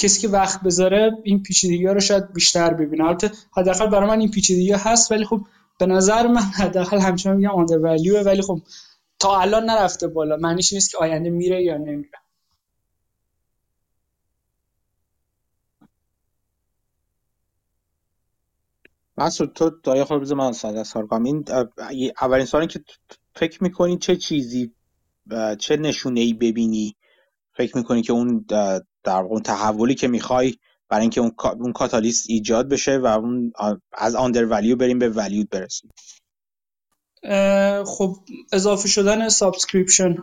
کسی 0.00 0.20
که 0.20 0.28
وقت 0.28 0.62
بذاره 0.62 1.12
این 1.24 1.42
پیچیدگی 1.42 1.86
ها 1.86 1.92
رو 1.92 2.00
شاید 2.00 2.32
بیشتر 2.32 2.74
ببینه. 2.74 3.04
البته 3.04 3.30
حداقل 3.56 3.86
برای 3.86 4.08
من 4.08 4.20
این 4.20 4.30
پیچیدگی 4.30 4.72
هست 4.72 5.12
ولی 5.12 5.24
خب 5.24 5.40
به 5.78 5.86
نظر 5.86 6.26
من 6.26 6.42
حداقل 6.42 6.98
همچنان 6.98 7.36
میگم 7.36 7.50
آندر 7.50 7.78
ولیو 7.78 8.22
ولی 8.22 8.42
خب 8.42 8.60
تا 9.18 9.40
الان 9.40 9.64
نرفته 9.64 10.08
بالا. 10.08 10.36
معنیش 10.36 10.72
نیست 10.72 10.90
که 10.90 10.98
آینده 10.98 11.30
میره 11.30 11.62
یا 11.62 11.76
نمیره. 11.76 12.10
مسعود 19.18 19.52
تو 19.52 19.70
دایه 19.82 20.04
خود 20.04 20.20
بذار 20.20 20.38
من 20.38 20.52
ساده 20.52 20.84
سوال 20.84 21.06
کنم. 21.06 21.24
این 21.24 21.44
اولین 22.20 22.46
سوالی 22.46 22.66
که 22.66 22.80
فکر 23.34 23.62
می‌کنی 23.62 23.98
چه 23.98 24.16
چیزی 24.16 24.72
چه 25.58 25.76
نشونه 25.76 26.20
ای 26.20 26.34
ببینی؟ 26.34 26.96
فکر 27.56 27.76
می‌کنی 27.76 28.02
که 28.02 28.12
اون 28.12 28.44
در 29.04 29.20
اون 29.28 29.42
تحولی 29.42 29.94
که 29.94 30.08
می‌خوای 30.08 30.54
برای 30.88 31.00
اینکه 31.00 31.20
اون 31.20 31.32
اون 31.60 31.72
کاتالیست 31.72 32.30
ایجاد 32.30 32.68
بشه 32.68 32.98
و 32.98 33.06
اون 33.06 33.52
از 33.92 34.14
undervalue 34.14 34.76
بریم 34.76 34.98
به 34.98 35.08
value 35.08 35.46
برسیم. 35.50 35.90
خب 37.86 38.16
اضافه 38.52 38.88
شدن 38.88 39.28
subscription 39.28 40.16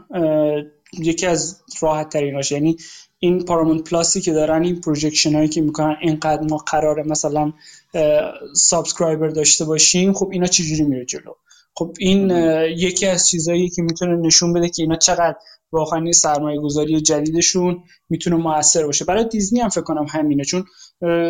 یکی 0.99 1.25
از 1.25 1.63
راحت 1.81 2.09
ترین 2.09 2.41
یعنی 2.51 2.77
این 3.24 3.45
Paramount 3.45 3.90
Plus 3.90 4.15
ی 4.15 4.22
که 4.22 4.34
دارن 4.34 4.64
این 4.64 4.82
projection 4.82 5.35
هایی 5.35 5.48
که 5.48 5.61
می‌کنن 5.61 5.95
اینقدر 6.02 6.42
ما 6.42 6.58
قراره 6.58 7.03
مثلا 7.03 7.53
subscriber 8.56 9.27
داشته 9.27 9.66
باشیم 9.66 10.14
خب 10.14 10.30
اینا 10.32 10.45
چجوری 10.45 10.84
میره 10.84 11.06
جلو؟ 11.06 11.34
خب 11.76 11.95
این 12.00 12.30
یکی 12.77 13.06
از 13.06 13.30
چیزهایی 13.30 13.69
که 13.69 13.82
می‌تونه 13.82 14.16
نشون 14.16 14.53
بده 14.53 14.69
که 14.69 14.84
اینا 14.84 14.95
چقدر 14.95 15.35
واقعا 15.72 16.11
سرمایه 16.11 16.60
گذاری 16.60 17.02
جدیدشون 17.02 17.84
می‌تونه 18.10 18.35
موثر 18.35 18.85
باشه. 18.85 19.06
برای 19.06 19.27
دیزنی 19.27 19.60
هم 19.60 19.69
فکر 19.69 19.82
کنم 19.82 20.06
همینه 20.10 20.43
چون 20.43 20.66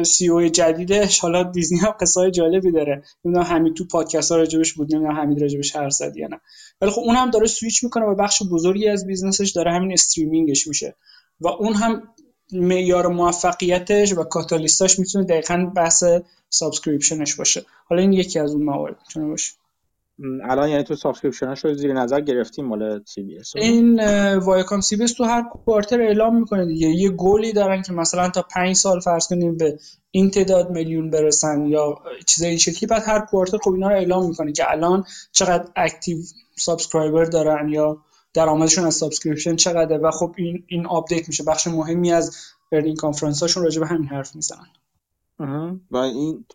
CEO 0.03 0.48
جدیدش 0.48 1.20
حالا 1.20 1.44
دیزنی 1.44 1.80
هم 1.80 1.96
قصه 2.00 2.32
جالبی 2.32 2.72
داره. 2.72 3.04
نمی‌دونم 3.26 3.46
امین 3.45 3.74
تو 3.74 3.86
پادکست 3.92 4.32
ها 4.32 4.38
راجبش 4.38 4.74
بود 4.74 4.96
نمی‌دونم 4.96 5.16
امین 5.16 5.40
راجبش 5.40 5.76
حرف 5.76 5.94
زد 5.94 6.18
یا 6.18 6.28
نه. 6.28 6.40
ولی 6.82 6.92
خب 6.92 7.02
اون 7.02 7.16
هم 7.16 7.32
داره 7.32 7.48
سویچ 7.48 7.84
می‌کنه 7.84 8.06
و 8.06 8.16
بخش 8.16 8.44
بزرگی 8.52 8.88
از 8.88 9.08
business 9.08 9.43
ش 9.43 9.52
داره 9.52 9.72
همین 9.72 9.94
streaming 9.93 10.54
ش 10.54 10.68
میشه. 10.68 10.96
و 11.42 11.48
اون 11.48 11.74
هم 11.74 12.03
معیار 12.52 13.08
موفقیتش 13.08 14.14
و 14.14 14.24
کاتالیستاش 14.24 15.00
می‌تونه 15.00 15.26
دقیقا 15.26 15.72
بحث 15.76 16.03
subscription 16.50 17.23
ش 17.23 17.35
باشه. 17.36 17.66
حالا 17.86 18.02
این 18.02 18.14
یکی 18.14 18.40
از 18.40 18.53
اون 18.53 18.64
موارد 18.64 18.95
می‌تونه 19.00 19.28
باشه. 19.28 19.52
الان 20.44 20.70
یعنی 20.70 20.84
تو 20.84 20.95
subscription 20.95 21.56
ش 21.56 21.66
رو 21.66 21.74
زیر 21.74 21.94
نظر 21.94 22.22
گرفتیم 22.22 22.66
مال 22.66 23.03
CBS 23.06 23.56
این 23.56 24.00
Viacom 24.38 24.82
CBS 24.82 25.14
تو 25.14 25.24
هر 25.24 25.44
quarter 25.43 26.02
اعلام 26.02 26.40
می‌کنه 26.40 26.66
دیگه. 26.66 26.88
یه 26.88 27.10
گولی 27.10 27.53
دارن 27.53 27.82
که 27.82 27.94
مثلا 27.94 28.30
تا 28.30 28.42
پنج 28.42 28.76
سال 28.76 29.00
فرض 29.00 29.28
کنیم 29.28 29.58
به 29.58 29.80
این 30.12 30.32
تعداد 30.32 30.70
میلیون 30.70 31.10
برسن 31.10 31.66
یا 31.66 32.00
چیزای 32.28 32.50
این 32.50 32.60
شکلی 32.60 32.88
بعد 32.88 33.03
هر 33.06 33.20
quarter 33.19 33.58
خب 33.58 33.72
اینا 33.72 33.90
رو 33.90 33.95
اعلام 33.95 34.28
می‌کنه 34.28 34.52
که 34.52 34.72
الان 34.72 35.03
چقدر 35.32 35.66
active 35.76 36.18
subscriber 36.56 37.26
دارن 37.26 37.70
یا 37.70 37.98
درآمدشون 38.34 38.86
از 38.86 38.95
subscription 38.95 39.56
چقدره 39.56 39.98
و 39.98 40.12
خب 40.12 40.34
این 40.38 40.64
این 40.68 40.86
update 40.85 41.27
میشه. 41.28 41.44
بخش 41.44 41.68
مهمی 41.68 42.12
از 42.12 42.38
earning 42.72 42.98
conference 42.98 43.42
هاشون 43.42 43.64
راجع 43.64 43.80
به 43.80 43.88
همین 43.88 44.08
حرف 44.08 44.36
می‌زنن. 44.36 44.68
و 45.92 45.98
این 45.98 46.45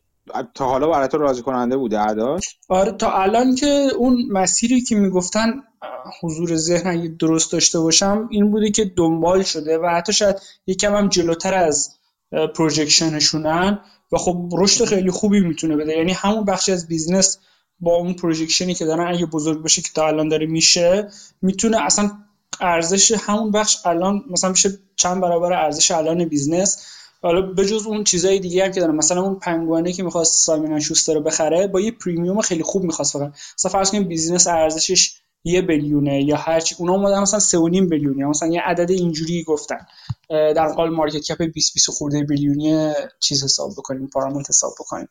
تا 0.54 0.66
حالا 0.66 0.88
برای 0.88 1.08
تو 1.08 1.18
راضی 1.18 1.42
کننده 1.42 1.76
بوده 1.76 1.98
عدداش؟ 1.98 2.58
آره 2.68 2.92
تا 2.92 3.12
الان 3.12 3.54
که 3.54 3.88
اون 3.96 4.26
مسیری 4.30 4.80
که 4.80 4.94
می‌گفتن 4.96 5.62
حضور 6.22 6.56
ذهن 6.56 6.90
اگه 6.90 7.08
درست 7.08 7.52
داشته 7.52 7.80
باشم 7.80 8.28
این 8.30 8.50
بوده 8.50 8.70
که 8.70 8.84
دنبال 8.84 9.42
شده 9.42 9.78
و 9.78 9.86
حتی 9.86 10.12
شاید 10.12 10.36
یکم 10.66 10.94
هم 10.94 11.08
جلوتر 11.08 11.54
از 11.54 11.90
projection 12.56 13.38
شونن 13.38 13.78
و 14.12 14.18
خب 14.18 14.48
رشد 14.58 14.84
خیلی 14.84 15.10
خوبی 15.10 15.40
می‌تونه 15.40 15.76
بده. 15.76 15.96
یعنی 15.96 16.12
همون 16.12 16.44
بخشی 16.44 16.72
از 16.72 16.88
business 16.88 17.38
با 17.80 17.94
اون 17.94 18.14
projection 18.14 18.69
ی 18.69 18.74
که 18.74 18.84
دارن 18.84 19.14
اگه 19.14 19.26
بزرگ 19.26 19.62
باشه 19.62 19.82
که 19.82 19.88
تا 19.94 20.06
الان 20.06 20.28
داره 20.28 20.46
میشه 20.46 21.08
می‌تونه 21.42 21.82
اصلا 21.82 22.10
ارزش 22.60 23.12
همون 23.12 23.50
بخش 23.50 23.86
الان 23.86 24.24
مثلا 24.30 24.50
میشه 24.50 24.78
چند 24.96 25.20
برابر 25.20 25.52
ارزش 25.52 25.90
الان 25.90 26.24
business. 26.24 26.86
حالا 27.22 27.42
بجز 27.42 27.86
اون 27.86 28.04
چیزای 28.04 28.38
دیگه 28.38 28.64
هم 28.64 28.72
که 28.72 28.80
دارن 28.80 28.94
مثلا 28.94 29.22
اون 29.22 29.38
پنگوانه 29.38 29.92
که 29.92 30.02
می‌خواست 30.02 30.46
Simon 30.46 30.80
Schuster 30.80 31.14
رو 31.14 31.20
بخره 31.20 31.66
با 31.66 31.80
یه 31.80 31.90
premium 31.90 32.40
خیلی 32.40 32.62
خوب 32.62 32.82
می‌خواست 32.82 33.12
فقط. 33.12 33.32
مثلا 33.58 33.72
فرض 33.72 33.90
کنیم 33.90 34.08
business 34.08 34.46
ارزشش 34.46 35.12
یه 35.44 35.62
billion 35.62 36.15
ه 36.15 36.22
یا 36.24 36.36
هر 36.36 36.60
چی. 36.60 36.74
اونا 36.78 36.92
اومدن 36.92 37.20
مثلا 37.20 37.40
3.5 37.40 37.88
billion 37.90 38.20
ی 38.20 38.24
مثلا 38.24 38.48
یه 38.48 38.60
عدد 38.60 38.90
اینجوری 38.90 39.44
گفتن. 39.44 39.78
در 40.30 40.68
قبال 40.68 40.90
market 40.90 41.20
cap 41.20 41.42
20 41.42 41.74
20 41.74 41.90
خورده 41.90 42.22
billion 42.22 42.84
ی 42.84 42.92
چیز 43.20 43.44
حساب 43.44 43.70
بکنیم 43.78 44.06
پارامونت 44.06 44.48
حساب 44.48 44.72
بکنیم 44.80 45.08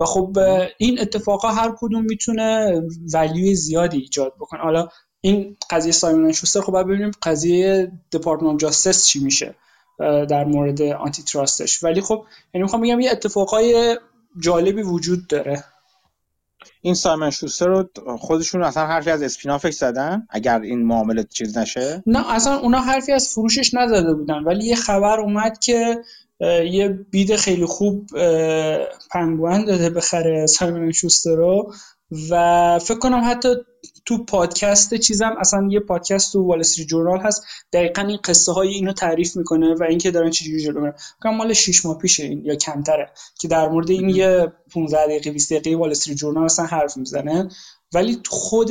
و 0.00 0.04
خب 0.04 0.38
این 0.78 1.00
اتفاقا 1.00 1.48
هر 1.48 1.74
کدوم 1.78 2.04
می‌تونه 2.04 2.80
ولیو 3.14 3.54
زیادی 3.54 3.98
ایجاد 3.98 4.34
بکنه. 4.40 4.60
حالا 4.60 4.88
این 5.20 5.56
قضیه 5.70 5.92
سایمون 5.92 6.32
شوستر 6.32 6.60
خب 6.60 6.82
ببینیم 6.82 7.10
قضیه 7.22 7.92
دپارتمان 8.12 8.56
جاستس 8.56 9.06
چی 9.06 9.24
میشه 9.24 9.54
در 10.28 10.44
مورد 10.44 10.82
آنتی 10.82 11.22
تراستش 11.22 11.84
ولی 11.84 12.00
خب 12.00 12.24
یعنی 12.54 12.62
می‌خوام 12.62 12.82
بگم 12.82 13.00
یه 13.00 13.10
اتفاقای 13.10 13.98
جالبی 14.40 14.82
وجود 14.82 15.26
داره. 15.26 15.64
این 16.82 16.94
سایمن 16.94 17.30
شوستر 17.30 17.66
رو 17.66 17.90
خودشون 18.18 18.62
اصلا 18.62 18.86
حرفی 18.86 19.10
از 19.10 19.22
اسپینافش 19.22 19.74
زدن؟ 19.74 20.26
اگر 20.30 20.60
این 20.60 20.86
معامله 20.86 21.24
چیز 21.24 21.58
نشه؟ 21.58 22.02
نه 22.06 22.32
اصلا 22.32 22.58
اونا 22.58 22.80
حرفی 22.80 23.12
از 23.12 23.28
فروشش 23.28 23.74
نزده 23.74 24.14
بودن 24.14 24.38
ولی 24.38 24.64
یه 24.64 24.76
خبر 24.76 25.20
اومد 25.20 25.58
که 25.58 26.02
یه 26.70 26.88
bid 27.10 27.36
خیلی 27.36 27.66
خوب 27.66 28.08
پنگوان 29.10 29.64
داده 29.64 29.90
بخره 29.90 30.46
Simon 30.46 30.92
Schuster 30.92 31.36
رو. 31.36 31.72
و 32.30 32.78
فکر 32.78 32.98
کنم 32.98 33.22
حتی 33.30 33.48
تو 34.04 34.24
پادکست 34.24 34.94
چیزم 34.94 35.36
اصلا 35.40 35.68
یه 35.70 35.80
پادکست 35.80 36.32
تو 36.32 36.42
Wall 36.42 36.60
Street 36.60 36.88
Journal 36.88 37.20
هست 37.20 37.44
دقیقا 37.72 38.02
این 38.02 38.18
قصه 38.24 38.52
های 38.52 38.68
اینو 38.68 38.92
تعریف 38.92 39.36
می‌کنه 39.36 39.74
و 39.74 39.82
اینکه 39.82 40.10
دارن 40.10 40.30
چجوری 40.30 40.64
جلو 40.64 40.80
میرن. 40.80 40.94
فکر 41.20 41.30
مال 41.30 41.52
6 41.52 41.86
ماه 41.86 41.98
پیشه 41.98 42.24
این 42.24 42.44
یا 42.44 42.54
کمتره 42.54 43.10
که 43.40 43.48
در 43.48 43.68
مورد 43.68 43.90
این 43.90 44.08
یه 44.08 44.52
15 44.72 45.06
دقیقه 45.06 45.30
20 45.30 45.52
دقیقه 45.52 45.78
Wall 45.78 45.90
Street 45.90 46.16
Journal 46.16 46.44
اصلا 46.44 46.64
حرف 46.64 46.96
می‌زنه. 46.96 47.48
ولی 47.94 48.20
تو 48.24 48.30
خود 48.30 48.70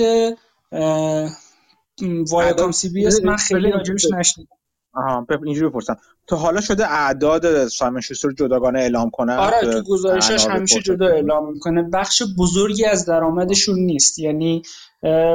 Viacom 2.31 2.71
CBS 2.71 3.23
من 3.23 3.35
خیلی 3.35 3.71
راجبش 3.71 4.05
نشنیدم. 4.17 4.58
آها 4.93 5.27
اینجوری 5.45 5.69
بپرسم. 5.69 5.97
تا 6.27 6.35
حالا 6.35 6.61
شده 6.61 6.91
اعداد 6.91 7.67
سایمن 7.67 8.01
شوستر 8.01 8.27
رو 8.27 8.33
جداگانه 8.33 8.79
اعلام 8.79 9.09
کنه 9.09 9.35
آره 9.35 9.73
تو 9.73 9.81
گزارشش 9.81 10.47
همیشه 10.47 10.81
جدا 10.81 11.07
اعلام 11.07 11.51
می‌کنه. 11.51 11.89
بخش 11.93 12.23
بزرگی 12.37 12.85
از 12.85 13.05
درآمدشون 13.05 13.79
نیست. 13.79 14.19
یعنی 14.19 14.61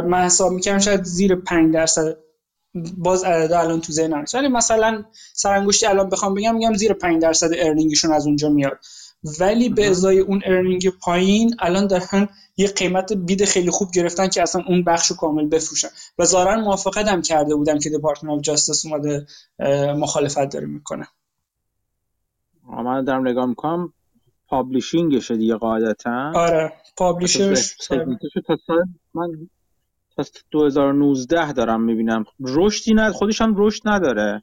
من 0.08 0.24
حساب 0.24 0.52
می‌کنم 0.52 0.78
شاید 0.78 1.04
زیر 1.04 1.34
5 1.34 1.74
درصد. 1.74 2.16
باز 2.96 3.24
عدد 3.24 3.52
الان 3.52 3.80
تو 3.80 3.92
ذهنم 3.92 4.24
ولی 4.34 4.48
مثلا 4.48 5.04
سرانگشتی 5.32 5.86
الان 5.86 6.08
بخوام 6.08 6.34
بگم 6.34 6.54
میگم 6.54 6.74
زیر 6.74 6.92
5 6.92 7.22
درصد 7.22 7.50
ارنینگشون 7.58 8.12
از 8.12 8.26
اونجا 8.26 8.48
میاد. 8.48 8.78
ولی 9.40 9.68
به 9.68 9.90
ازای 9.90 10.18
اون 10.18 10.42
ارنینگ 10.44 10.88
پایین 10.88 11.56
الان 11.58 11.86
دارن 11.86 12.28
یه 12.56 12.68
قیمت 12.68 13.12
بید 13.12 13.44
خیلی 13.44 13.70
خوب 13.70 13.90
گرفتن 13.94 14.28
که 14.28 14.42
اصلا 14.42 14.62
اون 14.68 14.84
بخش 14.84 15.06
رو 15.06 15.16
کامل 15.16 15.48
بفروشن. 15.48 15.88
و 16.18 16.24
ظاهرا 16.24 16.60
موافقت 16.60 17.08
هم 17.08 17.22
کرده 17.22 17.54
بودم 17.54 17.78
که 17.78 17.90
Department 17.90 18.32
of 18.32 18.40
Justice 18.40 18.86
اومده 18.86 19.26
مخالفت 19.96 20.52
داره 20.52 20.66
می‌کنه. 20.66 21.06
من 22.84 23.04
دارم 23.04 23.28
نگاه 23.28 23.46
می‌کنم. 23.46 23.92
publishing 24.48 25.16
شه 25.16 25.36
دیگه 25.36 25.56
قاعدتا. 25.56 26.32
آره 26.34 26.72
publisher 26.96 27.62
ش 27.62 27.76
من 29.14 29.48
تا 30.16 30.24
2019 30.50 31.52
دارم 31.52 31.82
می‌بینم. 31.82 32.24
رشدی 32.40 32.94
نه 32.94 33.12
خودش 33.12 33.40
هم 33.40 33.54
رشد 33.56 33.82
نداره. 33.84 34.42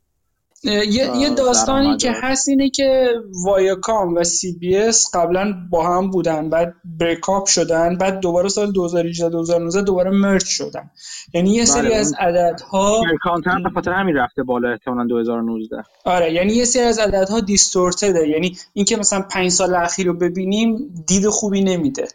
یه, 0.63 1.17
یه 1.17 1.29
داستانی 1.29 1.97
که 1.97 2.11
هست 2.11 2.49
اینه 2.49 2.69
که 2.69 3.13
Viacom 3.45 4.15
و 4.15 4.23
CBS 4.23 5.15
قبلا 5.15 5.53
با 5.69 5.97
هم 5.97 6.09
بودن 6.09 6.49
بعد 6.49 6.73
بریکاپ 6.99 7.45
شدن 7.45 7.97
بعد 7.97 8.19
دوباره 8.19 8.49
سال 8.49 8.71
2018 8.71 9.29
2019 9.29 9.81
دوباره 9.81 10.11
مرج 10.11 10.45
شدن. 10.45 10.89
یعنی 11.33 11.53
یه 11.53 11.65
سری 11.65 11.87
بله 11.87 11.95
از 11.95 12.13
عددها 12.19 13.01
کانتر 13.21 13.59
به 13.63 13.69
خاطر 13.69 13.91
همین 13.91 14.15
رفته 14.15 14.43
بالا 14.43 14.69
احتمالاً 14.71 15.07
2019 15.07 15.83
آره 16.05 16.33
یعنی 16.33 16.53
یه 16.53 16.65
سری 16.65 16.83
از 16.83 16.99
عددها 16.99 17.39
دیستورتده 17.39 18.27
یعنی 18.27 18.57
اینکه 18.73 18.97
مثلا 18.97 19.21
پنج 19.21 19.51
سال 19.51 19.75
اخیر 19.75 20.07
رو 20.07 20.13
ببینیم 20.13 20.93
دید 21.07 21.27
خوبی 21.29 21.61
نمیده. 21.61 22.07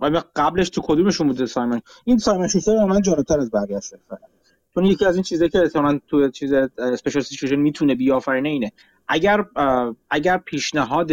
ولی 0.00 0.20
قبلش 0.36 0.70
تو 0.70 0.82
کدومشون 0.84 1.26
بوده 1.26 1.46
سایمن؟ 1.46 1.80
این 2.04 2.18
سایمن 2.18 2.48
شوستر 2.48 2.84
من 2.84 3.02
جالبتر 3.02 3.40
از 3.40 3.50
بقیه 3.50 3.80
شده 3.80 4.00
چون 4.76 4.84
یکی 4.84 5.04
از 5.06 5.14
این 5.14 5.22
چیزایی 5.22 5.50
که 5.50 5.58
احتمالاً 5.58 6.00
تو 6.08 6.30
چیز 6.30 6.52
اسپیشال 6.78 7.22
سیچویشن 7.22 7.56
می‌تونه 7.56 7.94
بیافرینه 7.94 8.48
اینه. 8.48 8.72
اگر 9.08 9.44
اگر 10.10 10.38
پیشنهاد 10.38 11.12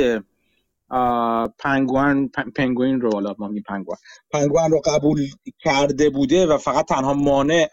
Penguin 1.59 2.29
Penguin 2.55 3.01
رو 3.01 3.11
حالا 3.13 3.35
ما 3.37 3.47
میگیم 3.47 3.63
Penguin 3.67 3.97
Penguin 4.31 4.71
رو 4.71 4.81
قبول 4.85 5.21
کرده 5.59 6.09
بوده 6.09 6.47
و 6.47 6.57
فقط 6.57 6.85
تنها 6.85 7.13
مانع 7.13 7.67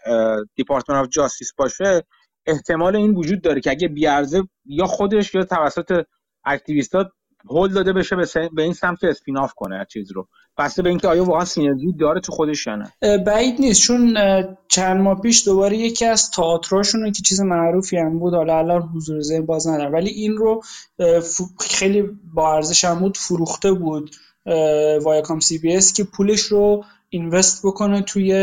Department 0.55 0.99
of 0.99 1.07
Justice 1.07 1.53
باشه 1.53 2.03
احتمال 2.45 2.95
این 2.95 3.15
وجود 3.15 3.41
داره 3.41 3.61
که 3.61 3.71
اگه 3.71 3.87
بیارزه 3.87 4.43
یا 4.65 4.85
خودش 4.85 5.35
یا 5.35 5.43
توسط 5.43 6.03
activist 6.45 7.04
ها 7.04 7.11
هول 7.49 7.73
داده 7.73 7.93
بشه 7.93 8.15
به 8.55 8.63
این 8.63 8.73
سمت 8.73 9.03
spin 9.03 9.32
off 9.32 9.53
کنه 9.53 9.85
چیز 9.89 10.11
رو. 10.11 10.27
بسته 10.57 10.81
به 10.81 10.89
اینکه 10.89 11.07
آیا 11.07 11.23
واقعا 11.23 11.45
synergy 11.45 11.93
داره 11.99 12.21
تو 12.21 12.31
خودش 12.31 12.67
نه؟ 12.67 12.93
بعید 13.17 13.61
نیست 13.61 13.81
چون 13.81 14.17
چند 14.67 15.01
ماه 15.01 15.21
پیش 15.21 15.45
دوباره 15.45 15.77
یکی 15.77 16.05
از 16.05 16.31
تئاتراشون 16.31 17.11
که 17.11 17.21
چیز 17.25 17.41
معروفی 17.41 17.97
هم 17.97 18.19
بود 18.19 18.33
حالا 18.33 18.57
الان 18.57 18.81
حضور 18.81 19.21
ذهن 19.21 19.45
باز 19.45 19.67
نداره 19.67 19.89
ولی 19.89 20.09
این 20.09 20.37
رو 20.37 20.63
خیلی 21.59 22.03
با 22.33 22.55
ارزش 22.55 22.85
هم 22.85 22.99
بود 22.99 23.17
فروخته 23.17 23.71
بود 23.73 24.15
Viacom 25.03 25.39
CBS 25.39 25.93
که 25.93 26.03
پولش 26.03 26.41
رو 26.41 26.83
invest 27.09 27.65
بکنه 27.65 28.01
توی 28.01 28.33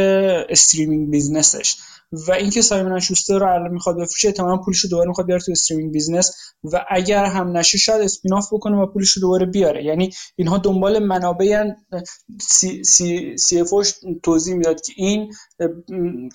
streaming 0.48 1.10
business 1.10 1.58
ش. 1.58 1.76
و 2.12 2.32
اینکه 2.32 2.62
Simon 2.62 3.00
Schuster 3.00 3.38
رو 3.38 3.46
الان 3.46 3.72
می‌خواد 3.72 3.96
بفروشه 3.96 4.28
احتمالاً 4.28 4.56
پولش 4.56 4.78
رو 4.78 4.90
دوباره 4.90 5.08
می‌خواد 5.08 5.26
بیاره 5.26 5.42
تو 5.42 5.52
streaming 5.52 5.92
business 5.92 6.36
و 6.72 6.84
اگر 6.90 7.24
هم 7.24 7.56
نشه 7.56 7.78
شاید 7.78 8.02
spin 8.02 8.34
off 8.34 8.52
بکنه 8.52 8.76
و 8.76 8.86
پولش 8.86 9.10
رو 9.10 9.20
دوباره 9.20 9.46
بیاره. 9.46 9.84
یعنی 9.84 10.10
اینها 10.36 10.58
دنبال 10.58 10.98
منابع 10.98 11.64
سی, 12.40 12.84
سی, 12.84 13.36
سی 13.38 13.64
توضیح 14.22 14.54
می‌داد 14.54 14.80
که 14.80 14.92
این 14.96 15.32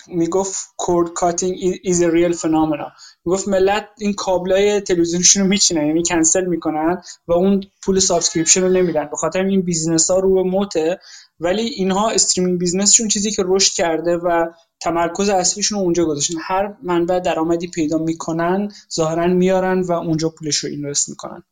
می‌گفت 0.08 0.56
cord 0.76 1.12
cutting 1.12 1.56
is 1.82 2.02
a 2.02 2.08
real 2.08 2.32
phenomena 2.32 2.88
می‌گفت 3.24 3.48
ملت 3.48 3.88
این 3.98 4.12
کابلای 4.12 4.80
تلویزیونشون 4.80 5.42
رو 5.42 5.48
میچینن 5.48 5.86
یعنی 5.86 6.02
کنسل 6.02 6.44
می‌کنن 6.44 7.02
و 7.28 7.32
اون 7.32 7.60
پول 7.84 7.98
subscription 7.98 8.62
رو 8.62 8.68
نمیدن. 8.68 9.04
به 9.10 9.16
خاطر 9.16 9.44
این 9.44 9.62
business 9.62 10.10
ها 10.10 10.18
رو 10.18 10.34
به 10.34 10.42
موته. 10.50 10.98
ولی 11.40 11.62
اینها 11.62 12.10
streaming 12.10 12.58
business 12.58 12.91
شون 12.91 13.08
چیزی 13.08 13.30
که 13.30 13.42
رشد 13.46 13.72
کرده 13.72 14.16
و 14.16 14.46
تمرکز 14.80 15.28
اصلیشون 15.28 15.78
رو 15.78 15.84
اونجا 15.84 16.04
گذاشتن. 16.04 16.34
هر 16.42 16.74
منبع 16.82 17.20
درآمدی 17.20 17.68
پیدا 17.68 17.98
می‌کنن 17.98 18.68
ظاهرا 18.94 19.26
میارن 19.26 19.80
و 19.80 19.92
اونجا 19.92 20.28
پولش 20.28 20.56
رو 20.56 20.70
invest 20.70 21.08
می‌کنن. 21.08 21.42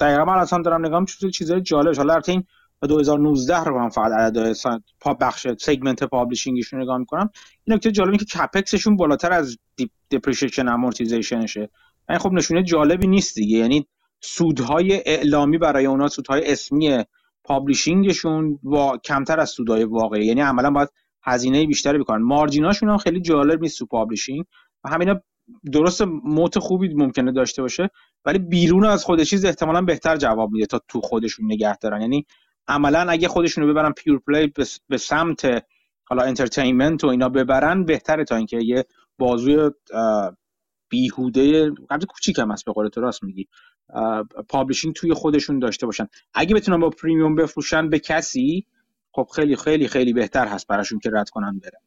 دقیقا 0.00 0.24
من 0.24 0.38
اصلا 0.38 0.62
دارم 0.62 0.86
نگاه 0.86 1.00
می‌کنم 1.00 1.30
چیزای 1.30 1.60
جالب 1.60 1.96
حالا 1.96 2.12
البته 2.12 2.32
این 2.32 2.44
2019 2.82 3.64
رو 3.64 3.78
من 3.78 3.88
فقط 3.88 4.12
عدد 4.12 4.56
پا 5.00 5.14
بخش 5.14 5.46
segment 5.60 6.04
publishing 6.04 6.60
شون 6.60 6.82
نگاه 6.82 6.98
می‌کنم. 6.98 7.30
این 7.64 7.76
نکته 7.76 7.92
جالبی 7.92 8.16
که 8.16 8.24
capex 8.24 8.64
شون 8.64 8.96
بالاتر 8.96 9.32
از 9.32 9.58
depreciation 10.10 10.68
amortization 10.68 11.50
شه 11.50 11.70
این 12.08 12.18
خب 12.18 12.32
نشونه 12.32 12.62
جالبی 12.62 13.06
نیست 13.06 13.34
دیگه. 13.34 13.58
یعنی 13.58 13.86
سودهای 14.20 15.02
اعلامی 15.06 15.58
برای 15.58 15.86
اونا 15.86 16.08
سودهای 16.08 16.52
اسمی 16.52 17.04
publishing 17.48 18.27
شون 18.27 18.58
و 18.64 18.96
کمتر 19.04 19.40
از 19.40 19.50
سودهای 19.50 19.84
واقعی. 19.84 20.26
یعنی 20.26 20.40
عملا 20.40 20.70
باید 20.70 20.88
هزینه 21.22 21.66
بیشتری 21.66 21.98
بکنن. 21.98 22.22
margin 22.22 22.62
اشون 22.62 22.88
هم 22.88 22.96
خیلی 22.96 23.20
جالب 23.20 23.62
نیست 23.62 23.78
تو 23.78 23.86
publishing. 23.86 24.44
و 24.84 24.88
همینا 24.88 25.20
درست 25.72 26.02
moat 26.24 26.58
خوبی 26.58 26.94
ممکنه 26.94 27.32
داشته 27.32 27.62
باشه 27.62 27.90
ولی 28.24 28.38
بیرون 28.38 28.84
از 28.84 29.04
خود 29.04 29.22
چیز 29.22 29.44
احتمالا 29.44 29.82
بهتر 29.82 30.16
جواب 30.16 30.50
میده 30.50 30.66
تا 30.66 30.80
تو 30.88 31.00
خودشون 31.00 31.46
نگه 31.52 31.76
دارن. 31.76 32.00
یعنی 32.00 32.26
عملا 32.68 33.06
اگه 33.08 33.28
خودشون 33.28 33.64
رو 33.64 33.70
ببرن 33.70 33.92
pure 33.92 34.18
play 34.26 34.52
به 34.88 34.96
سمت 34.96 35.64
حالا 36.08 36.22
entertainment 36.22 37.04
و 37.04 37.06
اینا 37.06 37.28
ببرن 37.28 37.84
بهتره 37.84 38.24
تا 38.24 38.36
اینکه 38.36 38.58
یه 38.62 38.84
بازوی 39.18 39.70
بیهوده 40.88 41.70
قبل 41.70 42.04
کوچیک 42.08 42.38
هم 42.38 42.50
هست 42.50 42.64
به 42.64 42.72
قول 42.72 42.88
تو 42.88 43.00
راست 43.00 43.24
میگی. 43.24 43.48
publishing 44.48 44.94
توی 44.94 45.14
خودشون 45.14 45.58
داشته 45.58 45.86
باشن. 45.86 46.08
اگه 46.34 46.54
بتونن 46.54 46.80
با 46.80 46.90
premium 46.90 47.34
بفروشن 47.34 47.90
به 47.90 47.98
کسی 47.98 48.66
خب 49.12 49.28
خیلی 49.34 49.56
خیلی 49.56 49.88
خیلی 49.88 50.12
بهتر 50.12 50.46
هست 50.46 50.66
براشون 50.66 50.98
که 50.98 51.10
رد 51.12 51.30
کنن 51.30 51.58
بره. 51.58 51.80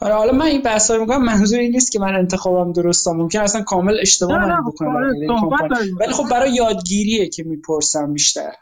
آره 0.00 0.14
حالا 0.14 0.32
من 0.32 0.46
این 0.46 0.62
بحثا 0.62 0.96
رو 0.96 1.00
میگم 1.00 1.22
منظور 1.22 1.58
این 1.58 1.72
نیست 1.72 1.92
که 1.92 2.00
من 2.00 2.14
انتخابم 2.14 2.72
درسته 2.72 3.12
ممکن. 3.12 3.38
اصلا 3.38 3.62
کامل 3.62 3.98
اشتباه 4.00 4.38
من 4.38 4.64
بکنم. 4.64 4.96
آره، 4.96 5.94
ولی 6.00 6.12
خب 6.12 6.28
برای 6.30 6.54
یادگیریه 6.54 7.28
که 7.28 7.42
می‌پرسم 7.42 8.12
بیشتر. 8.12 8.52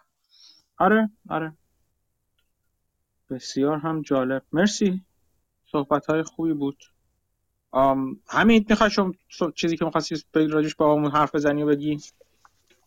آره 0.79 1.11
آره. 1.29 1.53
بسیار 3.31 3.79
هم 3.79 4.03
جالب. 4.03 4.43
مرسی. 4.53 5.01
صحبت 5.73 6.07
های 6.07 6.23
خوبی 6.23 6.53
بود. 6.53 6.77
امین 8.29 8.67
می‌خوای 8.69 8.91
شما 8.91 9.13
چیزی 9.55 9.77
که 9.77 9.85
می‌خواستی 9.85 10.17
راجش 10.35 10.75
با 10.75 10.97
همون 10.97 11.11
حرف 11.11 11.35
بزنی 11.35 11.63
و 11.63 11.67
بگی؟ 11.67 12.01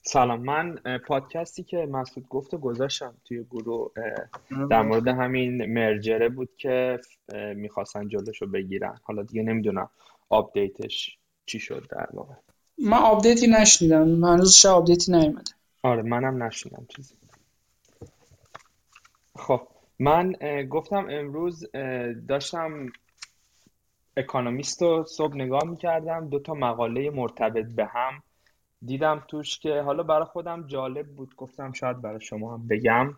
سلام. 0.06 0.42
من 0.42 0.76
پادکستی 1.08 1.64
که 1.64 1.78
مسعود 1.78 2.28
گفت 2.28 2.56
گذاشتم 2.56 3.14
توی 3.26 3.44
گروه 3.44 3.92
در 4.70 4.82
مورد 4.82 5.08
همین 5.08 5.66
merger 5.66 6.21
ه 6.21 6.30
بود 6.30 6.50
که 6.58 7.00
می‌خواستن 7.56 8.08
جلوشو 8.08 8.48
بگیرن. 8.48 9.00
حالا 9.04 9.24
دیگه 9.24 9.44
نمی‌دونم 9.44 9.90
update 10.30 10.96
ش 10.96 11.18
چی 11.46 11.60
شد 11.60 11.88
در 11.90 12.08
واقع. 12.14 12.34
من 12.78 12.98
update 12.98 13.41
ی 13.41 13.48
نشنیدم. 13.48 14.24
هنوز 14.24 14.58
چه 14.58 14.70
update 14.70 15.06
ی 15.06 15.12
نیومده. 15.12 15.52
آره 15.84 16.02
منم 16.02 16.44
نشنیدم 16.44 16.86
چیزی. 16.96 17.16
خب 19.36 19.68
من 20.00 20.36
گفتم 20.70 21.08
امروز 21.10 21.72
داشتم 22.28 22.88
اکانومیست 24.18 24.82
رو 24.82 25.04
صبح 25.04 25.36
نگاه 25.36 25.64
می‌کردم 25.64 26.30
دو 26.30 26.40
تا 26.40 26.54
مقاله 26.54 27.10
مرتبط 27.10 27.66
به 27.66 27.86
هم 27.86 28.24
دیدم 28.86 29.24
توش 29.28 29.60
که 29.60 29.82
حالا 29.82 30.04
برای 30.04 30.26
خودم 30.26 30.68
جالب 30.68 31.08
بود. 31.08 31.36
گفتم 31.36 31.72
شاید 31.72 32.02
برای 32.02 32.22
شما 32.22 32.54
هم 32.54 32.68
بگم. 32.68 33.14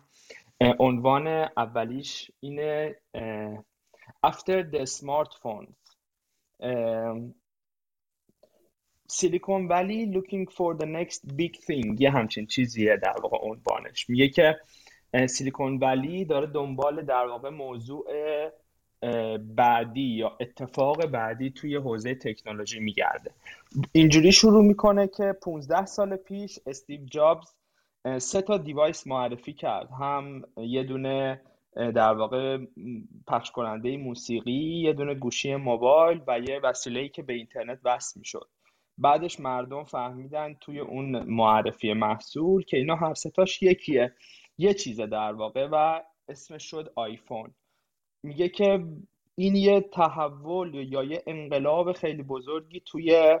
عنوان 0.78 1.26
اولیش 1.56 2.30
اینه 2.40 2.96
After 4.26 4.62
the 4.72 4.84
smartphones. 4.98 5.96
سیلیکون 9.08 9.68
ولی 9.68 10.12
looking 10.12 10.50
for 10.50 10.76
the 10.76 10.86
next 10.86 11.20
big 11.36 11.54
thing. 11.66 12.00
یه 12.00 12.10
همچین 12.10 12.46
چیزیه 12.46 12.96
در 12.96 13.20
واقع 13.22 13.38
عنوانش. 13.42 14.10
میگه 14.10 14.28
که 14.28 14.56
سیلیکون 15.28 15.78
ولی 15.78 16.24
داره 16.24 16.46
دنبال 16.46 17.02
در 17.02 17.26
واقع 17.26 17.48
موضوع 17.50 18.06
بعدی 19.56 20.16
یا 20.16 20.36
اتفاق 20.40 21.06
بعدی 21.06 21.50
توی 21.50 21.76
حوزه 21.76 22.14
تکنولوژی 22.14 22.80
میگرده. 22.80 23.30
اینجوری 23.92 24.32
شروع 24.32 24.64
می‌کنه 24.64 25.08
که 25.08 25.34
15 25.42 25.86
سال 25.86 26.16
پیش 26.16 26.58
استیو 26.66 27.00
جابز 27.04 27.54
سه 28.18 28.42
تا 28.42 28.58
دیوایس 28.58 29.06
معرفی 29.06 29.52
کرد. 29.52 29.88
هم 30.00 30.42
یه 30.56 30.82
دونه 30.82 31.40
در 31.76 32.12
واقع 32.12 32.58
پخش 33.26 33.50
کننده 33.50 33.96
موسیقی 33.96 34.80
یه 34.82 34.92
دونه 34.92 35.14
گوشی 35.14 35.56
موبایل 35.56 36.20
و 36.26 36.40
یه 36.40 36.60
وسیله 36.62 37.08
که 37.08 37.22
به 37.22 37.32
اینترنت 37.32 37.78
وصل 37.84 38.20
می‌شد. 38.20 38.48
بعدش 38.98 39.40
مردم 39.40 39.84
فهمیدن 39.84 40.54
توی 40.60 40.80
اون 40.80 41.22
معرفی 41.22 41.92
محصول 41.92 42.64
که 42.64 42.76
اینا 42.76 42.96
هر 42.96 43.14
ستاش 43.14 43.62
یکیه. 43.62 44.12
یه 44.58 44.74
چیزه 44.74 45.06
در 45.06 45.32
واقع 45.32 45.68
و 45.72 46.02
اسمش 46.28 46.70
شد 46.70 46.92
آیفون. 46.96 47.54
میگه 48.26 48.48
که 48.48 48.84
این 49.34 49.56
یه 49.56 49.80
تحول 49.80 50.74
یا 50.74 51.04
یه 51.04 51.22
انقلاب 51.26 51.92
خیلی 51.92 52.22
بزرگی 52.22 52.80
توی 52.80 53.38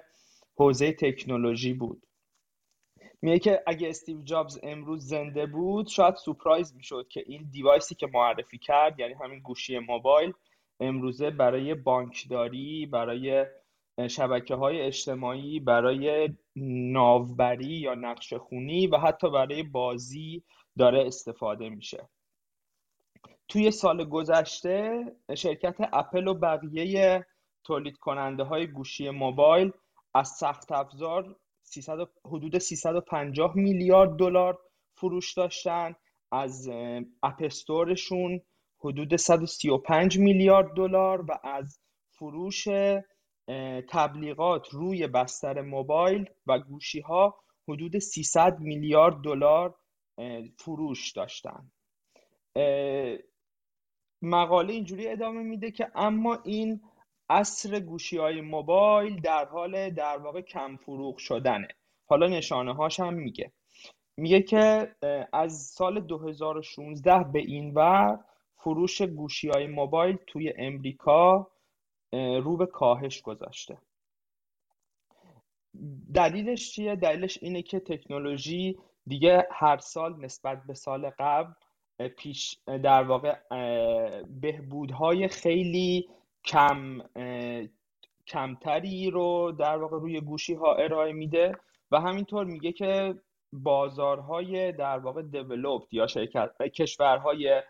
حوزه 0.56 0.92
تکنولوژی 0.92 1.72
بود. 1.72 2.02
میگه 3.22 3.38
که 3.38 3.62
اگه 3.66 3.88
استیو 3.88 4.22
جابز 4.22 4.58
امروز 4.62 5.06
زنده 5.06 5.46
بود 5.46 5.86
شاید 5.86 6.14
surprise 6.14 6.76
می‌شد 6.76 7.08
که 7.08 7.24
این 7.26 7.48
device 7.50 7.88
ی 7.88 7.94
که 7.94 8.06
معرفی 8.14 8.58
کرد 8.58 9.00
یعنی 9.00 9.14
همین 9.14 9.40
گوشی 9.40 9.78
موبایل 9.78 10.32
امروزه 10.80 11.30
برای 11.30 11.74
بانکداری 11.74 12.86
برای 12.86 13.46
شبکه 14.08 14.54
های 14.54 14.80
اجتماعی 14.80 15.60
برای 15.60 16.28
ناوبری 16.92 17.66
یا 17.66 17.94
نقش 17.94 18.32
خونی 18.34 18.86
و 18.86 18.96
حتی 18.96 19.30
برای 19.30 19.62
بازی 19.62 20.42
داره 20.78 21.06
استفاده 21.06 21.68
میشه. 21.68 22.08
توی 23.48 23.70
سال 23.70 24.04
گذشته 24.04 25.04
شرکت 25.36 25.76
اپل 25.92 26.28
و 26.28 26.34
بقیه 26.34 27.26
تولید 27.64 27.96
کننده 27.96 28.42
های 28.42 28.66
گوشی 28.66 29.10
موبایل 29.10 29.72
از 30.14 30.28
سخت 30.28 30.72
افزار 30.72 31.36
حدود 32.24 32.58
350 32.58 33.56
میلیارد 33.56 34.16
دلار 34.16 34.58
فروش 34.94 35.34
داشتن. 35.34 35.94
از 36.32 36.68
اپستورشون 37.22 38.40
حدود 38.78 39.16
135 39.16 40.18
میلیارد 40.18 40.74
دلار 40.74 41.30
و 41.30 41.38
از 41.44 41.80
فروش 42.10 42.68
تبلیغات 43.88 44.68
روی 44.68 45.06
بستر 45.06 45.60
موبایل 45.60 46.24
و 46.46 46.58
گوشی 46.58 47.00
ها 47.00 47.40
حدود 47.68 47.98
300 47.98 48.60
میلیارد 48.60 49.14
دلار 49.24 49.74
فروش 50.58 51.12
داشتن. 51.12 51.70
مقاله 54.22 54.72
اینجوری 54.72 55.08
ادامه 55.08 55.42
میده 55.42 55.70
که 55.70 55.90
اما 55.94 56.38
این 56.44 56.80
اصر 57.28 57.80
گوشی 57.80 58.16
های 58.16 58.40
موبایل 58.40 59.20
در 59.20 59.44
حال 59.44 59.90
در 59.90 60.18
واقع 60.18 60.40
کم 60.40 60.76
فروغ 60.76 61.18
شدنه. 61.18 61.68
حالا 62.06 62.26
نشانه 62.26 62.74
هاش 62.74 63.00
هم 63.00 63.14
میگه. 63.14 63.52
میگه 64.16 64.42
که 64.42 64.94
از 65.32 65.52
سال 65.52 66.00
2016 66.00 67.24
به 67.32 67.38
این 67.38 67.74
ور 67.74 68.24
فروش 68.56 69.02
گوشی 69.02 69.48
های 69.48 69.66
موبایل 69.66 70.16
توی 70.26 70.52
امریکا 70.56 71.50
رو 72.12 72.56
به 72.56 72.66
کاهش 72.66 73.22
گذاشته. 73.22 73.78
دلیلش 76.14 76.72
چیه؟ 76.72 76.96
دلیلش 76.96 77.38
اینه 77.42 77.62
که 77.62 77.80
تکنولوژی 77.80 78.78
دیگه 79.06 79.48
هر 79.50 79.78
سال 79.78 80.24
نسبت 80.24 80.62
به 80.66 80.74
سال 80.74 81.10
قبل 81.18 81.52
پیش 82.16 82.58
در 82.66 83.02
واقع 83.02 83.34
بهبودهای 84.40 85.28
خیلی 85.28 86.08
کم 86.44 87.00
کمتری 88.26 89.10
رو 89.10 89.52
در 89.58 89.76
واقع 89.76 89.98
روی 89.98 90.20
گوشی 90.20 90.54
ها 90.54 90.74
ارائه 90.74 91.12
میده 91.12 91.52
و 91.90 92.00
همینطور 92.00 92.44
میگه 92.44 92.72
که 92.72 93.14
بازارهای 93.52 94.72
در 94.72 94.98
واقع 94.98 95.22
دیولوپد 95.22 95.94
یا 95.94 96.06
شرکت 96.06 96.50
کشورهای 96.74 97.62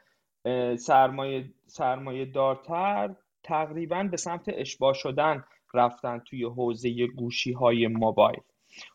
سرمایه 0.79 1.45
سرمایه 1.67 2.25
دارتر 2.25 3.15
تقریبا 3.43 4.09
به 4.11 4.17
سمت 4.17 4.45
اشباه 4.49 4.95
شدن 4.95 5.45
رفتن 5.75 6.19
توی 6.19 6.45
حوزه 6.45 7.07
گوشی 7.07 7.53
های 7.53 7.87
موبایل. 7.87 8.41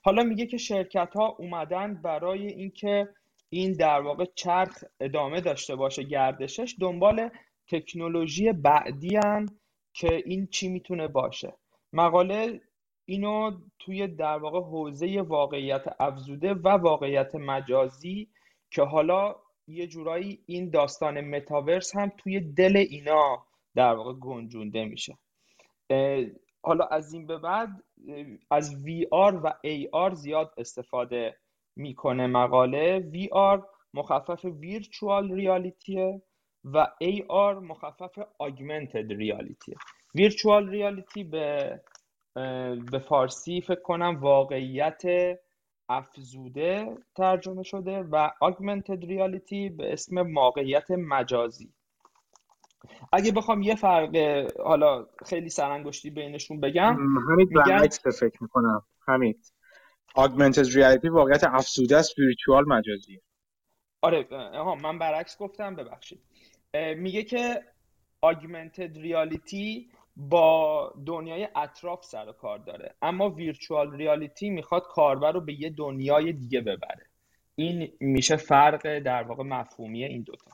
حالا 0.03 0.23
میگه 0.23 0.45
که 0.45 0.57
شرکت 0.57 1.13
ها 1.15 1.35
اومدن 1.39 2.01
برای 2.01 2.47
اینکه 2.47 3.07
این 3.53 3.73
در 3.73 4.01
واقع 4.01 4.25
چرخ 4.35 4.83
ادامه 4.99 5.41
داشته 5.41 5.75
باشه 5.75 6.03
گردشش 6.03 6.75
دنبال 6.81 7.29
تکنولوژی 7.67 8.51
بعدی 8.51 9.15
هن 9.15 9.45
که 9.93 10.23
این 10.25 10.47
چی 10.47 10.69
می‌تونه 10.69 11.07
باشه. 11.07 11.53
مقاله 11.93 12.61
اینو 13.05 13.51
توی 13.79 14.07
در 14.07 14.37
واقع 14.37 14.59
حوزه 14.59 15.21
واقعیت 15.21 15.83
افزوده 15.99 16.53
و 16.53 16.67
واقعیت 16.67 17.35
مجازی 17.35 18.29
که 18.71 18.81
حالا 18.81 19.35
یه 19.67 19.87
جورایی 19.87 20.43
این 20.45 20.69
داستان 20.69 21.21
متاورس 21.21 21.95
هم 21.95 22.11
توی 22.17 22.39
دل 22.39 22.77
اینا 22.77 23.45
در 23.75 23.93
واقع 23.93 24.13
گنجونده 24.13 24.85
میشه. 24.85 25.17
حالا 26.63 26.85
از 26.85 27.13
این 27.13 27.27
به 27.27 27.37
بعد 27.37 27.69
از 28.51 28.75
VR 28.85 29.33
و 29.43 29.53
AR 29.65 30.13
زیاد 30.13 30.53
استفاده 30.57 31.37
می‌کنه 31.75 32.27
مقاله. 32.27 33.11
VR 33.13 33.59
مخفف 33.93 34.45
ویرچوال 34.45 35.31
ریالیتیه 35.31 36.21
و 36.63 36.87
AR 37.03 37.55
مخفف 37.61 38.19
آگمنتد 38.39 39.13
ریالیتیه 39.13 39.75
ویرچوال 40.15 40.69
ریالیتی 40.69 41.23
به 41.23 41.79
به 42.91 42.99
فارسی 43.09 43.61
فکر 43.61 43.81
کنم 43.81 44.17
واقعیت 44.21 45.01
افزوده 45.89 46.97
ترجمه 47.15 47.63
شده 47.63 47.99
و 47.99 48.29
augmented 48.43 49.05
ریالیتی 49.05 49.69
به 49.69 49.93
اسم 49.93 50.33
واقعیت 50.33 50.91
مجازی. 50.91 51.73
اگه 53.13 53.31
بخوام 53.31 53.61
یه 53.61 53.75
فرق 53.75 54.15
حالا 54.59 55.07
خیلی 55.25 55.49
سرانگشتی 55.49 56.09
بینشون 56.09 56.59
بگم 56.59 56.97
همین 57.29 57.49
برعکس 57.55 58.07
فکر 58.19 58.43
می‌کنم. 58.43 58.83
همین. 59.07 59.35
Augmented 60.17 60.75
ریالیتی 60.75 61.09
واقعیت 61.09 61.43
افزوده 61.43 61.97
است 61.97 62.19
ویرچوال 62.19 62.65
مجازی 62.67 63.21
آره 64.01 64.27
ها 64.31 64.75
من 64.75 64.99
برعکس 64.99 65.37
گفتم 65.37 65.75
ببخشید. 65.75 66.19
میگه 66.95 67.23
که 67.23 67.63
augmented 68.25 68.97
ریالیتی 68.97 69.91
با 70.15 70.93
دنیای 71.05 71.47
اطراف 71.55 72.05
سر 72.05 72.29
و 72.29 72.31
کار 72.31 72.59
داره 72.59 72.95
اما 73.01 73.29
ویرچوال 73.29 73.95
ریالیتی 73.95 74.49
می‌خواد 74.49 74.83
کاربر 74.89 75.31
رو 75.31 75.41
به 75.41 75.61
یه 75.61 75.69
دنیای 75.69 76.33
دیگه 76.33 76.61
ببره. 76.61 77.05
این 77.55 77.91
میشه 77.99 78.35
فرق 78.35 78.99
در 78.99 79.23
واقع 79.23 79.43
مفهومی 79.43 80.03
این 80.03 80.21
دوتا. 80.21 80.51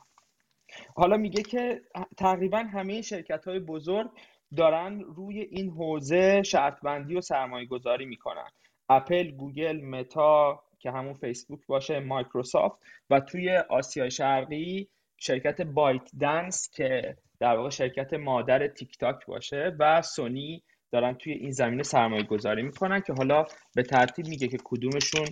حالا 0.96 1.16
میگه 1.16 1.42
که 1.42 1.82
تقریبا 2.16 2.58
همه 2.58 3.02
شرکت 3.02 3.48
های 3.48 3.58
بزرگ 3.58 4.10
دارن 4.56 5.00
روی 5.00 5.40
این 5.40 5.70
حوزه 5.70 6.42
شرط 6.42 6.80
بندی 6.80 7.14
و 7.14 7.20
سرمایه 7.20 7.66
گذاری 7.66 8.06
می‌کنن. 8.06 8.50
اپل، 8.88 9.30
گوگل، 9.30 9.80
متا 9.80 10.62
که 10.78 10.90
همون 10.90 11.14
فیسبوک 11.14 11.66
باشه 11.66 12.00
مایکروسافت 12.00 12.78
و 13.10 13.20
توی 13.20 13.56
آسیای 13.56 14.10
شرقی 14.10 14.88
شرکت 15.16 15.60
بایت 15.60 16.10
دنس 16.20 16.70
که 16.70 17.16
در 17.40 17.56
واقع 17.56 17.70
شرکت 17.70 18.14
مادر 18.14 18.68
تیک 18.68 18.98
تاک 18.98 19.26
باشه 19.26 19.76
و 19.78 20.02
سونی 20.02 20.62
دارن 20.92 21.14
توی 21.14 21.32
این 21.32 21.50
زمینه 21.50 21.82
سرمایه 21.82 22.22
گذاری 22.22 22.62
می‌کنن 22.62 23.00
که 23.00 23.12
حالا 23.12 23.44
به 23.74 23.82
ترتیب 23.82 24.26
میگه 24.26 24.48
که 24.48 24.58
کدومشون 24.64 25.26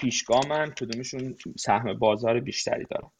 پیشگامن 0.00 0.70
کدومشون 0.80 1.34
سهم 1.58 1.98
بازار 1.98 2.40
بیشتری 2.40 2.84
دارن. 2.84 3.10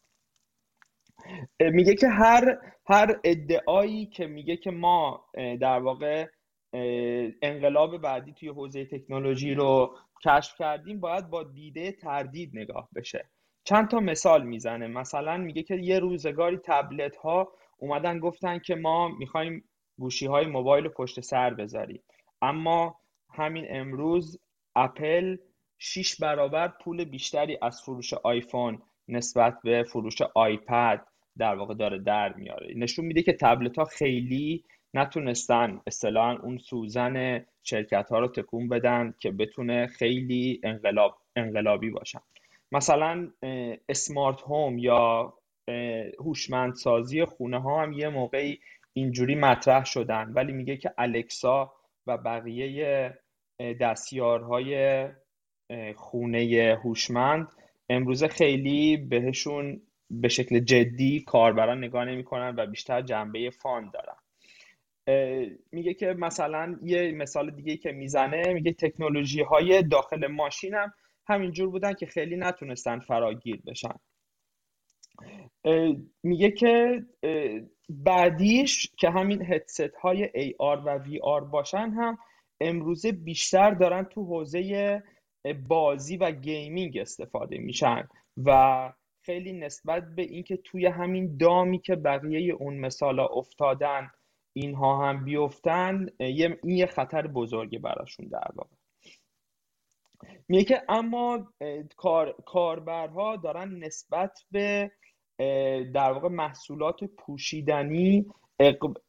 میگه 1.61 1.95
که 1.95 2.09
هر 2.09 2.59
هر 2.87 3.21
ادعایی 3.25 4.07
که 4.07 4.27
میگه 4.27 4.57
که 4.57 4.71
ما 4.71 5.25
در 5.61 5.79
واقع 5.79 6.27
انقلاب 7.43 7.99
بعدی 7.99 8.33
توی 8.33 8.49
حوزه 8.49 8.85
تکنولوژی 8.85 9.55
رو 9.55 9.97
کشف 10.25 10.59
کردیم 10.59 11.01
باید 11.01 11.31
با 11.31 11.43
دیده 11.43 11.93
تردید 11.93 12.51
نگاه 12.55 12.89
بشه. 12.95 13.31
چند 13.65 13.89
تا 13.89 14.01
مثال 14.01 14.47
می‌زنه. 14.47 14.87
مثلا 14.87 15.37
میگه 15.37 15.63
که 15.63 15.75
یه 15.75 15.99
روزگاری 15.99 16.59
تبلت 16.65 17.17
ها 17.17 17.53
اومدن 17.79 18.19
گفتن 18.19 18.59
که 18.59 18.75
ما 18.75 19.09
می‌خوایم 19.09 19.65
گوشی 19.99 20.27
های 20.27 20.47
موبایل 20.47 20.85
رو 20.85 20.91
پشت 20.91 21.21
سر 21.21 21.55
بذاریم. 21.55 22.03
اما 22.43 22.97
همین 23.35 23.67
امروز 23.71 24.41
اپل 24.77 25.37
6 25.79 26.17
برابر 26.21 26.69
پول 26.69 27.05
بیشتری 27.05 27.59
از 27.63 27.83
فروش 27.83 28.15
آیفون 28.15 28.83
نسبت 29.09 29.59
به 29.65 29.85
فروش 29.93 30.23
آیپد 30.35 31.07
در 31.39 31.55
واقع 31.55 31.75
داره 31.75 31.99
در 31.99 32.33
میاره. 32.33 32.75
نشون 32.77 33.05
میده 33.05 33.23
که 33.23 33.33
تبلت 33.33 33.79
ها 33.79 33.85
خیلی 33.85 34.65
نتونستن 34.95 35.81
اصطلاحا 35.87 36.39
اون 36.43 36.59
سوزن 36.59 37.47
شرکت 37.63 38.09
ها 38.11 38.19
رو 38.19 38.29
تکون 38.29 38.69
بدن 38.69 39.15
که 39.19 39.31
بتونه 39.31 39.87
خیلی 39.87 40.61
انقلاب 40.65 41.19
انقلابی 41.37 41.91
باشن. 41.91 42.21
مثلا 42.73 43.31
اسمارت 43.89 44.43
هوم 44.43 44.79
یا 44.79 45.35
هوشمندسازی 46.19 47.25
خونه 47.25 47.61
ها 47.61 47.83
هم 47.83 47.93
یه 47.93 48.09
موقعی 48.09 48.59
اینجوری 48.93 49.35
مطرح 49.35 49.85
شدن. 49.85 50.33
ولی 50.35 50.53
میگه 50.53 50.77
که 50.77 50.95
الکسا 50.99 51.73
و 52.07 52.19
بقیه 52.19 53.19
دستیارهای 53.81 55.09
خونه 55.97 56.79
هوشمند 56.85 57.49
امروزه 57.89 58.29
خیلی 58.29 58.97
بهشون 58.97 59.83
به 60.11 60.29
شکل 60.29 60.59
جدی 60.59 61.21
کاربران 61.21 61.79
نگاه 61.79 62.05
نمی‌کنن 62.05 62.55
و 62.57 62.67
بیشتر 62.67 63.03
جنبه 63.03 63.51
فان 63.51 63.91
دارن. 63.91 64.20
میگه 65.73 65.95
که 65.95 66.07
مثلا 66.07 66.79
یه 66.83 67.13
مثال 67.13 67.51
دیگه 67.51 67.77
که 67.77 67.93
می‌زنه 67.93 68.53
میگه 68.53 68.73
تکنولوژی 68.73 69.43
های 69.43 69.83
داخل 69.83 70.27
ماشین 70.27 70.75
هم 70.75 70.93
همینجور 71.29 71.71
بودن 71.71 71.93
که 71.93 72.07
خیلی 72.07 72.37
نتونستن 72.37 72.99
فراگیر 72.99 73.63
بشن. 73.67 73.95
میگه 76.23 76.51
که 76.51 77.03
بعدیش 77.89 78.91
که 78.97 79.11
همین 79.11 79.43
هدست 79.43 79.95
های 80.03 80.27
AR 80.27 80.79
و 80.85 81.05
VR 81.05 81.45
باشن 81.51 81.91
هم 81.91 82.19
امروزه 82.61 83.13
بیشتر 83.13 83.71
دارن 83.71 84.05
تو 84.05 84.25
حوزه 84.25 85.03
بازی 85.69 86.17
و 86.17 86.31
gaming 86.31 86.99
استفاده 86.99 87.59
میشن 87.59 88.09
و 88.45 88.93
خیلی 89.23 89.53
نسبت 89.53 90.03
به 90.17 90.23
اینکه 90.23 90.57
توی 90.57 90.87
همین 90.87 91.37
دامی 91.37 91.79
که 91.79 91.97
بقیه 91.97 92.53
اون 92.55 92.79
مثالا 92.79 93.27
افتادن 93.27 94.11
اینها 94.53 95.09
هم 95.09 95.25
بیفتن 95.25 96.07
این 96.19 96.59
یه 96.65 96.87
خطر 96.87 97.27
بزرگی 97.27 97.79
براشون 97.79 98.27
در 98.29 98.49
واقع. 98.55 98.77
میگه 100.49 100.65
که 100.65 100.83
اما 100.89 101.53
کار، 101.97 102.35
کاربرها 102.47 103.37
دارن 103.37 103.69
نسبت 103.69 104.39
به 104.51 104.91
در 105.95 106.13
واقع 106.13 106.29
محصولات 106.29 107.05
پوشیدنی 107.05 108.27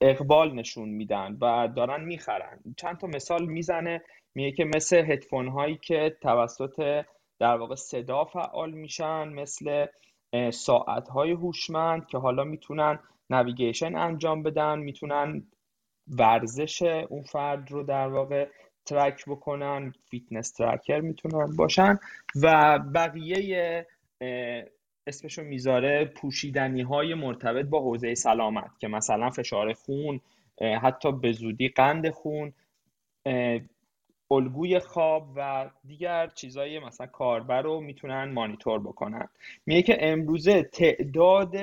اقبال 0.01 0.55
نشون 0.55 0.89
میدن 0.89 1.37
و 1.41 1.67
دارن 1.75 2.03
می‌خرن. 2.05 2.59
چند 2.77 2.97
تا 2.97 3.07
مثال 3.07 3.45
می‌زنه. 3.45 4.01
میگه 4.35 4.51
که 4.51 4.65
مثل 4.75 5.11
هدفون 5.11 5.47
هایی 5.47 5.77
که 5.77 6.17
توسط 6.21 7.05
در 7.39 7.57
واقع 7.57 7.75
صدا 7.75 8.25
فعال 8.25 8.71
میشن 8.71 9.27
مثل 9.29 9.85
ساعت 10.51 11.07
های 11.09 11.31
هوشمند 11.31 12.07
که 12.07 12.17
حالا 12.17 12.43
می‌تونن 12.43 12.99
navigation 13.33 13.95
انجام 13.95 14.43
بدن 14.43 14.80
می‌تونن 14.80 15.43
ورزش 16.08 16.82
اون 16.82 17.24
فرد 17.24 17.72
رو 17.72 17.84
در 17.84 18.08
واقع 18.08 18.48
track 18.85 19.23
بکنن 19.27 19.93
fitness 20.09 20.51
tracker 20.51 20.99
می‌تونن 21.00 21.56
باشن 21.56 22.00
و 22.42 22.80
بقیه 22.80 23.88
اسمشو 25.08 25.43
می‌ذاره 25.43 26.06
پوشیدنی 26.06 26.82
های 26.82 27.14
مرتبط 27.14 27.66
با 27.66 27.80
حوزه 27.80 28.16
سلامت 28.16 28.80
که 28.80 28.88
مثلا 28.88 29.30
فشار 29.30 29.74
خون 29.74 30.22
حتی 30.82 31.11
به 31.11 31.32
زودی 31.32 31.69
قند 31.69 32.10
خون 32.10 32.53
الگوی 34.32 34.80
خواب 34.80 35.27
و 35.35 35.69
دیگر 35.88 36.27
چیزای 36.27 36.80
مثلا 36.80 37.08
کاربر 37.08 37.61
رو 37.61 37.82
می‌تونن 37.82 38.32
مانیتور 38.32 38.80
بکنن. 38.80 39.27
میگه 39.66 39.82
که 39.82 39.98
امروزه 40.00 40.64
تعداد 40.64 41.56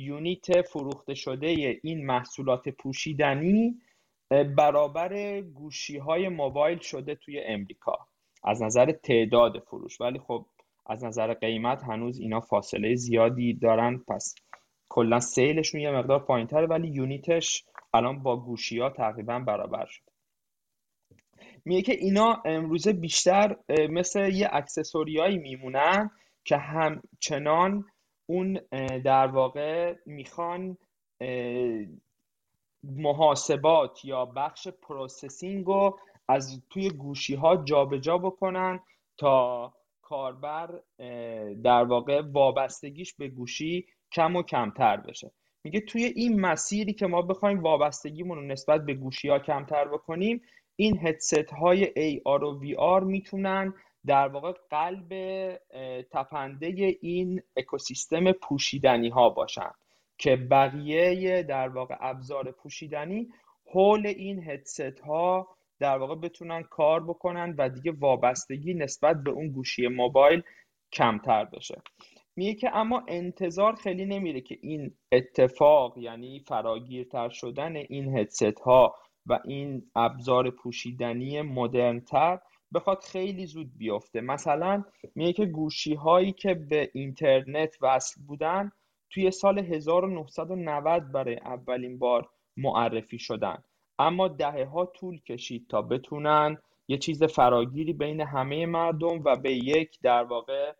یونیت 0.00 0.62
فروخته 0.62 1.14
شده 1.14 1.46
این 1.82 2.06
محصولات 2.06 2.68
پوشیدنی 2.68 3.78
برابر 4.56 5.40
گوشی 5.40 5.98
های 5.98 6.28
موبایل 6.28 6.78
شده 6.78 7.14
توی 7.14 7.40
امریکا. 7.40 7.98
از 8.44 8.62
نظر 8.62 8.92
تعداد 8.92 9.58
فروش. 9.58 10.00
ولی 10.00 10.18
خب 10.18 10.46
از 10.86 11.04
نظر 11.04 11.34
قیمت 11.34 11.82
هنوز 11.82 12.20
اینا 12.20 12.40
فاصله 12.40 12.94
زیادی 12.94 13.54
دارن. 13.54 13.98
پس 14.08 14.34
کلا 14.88 15.20
sale 15.20 15.50
شون 15.50 15.80
یه 15.80 15.90
مقدار 15.90 16.18
پایین 16.18 16.46
تره 16.46 16.66
ولی 16.66 16.88
unit 16.88 17.39
ش 17.39 17.64
الان 17.94 18.22
با 18.22 18.36
گوشی 18.36 18.78
ها 18.78 18.90
تقریبا 18.90 19.38
برابر 19.38 19.86
شد 19.86 20.02
میگه 21.64 21.82
که 21.82 21.92
اینا 21.92 22.42
امروزه 22.44 22.92
بیشتر 22.92 23.56
مثل 23.90 24.28
یه 24.32 24.48
accessory 24.52 25.16
هایی 25.16 25.38
میمونن 25.38 26.10
که 26.44 26.56
همچنان 26.56 27.84
اون 28.30 28.60
در 29.04 29.26
واقع 29.26 29.94
می‌خوان 30.06 30.76
محاسبات 32.84 34.04
یا 34.04 34.24
بخش 34.24 34.68
processing 34.68 35.66
رو 35.66 35.98
از 36.28 36.62
توی 36.70 36.90
گوشی 36.90 37.34
ها 37.34 37.56
جابجا 37.56 38.18
بکنن 38.18 38.80
تا 39.16 39.72
کاربر 40.02 40.80
در 41.62 41.84
واقع 41.84 42.22
وابستگیش 42.32 43.14
به 43.14 43.28
گوشی 43.28 43.86
کم 44.12 44.36
و 44.36 44.42
کمتر 44.42 44.96
بشه. 44.96 45.30
میگه 45.64 45.80
توی 45.80 46.04
این 46.04 46.40
مسیری 46.40 46.92
که 46.92 47.06
ما 47.06 47.22
بخوایم 47.22 47.62
وابستگیمون 47.62 48.38
رو 48.38 48.44
نسبت 48.44 48.84
به 48.84 48.94
گوشی 48.94 49.28
ها 49.28 49.38
کمتر 49.38 49.84
بکنیم 49.84 50.42
این 50.76 50.98
هدست 51.06 51.50
های 51.50 51.84
AR 51.86 52.42
و 52.42 52.60
VR 52.60 53.04
می‌تونن 53.04 53.74
در 54.06 54.28
واقع 54.28 54.52
قلب 54.70 55.08
تپنده 56.12 56.96
این 57.00 57.42
اکوسیستم 57.56 58.32
پوشیدنی 58.32 59.08
ها 59.08 59.30
باشن 59.30 59.70
که 60.18 60.36
بقیه 60.36 61.42
در 61.42 61.68
واقع 61.68 61.96
ابزار 62.00 62.50
پوشیدنی 62.50 63.28
حول 63.72 64.06
این 64.06 64.50
هدست 64.50 65.00
ها 65.00 65.48
در 65.78 65.98
واقع 65.98 66.14
بتونن 66.14 66.62
کار 66.62 67.04
بکنن 67.04 67.54
و 67.58 67.68
دیگه 67.68 67.92
وابستگی 67.92 68.74
نسبت 68.74 69.16
به 69.24 69.30
اون 69.30 69.48
گوشی 69.48 69.88
موبایل 69.88 70.42
کمتر 70.92 71.44
بشه. 71.44 71.82
میگه 72.36 72.54
که 72.54 72.76
اما 72.76 73.04
انتظار 73.08 73.74
خیلی 73.74 74.06
نمیره 74.06 74.40
که 74.40 74.58
این 74.62 74.94
اتفاق 75.12 75.98
یعنی 75.98 76.40
فراگیرتر 76.48 77.28
شدن 77.28 77.76
این 77.76 78.18
هدست 78.18 78.60
ها 78.60 78.94
و 79.26 79.38
این 79.44 79.90
ابزار 79.94 80.50
پوشیدنی 80.50 81.42
مدرنتر 81.42 82.38
بخواد 82.74 83.02
خیلی 83.02 83.46
زود 83.46 83.78
بیفته. 83.78 84.20
مثلا 84.20 84.84
میگه 85.14 85.32
که 85.32 85.46
گوشی 85.46 85.94
هایی 85.94 86.32
که 86.32 86.54
به 86.54 86.90
اینترنت 86.94 87.76
وصل 87.80 88.22
بودن 88.22 88.72
توی 89.10 89.30
سال 89.30 89.58
1990 89.58 91.12
برای 91.12 91.36
اولین 91.36 91.98
بار 91.98 92.28
معرفی 92.56 93.18
شدن. 93.18 93.62
اما 93.98 94.28
دهه 94.28 94.64
ها 94.64 94.86
طول 94.86 95.20
کشید 95.20 95.66
تا 95.68 95.82
بتونن 95.82 96.58
یه 96.88 96.98
چیز 96.98 97.24
فراگیری 97.24 97.92
بین 97.92 98.20
همه 98.20 98.66
مردم 98.66 99.22
و 99.24 99.36
به 99.36 99.52
یک 99.52 99.98
در 100.02 100.24
واقع 100.24 100.72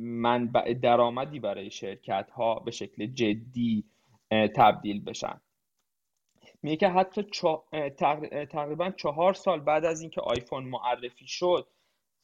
منبع 0.00 0.74
درآمدی 0.74 1.40
برای 1.40 1.70
شرکت 1.70 2.30
ها 2.30 2.54
به 2.54 2.70
شکل 2.70 3.06
جدی 3.06 3.84
تبدیل 4.56 5.04
بشن. 5.04 5.40
میگه 6.62 6.76
که 6.76 6.88
حتی 6.88 7.22
تقریبا 8.50 8.90
چهار 8.90 9.32
سال 9.32 9.60
بعد 9.60 9.84
از 9.84 10.00
اینکه 10.00 10.20
آیفون 10.20 10.64
معرفی 10.64 11.26
شد 11.26 11.68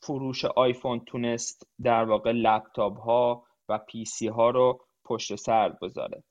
فروش 0.02 0.44
آیفون 0.44 1.00
تونست 1.00 1.68
در 1.82 2.05
واقع 2.05 2.32
لپتاپ 2.32 2.98
ها 2.98 3.47
و 3.68 3.78
پی 3.78 4.05
سی 4.05 4.28
ها 4.28 4.50
رو 4.50 4.86
پشت 5.05 5.34
سر 5.34 5.68
بذاره. 5.68 6.23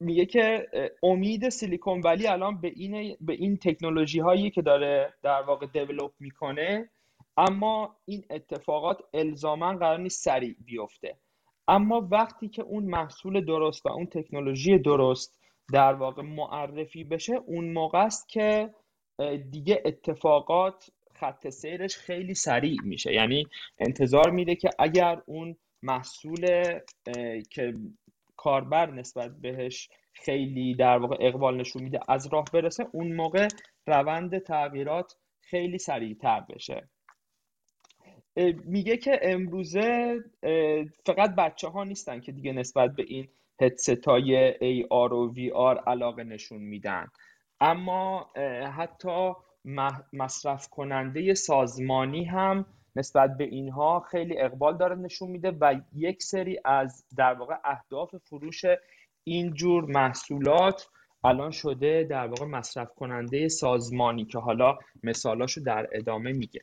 میگه 0.00 0.26
که 0.26 0.68
امید 1.02 1.48
سیلیکون 1.48 2.00
ولی 2.00 2.26
الان 2.26 2.60
به 2.60 2.68
این 2.68 3.16
به 3.20 3.32
این 3.32 3.56
تکنولوژی 3.56 4.20
هایی 4.20 4.50
که 4.50 4.62
داره 4.62 5.14
در 5.22 5.42
واقع 5.42 5.66
دیولپ 5.66 6.12
می‌کنه 6.20 6.90
اما 7.36 7.96
این 8.04 8.24
اتفاقات 8.30 9.02
الزاما 9.14 9.76
قرار 9.76 9.98
نیست 9.98 10.24
سریع 10.24 10.56
بیفته. 10.64 11.18
اما 11.68 12.08
وقتی 12.10 12.48
که 12.48 12.62
اون 12.62 12.84
محصول 12.84 13.44
درست 13.44 13.86
و 13.86 13.92
اون 13.92 14.06
تکنولوژی 14.06 14.78
درست 14.78 15.40
در 15.72 15.94
واقع 15.94 16.22
معرفی 16.22 17.04
بشه 17.04 17.34
اون 17.46 17.72
موقع 17.72 17.98
است 17.98 18.28
که 18.28 18.70
دیگه 19.50 19.82
اتفاقات 19.84 20.90
خط 21.14 21.48
سیرش 21.48 21.96
خیلی 21.96 22.34
سریع 22.34 22.76
میشه. 22.84 23.12
یعنی 23.12 23.46
انتظار 23.78 24.30
میده 24.30 24.54
که 24.54 24.70
اگر 24.78 25.22
اون 25.26 25.56
محصول 25.82 26.46
که 27.50 27.74
کاربر 28.36 28.90
نسبت 28.90 29.30
بهش 29.40 29.88
خیلی 30.12 30.74
در 30.74 30.98
واقع 30.98 31.16
اقبال 31.20 31.56
نشون 31.56 31.82
میده 31.82 32.00
از 32.08 32.26
راه 32.32 32.44
برسه 32.52 32.86
اون 32.92 33.12
موقع 33.12 33.48
روند 33.86 34.38
تغییرات 34.38 35.12
خیلی 35.40 35.78
سریعتر 35.78 36.40
بشه. 36.40 36.88
میگه 38.64 38.96
که 38.96 39.20
امروزه 39.22 40.20
فقط 41.06 41.34
بچه 41.34 41.68
ها 41.68 41.84
نیستن 41.84 42.20
که 42.20 42.32
دیگه 42.32 42.52
نسبت 42.52 42.90
به 42.90 43.04
این 43.08 43.28
هدست 43.60 44.08
های 44.08 44.52
AR 44.52 45.12
و 45.12 45.34
VR 45.34 45.82
علاقه 45.86 46.24
نشون 46.24 46.58
میدن. 46.58 47.06
اما 47.60 48.30
حتی 48.76 49.32
مصرف 50.12 50.68
کننده 50.68 51.34
سازمانی 51.34 52.24
هم 52.24 52.66
نسبت 52.96 53.36
به 53.36 53.44
اینها 53.44 54.00
خیلی 54.00 54.38
اقبال 54.38 54.76
داره 54.76 54.96
نشون 54.96 55.30
میده 55.30 55.50
و 55.50 55.80
یک 55.92 56.22
سری 56.22 56.58
از 56.64 57.04
در 57.16 57.34
واقع 57.34 57.54
اهداف 57.64 58.16
فروش 58.16 58.62
اینجور 59.24 59.84
محصولات 59.84 60.88
الان 61.24 61.50
شده 61.50 62.06
در 62.10 62.26
واقع 62.26 62.44
مصرف 62.44 62.94
کننده 62.94 63.48
سازمانی 63.48 64.24
که 64.24 64.38
حالا 64.38 64.78
مثالاشو 65.02 65.60
در 65.60 65.88
ادامه 65.92 66.32
میگه. 66.32 66.60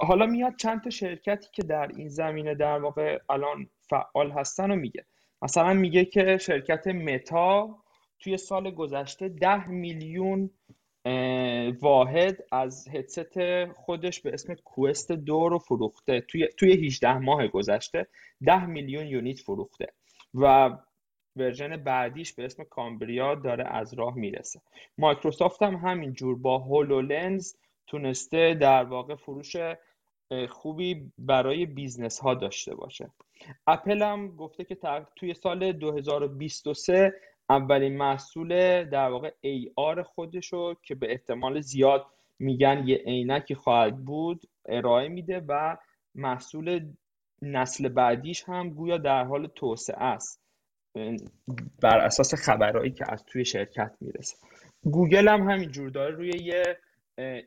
حالا 0.00 0.26
میاد 0.26 0.56
چند 0.56 0.82
تا 0.82 0.90
شرکتی 0.90 1.48
که 1.52 1.62
در 1.62 1.88
این 1.96 2.08
زمینه 2.08 2.54
در 2.54 2.78
واقع 2.78 3.18
الان 3.30 3.70
فعال 3.90 4.30
هستن 4.30 4.70
و 4.70 4.76
میگه. 4.76 5.04
مثلا 5.42 5.74
میگه 5.74 6.04
که 6.04 6.38
شرکت 6.38 6.86
متا 6.86 7.78
توی 8.18 8.36
سال 8.36 8.70
گذشته 8.70 9.28
ده 9.28 9.68
میلیون 9.68 10.50
واحد 11.80 12.44
از 12.52 12.88
هدست 12.88 13.38
خودش 13.72 14.20
به 14.20 14.34
اسم 14.34 14.54
کوئست 14.54 15.12
دو 15.12 15.48
رو 15.48 15.58
فروخته. 15.58 16.20
توی 16.20 16.48
توی 16.56 16.86
18 16.86 17.18
ماه 17.18 17.46
گذشته 17.46 18.06
10 18.46 18.66
میلیون 18.66 19.06
unit 19.06 19.38
فروخته 19.38 19.86
و 20.34 20.70
version 21.36 21.76
بعدیش 21.76 22.32
به 22.32 22.44
اسم 22.44 22.64
کامبریا 22.64 23.34
داره 23.34 23.64
از 23.64 23.94
راه 23.94 24.14
می‌رسه. 24.14 24.60
مایکروسافت 24.98 25.62
هم 25.62 25.74
همینجور 25.74 26.38
با 26.38 26.58
هولولنز 26.58 27.54
تونسته 27.86 28.54
در 28.54 28.84
واقع 28.84 29.14
فروش 29.14 29.56
خوبی 30.48 31.12
برای 31.18 31.66
business 31.66 32.20
ها 32.20 32.34
داشته 32.34 32.74
باشه. 32.74 33.10
اپل 33.66 34.02
هم 34.02 34.36
گفته 34.36 34.64
که 34.64 34.76
توی 35.16 35.34
سال 35.34 35.72
2023 35.72 37.14
اولین 37.50 37.96
محصول 37.96 38.84
در 38.84 39.08
واقع 39.08 39.30
AR 39.30 40.00
خودشو 40.00 40.74
که 40.82 40.94
به 40.94 41.10
احتمال 41.10 41.60
زیاد 41.60 42.06
میگن 42.38 42.84
یه 42.86 42.96
عینکی 42.96 43.54
خواهد 43.54 44.04
بود 44.04 44.42
ارائه 44.66 45.08
میده 45.08 45.44
و 45.48 45.76
محصول 46.14 46.92
نسل 47.42 47.88
بعدیش 47.88 48.44
هم 48.48 48.70
گویا 48.70 48.98
در 48.98 49.24
حال 49.24 49.46
توسعه 49.46 50.02
است. 50.02 50.40
بر 51.82 51.98
اساس 51.98 52.34
خبرهایی 52.34 52.90
که 52.90 53.04
از 53.08 53.24
توی 53.24 53.44
شرکت 53.44 53.96
می‌رسه. 54.00 54.36
گوگل 54.84 55.28
هم 55.28 55.50
همینجور 55.50 55.90
داره 55.90 56.14
روی 56.14 56.30
یه 56.42 56.78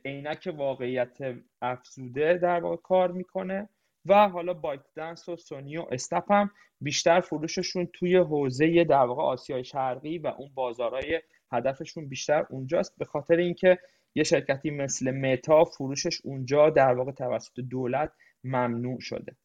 عینک 0.04 0.54
واقعیت 0.56 1.18
افزوده 1.62 2.34
در 2.34 2.60
واقع 2.60 2.76
کار 2.76 3.12
می‌کنه 3.12 3.68
و 4.06 4.28
حالا 4.28 4.54
بایت 4.54 4.80
دنس 4.96 5.28
و 5.28 5.36
سونی 5.36 5.76
و 5.76 5.86
استپ 5.90 6.32
هم 6.32 6.50
بیشتر 6.80 7.20
فروششون 7.20 7.86
توی 7.86 8.16
حوزه 8.16 8.84
در 8.84 9.04
واقع 9.04 9.22
آسیای 9.22 9.64
شرقی 9.64 10.18
و 10.18 10.26
اون 10.26 10.50
بازارهای 10.54 11.22
هدفشون 11.52 12.08
بیشتر 12.08 12.46
اونجاست. 12.50 12.98
به 12.98 13.04
خاطر 13.04 13.36
اینکه 13.36 13.78
یه 14.14 14.22
شرکتی 14.22 14.70
مثل 14.70 15.10
متا 15.10 15.64
فروشش 15.64 16.20
اونجا 16.24 16.70
در 16.70 16.94
واقع 16.94 17.12
توسط 17.12 17.60
دولت 17.60 18.12
ممنوع 18.44 19.00
شده. 19.00 19.36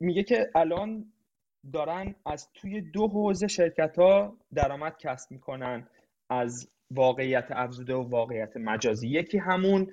میگه 0.00 0.22
که 0.22 0.50
الان 0.54 1.12
دارن 1.72 2.14
از 2.26 2.52
توی 2.54 2.80
دو 2.80 3.08
حوزه 3.08 3.46
شرکت 3.46 3.98
ها 3.98 4.36
درآمد 4.54 4.98
کسب 4.98 5.30
می‌کنن 5.30 5.88
از 6.30 6.70
واقعیت 6.94 7.46
افزوده 7.50 7.94
و 7.94 8.02
واقعیت 8.02 8.56
مجازی. 8.56 9.08
یکی 9.08 9.38
همون 9.38 9.90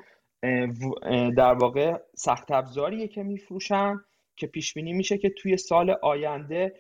در 1.38 1.54
واقع 1.54 1.98
سخت 2.16 2.52
افزاریه 2.52 3.08
که 3.08 3.24
میفروشن 3.24 4.00
که 4.36 4.48
پیش 4.48 4.74
بینی 4.74 4.94
میشه 4.94 5.18
که 5.18 5.30
توی 5.30 5.58
سال 5.58 5.90
آینده 5.90 6.74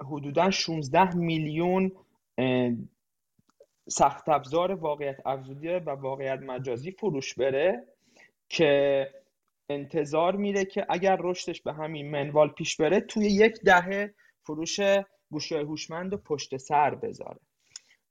حدودا 0.00 0.50
16 0.50 1.16
میلیون 1.16 1.92
سخت 3.88 4.28
افزار 4.28 4.72
واقعیت 4.72 5.26
افزوده 5.26 5.80
و 5.80 5.90
واقعیت 5.90 6.38
مجازی 6.40 6.90
فروش 6.90 7.34
بره 7.34 7.86
که 8.48 9.08
انتظار 9.70 10.36
میره 10.36 10.64
که 10.64 10.86
اگر 10.88 11.16
رشدش 11.20 11.62
به 11.62 11.72
همین 11.72 12.10
منوال 12.10 12.48
پیش 12.48 12.76
بره 12.76 13.00
توی 13.00 13.26
یک 13.26 13.60
دهه 13.60 14.14
فروش 14.42 14.80
گوشی 15.30 15.54
هوشمند 15.54 16.12
و 16.12 16.16
پشت 16.16 16.56
سر 16.56 16.94
بذاره. 16.94 17.40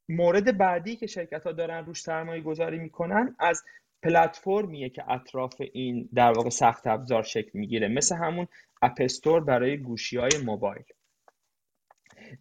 مورد 0.09 0.57
بعدی 0.57 0.95
که 0.95 1.07
شرکت 1.07 1.43
ها 1.43 1.51
دارن 1.51 1.85
روش 1.85 2.01
سرمایه 2.01 2.41
گذاری 2.41 2.79
می‌کنن 2.79 3.35
از 3.39 3.63
پلتفرمیه 4.03 4.89
که 4.89 5.11
اطراف 5.11 5.61
این 5.73 6.09
در 6.13 6.31
واقع 6.31 6.49
سخت 6.49 6.87
افزار 6.87 7.23
شکل 7.23 7.59
می‌گیره 7.59 7.87
مثل 7.87 8.15
همون 8.15 8.47
اپ 8.81 8.94
استور 8.94 9.43
برای 9.43 9.77
گوشی 9.77 10.17
های 10.17 10.31
موبایل. 10.45 10.85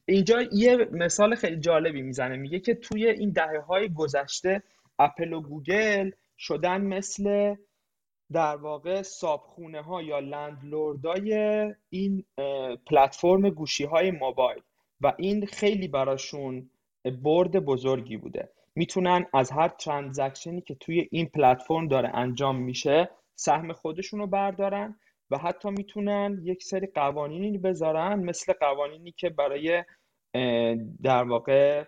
اینجا 0.04 0.42
یه 0.52 0.76
مثال 0.76 1.34
خیلی 1.34 1.56
جالبی 1.56 2.02
می‌زنه 2.02 2.36
میگه 2.36 2.60
که 2.60 2.74
توی 2.74 3.06
این 3.06 3.30
دهه 3.30 3.60
های 3.60 3.88
گذشته 3.88 4.62
اپل 4.98 5.32
و 5.32 5.40
گوگل 5.40 6.10
شدن 6.38 6.80
مثل 6.80 7.54
در 8.32 8.56
واقع 8.56 9.02
صابخونه 9.02 9.82
ها 9.82 10.02
یا 10.02 10.18
landlord 10.18 11.11
های 11.11 11.34
این 11.90 12.24
پلتفرم 12.86 13.50
گوشی 13.50 13.84
های 13.84 14.10
موبایل. 14.10 14.62
و 15.00 15.12
این 15.18 15.46
خیلی 15.46 15.88
براشون 15.88 16.70
برد 17.10 17.56
بزرگی 17.56 18.16
بوده. 18.16 18.48
می‌تونن 18.74 19.26
از 19.34 19.50
هر 19.50 19.68
ترانزکشنی 19.68 20.60
که 20.60 20.74
توی 20.74 21.08
این 21.10 21.26
پلتفرم 21.26 21.88
داره 21.88 22.10
انجام 22.14 22.56
میشه 22.56 23.10
سهم 23.34 23.72
خودشون 23.72 24.20
رو 24.20 24.26
بردارن 24.26 24.96
و 25.30 25.38
حتی 25.38 25.70
می‌تونن 25.70 26.40
یک 26.42 26.62
سری 26.62 26.86
قوانینی 26.86 27.58
بذارن 27.58 28.14
مثل 28.20 28.52
قوانینی 28.60 29.12
که 29.12 29.30
برای 29.30 29.84
در 31.02 31.22
واقع 31.22 31.84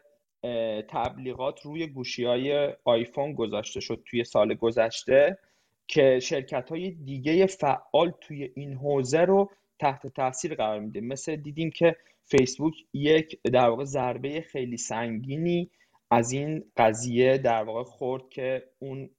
تبلیغات 0.89 1.63
روی 1.63 1.87
گوشی 1.87 2.25
های 2.25 2.75
آیفون 2.85 3.33
گذاشته 3.33 3.81
شد 3.81 4.03
توی 4.07 4.25
سال 4.25 4.55
گذشته 4.55 5.39
که 5.87 6.21
شرکت 6.23 6.71
های 6.71 6.91
دیگه 6.91 7.47
فعال 7.47 8.13
توی 8.21 8.51
این 8.55 8.75
حوزه 8.75 9.21
رو 9.21 9.51
تحت 9.79 10.07
تاثیر 10.07 10.55
قرار 10.55 10.81
میده. 10.81 11.01
مثل 11.01 11.37
دیدیم 11.37 11.71
که 11.71 11.97
فیسبوک 12.25 12.75
یک 12.93 13.41
در 13.43 13.69
واقع 13.69 13.85
ضربه 13.85 14.41
خیلی 14.41 14.77
سنگینی 14.77 15.71
از 16.11 16.33
این 16.33 16.65
قضیه 16.77 17.39
در 17.39 17.65
واقع 17.65 17.83
خورد 17.83 18.29
که 18.29 18.65
اون 18.79 19.11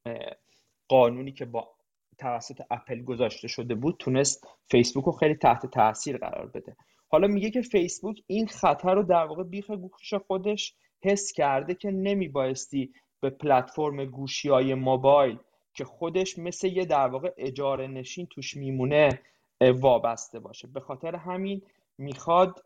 قانونی 0.88 1.32
که 1.32 1.46
با 1.46 1.72
توسط 2.18 2.62
اپل 2.72 3.04
گذاشته 3.04 3.48
شده 3.48 3.76
بود 3.76 3.96
تونست 4.00 4.48
فیسبوک 4.72 5.06
رو 5.06 5.12
خیلی 5.12 5.36
تحت 5.36 5.66
تاثیر 5.66 6.18
قرار 6.18 6.48
بده. 6.48 6.76
حالا 7.08 7.28
میگه 7.28 7.50
که 7.50 7.62
فیسبوک 7.62 8.22
این 8.28 8.48
خطر 8.48 8.96
رو 8.96 9.04
در 9.04 9.26
واقع 9.26 9.44
بیخ 9.44 9.72
گوش 9.72 10.14
خودش 10.14 10.76
حس 11.04 11.32
کرده 11.32 11.76
که 11.76 11.92
نمیبایستی 11.92 12.94
به 13.22 13.30
پلتفرم 13.30 14.06
گوشی 14.06 14.50
های 14.50 14.74
موبایل 14.74 15.38
که 15.74 15.86
خودش 15.86 16.40
مثل 16.40 16.68
یه 16.68 16.86
در 16.86 17.08
واقع 17.08 17.34
اجاره 17.38 17.88
نشین 17.88 18.28
توش 18.32 18.58
میمونه 18.58 19.22
وابسته 19.62 20.40
باشه. 20.40 20.68
به 20.68 20.80
خاطر 20.80 21.16
همین 21.16 21.62
می‌خواد 21.98 22.64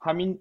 همین 0.00 0.38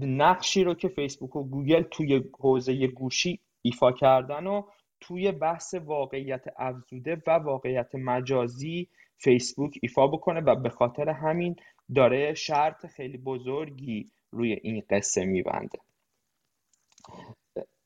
نقشی 0.00 0.64
رو 0.64 0.74
که 0.74 0.88
فیسبوک 0.88 1.36
و 1.36 1.44
گوگل 1.44 1.82
توی 1.82 2.24
حوزه 2.40 2.86
گوشی 2.86 3.40
ایفا 3.62 3.92
کردن 3.92 4.46
و 4.46 4.62
توی 5.00 5.32
بحث 5.32 5.74
واقعیت 5.74 6.44
افزوده 6.56 7.22
و 7.26 7.30
واقعیت 7.30 7.94
مجازی 7.94 8.88
فیسبوک 9.16 9.78
ایفا 9.82 10.06
بکنه 10.06 10.40
و 10.40 10.54
به 10.54 10.70
خاطر 10.70 11.08
همین 11.08 11.56
داره 11.94 12.34
شرط 12.34 12.86
خیلی 12.86 13.18
بزرگی 13.18 14.10
روی 14.30 14.58
این 14.62 14.82
قصه 14.90 15.24
میبنده. 15.24 15.78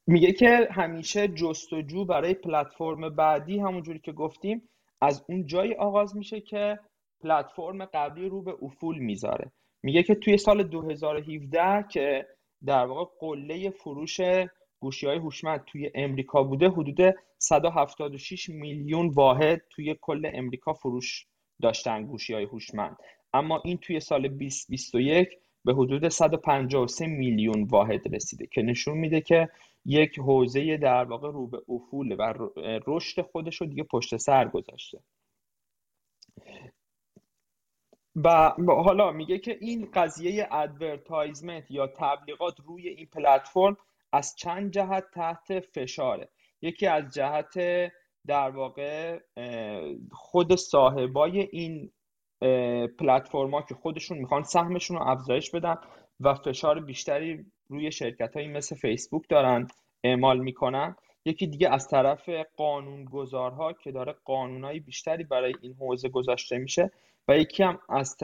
میگه 0.06 0.32
که 0.32 0.68
همیشه 0.70 1.28
جستجو 1.28 2.04
برای 2.04 2.34
پلتفرم 2.34 3.08
بعدی 3.08 3.58
همونجوری 3.58 3.98
که 3.98 4.12
گفتیم 4.12 4.68
از 5.00 5.24
اون 5.28 5.46
جایی 5.46 5.74
آغاز 5.74 6.16
میشه 6.16 6.40
که 6.40 6.78
پلتفرم 7.20 7.84
قبلی 7.84 8.28
رو 8.28 8.42
به 8.42 8.54
افول 8.62 8.98
می‌ذاره. 8.98 9.52
میگه 9.82 10.02
که 10.02 10.14
توی 10.14 10.38
سال 10.38 10.62
2017 10.62 11.84
که 11.90 12.26
در 12.66 12.86
واقع 12.86 13.10
قله 13.20 13.70
فروش 13.70 14.20
گوشی 14.80 15.06
های 15.06 15.18
هوشمند 15.18 15.64
توی 15.64 15.90
امریکا 15.94 16.42
بوده 16.42 16.68
حدود 16.68 17.14
176 17.38 18.48
میلیون 18.48 19.08
واحد 19.08 19.62
توی 19.70 19.96
کل 20.00 20.30
امریکا 20.34 20.72
فروش 20.72 21.26
داشتن 21.62 22.06
گوشی 22.06 22.34
های 22.34 22.44
هوشمند. 22.44 22.96
اما 23.32 23.62
این 23.64 23.76
توی 23.76 24.00
سال 24.00 24.28
2021 24.28 25.28
به 25.64 25.74
حدود 25.74 26.08
153 26.08 27.06
میلیون 27.06 27.62
واحد 27.62 28.14
رسیده 28.14 28.46
که 28.46 28.62
نشون 28.62 28.98
میده 28.98 29.20
که 29.20 29.48
یک 29.86 30.18
حوزه 30.18 30.76
در 30.76 31.04
واقع 31.04 31.30
رو 31.30 31.46
به 31.46 31.58
افول 31.68 32.16
و 32.18 32.34
رشد 32.86 33.22
خودش 33.22 33.60
رو 33.60 33.66
دیگه 33.66 33.82
پشت 33.82 34.16
سر 34.16 34.48
گذاشته. 34.48 34.98
و 38.24 38.52
حالا 38.68 39.12
میگه 39.12 39.38
که 39.38 39.58
این 39.60 39.90
قضیه 39.94 40.48
advertisement 40.50 41.70
یا 41.70 41.86
تبلیغات 41.86 42.60
روی 42.60 42.88
این 42.88 43.06
پلتفرم 43.06 43.76
از 44.12 44.36
چند 44.36 44.70
جهت 44.70 45.04
تحت 45.14 45.60
فشاره. 45.60 46.28
یکی 46.62 46.86
از 46.86 47.14
جهت 47.14 47.54
در 48.26 48.50
واقع 48.50 49.18
خود 50.12 50.54
صاحبای 50.54 51.40
این 51.40 51.92
پلتفرما 52.98 53.62
که 53.62 53.74
خودشون 53.74 54.18
می‌خوان 54.18 54.42
سهمشون 54.42 54.96
رو 54.96 55.08
افزایش 55.08 55.50
بدن. 55.50 55.76
و 56.20 56.34
فشار 56.34 56.80
بیشتری 56.80 57.46
روی 57.68 57.92
شرکت 57.92 58.36
هایی 58.36 58.48
مثل 58.48 58.76
فیسبوک 58.76 59.28
دارن 59.28 59.68
اعمال 60.04 60.38
می‌کنن. 60.38 60.96
یکی 61.24 61.46
دیگه 61.46 61.70
از 61.70 61.88
طرف 61.88 62.28
قانونگذارها 62.56 63.72
که 63.72 63.92
داره 63.92 64.14
قانونهای 64.24 64.80
بیشتری 64.80 65.24
برای 65.24 65.54
این 65.60 65.74
حوزه 65.74 66.08
گذاشته 66.08 66.58
میشه 66.58 66.90
و 67.28 67.38
یکی 67.38 67.62
هم 67.62 67.78
از 67.88 68.16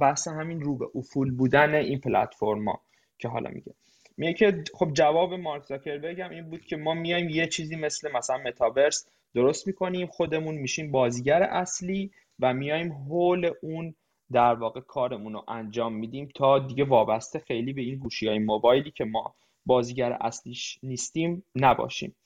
بحث 0.00 0.28
همین 0.28 0.60
رو 0.60 0.76
به 0.76 0.86
افول 0.94 1.30
بودن 1.30 1.74
این 1.74 2.00
پلتفرما 2.00 2.80
که 3.18 3.28
حالا 3.28 3.50
میگه. 3.50 3.74
میگه 4.16 4.32
که 4.32 4.64
خب 4.74 4.92
جواب 4.92 5.34
مارک 5.34 5.64
زاکربرگ 5.64 6.20
هم 6.20 6.30
این 6.30 6.50
بود 6.50 6.64
که 6.64 6.76
ما 6.76 6.94
میایم 6.94 7.28
یه 7.28 7.46
چیزی 7.46 7.76
مثل 7.76 8.12
مثلا 8.12 8.38
متاورس 8.38 9.08
درست 9.34 9.66
می‌کنیم 9.66 10.06
خودمون 10.06 10.54
میشیم 10.54 10.90
بازیگر 10.90 11.42
اصلی 11.42 12.10
و 12.40 12.54
میایم 12.54 12.92
هول 12.92 13.50
اون 13.62 13.94
در 14.32 14.54
واقع 14.54 14.80
کارمون 14.80 15.32
رو 15.32 15.44
انجام 15.48 15.92
میدیم 15.92 16.28
تا 16.34 16.58
دیگه 16.58 16.84
وابسته 16.84 17.38
خیلی 17.38 17.72
به 17.72 17.82
این 17.82 17.98
گوشی 17.98 18.28
های 18.28 18.38
موبایلی 18.38 18.90
که 18.90 19.04
ما 19.04 19.34
بازیگر 19.66 20.18
اصلیش 20.20 20.78
نیستیم 20.82 21.44
نباشیم. 21.54 22.16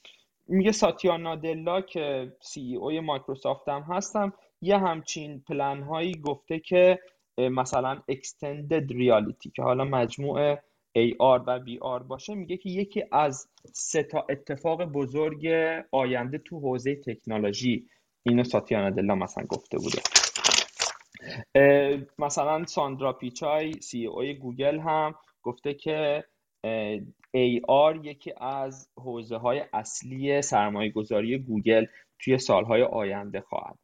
میگه 0.48 0.72
ساتیا 0.72 1.16
نادلا 1.16 1.80
که 1.80 2.32
CEO 2.40 2.60
ی 2.60 3.00
مایکروسافت 3.00 3.68
هم 3.68 3.82
هستم 3.82 4.32
یه 4.62 4.78
همچین 4.78 5.40
پلن 5.48 5.82
هایی 5.82 6.14
گفته 6.14 6.58
که 6.58 6.98
مثلا 7.38 8.02
extended 8.12 8.90
reality 8.90 9.52
که 9.54 9.62
حالا 9.62 9.84
مجموع 9.84 10.56
AR 10.96 11.40
و 11.46 11.60
VR 11.60 12.02
باشه 12.02 12.34
میگه 12.34 12.56
که 12.56 12.70
یکی 12.70 13.04
از 13.12 13.48
سه 13.72 14.02
تا 14.02 14.26
اتفاق 14.30 14.84
بزرگ 14.84 15.46
آینده 15.92 16.38
تو 16.38 16.60
حوزه 16.60 16.96
تکنولوژی 16.96 17.86
اینو 18.22 18.44
ساتیا 18.44 18.80
نادلا 18.80 19.14
مثلا 19.14 19.44
گفته 19.44 19.78
بوده. 19.78 19.98
مثلا 22.18 22.64
ساندار 22.64 23.12
پیچای 23.12 23.72
CEO 23.72 24.24
گوگل 24.32 24.78
هم 24.78 25.14
گفته 25.42 25.74
که 25.74 26.24
AR 27.36 27.96
یکی 28.02 28.32
از 28.40 28.88
حوزه 28.96 29.36
های 29.36 29.62
اصلی 29.72 30.42
سرمایه 30.42 30.90
گذاری 30.90 31.38
گوگل 31.38 31.86
توی 32.18 32.38
سالهای 32.38 32.82
آینده 32.82 33.40
خواهد 33.40 33.78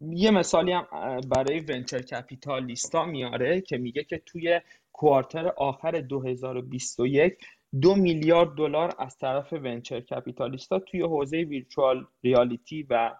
یه 0.00 0.30
مثالی 0.30 0.72
هم 0.72 0.86
برای 1.28 1.60
venture 1.60 2.02
capitalist 2.02 2.95
ا 2.95 3.04
میاره 3.04 3.60
که 3.60 3.76
میگه 3.76 4.04
که 4.04 4.22
توی 4.26 4.60
quarter 4.92 5.48
آخر 5.48 5.90
2021 5.90 7.34
دو 7.80 7.94
میلیارد 7.94 8.54
دلار 8.54 8.94
از 8.98 9.18
طرف 9.18 9.52
venture 9.52 10.00
capitalist 10.00 10.71
ا 10.71 10.78
توی 10.78 11.02
حوزه 11.02 11.36
virtual 11.36 12.06
reality 12.22 12.86
و 12.90 13.14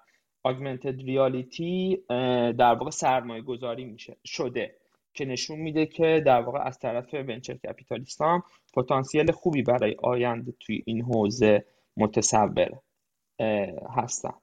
augmented 0.45 1.01
reality 1.01 1.99
در 2.59 2.75
واقع 2.75 2.91
سرمایه 2.91 3.43
گذاری 3.43 3.85
میشه 3.85 4.17
شده. 4.25 4.75
که 5.17 5.25
نشون 5.25 5.59
میده 5.59 5.87
که 5.87 6.23
در 6.27 6.41
واقع 6.41 6.59
از 6.67 6.79
طرف 6.79 7.15
ونچر 7.15 7.55
کپیتالیست 7.55 8.23
هم 8.23 8.43
پتانسیل 8.75 9.33
خوبی 9.33 9.63
برای 9.63 9.97
آینده 10.03 10.53
توی 10.61 10.83
این 10.87 11.03
حوزه 11.03 11.65
متصور 11.97 12.71
هستن. 13.97 14.35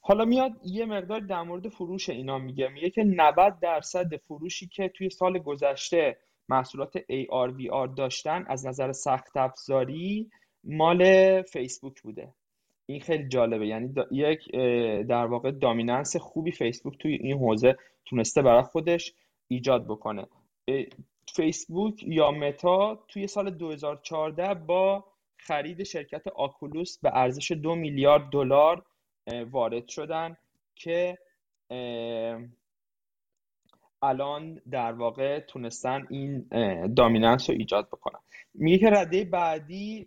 حالا 0.00 0.24
میاد 0.24 0.52
یه 0.64 0.86
مقدار 0.86 1.20
در 1.20 1.42
مورد 1.42 1.68
فروش 1.68 2.08
اینا 2.08 2.38
میگه. 2.38 2.68
میگه 2.68 2.90
که 2.90 3.04
90 3.04 3.58
درصد 3.60 4.16
فروشی 4.16 4.66
که 4.68 4.88
توی 4.88 5.10
سال 5.10 5.38
گذشته 5.38 6.18
محصولات 6.48 6.98
AR 6.98 7.50
VR 7.58 7.96
داشتن 7.96 8.44
از 8.48 8.66
نظر 8.66 8.92
سخت 8.92 9.36
افزاری 9.36 10.30
مال 10.64 11.42
فیسبوک 11.42 12.02
بوده. 12.02 12.34
این 12.86 13.00
خیلی 13.00 13.28
جالبه. 13.28 13.66
یعنی 13.66 13.94
یک 14.10 14.52
در 15.08 15.26
واقع 15.26 15.50
دامیننس 15.50 16.16
خوبی 16.16 16.52
فیسبوک 16.52 16.98
توی 16.98 17.14
این 17.14 17.38
حوزه 17.38 17.76
تونسته 18.04 18.42
برای 18.42 18.62
خودش 18.62 19.14
ایجاد 19.48 19.84
بکنه. 19.84 20.26
فیسبوک 21.36 22.02
یا 22.02 22.30
متا 22.30 23.04
توی 23.08 23.26
سال 23.26 23.50
2014 23.50 24.54
با 24.54 25.04
خرید 25.36 25.82
شرکت 25.82 26.26
آکولوس 26.26 26.98
به 26.98 27.10
ارزش 27.14 27.52
دو 27.52 27.74
میلیارد 27.74 28.30
دلار 28.30 28.84
وارد 29.50 29.88
شدن 29.88 30.36
که 30.74 31.18
الان 34.02 34.60
در 34.70 34.92
واقع 34.92 35.40
تونستن 35.40 36.06
این 36.10 36.48
دامیننس 36.94 37.50
رو 37.50 37.56
ایجاد 37.58 37.86
بکنن. 37.86 38.20
میگه 38.54 38.78
که 38.78 38.90
رده 38.90 39.24
بعدی 39.24 40.06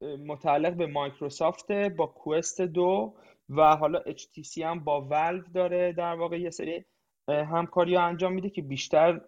متعلق 0.00 0.74
به 0.74 0.86
مایکروسافت 0.86 1.72
با 1.72 2.06
کوئست 2.06 2.60
دو 2.60 3.14
و 3.48 3.76
حالا 3.76 4.00
HTC 4.00 4.58
هم 4.58 4.84
با 4.84 5.00
ولو 5.00 5.42
داره 5.54 5.92
در 5.92 6.14
واقع 6.14 6.40
یه 6.40 6.50
سری 6.50 6.84
همکاری 7.28 7.94
ها 7.94 8.02
انجام 8.02 8.32
میده 8.32 8.50
که 8.50 8.62
بیشتر 8.62 9.20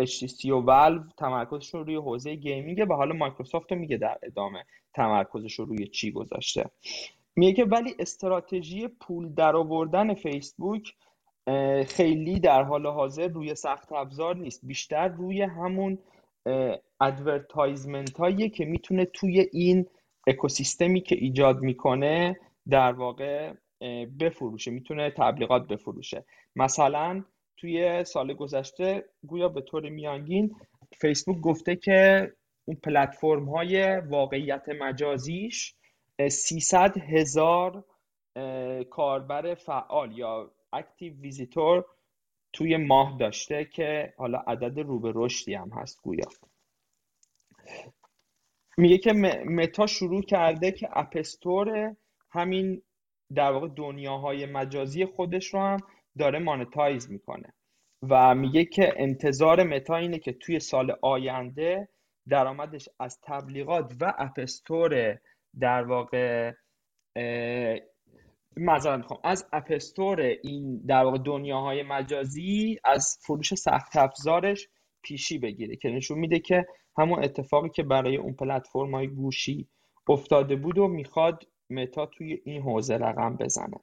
HTC 0.00 0.44
و 0.44 0.54
ولو 0.54 1.02
تمرکزشون 1.18 1.86
روی 1.86 1.96
حوزه 1.96 2.34
gaming 2.34 2.77
ه 2.77 2.84
و 2.84 2.92
حالا 2.92 3.14
مایکروسافت 3.14 3.72
رو 3.72 3.78
میگه 3.78 3.96
در 3.96 4.18
ادامه 4.22 4.64
تمرکزش 4.94 5.58
رو 5.58 5.64
روی 5.64 5.86
چی 5.86 6.12
گذاشته. 6.12 6.70
میگه 7.36 7.52
که 7.52 7.64
ولی 7.64 7.94
استراتژی 7.98 8.88
پول 8.88 9.34
درآوردن 9.34 10.14
فیسبوک 10.14 10.94
خیلی 11.86 12.40
در 12.40 12.62
حال 12.62 12.86
حاضر 12.86 13.28
روی 13.28 13.54
سخت 13.54 13.92
افزار 13.92 14.36
نیست. 14.36 14.60
بیشتر 14.66 15.08
روی 15.08 15.42
همون 15.42 15.98
advertisement 17.00 18.16
هایی 18.16 18.50
که 18.50 18.64
می‌تونه 18.64 19.04
توی 19.04 19.48
این 19.52 19.86
اکوسیستمی 20.26 21.00
که 21.00 21.14
ایجاد 21.14 21.60
می‌کنه 21.60 22.40
در 22.70 22.92
واقع 22.92 23.52
بفروشه 24.20 24.70
می‌تونه 24.70 25.10
تبلیغات 25.10 25.66
بفروشه. 25.66 26.24
مثلا 26.56 27.24
توی 27.56 28.04
سال 28.04 28.34
گذشته 28.34 29.04
گویا 29.26 29.48
به 29.48 29.60
طور 29.60 29.88
میانگین 29.88 30.56
فیسبوک 31.00 31.40
گفته 31.40 31.76
که 31.76 32.32
اون 32.64 32.76
پلتفرم 32.76 33.48
های 33.48 34.00
واقعیت 34.00 34.68
مجازیش 34.68 35.74
300 36.28 36.98
هزار 36.98 37.84
کاربر 38.90 39.54
فعال 39.54 40.18
یا 40.18 40.50
active 40.72 41.14
visitor 41.14 41.84
توی 42.54 42.76
ماه 42.76 43.16
داشته 43.18 43.64
که 43.64 44.14
حالا 44.16 44.38
عدد 44.38 44.78
رو 44.78 45.00
به 45.00 45.12
رشدی 45.14 45.54
هم 45.54 45.70
هست 45.70 46.02
گویا. 46.02 46.28
میگه 48.78 48.98
که 48.98 49.12
متا 49.46 49.86
شروع 49.86 50.22
کرده 50.22 50.72
که 50.72 50.88
اپستور 50.92 51.96
همین 52.30 52.82
در 53.34 53.52
واقع 53.52 53.68
دنیاهای 53.68 54.46
مجازی 54.46 55.06
خودش 55.06 55.54
رو 55.54 55.60
هم 55.60 55.80
داره 56.18 56.38
مانتایز 56.38 57.10
می‌کنه 57.10 57.54
و 58.02 58.34
میگه 58.34 58.64
که 58.64 58.94
انتظار 58.96 59.62
متا 59.62 59.96
اینه 59.96 60.18
که 60.18 60.32
توی 60.32 60.60
سال 60.60 60.96
آینده 61.02 61.88
درآمدش 62.28 62.88
از 62.98 63.20
تبلیغات 63.22 63.92
و 64.00 64.14
اپستور 64.18 65.18
در 65.60 65.84
واقع 65.84 66.52
معذرت 68.56 68.98
می‌خوام. 68.98 69.20
از 69.24 69.46
اپستور 69.52 70.20
این 70.20 70.82
در 70.86 71.04
واقع 71.04 71.18
دنیاهای 71.18 71.82
مجازی 71.82 72.78
از 72.84 73.18
فروش 73.20 73.54
سخت 73.54 73.96
افزارش 73.96 74.68
پیشی 75.02 75.38
بگیره 75.38 75.76
که 75.76 75.88
نشون 75.88 76.18
میده 76.18 76.38
که 76.38 76.66
همون 76.98 77.24
اتفاقی 77.24 77.68
که 77.68 77.82
برای 77.82 78.16
اون 78.16 78.32
پلتفرم 78.32 78.94
های 78.94 79.06
گوشی 79.06 79.68
افتاده 80.08 80.56
بود 80.56 80.78
و 80.78 80.88
می‌خواد 80.88 81.46
متا 81.70 82.06
توی 82.06 82.40
این 82.44 82.62
حوزه 82.62 82.94
رقم 82.94 83.36
بزنه. 83.36 83.80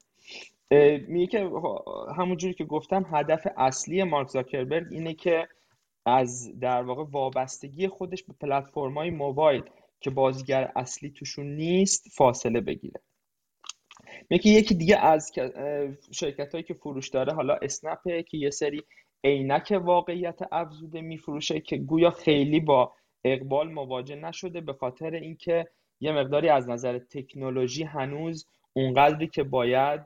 میگه 1.07 1.27
که 1.27 1.49
همونجوری 2.17 2.53
که 2.53 2.65
گفتم 2.65 3.05
هدف 3.11 3.47
اصلی 3.57 4.03
مارک 4.03 4.27
زاکربرگ 4.27 4.87
اینه 4.91 5.13
که 5.13 5.47
از 6.05 6.59
در 6.59 6.83
واقع 6.83 7.03
وابستگی 7.11 7.87
خودش 7.87 8.23
به 8.23 8.33
پلتفرم 8.41 8.93
های 8.93 9.09
موبایل 9.09 9.63
که 9.99 10.09
بازیگر 10.09 10.71
اصلی 10.75 11.09
توشون 11.09 11.45
نیست 11.45 12.07
فاصله 12.15 12.61
بگیره. 12.61 13.01
میگه 14.29 14.51
یکی 14.51 14.75
دیگه 14.75 14.97
از 14.97 15.31
شرکت 16.11 16.51
هایی 16.51 16.63
که 16.63 16.73
فروش 16.73 17.09
داره 17.09 17.33
حالا 17.33 17.55
اسنپه 17.61 18.23
که 18.23 18.37
یه 18.37 18.49
سری 18.49 18.83
عینک 19.23 19.79
واقعیت 19.83 20.39
افزوده 20.51 21.01
میفروشه 21.01 21.59
که 21.59 21.77
گویا 21.77 22.11
خیلی 22.11 22.59
با 22.59 22.93
اقبال 23.23 23.71
مواجه 23.71 24.15
نشده 24.15 24.61
به 24.61 24.73
خاطر 24.73 25.11
اینکه 25.11 25.67
یه 25.99 26.11
مقداری 26.11 26.49
از 26.49 26.69
نظر 26.69 26.99
تکنولوژی 26.99 27.83
هنوز 27.83 28.45
اونقدری 28.73 29.27
که 29.27 29.43
باید 29.43 30.01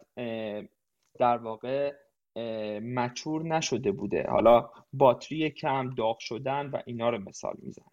در 1.19 1.38
واقع 1.38 1.93
مچور 2.80 3.43
نشده 3.43 3.92
بوده. 3.92 4.25
حالا 4.30 4.69
باتری 4.93 5.50
کم 5.50 5.90
داغ 5.98 6.19
شدن 6.19 6.66
و 6.66 6.82
اینا 6.85 7.09
رو 7.09 7.17
مثال 7.17 7.56
میزن 7.61 7.85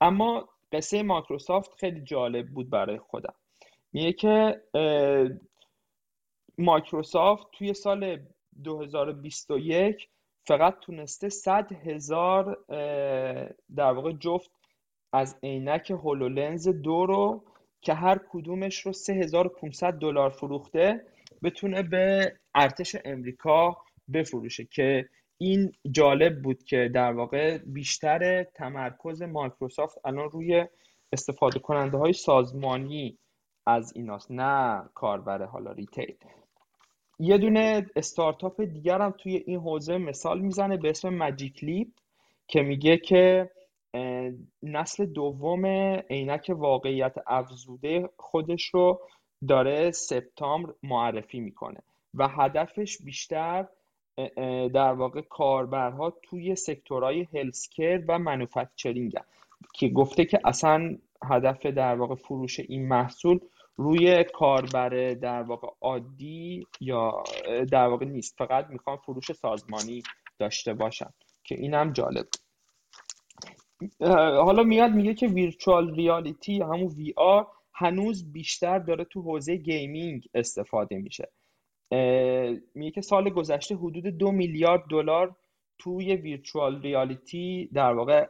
اما 0.00 0.48
قصه 0.72 1.02
مایکروسافت 1.02 1.74
خیلی 1.80 2.00
جالب 2.00 2.48
بود 2.48 2.70
برای 2.70 2.98
خودم. 2.98 3.34
میگه 3.96 4.12
که 4.12 4.62
مایکروسافت 6.58 7.46
توی 7.52 7.74
سال 7.74 8.26
2021 8.64 10.08
فقط 10.46 10.78
تونسته 10.80 11.28
100 11.28 11.72
هزار 11.72 12.58
در 13.76 13.92
واقع 13.92 14.12
جفت 14.12 14.50
از 15.12 15.38
عینک 15.42 15.90
هولولنز 15.90 16.68
دو 16.68 17.06
رو 17.06 17.44
که 17.80 17.94
هر 17.94 18.20
کدومش 18.30 18.86
رو 18.86 18.92
3500 18.92 19.92
دلار 19.92 20.30
فروخته 20.30 21.06
بتونه 21.42 21.82
به 21.82 22.32
ارتش 22.54 22.96
امریکا 23.04 23.76
بفروشه 24.12 24.64
که 24.64 25.08
این 25.38 25.72
جالب 25.90 26.42
بود 26.42 26.62
که 26.62 26.90
در 26.94 27.12
واقع 27.12 27.58
بیشتر 27.58 28.44
تمرکز 28.44 29.22
مایکروسافت 29.22 29.98
الان 30.04 30.30
روی 30.30 30.66
استفاده 31.12 31.58
کننده 31.58 31.98
های 31.98 32.12
سازمانی 32.12 33.18
از 33.66 33.92
ایناست 33.96 34.30
نه 34.30 34.88
کاربر 34.94 35.44
حالا 35.44 35.72
retail. 35.72 36.14
یه 37.18 37.38
دونه 37.38 37.86
استارتاپ 37.96 38.62
دیگر 38.62 39.00
هم 39.00 39.10
توی 39.10 39.36
این 39.36 39.60
حوزه 39.60 39.98
مثال 39.98 40.40
می‌زنه 40.40 40.76
به 40.76 40.90
اسم 40.90 41.08
Magic 41.08 41.64
Leap 41.64 41.88
که 42.48 42.62
میگه 42.62 42.96
که 42.96 43.50
نسل 44.62 45.06
دوم 45.06 45.66
عینک 46.10 46.52
واقعیت 46.56 47.14
افزوده 47.26 48.10
خودش 48.16 48.64
رو 48.64 49.00
داره 49.48 49.90
سپتامبر 49.90 50.72
معرفی 50.82 51.40
می‌کنه 51.40 51.82
و 52.14 52.28
هدفش 52.28 53.02
بیشتر 53.02 53.66
در 54.74 54.92
واقع 54.92 55.20
کاربرها 55.20 56.10
توی 56.22 56.56
سکتورهای 56.56 57.26
هلسکر 57.34 58.02
و 58.08 58.18
منوفکچرینگ 58.18 59.12
که 59.74 59.88
گفته 59.88 60.24
که 60.24 60.40
اصلا 60.44 60.96
هدف 61.24 61.66
در 61.66 61.94
واقع 61.94 62.14
فروش 62.14 62.60
این 62.60 62.88
محصول 62.88 63.40
روی 63.76 64.24
کاربر 64.24 65.14
در 65.14 65.42
واقع 65.42 65.68
عادی 65.80 66.66
یا 66.80 67.24
در 67.72 67.86
واقع 67.86 68.06
نیست. 68.06 68.34
فقط 68.38 68.66
می‌خوان 68.66 68.96
فروش 68.96 69.32
سازمانی 69.32 70.02
داشته 70.38 70.74
باشن 70.74 71.10
که 71.44 71.54
اینم 71.54 71.92
جالب. 71.92 72.26
حالا 74.44 74.62
میاد 74.62 74.90
میگه 74.90 75.14
که 75.14 75.26
ویرچوال 75.26 75.94
ریالیتی 75.94 76.60
همون 76.60 76.86
وی 76.86 77.14
آر 77.16 77.46
هنوز 77.74 78.32
بیشتر 78.32 78.78
داره 78.78 79.04
تو 79.04 79.22
حوزه 79.22 79.56
gaming 79.56 80.28
استفاده 80.34 80.98
میشه. 80.98 81.32
میگه 82.74 82.90
که 82.90 83.00
سال 83.00 83.30
گذشته 83.30 83.74
حدود 83.76 84.06
دو 84.06 84.32
میلیارد 84.32 84.84
دلار 84.90 85.36
توی 85.78 86.16
virtual 86.16 86.82
reality 86.82 87.70
در 87.74 87.92
واقع 87.92 88.26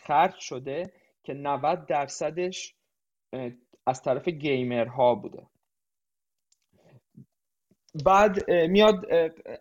خرج 0.00 0.38
شده 0.38 0.92
که 1.22 1.34
90 1.34 1.86
درصدش 1.86 2.74
از 3.86 4.02
طرف 4.02 4.28
gamer 4.28 5.00
ها 5.00 5.14
بوده. 5.14 5.46
بعد 8.04 8.50
میاد 8.50 9.06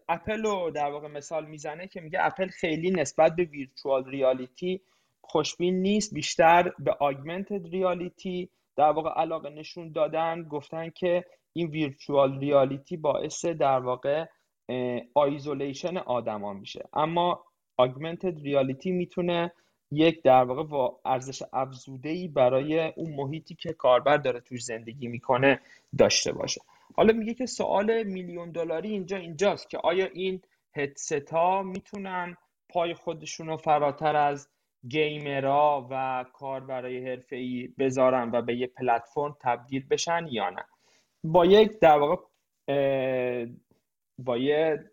اپل 0.10 0.44
رو 0.44 0.72
در 0.72 0.92
واقع 0.92 1.08
مثال 1.08 1.46
می‌زنه 1.46 1.88
که 1.88 2.02
میگه 2.02 2.20
اپل 2.22 2.48
خیلی 2.48 2.92
نسبت 2.92 3.36
به 3.36 3.44
virtual 3.44 4.06
reality 4.06 4.82
خوشبین 5.22 5.82
نیست 5.82 6.14
بیشتر 6.14 6.74
به 6.80 6.92
augmented 6.92 7.68
reality 7.68 8.50
در 8.76 8.90
واقع 8.90 9.10
علاقه 9.10 9.50
نشون 9.50 9.92
دادن 9.92 10.44
گفتن 10.44 10.90
که 10.90 11.26
این 11.54 11.68
virtual 11.68 12.40
reality 12.40 12.98
باعث 12.98 13.46
در 13.46 13.80
واقع 13.80 14.26
isolation 15.14 15.98
آدما 15.98 16.54
میشه. 16.54 16.90
اما 16.94 17.46
augmented 17.78 18.40
reality 18.42 18.92
می‌تونه 18.92 19.52
یک 19.92 20.22
در 20.22 20.44
واقع 20.44 20.64
با 20.64 21.00
ارزش 21.06 21.44
افزوده 21.54 22.10
ای 22.10 22.28
برای 22.28 22.80
اون 22.96 23.14
محیطی 23.14 23.56
که 23.56 23.74
کاربر 23.74 24.18
داره 24.18 24.40
توش 24.40 24.64
زندگی 24.64 25.08
می‌کنه 25.08 25.60
داشته 25.98 26.32
باشه. 26.32 26.62
حالا 26.96 27.14
میگه 27.14 27.34
که 27.34 27.46
سوال 27.46 28.04
میلیون 28.04 28.52
دلاری 28.52 28.92
اینجا 28.92 29.18
اینجاست 29.18 29.70
که 29.70 29.78
آیا 29.78 30.06
این 30.14 30.42
هدست 30.76 31.34
ها 31.34 31.64
می‌تونن 31.64 32.38
پای 32.70 32.94
خودشون 32.94 33.48
رو 33.48 33.58
فراتر 33.58 34.16
از 34.16 34.50
گیمرها 34.88 35.88
و 35.92 36.26
کاربرای 36.34 37.20
ای 37.32 37.70
بذارن 37.80 38.32
و 38.34 38.42
به 38.42 38.56
یه 38.56 38.68
پلتفرم 38.68 39.38
تبدیل 39.42 39.86
بشن 39.90 40.28
یا 40.32 40.50
نه؟ 40.50 40.66
با 41.24 41.46
یک 41.46 41.80
در 41.80 41.98
واقع 41.98 42.22
با 44.18 44.38
یه 44.38 44.92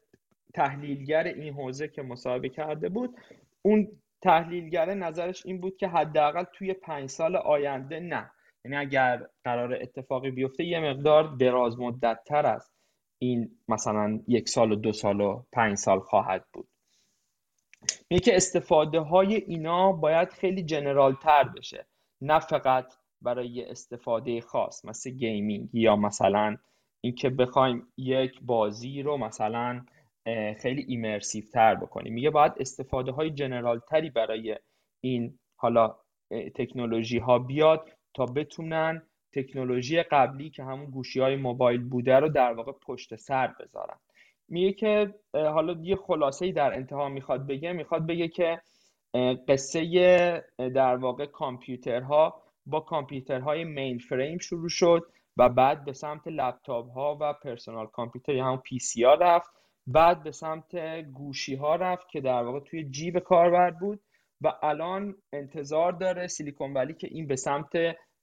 تحلیلگر 0.55 1.25
این 1.25 1.55
حوزه 1.55 1.89
که 1.89 2.03
مصاحبه 2.03 2.49
کرده 2.49 2.89
بود 2.89 3.17
اون 3.63 4.02
تحلیلگر 4.23 4.95
نظرش 4.95 5.47
این 5.47 5.61
بود 5.61 5.77
که 5.77 5.89
حداقل 5.89 6.45
توی 6.53 6.73
پنج 6.75 7.11
سال 7.11 7.37
آینده 7.37 8.01
نه. 8.01 8.31
یعنی 8.65 8.77
اگر 8.77 9.27
قرار 9.45 9.75
اتفاقی 9.75 10.31
بیفته 10.31 10.65
یه 10.65 10.81
مقدار 10.81 11.37
دراز 11.37 11.79
مدت 11.79 12.19
تر 12.27 12.47
از 12.47 12.71
این 13.19 13.51
مثلا 13.69 14.21
یک 14.29 14.49
سال 14.49 14.73
و 14.73 14.77
دو 14.77 14.93
سال 14.93 15.21
و 15.21 15.43
پنج 15.53 15.77
سال 15.77 16.01
خواهد 16.01 16.45
بود. 16.53 16.69
میگه 18.11 18.21
که 18.21 18.37
استفاده 18.37 19.01
های 19.01 19.35
اینا 19.35 19.93
باید 19.93 20.29
خیلی 20.29 20.63
general 20.63 21.15
تر 21.15 21.49
بشه. 21.49 21.87
نه 22.21 22.39
فقط 22.39 22.95
برای 23.23 23.65
استفاده 23.65 24.41
خاص 24.41 24.85
مثل 24.85 25.11
gaming 25.11 25.69
یا 25.73 25.97
مثلا 25.97 26.57
اینکه 27.01 27.31
بخوایم 27.31 27.93
یک 27.97 28.41
بازی 28.43 29.03
رو 29.03 29.17
مثلا 29.17 29.85
خیلی 30.63 30.85
immersive 30.89 31.45
تر 31.53 31.75
بکنیم 31.75 32.15
میگه 32.15 32.31
باید 32.31 32.53
استفاده 32.61 33.13
های 33.13 33.31
general 33.31 33.81
تری 33.91 34.11
برای 34.11 34.57
این 35.01 35.39
حالا 35.57 35.97
تکنولوژی 36.55 37.19
ها 37.19 37.39
بیاد 37.39 37.91
تا 38.15 38.27
بتونن 38.27 39.03
تکنولوژی 39.35 40.03
قبلی 40.03 40.51
که 40.51 40.65
همون 40.65 40.91
گوشی 40.91 41.21
های 41.21 41.37
موبایل 41.37 41.83
بوده 41.83 42.17
رو 42.17 42.29
در 42.29 42.53
واقع 42.53 42.73
پشت 42.73 43.17
سر 43.17 43.55
بذارن. 43.61 43.97
میگه 44.49 44.73
که 44.73 45.15
حالا 45.35 45.77
یه 45.83 45.97
خلاصه 45.97 46.47
ای 46.47 46.53
در 46.53 46.75
انتها 46.75 47.09
می‌خواد 47.09 47.47
بگه 47.47 47.73
می‌خواد 47.73 48.07
بگه 48.07 48.29
که 48.29 48.61
قصه 49.49 50.45
در 50.59 50.97
واقع 50.97 51.27
کامپیوترها 51.27 52.43
با 52.67 52.81
کامپیوترهای 52.81 53.65
mainframe 53.65 54.39
شروع 54.39 54.69
شد 54.69 55.03
و 55.37 55.49
بعد 55.49 55.85
به 55.85 55.93
سمت 55.93 56.29
لپتاپ 56.29 56.91
ها 56.91 57.19
و 57.21 57.33
personal 57.33 57.87
computer 57.87 58.35
یا 58.35 58.45
همون 58.45 58.59
PC 58.59 59.05
ها 59.05 59.15
رفت 59.15 59.51
بعد 59.87 60.23
به 60.23 60.31
سمت 60.31 60.77
گوشی 61.13 61.55
ها 61.55 61.77
رفت 61.77 62.09
که 62.09 62.21
در 62.21 62.43
واقع 62.43 62.61
توی 62.61 62.85
جیب 62.85 63.19
کاربر 63.19 63.71
بود 63.71 64.01
و 64.41 64.53
الان 64.63 65.15
انتظار 65.33 65.93
داره 65.93 66.27
سیلیکون 66.27 66.73
ولی 66.73 66.95
که 66.95 67.09
این 67.11 67.27
به 67.27 67.37
سمت 67.37 67.73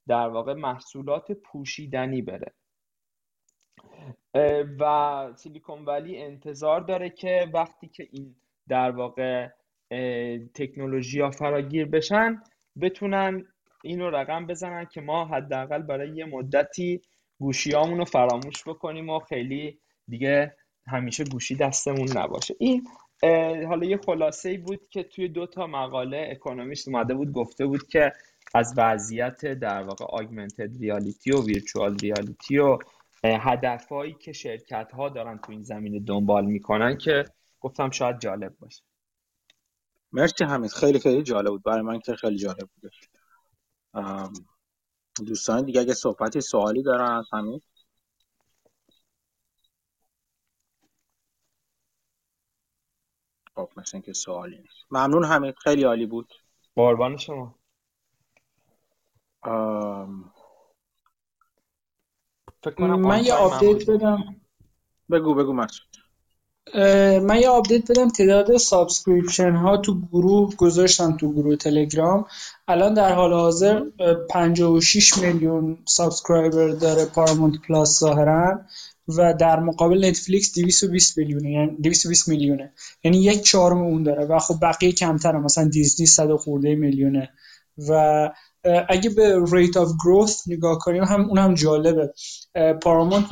در 0.08 0.28
واقع 0.28 0.54
محصولات 0.54 1.32
پوشیدنی 1.32 2.22
بره. 2.22 2.52
و 4.80 5.32
سیلیکون 5.36 5.84
ولی 5.84 6.22
انتظار 6.22 6.80
داره 6.80 7.10
که 7.10 7.50
وقتی 7.54 7.88
که 7.88 8.08
این 8.12 8.36
در 8.68 8.90
واقع 8.90 9.48
تکنولوژی 10.54 11.20
ها 11.20 11.30
فراگیر 11.30 11.86
بشن 11.86 12.40
بتونن 12.80 13.46
اینو 13.84 14.10
رقم 14.10 14.46
بزنن 14.46 14.84
که 14.84 15.00
ما 15.00 15.24
حداقل 15.24 15.82
برای 15.82 16.16
یه 16.16 16.24
مدتی 16.24 17.00
گوشیامون 17.38 18.04
فراموش 18.04 18.68
بکنیم 18.68 19.08
و 19.08 19.18
خیلی 19.18 19.80
دیگه 20.08 20.56
همیشه 20.90 21.24
گوشی 21.24 21.54
دستمون 21.54 22.18
نباشه. 22.18 22.56
این 22.58 22.86
حالا 23.66 23.86
یه 23.86 23.96
خلاصه 24.06 24.48
ای 24.48 24.58
بود 24.58 24.88
که 24.90 25.02
توی 25.02 25.28
دو 25.28 25.46
تا 25.46 25.66
مقاله 25.66 26.28
اکونومیست 26.30 26.88
اومده 26.88 27.14
بود 27.14 27.32
گفته 27.32 27.66
بود 27.66 27.86
که 27.88 28.12
از 28.54 28.74
وضعیت 28.76 29.46
در 29.46 29.82
واقع 29.82 30.04
آگمنتد 30.04 30.78
ریالیتی 30.78 31.32
و 31.32 31.44
ویرچوال 31.44 31.98
ریالیتی 31.98 32.58
و 32.58 32.78
هدفهایی 33.24 34.14
که 34.14 34.32
شرکت 34.32 34.92
ها 34.92 35.08
دارن 35.08 35.38
تو 35.38 35.52
این 35.52 35.62
زمینه 35.62 36.00
دنبال 36.00 36.44
می‌کنن 36.44 36.98
که 36.98 37.24
گفتم 37.60 37.90
شاید 37.90 38.18
جالب 38.18 38.56
باشه. 38.58 38.82
مرسی 40.12 40.44
حمید. 40.44 40.70
خیلی 40.70 40.98
خیلی 40.98 41.22
جالب 41.22 41.48
بود. 41.48 41.62
برای 41.62 41.82
من 41.82 41.98
که 41.98 42.14
خیلی 42.14 42.36
جالب 42.36 42.68
بود. 42.80 42.92
دوستان 45.26 45.64
دیگه 45.64 45.80
اگه 45.80 45.94
صحبتی 45.94 46.40
سوالی 46.40 46.82
دارن 46.82 47.12
از 47.12 47.24
حمید؟ 47.32 47.62
خب 53.60 53.70
مثل 53.76 54.00
اینکه 54.00 54.12
سوالی 54.12 54.56
نیست. 54.56 54.86
ممنون 54.90 55.24
حمید 55.24 55.54
خیلی 55.58 55.84
عالی 55.84 56.06
بود. 56.06 56.34
قربان 56.76 57.16
شما. 57.16 57.54
فکر 62.62 62.74
کنم 62.76 63.00
من 63.00 63.24
یه 63.24 63.34
update 63.34 63.90
بدم. 63.90 64.36
بگو 65.10 65.34
بگو 65.34 65.52
مسعود 65.52 65.86
من 67.22 67.40
یه 67.40 67.48
update 67.48 67.90
بدم. 67.90 68.08
تعداد 68.08 68.56
subscription 68.56 69.52
ها 69.52 69.76
تو 69.76 70.00
گروه 70.12 70.56
گذاشتم 70.56 71.16
تو 71.16 71.32
گروه 71.32 71.56
تلگرام. 71.56 72.26
الان 72.68 72.94
در 72.94 73.12
حال 73.12 73.32
حاضر 73.32 73.84
56 74.30 75.18
میلیون 75.18 75.78
subscriber 75.88 76.68
داره 76.68 77.04
Paramount 77.04 77.60
Plus 77.68 78.00
ظاهرا. 78.00 78.60
و 79.18 79.34
در 79.34 79.60
مقابل 79.60 80.04
Netflix 80.04 80.58
220 80.58 81.18
میلیونه 81.18 81.50
یعنی 81.50 81.76
220 81.82 82.28
میلیونه. 82.28 82.72
یعنی 83.04 83.22
یک 83.22 83.42
چهارم 83.42 83.78
اون 83.78 84.02
داره 84.02 84.24
و 84.24 84.38
خب 84.38 84.54
بقیه 84.62 84.92
کمتره. 84.92 85.38
مثلا 85.38 85.68
دیزنی 85.68 86.06
100 86.06 86.36
خورده 86.36 86.74
میلیونه. 86.74 87.30
و 87.88 88.30
اگه 88.88 89.10
به 89.10 89.44
rate 89.52 89.76
of 89.76 89.88
growth 90.04 90.42
نگاه 90.48 90.78
کنیم 90.78 91.04
هم 91.04 91.24
اون 91.28 91.38
هم 91.38 91.54
جالبه. 91.54 92.12
Paramount 92.82 93.24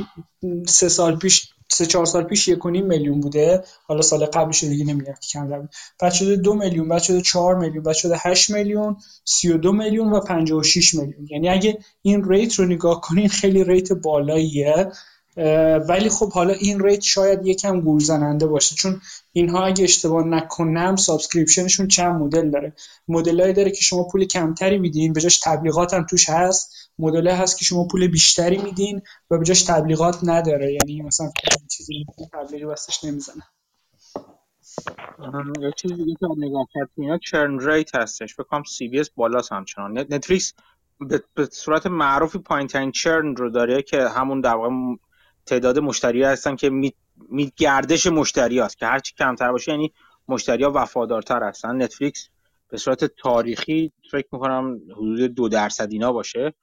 سه 0.66 0.88
سال 0.88 1.16
پیش 1.16 1.48
سه 1.70 1.86
چهار 1.86 2.06
سال 2.06 2.24
پیش 2.24 2.48
یک 2.48 2.66
میلیون 2.66 3.20
بوده. 3.20 3.64
حالا 3.86 4.02
سال 4.02 4.26
قبلش 4.26 4.64
دیگه 4.64 4.84
نمیگم 4.84 5.12
که 5.12 5.28
کم 5.32 5.60
بود 5.60 5.70
بعد 6.00 6.12
شده 6.12 6.36
دو 6.36 6.54
میلیون 6.54 6.88
بعد 6.88 7.02
شده 7.02 7.20
چهار 7.20 7.54
میلیون 7.54 7.82
بعد 7.82 7.94
شده 7.94 8.16
هشت 8.18 8.50
میلیون 8.50 8.96
سی 9.24 9.52
و 9.52 9.56
دو 9.56 9.72
میلیون 9.72 10.12
و 10.12 10.20
پنجاه 10.20 10.58
و 10.58 10.62
شیش 10.62 10.94
میلیون. 10.94 11.26
یعنی 11.30 11.48
اگه 11.48 11.78
این 12.02 12.24
rate 12.28 12.54
رو 12.54 12.64
نگاه 12.64 13.00
کنین 13.00 13.28
خیلی 13.28 13.64
rate 13.64 13.92
بالاییه. 13.92 14.88
ولی 15.88 16.08
خب 16.08 16.32
حالا 16.32 16.52
این 16.52 16.80
rate 16.80 17.00
شاید 17.00 17.46
یکم 17.46 17.80
گول 17.80 18.00
زننده 18.00 18.46
باشه. 18.46 18.74
چون 18.74 19.00
اینها 19.32 19.64
اگه 19.64 19.84
اشتباه 19.84 20.26
نکنم 20.26 20.96
subscription 20.96 21.65
شون 21.65 21.88
چند 21.88 22.20
مدل 22.22 22.50
داره. 22.50 22.72
مدلایی 23.08 23.52
داره 23.52 23.70
که 23.70 23.80
شما 23.80 24.04
پول 24.04 24.24
کمتری 24.24 24.78
میدین 24.78 25.12
به 25.12 25.20
جاش 25.20 25.40
تبلیغات 25.40 25.94
هم 25.94 26.06
توش 26.10 26.28
هست. 26.28 26.72
مدل 26.98 27.28
هست 27.28 27.58
که 27.58 27.64
شما 27.64 27.84
پول 27.84 28.06
بیشتری 28.06 28.58
میدین 28.58 29.02
و 29.30 29.38
به 29.38 29.44
جاش 29.44 29.62
تبلیغات 29.62 30.18
نداره. 30.22 30.72
یعنی 30.72 31.02
مثلا 31.02 31.30
چیزی 31.70 32.06
تبلیغی 32.32 32.64
واسش 32.64 33.04
نمی‌زنه. 33.04 33.42
یه 35.60 35.72
چیزی 35.76 35.94
دیگه 35.94 36.14
که 36.20 36.26
نگاه 36.38 36.66
کرد 36.74 36.88
اینا 36.96 37.18
churn 37.18 37.58
rate 37.60 37.94
هستش. 37.94 38.34
فکر 38.34 38.62
CBS 38.64 39.10
بالاست 39.10 39.52
همچنان. 39.52 39.98
Netflix 39.98 40.54
به 41.34 41.48
صورت 41.52 41.86
معروفی 41.86 42.38
پایین 42.38 42.66
ترین 42.66 42.92
churn 42.92 43.36
رو 43.36 43.50
داره 43.50 43.82
که 43.82 44.08
همون 44.08 44.40
در 44.40 44.54
واقع 44.54 44.68
تعداد 45.48 45.78
مشتری 45.78 46.22
هستن 46.22 46.56
که 46.56 46.70
می, 46.70 46.92
می 47.30 47.52
گردش 47.56 48.06
مشتری 48.06 48.58
هست 48.58 48.78
که 48.78 48.86
هرچی 48.86 49.14
کمتر 49.18 49.52
باشه 49.52 49.72
یعنی 49.72 49.92
مشتری 50.28 50.64
ها 50.64 50.72
وفادارتر 50.74 51.42
هستن. 51.42 51.82
Netflix 51.82 52.28
به 52.68 52.76
صورت 52.76 53.04
تاریخی 53.04 53.92
فکر 54.10 54.28
می‌کنم 54.32 54.80
حدود 54.92 55.20
دو 55.34 55.48
درصد 55.48 55.92
اینا 55.92 56.12
باشه. 56.12 56.54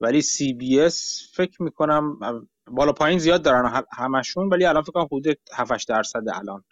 ولی 0.00 0.22
CBS 0.22 1.28
فکر 1.34 1.62
می‌کنم 1.62 2.18
بالا 2.66 2.92
پایین 2.92 3.18
زیاد 3.18 3.42
دارن 3.42 3.82
همشون 3.92 4.48
ولی 4.48 4.64
الان 4.64 4.82
فکر 4.82 4.92
کنم 4.92 5.08
حدود 5.12 5.38
7 5.54 5.88
درصد 5.88 6.22
الان. 6.32 6.64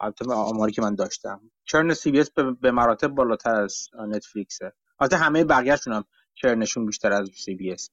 البته 0.00 0.32
آماری 0.32 0.72
که 0.72 0.82
من 0.82 0.94
داشتم. 0.94 1.40
churn 1.64 1.94
CBS 1.94 2.30
به 2.60 2.70
مراتب 2.70 3.08
بالاتر 3.08 3.54
از 3.54 3.88
Netflix 4.08 4.58
ه. 4.58 4.72
البته 5.00 5.16
همه 5.16 5.44
بقیه‌شون 5.44 5.92
هم 5.92 6.04
churn 6.34 6.63
شون 6.63 6.86
بیشتر 6.86 7.12
از 7.12 7.30
CBS. 7.34 7.90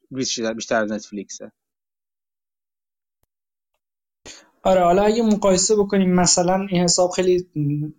بیشتر 0.56 0.82
از 0.82 0.92
Netflix 0.92 1.39
ه. 1.39 1.52
آره 4.66 4.84
حالا 4.84 5.04
اگه 5.04 5.24
مقایسه 5.24 5.76
بکنیم 5.76 6.14
مثلا 6.16 6.68
این 6.70 6.84
حساب 6.84 7.10
خیلی 7.10 7.46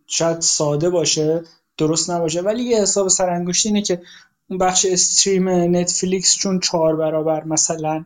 شاید 0.06 0.40
ساده 0.40 0.90
باشه 0.90 1.42
درست 1.78 2.10
نباشه 2.10 2.40
ولی 2.40 2.62
یه 2.62 2.82
حساب 2.82 3.08
سرانگشتی 3.08 3.68
اینه 3.68 3.82
که 3.82 4.02
اون 4.50 4.58
بخش 4.58 4.86
stream 4.86 5.48
Netflix 5.48 6.36
چون 6.36 6.60
چهار 6.60 6.96
برابر 6.96 7.44
مثلا 7.44 8.04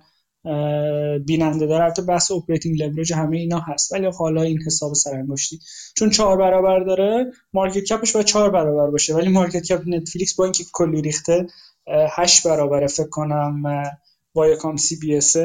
بیننده 1.27 1.67
داره 1.67 1.85
البته 1.85 2.03
بحث 2.03 2.31
operating 2.31 2.83
leverage 2.83 3.13
همه 3.13 3.37
اینا 3.37 3.59
هست 3.59 3.93
ولی 3.93 4.07
حالا 4.07 4.43
این 4.43 4.59
حساب 4.67 4.95
سرانگشتی. 4.95 5.59
چون 5.97 6.11
چهار 6.11 6.37
برابر 6.37 6.81
داره 6.81 7.33
market 7.53 7.85
cap 7.85 8.02
ش 8.02 8.13
باید 8.13 8.27
چهار 8.27 8.51
برابر 8.51 8.91
باشه 8.91 9.15
ولی 9.15 9.29
market 9.29 9.63
cap 9.63 9.83
Netflix 9.87 10.35
با 10.35 10.45
اینکه 10.45 10.65
کلی 10.73 11.03
ریخته 11.03 11.47
هشت 12.17 12.47
برابر 12.47 12.87
فکر 12.87 13.09
کنم 13.09 13.63
ViacomCBS 14.35 15.37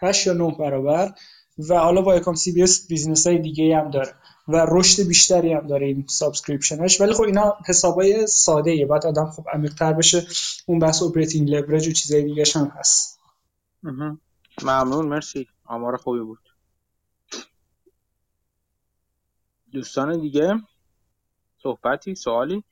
هشت 0.00 0.26
یا 0.26 0.32
نه 0.32 0.56
برابر. 0.58 1.12
و 1.58 1.78
حالا 1.78 2.02
ViacomCBS 2.02 2.86
business 2.88 3.26
های 3.26 3.38
دیگه 3.38 3.76
هم 3.76 3.90
داره 3.90 4.14
و 4.48 4.66
رشد 4.68 5.06
بیشتری 5.08 5.52
هم 5.52 5.66
داره 5.66 5.86
این 5.86 6.04
subscription 6.08 6.87
ش 6.87 7.00
ولی 7.00 7.12
خب 7.12 7.22
اینا 7.22 7.56
حسابای 7.66 8.26
ساده 8.26 8.70
ایه 8.70 8.86
بعد 8.86 9.06
آدم 9.06 9.30
خب 9.30 9.44
عمیق‌تر 9.52 9.92
بشه. 9.92 10.26
اون 10.66 10.78
بحث 10.78 11.02
operating 11.02 11.50
leverage 11.50 11.88
و 11.88 11.92
چیزای 11.92 12.22
دیگه 12.22 12.44
هم 12.54 12.72
هست. 12.76 13.20
ممنون. 14.62 15.08
مرسی. 15.08 15.46
آمار 15.64 15.96
خوبی 15.96 16.20
بود. 16.20 16.38
دوستان 19.72 20.20
دیگه؟ 20.20 20.54
صحبتی؟ 21.62 22.14
سوالی؟ 22.14 22.64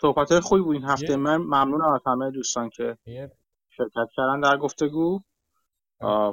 صحبت 0.00 0.40
خوبی 0.40 0.62
بود 0.62 0.76
این 0.76 0.84
هفته. 0.84 1.16
من 1.16 1.36
ممنونم 1.36 1.92
از 1.92 2.00
همه 2.06 2.30
دوستان 2.30 2.70
که 2.70 2.98
شرکت 3.76 4.08
کردن 4.16 4.40
در 4.40 4.56
گفتگو. 4.56 5.20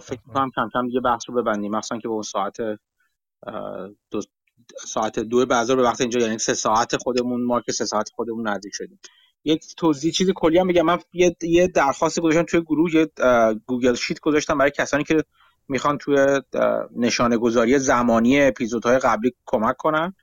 فکر 0.01 0.19
می‌کنم 0.27 0.51
کم 0.55 0.69
کم 0.73 0.87
دیگه 0.87 0.99
بحث 0.99 1.21
رو 1.27 1.35
ببندیم. 1.35 1.75
مثلا 1.75 1.97
که 1.99 2.07
به 2.07 2.13
اون 2.13 2.23
ساعت 2.23 2.57
دو 4.11 4.21
ساعت 4.77 5.19
دو 5.19 5.45
بعضا 5.45 5.75
به 5.75 5.83
وقت 5.83 6.01
اینجا 6.01 6.19
یعنی 6.19 6.37
سه 6.37 6.53
ساعت 6.53 6.97
خودمون 6.97 7.45
ما 7.45 7.61
که 7.61 7.71
سه 7.71 7.85
ساعت 7.85 8.09
خودمون 8.15 8.47
نزدیک 8.47 8.73
شدیم. 8.75 8.99
یک 9.43 9.75
توضیح 9.77 10.11
چیزی 10.11 10.33
کلی 10.35 10.57
هم 10.57 10.67
بگم. 10.67 10.81
من 10.81 10.99
یه, 11.13 11.35
یه 11.41 11.67
درخواست 11.67 12.19
گذاشتم 12.19 12.43
توی 12.43 12.61
گروه 12.61 12.95
یه 12.95 13.07
Google 13.65 13.93
Sheet 13.93 14.19
گذاشتم 14.19 14.57
برای 14.57 14.71
کسانی 14.71 15.03
که 15.03 15.23
می‌خوان 15.67 15.97
توی 15.97 16.25
نشانه 16.95 17.37
گذاری 17.37 17.79
زمانی 17.79 18.41
اپیزودهای 18.41 18.99
قبلی 18.99 19.33
کمک 19.45 19.77
کنن. 19.77 20.13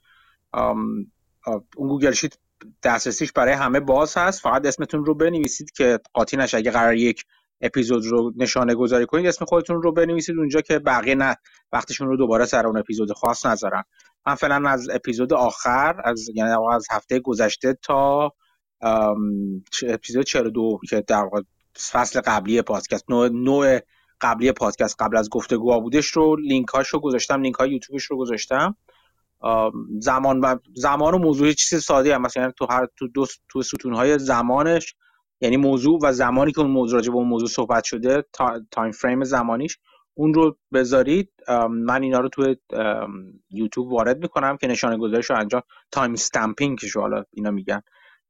اون 1.76 1.88
Google 1.88 2.12
Sheet 2.12 2.38
دسترسیش 2.82 3.32
برای 3.32 3.54
همه 3.54 3.80
باز 3.80 4.16
هست. 4.16 4.40
فقط 4.40 4.66
اسمتون 4.66 5.04
رو 5.04 5.14
بنویسید 5.14 5.70
که 5.70 5.98
قاطی 6.12 6.36
نشه. 6.36 6.56
اگه 6.56 6.70
قرار 6.70 6.94
یک 6.94 7.24
اپیزود 7.60 8.06
رو 8.06 8.32
نشانه 8.36 8.74
گذاری 8.74 9.06
کنید 9.06 9.26
اسم 9.26 9.44
خودتون 9.44 9.82
رو 9.82 9.92
بنویسید 9.92 10.38
اونجا 10.38 10.60
که 10.60 10.78
بقیه 10.78 11.14
نه. 11.14 11.36
وقتشون 11.72 12.08
رو 12.08 12.16
دوباره 12.16 12.44
سر 12.44 12.66
اون 12.66 12.76
اپیزود 12.76 13.12
خاص 13.12 13.46
نذارن. 13.46 13.82
من 14.26 14.34
فعلا 14.34 14.70
از 14.70 14.88
اپیزود 14.90 15.32
آخر 15.32 16.00
از 16.04 16.28
یعنی 16.34 16.50
از 16.72 16.86
هفته 16.90 17.20
گذشته 17.20 17.78
تا 17.82 18.32
اپیزود 19.88 20.24
42 20.24 20.78
که 20.88 21.04
در 21.06 21.28
فصل 21.90 22.20
قبلی 22.20 22.62
پادکست 22.62 23.10
نوع, 23.10 23.28
نوع 23.28 23.80
قبلی 24.20 24.52
پادکست 24.52 24.96
قبل 25.02 25.16
از 25.16 25.30
گفتگوها 25.30 25.80
بودش 25.80 26.06
رو 26.06 26.36
لینک 26.36 26.68
هاش 26.68 26.88
رو 26.88 27.00
گذاشتم 27.00 27.42
لینک 27.42 27.54
های 27.54 27.70
یوتیوبش 27.70 28.04
رو 28.04 28.16
گذاشتم. 28.16 28.76
زمان 29.98 30.40
و 30.40 30.56
زمان 30.74 31.14
و 31.14 31.18
موضوع 31.18 31.52
چیز 31.52 31.82
ساده 31.82 32.14
هم. 32.14 32.22
مثلا 32.22 32.50
تو 32.50 32.66
هر 32.70 32.88
تو 32.96 33.08
دو 33.08 33.26
تو 33.48 33.62
ستون 33.62 33.94
های 33.94 34.18
زمانش 34.18 34.94
یعنی 35.40 35.56
موضوع 35.56 35.98
و 36.02 36.12
زمانی 36.12 36.52
که 36.52 36.60
اون 36.60 36.70
موضوع 36.70 36.98
راجع 36.98 37.10
به 37.10 37.16
اون 37.16 37.28
موضوع 37.28 37.48
صحبت 37.48 37.84
شده 37.84 38.24
تا، 38.32 38.60
time 38.70 38.92
frame 38.92 39.24
زمانیش 39.24 39.78
اون 40.14 40.34
رو 40.34 40.58
بذارید. 40.72 41.32
من 41.70 42.02
اینا 42.02 42.20
رو 42.20 42.28
توی 42.28 42.56
یوتیوب 43.50 43.92
وارد 43.92 44.22
می‌کنم 44.22 44.56
که 44.56 44.66
نشانه 44.66 44.96
گذاریش 44.96 45.30
رو 45.30 45.38
انجام 45.38 45.62
time 45.90 46.12
stamping 46.12 46.78
که 46.78 47.00
حالا 47.00 47.24
اینا 47.30 47.50
میگن 47.50 47.82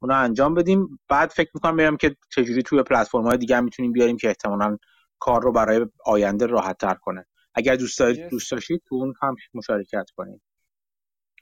اونا 0.03 0.15
انجام 0.15 0.55
بدیم. 0.55 1.01
بعد 1.09 1.31
فکر 1.31 1.51
می‌کنم 1.55 1.77
ببینم 1.77 1.97
که 1.97 2.17
چجوری 2.31 2.63
توی 2.63 2.83
پلتفرم 2.83 3.23
های 3.23 3.39
دیگه 3.39 3.61
می‌تونیم 3.61 3.93
بیاریم 3.93 4.17
که 4.17 4.29
احتمالا 4.29 4.79
کار 5.19 5.43
رو 5.43 5.53
برای 5.53 5.87
آینده 6.05 6.47
راحت 6.47 6.79
تر 6.79 6.95
کنه. 6.95 7.27
اگر 7.55 7.77
دوست 7.77 7.99
دارید 7.99 8.29
دوست 8.29 8.51
داشتید 8.51 8.83
تو 8.89 8.95
اون 8.95 9.15
هم 9.23 9.37
مشارکت 9.55 10.07
کنید. 10.17 10.41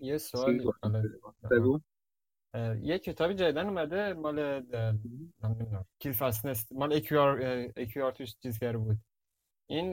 یه 0.00 0.18
سوالی 0.18 0.70
بگو. 1.50 1.80
یه 2.80 2.98
کتابی 2.98 3.34
جدیدن 3.34 3.66
اومده 3.66 4.12
مال 4.12 4.60
نمی‌دونم. 5.44 5.84
کیل 5.98 6.12
فاستنس 6.12 6.72
مال 6.72 6.92
ایکیار 6.92 7.38
ایکیار 7.76 8.12
توش 8.12 8.36
چیز 8.42 8.58
کرده 8.58 8.78
بود. 8.78 8.98
این 9.66 9.90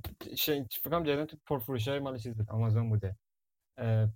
فکر 0.00 0.66
کنم 0.84 1.02
جدیدن 1.02 1.24
تو 1.24 1.36
پرفروش 1.46 1.88
های 1.88 1.98
مال 1.98 2.18
چیز 2.18 2.34
آمازون 2.48 2.88
بوده. 2.88 3.16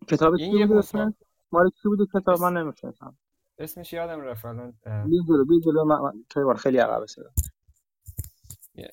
کتاب 0.09 0.31
بوده 0.31 0.79
اسمش؟ 0.79 1.13
مال 1.53 1.71
چی 1.83 1.89
بوده 1.89 2.07
کتاب؟ 2.15 2.41
من 2.41 2.57
نمی‌شناسم. 2.57 3.19
اسمش 3.59 3.93
یادم 3.93 4.21
رفت 4.21 4.45
الان 4.45 4.75
بیجلو 4.85 5.45
بیجلو 5.45 5.85
من 5.85 6.55
خیلی 6.57 6.79
عقب 6.79 7.07
شده 7.07 7.31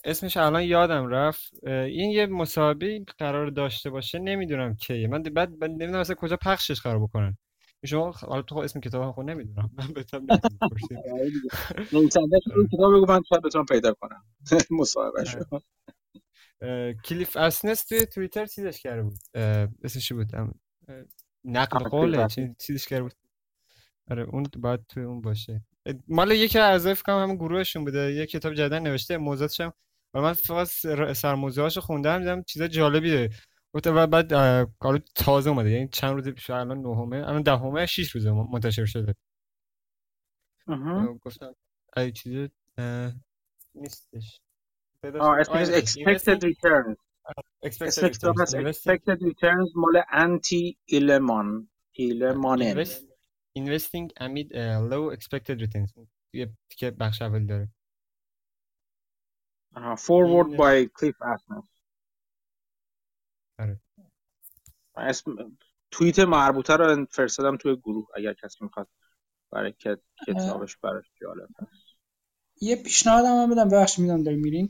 اسمش 0.03 0.37
الان 0.37 0.63
یادم 0.63 1.07
رفت. 1.07 1.63
این 1.67 2.11
یه 2.11 2.25
مسابقه 2.25 3.05
قرار 3.17 3.49
داشته 3.49 3.89
باشه 3.89 4.19
نمی‌دونم 4.19 4.75
کیه. 4.75 5.07
من 5.07 5.23
بعد 5.23 5.63
نمی‌دونم 5.63 5.99
اصلا 5.99 6.15
کجا 6.15 6.37
پخشش 6.37 6.81
قرار 6.81 6.99
بکنن. 6.99 7.37
شما 7.85 8.11
حالا 8.11 8.41
تو 8.41 8.57
اسم 8.57 8.79
کتاب 8.79 9.03
هم 9.03 9.11
خود 9.11 9.29
نمی‌دونم. 9.29 9.69
من 9.73 9.87
بهتم 9.87 10.25
نویسنده 11.93 12.39
این 12.55 12.67
کتاب 12.67 12.95
بگو 12.95 13.05
من 13.05 13.21
شاید 13.29 13.41
بتونم 13.41 13.65
پیدا 13.65 13.93
کنم. 13.93 14.23
مصاحبه 14.79 15.23
شو 15.25 15.39
کلیف 17.05 17.37
اسنس 17.37 17.85
توی 17.85 18.05
توییتر 18.05 18.45
چیزش 18.45 18.81
کرده 18.81 19.03
بود؟ 19.03 19.17
اسمش 19.83 20.11
بود؟ 20.11 20.31
نقل 21.45 21.89
قوله؟ 21.89 22.27
چیزش 22.59 22.87
کرده 22.87 23.03
بود؟ 23.03 23.13
آره 24.11 24.23
اون 24.23 24.45
باید 24.59 24.79
توی 24.89 25.03
اون 25.03 25.21
باشه. 25.21 25.61
مال 26.07 26.31
یکی 26.31 26.59
از 26.59 26.71
اعضای 26.71 26.93
فکر 26.93 27.11
همون 27.11 27.35
گروهشون 27.35 27.85
بوده. 27.85 28.13
یه 28.13 28.25
کتاب 28.25 28.53
جدن 28.53 28.79
نوشته 28.79 29.17
موضوعاتش 29.17 29.61
هم 29.61 29.73
و 30.13 30.21
من 30.21 30.33
فقط 30.33 30.67
سرموضوعاشو 31.13 31.81
خوندم 31.81 32.19
دیدم 32.19 32.43
چیزا 32.43 32.67
جالبی 32.67 33.11
داره. 33.11 33.29
و 33.73 34.07
بعد 34.07 34.33
کارو 34.79 34.99
تازه 35.15 35.49
اومده. 35.49 35.69
یعنی 35.69 35.87
چند 35.87 36.13
روز 36.13 36.27
پیش 36.27 36.49
الان 36.49 36.77
نهمه 36.77 37.17
الان 37.17 37.41
دهمه 37.41 37.85
6 37.85 38.11
روزه 38.11 38.31
منتشر 38.31 38.85
شده. 38.85 39.15
گفتم 41.25 41.55
ای 41.97 42.11
چیز 42.11 42.49
نیستش. 43.75 44.39
آه 45.19 45.37
اسمش 45.39 45.67
expected 45.67 46.39
returns. 46.39 46.95
expected 47.65 49.19
returns. 49.21 49.71
مال 49.75 50.03
انتی 50.11 50.77
ایلمان 50.85 51.69
ایلمانن 51.91 52.85
investing 53.57 54.07
amid 54.25 54.47
uh, 54.51 54.79
low 54.91 55.15
expected 55.17 55.57
returns. 55.61 55.93
یه 56.33 56.53
تیکه 56.69 56.91
بخش 56.91 57.21
اول 57.21 57.45
داره. 57.45 57.69
forward 60.07 60.49
by 60.61 60.87
Cliff 60.99 61.17
Asness 61.33 61.67
آره. 63.59 63.79
اسم 64.95 65.57
توییت 65.91 66.19
مربوطه 66.19 66.75
رو 66.75 67.05
فرستادم 67.05 67.57
توی 67.57 67.75
گروه 67.75 68.07
اگر 68.15 68.33
کسی 68.33 68.57
می‌خواد 68.61 68.89
برای 69.51 69.73
کتابش 70.27 70.77
براش 70.77 71.11
جالب 71.21 71.49
هست. 71.59 71.86
یه 72.61 72.75
پیشنهاد 72.75 73.25
هم 73.25 73.49
بدم 73.49 73.69
بخش 73.69 73.99
میدم 73.99 74.23
داریم 74.23 74.39
میرین. 74.39 74.69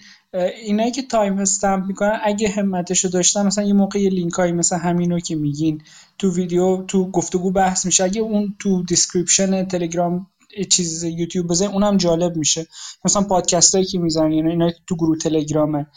اینایی 0.63 0.91
که 0.91 1.01
time 1.01 1.37
stamp 1.37 1.85
می‌کنن 1.85 2.19
اگه 2.23 2.49
همتش 2.49 3.05
رو 3.05 3.09
داشتن 3.09 3.45
مثلا 3.45 3.63
یه 3.63 3.73
موقع 3.73 3.99
یه 3.99 4.09
لینک 4.09 4.33
هایی 4.33 4.51
مثل 4.51 4.77
همینو 4.77 5.19
که 5.19 5.35
میگین 5.35 5.81
تو 6.19 6.31
ویدیو 6.31 6.83
تو 6.83 7.11
گفتگو 7.11 7.51
بحث 7.51 7.85
میشه. 7.85 8.03
اگه 8.03 8.21
اون 8.21 8.55
تو 8.59 8.83
description 8.83 9.65
تلگرام 9.65 10.27
چیز 10.69 11.03
یوتیوب 11.03 11.47
بزنین 11.47 11.71
اونم 11.71 11.97
جالب 11.97 12.35
میشه. 12.35 12.67
مثلا 13.05 13.21
پادکست 13.21 13.75
هایی 13.75 13.87
که 13.87 13.99
می‌زنن 13.99 14.31
یعنی 14.31 14.49
اینا 14.49 14.71
تو 14.87 14.95
گروه 14.95 15.17
تلگرامه. 15.17 15.87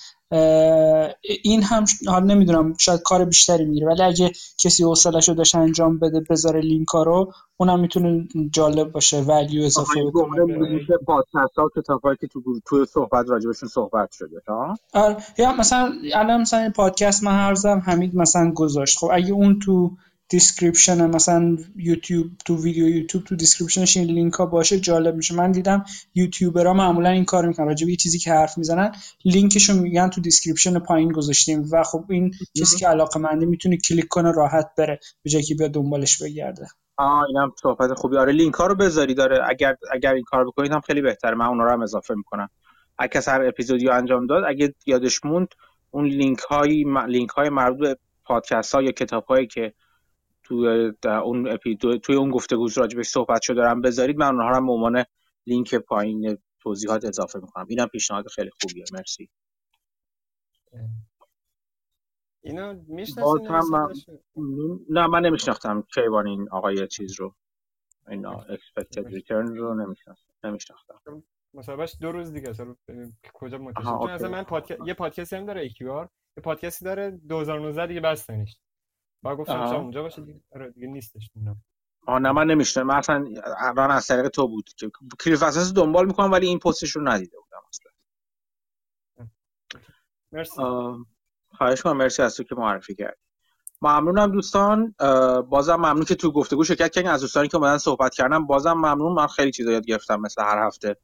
این 1.42 1.62
هم 1.62 1.84
حال 2.07 2.25
نمی‌دونم 2.25 2.75
شاید 2.78 3.02
کار 3.02 3.25
بیشتری 3.25 3.65
می‌گیره 3.65 3.86
ولی 3.86 4.02
اگه 4.02 4.33
کسی 4.59 4.84
حوصله‌اش 4.84 5.28
رو 5.28 5.34
داشت 5.34 5.55
انجام 5.55 5.99
بده 5.99 6.20
بذاره 6.31 6.60
لینک 6.60 6.89
رو 6.89 7.33
اونم 7.57 7.81
می‌تونه 7.81 8.28
جالب 8.50 8.92
باشه 8.92 9.20
ولیو 9.20 9.65
اضافه 9.65 10.05
بکنه 10.05 10.44
میشه 10.44 10.97
پادکست 11.07 11.59
ها 11.59 11.70
کتابایی 11.76 12.17
که 12.20 12.26
تو 12.26 12.41
تو 12.67 12.84
صحبت 12.84 13.28
راجبشون 13.28 13.68
صحبت 13.68 14.12
شده 14.12 14.42
ها؟ 14.49 14.75
آره 14.94 15.17
یا 15.39 15.52
مثلا 15.52 15.92
الان 16.15 16.41
مثلا 16.41 16.73
پادکست 16.76 17.25
من 17.25 17.33
هر 17.33 17.78
حمید 17.78 18.17
مثلا 18.17 18.52
گذاشت. 18.52 18.99
خب 18.99 19.09
اگه 19.12 19.33
اون 19.33 19.59
تو 19.59 19.91
description 20.31 21.07
مثلا 21.07 21.57
یوتیوب 21.76 22.31
تو 22.44 22.62
ویدیو 22.62 22.89
یوتیوب 22.89 23.25
تو 23.25 23.36
description 23.37 23.87
ش 23.87 23.97
این 23.97 24.07
لینک 24.07 24.33
ها 24.34 24.47
باشه 24.47 24.81
جالب 24.81 25.17
میشه. 25.17 25.34
من 25.34 25.52
دیدم 25.52 25.84
یوتیوبرها 26.15 26.73
معمولا 26.73 27.09
این 27.09 27.25
کار 27.25 27.49
می‌کنن. 27.49 27.67
راجع 27.67 27.86
به 27.86 27.97
چیزی 27.97 28.18
که 28.18 28.33
حرف 28.33 28.59
می‌زنن 28.59 28.92
لینکشو 29.25 29.75
میگن 29.75 30.10
تو 30.10 30.20
description 30.20 30.79
پایین 30.78 31.12
گذاشتیم 31.12 31.68
و 31.73 31.83
خب 31.83 32.05
این 32.10 32.34
چیزی 32.59 32.76
که 32.76 32.89
علاقه 32.89 33.20
مندی 33.20 33.47
می‌تونه 33.47 33.76
کلیک 33.76 34.09
کنه 34.09 34.33
راحت 34.33 34.70
بره 34.78 35.00
به 35.23 35.31
جای 35.31 35.42
که 35.42 35.55
بیاد 35.55 35.70
دنبالش 35.70 36.23
بگرده. 36.23 36.67
آه 36.97 37.25
اینم 37.28 37.52
صحبت 37.62 37.94
خوبی. 37.94 38.17
آره 38.17 38.33
لینک 38.33 38.55
ها 38.55 38.67
رو 38.67 38.75
بذاری. 38.75 39.15
داره 39.15 39.39
اگر 39.49 39.76
اگر 39.92 40.15
این 40.15 40.25
کار 40.25 40.47
بکنید 40.47 40.73
هم 40.73 40.81
خیلی 40.81 41.02
بهتره. 41.02 41.34
من 41.34 41.47
اونها 41.47 41.65
رو 41.67 41.73
هم 41.73 41.83
اضافه 41.83 42.15
می‌کنم. 42.15 42.49
اگه 42.99 43.20
هر 43.26 43.42
اپیزودی 43.42 43.89
انجام 43.89 44.26
داد 44.26 44.44
اگه 44.49 44.75
یادش 44.86 45.25
موند 45.25 45.49
اون 45.91 46.07
لینک 46.07 46.39
های 46.39 46.84
لینک 47.09 47.31
های 47.31 47.49
مربوط 47.49 47.81
به 47.81 47.97
پادکست 48.25 48.75
ها 48.75 48.83
یا 48.83 48.92
کتاب 48.92 49.25
هایی 49.25 49.47
که 49.47 49.73
توی 50.51 50.93
اون 51.05 51.49
اپیدو 51.49 51.99
توی 51.99 52.17
اون 52.17 52.31
گفتگو 52.31 52.69
راجبش 52.77 53.07
صحبت 53.07 53.43
شده 53.43 53.57
دارم 53.57 53.81
بذارید 53.81 54.17
من 54.17 54.27
اونها 54.27 54.51
رو 54.51 54.67
به 54.67 54.73
عنوان 54.73 55.05
لینک 55.47 55.75
پایین 55.75 56.39
توضیحات 56.61 57.05
اضافه 57.05 57.39
می‌کنم. 57.39 57.67
اینم 57.69 57.87
پیشنهاد 57.87 58.29
خیلی 58.29 58.51
خوبیه. 58.61 58.85
مرسی. 58.93 59.31
اینا 62.41 62.73
می‌شناسین 62.73 63.49
من... 63.49 63.95
نه 64.91 65.07
من 65.07 65.27
نمیشناختم. 65.27 65.83
کیوان 65.95 66.27
این 66.27 66.49
آقای 66.51 66.89
چیز 66.89 67.20
رو. 67.20 67.35
اینا 68.09 68.45
expected 68.45 69.05
return 69.05 69.57
رو 69.57 69.75
نمیشناختم. 70.45 71.23
مصاحبهش 71.55 71.97
دو 72.01 72.12
روز 72.12 72.33
دیگه 72.33 72.51
اصلا 72.51 72.77
کجا 73.35 73.59
منتشر 73.59 73.95
اصلا 73.95 74.29
من 74.29 74.43
پادکست 74.43 74.81
یه 74.87 74.95
پادکستی 74.95 75.37
هم 75.37 75.47
داره 75.47 75.61
ایکیوار. 75.61 76.09
یه 76.37 76.43
پادکستی 76.43 76.85
داره 76.85 77.11
2019 77.11 77.87
دیگه 77.87 78.01
بستنش 78.01 78.59
با 79.23 79.37
گفتم 79.37 79.67
شما 79.67 79.77
اونجا 79.81 80.03
باشه 80.03 80.23
دیگه. 80.23 80.41
آره 80.55 80.71
دیگه 80.71 80.87
نیستش 80.87 81.31
آه 82.07 82.19
نه 82.19 82.33
من 82.33 82.47
نمیشتم 82.47 82.83
من 82.83 82.95
اصلا 82.95 83.25
الان 83.59 83.91
از 83.91 84.07
طریق 84.07 84.29
تو 84.29 84.49
بود 84.49 84.71
که 84.77 84.91
کلیف 85.21 85.43
اساس 85.43 85.75
دنبال 85.75 86.07
می‌کنم 86.07 86.33
ولی 86.33 86.47
این 86.47 86.59
پستش 86.59 86.91
رو 86.91 87.09
ندیده 87.09 87.37
بودم 87.39 87.63
اصلا. 87.69 87.93
مرسی. 90.33 90.63
خواهش 91.57 91.83
کنم 91.83 91.97
مرسی 91.97 92.23
از 92.23 92.37
تو 92.37 92.43
که 92.43 92.55
معرفی 92.55 92.95
کردی. 92.95 93.21
ممنونم 93.83 94.33
دوستان. 94.33 94.95
بازم 95.51 95.77
ممنون 95.77 96.05
که 96.05 96.15
تو 96.15 96.33
گفتگو 96.33 96.65
شرکت 96.65 96.91
کردین. 96.91 97.11
از 97.11 97.21
دوستانی 97.21 97.49
که 97.49 97.57
اومدن 97.57 97.79
صحبت 97.79 98.15
کردم 98.15 98.47
بازم 98.47 98.73
ممنون. 98.73 99.13
من 99.13 99.27
خیلی 99.27 99.51
چیزا 99.51 99.73
یاد 99.73 99.87
گرفتم 99.87 100.21
مثل 100.21 100.43
هر 100.43 100.67
هفته. 100.67 100.97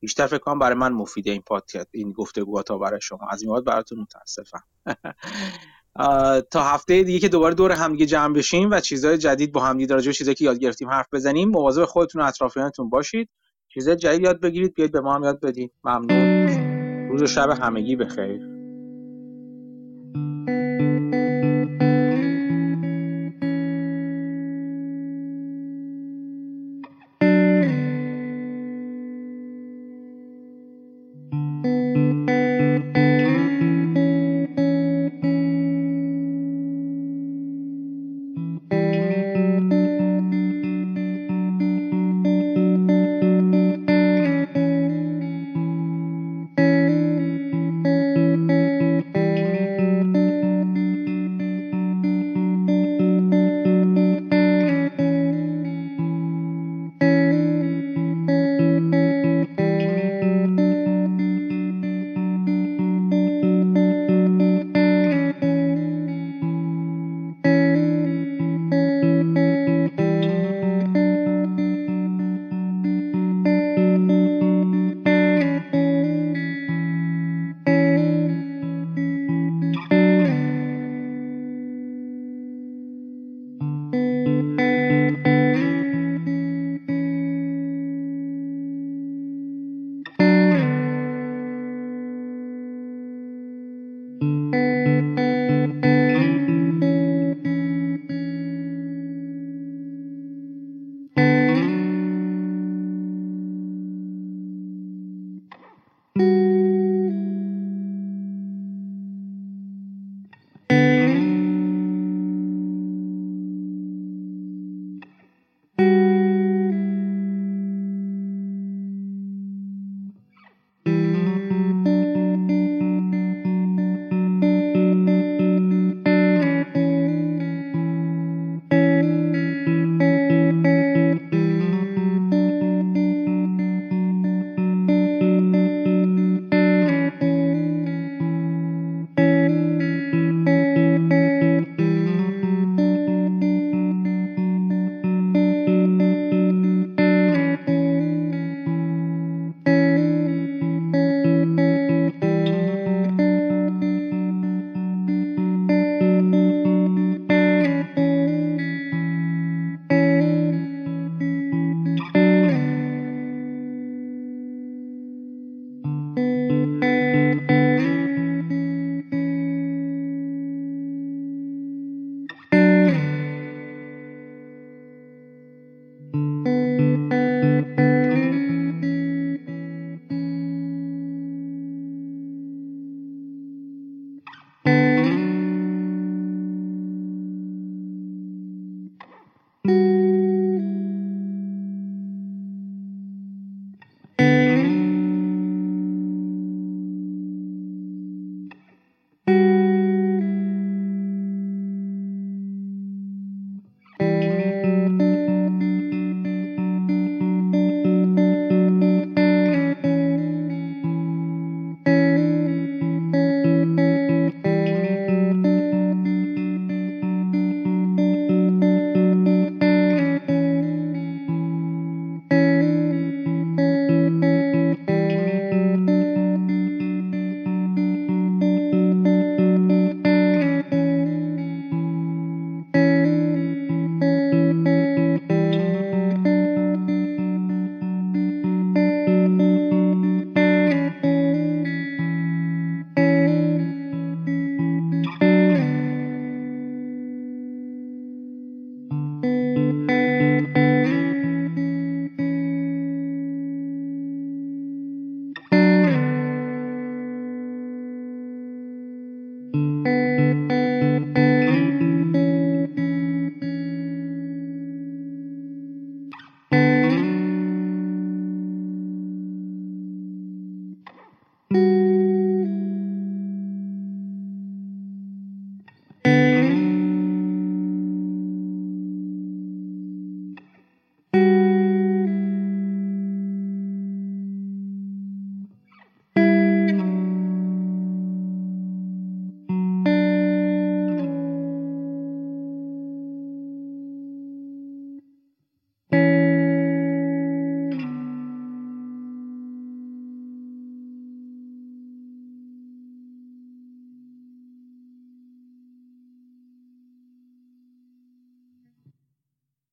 بیشتر 0.00 0.26
فکر 0.26 0.38
کنم 0.38 0.58
برای 0.58 0.74
من 0.74 0.92
مفیده 0.92 1.30
این 1.30 1.42
پادکست 1.42 1.88
این 1.92 2.12
گفتگوها 2.12 2.62
تا 2.62 2.78
برای 2.78 3.00
شما. 3.00 3.28
از 3.30 3.42
این 3.42 3.60
براتون 3.60 3.98
متاسفم. 4.00 4.62
تا 6.50 6.62
هفته 6.62 7.02
دیگه 7.02 7.18
که 7.18 7.28
دوباره 7.28 7.54
دور 7.54 7.72
همدیگه 7.72 8.06
جمع 8.06 8.34
بشیم 8.34 8.70
و 8.70 8.80
چیزهای 8.80 9.18
جدید 9.18 9.52
با 9.52 9.60
همدیگه 9.60 9.94
راجع 9.94 10.06
به 10.06 10.12
چیزایی 10.12 10.34
که 10.34 10.44
یاد 10.44 10.58
گرفتیم 10.58 10.90
حرف 10.90 11.06
بزنیم 11.12 11.48
مواظب 11.48 11.84
خودتون 11.84 12.22
و 12.22 12.24
اطرافیانتون 12.24 12.90
باشید. 12.90 13.28
چیزای 13.68 13.96
جدید 13.96 14.22
یاد 14.22 14.40
بگیرید 14.40 14.74
بیاید 14.74 14.92
به 14.92 15.00
ما 15.00 15.14
هم 15.14 15.24
یاد 15.24 15.40
بدید 15.40 15.72
ممنون. 15.84 17.08
روز 17.08 17.22
و 17.22 17.26
شب 17.26 17.50
همگی 17.50 17.96
بخیر. 17.96 18.51